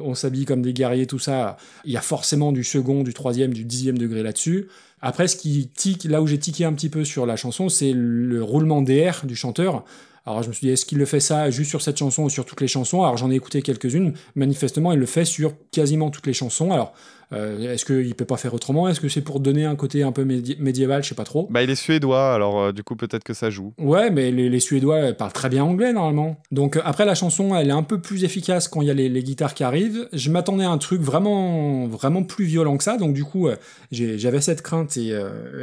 on 0.03 0.15
s'habille 0.15 0.45
comme 0.45 0.61
des 0.61 0.73
guerriers, 0.73 1.05
tout 1.07 1.19
ça. 1.19 1.57
Il 1.85 1.91
y 1.91 1.97
a 1.97 2.01
forcément 2.01 2.51
du 2.51 2.63
second, 2.63 3.03
du 3.03 3.13
troisième, 3.13 3.53
du 3.53 3.63
dixième 3.63 3.97
degré 3.97 4.23
là-dessus. 4.23 4.56
Après, 5.01 5.27
ce 5.27 5.35
qui 5.35 5.69
tique, 5.69 6.05
là 6.05 6.21
où 6.21 6.27
j'ai 6.27 6.39
tiqué 6.39 6.65
un 6.65 6.73
petit 6.73 6.89
peu 6.89 7.05
sur 7.05 7.25
la 7.25 7.35
chanson, 7.35 7.69
c'est 7.69 7.93
le 7.93 8.43
roulement 8.43 8.81
DR 8.81 9.25
du 9.25 9.35
chanteur. 9.35 9.83
Alors 10.25 10.43
je 10.43 10.49
me 10.49 10.53
suis 10.53 10.67
dit, 10.67 10.73
est-ce 10.73 10.85
qu'il 10.85 10.97
le 10.97 11.05
fait 11.05 11.21
ça 11.21 11.49
juste 11.49 11.69
sur 11.69 11.81
cette 11.81 11.97
chanson 11.97 12.23
ou 12.23 12.29
sur 12.29 12.45
toutes 12.45 12.59
les 12.59 12.67
chansons? 12.67 13.03
Alors 13.03 13.15
j'en 13.15 13.31
ai 13.31 13.35
écouté 13.35 13.61
quelques-unes. 13.61 14.13
Manifestement, 14.35 14.91
il 14.91 14.99
le 14.99 15.05
fait 15.05 15.23
sur 15.23 15.53
quasiment 15.71 16.09
toutes 16.09 16.27
les 16.27 16.33
chansons. 16.33 16.71
Alors 16.71 16.93
euh, 17.33 17.73
est-ce 17.73 17.85
qu'il 17.85 18.15
peut 18.15 18.25
pas 18.25 18.37
faire 18.37 18.53
autrement? 18.53 18.87
Est-ce 18.87 18.99
que 18.99 19.09
c'est 19.09 19.21
pour 19.21 19.39
donner 19.39 19.65
un 19.65 19.75
côté 19.75 20.03
un 20.03 20.11
peu 20.11 20.23
médi- 20.23 20.57
médiéval? 20.59 21.03
Je 21.03 21.09
sais 21.09 21.15
pas 21.15 21.23
trop. 21.23 21.47
Bah 21.49 21.63
il 21.63 21.69
est 21.69 21.75
suédois, 21.75 22.33
alors 22.33 22.61
euh, 22.61 22.71
du 22.71 22.83
coup 22.83 22.95
peut-être 22.95 23.23
que 23.23 23.33
ça 23.33 23.49
joue. 23.49 23.73
Ouais, 23.77 24.09
mais 24.09 24.31
les, 24.31 24.49
les 24.49 24.59
Suédois 24.59 24.95
euh, 24.95 25.13
parlent 25.13 25.33
très 25.33 25.49
bien 25.49 25.63
anglais 25.63 25.93
normalement. 25.93 26.41
Donc 26.51 26.77
euh, 26.77 26.81
après 26.83 27.05
la 27.05 27.15
chanson, 27.15 27.55
elle 27.55 27.69
est 27.69 27.71
un 27.71 27.83
peu 27.83 27.99
plus 27.99 28.23
efficace 28.23 28.67
quand 28.67 28.81
il 28.81 28.87
y 28.87 28.91
a 28.91 28.93
les, 28.93 29.09
les 29.09 29.23
guitares 29.23 29.53
qui 29.53 29.63
arrivent. 29.63 30.07
Je 30.13 30.31
m'attendais 30.31 30.63
à 30.63 30.69
un 30.69 30.77
truc 30.77 31.01
vraiment, 31.01 31.87
vraiment 31.87 32.23
plus 32.23 32.45
violent 32.45 32.77
que 32.77 32.83
ça. 32.83 32.97
Donc 32.97 33.13
du 33.13 33.23
coup, 33.23 33.49
j'avais 33.91 34.41
cette 34.41 34.61
crainte 34.61 34.97
et 34.97 35.13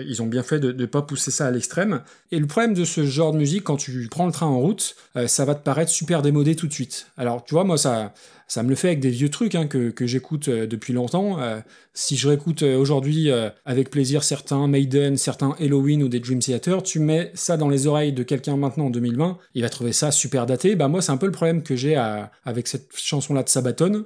ils 0.06 0.22
ont 0.22 0.26
bien 0.26 0.42
fait 0.42 0.60
de 0.60 0.72
ne 0.72 0.86
pas 0.86 1.02
pousser 1.02 1.30
ça 1.30 1.46
à 1.46 1.50
l'extrême. 1.50 2.02
Et 2.32 2.38
le 2.38 2.46
problème 2.46 2.74
de 2.74 2.84
ce 2.84 3.04
genre 3.04 3.32
de 3.32 3.38
musique, 3.38 3.64
quand 3.64 3.76
tu 3.76 4.08
prends 4.10 4.26
le 4.26 4.32
train 4.32 4.46
en 4.46 4.58
route, 4.58 4.96
ça 5.26 5.44
va 5.44 5.54
te 5.54 5.62
paraître 5.62 5.90
super 5.90 6.22
démodé 6.22 6.56
tout 6.56 6.66
de 6.66 6.72
suite. 6.72 7.06
Alors 7.16 7.44
tu 7.44 7.54
vois, 7.54 7.64
moi 7.64 7.78
ça, 7.78 8.12
ça 8.46 8.62
me 8.62 8.68
le 8.68 8.74
fait 8.74 8.88
avec 8.88 9.00
des 9.00 9.10
vieux 9.10 9.30
trucs 9.30 9.54
hein, 9.54 9.66
que, 9.66 9.92
j'écoute 10.06 10.48
euh, 10.48 10.66
depuis 10.66 10.92
longtemps. 10.92 11.40
Euh, 11.40 11.60
si 11.92 12.16
je 12.16 12.28
réécoute 12.28 12.62
euh, 12.62 12.76
aujourd'hui 12.76 13.30
avec 13.64 13.90
plaisir 13.90 14.22
certains 14.22 14.66
Maiden, 14.66 15.16
certains 15.16 15.54
Halloween 15.60 16.02
ou 16.02 16.08
des 16.08 16.20
Dream 16.20 16.40
Theater, 16.40 16.82
tu 16.82 16.98
mets 16.98 17.30
ça 17.34 17.56
dans 17.56 17.68
les 17.68 17.86
oreilles 17.86 18.12
de 18.12 18.22
quelqu'un 18.22 18.56
maintenant 18.56 18.86
en 18.86 18.90
2020, 18.90 19.38
il 19.54 19.62
va 19.62 19.68
trouver 19.68 19.92
ça 19.92 20.10
super 20.10 20.46
daté. 20.46 20.76
Bah 20.76 20.88
moi 20.88 21.00
c'est 21.02 21.12
un 21.12 21.16
peu 21.16 21.26
le 21.26 21.32
problème 21.32 21.62
que 21.62 21.76
j'ai 21.76 21.96
avec 22.44 22.68
cette 22.68 22.88
chanson-là 22.96 23.42
de 23.42 23.48
Sabaton. 23.48 24.04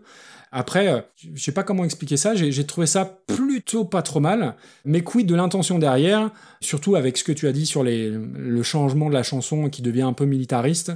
Après, 0.50 1.06
je 1.34 1.42
sais 1.42 1.52
pas 1.52 1.62
comment 1.62 1.84
expliquer 1.84 2.16
ça, 2.16 2.34
j'ai 2.34 2.64
trouvé 2.64 2.86
ça 2.86 3.04
plutôt 3.26 3.84
pas 3.84 4.00
trop 4.00 4.20
mal, 4.20 4.56
mais 4.86 5.02
quid 5.02 5.26
de 5.26 5.34
l'intention 5.34 5.78
derrière, 5.78 6.30
surtout 6.62 6.96
avec 6.96 7.18
ce 7.18 7.24
que 7.24 7.32
tu 7.32 7.48
as 7.48 7.52
dit 7.52 7.66
sur 7.66 7.84
le 7.84 8.62
changement 8.62 9.10
de 9.10 9.14
la 9.14 9.22
chanson 9.22 9.68
qui 9.68 9.82
devient 9.82 10.02
un 10.02 10.14
peu 10.14 10.24
militariste. 10.24 10.92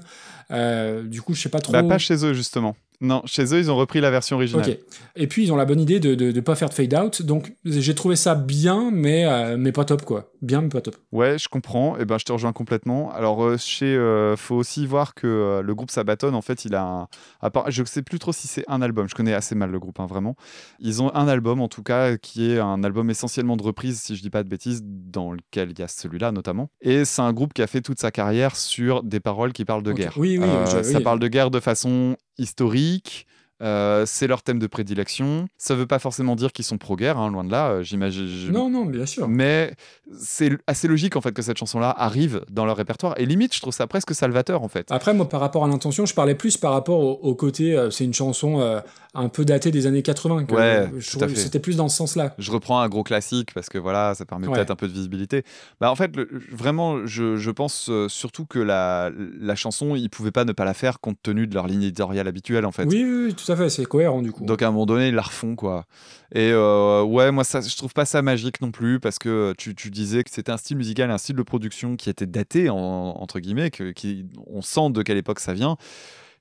Du 0.51 1.21
coup, 1.21 1.35
je 1.35 1.43
sais 1.43 1.51
pas 1.51 1.61
trop. 1.61 1.73
Bah, 1.75 1.83
pas 1.83 1.99
chez 1.99 2.25
eux, 2.25 2.33
justement. 2.33 2.77
Non, 3.03 3.21
chez 3.27 3.43
eux, 3.55 3.59
ils 3.59 3.71
ont 3.71 3.77
repris 3.77 4.01
la 4.01 4.11
version 4.11 4.37
originale. 4.37 4.71
Ok. 4.71 4.79
Et 5.17 5.27
puis 5.27 5.43
ils 5.45 5.53
ont 5.53 5.57
la 5.57 5.65
bonne 5.67 5.81
idée 5.81 6.01
de, 6.01 6.15
de, 6.15 6.33
de 6.33 6.41
pas 6.41 6.55
faire 6.55 6.69
de 6.71 6.75
fade 6.75 6.95
out, 6.95 7.21
donc 7.23 7.55
j'ai 7.65 7.95
trouvé 7.95 8.17
ça 8.17 8.35
bien, 8.35 8.91
mais 8.93 9.27
euh, 9.27 9.57
mais 9.59 9.73
pas 9.73 9.85
top 9.85 10.05
quoi. 10.05 10.31
Bien, 10.41 10.61
mais 10.63 10.69
pas 10.69 10.81
top. 10.81 10.97
Ouais, 11.13 11.39
je 11.39 11.49
comprends. 11.49 11.97
Et 11.99 12.05
ben, 12.05 12.19
je 12.19 12.25
te 12.25 12.33
rejoins 12.33 12.53
complètement. 12.53 13.13
Alors, 13.13 13.45
euh, 13.45 13.57
chez, 13.59 13.95
euh, 13.95 14.37
faut 14.37 14.57
aussi 14.57 14.87
voir 14.87 15.15
que 15.15 15.27
euh, 15.29 15.63
le 15.63 15.75
groupe 15.75 15.91
Sabaton, 15.91 16.35
en 16.35 16.43
fait, 16.43 16.65
il 16.65 16.75
a 16.75 16.83
un. 16.83 17.09
à 17.41 17.51
part- 17.51 17.71
je 17.71 17.85
sais 17.85 18.03
plus 18.03 18.19
trop 18.19 18.33
si 18.33 18.49
c'est 18.49 18.65
un 18.67 18.83
album. 18.83 19.09
Je 19.09 19.15
connais 19.15 19.35
assez 19.35 19.55
mal 19.55 19.71
le 19.71 19.79
groupe, 19.79 20.01
hein, 20.01 20.07
vraiment. 20.07 20.35
Ils 20.81 21.01
ont 21.01 21.15
un 21.15 21.29
album, 21.29 21.61
en 21.61 21.69
tout 21.69 21.83
cas, 21.85 22.17
qui 22.17 22.51
est 22.53 22.59
un 22.59 22.83
album 22.83 23.09
essentiellement 23.09 23.57
de 23.57 23.63
reprises, 23.63 24.01
si 24.01 24.17
je 24.17 24.23
dis 24.23 24.31
pas 24.31 24.43
de 24.43 24.49
bêtises, 24.49 24.83
dans 24.85 25.31
lequel 25.33 25.71
il 25.71 25.79
y 25.79 25.83
a 25.83 25.89
celui-là 25.89 26.33
notamment. 26.33 26.71
Et 26.81 27.05
c'est 27.05 27.23
un 27.23 27.33
groupe 27.33 27.53
qui 27.53 27.63
a 27.63 27.67
fait 27.69 27.81
toute 27.81 28.01
sa 28.01 28.11
carrière 28.11 28.57
sur 28.57 29.05
des 29.05 29.21
paroles 29.21 29.53
qui 29.53 29.65
parlent 29.65 29.83
de 29.85 29.93
guerre. 29.93 30.15
Oui, 30.17 30.39
oui, 30.39 30.45
Euh, 30.49 30.67
je- 30.67 30.83
ça 30.83 30.99
oui. 30.99 31.05
parle 31.05 31.21
de 31.21 31.29
guerre 31.29 31.51
de 31.53 31.61
façon 31.61 32.17
historique. 32.43 33.27
Euh, 33.63 34.05
c'est 34.07 34.27
leur 34.27 34.43
thème 34.43 34.59
de 34.59 34.67
prédilection. 34.67 35.47
Ça 35.57 35.75
veut 35.75 35.87
pas 35.87 35.99
forcément 35.99 36.37
dire 36.37 36.53
qu'ils 36.53 36.65
sont 36.65 36.79
pro-guerre, 36.79 37.19
hein, 37.19 37.31
loin 37.31 37.45
de 37.45 37.51
là. 37.51 37.69
euh, 37.71 37.83
J'imagine. 37.83 38.51
Non, 38.51 38.69
non, 38.69 38.85
bien 38.85 39.07
sûr. 39.07 39.29
mais 39.29 39.75
c'est 40.19 40.51
assez 40.67 40.89
logique 40.89 41.17
en 41.17 41.21
fait 41.21 41.33
que 41.33 41.43
cette 41.43 41.59
chanson-là 41.59 41.95
arrive 41.97 42.45
dans 42.51 42.65
leur 42.67 42.77
répertoire. 42.77 43.15
Et 43.19 43.27
limite, 43.27 43.55
je 43.55 43.61
trouve 43.61 43.73
ça 43.75 43.87
presque 43.87 44.15
salvateur 44.15 44.63
en 44.63 44.69
fait. 44.69 44.87
Après, 44.91 45.15
moi, 45.15 45.29
par 45.29 45.41
rapport 45.41 45.65
à 45.65 45.69
l'intention, 45.69 46.07
je 46.07 46.15
parlais 46.15 46.35
plus 46.35 46.57
par 46.57 46.73
rapport 46.73 47.01
au, 47.01 47.13
au 47.31 47.35
côté, 47.35 47.77
euh, 47.77 47.91
c'est 47.91 48.05
une 48.05 48.15
chanson 48.15 48.83
un 49.15 49.29
peu 49.29 49.45
datée 49.45 49.71
des 49.71 49.87
années 49.87 50.03
80. 50.03 50.45
Que, 50.45 50.55
Ouais, 50.55 50.91
fait. 51.01 51.37
C'était 51.37 51.59
plus 51.61 51.77
dans 51.77 51.89
ce 51.89 51.97
sens-là. 51.99 52.35
Je 52.39 52.51
reprends 52.51 52.81
un 52.81 52.89
gros 52.89 53.03
classique 53.03 53.53
parce 53.55 53.69
que 53.69 53.79
voilà, 53.79 54.15
ça 54.15 54.25
permet 54.25 54.47
Ouais. 54.49 54.55
peut-être 54.55 54.71
un 54.71 54.77
peu 54.77 54.89
de 54.89 54.93
visibilité. 54.93 55.45
Bah 55.81 55.91
en 55.91 55.95
fait, 55.97 56.15
le- 56.17 56.29
vraiment, 56.51 57.07
je, 57.07 57.37
je 57.37 57.51
pense 57.51 57.91
surtout 58.09 58.47
que 58.47 58.59
la, 58.59 59.11
la 59.41 59.55
chanson, 59.55 59.95
ils 59.97 60.09
pouvaient 60.11 60.31
pas 60.31 60.45
ne 60.45 60.53
pas 60.53 60.65
la 60.65 60.75
faire 60.75 61.01
compte 61.01 61.19
tenu 61.23 61.47
de 61.47 61.55
leur 61.55 61.67
ligne 61.67 61.83
éditoriale 61.83 62.27
habituelle 62.29 62.65
en 62.67 62.73
fait. 62.73 62.85
Oui, 62.85 63.05
oui, 63.05 63.25
oui, 63.27 63.35
tout 63.35 63.51
à 63.52 63.52
c'est 63.69 63.87
cohérent 63.87 64.23
du 64.23 64.33
coup. 64.33 64.45
Donc 64.45 64.63
à 64.63 64.69
un 64.69 64.71
moment 64.71 64.87
donné, 64.87 65.09
ils 65.09 65.15
la 65.15 65.23
refont 65.23 65.57
quoi. 65.57 65.87
Et 66.35 66.51
euh, 66.53 67.03
ouais, 67.03 67.31
moi 67.31 67.45
je 67.45 67.77
trouve 67.77 67.93
pas 67.93 68.05
ça 68.05 68.23
magique 68.23 68.61
non 68.61 68.71
plus 68.71 69.01
parce 69.01 69.19
que 69.19 69.55
tu, 69.59 69.75
disais 69.91 70.25
que 70.25 70.31
c'était 70.31 70.53
un 70.53 70.57
style 70.57 70.77
musical, 70.79 71.11
un 71.11 71.19
style 71.19 71.37
de 71.37 71.43
production 71.43 71.97
qui 71.97 72.09
était 72.09 72.27
daté 72.27 72.71
en- 72.71 72.77
entre 72.77 73.39
guillemets, 73.39 73.71
que, 73.71 73.93
qui, 73.93 74.27
on 74.47 74.63
sent 74.63 74.91
de 74.91 75.03
quelle 75.03 75.19
époque 75.19 75.41
ça 75.41 75.53
vient. 75.53 75.77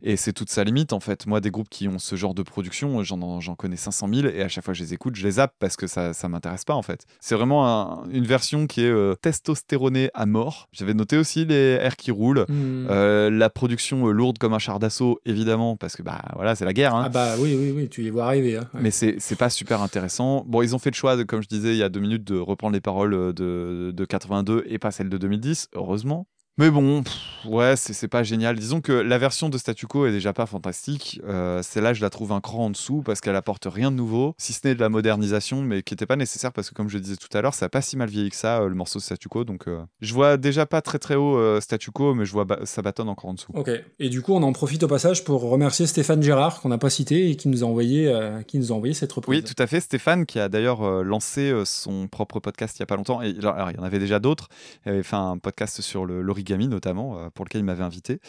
Et 0.03 0.15
c'est 0.17 0.33
toute 0.33 0.49
sa 0.49 0.63
limite 0.63 0.93
en 0.93 0.99
fait. 0.99 1.27
Moi, 1.27 1.41
des 1.41 1.51
groupes 1.51 1.69
qui 1.69 1.87
ont 1.87 1.99
ce 1.99 2.15
genre 2.15 2.33
de 2.33 2.41
production, 2.43 3.03
j'en 3.03 3.55
connais 3.55 3.75
500 3.75 4.07
000 4.13 4.27
et 4.27 4.41
à 4.41 4.47
chaque 4.47 4.63
fois 4.65 4.73
que 4.73 4.77
je 4.79 4.83
les 4.83 4.93
écoute, 4.93 5.15
je 5.15 5.23
les 5.23 5.31
zappe 5.33 5.53
parce 5.59 5.75
que 5.75 5.85
ça, 5.87 6.13
ça 6.13 6.27
m'intéresse 6.29 6.65
pas 6.65 6.73
en 6.73 6.81
fait. 6.81 7.05
C'est 7.19 7.35
vraiment 7.35 7.67
un- 7.67 8.09
une 8.09 8.25
version 8.25 8.65
qui 8.67 8.81
est 8.81 8.89
euh, 8.89 9.15
testostéronée 9.21 10.09
à 10.13 10.25
mort. 10.25 10.69
J'avais 10.71 10.93
noté 10.93 11.17
aussi 11.17 11.45
les 11.45 11.55
airs 11.81 11.95
qui 11.97 12.11
roulent. 12.11 12.45
Hmm. 12.47 12.87
Euh, 12.89 13.29
la 13.29 13.49
production 13.49 14.07
euh, 14.07 14.11
lourde 14.11 14.37
comme 14.37 14.53
un 14.53 14.59
char 14.59 14.79
d'assaut, 14.79 15.19
évidemment, 15.25 15.75
parce 15.77 15.95
que 15.95 16.03
bah 16.03 16.21
voilà, 16.35 16.55
c'est 16.55 16.65
la 16.65 16.73
guerre. 16.73 16.95
hein. 16.95 17.03
Ah 17.05 17.09
bah 17.09 17.35
oui, 17.39 17.55
oui, 17.59 17.71
oui, 17.75 17.89
tu 17.89 18.01
les 18.01 18.09
vois 18.11 18.25
arriver. 18.25 18.57
hein. 18.57 18.67
Ouais. 18.73 18.81
Mais 18.83 18.91
c'est 18.91 19.15
c'est 19.19 19.35
pas 19.35 19.49
super 19.49 19.81
intéressant. 19.81 20.43
Bon, 20.47 20.61
ils 20.61 20.75
ont 20.75 20.79
fait 20.79 20.89
le 20.91 20.95
choix, 20.95 21.15
de, 21.15 21.23
comme 21.23 21.41
je 21.41 21.47
disais 21.47 21.71
il 21.73 21.77
y 21.77 21.83
a 21.83 21.89
deux 21.89 21.99
minutes, 21.99 22.23
de 22.23 22.37
reprendre 22.37 22.73
les 22.73 22.81
paroles 22.81 23.13
euh, 23.13 23.33
de, 23.33 23.91
de 23.91 24.05
82 24.05 24.63
et 24.67 24.79
pas 24.79 24.91
celles 24.91 25.09
de 25.09 25.17
2010, 25.17 25.69
heureusement. 25.73 26.27
Mais 26.57 26.69
bon, 26.69 27.01
pff, 27.01 27.15
ouais, 27.45 27.75
c'est 27.77 28.09
pas 28.09 28.23
génial. 28.23 28.57
Disons 28.59 28.81
que 28.81 28.91
la 28.91 29.17
version 29.17 29.47
de 29.47 29.57
Statu 29.57 29.87
Quo 29.87 30.05
est 30.05 30.11
déjà 30.11 30.33
pas 30.33 30.45
fantastique. 30.45 31.19
Euh, 31.25 31.63
Celle-là, 31.63 31.93
je 31.93 32.01
la 32.01 32.09
trouve 32.09 32.33
un 32.33 32.41
cran 32.41 32.65
en 32.65 32.69
dessous 32.69 33.01
parce 33.03 33.21
qu'elle 33.21 33.37
apporte 33.37 33.65
rien 33.71 33.89
de 33.89 33.95
nouveau, 33.95 34.35
si 34.37 34.51
ce 34.51 34.67
n'est 34.67 34.75
de 34.75 34.81
la 34.81 34.89
modernisation, 34.89 35.61
mais 35.61 35.81
qui 35.81 35.93
n'était 35.93 36.05
pas 36.05 36.17
nécessaire 36.17 36.51
parce 36.51 36.69
que, 36.69 36.75
comme 36.75 36.89
je 36.89 36.97
disais 36.97 37.15
tout 37.15 37.35
à 37.35 37.41
l'heure, 37.41 37.53
ça 37.53 37.67
a 37.67 37.69
pas 37.69 37.81
si 37.81 37.95
mal 37.95 38.09
vieilli 38.09 38.29
que 38.29 38.35
ça, 38.35 38.59
euh, 38.61 38.67
le 38.67 38.75
morceau 38.75 38.99
de 38.99 39.03
Statu 39.03 39.29
Quo. 39.29 39.45
Donc, 39.45 39.67
euh, 39.69 39.81
je 40.01 40.13
vois 40.13 40.35
déjà 40.35 40.65
pas 40.65 40.81
très 40.81 40.99
très 40.99 41.15
haut 41.15 41.37
euh, 41.37 41.61
Statu 41.61 41.89
Quo, 41.91 42.13
mais 42.13 42.25
je 42.25 42.33
vois 42.33 42.43
ba- 42.43 42.59
Sabaton 42.65 43.07
encore 43.07 43.29
en 43.29 43.33
dessous. 43.35 43.53
Ok. 43.55 43.69
Et 43.99 44.09
du 44.09 44.21
coup, 44.21 44.33
on 44.33 44.43
en 44.43 44.51
profite 44.51 44.83
au 44.83 44.87
passage 44.89 45.23
pour 45.23 45.41
remercier 45.41 45.87
Stéphane 45.87 46.21
Gérard, 46.21 46.59
qu'on 46.61 46.69
n'a 46.69 46.77
pas 46.77 46.89
cité 46.89 47.29
et 47.31 47.37
qui 47.37 47.47
nous 47.47 47.63
a 47.63 47.67
envoyé, 47.67 48.13
qui 48.45 48.59
nous 48.59 48.73
a 48.73 48.75
envoyé 48.75 48.93
cette 48.93 49.11
reprise. 49.13 49.39
Oui, 49.39 49.43
tout 49.43 49.55
à 49.57 49.67
fait. 49.67 49.79
Stéphane, 49.79 50.25
qui 50.25 50.37
a 50.37 50.49
d'ailleurs 50.49 50.83
lancé 51.03 51.53
son 51.65 52.07
propre 52.09 52.39
podcast 52.41 52.77
il 52.77 52.81
y 52.81 52.83
a 52.83 52.87
pas 52.87 52.97
longtemps. 52.97 53.21
Et 53.21 53.35
alors, 53.39 53.55
alors, 53.55 53.71
il 53.71 53.77
y 53.77 53.79
en 53.79 53.83
avait 53.83 53.99
déjà 53.99 54.19
d'autres. 54.19 54.49
Il 54.85 54.91
avait 54.91 55.03
fait 55.03 55.15
un 55.15 55.37
podcast 55.37 55.81
sur 55.81 56.05
le- 56.05 56.21
l'origami, 56.41 56.67
notamment, 56.67 57.17
euh, 57.19 57.29
pour 57.29 57.45
lequel 57.45 57.61
il 57.61 57.65
m'avait 57.65 57.83
invité. 57.83 58.19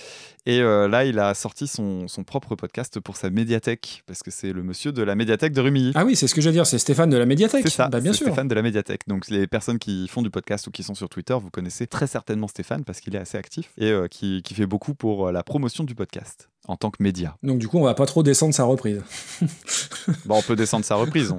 Et 0.46 0.60
euh, 0.60 0.86
là, 0.88 1.04
il 1.04 1.18
a 1.18 1.32
sorti 1.34 1.66
son, 1.66 2.08
son 2.08 2.24
propre 2.24 2.54
podcast 2.56 3.00
pour 3.00 3.16
sa 3.16 3.30
médiathèque, 3.30 4.02
parce 4.06 4.22
que 4.22 4.30
c'est 4.30 4.52
le 4.52 4.62
monsieur 4.62 4.92
de 4.92 5.02
la 5.02 5.14
médiathèque 5.14 5.52
de 5.52 5.60
Rumilly. 5.60 5.92
Ah 5.94 6.04
oui, 6.04 6.14
c'est 6.16 6.26
ce 6.26 6.34
que 6.34 6.40
j'allais 6.40 6.54
dire, 6.56 6.66
c'est 6.66 6.78
Stéphane 6.78 7.10
de 7.10 7.16
la 7.16 7.26
médiathèque. 7.26 7.62
C'est 7.64 7.70
ça, 7.70 7.88
Bah, 7.88 8.00
bien 8.00 8.12
sûr. 8.12 8.26
Stéphane 8.26 8.48
de 8.48 8.54
la 8.54 8.62
médiathèque. 8.62 9.02
Donc 9.08 9.28
les 9.28 9.46
personnes 9.46 9.78
qui 9.78 10.08
font 10.08 10.22
du 10.22 10.30
podcast 10.30 10.66
ou 10.66 10.70
qui 10.70 10.82
sont 10.82 10.94
sur 10.94 11.08
Twitter, 11.08 11.36
vous 11.40 11.50
connaissez 11.50 11.86
très 11.86 12.06
certainement 12.06 12.48
Stéphane 12.48 12.84
parce 12.84 13.00
qu'il 13.00 13.14
est 13.14 13.18
assez 13.18 13.38
actif 13.38 13.70
et 13.78 13.90
euh, 13.90 14.08
qui, 14.08 14.42
qui 14.42 14.54
fait 14.54 14.66
beaucoup 14.66 14.94
pour 14.94 15.30
la 15.32 15.42
promotion 15.42 15.84
du 15.84 15.94
podcast 15.94 16.48
en 16.68 16.76
tant 16.76 16.90
que 16.90 17.02
média. 17.02 17.36
Donc 17.42 17.58
du 17.58 17.66
coup, 17.68 17.78
on 17.78 17.84
va 17.84 17.94
pas 17.94 18.06
trop 18.06 18.22
descendre 18.22 18.54
sa 18.54 18.64
reprise. 18.64 19.02
Bon, 20.26 20.36
on 20.38 20.42
peut 20.42 20.56
descendre 20.56 20.84
sa 20.84 20.96
reprise, 20.96 21.30
on- 21.30 21.38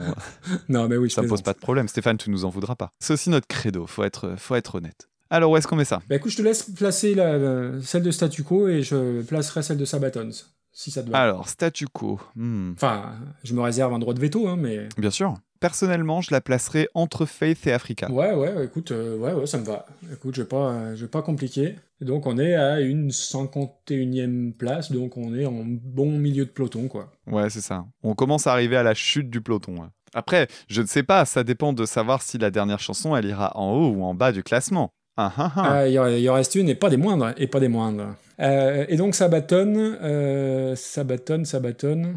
non, 0.70 0.88
mais 0.88 0.96
oui, 0.98 1.10
ça 1.10 1.22
pose 1.22 1.30
plaisante. 1.30 1.46
pas 1.46 1.54
de 1.54 1.60
problème. 1.60 1.88
Stéphane, 1.88 2.18
tu 2.18 2.30
nous 2.30 2.46
en 2.46 2.50
voudras 2.50 2.76
pas. 2.76 2.92
C'est 3.00 3.14
aussi 3.14 3.30
notre 3.30 3.48
credo, 3.48 3.86
faut 3.88 4.04
être, 4.04 4.36
faut 4.38 4.56
être 4.56 4.76
honnête. 4.76 5.10
Alors, 5.34 5.50
où 5.50 5.58
est-ce 5.58 5.68
qu'on 5.68 5.76
met 5.76 5.84
ça? 5.84 6.00
Bah 6.08 6.16
écoute, 6.18 6.30
je 6.32 6.38
te 6.38 6.42
laisse 6.44 6.62
placer 6.62 7.16
la, 7.16 7.40
la- 7.40 7.82
celle 7.82 8.04
de 8.04 8.12
Statu 8.12 8.44
Quo 8.44 8.68
et 8.68 8.84
je 8.84 9.24
placerai 9.24 9.64
celle 9.64 9.78
de 9.78 9.86
Sabatons, 9.86 10.30
si 10.72 10.92
ça 10.92 11.02
te 11.02 11.10
va. 11.10 11.18
Alors, 11.18 11.50
statu 11.50 11.88
quo. 11.88 12.20
Hmm, 12.36 12.74
Enfin, 12.76 13.14
je 13.44 13.56
me 13.56 13.62
réserve 13.62 13.92
un 13.96 13.98
droit 14.00 14.14
de 14.14 14.20
veto, 14.20 14.48
hein, 14.48 14.58
mais... 14.58 14.88
Bien 14.96 15.10
sûr. 15.10 15.34
Personnellement, 15.60 16.22
je 16.22 16.30
la 16.32 16.40
placerai 16.40 16.88
entre 16.94 17.26
Faith 17.26 17.66
et 17.66 17.72
Africa. 17.72 18.12
Ouais, 18.12 18.32
ouais, 18.36 18.66
écoute, 18.66 18.92
euh, 18.92 19.18
ouais, 19.18 19.34
ouais, 19.34 19.48
ça 19.48 19.58
me 19.58 19.64
va. 19.66 19.88
Écoute, 20.14 20.36
je 20.36 20.44
vais 20.44 20.48
pas, 20.48 20.70
euh, 20.72 20.96
je 20.96 21.02
vais 21.06 21.10
pas 21.10 21.24
compliquer. 21.24 21.78
Donc, 22.02 22.28
on 22.28 22.38
est 22.38 22.54
à 22.54 22.80
une 22.82 23.10
51e 23.12 24.52
place, 24.54 24.92
donc 24.92 25.18
on 25.18 25.34
est 25.34 25.46
en 25.48 25.64
bon 25.66 26.12
milieu 26.20 26.46
de 26.46 26.50
peloton, 26.52 26.88
quoi. 26.88 27.12
Ouais, 27.28 27.50
c'est 27.50 27.62
ça. 27.62 27.86
On 28.04 28.14
commence 28.14 28.46
à 28.46 28.52
arriver 28.52 28.78
à 28.78 28.84
la 28.84 28.94
chute 28.94 29.30
du 29.32 29.42
peloton. 29.42 29.78
ouais. 29.82 29.88
Après, 30.14 30.48
je 30.68 30.82
ne 30.84 30.86
sais 30.88 31.02
pas, 31.04 31.26
ça 31.26 31.44
dépend 31.44 31.74
de 31.74 31.86
savoir 31.88 32.22
si 32.22 32.38
la 32.38 32.52
dernière 32.52 32.80
chanson, 32.80 33.16
elle 33.16 33.26
ira 33.26 33.58
en 33.58 33.72
haut 33.74 33.90
ou 33.90 34.04
en 34.04 34.14
bas 34.14 34.32
du 34.32 34.44
classement. 34.44 34.92
Ah, 35.18 35.32
ah, 35.38 35.52
ah. 35.56 35.64
Ah, 35.80 35.88
Il 35.88 35.94
y, 35.94 36.00
en- 36.00 36.08
il 36.08 36.20
y 36.20 36.30
en 36.30 36.34
reste 36.34 36.56
une, 36.56 36.70
et 36.70 36.76
pas 36.76 36.90
des 36.90 36.98
moindres, 36.98 37.34
et 37.38 37.48
pas 37.48 37.60
des 37.60 37.68
moindres. 37.68 38.16
Euh, 38.40 38.86
et 38.90 38.96
donc, 38.98 39.16
Sabaton, 39.16 39.74
euh, 40.02 40.76
Sabaton, 40.76 41.46
Sabaton... 41.46 42.16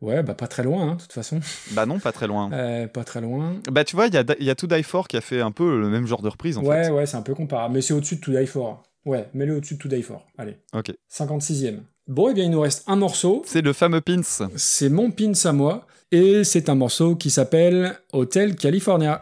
Ouais, 0.00 0.22
bah 0.22 0.32
pas 0.32 0.46
très 0.46 0.62
loin, 0.62 0.92
hein, 0.92 0.94
de 0.94 1.02
toute 1.02 1.12
façon. 1.12 1.40
Bah 1.72 1.84
non, 1.84 1.98
pas 1.98 2.10
très 2.10 2.26
loin. 2.26 2.50
Euh, 2.54 2.86
pas 2.86 3.04
très 3.04 3.20
loin. 3.20 3.56
Bah 3.70 3.84
tu 3.84 3.96
vois, 3.96 4.06
il 4.06 4.14
y 4.14 4.16
a, 4.16 4.24
il 4.38 4.46
y 4.46 4.48
a 4.50 4.54
To 4.54 4.66
Die 4.66 4.82
For 4.82 5.06
qui 5.06 5.18
a 5.18 5.20
fait 5.20 5.42
un 5.42 5.50
peu 5.50 5.78
le 5.78 5.90
même 5.90 6.06
genre 6.06 6.22
de 6.22 6.28
reprise 6.30 6.56
en 6.56 6.62
ouais, 6.64 6.84
fait. 6.84 6.90
ouais, 6.90 7.04
c'est 7.04 7.18
un 7.18 7.22
peu 7.22 7.34
comparable. 7.34 7.74
Mais 7.74 7.82
c'est 7.82 7.92
au-dessus 7.92 8.16
de 8.16 8.20
To 8.22 8.32
Die 8.32 8.46
For. 8.46 8.82
Ouais, 9.04 9.28
mets-le 9.34 9.56
au-dessus 9.56 9.74
de 9.74 9.78
To 9.80 9.88
Die 9.90 10.02
For. 10.02 10.26
Allez. 10.38 10.56
Ok. 10.72 10.90
56e. 11.12 11.80
Bon, 12.08 12.30
et 12.30 12.32
bien, 12.34 12.44
il 12.44 12.50
nous 12.50 12.62
reste 12.62 12.84
un 12.86 12.96
morceau. 12.96 13.42
C'est 13.44 13.60
le 13.60 13.74
fameux 13.74 14.00
Pins. 14.00 14.22
C'est 14.56 14.88
mon 14.88 15.10
pins 15.10 15.32
à 15.44 15.52
moi. 15.52 15.86
Et 16.12 16.44
c'est 16.44 16.70
un 16.70 16.76
morceau 16.76 17.14
qui 17.14 17.28
s'appelle 17.28 17.94
Hotel 18.14 18.56
California. 18.56 19.20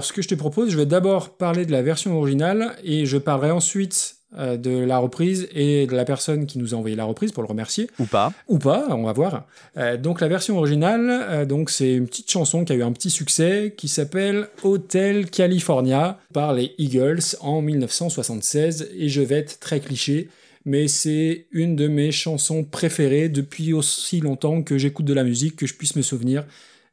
Alors, 0.00 0.06
ce 0.06 0.14
que 0.14 0.22
je 0.22 0.28
te 0.28 0.34
propose, 0.34 0.70
je 0.70 0.78
vais 0.78 0.86
d'abord 0.86 1.28
parler 1.36 1.66
de 1.66 1.72
la 1.72 1.82
version 1.82 2.16
originale 2.16 2.74
et 2.82 3.04
je 3.04 3.18
parlerai 3.18 3.50
ensuite 3.50 4.16
euh, 4.38 4.56
de 4.56 4.70
la 4.70 4.96
reprise 4.96 5.46
et 5.54 5.86
de 5.86 5.94
la 5.94 6.06
personne 6.06 6.46
qui 6.46 6.56
nous 6.56 6.72
a 6.74 6.78
envoyé 6.78 6.96
la 6.96 7.04
reprise 7.04 7.32
pour 7.32 7.42
le 7.42 7.48
remercier. 7.50 7.90
Ou 7.98 8.06
pas. 8.06 8.32
Ou 8.48 8.58
pas, 8.58 8.86
on 8.88 9.02
va 9.02 9.12
voir. 9.12 9.44
Euh, 9.76 9.98
donc 9.98 10.22
la 10.22 10.28
version 10.28 10.56
originale, 10.56 11.06
euh, 11.10 11.44
donc 11.44 11.68
c'est 11.68 11.92
une 11.92 12.06
petite 12.06 12.30
chanson 12.30 12.64
qui 12.64 12.72
a 12.72 12.76
eu 12.76 12.82
un 12.82 12.92
petit 12.92 13.10
succès 13.10 13.74
qui 13.76 13.88
s'appelle 13.88 14.48
Hotel 14.62 15.28
California 15.28 16.18
par 16.32 16.54
les 16.54 16.72
Eagles 16.78 17.36
en 17.42 17.60
1976 17.60 18.88
et 18.96 19.10
je 19.10 19.20
vais 19.20 19.34
être 19.34 19.60
très 19.60 19.80
cliché, 19.80 20.30
mais 20.64 20.88
c'est 20.88 21.44
une 21.52 21.76
de 21.76 21.88
mes 21.88 22.10
chansons 22.10 22.64
préférées 22.64 23.28
depuis 23.28 23.74
aussi 23.74 24.20
longtemps 24.20 24.62
que 24.62 24.78
j'écoute 24.78 25.04
de 25.04 25.12
la 25.12 25.24
musique 25.24 25.56
que 25.56 25.66
je 25.66 25.74
puisse 25.74 25.94
me 25.94 26.00
souvenir. 26.00 26.46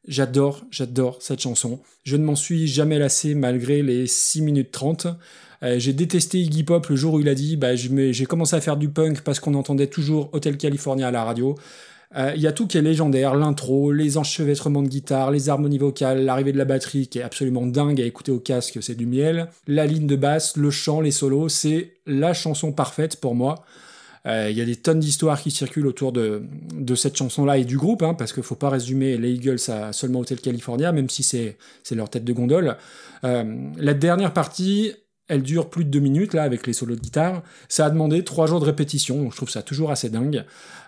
J'adore, 0.07 0.63
j'adore 0.71 1.17
cette 1.21 1.41
chanson. 1.41 1.79
Je 2.03 2.15
ne 2.15 2.23
m'en 2.23 2.35
suis 2.35 2.67
jamais 2.67 2.97
lassé 2.97 3.35
malgré 3.35 3.81
les 3.81 4.07
6 4.07 4.41
minutes 4.41 4.71
30. 4.71 5.07
Euh, 5.63 5.79
j'ai 5.79 5.91
détesté 5.91 6.39
Iggy 6.39 6.63
Pop 6.63 6.87
le 6.87 6.95
jour 6.95 7.15
où 7.15 7.19
il 7.19 7.27
a 7.27 7.35
dit 7.35 7.57
bah, 7.57 7.75
j'ai 7.75 8.25
commencé 8.25 8.55
à 8.55 8.61
faire 8.61 8.77
du 8.77 8.89
punk 8.89 9.21
parce 9.21 9.39
qu'on 9.39 9.53
entendait 9.55 9.87
toujours 9.87 10.29
Hotel 10.33 10.57
California 10.57 11.07
à 11.07 11.11
la 11.11 11.23
radio. 11.23 11.55
Euh, 12.15 12.31
Il 12.35 12.41
y 12.41 12.47
a 12.47 12.53
tout 12.53 12.67
qui 12.67 12.77
est 12.77 12.81
légendaire, 12.81 13.35
l'intro, 13.35 13.91
les 13.91 14.17
enchevêtrements 14.17 14.81
de 14.81 14.87
guitare, 14.87 15.29
les 15.31 15.49
harmonies 15.49 15.77
vocales, 15.77 16.23
l'arrivée 16.23 16.53
de 16.53 16.57
la 16.57 16.63
batterie 16.63 17.07
qui 17.07 17.19
est 17.19 17.23
absolument 17.23 17.65
dingue 17.65 17.99
à 17.99 18.05
écouter 18.05 18.31
au 18.31 18.39
casque, 18.39 18.77
c'est 18.81 18.95
du 18.95 19.05
miel, 19.05 19.49
la 19.67 19.85
ligne 19.85 20.07
de 20.07 20.15
basse, 20.15 20.55
le 20.55 20.71
chant, 20.71 21.01
les 21.01 21.11
solos, 21.11 21.49
c'est 21.49 21.95
la 22.05 22.33
chanson 22.33 22.71
parfaite 22.71 23.19
pour 23.19 23.35
moi. 23.35 23.65
Euh, 24.27 24.49
Il 24.51 24.57
y 24.57 24.61
a 24.61 24.65
des 24.65 24.75
tonnes 24.75 24.99
d'histoires 24.99 25.41
qui 25.41 25.51
circulent 25.51 25.87
autour 25.87 26.11
de, 26.11 26.43
cette 26.95 27.15
chanson-là 27.15 27.57
et 27.57 27.65
du 27.65 27.77
groupe, 27.77 28.03
hein, 28.03 28.13
parce 28.13 28.33
qu'il 28.33 28.43
faut 28.43 28.55
pas 28.55 28.69
résumer 28.69 29.17
les 29.17 29.31
Eagles 29.33 29.59
à 29.69 29.93
seulement 29.93 30.19
Hotel 30.19 30.39
California, 30.39 30.91
même 30.91 31.09
si 31.09 31.23
c'est 31.23 31.57
c'est 31.83 31.95
leur 31.95 32.09
tête 32.09 32.23
de 32.23 32.33
gondole. 32.33 32.77
Euh, 33.23 33.43
la 33.77 33.93
dernière 33.93 34.33
partie, 34.33 34.93
elle 35.27 35.41
dure 35.43 35.69
plus 35.69 35.83
de 35.85 35.89
deux 35.89 35.99
minutes, 35.99 36.33
là, 36.33 36.43
avec 36.43 36.65
les 36.67 36.73
solos 36.73 36.95
de 36.95 37.01
guitare. 37.01 37.41
Ça 37.69 37.85
a 37.85 37.89
demandé 37.89 38.23
trois 38.23 38.47
jours 38.47 38.59
de 38.59 38.65
répétition, 38.65 39.21
donc 39.21 39.31
je 39.31 39.37
trouve 39.37 39.49
ça 39.49 39.61
toujours 39.61 39.91
assez 39.91 40.09
dingue. 40.09 40.43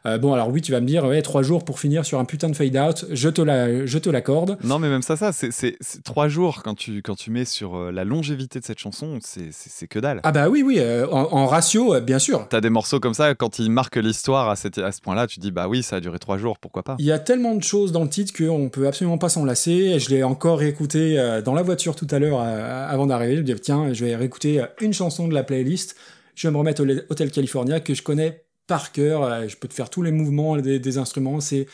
Euh, 0.05 0.17
bon, 0.17 0.31
alors 0.33 0.47
oui, 0.49 0.61
tu 0.61 0.71
vas 0.71 0.79
me 0.79 0.85
dire, 0.85 1.03
ouais, 1.03 1.21
trois 1.21 1.41
jours 1.43 1.65
pour 1.65 1.77
finir 1.77 2.05
sur 2.05 2.19
un 2.19 2.25
putain 2.25 2.47
de 2.49 2.55
fade-out, 2.55 3.05
je 3.11 3.27
te 3.27 3.41
la- 3.41 3.85
je 3.85 3.97
te 3.97 4.09
l'accorde. 4.09 4.57
Non, 4.63 4.79
mais 4.79 4.87
même 4.87 5.01
ça, 5.01 5.17
ça, 5.17 5.33
c'est- 5.33 5.77
trois 6.05 6.29
jours 6.29 6.61
quand 6.63 6.73
tu, 6.75 7.01
quand 7.01 7.15
tu 7.15 7.31
mets 7.31 7.43
sur 7.43 7.75
euh, 7.75 7.91
la 7.91 8.05
longévité 8.05 8.59
de 8.61 8.65
cette 8.65 8.79
chanson, 8.79 9.19
c'est- 9.21 9.49
que 9.87 9.99
dalle. 9.99 10.21
Ah 10.23 10.31
bah 10.31 10.47
oui, 10.49 10.63
oui, 10.65 10.75
euh, 10.79 11.05
en, 11.09 11.33
en 11.33 11.45
ratio, 11.47 11.95
euh, 11.95 11.99
bien 11.99 12.19
sûr. 12.19 12.47
T'as 12.49 12.61
des 12.61 12.69
morceaux 12.69 12.99
comme 13.01 13.13
ça, 13.13 13.35
quand 13.35 13.59
ils 13.59 13.69
marquent 13.69 13.97
l'histoire 13.97 14.49
à, 14.49 14.55
cette- 14.55 14.77
à 14.77 14.91
ce 14.93 15.01
point-là, 15.01 15.27
tu 15.27 15.39
dis 15.41 15.51
bah 15.51 15.67
oui, 15.67 15.83
ça 15.83 15.97
a 15.97 15.99
duré 15.99 16.17
trois 16.19 16.37
jours, 16.37 16.59
pourquoi 16.59 16.83
pas? 16.83 16.95
Il 16.99 17.05
y 17.05 17.11
a 17.11 17.19
tellement 17.19 17.55
de 17.55 17.63
choses 17.63 17.91
dans 17.91 18.03
le 18.03 18.09
titre 18.09 18.31
qu'on 18.37 18.69
peut 18.69 18.87
absolument 18.87 19.17
pas 19.17 19.29
s'en 19.29 19.43
lasser. 19.43 19.99
Je 19.99 20.09
l'ai 20.09 20.23
encore 20.23 20.59
réécouté 20.59 21.17
dans 21.43 21.53
la 21.53 21.61
voiture 21.61 21.95
tout 21.95 22.07
à 22.11 22.19
l'heure 22.19 22.39
avant 22.39 23.07
d'arriver. 23.07 23.35
Je 23.35 23.41
me 23.41 23.45
dis, 23.45 23.55
tiens, 23.55 23.91
je 23.93 24.05
vais 24.05 24.15
réécouter 24.29 24.61
euh, 24.61 24.65
une 24.81 24.93
chanson 24.93 25.27
de 25.27 25.33
la 25.33 25.43
playlist. 25.43 25.95
Je 26.35 26.47
vais 26.47 26.51
me 26.51 26.57
remettre 26.57 26.83
au 26.83 27.11
Hotel 27.11 27.31
California 27.31 27.79
que 27.79 27.93
je 27.93 28.03
connais 28.03 28.45
par 28.67 28.91
cœur. 28.91 29.23
Euh, 29.23 29.47
Je 29.47 29.57
peux 29.57 29.67
te 29.67 29.73
faire 29.73 29.89
tous 29.89 30.01
les 30.03 30.11
mouvements 30.11 30.57
des, 30.57 30.79
des 30.79 30.97
instruments. 30.97 31.39
C'est 31.41 31.65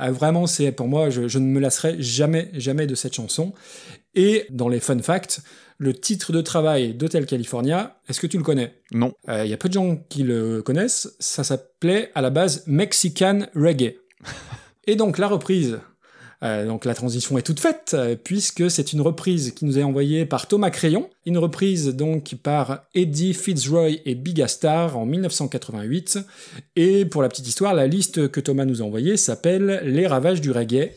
euh, 0.00 0.10
vraiment, 0.10 0.46
c'est 0.46 0.72
pour 0.72 0.88
moi, 0.88 1.10
je, 1.10 1.28
je 1.28 1.38
ne 1.38 1.46
me 1.46 1.60
lasserai 1.60 1.96
jamais, 2.00 2.50
jamais 2.54 2.86
de 2.86 2.94
cette 2.94 3.14
chanson. 3.14 3.52
Et 4.14 4.46
dans 4.50 4.68
les 4.68 4.80
fun 4.80 4.98
facts, 5.00 5.40
le 5.78 5.92
titre 5.92 6.32
de 6.32 6.40
travail 6.40 6.94
d'Hotel 6.94 7.26
California, 7.26 8.00
est-ce 8.08 8.20
que 8.20 8.28
tu 8.28 8.36
le 8.38 8.44
connais? 8.44 8.72
Non. 8.92 9.12
Euh, 9.28 9.44
Il 9.44 9.50
y 9.50 9.54
a 9.54 9.56
peu 9.56 9.68
de 9.68 9.74
gens 9.74 9.96
qui 10.08 10.22
le 10.22 10.62
connaissent. 10.62 11.14
Ça 11.18 11.42
s'appelait 11.44 12.10
à 12.14 12.22
la 12.22 12.30
base 12.30 12.62
Mexican 12.66 13.46
Reggae. 13.54 13.96
Et 14.86 14.96
donc 14.96 15.18
la 15.18 15.28
reprise, 15.28 15.80
euh, 16.44 16.66
donc 16.66 16.84
la 16.84 16.94
transition 16.94 17.38
est 17.38 17.42
toute 17.42 17.60
faite, 17.60 17.92
euh, 17.94 18.16
puisque 18.22 18.70
c'est 18.70 18.92
une 18.92 19.00
reprise 19.00 19.52
qui 19.52 19.64
nous 19.64 19.78
est 19.78 19.82
envoyée 19.82 20.26
par 20.26 20.46
Thomas 20.46 20.70
Crayon, 20.70 21.08
une 21.24 21.38
reprise 21.38 21.88
donc 21.88 22.34
par 22.42 22.84
Eddie 22.94 23.32
Fitzroy 23.32 24.00
et 24.04 24.14
Big 24.14 24.46
Star 24.46 24.98
en 24.98 25.06
1988. 25.06 26.18
Et 26.76 27.06
pour 27.06 27.22
la 27.22 27.28
petite 27.28 27.48
histoire, 27.48 27.72
la 27.72 27.86
liste 27.86 28.28
que 28.28 28.40
Thomas 28.40 28.66
nous 28.66 28.82
a 28.82 28.84
envoyée 28.84 29.16
s'appelle 29.16 29.80
Les 29.84 30.06
ravages 30.06 30.40
du 30.40 30.50
reggae. 30.50 30.92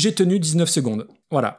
J'ai 0.00 0.14
tenu 0.14 0.38
19 0.38 0.66
secondes. 0.66 1.06
Voilà. 1.30 1.58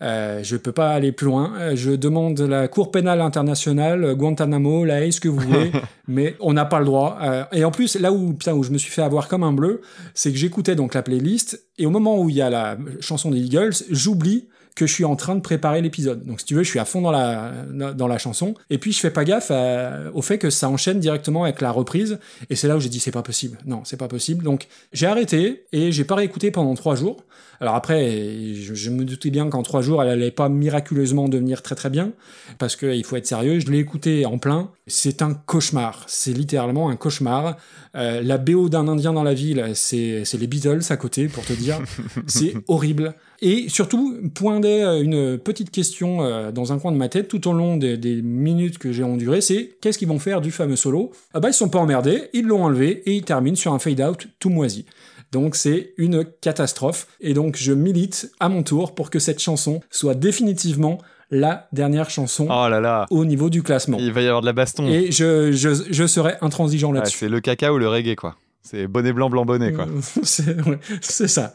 Euh, 0.00 0.42
je 0.42 0.56
peux 0.56 0.72
pas 0.72 0.92
aller 0.92 1.12
plus 1.12 1.26
loin. 1.26 1.52
Euh, 1.58 1.76
Je 1.76 1.90
demande 1.90 2.40
la 2.40 2.66
Cour 2.66 2.90
pénale 2.90 3.20
internationale, 3.20 4.04
euh, 4.04 4.14
Guantanamo, 4.14 4.86
la 4.86 5.04
haie, 5.04 5.10
ce 5.10 5.20
que 5.20 5.28
vous 5.28 5.38
voulez, 5.38 5.70
mais 6.08 6.34
on 6.40 6.54
n'a 6.54 6.64
pas 6.64 6.78
le 6.78 6.86
droit. 6.86 7.18
Euh, 7.20 7.44
et 7.52 7.62
en 7.62 7.70
plus, 7.70 7.96
là 7.96 8.10
où, 8.10 8.32
putain, 8.32 8.54
où 8.54 8.62
je 8.62 8.70
me 8.70 8.78
suis 8.78 8.90
fait 8.90 9.02
avoir 9.02 9.28
comme 9.28 9.42
un 9.42 9.52
bleu, 9.52 9.82
c'est 10.14 10.32
que 10.32 10.38
j'écoutais 10.38 10.76
donc 10.76 10.94
la 10.94 11.02
playlist, 11.02 11.62
et 11.76 11.84
au 11.84 11.90
moment 11.90 12.18
où 12.18 12.30
il 12.30 12.36
y 12.36 12.40
a 12.40 12.48
la 12.48 12.78
chanson 13.00 13.30
des 13.30 13.40
Eagles, 13.40 13.74
j'oublie 13.90 14.48
que 14.74 14.86
je 14.86 14.92
suis 14.92 15.04
en 15.04 15.14
train 15.16 15.34
de 15.36 15.40
préparer 15.40 15.80
l'épisode. 15.82 16.24
Donc 16.26 16.40
si 16.40 16.46
tu 16.46 16.54
veux, 16.54 16.62
je 16.64 16.68
suis 16.68 16.78
à 16.80 16.84
fond 16.84 17.00
dans 17.00 17.12
la, 17.12 17.52
dans 17.94 18.08
la 18.08 18.18
chanson, 18.18 18.54
et 18.70 18.78
puis 18.78 18.92
je 18.92 18.98
fais 18.98 19.10
pas 19.10 19.24
gaffe 19.24 19.50
à- 19.50 20.10
au 20.14 20.22
fait 20.22 20.38
que 20.38 20.50
ça 20.50 20.68
enchaîne 20.68 20.98
directement 20.98 21.44
avec 21.44 21.60
la 21.60 21.70
reprise, 21.70 22.18
et 22.50 22.56
c'est 22.56 22.66
là 22.68 22.76
où 22.76 22.80
j'ai 22.80 22.88
dit 22.88 22.98
c'est 23.00 23.10
pas 23.12 23.22
possible. 23.22 23.58
Non, 23.66 23.82
c'est 23.84 23.96
pas 23.96 24.08
possible. 24.08 24.42
Donc 24.44 24.66
j'ai 24.92 25.06
arrêté, 25.06 25.66
et 25.72 25.92
j'ai 25.92 26.04
pas 26.04 26.16
réécouté 26.16 26.50
pendant 26.50 26.74
trois 26.74 26.96
jours. 26.96 27.24
Alors 27.60 27.76
après, 27.76 28.10
je, 28.54 28.74
je 28.74 28.90
me 28.90 29.04
doutais 29.04 29.30
bien 29.30 29.48
qu'en 29.48 29.62
trois 29.62 29.80
jours, 29.80 30.02
elle 30.02 30.08
allait 30.08 30.32
pas 30.32 30.48
miraculeusement 30.48 31.28
devenir 31.28 31.62
très 31.62 31.76
très 31.76 31.88
bien, 31.88 32.10
parce 32.58 32.74
qu'il 32.74 33.04
faut 33.04 33.14
être 33.14 33.26
sérieux. 33.28 33.60
Je 33.60 33.70
l'ai 33.70 33.78
écouté 33.78 34.26
en 34.26 34.38
plein. 34.38 34.70
C'est 34.88 35.22
un 35.22 35.34
cauchemar. 35.34 36.04
C'est 36.08 36.32
littéralement 36.32 36.90
un 36.90 36.96
cauchemar. 36.96 37.56
Euh, 37.94 38.22
la 38.22 38.38
BO 38.38 38.68
d'un 38.68 38.88
Indien 38.88 39.12
dans 39.12 39.22
la 39.22 39.34
ville, 39.34 39.70
c'est 39.74 40.24
c'est 40.24 40.36
les 40.36 40.48
Beatles 40.48 40.80
à 40.90 40.96
côté, 40.96 41.28
pour 41.28 41.44
te 41.44 41.52
dire. 41.52 41.78
c'est 42.26 42.54
horrible. 42.66 43.14
Et 43.40 43.68
surtout, 43.68 44.16
poindait 44.34 44.82
euh, 44.82 45.02
une 45.02 45.38
petite 45.38 45.70
question 45.70 46.22
euh, 46.24 46.52
dans 46.52 46.72
un 46.72 46.78
coin 46.78 46.92
de 46.92 46.96
ma 46.96 47.08
tête 47.08 47.28
tout 47.28 47.46
au 47.48 47.52
long 47.52 47.76
des, 47.76 47.96
des 47.96 48.22
minutes 48.22 48.78
que 48.78 48.92
j'ai 48.92 49.02
endurées, 49.02 49.40
c'est 49.40 49.76
qu'est-ce 49.80 49.98
qu'ils 49.98 50.08
vont 50.08 50.18
faire 50.18 50.40
du 50.40 50.50
fameux 50.50 50.76
solo? 50.76 51.12
Ah 51.34 51.40
bah 51.40 51.48
ils 51.50 51.54
sont 51.54 51.68
pas 51.68 51.78
emmerdés, 51.78 52.30
ils 52.32 52.46
l'ont 52.46 52.64
enlevé 52.64 53.02
et 53.06 53.14
ils 53.14 53.24
terminent 53.24 53.56
sur 53.56 53.72
un 53.72 53.78
fade-out 53.78 54.28
tout 54.38 54.50
moisi. 54.50 54.86
Donc 55.32 55.56
c'est 55.56 55.94
une 55.98 56.24
catastrophe. 56.40 57.08
Et 57.20 57.34
donc 57.34 57.56
je 57.56 57.72
milite 57.72 58.30
à 58.40 58.48
mon 58.48 58.62
tour 58.62 58.94
pour 58.94 59.10
que 59.10 59.18
cette 59.18 59.40
chanson 59.40 59.80
soit 59.90 60.14
définitivement 60.14 60.98
la 61.30 61.66
dernière 61.72 62.10
chanson 62.10 62.46
Oh 62.48 62.68
là 62.68 62.80
là, 62.80 63.06
au 63.10 63.24
niveau 63.24 63.50
du 63.50 63.62
classement. 63.62 63.96
il 63.98 64.12
va 64.12 64.22
y 64.22 64.26
avoir 64.26 64.42
de 64.42 64.46
la 64.46 64.52
baston. 64.52 64.86
Et 64.86 65.10
je, 65.10 65.50
je, 65.52 65.70
je 65.90 66.06
serai 66.06 66.34
intransigeant 66.40 66.92
là-dessus. 66.92 67.18
c'est 67.18 67.28
le 67.28 67.40
caca 67.40 67.72
ou 67.72 67.78
le 67.78 67.88
reggae, 67.88 68.14
quoi. 68.14 68.36
C'est 68.62 68.86
bonnet 68.86 69.12
blanc, 69.12 69.28
blanc 69.28 69.44
bonnet, 69.44 69.72
quoi. 69.72 69.86
c'est 70.22 70.54
ouais, 70.66 70.78
c'est 71.00 71.28
ça. 71.28 71.54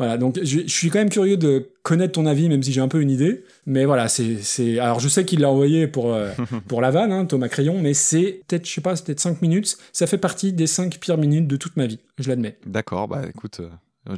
Voilà, 0.00 0.16
donc 0.16 0.38
je, 0.42 0.60
je 0.60 0.72
suis 0.72 0.88
quand 0.88 0.98
même 0.98 1.10
curieux 1.10 1.36
de 1.36 1.72
connaître 1.82 2.12
ton 2.12 2.24
avis, 2.24 2.48
même 2.48 2.62
si 2.62 2.72
j'ai 2.72 2.80
un 2.80 2.88
peu 2.88 3.02
une 3.02 3.10
idée. 3.10 3.44
Mais 3.66 3.84
voilà, 3.84 4.08
c'est. 4.08 4.78
Alors 4.78 4.98
je 4.98 5.08
sais 5.08 5.26
qu'il 5.26 5.40
l'a 5.40 5.50
envoyé 5.50 5.86
pour, 5.88 6.14
euh, 6.14 6.30
pour 6.68 6.80
la 6.80 6.90
vanne, 6.90 7.12
hein, 7.12 7.26
Thomas 7.26 7.48
Crayon, 7.48 7.78
mais 7.78 7.92
c'est 7.92 8.40
peut-être, 8.48 8.66
je 8.66 8.72
sais 8.72 8.80
pas, 8.80 8.96
c'est 8.96 9.04
peut-être 9.04 9.20
5 9.20 9.42
minutes. 9.42 9.76
Ça 9.92 10.06
fait 10.06 10.16
partie 10.16 10.54
des 10.54 10.66
5 10.66 10.98
pires 10.98 11.18
minutes 11.18 11.46
de 11.46 11.56
toute 11.56 11.76
ma 11.76 11.86
vie, 11.86 11.98
je 12.18 12.30
l'admets. 12.30 12.56
D'accord, 12.64 13.08
bah 13.08 13.24
écoute, 13.28 13.60
euh, 13.60 13.68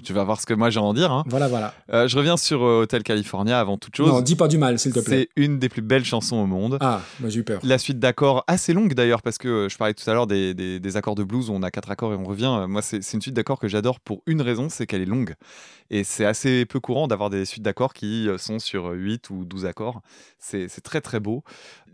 tu 0.05 0.13
vas 0.13 0.25
voir 0.25 0.41
ce 0.41 0.47
que 0.47 0.55
moi 0.55 0.71
j'ai 0.71 0.79
à 0.79 0.83
en 0.83 0.95
dire. 0.95 1.11
hein. 1.13 1.25
Voilà, 1.27 1.49
voilà. 1.49 1.75
Euh, 1.93 2.07
je 2.09 2.17
reviens 2.17 2.37
sur 2.37 2.63
euh, 2.65 2.83
Hotel 2.83 3.03
California 3.03 3.59
avant 3.61 3.77
toute 3.79 3.97
chose. 3.97 4.09
Non, 4.09 4.21
dis 4.21 4.37
pas 4.37 4.49
du 4.49 4.57
mal, 4.59 4.79
s'il 4.79 4.93
te 4.93 5.01
plaît. 5.01 5.29
C'est 5.37 5.43
une 5.43 5.59
des 5.59 5.69
plus 5.69 5.83
belles 5.83 6.05
chansons 6.05 6.37
au 6.37 6.47
monde. 6.47 6.79
Ah, 6.81 7.01
moi 7.21 7.29
j'ai 7.31 7.41
eu 7.41 7.45
peur. 7.45 7.61
La 7.65 7.79
suite 7.79 7.99
d'accords, 7.99 8.45
assez 8.47 8.73
longue 8.73 8.95
d'ailleurs, 8.95 9.23
parce 9.23 9.39
que 9.39 9.49
euh, 9.49 9.69
je 9.69 9.77
parlais 9.77 9.95
tout 9.95 10.09
à 10.09 10.15
l'heure 10.15 10.27
des, 10.27 10.55
des- 10.55 10.79
des 10.81 10.97
accords 10.97 11.15
de 11.17 11.25
blues 11.25 11.51
où 11.51 11.53
on 11.53 11.63
a 11.63 11.71
quatre 11.71 11.91
accords 11.91 12.13
et 12.13 12.17
on 12.17 12.25
revient. 12.25 12.55
Euh, 12.61 12.67
Moi, 12.69 12.81
c'est 12.83 13.03
c'est 13.03 13.17
une 13.17 13.23
suite 13.23 13.35
d'accords 13.35 13.59
que 13.59 13.69
j'adore 13.69 13.99
pour 14.01 14.23
une 14.27 14.41
raison, 14.43 14.69
c'est 14.71 14.87
qu'elle 14.87 15.03
est 15.03 15.07
longue. 15.07 15.35
Et 15.95 16.05
c'est 16.05 16.25
assez 16.25 16.65
peu 16.65 16.81
courant 16.81 17.07
d'avoir 17.07 17.29
des 17.29 17.45
suites 17.45 17.63
d'accords 17.63 17.93
qui 17.93 18.27
euh, 18.27 18.39
sont 18.39 18.59
sur 18.59 18.87
8 18.93 19.29
ou 19.29 19.45
12 19.45 19.67
accords. 19.67 20.01
C'est 20.39 20.67
très 20.83 21.03
très 21.03 21.21
beau. 21.21 21.45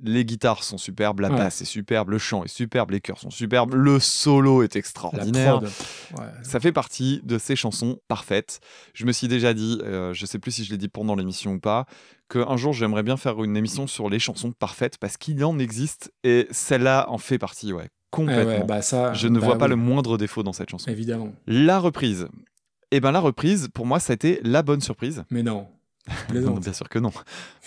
Les 0.04 0.24
guitares 0.24 0.62
sont 0.62 0.78
superbes, 0.78 1.18
la 1.18 1.30
Ouais. 1.30 1.36
basse 1.36 1.60
est 1.62 1.64
superbe, 1.64 2.10
le 2.10 2.18
chant 2.18 2.44
est 2.44 2.48
superbe, 2.48 2.92
les 2.92 3.00
chœurs 3.00 3.18
sont 3.18 3.30
superbes, 3.30 3.74
le 3.74 3.98
solo 3.98 4.62
est 4.62 4.76
extraordinaire. 4.76 5.60
Ouais. 6.16 6.24
Ça 6.42 6.60
fait 6.60 6.70
partie 6.70 7.20
de 7.24 7.38
ces 7.38 7.56
chansons 7.56 7.98
parfaites. 8.06 8.60
Je 8.94 9.04
me 9.04 9.10
suis 9.10 9.26
déjà 9.26 9.52
dit, 9.52 9.80
euh, 9.82 10.14
je 10.14 10.24
sais 10.26 10.38
plus 10.38 10.52
si 10.52 10.64
je 10.64 10.70
l'ai 10.70 10.78
dit 10.78 10.88
pendant 10.88 11.16
l'émission 11.16 11.54
ou 11.54 11.58
pas, 11.58 11.84
qu'un 12.30 12.56
jour 12.56 12.72
j'aimerais 12.72 13.02
bien 13.02 13.16
faire 13.16 13.42
une 13.42 13.56
émission 13.56 13.88
sur 13.88 14.08
les 14.08 14.20
chansons 14.20 14.52
parfaites 14.52 14.98
parce 14.98 15.16
qu'il 15.16 15.44
en 15.44 15.58
existe 15.58 16.12
et 16.22 16.46
celle-là 16.52 17.06
en 17.10 17.18
fait 17.18 17.38
partie, 17.38 17.72
ouais, 17.72 17.86
Eh 17.88 17.90
complètement. 18.12 18.44
ouais, 18.44 18.64
bah 18.64 18.80
ça, 18.82 19.12
je 19.14 19.26
ne 19.26 19.40
bah 19.40 19.46
vois 19.46 19.58
pas 19.58 19.66
le 19.66 19.74
moindre 19.76 20.16
défaut 20.18 20.44
dans 20.44 20.52
cette 20.52 20.70
chanson. 20.70 20.88
Évidemment. 20.88 21.32
La 21.48 21.80
reprise. 21.80 22.28
Eh 22.90 23.00
ben 23.00 23.12
la 23.12 23.20
reprise, 23.20 23.68
pour 23.72 23.86
moi, 23.86 24.00
ça 24.00 24.12
a 24.12 24.14
été 24.14 24.40
la 24.42 24.62
bonne 24.62 24.80
surprise. 24.80 25.24
Mais 25.30 25.42
non. 25.42 25.66
Non, 26.34 26.52
bien 26.52 26.72
sûr 26.72 26.88
que 26.88 26.98
non. 26.98 27.12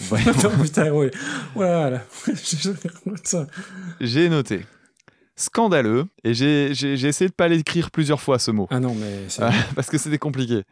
Ouais. 0.10 0.20
Voilà. 1.56 2.02
J'ai 4.02 4.30
noté 4.30 4.66
scandaleux 5.36 6.06
et 6.24 6.36
j'ai 6.36 6.72
essayé 7.08 7.28
de 7.28 7.34
pas 7.34 7.48
l'écrire 7.48 7.90
plusieurs 7.90 8.22
fois 8.22 8.38
ce 8.38 8.52
mot. 8.52 8.68
ah 8.70 8.80
non, 8.80 8.94
mais 8.94 9.26
c'est. 9.28 9.42
Euh, 9.42 9.50
parce 9.76 9.90
que 9.90 9.98
c'était 9.98 10.20
compliqué. 10.20 10.64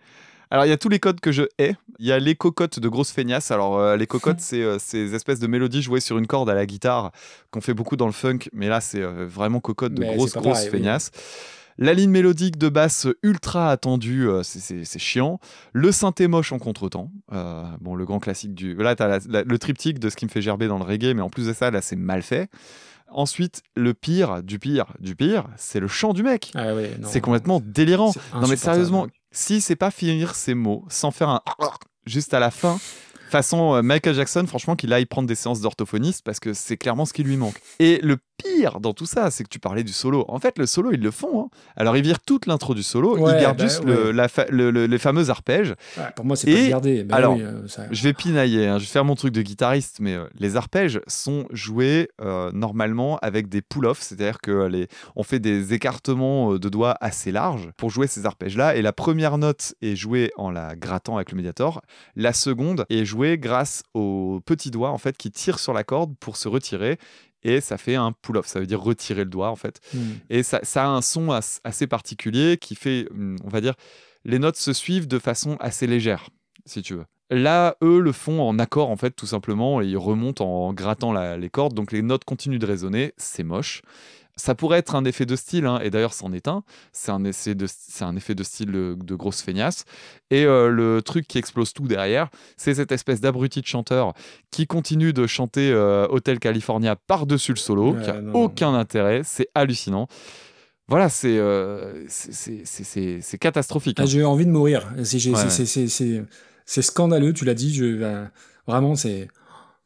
Alors, 0.52 0.66
il 0.66 0.70
y 0.70 0.72
a 0.72 0.78
tous 0.78 0.90
les 0.90 1.00
codes 1.00 1.20
que 1.20 1.32
je 1.32 1.44
hais. 1.60 1.76
Il 2.00 2.08
y 2.08 2.12
a 2.12 2.18
les 2.18 2.36
cocottes 2.36 2.80
de 2.80 2.90
grosses 2.90 3.12
feignasses. 3.12 3.52
Alors, 3.52 3.78
euh, 3.78 3.96
les 3.98 4.08
cocottes, 4.08 4.40
c'est 4.40 4.64
euh, 4.64 4.80
ces 4.80 5.14
espèces 5.14 5.40
de 5.40 5.46
mélodies 5.46 5.84
jouées 5.84 6.00
sur 6.00 6.18
une 6.18 6.26
corde 6.26 6.50
à 6.50 6.56
la 6.56 6.66
guitare 6.66 7.12
qu'on 7.52 7.62
fait 7.62 7.76
beaucoup 7.76 7.96
dans 7.96 8.08
le 8.08 8.12
funk. 8.12 8.40
Mais 8.52 8.68
là, 8.68 8.82
c'est 8.82 9.02
euh, 9.02 9.28
vraiment 9.28 9.60
cocottes 9.60 9.94
de 9.94 10.02
Mais 10.02 10.16
grosses, 10.16 10.34
grosses 10.34 10.66
pareil, 10.66 10.70
oui. 10.74 10.82
La 11.82 11.94
ligne 11.94 12.10
mélodique 12.12 12.58
de 12.58 12.68
basse 12.70 13.08
ultra 13.24 13.72
attendue, 13.72 14.28
euh, 14.28 14.44
c'est- 14.44 14.60
c'est 14.60 14.84
c'est 14.86 15.00
chiant. 15.00 15.40
Le 15.74 15.92
synthé 15.92 16.28
moche 16.28 16.52
en 16.52 16.60
contretemps. 16.60 17.10
Euh, 17.32 17.64
bon, 17.82 17.96
le 17.96 18.06
grand 18.06 18.20
classique 18.20 18.54
du. 18.54 18.76
Là, 18.76 18.96
tu 18.96 19.04
as 19.04 19.20
le 19.28 19.58
triptyque 19.58 19.98
de 19.98 20.10
ce 20.10 20.16
qui 20.18 20.26
me 20.26 20.30
fait 20.30 20.42
gerber 20.42 20.68
dans 20.68 20.78
le 20.78 20.84
reggae, 20.84 21.14
mais 21.16 21.22
en 21.22 21.30
plus 21.30 21.48
de 21.48 21.54
ça, 21.54 21.72
là, 21.72 21.82
c'est 21.82 21.96
mal 21.96 22.22
fait. 22.22 22.50
Ensuite, 23.12 23.64
le 23.76 23.94
pire, 23.96 24.44
du 24.44 24.60
pire, 24.60 24.94
du 25.00 25.16
pire, 25.16 25.46
c'est 25.58 25.80
le 25.80 25.88
chant 25.88 26.14
du 26.14 26.22
mec. 26.22 26.52
Ah 26.54 26.76
ouais. 26.76 26.92
C'est 27.04 27.22
complètement 27.22 27.60
délirant. 27.66 28.14
Non 28.36 28.48
mais 28.48 28.56
sérieusement, 28.56 29.08
si 29.32 29.62
c'est 29.62 29.76
pas 29.76 29.90
finir 29.90 30.36
ces 30.36 30.54
mots 30.54 30.86
sans 30.90 31.10
faire 31.10 31.30
un 31.30 31.42
juste 32.06 32.34
à 32.36 32.40
la 32.40 32.52
fin, 32.52 32.78
façon 33.30 33.76
euh, 33.76 33.82
Michael 33.82 34.14
Jackson, 34.16 34.46
franchement 34.48 34.76
qu'il 34.76 34.92
aille 34.94 35.06
prendre 35.08 35.28
des 35.28 35.36
séances 35.36 35.62
d'orthophoniste 35.62 36.24
parce 36.24 36.40
que 36.40 36.54
c'est 36.54 36.78
clairement 36.78 37.06
ce 37.06 37.14
qui 37.14 37.24
lui 37.24 37.38
manque. 37.38 37.60
Et 37.80 38.00
le 38.04 38.18
pire 38.44 38.80
dans 38.80 38.94
tout 38.94 39.06
ça, 39.06 39.30
c'est 39.32 39.44
que 39.44 39.50
tu 39.50 39.60
parlais 39.60 39.84
du 39.84 39.92
solo. 39.94 40.26
En 40.30 40.40
fait, 40.40 40.58
le 40.58 40.66
solo, 40.66 40.92
ils 40.92 41.02
le 41.02 41.12
font. 41.12 41.44
hein. 41.44 41.50
Alors 41.76 41.96
ils 41.98 42.04
virent 42.04 42.20
toute 42.22 42.46
l'intro 42.48 42.74
du 42.74 42.84
solo, 42.84 43.18
Ouais, 43.18 43.34
ils 43.38 43.42
gardent 43.42 43.58
bah, 43.58 43.64
juste 43.66 43.84
le- 43.84 44.12
la 44.12 44.28
fa- 44.28 44.46
le- 44.50 44.72
le- 44.72 44.86
les 44.86 44.98
fameux 44.98 45.30
arpèges. 45.30 45.76
Ouais, 45.98 46.04
pour 46.16 46.26
moi, 46.26 46.36
c'est 46.36 46.52
pas 46.54 46.70
garder. 46.70 47.04
Bah 47.04 47.16
alors, 47.18 47.36
oui, 47.36 47.44
euh, 47.44 47.68
ça- 47.68 47.86
Je 47.92 48.04
vais 48.04 48.14
pinailler, 48.14 48.68
hein, 48.68 48.78
je 48.80 48.84
vais 48.86 48.90
faire 48.90 49.06
mon 49.06 49.16
truc 49.16 49.34
de 49.34 49.42
guitariste, 49.42 49.98
mais 50.00 50.14
euh, 50.16 50.26
les 50.40 50.56
arpèges 50.56 51.02
sont 51.08 51.46
joués 51.52 52.10
euh, 52.22 52.52
normalement 52.54 53.18
avec 53.22 53.50
des 53.50 53.62
pull-offs, 53.62 54.02
c'est-à-dire 54.02 54.40
que 54.40 54.68
les, 54.68 54.88
on 55.16 55.24
fait 55.24 55.40
des 55.40 55.74
écartements 55.74 56.54
de 56.56 56.70
doigts 56.70 56.96
assez 57.02 57.32
larges 57.32 57.70
pour 57.78 57.90
jouer 57.90 58.08
ces 58.08 58.26
arpèges-là, 58.26 58.76
et 58.76 58.82
la 58.82 58.94
première 58.94 59.38
note 59.38 59.74
est 59.82 59.96
jouée 59.96 60.32
en 60.38 60.50
la 60.52 60.76
grattant 60.76 61.16
avec 61.18 61.32
le 61.32 61.38
médiator, 61.38 61.82
la 62.16 62.34
seconde 62.34 62.86
est 62.90 63.06
jouée 63.06 63.38
grâce 63.38 63.84
au 63.94 64.40
petit 64.46 64.72
doigt 64.72 64.92
en 64.92 64.98
fait 64.98 65.18
qui 65.18 65.32
tire 65.32 65.60
sur 65.60 65.74
la 65.74 65.84
corde 65.84 66.14
pour 66.20 66.38
se 66.38 66.48
retirer. 66.48 66.98
Et 67.44 67.62
ça 67.62 67.78
fait 67.78 67.96
un 67.96 68.12
pull-off, 68.12 68.48
ça 68.48 68.60
veut 68.60 68.66
dire 68.66 68.82
retirer 68.82 69.24
le 69.24 69.30
doigt 69.30 69.50
en 69.50 69.56
fait. 69.56 69.80
Hmm. 69.94 70.00
Et 70.30 70.44
ça, 70.44 70.60
ça 70.64 70.84
a 70.86 70.88
un 70.88 71.02
son 71.02 71.32
as- 71.32 71.62
assez 71.64 71.88
particulier 71.88 72.58
qui 72.58 72.76
fait, 72.76 73.08
hum, 73.12 73.38
on 73.44 73.50
va 73.50 73.62
dire, 73.62 73.74
les 74.26 74.40
notes 74.40 74.58
se 74.58 74.74
suivent 74.74 75.08
de 75.08 75.20
façon 75.20 75.56
assez 75.60 75.88
légère, 75.88 76.30
si 76.66 76.82
tu 76.82 76.96
veux. 76.96 77.06
Là, 77.32 77.76
eux 77.84 78.00
le 78.00 78.12
font 78.12 78.42
en 78.42 78.58
accord, 78.60 78.90
en 78.90 78.98
fait, 78.98 79.12
tout 79.12 79.28
simplement, 79.28 79.82
et 79.82 79.86
ils 79.88 79.98
remontent 79.98 80.44
en 80.46 80.74
grattant 80.74 81.14
la- 81.14 81.38
les 81.38 81.50
cordes, 81.50 81.74
donc 81.76 81.92
les 81.92 82.02
notes 82.02 82.24
continuent 82.26 82.58
de 82.60 82.66
résonner, 82.66 83.14
c'est 83.18 83.44
moche. 83.44 83.82
Ça 84.40 84.56
pourrait 84.56 84.80
être 84.80 84.96
un 84.96 85.04
effet 85.06 85.26
de 85.26 85.36
style, 85.36 85.66
hein, 85.66 85.80
et 85.84 85.90
d'ailleurs 85.90 86.14
c'en 86.14 86.32
est 86.34 86.48
un, 86.48 86.64
c'est 86.94 87.12
un, 87.12 87.24
essai 87.26 87.54
de, 87.56 87.68
c'est 87.68 88.04
un 88.06 88.16
effet 88.16 88.34
de 88.34 88.44
style 88.44 88.72
de, 88.72 88.96
de 88.98 89.16
grosse 89.16 89.42
feignasse. 89.42 89.86
Et 90.32 90.46
euh, 90.46 90.70
le 90.70 91.02
truc 91.02 91.28
qui 91.28 91.38
explose 91.38 91.74
tout 91.74 91.88
derrière, 91.88 92.30
c'est 92.58 92.74
cette 92.76 92.92
espèce 92.92 93.22
d'abruti 93.22 93.62
de 93.62 93.68
chanteur 93.68 94.14
qui 94.50 94.66
continue 94.66 95.14
de 95.14 95.28
chanter 95.28 95.72
euh, 95.72 96.08
Hotel 96.10 96.40
California 96.40 96.96
par-dessus 96.96 97.52
le 97.52 97.58
solo, 97.58 97.94
Ouais, 97.94 98.04
qui 98.04 98.10
a 98.10 98.22
non, 98.22 98.32
non. 98.32 98.40
aucun 98.46 98.74
intérêt, 98.74 99.22
c'est 99.24 99.50
hallucinant. 99.54 100.08
Voilà, 100.88 101.10
c'est 101.10 101.38
euh, 101.38 102.04
c'est- 102.08 102.32
c'est- 102.34 102.62
c'est- 102.66 102.84
c'est- 102.84 103.20
c'est 103.22 103.38
catastrophique. 103.38 103.98
Ah, 104.00 104.04
hein. 104.04 104.06
J'ai 104.08 104.24
envie 104.24 104.46
de 104.48 104.52
mourir. 104.52 104.92
C'est 105.04 105.20
j'ai- 105.20 105.34
Ouais, 105.34 106.82
scandaleux, 106.82 107.34
tu 107.34 107.46
l'as 107.46 107.54
dit. 107.54 107.74
Je, 107.74 107.86
euh, 107.86 108.26
vraiment, 108.68 108.96
c'est. 108.96 109.28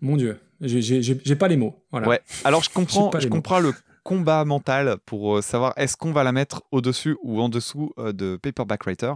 Mon 0.01 0.17
Dieu. 0.17 0.37
J'ai- 0.61 1.01
J'ai 1.01 1.35
pas 1.35 1.47
les 1.47 1.57
mots. 1.57 1.75
Voilà. 1.91 2.07
Ouais. 2.07 2.21
Alors 2.45 2.63
je 2.63 2.69
comprends, 2.69 3.11
je 3.19 3.27
mots. 3.27 3.35
comprends 3.35 3.59
le 3.59 3.73
combat 4.03 4.43
mental 4.45 4.97
pour 5.05 5.37
euh, 5.37 5.41
savoir 5.41 5.73
est-ce 5.77 5.95
qu'on 5.97 6.11
va 6.11 6.23
la 6.23 6.31
mettre 6.31 6.61
au-dessus 6.71 7.17
ou 7.23 7.41
en 7.41 7.49
dessous 7.49 7.93
euh, 7.97 8.11
de 8.11 8.35
Paperback 8.35 8.83
Writer. 8.85 9.13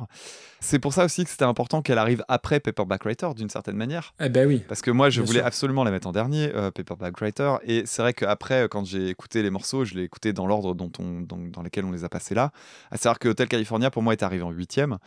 C'est 0.60 0.80
pour 0.80 0.94
ça 0.94 1.06
aussi 1.06 1.24
que 1.24 1.30
c'était 1.30 1.44
important 1.46 1.82
qu'elle 1.82 1.98
arrive 1.98 2.24
après 2.28 2.60
Paperback 2.60 3.04
Writer 3.04 3.28
d'une 3.36 3.50
certaine 3.50 3.76
manière. 3.76 4.14
Eh 4.20 4.30
ben 4.30 4.48
oui. 4.48 4.64
Parce 4.68 4.82
que 4.82 4.90
moi, 4.90 5.10
je 5.10 5.22
Bien 5.22 5.28
voulais 5.28 5.40
sûr. 5.40 5.48
absolument 5.48 5.84
la 5.84 5.92
mettre 5.92 6.08
en 6.08 6.12
dernier, 6.12 6.50
euh, 6.56 6.72
Paperback 6.72 7.20
Writer. 7.20 7.56
Et 7.64 7.84
c'est 7.86 8.02
vrai 8.02 8.14
qu'après, 8.14 8.68
quand 8.70 8.86
j'ai 8.86 9.10
écouté 9.10 9.44
les 9.44 9.50
morceaux, 9.50 9.86
je 9.86 9.94
l'ai 9.94 10.04
écouté 10.04 10.34
dans 10.34 10.48
l'ordre 10.48 10.74
dont 10.74 10.92
on, 11.00 11.22
dans, 11.22 11.38
dans 11.38 11.62
lesquels 11.62 11.86
on 11.86 11.92
les 11.92 12.04
a 12.06 12.10
passés 12.10 12.34
là. 12.34 12.52
À 12.90 12.98
savoir 12.98 13.20
que 13.20 13.28
Hotel 13.30 13.48
California, 13.48 13.92
pour 13.92 14.02
moi, 14.02 14.14
est 14.14 14.24
arrivé 14.24 14.44
en 14.44 14.52
huitième. 14.52 14.98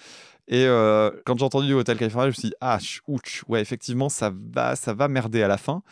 Et 0.47 0.67
euh, 0.67 1.11
quand 1.25 1.39
j'ai 1.39 1.45
entendu 1.45 1.73
Hotel 1.75 1.97
California, 1.97 2.27
je 2.31 2.37
me 2.37 2.41
suis 2.41 2.49
dit, 2.51 2.55
ah, 2.61 2.79
ch- 2.79 3.01
ouch, 3.09 3.45
ouais, 3.49 3.61
effectivement, 3.61 4.09
ça 4.09 4.33
va, 4.53 4.77
ça 4.77 4.95
va 4.95 5.09
merder 5.09 5.43
à 5.43 5.49
la 5.49 5.57
fin. 5.59 5.83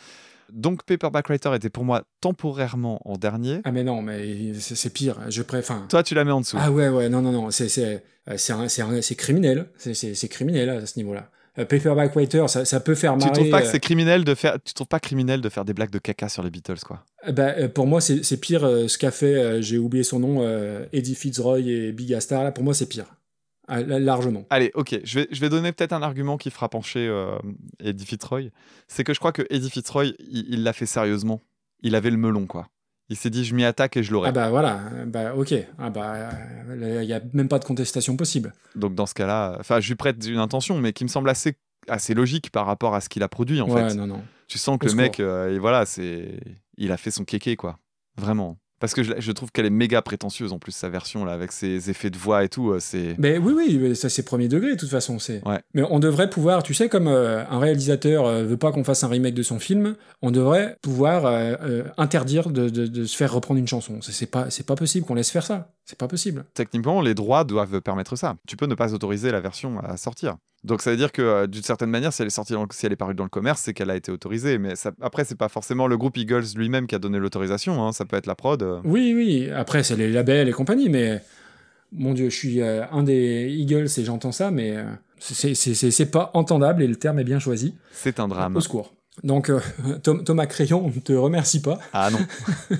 Donc, 0.53 0.83
Paperback 0.83 1.27
Writer 1.27 1.51
était 1.55 1.69
pour 1.69 1.83
moi 1.83 2.03
temporairement 2.21 3.01
en 3.05 3.17
dernier. 3.17 3.61
Ah 3.63 3.71
mais 3.71 3.83
non, 3.83 4.01
mais 4.01 4.53
c'est 4.59 4.93
pire. 4.93 5.17
Je 5.29 5.41
préfère. 5.41 5.87
Toi, 5.87 6.03
tu 6.03 6.15
la 6.15 6.23
mets 6.25 6.31
en 6.31 6.41
dessous. 6.41 6.57
Ah 6.59 6.71
ouais, 6.71 6.89
ouais, 6.89 7.09
non, 7.09 7.21
non, 7.21 7.31
non, 7.31 7.51
c'est 7.51 7.69
c'est 7.69 8.03
euh, 8.29 8.37
c'est 8.67 9.15
criminel, 9.15 9.69
c'est 9.77 10.27
criminel 10.27 10.69
à 10.69 10.85
ce 10.85 10.97
niveau-là. 10.99 11.29
Euh, 11.57 11.65
Paperback 11.65 12.13
Writer, 12.15 12.45
ça, 12.47 12.63
ça 12.63 12.79
peut 12.79 12.93
faire 12.93 13.13
tu 13.13 13.25
marrer. 13.25 13.31
trouves 13.31 13.49
pas 13.49 13.61
que 13.61 13.67
euh, 13.67 13.71
c'est 13.71 13.79
criminel 13.79 14.23
de 14.23 14.35
faire, 14.35 14.57
tu 14.63 14.73
trouves 14.73 14.87
pas 14.87 14.99
criminel 14.99 15.41
de 15.41 15.49
faire 15.49 15.65
des 15.65 15.73
blagues 15.73 15.89
de 15.89 15.97
caca 15.97 16.29
sur 16.29 16.43
les 16.43 16.51
Beatles, 16.51 16.79
quoi? 16.85 17.03
Bah, 17.31 17.67
pour 17.69 17.87
moi, 17.87 18.01
c'est 18.01 18.37
pire 18.37 18.61
ce 18.61 18.97
qu'a 18.97 19.11
fait, 19.11 19.61
j'ai 19.61 19.77
oublié 19.77 20.03
son 20.03 20.19
nom, 20.19 20.87
Eddie 20.93 21.15
Fitzroy 21.15 21.59
et 21.61 21.91
Big 21.91 22.13
Astar. 22.13 22.43
Là, 22.43 22.51
pour 22.51 22.63
moi, 22.63 22.73
c'est 22.73 22.85
pire. 22.87 23.05
Ah, 23.69 23.81
largement. 23.81 24.45
Allez, 24.49 24.71
ok, 24.73 24.99
je 25.03 25.19
vais, 25.19 25.27
je 25.31 25.39
vais 25.39 25.49
donner 25.49 25.71
peut-être 25.71 25.93
un 25.93 26.01
argument 26.01 26.37
qui 26.37 26.49
fera 26.49 26.67
pencher 26.69 27.07
euh, 27.07 27.37
Eddie 27.79 28.05
Fitzroy. 28.05 28.49
C'est 28.87 29.03
que 29.03 29.13
je 29.13 29.19
crois 29.19 29.31
que 29.31 29.43
Eddie 29.49 29.69
Fitzroy, 29.69 30.13
il 30.19 30.63
l'a 30.63 30.73
fait 30.73 30.85
sérieusement. 30.87 31.39
Il 31.81 31.95
avait 31.95 32.09
le 32.09 32.17
melon, 32.17 32.47
quoi. 32.47 32.67
Il 33.11 33.15
s'est 33.15 33.29
dit, 33.29 33.43
je 33.45 33.55
m'y 33.55 33.63
attaque 33.63 33.95
et 33.97 34.03
je 34.03 34.11
l'aurai. 34.11 34.29
Ah 34.29 34.31
bah 34.31 34.49
voilà, 34.49 34.81
bah 35.07 35.33
ok. 35.35 35.53
Ah 35.79 35.89
bah, 35.89 36.29
il 36.75 37.05
n'y 37.05 37.13
a 37.13 37.21
même 37.33 37.47
pas 37.47 37.57
de 37.59 37.65
contestation 37.65 38.15
possible. 38.17 38.53
Donc 38.75 38.93
dans 38.95 39.05
ce 39.05 39.13
cas-là, 39.15 39.57
enfin, 39.59 39.79
je 39.79 39.87
lui 39.87 39.95
prête 39.95 40.23
une 40.27 40.37
intention, 40.37 40.77
mais 40.79 40.93
qui 40.93 41.03
me 41.05 41.09
semble 41.09 41.29
assez, 41.29 41.55
assez 41.87 42.13
logique 42.13 42.51
par 42.51 42.65
rapport 42.67 42.93
à 42.93 43.01
ce 43.01 43.09
qu'il 43.09 43.23
a 43.23 43.27
produit, 43.27 43.61
en 43.61 43.69
ouais, 43.69 43.89
fait. 43.89 43.95
non, 43.95 44.05
non. 44.07 44.21
Tu 44.47 44.57
sens 44.59 44.77
que 44.77 44.85
Au 44.85 44.87
le 44.87 44.91
secours. 44.91 45.01
mec, 45.03 45.19
euh, 45.19 45.55
et 45.55 45.59
voilà, 45.59 45.85
c'est, 45.87 46.39
il 46.77 46.91
a 46.91 46.97
fait 46.97 47.11
son 47.11 47.23
kéké, 47.23 47.55
quoi. 47.55 47.79
Vraiment. 48.17 48.57
Parce 48.79 48.93
que 48.93 49.03
je, 49.03 49.13
je 49.17 49.31
trouve 49.31 49.51
qu'elle 49.51 49.65
est 49.65 49.69
méga 49.69 50.01
prétentieuse, 50.01 50.53
en 50.53 50.59
plus, 50.59 50.71
sa 50.71 50.89
version, 50.89 51.25
là, 51.25 51.33
avec 51.33 51.51
ses 51.51 51.89
effets 51.89 52.09
de 52.09 52.17
voix 52.17 52.43
et 52.43 52.49
tout. 52.49 52.71
euh, 52.71 52.79
c'est... 52.79 53.15
Mais 53.17 53.37
oui, 53.37 53.53
oui, 53.81 53.95
ça 53.95 54.07
c'est 54.09 54.23
premier 54.23 54.47
degré 54.47 54.71
de 54.71 54.79
toute 54.79 54.89
façon. 54.89 55.19
C'est. 55.19 55.45
Ouais. 55.45 55.59
Mais 55.73 55.83
on 55.89 55.99
devrait 55.99 56.29
pouvoir, 56.29 56.63
tu 56.63 56.73
sais, 56.73 56.87
comme 56.89 57.07
euh, 57.07 57.43
un 57.49 57.59
réalisateur 57.59 58.25
euh, 58.25 58.43
veut 58.45 58.57
pas 58.57 58.71
qu'on 58.71 58.83
fasse 58.83 59.03
un 59.03 59.07
remake 59.09 59.33
de 59.33 59.43
son 59.43 59.59
film, 59.59 59.95
on 60.21 60.31
devrait 60.31 60.77
pouvoir 60.81 61.25
euh, 61.25 61.83
interdire 61.97 62.49
de, 62.49 62.69
de- 62.69 62.87
de 62.87 63.05
se 63.05 63.15
faire 63.17 63.33
reprendre 63.33 63.59
une 63.59 63.67
chanson. 63.67 63.99
C'est 64.01 64.11
c'est 64.13 64.25
pas, 64.25 64.49
c'est 64.49 64.65
pas 64.65 64.75
possible 64.75 65.05
qu'on 65.05 65.15
laisse 65.15 65.29
faire 65.31 65.45
ça. 65.45 65.71
C'est 65.85 65.97
pas 65.97 66.07
possible. 66.07 66.45
techniquement, 66.53 67.01
les 67.01 67.15
droits 67.15 67.43
doivent 67.43 67.81
permettre 67.81 68.15
ça. 68.15 68.35
Tu 68.47 68.55
peux 68.55 68.67
ne 68.67 68.75
pas 68.75 68.93
autoriser 68.93 69.31
la 69.31 69.39
version 69.39 69.79
à 69.79 69.97
sortir. 69.97 70.35
Donc 70.63 70.81
ça 70.81 70.91
veut 70.91 70.97
dire 70.97 71.11
que 71.11 71.21
euh, 71.21 71.47
d'une 71.47 71.63
certaine 71.63 71.89
manière, 71.89 72.11
si 72.11 72.21
elle 72.21 72.27
est 72.27 72.31
sortie, 72.31 72.53
dans 72.53 72.63
le- 72.63 72.67
si 72.71 72.85
elle 72.85 72.91
est 72.91 72.97
parue 72.97 73.13
dans 73.15 73.23
le 73.23 73.29
commerce, 73.29 73.61
c'est 73.61 73.73
qu'elle 73.73 73.89
a 73.89 73.95
été 73.95 74.11
autorisée. 74.11 74.57
Mais 74.57 74.75
ça, 74.75 74.91
après, 75.01 75.23
c'est 75.23 75.37
pas 75.37 75.47
forcément 75.49 75.87
le 75.87 75.97
groupe 75.97 76.17
Eagles 76.17 76.43
lui-même 76.55 76.85
qui 76.87 76.95
a 76.95 76.99
donné 76.99 77.17
l'autorisation. 77.17 77.85
hein. 77.85 77.91
Ça 77.93 78.03
peut 78.05 78.17
être 78.17 78.25
la 78.27 78.35
prod. 78.35 78.61
euh. 78.61 78.81
Oui, 78.83 79.13
oui. 79.15 79.49
Après, 79.51 79.83
c'est 79.83 79.95
les 79.95 80.11
labels 80.11 80.49
et 80.49 80.51
compagnie, 80.51 80.89
mais 80.89 81.21
mon 81.93 82.13
Dieu, 82.13 82.29
je 82.29 82.35
suis 82.35 82.61
euh, 82.61 82.83
un 82.91 83.03
des 83.03 83.47
Eagles 83.49 83.87
et 83.97 84.03
j'entends 84.03 84.31
ça, 84.33 84.51
mais 84.51 84.75
c'est- 85.19 86.11
pas 86.11 86.31
entendable 86.33 86.83
et 86.83 86.87
le 86.87 86.95
terme 86.97 87.19
est 87.19 87.23
bien 87.23 87.39
choisi. 87.39 87.75
C'est 87.93 88.19
un 88.19 88.27
drame. 88.27 88.55
Au 88.57 88.61
secours. 88.61 88.93
Donc, 89.23 89.49
Tom- 90.03 90.23
Thomas 90.23 90.45
Crayon, 90.45 90.83
on 90.85 90.89
ne 90.89 90.99
te 91.01 91.13
remercie 91.13 91.61
pas. 91.61 91.79
Ah 91.93 92.09
non. 92.11 92.19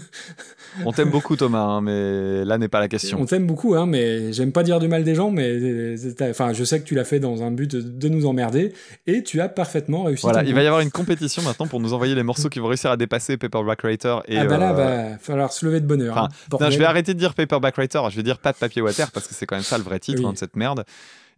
On 0.85 0.91
t'aime 0.91 1.09
beaucoup, 1.09 1.35
Thomas, 1.35 1.61
hein, 1.61 1.81
mais 1.81 2.45
là 2.45 2.57
n'est 2.57 2.67
pas 2.67 2.79
la 2.79 2.87
question. 2.87 3.19
On 3.21 3.25
t'aime 3.25 3.45
beaucoup, 3.45 3.75
hein, 3.75 3.85
mais 3.85 4.33
j'aime 4.33 4.51
pas 4.51 4.63
dire 4.63 4.79
du 4.79 4.87
mal 4.87 5.03
des 5.03 5.15
gens, 5.15 5.31
mais 5.31 5.47
euh, 5.49 5.95
enfin, 6.29 6.53
je 6.53 6.63
sais 6.63 6.79
que 6.79 6.85
tu 6.85 6.95
l'as 6.95 7.03
fait 7.03 7.19
dans 7.19 7.43
un 7.43 7.51
but 7.51 7.75
de, 7.75 8.09
nous 8.09 8.25
emmerder, 8.25 8.73
et 9.07 9.23
tu 9.23 9.41
as 9.41 9.49
parfaitement 9.49 10.03
réussi. 10.03 10.23
Voilà, 10.23 10.43
il 10.43 10.53
va 10.53 10.63
y 10.63 10.67
avoir 10.67 10.81
une 10.81 10.91
compétition 10.91 11.41
maintenant 11.43 11.67
pour 11.67 11.79
nous 11.79 11.93
envoyer 11.93 12.15
les 12.15 12.23
morceaux 12.23 12.49
qui 12.49 12.59
vont 12.59 12.67
réussir 12.67 12.91
à 12.91 12.97
dépasser 12.97 13.37
Paperback 13.37 13.83
Writer. 13.83 14.17
Et, 14.27 14.37
ah 14.37 14.45
bah 14.45 14.57
là, 14.57 14.71
euh, 14.71 14.73
va 15.11 15.17
falloir 15.19 15.53
se 15.53 15.65
lever 15.65 15.79
de 15.81 15.85
bonheur. 15.85 16.17
Enfin, 16.17 16.29
hein. 16.51 16.57
Non, 16.59 16.69
je 16.69 16.77
vais 16.77 16.85
arrêter 16.85 17.13
de 17.13 17.19
dire 17.19 17.33
Paperback 17.33 17.75
Writer, 17.75 18.01
je 18.09 18.15
vais 18.15 18.23
dire 18.23 18.39
pas 18.39 18.51
de 18.51 18.57
papier 18.57 18.81
water 18.81 19.11
parce 19.11 19.27
que 19.27 19.33
c'est 19.33 19.45
quand 19.45 19.55
même 19.55 19.63
ça 19.63 19.77
le 19.77 19.83
vrai 19.83 19.99
titre 19.99 20.19
Oui. 20.21 20.27
hein, 20.27 20.33
de 20.33 20.37
cette 20.37 20.55
merde. 20.55 20.83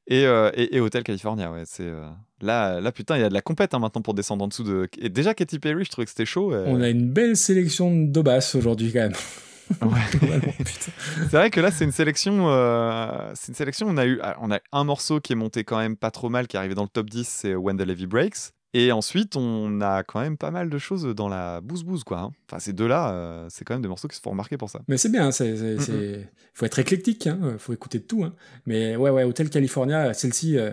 Et, 0.07 0.25
euh, 0.25 0.49
et, 0.55 0.75
et 0.75 0.79
Hotel 0.79 1.03
California, 1.03 1.51
ouais, 1.51 1.63
c'est 1.65 1.83
euh, 1.83 2.07
là, 2.41 2.79
là 2.81 2.91
putain, 2.91 3.17
il 3.17 3.21
y 3.21 3.23
a 3.23 3.29
de 3.29 3.33
la 3.33 3.41
compète 3.41 3.73
hein, 3.73 3.79
maintenant 3.79 4.01
pour 4.01 4.13
descendre 4.13 4.43
en 4.43 4.47
dessous 4.47 4.63
de. 4.63 4.87
Et 4.99 5.09
déjà 5.09 5.33
Katy 5.33 5.59
Perry, 5.59 5.83
je 5.85 5.89
trouvais 5.91 6.05
que 6.05 6.11
c'était 6.11 6.25
chaud. 6.25 6.53
euh. 6.53 6.65
On 6.67 6.81
a 6.81 6.89
une 6.89 7.09
belle 7.11 7.35
sélection 7.37 7.91
d'Aubas 8.05 8.53
aujourd'hui, 8.55 8.91
quand 8.91 8.99
même. 8.99 9.13
Putain. 9.71 10.91
C'est 11.29 11.37
vrai 11.37 11.49
que 11.49 11.61
là, 11.61 11.71
c'est 11.71 11.85
une 11.85 11.91
sélection. 11.93 12.49
euh, 12.49 13.31
c'est 13.35 13.49
une 13.49 13.55
sélection. 13.55 13.87
On 13.89 13.97
a 13.97 14.05
eu, 14.05 14.19
ah, 14.21 14.35
on 14.41 14.51
a 14.51 14.59
un 14.73 14.83
morceau 14.83 15.19
qui 15.21 15.33
est 15.33 15.35
monté 15.37 15.63
quand 15.63 15.77
même 15.77 15.95
pas 15.95 16.11
trop 16.11 16.29
mal, 16.29 16.47
qui 16.47 16.57
est 16.57 16.59
arrivé 16.59 16.75
dans 16.75 16.83
le 16.83 16.89
top 16.89 17.09
10, 17.09 17.25
c'est 17.27 17.55
When 17.55 17.77
the 17.77 17.85
Levy 17.85 18.05
Breaks. 18.07 18.51
Et 18.73 18.91
ensuite, 18.93 19.35
on 19.35 19.81
a 19.81 20.03
quand 20.03 20.21
même 20.21 20.37
pas 20.37 20.49
mal 20.51 20.69
de 20.69 20.77
choses 20.77 21.03
dans 21.03 21.27
la 21.27 21.59
bouse-bouse, 21.61 22.03
quoi. 22.05 22.19
hein. 22.19 22.31
Enfin, 22.51 22.59
ces 22.59 22.73
deux-là, 22.73 23.11
euh, 23.13 23.45
c'est 23.49 23.63
quand 23.63 23.73
même 23.75 23.81
des 23.81 23.87
morceaux 23.87 24.09
qui 24.09 24.17
se 24.17 24.21
font 24.21 24.31
remarquer 24.31 24.57
pour 24.57 24.69
ça. 24.69 24.81
Mais 24.89 24.97
c'est 24.97 25.07
bien, 25.09 25.29
Mm, 25.29 25.31
c'est- 25.31 26.29
faut 26.53 26.65
être 26.65 26.79
éclectique, 26.79 27.27
hein, 27.27 27.55
faut 27.57 27.71
écouter 27.71 27.99
de 27.99 28.03
tout. 28.03 28.25
hein. 28.25 28.33
Mais 28.65 28.97
ouais, 28.97 29.09
ouais, 29.09 29.23
Hotel 29.23 29.49
California, 29.49 30.13
celle-ci, 30.13 30.57
euh, 30.57 30.71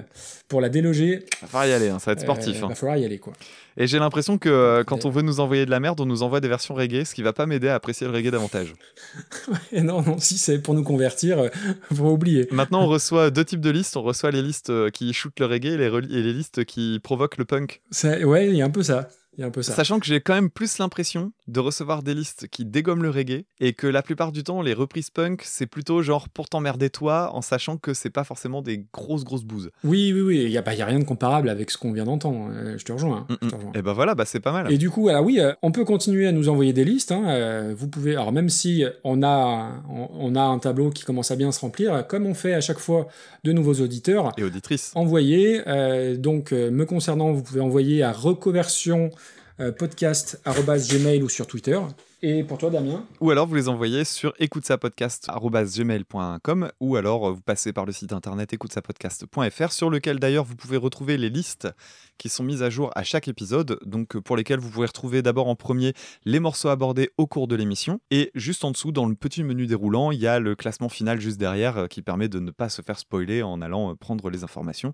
pour 0.48 0.60
la 0.60 0.68
déloger, 0.70 1.24
Va 1.40 1.46
falloir 1.46 1.66
y 1.68 1.72
aller, 1.72 1.88
hein, 1.88 2.00
ça 2.00 2.06
va 2.06 2.12
être 2.14 2.20
sportif. 2.22 2.60
euh, 2.60 2.64
hein. 2.64 2.68
va 2.70 2.74
falloir 2.74 2.96
y 2.98 3.04
aller, 3.04 3.18
quoi. 3.20 3.32
Et 3.76 3.86
j'ai 3.86 4.00
l'impression 4.00 4.38
que 4.38 4.48
euh, 4.48 4.82
quand 4.82 5.04
on 5.04 5.10
veut 5.10 5.22
nous 5.22 5.38
envoyer 5.38 5.64
de 5.66 5.70
la 5.70 5.78
merde, 5.78 6.00
on 6.00 6.06
nous 6.06 6.24
envoie 6.24 6.40
des 6.40 6.48
versions 6.48 6.74
reggae, 6.74 7.04
ce 7.04 7.14
qui 7.14 7.22
va 7.22 7.32
pas 7.32 7.46
m'aider 7.46 7.68
à 7.68 7.76
apprécier 7.76 8.08
le 8.08 8.12
reggae 8.12 8.32
davantage. 8.32 8.74
Et 9.72 9.82
non, 9.82 10.02
non, 10.02 10.18
si 10.18 10.36
c'est 10.36 10.58
pour 10.58 10.74
nous 10.74 10.82
convertir, 10.82 11.38
euh, 11.38 11.48
faut 11.94 12.10
oublier. 12.10 12.48
Maintenant, 12.50 12.82
on 12.82 12.86
reçoit 12.88 13.30
deux 13.30 13.44
types 13.44 13.60
de 13.60 13.70
listes. 13.70 13.96
On 13.96 14.02
reçoit 14.02 14.32
les 14.32 14.42
listes 14.42 14.70
euh, 14.70 14.90
qui 14.90 15.12
shootent 15.12 15.38
le 15.38 15.46
reggae 15.46 15.66
et 15.74 15.76
les, 15.76 15.88
reli- 15.88 16.12
et 16.12 16.22
les 16.22 16.32
listes 16.32 16.64
qui 16.64 16.98
provoquent 17.02 17.36
le 17.36 17.44
punk. 17.44 17.80
Ça- 17.92 18.18
ouais, 18.18 18.48
il 18.48 18.56
y 18.56 18.62
a 18.62 18.64
un 18.64 18.70
peu 18.70 18.82
ça. 18.82 19.08
Il 19.38 19.42
y 19.42 19.44
a 19.44 19.46
un 19.46 19.50
peu 19.52 19.62
ça. 19.62 19.72
Sachant 19.72 20.00
que 20.00 20.06
j'ai 20.06 20.20
quand 20.20 20.34
même 20.34 20.50
plus 20.50 20.78
l'impression 20.78 21.30
de 21.46 21.60
recevoir 21.60 22.02
des 22.02 22.12
listes 22.12 22.48
qui 22.48 22.64
dégomment 22.64 23.04
le 23.04 23.10
reggae 23.10 23.44
et 23.60 23.72
que 23.72 23.86
la 23.86 24.02
plupart 24.02 24.32
du 24.32 24.42
temps, 24.42 24.62
les 24.62 24.74
reprises 24.74 25.10
punk, 25.10 25.42
c'est 25.44 25.66
plutôt 25.66 26.02
genre 26.02 26.28
pour 26.28 26.48
t'emmerder 26.48 26.90
toi, 26.90 27.30
en 27.32 27.40
sachant 27.40 27.76
que 27.76 27.94
c'est 27.94 28.10
pas 28.10 28.24
forcément 28.24 28.62
des 28.62 28.84
grosses 28.92 29.22
grosses 29.24 29.44
bouses. 29.44 29.70
Oui, 29.84 30.12
oui, 30.12 30.20
oui, 30.22 30.36
il 30.44 30.50
n'y 30.50 30.58
a, 30.58 30.74
y 30.74 30.82
a 30.82 30.86
rien 30.86 30.98
de 30.98 31.04
comparable 31.04 31.48
avec 31.48 31.70
ce 31.70 31.78
qu'on 31.78 31.92
vient 31.92 32.04
d'entendre. 32.04 32.50
euh, 32.52 32.76
je 32.76 32.84
te 32.84 32.90
rejoins. 32.92 33.26
hein, 33.30 33.38
je 33.40 33.48
te 33.48 33.54
rejoins. 33.54 33.72
Et 33.76 33.82
ben 33.82 33.92
voilà, 33.92 34.14
bah 34.16 34.24
c'est 34.26 34.40
pas 34.40 34.50
mal. 34.52 34.72
Et 34.72 34.76
du 34.76 34.90
coup, 34.90 35.08
alors 35.08 35.24
oui, 35.24 35.38
euh, 35.38 35.52
on 35.62 35.70
peut 35.70 35.84
continuer 35.84 36.26
à 36.26 36.32
nous 36.32 36.48
envoyer 36.48 36.72
des 36.72 36.84
listes. 36.84 37.12
hein, 37.12 37.22
euh, 37.28 37.74
vous 37.78 37.86
pouvez, 37.88 38.12
alors 38.16 38.32
même 38.32 38.48
si 38.48 38.84
on 39.04 39.22
a, 39.22 39.72
on, 39.88 40.08
on 40.18 40.34
a 40.34 40.42
un 40.42 40.58
tableau 40.58 40.90
qui 40.90 41.04
commence 41.04 41.30
à 41.30 41.36
bien 41.36 41.52
se 41.52 41.60
remplir, 41.60 42.06
comme 42.08 42.26
on 42.26 42.34
fait 42.34 42.54
à 42.54 42.60
chaque 42.60 42.80
fois 42.80 43.06
de 43.44 43.52
nouveaux 43.52 43.74
auditeurs, 43.74 44.32
Et 44.36 44.42
auditrices. 44.42 44.90
envoyez. 44.96 45.62
euh, 45.68 46.16
donc, 46.16 46.50
me 46.50 46.84
concernant, 46.84 47.32
vous 47.32 47.42
pouvez 47.44 47.60
envoyer 47.60 48.02
à 48.02 48.10
reconversion 48.12 49.10
podcast 49.78 50.38
arobase 50.44 50.88
gmail 50.88 51.22
ou 51.22 51.28
sur 51.28 51.46
Twitter. 51.46 51.80
Et 52.20 52.42
pour 52.42 52.58
toi, 52.58 52.68
Damien? 52.68 53.06
Ou 53.20 53.30
alors 53.30 53.46
vous 53.46 53.54
les 53.54 53.68
envoyez 53.68 54.04
sur 54.04 54.34
écoutesapodcast.gmail.com 54.40 56.72
ou 56.80 56.96
alors 56.96 57.28
euh, 57.28 57.30
vous 57.30 57.40
passez 57.40 57.72
par 57.72 57.86
le 57.86 57.92
site 57.92 58.12
internet 58.12 58.52
écoutesapodcast.fr 58.52 59.70
sur 59.70 59.88
lequel 59.88 60.18
d'ailleurs 60.18 60.42
vous 60.42 60.56
pouvez 60.56 60.78
retrouver 60.78 61.16
les 61.16 61.30
listes 61.30 61.68
qui 62.18 62.28
sont 62.28 62.42
mises 62.42 62.64
à 62.64 62.70
jour 62.70 62.90
à 62.96 63.04
chaque 63.04 63.28
épisode, 63.28 63.78
donc 63.86 64.16
euh, 64.16 64.20
pour 64.20 64.36
lesquelles 64.36 64.58
vous 64.58 64.68
pouvez 64.68 64.88
retrouver 64.88 65.22
d'abord 65.22 65.46
en 65.46 65.54
premier 65.54 65.92
les 66.24 66.40
morceaux 66.40 66.70
abordés 66.70 67.10
au 67.18 67.28
cours 67.28 67.46
de 67.46 67.54
l'émission 67.54 68.00
et 68.10 68.32
juste 68.34 68.64
en 68.64 68.72
dessous 68.72 68.90
dans 68.90 69.06
le 69.06 69.14
petit 69.14 69.44
menu 69.44 69.68
déroulant 69.68 70.10
il 70.10 70.18
y 70.18 70.26
a 70.26 70.40
le 70.40 70.56
classement 70.56 70.88
final 70.88 71.20
juste 71.20 71.38
derrière 71.38 71.78
euh, 71.78 71.86
qui 71.86 72.02
permet 72.02 72.28
de 72.28 72.40
ne 72.40 72.50
pas 72.50 72.68
se 72.68 72.82
faire 72.82 72.98
spoiler 72.98 73.44
en 73.44 73.62
allant 73.62 73.94
prendre 73.94 74.28
les 74.28 74.42
informations. 74.42 74.92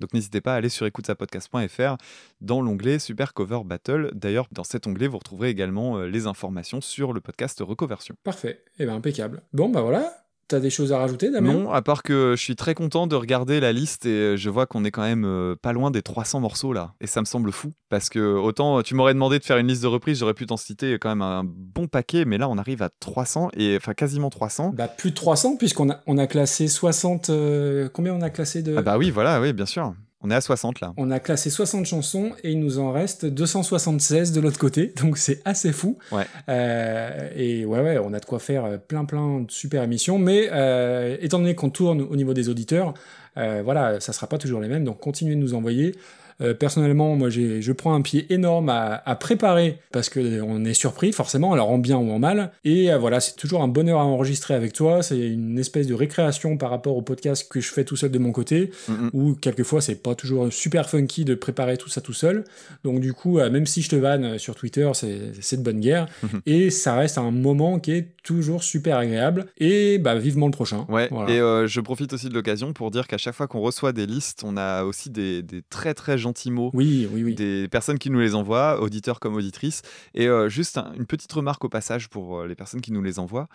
Donc 0.00 0.12
n'hésitez 0.12 0.40
pas 0.40 0.54
à 0.54 0.56
aller 0.56 0.70
sur 0.70 0.86
écoutesapodcast.fr 0.86 1.98
dans 2.40 2.60
l'onglet 2.60 2.98
Super 2.98 3.32
Cover 3.32 3.60
Battle. 3.64 4.10
D'ailleurs 4.12 4.48
dans 4.50 4.64
cet 4.64 4.88
onglet 4.88 5.06
vous 5.06 5.18
retrouverez 5.18 5.50
également 5.50 6.00
les 6.00 6.26
informations 6.26 6.63
sur 6.80 7.12
le 7.12 7.20
podcast 7.20 7.60
Recoversion. 7.60 8.14
Parfait. 8.24 8.62
Eh 8.78 8.86
ben 8.86 8.94
impeccable. 8.94 9.42
Bon, 9.52 9.68
bah 9.68 9.82
voilà. 9.82 10.12
T'as 10.46 10.60
des 10.60 10.68
choses 10.68 10.92
à 10.92 10.98
rajouter, 10.98 11.30
Damien? 11.30 11.54
Non, 11.54 11.72
à 11.72 11.80
part 11.80 12.02
que 12.02 12.34
je 12.36 12.42
suis 12.42 12.54
très 12.54 12.74
content 12.74 13.06
de 13.06 13.16
regarder 13.16 13.60
la 13.60 13.72
liste 13.72 14.04
et 14.04 14.10
euh, 14.10 14.36
je 14.36 14.50
vois 14.50 14.66
qu'on 14.66 14.84
est 14.84 14.90
quand 14.90 15.02
même 15.02 15.24
euh, 15.24 15.56
pas 15.56 15.72
loin 15.72 15.90
des 15.90 16.02
300 16.02 16.40
morceaux 16.40 16.74
là. 16.74 16.92
Et 17.00 17.06
ça 17.06 17.20
me 17.20 17.24
semble 17.24 17.50
fou. 17.50 17.72
Parce 17.88 18.10
que 18.10 18.18
autant 18.18 18.82
tu 18.82 18.94
m'aurais 18.94 19.14
demandé 19.14 19.38
de 19.38 19.44
faire 19.44 19.56
une 19.56 19.68
liste 19.68 19.82
de 19.82 19.86
reprises, 19.86 20.18
j'aurais 20.18 20.34
pu 20.34 20.44
t'en 20.44 20.58
citer 20.58 20.98
quand 20.98 21.08
même 21.08 21.22
un 21.22 21.44
bon 21.46 21.86
paquet, 21.86 22.26
mais 22.26 22.36
là 22.36 22.50
on 22.50 22.58
arrive 22.58 22.82
à 22.82 22.90
300 22.90 23.52
et 23.56 23.76
enfin 23.78 23.94
quasiment 23.94 24.28
300. 24.28 24.74
Bah, 24.76 24.86
plus 24.86 25.10
de 25.12 25.14
300, 25.16 25.56
puisqu'on 25.56 25.88
a, 25.90 26.00
on 26.06 26.18
a 26.18 26.26
classé 26.26 26.68
60. 26.68 27.30
euh, 27.30 27.88
combien 27.88 28.12
on 28.12 28.20
a 28.20 28.28
classé 28.28 28.62
de. 28.62 28.76
Ah 28.76 28.82
bah 28.82 28.98
oui, 28.98 29.10
voilà, 29.10 29.40
oui, 29.40 29.54
bien 29.54 29.66
sûr. 29.66 29.94
On 30.26 30.30
est 30.30 30.34
à 30.34 30.40
60 30.40 30.80
là. 30.80 30.94
On 30.96 31.10
a 31.10 31.20
classé 31.20 31.50
60 31.50 31.84
chansons 31.84 32.32
et 32.42 32.50
il 32.50 32.58
nous 32.58 32.78
en 32.78 32.92
reste 32.92 33.26
276 33.26 34.32
de 34.32 34.40
l'autre 34.40 34.58
côté, 34.58 34.94
donc 35.02 35.18
c'est 35.18 35.42
assez 35.44 35.70
fou. 35.70 35.98
Ouais. 36.12 36.24
Euh, 36.48 37.28
et 37.36 37.66
ouais, 37.66 37.80
ouais, 37.80 37.98
on 37.98 38.14
a 38.14 38.20
de 38.20 38.24
quoi 38.24 38.38
faire 38.38 38.64
euh, 38.64 38.78
plein, 38.78 39.04
plein 39.04 39.40
de 39.40 39.50
super 39.50 39.82
émissions, 39.82 40.18
mais 40.18 40.48
euh, 40.50 41.18
étant 41.20 41.38
donné 41.38 41.54
qu'on 41.54 41.68
tourne 41.68 42.00
au 42.00 42.16
niveau 42.16 42.32
des 42.32 42.48
auditeurs, 42.48 42.94
euh, 43.36 43.60
voilà, 43.62 44.00
ça 44.00 44.14
sera 44.14 44.26
pas 44.26 44.38
toujours 44.38 44.62
les 44.62 44.68
mêmes, 44.68 44.84
donc 44.84 44.98
continuez 44.98 45.34
de 45.34 45.40
nous 45.40 45.52
envoyer. 45.52 45.94
Euh, 46.40 46.52
personnellement, 46.54 47.14
moi, 47.16 47.30
j'ai- 47.30 47.62
je 47.62 47.72
prends 47.72 47.94
un 47.94 48.00
pied 48.02 48.26
énorme 48.32 48.68
à, 48.68 49.02
à 49.06 49.14
préparer 49.16 49.78
parce 49.92 50.08
que 50.08 50.18
euh, 50.20 50.44
on 50.44 50.64
est 50.64 50.74
surpris, 50.74 51.12
forcément, 51.12 51.52
alors 51.52 51.70
en 51.70 51.78
bien 51.78 51.96
ou 51.96 52.10
en 52.10 52.18
mal. 52.18 52.50
Et 52.64 52.92
euh, 52.92 52.98
voilà, 52.98 53.20
c'est 53.20 53.36
toujours 53.36 53.62
un 53.62 53.68
bonheur 53.68 54.00
à 54.00 54.04
enregistrer 54.04 54.54
avec 54.54 54.72
toi. 54.72 55.02
C'est 55.02 55.18
une 55.18 55.58
espèce 55.58 55.86
de 55.86 55.94
récréation 55.94 56.56
par 56.56 56.70
rapport 56.70 56.96
au 56.96 57.02
podcast 57.02 57.46
que 57.48 57.60
je 57.60 57.72
fais 57.72 57.84
tout 57.84 57.96
seul 57.96 58.10
de 58.10 58.18
mon 58.18 58.32
côté, 58.32 58.70
Mhm. 58.88 59.10
où 59.12 59.34
quelquefois 59.34 59.80
c'est 59.80 60.02
pas 60.02 60.14
toujours 60.14 60.52
super 60.52 60.88
funky 60.88 61.24
de 61.24 61.34
préparer 61.34 61.76
tout 61.76 61.88
ça 61.88 62.00
tout 62.00 62.12
seul. 62.12 62.44
Donc 62.82 63.00
du 63.00 63.12
coup, 63.12 63.38
euh, 63.38 63.50
même 63.50 63.66
si 63.66 63.82
je 63.82 63.88
te 63.90 63.96
vanne 63.96 64.38
sur 64.38 64.54
Twitter, 64.54 64.90
c'est 64.94 65.56
de 65.56 65.62
bonne 65.62 65.80
guerre. 65.80 66.06
Mhm. 66.22 66.40
et 66.46 66.70
ça 66.70 66.94
reste 66.94 67.18
un 67.18 67.30
moment 67.30 67.78
qui 67.78 67.92
est 67.92 68.08
toujours 68.22 68.62
super 68.62 68.98
agréable. 68.98 69.46
Et 69.58 69.98
bah 69.98 70.14
vivement 70.16 70.46
le 70.46 70.52
prochain. 70.52 70.86
Ouais, 70.88 71.08
Voilà. 71.10 71.62
et 71.64 71.68
je 71.68 71.80
profite 71.80 72.12
aussi 72.12 72.28
de 72.28 72.34
l'occasion 72.34 72.72
pour 72.72 72.90
dire 72.90 73.06
qu'à 73.06 73.18
chaque 73.18 73.34
fois 73.34 73.46
qu'on 73.46 73.60
reçoit 73.60 73.92
des 73.92 74.06
listes, 74.06 74.42
on 74.44 74.56
a 74.56 74.84
aussi 74.84 75.10
des, 75.10 75.42
des 75.42 75.62
très 75.62 75.94
très 75.94 76.18
gentils 76.24 76.50
mots 76.50 76.70
Oui, 76.74 77.08
oui, 77.12 77.22
oui. 77.22 77.34
des 77.34 77.68
personnes 77.68 77.98
qui 77.98 78.10
nous 78.10 78.18
les 78.20 78.34
envoient, 78.34 78.80
auditeurs 78.80 79.20
comme 79.20 79.34
auditrices. 79.36 79.82
Et 80.14 80.26
euh, 80.28 80.48
juste 80.48 80.76
un- 80.78 80.92
une 80.98 81.06
petite 81.06 81.32
remarque 81.32 81.64
au 81.64 81.68
passage 81.68 82.08
pour 82.08 82.40
euh, 82.40 82.46
les 82.48 82.54
personnes 82.56 82.80
qui 82.80 82.90
nous 82.92 83.02
les 83.02 83.18
envoient. 83.18 83.48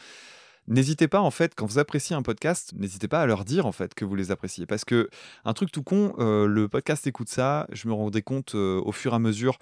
N'hésitez 0.67 1.07
pas 1.07 1.19
en 1.19 1.31
fait 1.31 1.55
quand 1.55 1.65
vous 1.65 1.79
appréciez 1.79 2.15
un 2.15 2.21
podcast, 2.21 2.73
n'hésitez 2.77 3.07
pas 3.07 3.21
à 3.21 3.25
leur 3.25 3.43
dire 3.43 3.65
en 3.65 3.71
fait 3.71 3.95
que 3.95 4.05
vous 4.05 4.13
les 4.15 4.29
appréciez 4.29 4.67
parce 4.67 4.85
que 4.85 5.09
un 5.43 5.53
truc 5.53 5.71
tout 5.71 5.81
con, 5.81 6.13
euh, 6.19 6.45
le 6.45 6.67
podcast 6.67 7.07
écoute 7.07 7.29
ça, 7.29 7.65
je 7.71 7.87
me 7.87 7.93
rendais 7.93 8.21
compte 8.21 8.53
au 8.53 8.91
fur 8.91 9.13
et 9.13 9.15
à 9.15 9.19
mesure 9.19 9.57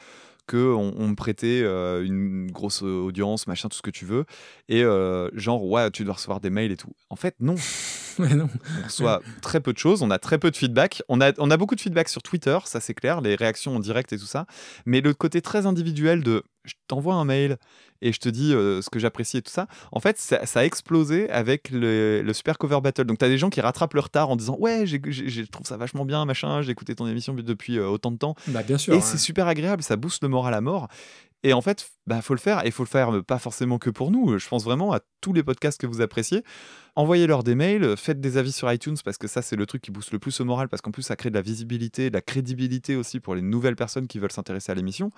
que 0.47 0.73
on, 0.73 1.07
me 1.07 1.15
prêtait 1.15 1.61
euh, 1.63 2.03
une 2.03 2.49
grosse 2.51 2.81
audience, 2.81 3.45
machin, 3.47 3.69
tout 3.69 3.77
ce 3.77 3.81
que 3.81 3.91
tu 3.91 4.05
veux, 4.05 4.25
et 4.69 4.83
euh, 4.83 5.29
genre 5.33 5.63
ouais 5.65 5.91
tu 5.91 6.03
dois 6.03 6.15
recevoir 6.15 6.39
des 6.39 6.49
mails 6.49 6.71
et 6.71 6.77
tout. 6.77 6.93
En 7.09 7.15
fait 7.15 7.35
non, 7.39 7.55
Ouais, 8.19 8.33
non. 8.33 8.49
on 8.81 8.83
reçoit 8.85 9.21
très 9.43 9.59
peu 9.61 9.73
de 9.73 9.77
choses, 9.77 10.01
on 10.01 10.09
a 10.09 10.17
très 10.17 10.39
peu 10.39 10.49
de 10.49 10.57
feedback. 10.57 11.03
On 11.07 11.21
a, 11.21 11.33
on 11.37 11.51
a 11.51 11.57
beaucoup 11.57 11.75
de 11.75 11.81
feedback 11.81 12.09
sur 12.09 12.23
Twitter, 12.23 12.57
ça 12.65 12.79
c'est 12.79 12.95
clair, 12.95 13.21
les 13.21 13.35
réactions 13.35 13.75
en 13.75 13.79
direct 13.79 14.11
et 14.11 14.17
tout 14.17 14.25
ça. 14.25 14.47
Mais 14.87 15.01
le 15.01 15.13
côté 15.13 15.41
très 15.41 15.67
individuel 15.67 16.23
de 16.23 16.41
je 16.65 16.73
t'envoie 16.87 17.13
un 17.15 17.23
mail 17.23 17.55
et 18.01 18.11
je 18.11 18.19
te 18.19 18.27
dis 18.27 18.53
euh, 18.53 18.81
ce 18.81 18.89
que 18.89 18.99
j'apprécie 18.99 19.37
et 19.37 19.41
tout 19.41 19.51
ça, 19.51 19.67
en 19.93 19.99
fait, 20.01 20.17
ça, 20.17 20.45
ça 20.45 20.59
a 20.59 20.65
explosé 20.65 21.29
avec 21.29 21.69
le, 21.69 22.21
le 22.21 22.33
Super 22.33 22.57
Cover 22.57 22.81
Battle. 22.81 23.05
Donc, 23.05 23.19
tu 23.19 23.25
as 23.25 23.29
des 23.29 23.37
gens 23.37 23.49
qui 23.49 23.61
rattrapent 23.61 23.93
leur 23.93 24.03
retard 24.05 24.29
en 24.29 24.35
disant 24.35 24.57
Ouais, 24.59 24.85
j'ai- 24.85 25.01
j'ai- 25.07 25.29
je 25.29 25.43
trouve 25.43 25.65
ça 25.65 25.77
vachement 25.77 26.03
bien, 26.03 26.25
machin, 26.25 26.61
j'ai 26.61 26.71
écouté 26.71 26.93
ton 26.93 27.07
émission 27.07 27.33
depuis 27.33 27.77
euh, 27.79 27.87
autant 27.87 28.11
de 28.11 28.17
temps. 28.17 28.35
Bah 28.47 28.63
bien 28.63 28.77
sûr. 28.77 28.93
Et 28.95 28.99
c'est 29.01 29.17
super 29.17 29.47
agréable, 29.47 29.81
ça 29.81 29.95
booste 29.95 30.21
le 30.23 30.27
moral 30.29 30.36
à 30.45 30.61
mort. 30.61 30.87
Et 31.43 31.53
en 31.53 31.61
fait, 31.61 31.91
bah, 32.07 32.21
faut 32.21 32.33
le 32.33 32.39
faire, 32.39 32.65
et 32.65 32.71
faut 32.71 32.83
le 32.83 32.89
faire 32.89 33.13
euh, 33.13 33.21
pas 33.21 33.37
forcément 33.37 33.77
que 33.77 33.89
pour 33.89 34.11
nous. 34.11 34.37
Je 34.39 34.47
pense 34.47 34.63
vraiment 34.63 34.91
à 34.91 34.99
tous 35.21 35.33
les 35.33 35.43
podcasts 35.43 35.79
que 35.79 35.87
vous 35.87 36.01
appréciez. 36.01 36.43
Envoyez-leur 36.95 37.43
des 37.43 37.53
mails, 37.53 37.95
faites 37.95 38.19
des 38.19 38.37
avis 38.37 38.51
sur 38.51 38.71
iTunes 38.71 38.97
parce 39.05 39.17
que 39.17 39.27
ça, 39.27 39.41
c'est 39.41 39.55
le 39.55 39.65
truc 39.65 39.81
qui 39.83 39.91
booste 39.91 40.11
le 40.11 40.19
plus 40.19 40.39
au 40.41 40.45
moral 40.45 40.67
parce 40.67 40.81
qu'en 40.81 40.91
plus, 40.91 41.03
ça 41.03 41.15
crée 41.15 41.29
de 41.29 41.35
la 41.35 41.41
visibilité, 41.41 42.09
de 42.09 42.15
la 42.15 42.21
crédibilité 42.21 42.95
aussi 42.95 43.19
pour 43.19 43.35
les 43.35 43.43
nouvelles 43.43 43.75
personnes 43.75 44.07
qui 44.07 44.17
veulent 44.17 44.31
s'intéresser 44.31 44.71
à 44.71 44.75
l'émission. 44.75 45.11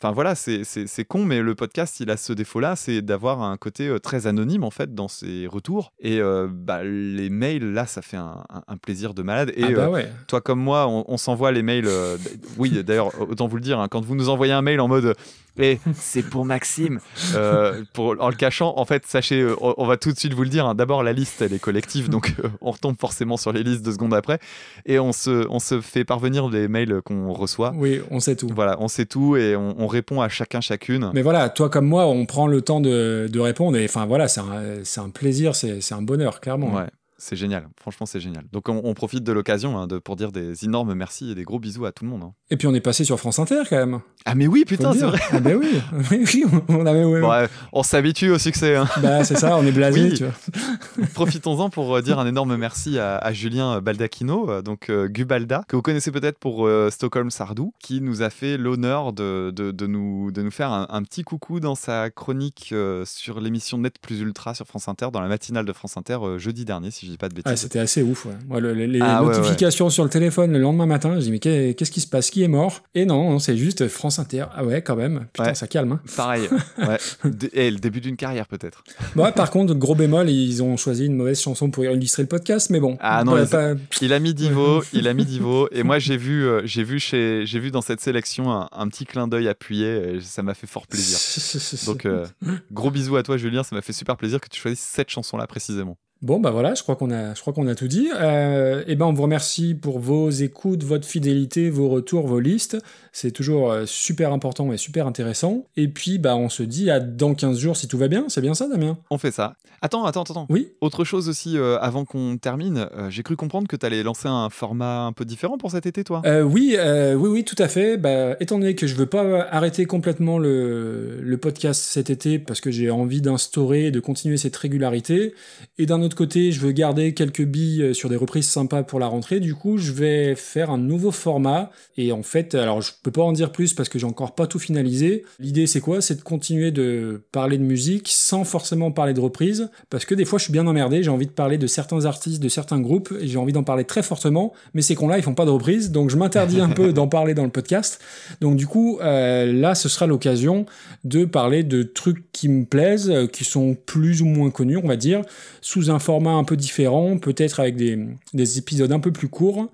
Enfin 0.00 0.12
voilà, 0.12 0.36
c'est 0.36 1.04
con, 1.04 1.24
mais 1.24 1.42
le 1.42 1.56
podcast, 1.56 1.98
il 1.98 2.08
a 2.10 2.16
ce 2.16 2.32
défaut-là, 2.32 2.76
c'est 2.76 3.02
d'avoir 3.02 3.42
un 3.42 3.56
côté 3.56 3.88
euh, 3.88 3.98
très 3.98 4.28
anonyme 4.28 4.62
en 4.62 4.70
fait 4.70 4.94
dans 4.94 5.08
ses 5.08 5.48
retours. 5.48 5.92
Et 5.98 6.20
euh, 6.20 6.46
bah, 6.48 6.84
les 6.84 7.30
mails, 7.30 7.72
là, 7.72 7.84
ça 7.86 8.00
fait 8.00 8.16
un, 8.16 8.44
plaisir 8.80 9.12
de 9.12 9.22
malade. 9.22 9.52
Et 9.56 9.64
ah 9.64 9.70
bah 9.72 9.90
euh, 9.92 10.04
toi 10.28 10.40
comme 10.40 10.60
moi, 10.60 10.86
on, 10.86 11.04
on 11.08 11.16
s'envoie 11.16 11.50
les 11.50 11.62
mails. 11.62 11.88
euh, 11.88 12.16
oui, 12.58 12.70
d'ailleurs, 12.84 13.10
autant 13.20 13.48
vous 13.48 13.56
le 13.56 13.62
dire, 13.62 13.80
hein, 13.80 13.88
quand 13.90 14.04
vous 14.04 14.14
nous 14.14 14.28
envoyez 14.28 14.52
un 14.52 14.62
mail 14.62 14.80
en 14.80 14.86
mode 14.86 15.16
et 15.60 15.80
c'est 15.94 16.22
pour 16.22 16.44
Maxime, 16.44 17.00
euh, 17.34 17.82
pour, 17.92 18.14
en 18.20 18.28
le 18.28 18.36
cachant, 18.36 18.74
en 18.76 18.84
fait, 18.84 19.04
sachez, 19.06 19.44
on, 19.60 19.74
on 19.76 19.86
va 19.86 19.96
tout 19.96 20.12
de 20.12 20.16
suite 20.18 20.32
vous 20.32 20.44
le 20.44 20.48
dire. 20.48 20.66
hein, 20.66 20.76
D'abord, 20.76 21.02
la 21.02 21.12
liste, 21.12 21.42
elle 21.42 21.52
est 21.52 21.58
collective, 21.58 22.08
donc 22.08 22.32
euh, 22.38 22.48
on 22.60 22.70
retombe 22.70 22.96
forcément 22.96 23.36
sur 23.36 23.52
les 23.52 23.64
listes 23.64 23.84
deux 23.84 23.90
secondes 23.90 24.14
après, 24.14 24.38
et 24.86 25.00
on 25.00 25.12
se, 25.12 25.48
on 25.50 25.58
se 25.58 25.80
fait 25.80 26.04
parvenir 26.04 26.48
les 26.48 26.68
mails 26.68 27.00
qu'on 27.04 27.32
reçoit. 27.32 27.72
Oui, 27.74 28.00
on 28.12 28.20
sait 28.20 28.36
tout. 28.36 28.48
Voilà, 28.54 28.76
on 28.78 28.86
sait 28.86 29.06
tout 29.06 29.36
et 29.36 29.56
on, 29.56 29.74
on 29.80 29.87
répond 29.88 30.20
à 30.20 30.28
chacun 30.28 30.60
chacune. 30.60 31.10
Mais 31.14 31.22
voilà, 31.22 31.48
toi 31.48 31.68
comme 31.68 31.86
moi, 31.86 32.06
on 32.06 32.24
prend 32.26 32.46
le 32.46 32.62
temps 32.62 32.80
de, 32.80 33.28
de 33.30 33.40
répondre 33.40 33.76
et 33.76 33.84
enfin 33.84 34.06
voilà, 34.06 34.28
c'est 34.28 34.40
un, 34.40 35.02
un 35.04 35.10
plaisir, 35.10 35.56
c'est 35.56 35.80
c'est 35.80 35.94
un 35.94 36.02
bonheur, 36.02 36.40
clairement. 36.40 36.74
Ouais, 36.74 36.86
c'est 37.18 37.36
génial. 37.36 37.68
Franchement, 37.80 38.06
c'est 38.06 38.20
génial. 38.20 38.44
Donc, 38.52 38.68
on, 38.68 38.80
on 38.84 38.94
profite 38.94 39.24
de 39.24 39.32
l'occasion 39.32 39.76
hein, 39.78 39.86
de, 39.86 39.98
pour 39.98 40.16
dire 40.16 40.32
des 40.32 40.64
énormes 40.64 40.94
merci 40.94 41.30
et 41.32 41.34
des 41.34 41.42
gros 41.44 41.58
bisous 41.58 41.84
à 41.84 41.92
tout 41.92 42.04
le 42.04 42.10
monde. 42.10 42.22
hein. 42.22 42.32
Et 42.50 42.56
puis 42.56 42.66
on 42.66 42.74
est 42.74 42.80
passé 42.80 43.04
sur 43.04 43.18
France 43.18 43.38
Inter 43.38 43.62
quand 43.68 43.76
même. 43.76 44.00
Ah, 44.24 44.34
mais 44.34 44.46
oui, 44.46 44.64
putain, 44.64 44.92
c'est 44.94 45.04
vrai. 45.04 45.18
Ah 45.32 45.40
ben 45.40 45.56
oui, 45.56 45.80
oui, 46.10 46.24
oui, 46.34 46.44
on 46.68 46.86
avait. 46.86 47.04
ouais, 47.04 47.20
Bon, 47.20 47.30
ouais, 47.30 47.48
on 47.72 47.82
s'habitue 47.82 48.30
au 48.30 48.38
succès. 48.38 48.76
hein. 48.76 48.88
Bah 49.02 49.24
c'est 49.24 49.36
ça, 49.36 49.56
on 49.58 49.64
est 49.66 49.72
blasé, 49.72 50.02
Oui. 50.04 50.14
tu 50.14 50.24
vois. 50.24 51.06
Profitons-en 51.14 51.70
pour 51.70 51.96
euh, 51.96 52.02
dire 52.02 52.18
un 52.18 52.26
énorme 52.26 52.56
merci 52.56 52.98
à, 52.98 53.16
à 53.18 53.32
Julien 53.32 53.80
Baldacchino, 53.80 54.50
euh, 54.50 54.62
donc 54.62 54.90
euh, 54.90 55.08
Gubalda, 55.08 55.62
que 55.68 55.76
vous 55.76 55.82
connaissez 55.82 56.10
peut-être 56.10 56.38
pour 56.38 56.66
euh, 56.66 56.90
Stockholm 56.90 57.30
Sardou, 57.30 57.72
qui 57.80 58.00
nous 58.00 58.22
a 58.22 58.30
fait 58.30 58.56
l'honneur 58.56 59.12
de, 59.12 59.52
de- 59.54 59.70
de 59.70 59.86
nous, 59.86 60.30
de 60.30 60.42
nous 60.42 60.50
faire 60.50 60.72
un, 60.72 60.86
un 60.90 61.02
petit 61.02 61.22
coucou 61.22 61.60
dans 61.60 61.74
sa 61.74 62.10
chronique 62.10 62.70
euh, 62.72 63.04
sur 63.04 63.40
l'émission 63.40 63.78
Net 63.78 63.94
Plus 64.00 64.20
Ultra 64.20 64.54
sur 64.54 64.66
France 64.66 64.88
Inter, 64.88 65.08
dans 65.12 65.20
la 65.20 65.28
matinale 65.28 65.64
de 65.64 65.72
France 65.72 65.96
Inter 65.96 66.18
jeudi 66.38 66.64
dernier, 66.64 66.90
si 66.90 67.07
je 67.08 67.12
dis 67.12 67.18
pas 67.18 67.28
de 67.28 67.34
Ah, 67.44 67.50
bêtises. 67.50 67.62
c'était 67.62 67.78
assez 67.78 68.02
ouf. 68.02 68.26
ouais. 68.26 68.60
Le- 68.60 68.72
les 68.74 69.00
Ah, 69.00 69.24
ouais, 69.24 69.34
notifications 69.36 69.88
sur 69.90 70.04
le 70.04 70.10
téléphone 70.10 70.52
le 70.52 70.58
lendemain 70.58 70.86
matin, 70.86 71.14
je 71.18 71.24
dis 71.24 71.30
mais 71.30 71.38
qu'est- 71.38 71.74
qu'est-ce 71.74 71.90
qui 71.90 72.00
se 72.00 72.06
passe? 72.06 72.30
Qui 72.30 72.42
est 72.42 72.48
mort? 72.48 72.82
Et 72.94 73.04
non, 73.06 73.30
non, 73.30 73.38
c'est 73.38 73.56
juste 73.56 73.88
France 73.88 74.18
Inter. 74.18 74.44
Ah 74.54 74.64
ouais, 74.64 74.82
quand 74.82 74.96
même. 74.96 75.26
Putain, 75.32 75.54
ça 75.54 75.66
calme. 75.66 75.92
hein. 75.92 76.00
Pareil. 76.16 76.48
Et 77.52 77.70
le 77.70 77.78
début 77.78 78.00
d'une 78.00 78.16
carrière 78.16 78.46
peut-être. 78.46 78.84
Bon, 79.16 79.30
par 79.32 79.50
contre, 79.50 79.74
gros 79.74 79.94
bémol, 79.94 80.28
ils 80.30 80.62
ont 80.62 80.76
choisi 80.76 81.06
une 81.06 81.14
mauvaise 81.16 81.40
chanson 81.40 81.70
pour 81.70 81.84
illustrer 81.84 82.22
le 82.22 82.28
podcast, 82.28 82.70
mais 82.70 82.80
bon. 82.80 82.96
Ah 83.00 83.24
non, 83.24 83.32
Pas- 83.46 83.74
Il 84.00 84.12
a 84.12 84.18
mis 84.20 84.34
Divo, 84.34 84.82
il 84.92 85.08
a 85.08 85.14
mis 85.14 85.24
Divo, 85.24 85.68
et 85.72 85.82
moi 85.82 85.98
j'ai 85.98 86.16
vu, 86.16 86.44
euh, 86.46 86.60
j'ai 86.64 86.84
vu 86.84 86.98
chez, 87.00 87.46
j'ai 87.46 87.58
vu 87.60 87.70
dans 87.70 87.80
cette 87.82 88.00
sélection 88.00 88.52
un, 88.52 88.68
un 88.72 88.88
petit 88.88 89.06
clin 89.06 89.28
d'œil 89.28 89.48
appuyé, 89.48 90.16
et 90.16 90.20
ça 90.20 90.42
m'a 90.42 90.54
fait 90.54 90.66
fort 90.66 90.86
plaisir. 90.86 91.18
Donc 91.86 92.04
euh, 92.06 92.26
gros 92.72 92.90
bisous 92.90 93.16
à 93.16 93.22
toi 93.22 93.36
Julien, 93.36 93.62
ça 93.62 93.74
m'a 93.74 93.82
fait 93.82 93.92
super 93.92 94.16
plaisir 94.16 94.40
que 94.40 94.48
tu 94.48 94.60
choisisses 94.60 94.80
cette 94.80 95.08
chanson-là 95.10 95.46
précisément. 95.46 95.96
Bon, 96.20 96.40
bah 96.40 96.50
voilà, 96.50 96.74
je 96.74 96.82
crois 96.82 96.96
qu'on 96.96 97.12
a, 97.12 97.32
je 97.34 97.40
crois 97.40 97.52
qu'on 97.52 97.68
a 97.68 97.76
tout 97.76 97.86
dit. 97.86 98.08
Euh, 98.16 98.82
et 98.88 98.96
ben, 98.96 99.06
on 99.06 99.12
vous 99.12 99.22
remercie 99.22 99.74
pour 99.74 100.00
vos 100.00 100.30
écoutes, 100.30 100.82
votre 100.82 101.06
fidélité, 101.06 101.70
vos 101.70 101.88
retours, 101.88 102.26
vos 102.26 102.40
listes. 102.40 102.76
C'est 103.12 103.30
toujours 103.30 103.70
euh, 103.70 103.84
super 103.86 104.32
important 104.32 104.72
et 104.72 104.76
super 104.78 105.06
intéressant. 105.06 105.66
Et 105.76 105.86
puis, 105.86 106.18
bah, 106.18 106.34
on 106.36 106.48
se 106.48 106.64
dit 106.64 106.90
à 106.90 106.98
dans 106.98 107.34
15 107.34 107.58
jours 107.58 107.76
si 107.76 107.86
tout 107.86 107.98
va 107.98 108.08
bien. 108.08 108.24
C'est 108.28 108.40
bien 108.40 108.54
ça, 108.54 108.68
Damien? 108.68 108.98
On 109.10 109.18
fait 109.18 109.30
ça. 109.30 109.54
Attends, 109.80 110.04
attends, 110.06 110.22
attends. 110.22 110.46
Oui. 110.50 110.72
Autre 110.80 111.04
chose 111.04 111.28
aussi, 111.28 111.56
euh, 111.56 111.78
avant 111.78 112.04
qu'on 112.04 112.36
termine, 112.36 112.88
euh, 112.96 113.10
j'ai 113.10 113.22
cru 113.22 113.36
comprendre 113.36 113.68
que 113.68 113.76
tu 113.76 113.86
allais 113.86 114.02
lancer 114.02 114.26
un 114.26 114.50
format 114.50 115.02
un 115.02 115.12
peu 115.12 115.24
différent 115.24 115.56
pour 115.56 115.70
cet 115.70 115.86
été, 115.86 116.02
toi. 116.02 116.22
Oui, 116.44 116.76
oui, 116.76 117.28
oui, 117.28 117.44
tout 117.44 117.56
à 117.58 117.68
fait. 117.68 117.96
Bah, 117.96 118.34
étant 118.40 118.58
donné 118.58 118.74
que 118.74 118.88
je 118.88 118.96
veux 118.96 119.06
pas 119.06 119.46
arrêter 119.50 119.84
complètement 119.84 120.38
le, 120.38 121.20
le 121.20 121.36
podcast 121.38 121.80
cet 121.80 122.10
été 122.10 122.40
parce 122.40 122.60
que 122.60 122.72
j'ai 122.72 122.90
envie 122.90 123.20
d'instaurer 123.20 123.86
et 123.86 123.90
de 123.92 124.00
continuer 124.00 124.36
cette 124.36 124.56
régularité, 124.56 125.34
et 125.78 125.86
d'un 125.86 126.02
autre 126.02 126.07
côté, 126.14 126.52
je 126.52 126.60
veux 126.60 126.72
garder 126.72 127.14
quelques 127.14 127.44
billes 127.44 127.82
euh, 127.82 127.94
sur 127.94 128.08
des 128.08 128.16
reprises 128.16 128.48
sympas 128.48 128.82
pour 128.82 129.00
la 129.00 129.06
rentrée. 129.06 129.40
Du 129.40 129.54
coup, 129.54 129.78
je 129.78 129.92
vais 129.92 130.34
faire 130.34 130.70
un 130.70 130.78
nouveau 130.78 131.10
format. 131.10 131.70
Et 131.96 132.12
en 132.12 132.22
fait, 132.22 132.54
alors 132.54 132.80
je 132.80 132.92
peux 133.02 133.10
pas 133.10 133.22
en 133.22 133.32
dire 133.32 133.52
plus 133.52 133.74
parce 133.74 133.88
que 133.88 133.98
j'ai 133.98 134.06
encore 134.06 134.34
pas 134.34 134.46
tout 134.46 134.58
finalisé. 134.58 135.24
L'idée, 135.38 135.66
c'est 135.66 135.80
quoi? 135.80 136.00
C'est 136.00 136.16
de 136.16 136.22
continuer 136.22 136.70
de 136.70 137.22
parler 137.32 137.58
de 137.58 137.62
musique 137.62 138.08
sans 138.08 138.44
forcément 138.44 138.90
parler 138.90 139.14
de 139.14 139.20
reprises, 139.20 139.70
parce 139.90 140.04
que 140.04 140.14
des 140.14 140.24
fois, 140.24 140.38
je 140.38 140.44
suis 140.44 140.52
bien 140.52 140.66
emmerdé. 140.66 141.02
J'ai 141.02 141.10
envie 141.10 141.26
de 141.26 141.32
parler 141.32 141.58
de 141.58 141.66
certains 141.66 142.04
artistes, 142.04 142.42
de 142.42 142.48
certains 142.48 142.80
groupes, 142.80 143.12
et 143.20 143.26
j'ai 143.26 143.38
envie 143.38 143.52
d'en 143.52 143.64
parler 143.64 143.84
très 143.84 144.02
fortement. 144.02 144.52
Mais 144.74 144.82
ces 144.82 144.94
cons-là, 144.94 145.18
ils 145.18 145.22
font 145.22 145.34
pas 145.34 145.44
de 145.44 145.50
reprises, 145.50 145.90
donc 145.90 146.10
je 146.10 146.16
m'interdis 146.16 146.60
un 146.60 146.68
peu 146.68 146.92
d'en 146.92 147.08
parler 147.08 147.34
dans 147.34 147.44
le 147.44 147.50
podcast. 147.50 148.00
Donc 148.40 148.56
du 148.56 148.66
coup, 148.66 148.98
euh, 149.00 149.52
là, 149.52 149.74
ce 149.74 149.88
sera 149.88 150.06
l'occasion 150.06 150.66
de 151.04 151.24
parler 151.24 151.62
de 151.62 151.82
trucs 151.82 152.30
qui 152.32 152.48
me 152.48 152.64
plaisent, 152.64 153.10
euh, 153.10 153.26
qui 153.26 153.44
sont 153.44 153.74
plus 153.74 154.22
ou 154.22 154.26
moins 154.26 154.50
connus, 154.50 154.76
on 154.76 154.86
va 154.86 154.96
dire, 154.96 155.22
sous 155.60 155.90
un 155.90 155.97
format 155.98 156.32
un 156.32 156.44
peu 156.44 156.56
différent, 156.56 157.18
peut-être 157.18 157.60
avec 157.60 157.76
des, 157.76 157.98
des 158.34 158.58
épisodes 158.58 158.90
un 158.92 159.00
peu 159.00 159.12
plus 159.12 159.28
courts, 159.28 159.68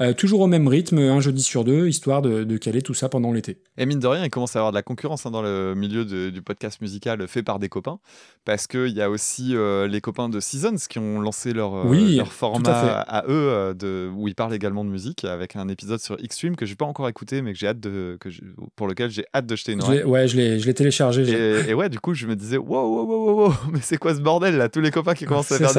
euh, 0.00 0.12
toujours 0.12 0.40
au 0.40 0.46
même 0.46 0.68
rythme, 0.68 0.98
un 0.98 1.20
jeudi 1.20 1.42
sur 1.42 1.64
deux, 1.64 1.88
histoire 1.88 2.22
de, 2.22 2.44
de 2.44 2.56
caler 2.56 2.82
tout 2.82 2.94
ça 2.94 3.08
pendant 3.08 3.32
l'été. 3.32 3.58
Et 3.78 3.86
mine 3.86 3.98
de 4.00 4.06
rien, 4.06 4.24
il 4.24 4.30
commence 4.30 4.56
à 4.56 4.58
y 4.58 4.60
avoir 4.60 4.72
de 4.72 4.76
la 4.76 4.82
concurrence 4.82 5.26
hein, 5.26 5.30
dans 5.30 5.42
le 5.42 5.74
milieu 5.74 6.04
de- 6.04 6.30
du 6.30 6.42
podcast 6.42 6.80
musical 6.80 7.26
fait 7.28 7.42
par 7.42 7.58
des 7.58 7.68
copains, 7.68 7.98
parce 8.44 8.66
qu'il 8.66 8.88
y 8.88 9.02
a 9.02 9.10
aussi 9.10 9.54
euh, 9.56 9.86
les 9.88 10.00
copains 10.00 10.28
de 10.28 10.40
Seasons 10.40 10.76
qui 10.88 10.98
ont 10.98 11.20
lancé 11.20 11.52
leur, 11.52 11.74
euh, 11.74 11.82
Oui, 11.86 12.16
leur 12.16 12.26
tout 12.28 12.32
format 12.32 12.70
à 12.70 13.18
à, 13.20 13.24
eux, 13.28 13.74
de, 13.74 14.08
où 14.16 14.28
ils 14.28 14.34
parlent 14.34 14.54
également 14.54 14.84
de 14.84 14.90
musique, 14.90 15.24
avec 15.24 15.56
un 15.56 15.68
épisode 15.68 16.00
sur 16.00 16.16
Xtreme 16.16 16.56
que 16.56 16.66
j'ai 16.66 16.74
pas 16.76 16.84
encore 16.84 17.08
écouté, 17.08 17.42
mais 17.42 17.52
que 17.52 17.58
j'ai 17.58 17.66
hâte 17.68 17.80
de, 17.80 18.16
que 18.20 18.30
je- 18.30 18.40
pour 18.76 18.86
lequel 18.86 19.10
j'ai 19.10 19.24
hâte 19.34 19.46
de 19.46 19.56
jeter 19.56 19.72
une 19.72 19.82
oreille. 19.82 20.04
ouais, 20.04 20.28
je 20.28 20.36
l'ai 20.36 20.74
téléchargé. 20.74 21.22
Et, 21.28 21.70
et 21.70 21.74
ouais, 21.74 21.88
du 21.88 21.98
coup, 21.98 22.14
je 22.14 22.26
me 22.26 22.36
disais, 22.36 22.56
wow, 22.56 22.66
wow, 22.68 23.04
wow, 23.06 23.24
wow, 23.26 23.46
wow, 23.48 23.54
mais 23.72 23.80
c'est 23.82 23.96
quoi 23.98 24.14
ce 24.14 24.20
bordel 24.20 24.56
là 24.56 24.68
Tous 24.68 24.80
les 24.80 24.90
copains 24.90 25.14
qui 25.14 25.24
commencent 25.24 25.52
à 25.52 25.58
faire 25.58 25.69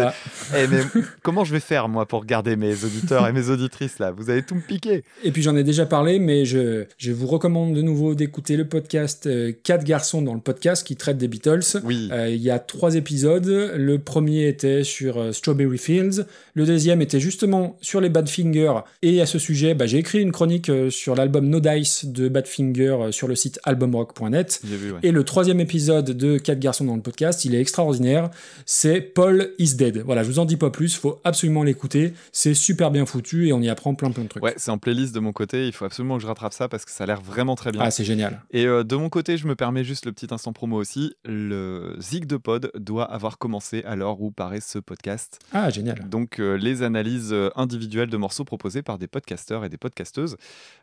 Eh, 0.56 0.68
mais 0.68 0.82
comment 1.22 1.44
je 1.44 1.54
vais 1.54 1.60
faire 1.60 1.90
moi 1.90 2.06
pour 2.06 2.26
garder 2.26 2.56
mes 2.56 2.84
auditeurs 2.84 3.28
et 3.28 3.34
mes 3.34 3.50
auditrices 3.50 4.00
là? 4.00 4.12
Vous 4.12 4.30
allez 4.30 4.44
tout 4.44 4.56
me 4.56 4.62
piquer. 4.62 5.04
Et 5.24 5.32
puis 5.32 5.42
j'en 5.42 5.56
ai 5.56 5.64
déjà 5.64 5.86
parlé, 5.86 6.20
mais 6.20 6.46
je, 6.46 6.86
je 6.98 7.12
vous 7.12 7.28
recommande 7.28 7.74
de 7.74 7.82
nouveau 7.82 8.16
d'écouter 8.16 8.58
le 8.58 8.68
podcast 8.68 9.28
euh, 9.28 9.52
Quatre 9.64 9.84
garçons 9.84 10.22
dans 10.22 10.34
le 10.34 10.40
podcast 10.40 10.86
qui 10.86 10.96
traite 10.96 11.18
des 11.18 11.28
Beatles. 11.28 11.82
Oui. 11.84 12.10
Euh, 12.12 12.30
il 12.30 12.42
y 12.42 12.50
a 12.50 12.60
trois 12.60 12.96
épisodes. 12.96 13.48
Le 13.48 14.00
premier 14.00 14.48
était 14.48 14.84
sur 14.84 15.18
euh, 15.18 15.32
Strawberry 15.32 15.78
Fields. 15.78 16.26
Le 16.54 16.66
deuxième 16.66 17.02
était 17.02 17.20
justement 17.20 17.78
sur 17.82 18.02
les 18.02 18.10
Badfinger. 18.10 18.74
Et 19.02 19.22
à 19.22 19.26
ce 19.26 19.40
sujet, 19.40 19.74
bah, 19.74 19.86
j'ai 19.86 19.98
écrit 19.98 20.22
une 20.22 20.32
chronique 20.32 20.70
euh, 20.70 20.90
sur 20.90 21.16
l'album 21.16 21.48
No 21.48 21.60
Dice 21.60 22.06
de 22.06 22.30
Badfinger 22.30 22.98
euh, 23.00 23.12
sur 23.12 23.28
le 23.28 23.36
site 23.36 23.60
albumrock.net. 23.64 24.62
J'ai 24.68 24.76
vu, 24.76 24.92
ouais. 24.92 25.00
Et 25.04 25.12
le 25.12 25.24
troisième 25.24 25.60
épisode 25.60 26.12
de 26.12 26.38
Quatre 26.38 26.60
garçons 26.60 26.86
dans 26.86 26.96
le 26.96 27.02
podcast, 27.02 27.46
il 27.46 27.56
est 27.56 27.62
extraordinaire. 27.62 28.30
C'est 28.66 29.02
Paul 29.02 29.52
is 29.60 29.76
Dead. 29.82 30.04
Voilà, 30.06 30.24
je 30.24 30.28
vous 30.30 30.40
en 30.40 30.46
dis 30.46 30.58
pas 30.58 30.70
plus. 30.70 30.96
Faut 30.96 31.20
absolument 31.24 31.64
l'écouter. 31.64 32.14
C'est 32.32 32.54
super 32.54 32.92
bien 32.92 33.06
foutu 33.06 33.48
et 33.48 33.54
on 33.54 33.62
y 33.62 33.70
apprend 33.70 33.96
plein 33.96 34.12
plein 34.12 34.24
de 34.24 34.30
trucs. 34.30 34.44
Ouais, 34.44 34.54
c'est 34.58 34.72
en 34.72 34.78
playlist 34.78 35.16
de 35.16 35.20
mon 35.20 35.34
côté. 35.34 35.66
Il 35.66 35.74
faut 35.74 35.86
absolument 35.86 36.18
que 36.18 36.22
je 36.22 36.28
rattrape 36.28 36.54
ça 36.54 36.68
parce 36.68 36.86
que 36.86 36.92
ça 36.92 37.06
a 37.06 37.08
l'air 37.08 37.22
vraiment 37.22 37.56
très 37.56 37.72
bien. 37.72 37.82
Ah, 37.84 37.90
c'est 37.90 38.04
génial. 38.04 38.44
Et 38.52 38.68
euh, 38.68 38.84
de 38.84 38.96
mon 38.96 39.10
côté, 39.10 39.38
je 39.38 39.48
me 39.48 39.56
permets 39.56 39.84
juste 39.84 40.06
le 40.06 40.12
petit 40.12 40.28
instant 40.32 40.54
promo 40.54 40.78
aussi. 40.78 41.16
Le 41.26 41.96
Zig 42.00 42.26
de 42.26 42.38
Pod 42.38 42.72
doit 42.76 43.06
avoir 43.06 43.38
commencé 43.38 43.84
à 43.86 43.96
l'heure 43.96 44.22
où 44.22 44.32
paraît 44.32 44.62
ce 44.62 44.78
podcast. 44.78 45.40
Ah, 45.52 45.70
génial. 45.70 46.08
Donc, 46.10 46.40
euh, 46.40 46.58
les 46.58 46.84
analyses 46.84 47.34
euh, 47.34 47.50
individuelles 47.56 48.10
de 48.10 48.18
morceaux 48.18 48.44
proposées 48.44 48.82
par 48.82 48.98
des 48.98 49.08
podcasteurs 49.08 49.66
et 49.66 49.70
des 49.70 49.78
podcasteuses. 49.78 50.38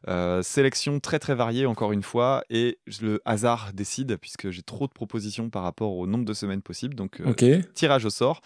Euh, 0.08 0.42
sélection 0.42 1.00
très 1.00 1.18
très 1.18 1.34
variée, 1.34 1.66
encore 1.66 1.92
une 1.92 2.02
fois. 2.02 2.42
Et 2.50 2.78
le 3.00 3.20
hasard 3.24 3.70
décide, 3.74 4.16
puisque 4.16 4.50
j'ai 4.50 4.62
trop 4.62 4.86
de 4.86 4.92
propositions 4.92 5.50
par 5.50 5.62
rapport 5.62 5.96
au 5.96 6.06
nombre 6.06 6.24
de 6.24 6.34
semaines 6.34 6.62
possibles. 6.62 6.94
Donc, 6.94 7.22
tirage 7.74 8.04
au 8.04 8.10
sort. 8.10 8.40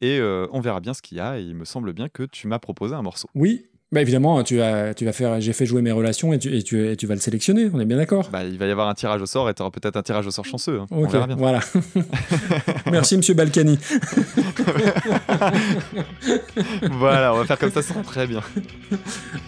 Et 0.00 0.18
euh, 0.18 0.46
on 0.52 0.60
verra 0.60 0.80
bien 0.80 0.94
ce 0.94 1.02
qu'il 1.02 1.18
y 1.18 1.20
a. 1.20 1.38
Et 1.38 1.42
il 1.42 1.54
me 1.54 1.64
semble 1.64 1.92
bien 1.92 2.08
que 2.08 2.24
tu 2.24 2.48
m'as 2.48 2.58
proposé 2.58 2.94
un 2.94 3.02
morceau. 3.02 3.28
Oui. 3.34 3.66
Bah 3.92 4.02
évidemment, 4.02 4.42
tu 4.42 4.56
vas, 4.56 4.94
tu 4.94 5.04
vas 5.04 5.12
faire. 5.12 5.40
J'ai 5.40 5.52
fait 5.52 5.64
jouer 5.64 5.80
mes 5.80 5.92
relations 5.92 6.32
et 6.32 6.40
tu, 6.40 6.52
et 6.56 6.62
tu, 6.64 6.88
et 6.90 6.96
tu 6.96 7.06
vas 7.06 7.14
le 7.14 7.20
sélectionner. 7.20 7.70
On 7.72 7.78
est 7.78 7.84
bien 7.84 7.96
d'accord. 7.96 8.28
Bah, 8.32 8.42
il 8.42 8.58
va 8.58 8.66
y 8.66 8.70
avoir 8.72 8.88
un 8.88 8.94
tirage 8.94 9.22
au 9.22 9.26
sort 9.26 9.48
et 9.48 9.54
tu 9.54 9.62
auras 9.62 9.70
peut-être 9.70 9.94
un 9.96 10.02
tirage 10.02 10.26
au 10.26 10.32
sort 10.32 10.44
chanceux. 10.44 10.80
hein. 10.80 10.86
On 10.90 11.06
verra 11.06 11.28
bien. 11.28 11.36
voilà. 11.36 11.60
Merci, 12.90 13.16
Monsieur 13.16 13.34
Balkany. 13.34 13.78
voilà, 16.90 17.32
on 17.32 17.38
va 17.38 17.44
faire 17.44 17.58
comme 17.60 17.70
ça, 17.70 17.80
ça 17.80 17.94
sera 17.94 18.02
très 18.02 18.26
bien. 18.26 18.40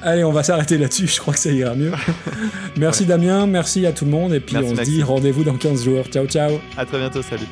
Allez, 0.02 0.22
on 0.22 0.30
va 0.32 0.44
s'arrêter 0.44 0.78
là-dessus. 0.78 1.08
Je 1.08 1.18
crois 1.20 1.34
que 1.34 1.40
ça 1.40 1.50
ira 1.50 1.74
mieux. 1.74 1.90
merci 2.76 3.06
Damien, 3.06 3.44
merci 3.48 3.86
à 3.86 3.92
tout 3.92 4.04
le 4.04 4.12
monde. 4.12 4.32
Et 4.32 4.40
puis 4.40 4.54
Merci, 4.54 4.72
on 4.72 4.76
se 4.76 4.82
dit 4.82 5.02
rendez-vous 5.02 5.42
dans 5.42 5.56
15 5.56 5.84
jours. 5.84 6.04
Ciao, 6.06 6.26
ciao. 6.26 6.52
À 6.76 6.86
très 6.86 6.98
bientôt, 6.98 7.22
salut. 7.22 7.46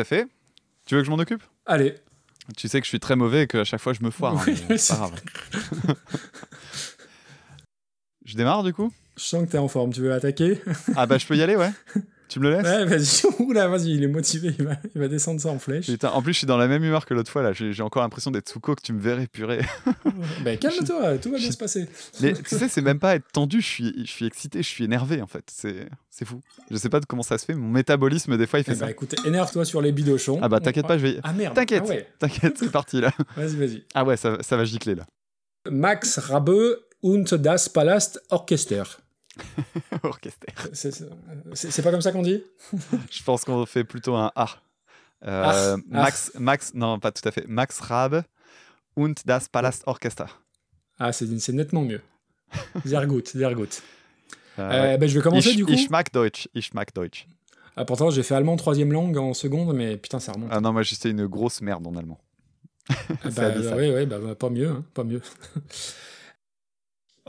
À 0.00 0.04
fait. 0.04 0.26
Tu 0.86 0.94
veux 0.94 1.00
que 1.00 1.06
je 1.06 1.10
m'en 1.10 1.18
occupe? 1.18 1.42
Allez. 1.66 1.94
Tu 2.56 2.68
sais 2.68 2.80
que 2.80 2.84
je 2.84 2.90
suis 2.90 3.00
très 3.00 3.16
mauvais 3.16 3.42
et 3.42 3.46
qu'à 3.46 3.64
chaque 3.64 3.80
fois 3.80 3.92
je 3.92 4.02
me 4.02 4.10
foire. 4.10 4.40
Oui, 4.46 4.62
mais 4.68 4.78
c'est 4.78 4.94
pas 4.94 4.98
grave. 4.98 5.20
je 8.24 8.36
démarre 8.36 8.62
du 8.62 8.72
coup? 8.72 8.92
Je 9.16 9.24
sens 9.24 9.44
que 9.46 9.50
t'es 9.50 9.58
en 9.58 9.68
forme. 9.68 9.92
Tu 9.92 10.00
veux 10.00 10.12
attaquer? 10.12 10.60
Ah 10.94 11.06
bah 11.06 11.18
je 11.18 11.26
peux 11.26 11.36
y 11.36 11.42
aller, 11.42 11.56
ouais. 11.56 11.70
Tu 12.28 12.40
me 12.40 12.50
le 12.50 12.56
laisses 12.56 12.64
Ouais, 12.66 12.84
vas-y. 12.86 13.42
Oula, 13.44 13.68
vas-y. 13.68 13.92
Il 13.94 14.02
est 14.02 14.08
motivé. 14.08 14.54
Il 14.58 14.64
va, 14.64 14.72
il 14.94 15.00
va 15.00 15.08
descendre 15.08 15.40
ça 15.40 15.48
en 15.48 15.58
flèche. 15.58 15.86
Putain, 15.86 16.10
en 16.10 16.22
plus 16.22 16.32
je 16.32 16.38
suis 16.38 16.46
dans 16.46 16.56
la 16.56 16.66
même 16.66 16.82
humeur 16.82 17.06
que 17.06 17.14
l'autre 17.14 17.30
fois 17.30 17.42
là. 17.42 17.52
J'ai 17.52 17.82
encore 17.82 18.02
l'impression 18.02 18.30
d'être 18.30 18.48
sous 18.48 18.58
coke, 18.60 18.82
tu 18.82 18.92
me 18.92 19.00
verrais 19.00 19.26
purée. 19.26 19.60
Bah, 20.44 20.56
calme-toi. 20.56 21.18
Tout 21.18 21.30
va 21.30 21.38
bien 21.38 21.50
se 21.50 21.56
passer. 21.56 21.88
Mais 22.20 22.32
tu 22.48 22.56
sais, 22.56 22.68
c'est 22.68 22.80
même 22.82 22.98
pas 22.98 23.14
être 23.16 23.30
tendu, 23.32 23.60
je 23.60 23.66
suis, 23.66 24.06
je 24.06 24.10
suis 24.10 24.24
excité, 24.26 24.62
je 24.62 24.68
suis 24.68 24.84
énervé 24.84 25.20
en 25.22 25.26
fait. 25.26 25.44
C'est 25.50 26.24
fou. 26.24 26.40
Je 26.70 26.76
sais 26.76 26.88
pas 26.88 27.00
de 27.00 27.06
comment 27.06 27.22
ça 27.22 27.36
se 27.38 27.44
fait, 27.44 27.54
mon 27.54 27.68
métabolisme 27.68 28.36
des 28.36 28.46
fois 28.46 28.58
il 28.60 28.64
fait 28.64 28.72
Eh 28.72 28.76
ça. 28.76 28.84
bah, 28.86 28.90
écoute, 28.90 29.14
énerve-toi 29.24 29.64
sur 29.64 29.80
les 29.82 29.92
bidochons. 29.92 30.38
Ah 30.42 30.48
bah 30.48 30.60
t'inquiète 30.60 30.86
pas, 30.86 30.96
je 30.98 31.06
vais. 31.06 31.18
Ah 31.22 31.32
merde. 31.32 31.54
T'inquiète, 31.54 31.82
Ah 31.86 31.88
ouais. 31.88 32.08
t'inquiète, 32.18 32.56
c'est 32.58 32.72
parti 32.72 33.00
là. 33.00 33.12
Vas-y, 33.36 33.56
vas-y. 33.56 33.84
Ah 33.94 34.04
ouais, 34.04 34.16
ça, 34.16 34.38
ça 34.40 34.56
va 34.56 34.64
gicler 34.64 34.94
là. 34.94 35.04
Max 35.70 36.18
Rabe 36.18 36.50
und 37.02 37.24
das 37.34 37.68
Palast 37.68 38.20
Orchester. 38.30 38.82
Orchester. 40.02 40.46
C'est 40.72 41.82
pas 41.82 41.90
comme 41.90 42.00
ça 42.00 42.12
qu'on 42.12 42.22
dit? 42.22 42.42
Je 43.10 43.22
pense 43.22 43.44
qu'on 43.44 43.66
fait 43.66 43.84
plutôt 43.84 44.14
un 44.14 44.32
A. 44.34 44.46
Euh, 45.24 45.42
Ah, 45.46 45.76
Max, 45.88 46.32
Max, 46.38 46.74
non, 46.74 46.98
pas 46.98 47.10
tout 47.12 47.26
à 47.28 47.32
fait. 47.32 47.46
Max 47.46 47.80
Rabe 47.80 48.22
und 48.96 49.14
das 49.24 49.48
Palast 49.50 49.82
Orchester. 49.86 50.26
Ah, 50.98 51.12
c'est 51.12 51.48
nettement 51.52 51.82
mieux. 51.82 52.00
Sehr 52.84 53.06
gut, 53.06 53.28
sehr 53.28 53.54
gut. 53.54 53.82
Euh, 54.58 54.94
Euh, 54.94 54.96
ben, 54.96 55.06
je 55.08 55.14
vais 55.18 55.22
commencer 55.22 55.50
ich, 55.50 55.56
du 55.56 55.66
coup. 55.66 55.72
Ich 55.72 55.90
mag 55.90 56.10
Deutsch. 56.12 56.48
Ich 56.54 56.72
mag 56.72 56.88
Deutsch. 56.94 57.26
Ah, 57.76 57.84
pourtant, 57.84 58.08
j'ai 58.10 58.22
fait 58.22 58.34
allemand 58.34 58.56
troisième 58.56 58.90
langue 58.92 59.18
en 59.18 59.34
seconde, 59.34 59.74
mais 59.76 59.98
putain, 59.98 60.18
ça 60.18 60.32
remonte. 60.32 60.48
Ah 60.50 60.60
non, 60.60 60.72
moi 60.72 60.82
j'étais 60.82 61.10
une 61.10 61.26
grosse 61.26 61.60
merde 61.60 61.86
en 61.86 61.94
allemand. 61.94 62.18
Ah, 62.88 62.94
bah, 63.36 63.50
oui, 63.76 63.90
oui, 63.94 64.06
bah, 64.06 64.18
bah, 64.18 64.34
pas 64.34 64.48
mieux, 64.48 64.68
hein, 64.68 64.84
pas 64.94 65.04
mieux. 65.04 65.20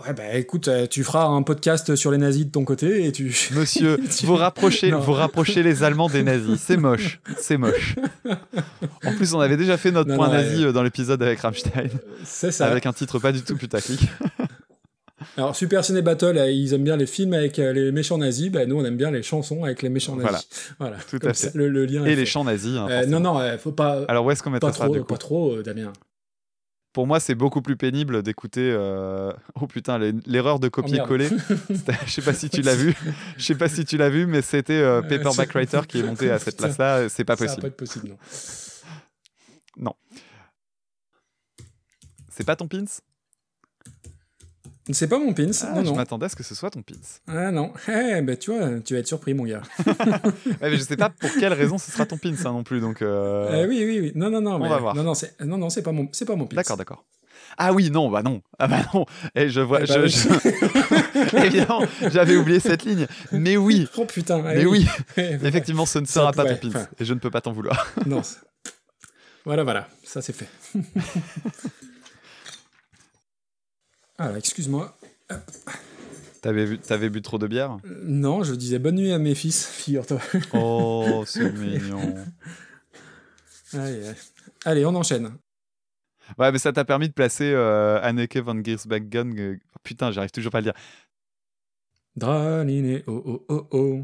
Ouais, 0.05 0.13
bah 0.13 0.33
écoute, 0.35 0.67
euh, 0.67 0.87
tu 0.87 1.03
feras 1.03 1.25
un 1.25 1.41
podcast 1.43 1.95
sur 1.95 2.11
les 2.11 2.17
nazis 2.17 2.45
de 2.45 2.51
ton 2.51 2.63
côté 2.65 3.05
et 3.05 3.11
tu. 3.11 3.25
Monsieur, 3.55 3.99
Tu- 4.15 4.25
vous 4.25 4.35
rapprochez, 4.35 4.91
Non. 4.91 4.99
vous 4.99 5.13
rapprochez 5.13 5.63
les 5.63 5.83
Allemands 5.83 6.09
des 6.09 6.23
nazis. 6.23 6.59
C'est 6.59 6.77
moche, 6.77 7.19
c'est 7.37 7.57
moche. 7.57 7.95
En 9.05 9.13
plus, 9.15 9.33
on 9.33 9.39
avait 9.39 9.57
déjà 9.57 9.77
fait 9.77 9.91
notre 9.91 10.09
Non, 10.09 10.15
point 10.17 10.27
non, 10.27 10.33
nazi 10.33 10.61
ouais. 10.63 10.69
euh, 10.69 10.71
dans 10.71 10.83
l'épisode 10.83 11.21
avec 11.21 11.39
Rammstein, 11.39 11.89
C'est 12.23 12.51
ça. 12.51 12.67
avec 12.67 12.85
un 12.85 12.93
titre 12.93 13.19
pas 13.19 13.31
du 13.31 13.41
tout 13.41 13.55
putaclic. 13.57 14.01
Alors, 15.35 15.55
Super 15.55 15.83
Ciné 15.83 16.01
Battle, 16.01 16.37
euh, 16.37 16.49
ils 16.51 16.73
aiment 16.73 16.83
bien 16.83 16.95
les 16.97 17.05
films 17.07 17.33
avec 17.33 17.57
les 17.57 17.91
méchants 17.91 18.17
nazis. 18.19 18.49
Bah, 18.51 18.65
nous, 18.65 18.75
on 18.79 18.85
aime 18.85 18.97
bien 18.97 19.11
les 19.11 19.23
chansons 19.23 19.63
avec 19.63 19.81
les 19.81 19.89
méchants 19.89 20.15
nazis. 20.15 20.47
Voilà, 20.79 20.97
Tout 21.09 21.19
Comme 21.19 21.29
à 21.31 21.33
fait. 21.33 21.47
ça, 21.47 21.51
le, 21.55 21.69
le 21.69 21.85
lien 21.85 22.05
Et 22.05 22.09
les 22.09 22.17
fait. 22.17 22.25
chants 22.25 22.43
nazis. 22.43 22.75
hein, 22.77 22.87
Euh, 22.89 23.05
non, 23.07 23.19
non, 23.19 23.39
euh, 23.39 23.57
faut 23.57 23.71
pas. 23.71 24.03
Alors 24.07 24.25
où 24.25 24.31
est-ce 24.31 24.41
qu'on 24.43 24.49
mettra 24.51 24.69
pas 24.71 24.77
ça 24.77 24.85
trop, 24.85 24.93
du 24.93 24.99
coup? 25.01 25.05
pas 25.05 25.17
trop, 25.17 25.61
Damien. 25.63 25.91
Pour 26.97 27.05
moi, 27.05 27.19
c'est 27.19 27.35
beaucoup 27.35 27.61
plus 27.61 27.77
pénible 27.77 28.23
d'écouter. 28.23 28.71
euh, 28.73 29.31
Oh 29.61 29.67
putain, 29.67 29.99
l'erreur 30.25 30.59
de 30.59 30.67
copier-coller. 30.67 31.29
C'était- 31.69 31.93
Je 32.07 32.11
sais 32.11 32.23
pas 32.23 32.33
si 32.33 32.49
tu 32.49 32.63
l'as 32.63 32.73
vu. 32.73 32.95
Je 33.37 33.43
sais 33.43 33.53
pas 33.53 33.69
si 33.69 33.85
tu 33.85 33.97
l'as 33.97 34.09
vu, 34.09 34.25
mais 34.25 34.41
c'était 34.41 34.73
euh, 34.73 34.97
Euh, 34.97 35.01
Paperback 35.03 35.51
Writer 35.53 35.81
qui 35.87 35.99
est 35.99 36.03
monté 36.03 36.31
à 36.31 36.39
cette 36.39 36.57
place-là. 36.57 37.07
C'est 37.07 37.23
pas 37.23 37.35
Ça 37.35 37.45
va 37.45 37.49
possible. 37.49 37.61
pas 37.61 37.67
être 37.67 37.77
possible, 37.77 38.07
non. 38.09 38.17
Non. 39.77 39.93
C'est 42.29 42.43
pas 42.47 42.55
ton 42.55 42.67
pins? 42.67 42.85
C'est 44.91 45.07
pas 45.07 45.19
mon 45.19 45.33
pins. 45.33 45.49
Ah, 45.63 45.73
non, 45.75 45.81
Je 45.83 45.89
non. 45.89 45.95
m'attendais 45.95 46.25
à 46.27 46.29
ce 46.29 46.35
que 46.35 46.43
ce 46.43 46.55
soit 46.55 46.69
ton 46.69 46.81
pins. 46.81 46.93
Ah 47.27 47.51
non. 47.51 47.73
Eh, 47.89 48.21
bah, 48.21 48.35
tu 48.37 48.51
vois, 48.55 48.79
tu 48.79 48.93
vas 48.93 48.99
être 49.01 49.07
surpris, 49.07 49.33
mon 49.33 49.43
gars. 49.45 49.61
Ouais, 49.85 50.69
mais 50.71 50.77
je 50.77 50.81
sais 50.83 50.95
pas 50.97 51.09
pour 51.09 51.29
quelle 51.39 51.53
raison 51.53 51.77
ce 51.77 51.91
sera 51.91 52.05
ton 52.05 52.17
pins 52.17 52.33
hein, 52.45 52.51
non 52.51 52.63
plus. 52.63 52.79
Donc. 52.79 53.01
euh, 53.01 53.49
Euh, 53.63 53.67
oui, 53.67 53.83
oui, 53.85 53.99
oui. 53.99 54.11
Non, 54.15 54.29
non, 54.29 54.39
non. 54.41 54.55
On 54.55 54.59
mais- 54.59 54.69
va 54.69 54.77
voir. 54.77 54.95
Non, 54.95 55.03
non, 55.03 55.13
c'est 55.13 55.39
non, 55.43 55.57
non, 55.57 55.69
c'est 55.69 55.81
pas 55.81 55.91
mon, 55.91 56.07
c'est 56.11 56.25
pas 56.25 56.35
mon 56.35 56.45
pins. 56.45 56.55
D'accord, 56.55 56.77
d'accord. 56.77 57.03
Ah 57.57 57.73
oui, 57.73 57.89
non, 57.89 58.09
bah 58.09 58.21
non. 58.23 58.41
Ah 58.59 58.67
bah 58.67 58.81
non. 58.93 59.05
Et 59.35 59.49
je 59.49 59.61
vois. 59.61 59.79
Eh 59.83 59.87
bah 59.87 60.05
je- 60.05 61.37
Évidemment, 61.45 61.81
j'avais 62.11 62.35
oublié 62.35 62.59
cette 62.59 62.83
ligne. 62.85 63.07
Mais 63.31 63.57
oui. 63.57 63.87
Oh 63.97 64.05
putain. 64.05 64.39
eh 64.51 64.57
Mais 64.57 64.65
oui. 64.65 64.87
Eh. 65.17 65.37
Effectivement, 65.43 65.85
ce 65.85 65.99
ne 65.99 66.05
sera 66.05 66.31
pas 66.33 66.43
pourrait- 66.43 66.59
ton 66.59 66.69
pins. 66.71 66.87
Et 66.99 67.05
je 67.05 67.13
ne 67.13 67.19
peux 67.19 67.31
pas 67.31 67.41
t'en 67.41 67.51
vouloir. 67.53 67.87
non. 68.05 68.21
Voilà, 69.45 69.63
voilà. 69.63 69.87
Ça, 70.03 70.21
c'est 70.21 70.33
fait. 70.33 70.47
Alors, 74.17 74.35
excuse-moi. 74.37 74.97
T'avais 76.41 76.65
vu, 76.65 76.79
t'avais 76.79 77.09
bu 77.09 77.21
trop 77.21 77.37
de 77.37 77.47
bière? 77.47 77.77
Euh, 77.85 78.01
Non, 78.03 78.43
je 78.43 78.53
disais 78.55 78.79
bonne 78.79 78.95
nuit 78.95 79.11
à 79.11 79.19
mes 79.19 79.35
fils, 79.35 79.65
figure-toi. 79.71 80.19
Oh, 80.53 81.23
c'est 81.25 81.51
mignon. 81.51 82.15
Allez, 83.73 84.11
allez. 84.63 84.85
On 84.85 84.95
enchaîne. 84.95 85.29
Ouais, 86.37 86.53
mais 86.53 86.57
ça 86.57 86.71
t'a 86.71 86.85
permis 86.85 87.09
de 87.09 87.13
placer 87.13 87.51
euh, 87.53 87.99
Anneke 88.01 88.37
van 88.37 88.63
Giersbergen. 88.63 89.37
euh, 89.37 89.57
Putain, 89.83 90.11
j'arrive 90.11 90.31
toujours 90.31 90.51
pas 90.53 90.59
à 90.59 90.61
le 90.61 90.65
dire. 90.65 90.73
Draline, 92.15 93.03
oh 93.07 93.21
oh 93.25 93.45
oh 93.49 93.67
oh. 93.71 94.03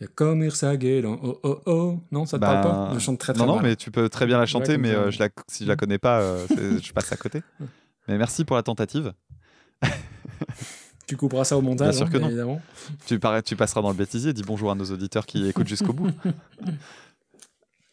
De 0.00 0.06
Commir 0.06 0.54
Sagelan, 0.56 1.16
oh 1.22 1.38
oh 1.44 1.60
oh. 1.66 2.00
Non, 2.10 2.26
ça 2.26 2.38
te 2.38 2.40
parle 2.42 2.62
pas? 2.62 2.90
Je 2.94 2.98
chante 2.98 3.18
très 3.20 3.32
très 3.32 3.46
non, 3.46 3.54
non, 3.56 3.62
mais 3.62 3.76
tu 3.76 3.92
peux 3.92 4.08
très 4.08 4.26
bien 4.26 4.38
la 4.38 4.46
chanter, 4.46 4.78
mais 4.78 4.90
euh, 4.94 5.12
je 5.12 5.20
la, 5.20 5.28
si 5.48 5.62
je 5.64 5.68
la 5.68 5.76
connais 5.76 5.98
pas, 5.98 6.36
je 6.48 6.92
passe 6.92 7.12
à 7.12 7.16
côté. 7.16 7.42
Mais 8.08 8.16
merci 8.16 8.46
pour 8.46 8.56
la 8.56 8.62
tentative. 8.62 9.12
Tu 11.06 11.16
couperas 11.16 11.44
ça 11.44 11.56
au 11.56 11.62
montage, 11.62 11.88
Bien 11.96 11.96
sûr 11.96 12.06
hein, 12.06 12.10
que 12.10 12.18
non. 12.18 12.26
évidemment. 12.28 12.60
Tu, 13.06 13.18
parais- 13.18 13.42
tu 13.42 13.56
passeras 13.56 13.80
dans 13.80 13.88
le 13.88 13.94
bêtisier, 13.96 14.32
dis 14.34 14.42
bonjour 14.42 14.70
à 14.70 14.74
nos 14.74 14.84
auditeurs 14.84 15.24
qui 15.24 15.48
écoutent 15.48 15.66
jusqu'au 15.68 15.92
bout. 15.94 16.10